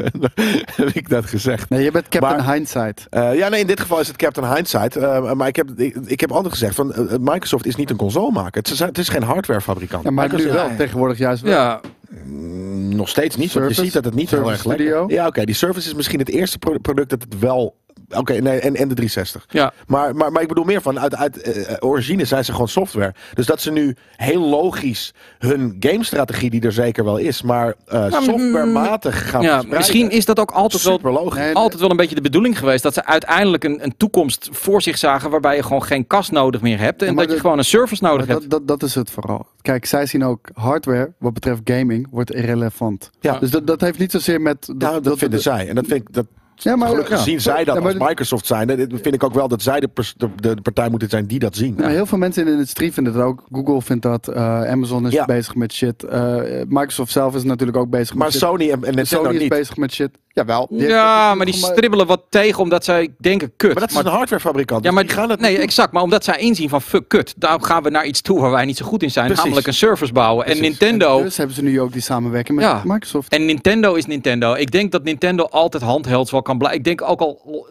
heb 0.76 0.90
ik 0.94 1.10
dat 1.10 1.26
gezegd? 1.26 1.70
Nee, 1.70 1.84
je 1.84 1.92
bent 1.92 2.08
Captain 2.08 2.46
Maar- 2.46 2.54
Hindsight. 2.54 3.08
Eh, 3.10 3.36
ja, 3.36 3.50
nee, 3.50 3.60
in 3.60 3.68
dit 3.68 3.80
geval 3.80 4.00
is 4.00 4.08
het 4.08 4.16
Captain 4.16 4.54
Hindsight. 4.56 4.96
Eh, 4.96 5.32
maar 5.34 5.48
ik 5.48 5.56
heb, 5.56 5.70
ik, 5.76 5.96
ik 6.06 6.20
heb 6.20 6.32
altijd 6.32 6.54
gezegd: 6.54 6.76
van, 6.76 6.94
eh, 6.94 7.16
Microsoft 7.20 7.66
is 7.66 7.76
niet 7.76 7.90
een 7.90 7.96
consolemaker. 7.96 8.62
Het 8.62 8.72
is, 8.72 8.80
het 8.80 8.98
is 8.98 9.10
geen 9.10 9.24
hardwarefabrikant. 9.24 10.04
Ja, 10.04 10.12
maar 10.12 10.28
nu 10.28 10.34
Microsoft- 10.36 10.68
wel. 10.68 10.76
Tegenwoordig 10.78 11.18
juist 11.18 11.42
wel. 11.42 11.52
Ja, 11.52 11.80
Mm, 12.26 12.96
nog 12.96 13.10
steeds 13.10 13.36
niet. 13.36 13.54
want 13.54 13.76
je 13.76 13.84
ziet 13.84 13.94
dat 13.94 14.06
het 14.06 14.14
niet 14.14 14.30
heel 14.30 14.40
Surface 14.40 14.58
erg 14.58 14.66
lekker 14.66 14.86
Studio? 14.96 15.16
Ja, 15.16 15.28
oké. 15.28 15.46
die 15.46 15.56
Surface 15.56 15.88
is 15.88 15.94
misschien 15.94 16.20
het 16.20 16.30
eerste 16.30 16.58
pro- 16.60 16.78
product 16.82 17.10
dat 17.10 17.22
het 17.22 17.40
wel. 17.40 17.76
Oké, 18.18 18.34
nee, 18.34 18.60
en, 18.60 18.76
en 18.76 18.88
de 18.88 18.96
360. 18.96 19.46
ja. 19.50 19.74
Maar, 19.88 20.16
maar, 20.16 20.32
maar 20.32 20.42
ik 20.42 20.48
bedoel 20.48 20.64
meer 20.64 20.82
van, 20.82 21.00
uit, 21.00 21.16
uit 21.16 21.42
eh, 21.42 21.76
origine 21.80 22.26
zijn 22.26 22.46
ze 22.46 22.52
gewoon 22.52 22.68
software. 22.68 23.14
Dus 23.34 23.46
dat 23.46 23.62
ze 23.62 23.72
nu 23.72 23.96
heel 24.16 24.42
logisch 24.50 25.14
hun 25.40 25.76
gamestrategie, 25.80 26.50
die 26.50 26.62
er 26.62 26.72
zeker 26.72 27.04
wel 27.04 27.18
is, 27.18 27.42
maar 27.42 27.74
eh, 27.86 28.06
Nou, 28.06 28.24
softwarematig 28.24 29.30
gaan 29.30 29.42
ja 29.42 29.48
verspreiden. 29.48 29.78
misschien 29.78 30.10
is 30.10 30.26
dat 30.26 30.40
ook 30.40 30.52
altijd 30.52 30.84
wel, 30.84 31.00
logisch. 31.14 31.54
Altijd 31.54 31.82
wel 31.82 31.90
een 31.92 31.98
beetje 31.98 32.16
de 32.16 32.22
bedoeling 32.22 32.58
geweest. 32.60 32.84
Dat 32.84 32.94
ze 32.94 33.06
uiteindelijk 33.06 33.64
een, 33.64 33.84
een 33.84 33.94
toekomst 33.98 34.50
voor 34.52 34.82
zich 34.82 34.98
zagen. 34.98 35.30
waarbij 35.30 35.56
je 35.56 35.64
gewoon 35.64 35.84
geen 35.84 36.08
kast 36.08 36.32
nodig 36.32 36.62
meer 36.62 36.80
hebt. 36.80 37.02
En 37.02 37.08
Ja, 37.08 37.14
dat 37.22 37.32
je 37.32 37.40
gewoon 37.40 37.58
een 37.58 37.64
service 37.66 38.04
nodig 38.04 38.28
hebt. 38.28 38.42
dat, 38.42 38.50
dat, 38.50 38.68
dat 38.68 38.84
is 38.90 38.96
het 38.96 39.12
vooral. 39.12 39.48
Kijk, 39.62 39.86
zij 39.86 40.06
zien 40.06 40.24
ook 40.24 40.50
hardware, 40.54 41.14
wat 41.18 41.34
betreft 41.34 41.62
gaming, 41.64 42.08
wordt 42.12 42.34
irrelevant. 42.34 43.10
Ja. 43.20 43.40
Dus 43.40 43.52
dat, 43.52 43.68
dat 43.68 43.82
heeft 43.82 44.00
niet 44.00 44.12
zozeer 44.12 44.42
met... 44.42 44.74
Ja, 44.78 45.00
dat, 45.00 45.18
vinden 45.18 45.42
zij. 45.42 45.68
En 45.68 45.76
dat 45.76 45.86
vind 45.88 46.02
ik, 46.02 46.14
dat, 46.14 46.26
Ja, 46.64 46.76
maar, 46.76 46.88
gelukkig 46.90 47.18
ja. 47.18 47.24
zien 47.24 47.42
zij 47.42 47.64
dat 47.64 47.76
Ja, 47.76 47.82
maar 47.82 47.94
als 48.00 48.08
Microsoft 48.08 48.46
zijn. 48.46 48.68
Dat 48.68 48.78
vind 49.02 49.14
ik 49.14 49.24
ook 49.24 49.34
wel 49.34 49.48
dat 49.48 49.62
zij 49.62 49.80
de, 49.80 49.90
de, 50.18 50.30
de 50.36 50.62
partij 50.62 50.90
moeten 50.90 51.10
zijn 51.10 51.26
die 51.26 51.40
dat 51.40 51.56
zien. 51.56 51.76
Ja, 51.78 51.88
heel 51.88 52.06
veel 52.06 52.18
mensen 52.18 52.42
in 52.42 52.48
de 52.48 52.54
industrie 52.54 52.94
vinden 52.94 53.14
dat 53.14 53.24
ook. 53.24 53.44
Google 53.52 53.82
vindt 53.82 54.04
dat. 54.04 54.28
eh, 54.28 54.64
Amazon 54.64 55.08
is 55.08 55.26
bezig 55.26 55.56
met 55.56 55.74
shit. 55.74 56.04
eh, 56.04 56.42
Microsoft 56.68 57.12
zelf 57.12 57.36
is 57.36 57.44
natuurlijk 57.44 57.78
ook 57.78 57.90
bezig 57.90 58.16
Maar 58.16 58.24
met 58.26 58.32
shit. 58.34 58.42
Sony 58.42 58.64
en, 58.72 58.84
en 58.84 58.96
Nintendo 58.96 59.24
Sony 59.24 59.36
is 59.36 59.42
niet. 59.42 59.50
bezig 59.50 59.78
met 59.78 59.94
shit. 59.94 60.10
Jawel. 60.40 60.68
Die 60.70 60.80
heeft- 60.80 60.92
ja, 60.92 61.36
maar 61.36 61.46
die 61.46 61.60
maar- 61.62 61.72
stribbelen 61.72 62.08
wat 62.08 62.22
tegen 62.30 62.60
omdat 62.62 62.84
zij 62.84 63.14
denken 63.18 63.52
kut. 63.58 63.72
Maar 63.74 63.82
dat 63.82 63.90
is 63.90 63.96
een 63.98 64.06
hardwarefabrikant. 64.06 64.84
Ja, 64.84 64.90
dus 64.90 64.98
maar 65.00 65.08
die 65.08 65.16
gaan 65.18 65.30
het 65.30 65.40
nee, 65.40 65.58
exact. 65.58 65.92
Maar 65.92 66.04
omdat 66.04 66.24
zij 66.24 66.38
inzien 66.38 66.70
van 66.70 66.82
fuck 66.82 67.08
kut, 67.08 67.34
daar 67.38 67.62
gaan 67.62 67.84
we 67.84 67.90
naar 67.90 68.06
iets 68.06 68.22
toe 68.22 68.40
waar 68.40 68.52
wij 68.52 68.66
niet 68.66 68.78
zo 68.78 68.86
goed 68.86 69.04
in 69.04 69.12
zijn, 69.12 69.26
Precies. 69.26 69.44
namelijk 69.44 69.68
een 69.68 69.74
service 69.74 70.14
bouwen. 70.14 70.46
En. 70.46 70.62
Nintendo. 70.62 71.24
Dus 71.24 71.38
hebben 71.38 71.56
ze 71.56 71.64
nu 71.64 71.82
ook 71.82 71.92
die 71.92 72.02
samenwerking 72.02 72.58
met 72.58 72.68
Ja. 72.68 72.82
Microsoft. 72.86 73.32
En 73.32 73.46
Nintendo 73.46 73.94
is 73.94 74.06
Nintendo. 74.06 74.54
Ik 74.54 74.72
denk 74.72 74.92
dat 74.92 75.04
Nintendo 75.04 75.44
altijd 75.44 75.84
handhelds 75.84 76.32
wel 76.32 76.42
kan 76.42 76.58
blijven. 76.58 76.80
Ik 76.80 76.86
denk 76.86 77.02
ook 77.02 77.20
al 77.20 77.66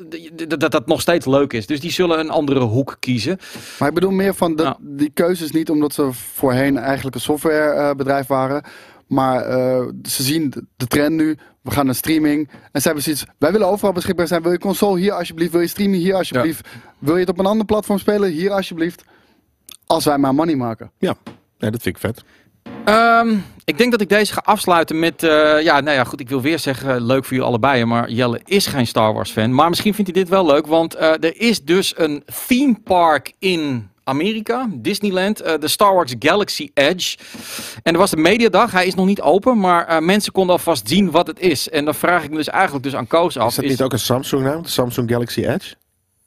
dat 0.48 0.60
dat 0.60 0.70
dat 0.70 0.86
nog 0.86 1.00
steeds 1.00 1.26
leuk 1.26 1.52
is. 1.52 1.66
Dus 1.66 1.80
die 1.80 1.90
zullen 1.90 2.18
een 2.18 2.30
andere 2.30 2.60
hoek 2.60 2.96
kiezen. 3.00 3.38
Maar 3.78 3.88
ik 3.88 3.94
bedoel 3.94 4.10
meer 4.10 4.34
van 4.34 4.56
dat, 4.56 4.66
Ja. 4.66 4.76
die 4.80 5.10
keuzes 5.14 5.50
niet 5.50 5.70
omdat 5.70 5.92
ze 5.94 6.08
voorheen 6.34 6.78
eigenlijk 6.78 7.14
een 7.14 7.20
softwarebedrijf 7.22 8.26
waren. 8.26 8.62
Maar 9.08 9.40
eh, 9.44 9.86
ze 10.02 10.22
zien 10.22 10.54
de- 10.76 10.86
trend 10.86 11.14
nu. 11.16 11.36
We 11.62 11.70
gaan 11.70 11.86
naar 11.86 11.94
streaming. 11.94 12.50
En 12.72 12.80
ze 12.80 12.86
hebben 12.86 13.04
zoiets. 13.04 13.24
Wij 13.38 13.52
willen 13.52 13.66
overal 13.68 13.92
beschikbaar 13.92 14.26
zijn. 14.26 14.42
Wil 14.42 14.52
je 14.52 14.58
console 14.58 14.98
hier 15.00 15.12
alsjeblieft? 15.12 15.52
Wil 15.52 15.60
je 15.60 15.66
streaming 15.66 16.02
hier 16.02 16.14
alsjeblieft? 16.14 16.68
Wil 16.98 17.14
je 17.14 17.20
het 17.20 17.28
op 17.28 17.38
een 17.38 17.46
ander 17.46 17.66
platform 17.66 17.98
spelen? 17.98 18.30
Hier 18.30 18.50
alsjeblieft. 18.50 19.04
Als 19.86 20.04
wij 20.04 20.18
maar 20.18 20.34
money 20.34 20.54
maken. 20.56 20.90
Ja. 20.98 21.14
ja, 21.58 21.70
dat 21.70 21.82
vind 21.82 21.94
ik 21.96 22.00
vet. 22.00 22.22
Ehm, 22.84 23.36
ik 23.64 23.78
denk 23.78 23.90
dat 23.90 24.00
ik 24.00 24.08
deze 24.08 24.32
ga 24.32 24.40
afsluiten 24.44 24.98
met. 24.98 25.22
eh, 25.22 25.62
ja, 25.62 25.80
nou 25.80 25.96
ja, 25.96 26.04
goed. 26.04 26.20
Ik 26.20 26.28
wil 26.28 26.40
weer 26.40 26.58
zeggen, 26.58 27.02
leuk 27.06 27.24
voor 27.24 27.32
jullie 27.32 27.48
allebei. 27.48 27.84
Maar 27.84 28.10
Jelle 28.10 28.40
is 28.44 28.66
geen 28.66 28.86
Star 28.86 29.12
Wars 29.14 29.30
fan. 29.30 29.54
Maar 29.54 29.68
misschien 29.68 29.94
vindt 29.94 30.10
hij 30.12 30.20
dit 30.22 30.30
wel 30.30 30.46
leuk. 30.46 30.66
Want 30.66 30.94
eh, 30.94 31.08
er 31.10 31.40
is 31.40 31.64
dus 31.64 31.98
een 31.98 32.22
theme 32.46 32.76
park 32.84 33.32
in 33.38 33.88
Amerika, 34.08 34.68
Disneyland, 34.74 35.40
eh, 35.40 35.58
de 35.58 35.68
Star 35.68 35.94
Wars 35.94 36.14
Galaxy 36.18 36.70
Edge. 36.74 37.16
En 37.82 37.92
er 37.92 37.98
was 37.98 38.10
de 38.10 38.16
mediadag. 38.16 38.70
Hij 38.72 38.86
is 38.86 38.94
nog 38.94 39.06
niet 39.06 39.20
open, 39.20 39.58
maar 39.58 39.86
eh, 39.86 39.98
mensen 39.98 40.32
konden 40.32 40.52
alvast 40.56 40.88
zien 40.88 41.10
wat 41.10 41.26
het 41.26 41.40
is. 41.40 41.68
En 41.68 41.84
dan 41.84 41.94
vraag 41.94 42.24
ik 42.24 42.30
me 42.30 42.36
dus 42.36 42.48
eigenlijk 42.48 42.84
dus 42.84 42.94
aan 42.94 43.06
Koos 43.06 43.36
af. 43.36 43.48
Is 43.48 43.54
dat 43.54 43.64
niet 43.64 43.82
ook 43.82 43.92
een 43.92 43.98
Samsung 43.98 44.42
naam? 44.42 44.62
De 44.62 44.68
Samsung 44.68 45.10
Galaxy 45.10 45.44
Edge? 45.44 45.74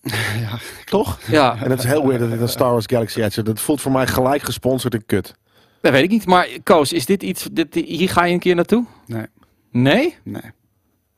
Ja. 0.42 0.58
Toch? 0.86 1.20
Ja, 1.28 1.58
En 1.64 1.70
het 1.70 1.80
is 1.80 1.86
heel 1.86 2.06
weird 2.08 2.20
dat 2.22 2.32
het 2.32 2.42
een 2.42 2.50
Star 2.50 2.72
Wars 2.72 2.86
Galaxy 2.88 3.22
Edge 3.22 3.40
is. 3.40 3.46
Dat 3.46 3.60
voelt 3.60 3.82
voor 3.82 3.92
mij 3.92 4.08
gelijk 4.08 4.42
gesponsord 4.42 4.94
en 4.94 5.06
kut. 5.06 5.36
dat 5.82 5.92
weet 5.92 6.04
ik 6.04 6.10
niet. 6.10 6.26
Maar 6.26 6.48
Koos, 6.64 6.94
is 6.94 7.06
dit 7.06 7.24
iets. 7.24 7.48
Dit, 7.52 7.74
hier 7.74 8.10
ga 8.10 8.26
je 8.26 8.34
een 8.34 8.40
keer 8.40 8.56
naartoe? 8.56 8.86
Nee. 9.06 9.26
Nee? 9.72 10.16
Nee. 10.24 10.42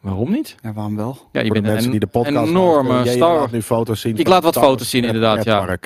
Waarom 0.02 0.32
niet? 0.32 0.56
Ja, 0.62 0.74
waarom 0.74 0.96
wel? 0.96 1.18
Ja, 1.32 1.40
je 1.42 1.46
Voor 1.46 1.56
de 1.56 1.62
bent 1.62 1.66
mensen 1.74 1.86
een 1.86 1.92
die 1.92 2.00
de 2.00 2.08
podcast 2.08 2.48
enorme 2.48 3.06
Star 3.06 3.40
laat 3.40 3.52
nu 3.52 3.62
foto's 3.62 4.02
zien. 4.02 4.18
Ik 4.18 4.28
laat 4.28 4.44
wat 4.44 4.56
Wars 4.56 4.68
foto's 4.68 4.90
zien, 4.90 5.04
inderdaad, 5.04 5.44
ja. 5.44 5.78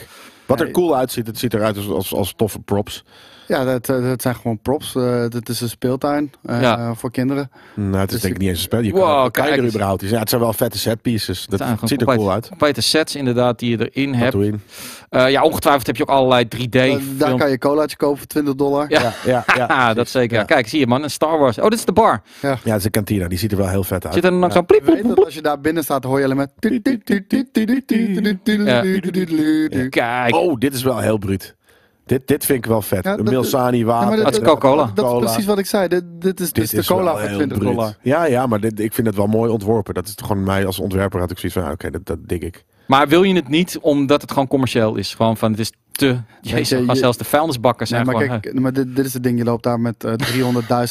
Wat 0.48 0.60
er 0.60 0.72
cool 0.72 0.96
uitziet, 0.96 1.28
het 1.28 1.38
ziet 1.38 1.54
eruit 1.54 1.78
als, 1.78 1.88
als, 1.88 2.14
als 2.14 2.34
toffe 2.36 2.60
props. 2.60 3.04
Ja, 3.48 3.64
dat, 3.64 3.90
eh, 3.90 4.02
dat 4.02 4.22
zijn 4.22 4.36
gewoon 4.36 4.60
props. 4.60 4.96
Eh 4.96 5.26
dat 5.30 5.50
is 5.50 5.62
een 5.62 5.70
speeltuin 5.70 6.32
eh, 6.46 6.62
Ja. 6.62 6.94
voor 6.94 7.12
kinderen. 7.12 7.52
Nou, 7.76 7.98
het 7.98 8.06
is 8.08 8.12
Dus 8.12 8.22
denk 8.22 8.34
ik 8.34 8.40
niet 8.40 8.50
eens 8.50 8.58
een 8.58 8.64
spel. 8.64 8.80
Je 8.82 8.92
Wow, 8.92 9.22
kan, 9.22 9.32
kijk 9.32 9.58
er 9.58 9.66
überhaupt. 9.66 10.02
Ja, 10.10 10.20
het 10.20 10.30
zijn 10.30 10.42
wel 10.42 10.54
vette 10.54 10.78
set 10.78 11.02
pieces. 11.02 11.46
Dat 11.46 11.64
ziet 11.84 12.02
er 12.02 12.08
cool 12.08 12.32
uit. 12.32 12.48
Complete 12.48 12.82
sets 12.82 13.16
inderdaad 13.16 13.60
die 13.60 13.78
je 13.78 13.90
erin 13.90 14.14
hebt. 14.14 14.36
Eh, 15.10 15.30
ja, 15.30 15.44
ongetwijfeld 15.44 15.88
heb 15.88 15.96
je 15.96 16.04
ook 16.04 16.10
allerlei 16.10 16.48
3D 16.48 16.76
Eh, 16.76 16.96
daar 17.18 17.36
kan 17.36 17.50
je 17.50 17.58
colaatje 17.58 17.98
kopen 17.98 18.18
voor 18.18 18.28
20 18.28 18.56
dollar. 18.56 18.86
Ja. 18.90 19.02
Ja, 19.02 19.14
ja, 19.26 19.44
ja, 19.56 19.66
Ah, 19.90 19.96
dat 19.96 20.10
zeker. 20.10 20.38
Ja. 20.38 20.44
Kijk, 20.44 20.68
zie 20.68 20.80
je 20.80 20.88
man, 20.88 21.04
een 21.04 21.10
Star 21.10 21.40
Wars. 21.40 21.58
Oh, 21.58 21.64
dit 21.64 21.74
is 21.80 21.86
de 21.86 21.92
bar. 21.92 22.22
Ja, 22.42 22.58
het 22.64 22.76
is 22.76 22.84
een 22.86 22.92
kantina. 22.92 23.28
Die 23.28 23.38
ziet 23.38 23.52
er 23.52 23.58
wel 23.58 23.68
heel 23.70 23.84
vet 23.84 24.06
uit. 24.06 24.14
Zit 24.14 24.24
er 24.24 24.30
dan 24.30 24.40
nog 24.40 24.50
Ja. 24.50 24.56
zo'n 24.56 24.66
pliep, 24.66 24.80
Je 24.80 24.86
pliep, 24.86 24.96
weet 24.96 25.04
pliep, 25.06 25.16
dat 25.18 25.26
als 25.26 25.36
je 25.36 25.42
daar 25.42 25.60
binnen 25.62 25.84
staat, 25.84 26.04
hoor 26.04 26.18
je 26.20 26.24
alleen 26.24 26.38
maar... 26.38 26.48
Kijk. 29.90 30.36
Oh, 30.36 30.60
dit 30.60 30.74
is 30.74 30.84
wel 30.84 31.00
heel 31.00 31.18
bruut. 31.18 31.56
Dit, 32.08 32.28
dit 32.28 32.46
vind 32.46 32.58
ik 32.58 32.66
wel 32.66 32.82
vet. 32.82 33.04
Ja, 33.04 33.12
een 33.12 33.18
dat- 33.18 33.34
Milsani 33.34 33.86
water. 33.86 34.24
Dat 34.24 34.34
is 34.34 34.40
Coca-Cola. 34.40 34.92
Dat 34.94 35.12
is 35.14 35.20
precies 35.20 35.46
wat 35.46 35.60
ik 35.60 35.66
zei. 35.66 35.88
Dit, 35.88 36.04
dit 36.20 36.40
is 36.40 36.52
dus 36.54 36.70
Dit 36.70 36.88
de 36.88 36.94
cola 36.94 37.12
voor 37.12 37.20
heel 37.28 37.36
20 37.38 37.58
bruut. 37.58 37.74
dollar. 37.74 37.98
Ja, 38.02 38.26
ja, 38.26 38.48
maar 38.48 38.60
dit, 38.60 38.80
ik 38.80 38.94
vind 38.94 39.08
het 39.08 39.16
wel 39.16 39.28
mooi 39.28 39.52
ontworpen. 39.52 39.94
Dat 39.94 40.08
is 40.08 40.14
gewoon 40.26 40.44
mij 40.44 40.66
als 40.66 40.80
ontwerper 40.80 41.20
had 41.20 41.32
ik 41.32 41.38
zoiets 41.38 41.58
van, 41.60 41.68
ah, 41.68 41.72
oké, 41.74 41.90
dat, 41.90 42.06
dat 42.06 42.18
dik 42.28 42.44
ik. 42.44 42.66
Maar 42.88 43.08
wil 43.08 43.24
je 43.24 43.34
het 43.36 43.48
niet 43.48 43.78
omdat 43.82 44.22
het 44.22 44.32
gewoon 44.32 44.48
commercieel 44.48 44.96
is? 44.96 45.14
Gewoon 45.14 45.38
van, 45.38 45.52
het 45.52 45.60
is 45.60 45.72
te... 45.92 46.18
Jezus, 46.42 46.70
je- 46.70 46.80
maar 46.86 46.96
je- 46.96 47.02
zelfs 47.02 47.18
de 47.18 47.24
vuilnisbakken 47.24 47.88
Nee, 47.90 48.04
zijn 48.04 48.06
maar 48.16 48.24
gewoon... 48.26 48.40
kijk, 48.42 48.60
maar 48.60 48.74
dit, 48.74 48.96
dit 48.96 49.06
is 49.06 49.14
het 49.14 49.24
ding. 49.24 49.38
Je 49.38 49.44
loopt 49.44 49.64
daar 49.64 49.80
met 49.80 50.04
eh 50.04 50.14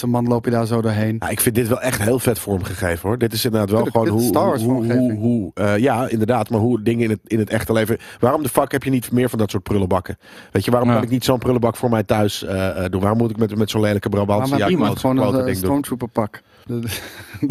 300.000 0.03 0.09
man, 0.09 0.27
loop 0.27 0.45
je 0.45 0.51
daar 0.51 0.67
zo 0.67 0.81
doorheen. 0.83 1.17
Ja, 1.19 1.29
ik 1.29 1.41
vind 1.41 1.55
dit 1.55 1.69
wel 1.69 1.81
echt 1.81 2.03
heel 2.03 2.19
vet 2.19 2.39
vormgegeven 2.39 3.09
hoor. 3.09 3.19
Dit 3.19 3.33
is 3.33 3.45
inderdaad 3.45 3.71
wel 3.71 3.83
Tuurlijk, 3.83 4.05
gewoon 4.05 4.19
hoe, 4.21 4.29
Star 4.29 4.47
Wars 4.47 4.63
hoe, 4.63 5.13
hoe, 5.13 5.51
eh, 5.55 5.77
ja, 5.79 6.09
inderdaad, 6.09 6.51
maar 6.51 6.61
hoe 6.61 6.83
dingen 6.83 7.05
in 7.05 7.11
het, 7.11 7.21
in 7.27 7.39
het 7.39 7.51
echte 7.51 7.73
leven. 7.73 7.99
Waarom 8.21 8.43
de 8.43 8.49
fuck 8.49 8.73
heb 8.73 8.83
je 8.83 8.91
niet 8.91 9.13
meer 9.13 9.29
van 9.29 9.39
dat 9.39 9.51
soort 9.51 9.63
prullenbakken? 9.63 10.19
Weet 10.53 10.65
je, 10.65 10.71
waarom 10.71 10.89
Ja. 10.89 10.95
kan 10.95 11.05
ik 11.05 11.11
niet 11.11 11.25
zo'n 11.25 11.39
prullenbak 11.39 11.77
voor 11.77 11.91
mij 11.91 12.03
thuis 12.03 12.45
eh, 12.45 12.85
eh, 12.85 12.91
doen? 12.91 13.01
Waarom 13.01 13.19
moet 13.19 13.31
ik 13.31 13.37
met, 13.37 13.57
met 13.57 13.71
zo'n 13.71 13.81
lelijke 13.81 14.09
Maar 14.09 14.25
Brabantse 14.25 14.57
jak 14.57 14.69
iemand 14.69 14.99
gewoon 14.99 15.35
een 15.35 15.47
eh, 15.47 15.55
stormtrooper 15.55 16.09
pak. 16.09 16.43
Ja, 16.67 16.77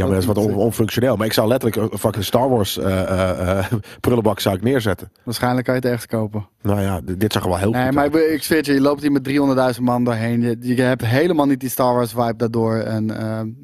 maar 0.06 0.08
dat 0.08 0.18
is 0.18 0.26
wat 0.26 0.38
on- 0.38 0.54
onfunctioneel. 0.70 1.16
Maar 1.16 1.26
ik 1.26 1.34
zou 1.34 1.48
letterlijk 1.48 1.92
een 1.94 1.98
fucking 2.00 2.24
Star 2.26 2.50
Wars 2.50 2.78
eh, 2.78 3.02
eh, 3.02 3.58
eh, 3.60 3.66
prullenbak 4.02 4.40
zou 4.40 4.56
ik 4.56 4.62
neerzetten. 4.64 5.12
Waarschijnlijk 5.24 5.66
kan 5.66 5.76
je 5.76 5.80
het 5.82 5.90
ergens 5.90 6.08
kopen. 6.08 6.48
Nou 6.62 6.82
ja, 6.82 7.02
dit 7.18 7.34
zag 7.34 7.44
er 7.44 7.50
wel 7.50 7.58
heel 7.58 7.72
Nee, 7.72 7.86
goed 7.86 7.94
maar 7.94 8.06
ik, 8.06 8.14
uit. 8.16 8.24
be- 8.28 8.34
ik 8.34 8.44
zweer 8.44 8.66
je, 8.66 8.74
je 8.74 8.82
loopt 8.82 9.02
hier 9.02 9.12
met 9.12 9.76
300.000 9.78 9.82
man 9.82 10.04
doorheen. 10.04 10.42
Je, 10.42 10.58
je 10.60 10.82
hebt 10.82 11.06
helemaal 11.06 11.46
niet 11.46 11.60
die 11.60 11.70
Star 11.70 11.94
Wars 11.94 12.12
vibe 12.12 12.34
daardoor. 12.38 12.76
En 12.76 13.08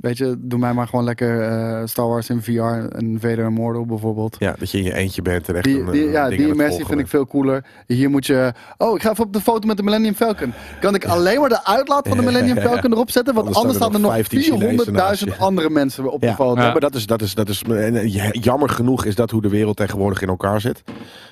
weet 0.01 0.17
je, 0.17 0.35
doe 0.39 0.59
mij 0.59 0.73
maar 0.73 0.87
gewoon 0.87 1.05
lekker 1.05 1.89
Star 1.89 2.07
Wars 2.07 2.29
in 2.29 2.41
VR. 2.41 2.61
En 2.89 3.17
Vader 3.21 3.45
Immortal 3.45 3.85
bijvoorbeeld. 3.85 4.35
Ja, 4.39 4.55
dat 4.59 4.71
je 4.71 4.77
in 4.77 4.83
je 4.83 4.93
eentje 4.93 5.21
bent 5.21 5.47
en 5.49 5.55
echt 5.55 5.63
Die, 5.63 5.79
een, 5.79 5.91
die, 5.91 6.09
ja, 6.09 6.29
die 6.29 6.47
immersie 6.47 6.85
vind 6.85 6.99
ik 6.99 7.07
veel 7.07 7.27
cooler. 7.27 7.65
Hier 7.87 8.09
moet 8.09 8.25
je... 8.25 8.53
Oh, 8.77 8.95
ik 8.95 9.01
ga 9.01 9.11
even 9.11 9.23
op 9.25 9.33
de 9.33 9.41
foto 9.41 9.67
met 9.67 9.77
de 9.77 9.83
Millennium 9.83 10.13
Falcon. 10.13 10.53
Kan 10.79 10.95
ik 10.95 11.05
alleen 11.05 11.39
maar 11.39 11.49
de 11.49 11.65
uitlaat 11.65 12.07
van 12.07 12.17
de 12.17 12.23
Millennium 12.31 12.57
Falcon 12.57 12.91
erop 12.91 13.09
zetten? 13.11 13.33
Want 13.33 13.55
Anders 13.55 13.75
staan 13.75 13.93
er 13.93 13.99
nog 13.99 14.01
nog 14.01 14.27
15 14.27 14.41
Chinezen 14.41 14.93
naast 14.93 15.25
400.000 15.25 15.31
andere 15.41 15.69
mensen 15.69 16.11
op 16.11 16.21
de 16.21 16.27
Ja, 16.27 16.35
ja, 16.37 16.53
maar 16.53 16.79
dat 16.79 16.95
is, 16.95 17.05
dat 17.05 17.21
is, 17.21 17.33
dat 17.35 17.49
is 17.49 17.61
en, 17.63 17.95
eh, 17.95 18.31
jammer 18.31 18.69
genoeg 18.69 19.05
is 19.05 19.15
dat 19.15 19.31
hoe 19.31 19.41
de 19.41 19.49
wereld 19.49 19.77
tegenwoordig 19.77 20.21
in 20.21 20.27
elkaar 20.27 20.61
zit. 20.61 20.83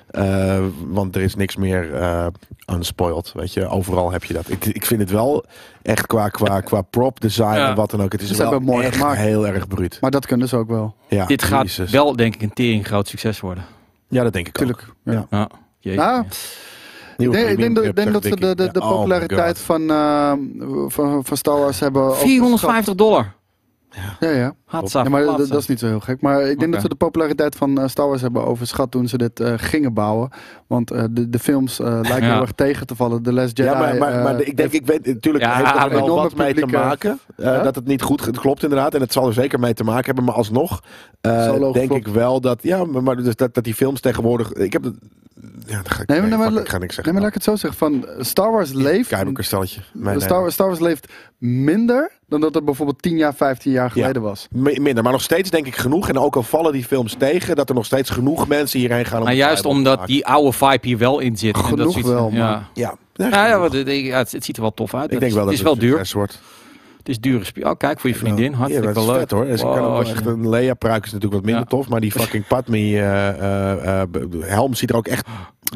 Eh, 0.09 0.59
want 0.87 1.15
er 1.15 1.21
is 1.21 1.35
niks 1.35 1.55
meer 1.55 1.93
eh, 1.93 2.27
unspoiled, 2.73 3.31
weet 3.35 3.53
je. 3.53 3.67
Overal 3.67 4.11
heb 4.11 4.23
je 4.23 4.33
dat. 4.33 4.49
Ik, 4.49 4.65
ik 4.65 4.85
vind 4.85 4.99
het 5.01 5.09
wel 5.11 5.45
echt 5.81 6.07
qua, 6.07 6.29
qua, 6.29 6.61
qua 6.61 6.81
prop 6.81 7.19
design 7.19 7.53
Ja. 7.53 7.69
en 7.69 7.75
wat 7.75 7.91
dan 7.91 8.01
ook. 8.01 8.11
Het 8.11 8.21
is 8.21 8.27
Ze 8.27 8.37
wel 8.37 8.51
hebben 8.51 8.69
mooi 8.69 8.85
echt 8.85 8.95
gemaakt. 8.97 9.17
heel 9.17 9.47
erg 9.47 9.67
bruut. 9.67 9.97
Maar 10.01 10.11
dat 10.11 10.25
kunnen 10.25 10.47
ze 10.47 10.55
ook 10.57 10.69
wel. 10.69 10.95
Ja, 11.07 11.25
Dit 11.25 11.43
gaat 11.43 11.61
Jezus. 11.61 11.91
wel, 11.91 12.15
denk 12.15 12.35
ik, 12.35 12.41
een 12.41 12.53
tering 12.53 12.87
groot 12.87 13.07
succes 13.07 13.39
worden. 13.39 13.63
Ja, 14.07 14.23
dat 14.23 14.33
denk 14.33 14.47
ik 14.47 14.53
Tuurlijk. 14.53 14.85
ook. 14.89 15.13
Ja. 15.13 15.25
Ja. 15.29 15.49
Jezus. 15.79 15.99
Nou, 16.03 16.23
Nieuwe 17.17 17.35
denk, 17.35 17.49
ik 17.49 17.57
denk, 17.57 17.75
dat- 17.75 17.95
denk 17.95 18.13
dat 18.13 18.23
ze 18.23 18.29
de, 18.35 18.55
de, 18.55 18.55
de 18.55 18.79
ja, 18.79 18.87
oh 18.89 18.95
populariteit 18.95 19.59
van, 19.59 19.89
eh, 19.89 20.31
van, 20.87 21.25
van 21.25 21.37
Star 21.37 21.59
Wars 21.59 21.79
hebben. 21.79 22.01
overschat. 22.01 22.27
450 22.29 22.95
dollar. 22.95 23.33
Ja, 24.19 24.29
ja. 24.29 24.53
Hatsa, 24.65 25.03
ja 25.03 25.09
maar 25.09 25.23
dat, 25.25 25.53
is 25.55 25.67
niet 25.67 25.79
zo 25.79 25.85
heel 25.87 25.99
gek. 25.99 26.21
Maar 26.21 26.41
ik 26.41 26.59
denk 26.59 26.71
dat 26.71 26.81
ze 26.81 26.89
de 26.89 26.95
populariteit 26.95 27.55
van 27.55 27.79
eh, 27.81 27.87
Star 27.87 28.07
Wars 28.07 28.21
hebben 28.21 28.45
overschat 28.45 28.91
toen 28.91 29.07
ze 29.07 29.17
dit 29.17 29.39
eh, 29.39 29.53
gingen 29.57 29.93
bouwen. 29.93 30.29
Want 30.67 30.91
eh, 30.91 31.03
de, 31.11 31.29
de 31.29 31.39
films 31.39 31.79
eh, 31.79 31.85
lijken 32.01 32.23
Ja. 32.25 32.31
heel 32.33 32.41
erg 32.41 32.51
tegen 32.51 32.87
te 32.87 32.95
vallen. 32.95 33.21
The 33.23 33.33
Last 33.33 33.57
Jedi. 33.57 33.69
Ja, 33.69 33.79
maar, 33.79 33.97
maar, 33.97 34.23
maar 34.23 34.41
ik 34.41 34.57
denk, 34.57 34.71
ik 34.71 34.85
weet 34.85 35.05
natuurlijk 35.05 35.43
Ja, 35.43 35.55
heeft 35.55 35.69
er 35.83 35.89
wel 35.89 36.03
enorme 36.03 36.21
wat 36.21 36.35
mee 36.35 36.53
te 36.53 36.65
maken. 36.65 37.19
eh, 37.35 37.45
Ja? 37.45 37.61
Dat 37.63 37.75
het 37.75 37.85
niet 37.85 38.01
goed 38.01 38.25
het 38.25 38.39
klopt 38.39 38.63
inderdaad. 38.63 38.93
En 38.93 39.01
het 39.01 39.13
zal 39.13 39.27
er 39.27 39.33
zeker 39.33 39.59
mee 39.59 39.73
te 39.73 39.83
maken 39.83 40.05
hebben. 40.05 40.23
Maar 40.23 40.33
alsnog 40.35 40.83
eh, 41.21 41.71
denk 41.71 41.91
ik 41.91 42.07
wel 42.07 42.41
dat, 42.41 42.63
ja, 42.63 42.83
maar, 42.85 43.03
maar 43.03 43.15
dus 43.15 43.35
dat, 43.35 43.53
dat 43.53 43.63
die 43.63 43.73
films 43.75 43.99
tegenwoordig. 44.01 44.53
Ik 44.53 44.73
heb 44.73 44.83
het. 44.83 44.95
Ja, 45.69 45.75
dan 45.75 45.91
ga 45.91 46.01
ik, 46.01 46.07
Nee, 46.07 46.19
maar- 46.19 46.29
nee, 46.29 46.37
nee, 46.37 46.45
fuck, 46.45 46.53
maar- 46.55 46.63
ik 46.63 46.69
ga 46.69 46.77
niks 46.77 46.95
Nee, 46.95 47.05
zeggen. 47.05 47.13
maar 47.13 47.21
laat 47.21 47.29
ik 47.31 47.33
het 47.35 47.43
zo 47.43 47.55
zeggen. 47.55 47.79
Van 47.79 48.05
Star 48.25 48.51
Wars 48.51 48.71
leeft. 48.73 49.11
Nee, 49.11 49.23
nee. 49.93 50.19
Star, 50.19 50.51
Star 50.51 50.67
Wars 50.67 50.79
leeft 50.79 51.11
minder 51.37 52.11
dan 52.27 52.41
dat 52.41 52.53
het 52.53 52.65
bijvoorbeeld 52.65 53.01
10 53.01 53.17
jaar, 53.17 53.33
15 53.35 53.71
jaar 53.71 53.91
geleden 53.91 54.21
was. 54.21 54.47
Mi- 54.51 54.79
Minder, 54.79 55.03
maar 55.03 55.11
nog 55.11 55.21
steeds 55.21 55.49
denk 55.49 55.65
ik 55.65 55.75
genoeg. 55.75 56.09
En 56.09 56.17
ook 56.17 56.35
al 56.35 56.43
vallen 56.43 56.71
die 56.73 56.83
films 56.83 57.15
tegen, 57.17 57.55
dat 57.55 57.69
er 57.69 57.75
nog 57.75 57.85
steeds 57.85 58.09
genoeg 58.09 58.47
mensen 58.47 58.79
hierheen 58.79 59.05
gaan. 59.05 59.19
Om 59.19 59.23
Maar 59.25 59.33
juist 59.33 59.65
omdat 59.65 60.05
die 60.05 60.25
oude 60.25 60.51
vibe 60.53 60.79
hier 60.87 60.97
wel 60.97 61.19
in 61.19 61.37
zit. 61.37 61.55
en 61.55 61.63
Genoeg 61.63 61.77
dat 61.79 61.91
zoiets- 61.91 62.09
wel, 62.11 62.29
ja. 62.31 62.51
man. 62.51 62.63
Ja, 62.73 62.95
Ja, 63.13 63.47
ja, 63.47 63.59
wat- 63.59 63.73
ja, 63.73 64.17
het, 64.17 64.31
het 64.31 64.45
ziet 64.45 64.55
er 64.55 64.61
wel 64.61 64.73
tof 64.73 64.93
uit. 64.93 65.03
ik 65.05 65.09
Het 65.11 65.19
denk 65.19 65.31
is- 65.31 65.37
wel 65.37 65.45
dat 65.45 65.51
het 65.53 65.61
is 65.61 65.65
wel 65.67 65.77
duur. 65.77 66.09
wordt. 66.13 66.39
Het 66.97 67.09
is 67.09 67.19
dure 67.19 67.43
spie- 67.43 67.65
Oh, 67.65 67.77
kijk, 67.77 67.99
voor 67.99 68.09
je 68.09 68.15
vriendin. 68.15 68.51
Ja, 68.51 68.57
Hartstikke 68.57 68.93
dat 68.93 69.03
is 69.03 69.09
leuk. 69.09 69.19
vet 69.19 69.31
hoor. 69.31 69.45
Dus 69.45 69.61
kan 69.61 69.69
Wow, 69.69 69.79
wel 69.79 69.89
als 69.95 70.07
je- 70.07 70.13
echt 70.13 70.25
een 70.25 70.49
Leia 70.49 70.73
pruik 70.73 71.05
is 71.05 71.11
natuurlijk 71.11 71.33
wat 71.41 71.43
minder 71.51 71.63
Ja. 71.63 71.69
tof, 71.77 71.89
maar 71.89 71.99
die 71.99 72.11
fucking 72.11 72.47
Padme 72.47 72.77
eh, 72.77 73.27
eh, 73.29 74.01
eh, 74.01 74.07
helm 74.39 74.73
ziet 74.73 74.89
er 74.89 74.95
ook 74.95 75.07
echt 75.07 75.27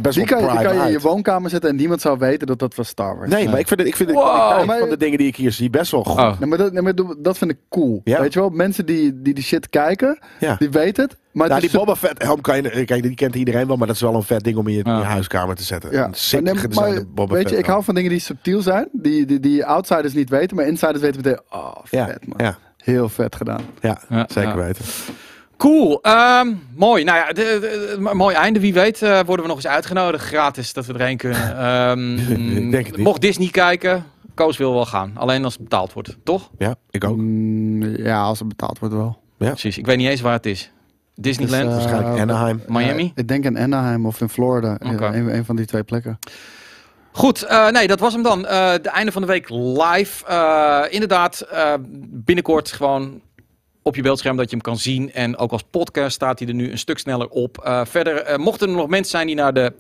best 0.02 0.16
Die 0.18 0.26
wel 0.26 0.38
kan, 0.40 0.48
die 0.48 0.56
prime 0.58 0.64
kan 0.74 0.82
je 0.82 0.86
in 0.86 0.92
je 0.92 1.00
woonkamer 1.00 1.50
zetten 1.50 1.70
en 1.70 1.76
niemand 1.76 2.02
zou 2.02 2.18
weten 2.18 2.48
dat 2.48 2.60
dat 2.60 2.76
was 2.76 2.88
Star 2.88 3.18
Wars. 3.18 3.30
Nee, 3.30 3.50
maar 3.50 3.60
ik 3.60 3.68
vind 3.68 3.80
het, 3.80 3.90
ik 3.90 3.96
vind 3.96 4.10
de 4.10 4.16
Wow. 4.16 4.26
kwaliteit 4.26 4.66
Maar- 4.68 4.80
van 4.80 4.90
de 4.90 4.98
dingen 4.98 5.18
die 5.18 5.28
ik 5.28 5.36
hier 5.36 5.52
zie 5.52 5.70
best 5.70 5.92
wel 5.92 6.04
goed. 6.04 6.20
Oh. 6.20 6.40
Nee, 6.40 6.50
maar 6.50 6.58
dat, 6.58 6.74
nee, 6.74 6.82
maar 6.82 6.94
dat- 7.18 7.38
vind 7.38 7.52
ik 7.52 7.58
cool. 7.70 8.02
Ja. 8.04 8.22
Weet 8.22 8.34
je 8.34 8.40
wel, 8.40 8.50
mensen 8.50 8.86
die, 8.86 9.22
die 9.22 9.34
die 9.34 9.44
shit 9.44 9.70
kijken, 9.70 10.20
Ja. 10.40 10.56
die 10.60 10.70
weten 10.70 11.04
het. 11.04 11.18
Maar 11.32 11.48
Nou, 11.48 11.62
het 11.62 11.70
die 11.72 11.80
Boba 11.80 11.96
Fett 11.96 12.24
helm 12.24 12.42
kan 12.42 12.62
je, 12.62 12.86
kijk, 12.86 13.04
die 13.04 13.16
kent 13.16 13.36
iedereen 13.36 13.68
wel, 13.68 13.76
maar 13.78 13.88
dat 13.88 13.96
is 13.96 14.02
wel 14.02 14.16
een 14.16 14.24
vet 14.24 14.44
ding 14.44 14.58
om 14.58 14.68
in 14.68 14.74
je, 14.74 14.84
in 14.84 14.96
je 14.98 15.04
huiskamer 15.04 15.56
te 15.56 15.64
zetten. 15.64 15.92
Ja, 15.92 16.06
Een 16.06 16.14
sick 16.14 16.44
maar, 16.44 16.54
nee, 16.54 16.94
maar 16.94 17.04
Boba 17.14 17.34
weet 17.34 17.42
Fett 17.42 17.50
je, 17.54 17.58
ik 17.62 17.66
hou 17.66 17.84
van 17.84 17.96
dingen 17.96 18.10
die 18.10 18.20
subtiel 18.20 18.62
zijn, 18.62 18.90
die, 18.92 19.26
die, 19.26 19.40
die 19.40 19.66
outsiders 19.66 20.14
niet 20.14 20.30
weten, 20.30 20.56
maar 20.56 20.66
insiders 20.68 21.00
weten 21.00 21.22
meteen, 21.24 21.40
oh, 21.52 21.76
Ja, 21.90 22.06
vet 22.08 22.28
man. 22.28 22.46
ja, 22.46 22.58
Heel 22.78 23.10
vet 23.10 23.36
gedaan. 23.36 23.62
ja, 23.82 24.02
Ja, 24.10 24.26
zeker 24.30 24.50
ja. 24.58 24.64
weten. 24.66 24.86
Cool. 25.64 26.00
ehm, 26.02 26.54
mooi. 26.76 27.04
Nou 27.04 27.18
ja, 27.18 27.28
de, 27.28 27.34
de- 27.34 27.96
de- 28.04 28.14
mooi 28.14 28.36
einde. 28.36 28.60
Wie 28.60 28.74
weet 28.74 29.02
eh, 29.02 29.10
worden 29.26 29.42
we 29.42 29.48
nog 29.48 29.56
eens 29.56 29.68
uitgenodigd. 29.68 30.24
Gratis 30.26 30.74
dat 30.74 30.86
we 30.86 30.94
erheen 30.94 31.18
kunnen. 31.18 31.58
Ehm, 31.58 32.18
Ik 32.18 32.72
denk 32.72 32.86
het 32.86 32.96
niet. 32.96 33.06
Mocht 33.06 33.22
Disney 33.22 33.48
kijken, 33.50 34.06
Koos 34.34 34.58
wil 34.58 34.74
wel 34.74 34.86
gaan. 34.86 35.12
Alleen 35.16 35.44
als 35.44 35.54
het 35.54 35.64
betaald 35.64 35.94
wordt. 35.94 36.18
Toch? 36.24 36.50
Ja, 36.58 36.76
ik 36.90 37.04
ook. 37.04 37.18
Mm, 37.18 37.84
ja, 37.84 38.22
als 38.22 38.40
het 38.40 38.48
betaald 38.48 38.80
wordt 38.80 38.94
wel. 38.96 39.18
Precies. 39.38 39.78
Ik 39.78 39.86
weet 39.86 39.98
niet 39.98 40.08
eens 40.08 40.22
waar 40.22 40.34
het 40.34 40.46
is. 40.46 40.72
Disneyland? 41.16 41.64
Dus, 41.64 41.72
eh, 41.86 41.92
Waarschijnlijk 41.92 42.22
Anaheim. 42.22 42.62
Miami? 42.68 43.04
Ja, 43.04 43.12
ik 43.16 43.28
denk 43.28 43.44
in 43.46 43.58
Anaheim 43.58 44.06
of 44.06 44.22
in 44.22 44.30
Florida. 44.30 44.78
Ja, 44.80 45.14
een, 45.14 45.36
een 45.36 45.46
van 45.46 45.56
die 45.56 45.66
twee 45.66 45.84
plekken. 45.84 46.20
Goed, 47.12 47.42
eh, 47.44 47.70
nee, 47.70 47.88
dat 47.88 48.00
was 48.00 48.14
hem 48.14 48.24
dan. 48.24 48.46
Eh 48.46 48.74
de 48.82 48.90
einde 48.90 49.12
van 49.12 49.22
de 49.22 49.28
week 49.28 49.50
live. 49.50 50.26
Eh, 50.26 50.82
inderdaad, 50.90 51.40
eh, 51.42 51.74
binnenkort 52.10 52.72
gewoon 52.72 53.22
op 53.84 53.96
je 53.96 54.02
beeldscherm 54.02 54.36
dat 54.38 54.46
je 54.50 54.56
hem 54.56 54.62
kan 54.66 54.78
zien. 54.78 55.14
En 55.14 55.38
ook 55.38 55.52
als 55.52 55.64
podcast 55.72 56.16
staat 56.16 56.40
hij 56.40 56.48
er 56.48 56.54
nu 56.54 56.72
een 56.72 56.78
stuk 56.78 56.98
sneller 57.00 57.28
op. 57.28 57.58
Eh, 57.58 57.82
verder, 57.86 58.18
eh, 58.22 58.38
mochten 58.38 58.70
er 58.70 58.76
nog 58.76 58.88
mensen 58.88 59.12
zijn 59.12 59.28
die 59.28 59.36
naar 59.36 59.54
de 59.54 59.74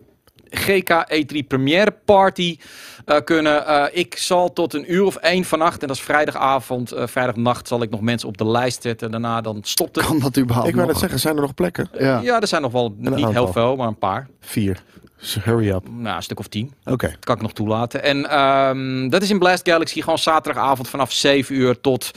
GK 0.49 0.89
E3 1.09 1.43
Premiere 1.47 1.91
Party 2.05 2.57
eh, 3.05 3.17
kunnen. 3.23 3.65
eh, 3.67 3.85
ik 3.91 4.17
zal 4.17 4.53
tot 4.53 4.73
een 4.73 4.93
uur 4.93 5.03
of 5.03 5.15
één 5.15 5.43
vannacht, 5.43 5.81
en 5.81 5.87
dat 5.87 5.95
is 5.97 6.01
vrijdagavond, 6.03 6.91
eh, 6.91 7.07
vrijdagnacht, 7.07 7.67
zal 7.67 7.81
ik 7.81 7.89
nog 7.89 8.01
mensen 8.01 8.27
op 8.27 8.37
de 8.37 8.47
lijst 8.47 8.81
zetten. 8.81 9.11
Daarna 9.11 9.41
dan 9.41 9.59
stopt 9.61 9.95
het. 9.95 10.05
Kan 10.05 10.19
dat 10.19 10.37
überhaupt 10.37 10.69
Ik 10.69 10.75
nog? 10.75 10.85
net 10.87 10.97
zeggen, 10.97 11.19
zijn 11.19 11.35
er 11.35 11.41
nog 11.41 11.53
plekken? 11.53 11.89
Ja. 11.99 12.19
Ja, 12.19 12.41
er 12.41 12.47
zijn 12.47 12.61
nog 12.61 12.71
wel 12.71 12.95
niet 12.97 13.29
heel 13.29 13.51
veel, 13.51 13.75
maar 13.75 13.87
een 13.87 13.97
paar. 13.97 14.27
Vier. 14.39 14.81
Dus 15.19 15.37
hurry 15.43 15.69
up. 15.69 15.87
Nou, 15.89 16.15
een 16.15 16.23
stuk 16.23 16.39
of 16.39 16.47
tien. 16.47 16.73
Oké. 16.85 17.07
Dat 17.07 17.25
kan 17.25 17.35
ik 17.35 17.41
nog 17.41 17.53
toelaten. 17.53 18.03
En 18.03 18.29
ehm, 18.29 19.09
dat 19.09 19.21
is 19.21 19.29
in 19.29 19.39
Blast 19.39 19.69
Galaxy 19.69 20.01
gewoon 20.01 20.17
zaterdagavond 20.17 20.89
vanaf 20.89 21.11
7 21.11 21.55
uur 21.55 21.81
tot, 21.81 22.11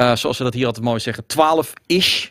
eh, 0.00 0.16
zoals 0.16 0.36
ze 0.36 0.42
dat 0.42 0.54
hier 0.54 0.66
altijd 0.66 0.84
mooi 0.84 1.00
zeggen, 1.00 1.24
12-ish. 1.24 2.26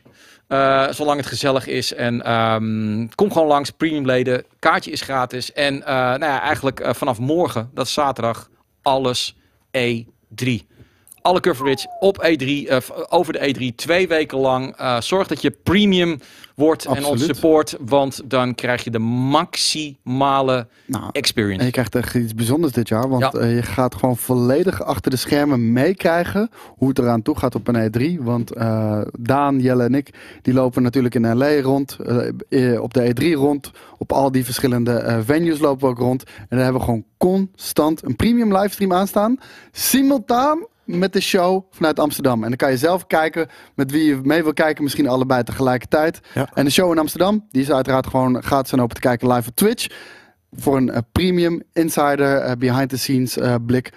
Eh, 0.47 0.87
zolang 0.89 1.17
het 1.17 1.25
gezellig 1.25 1.67
is. 1.67 1.93
En 1.93 2.21
ehm, 2.21 3.07
kom 3.15 3.31
gewoon 3.31 3.47
langs, 3.47 3.69
premiumleden. 3.69 4.43
Kaartje 4.59 4.91
is 4.91 5.01
gratis. 5.01 5.53
En 5.53 5.83
eh, 5.83 5.95
nou 5.95 6.19
ja, 6.19 6.41
eigenlijk 6.41 6.95
vanaf 6.95 7.19
morgen, 7.19 7.69
dat 7.73 7.85
is 7.85 7.93
zaterdag, 7.93 8.49
alles 8.81 9.35
E3. 9.77 10.49
Alle 11.21 11.39
coverage 11.39 11.87
op 11.99 12.17
E3, 12.23 12.67
eh, 12.67 12.77
over 13.09 13.33
de 13.33 13.39
E3, 13.71 13.75
twee 13.75 14.07
weken 14.07 14.37
lang. 14.37 14.75
Eh, 14.75 15.01
zorg 15.01 15.27
dat 15.27 15.41
je 15.41 15.51
premium 15.51 16.19
wordt 16.55 16.85
en 16.85 17.05
ons 17.05 17.25
support, 17.25 17.77
want 17.85 18.21
dan 18.25 18.55
krijg 18.55 18.83
je 18.83 18.89
de 18.89 18.99
maximale 18.99 20.67
Nou, 20.85 21.03
experience. 21.11 21.59
En 21.59 21.65
je 21.65 21.71
krijgt 21.71 21.95
echt 21.95 22.15
iets 22.15 22.33
bijzonders 22.35 22.73
dit 22.73 22.87
jaar. 22.87 23.09
Want 23.09 23.21
Ja. 23.21 23.31
eh, 23.31 23.55
je 23.55 23.61
gaat 23.61 23.95
gewoon 23.95 24.17
volledig 24.17 24.83
achter 24.83 25.11
de 25.11 25.17
schermen 25.17 25.73
meekrijgen 25.73 26.49
hoe 26.67 26.87
het 26.89 26.99
eraan 26.99 27.21
toe 27.21 27.37
gaat 27.37 27.55
op 27.55 27.67
een 27.67 27.75
E3. 27.91 28.23
Want 28.23 28.51
Daan, 29.19 29.59
Jelle 29.59 29.83
en 29.83 29.95
ik, 29.95 30.09
die 30.41 30.53
lopen 30.53 30.83
natuurlijk 30.83 31.15
in 31.15 31.37
LA 31.37 31.61
rond. 31.61 31.97
op 32.79 32.93
de 32.93 33.13
E3 33.13 33.33
rond. 33.35 33.71
Op 33.97 34.11
al 34.11 34.31
die 34.31 34.45
verschillende 34.45 35.21
venues 35.25 35.59
lopen 35.59 35.81
we 35.85 35.87
ook 35.91 35.97
rond. 35.99 36.23
En 36.23 36.45
daar 36.49 36.59
hebben 36.59 36.79
we 36.79 36.85
gewoon 36.87 37.05
constant 37.17 38.03
een 38.05 38.15
premium 38.15 38.57
livestream 38.57 38.93
aanstaan. 38.93 39.37
Simultaan 39.71 40.65
met 40.97 41.13
de 41.13 41.21
show 41.21 41.65
vanuit 41.71 41.99
Amsterdam. 41.99 42.43
En 42.43 42.47
dan 42.47 42.57
kan 42.57 42.71
je 42.71 42.77
zelf 42.77 43.07
kijken 43.07 43.47
met 43.75 43.91
wie 43.91 44.05
je 44.05 44.19
mee 44.23 44.43
wil 44.43 44.53
kijken. 44.53 44.83
Misschien 44.83 45.07
allebei 45.07 45.43
tegelijkertijd. 45.43 46.19
Ja. 46.33 46.49
En 46.53 46.65
de 46.65 46.71
show 46.71 46.91
in 46.91 46.97
Amsterdam, 46.97 47.45
die 47.49 47.61
is 47.61 47.71
uiteraard 47.71 48.07
gewoon 48.07 48.43
gratis 48.43 48.71
en 48.71 48.81
open 48.81 48.95
te 48.95 49.01
kijken 49.01 49.33
live 49.33 49.49
op 49.49 49.55
Twitch 49.55 49.87
voor 50.51 50.77
een 50.77 50.89
eh, 50.89 51.01
premium 51.11 51.61
insider 51.73 52.37
eh, 52.37 52.55
behind 52.57 52.89
the 52.89 52.97
scenes 52.97 53.37
eh, 53.37 53.55
blik. 53.65 53.91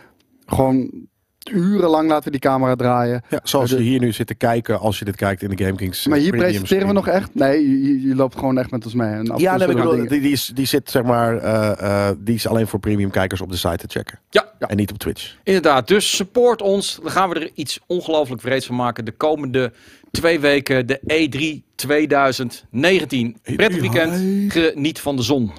Gewoon 0.47 1.07
urenlang 1.51 2.09
laten 2.09 2.25
we 2.25 2.31
die 2.31 2.41
camera 2.41 2.75
draaien. 2.77 3.23
Ja, 3.29 3.41
zoals 3.43 3.71
De- 3.71 3.77
je 3.77 3.83
hier 3.83 4.01
nu 4.01 4.13
zit 4.13 4.27
te 4.27 4.35
kijken 4.35 4.79
als 4.81 4.99
je 4.99 5.05
dit 5.05 5.17
kijkt 5.17 5.43
in 5.43 5.51
de 5.57 5.65
GameKings. 5.65 6.07
maar 6.07 6.17
eh, 6.17 6.23
hier 6.23 6.33
premium 6.33 6.51
presenteren 6.51 6.87
we 6.87 6.93
nog 6.93 7.09
echt. 7.09 7.35
Nee, 7.35 8.09
je, 8.09 8.15
loopt 8.15 8.39
gewoon 8.39 8.59
echt 8.59 8.71
met 8.71 8.85
ons 8.85 8.95
mee. 8.95 9.13
En 9.13 9.33
Ja, 9.37 9.57
nee, 9.57 9.67
bedoel, 9.67 9.97
die, 10.09 10.21
die, 10.21 10.33
is, 10.33 10.51
die 10.55 10.67
zit 10.67 10.91
zeg 10.91 11.03
maar, 11.03 11.37
eh, 11.39 12.09
eh, 12.09 12.17
die 12.19 12.35
is 12.35 12.47
alleen 12.47 12.67
voor 12.67 12.79
premium 12.81 13.11
kijkers 13.11 13.41
op 13.41 13.51
de 13.51 13.57
site 13.57 13.77
te 13.77 13.87
checken. 13.89 14.19
Ja, 14.31 14.51
En 14.59 14.77
niet 14.77 14.91
op 14.91 14.99
Twitch. 14.99 15.37
inderdaad. 15.43 15.89
Dus 15.89 16.17
support 16.17 16.63
ons. 16.63 16.99
Dan 17.03 17.11
gaan 17.11 17.29
we 17.29 17.35
er 17.35 17.51
iets 17.55 17.81
ongelooflijk 17.87 18.41
vreeds 18.43 18.67
van 18.67 18.77
maken. 18.77 19.05
De 19.05 19.13
komende 19.13 19.73
twee 20.11 20.41
weken, 20.41 20.87
de 20.87 21.01
E3 21.07 21.65
2019. 21.75 23.37
Prettig 23.57 23.81
weekend. 23.81 24.13
Geniet 24.53 25.01
van 25.01 25.17
de 25.17 25.23
zon. 25.23 25.53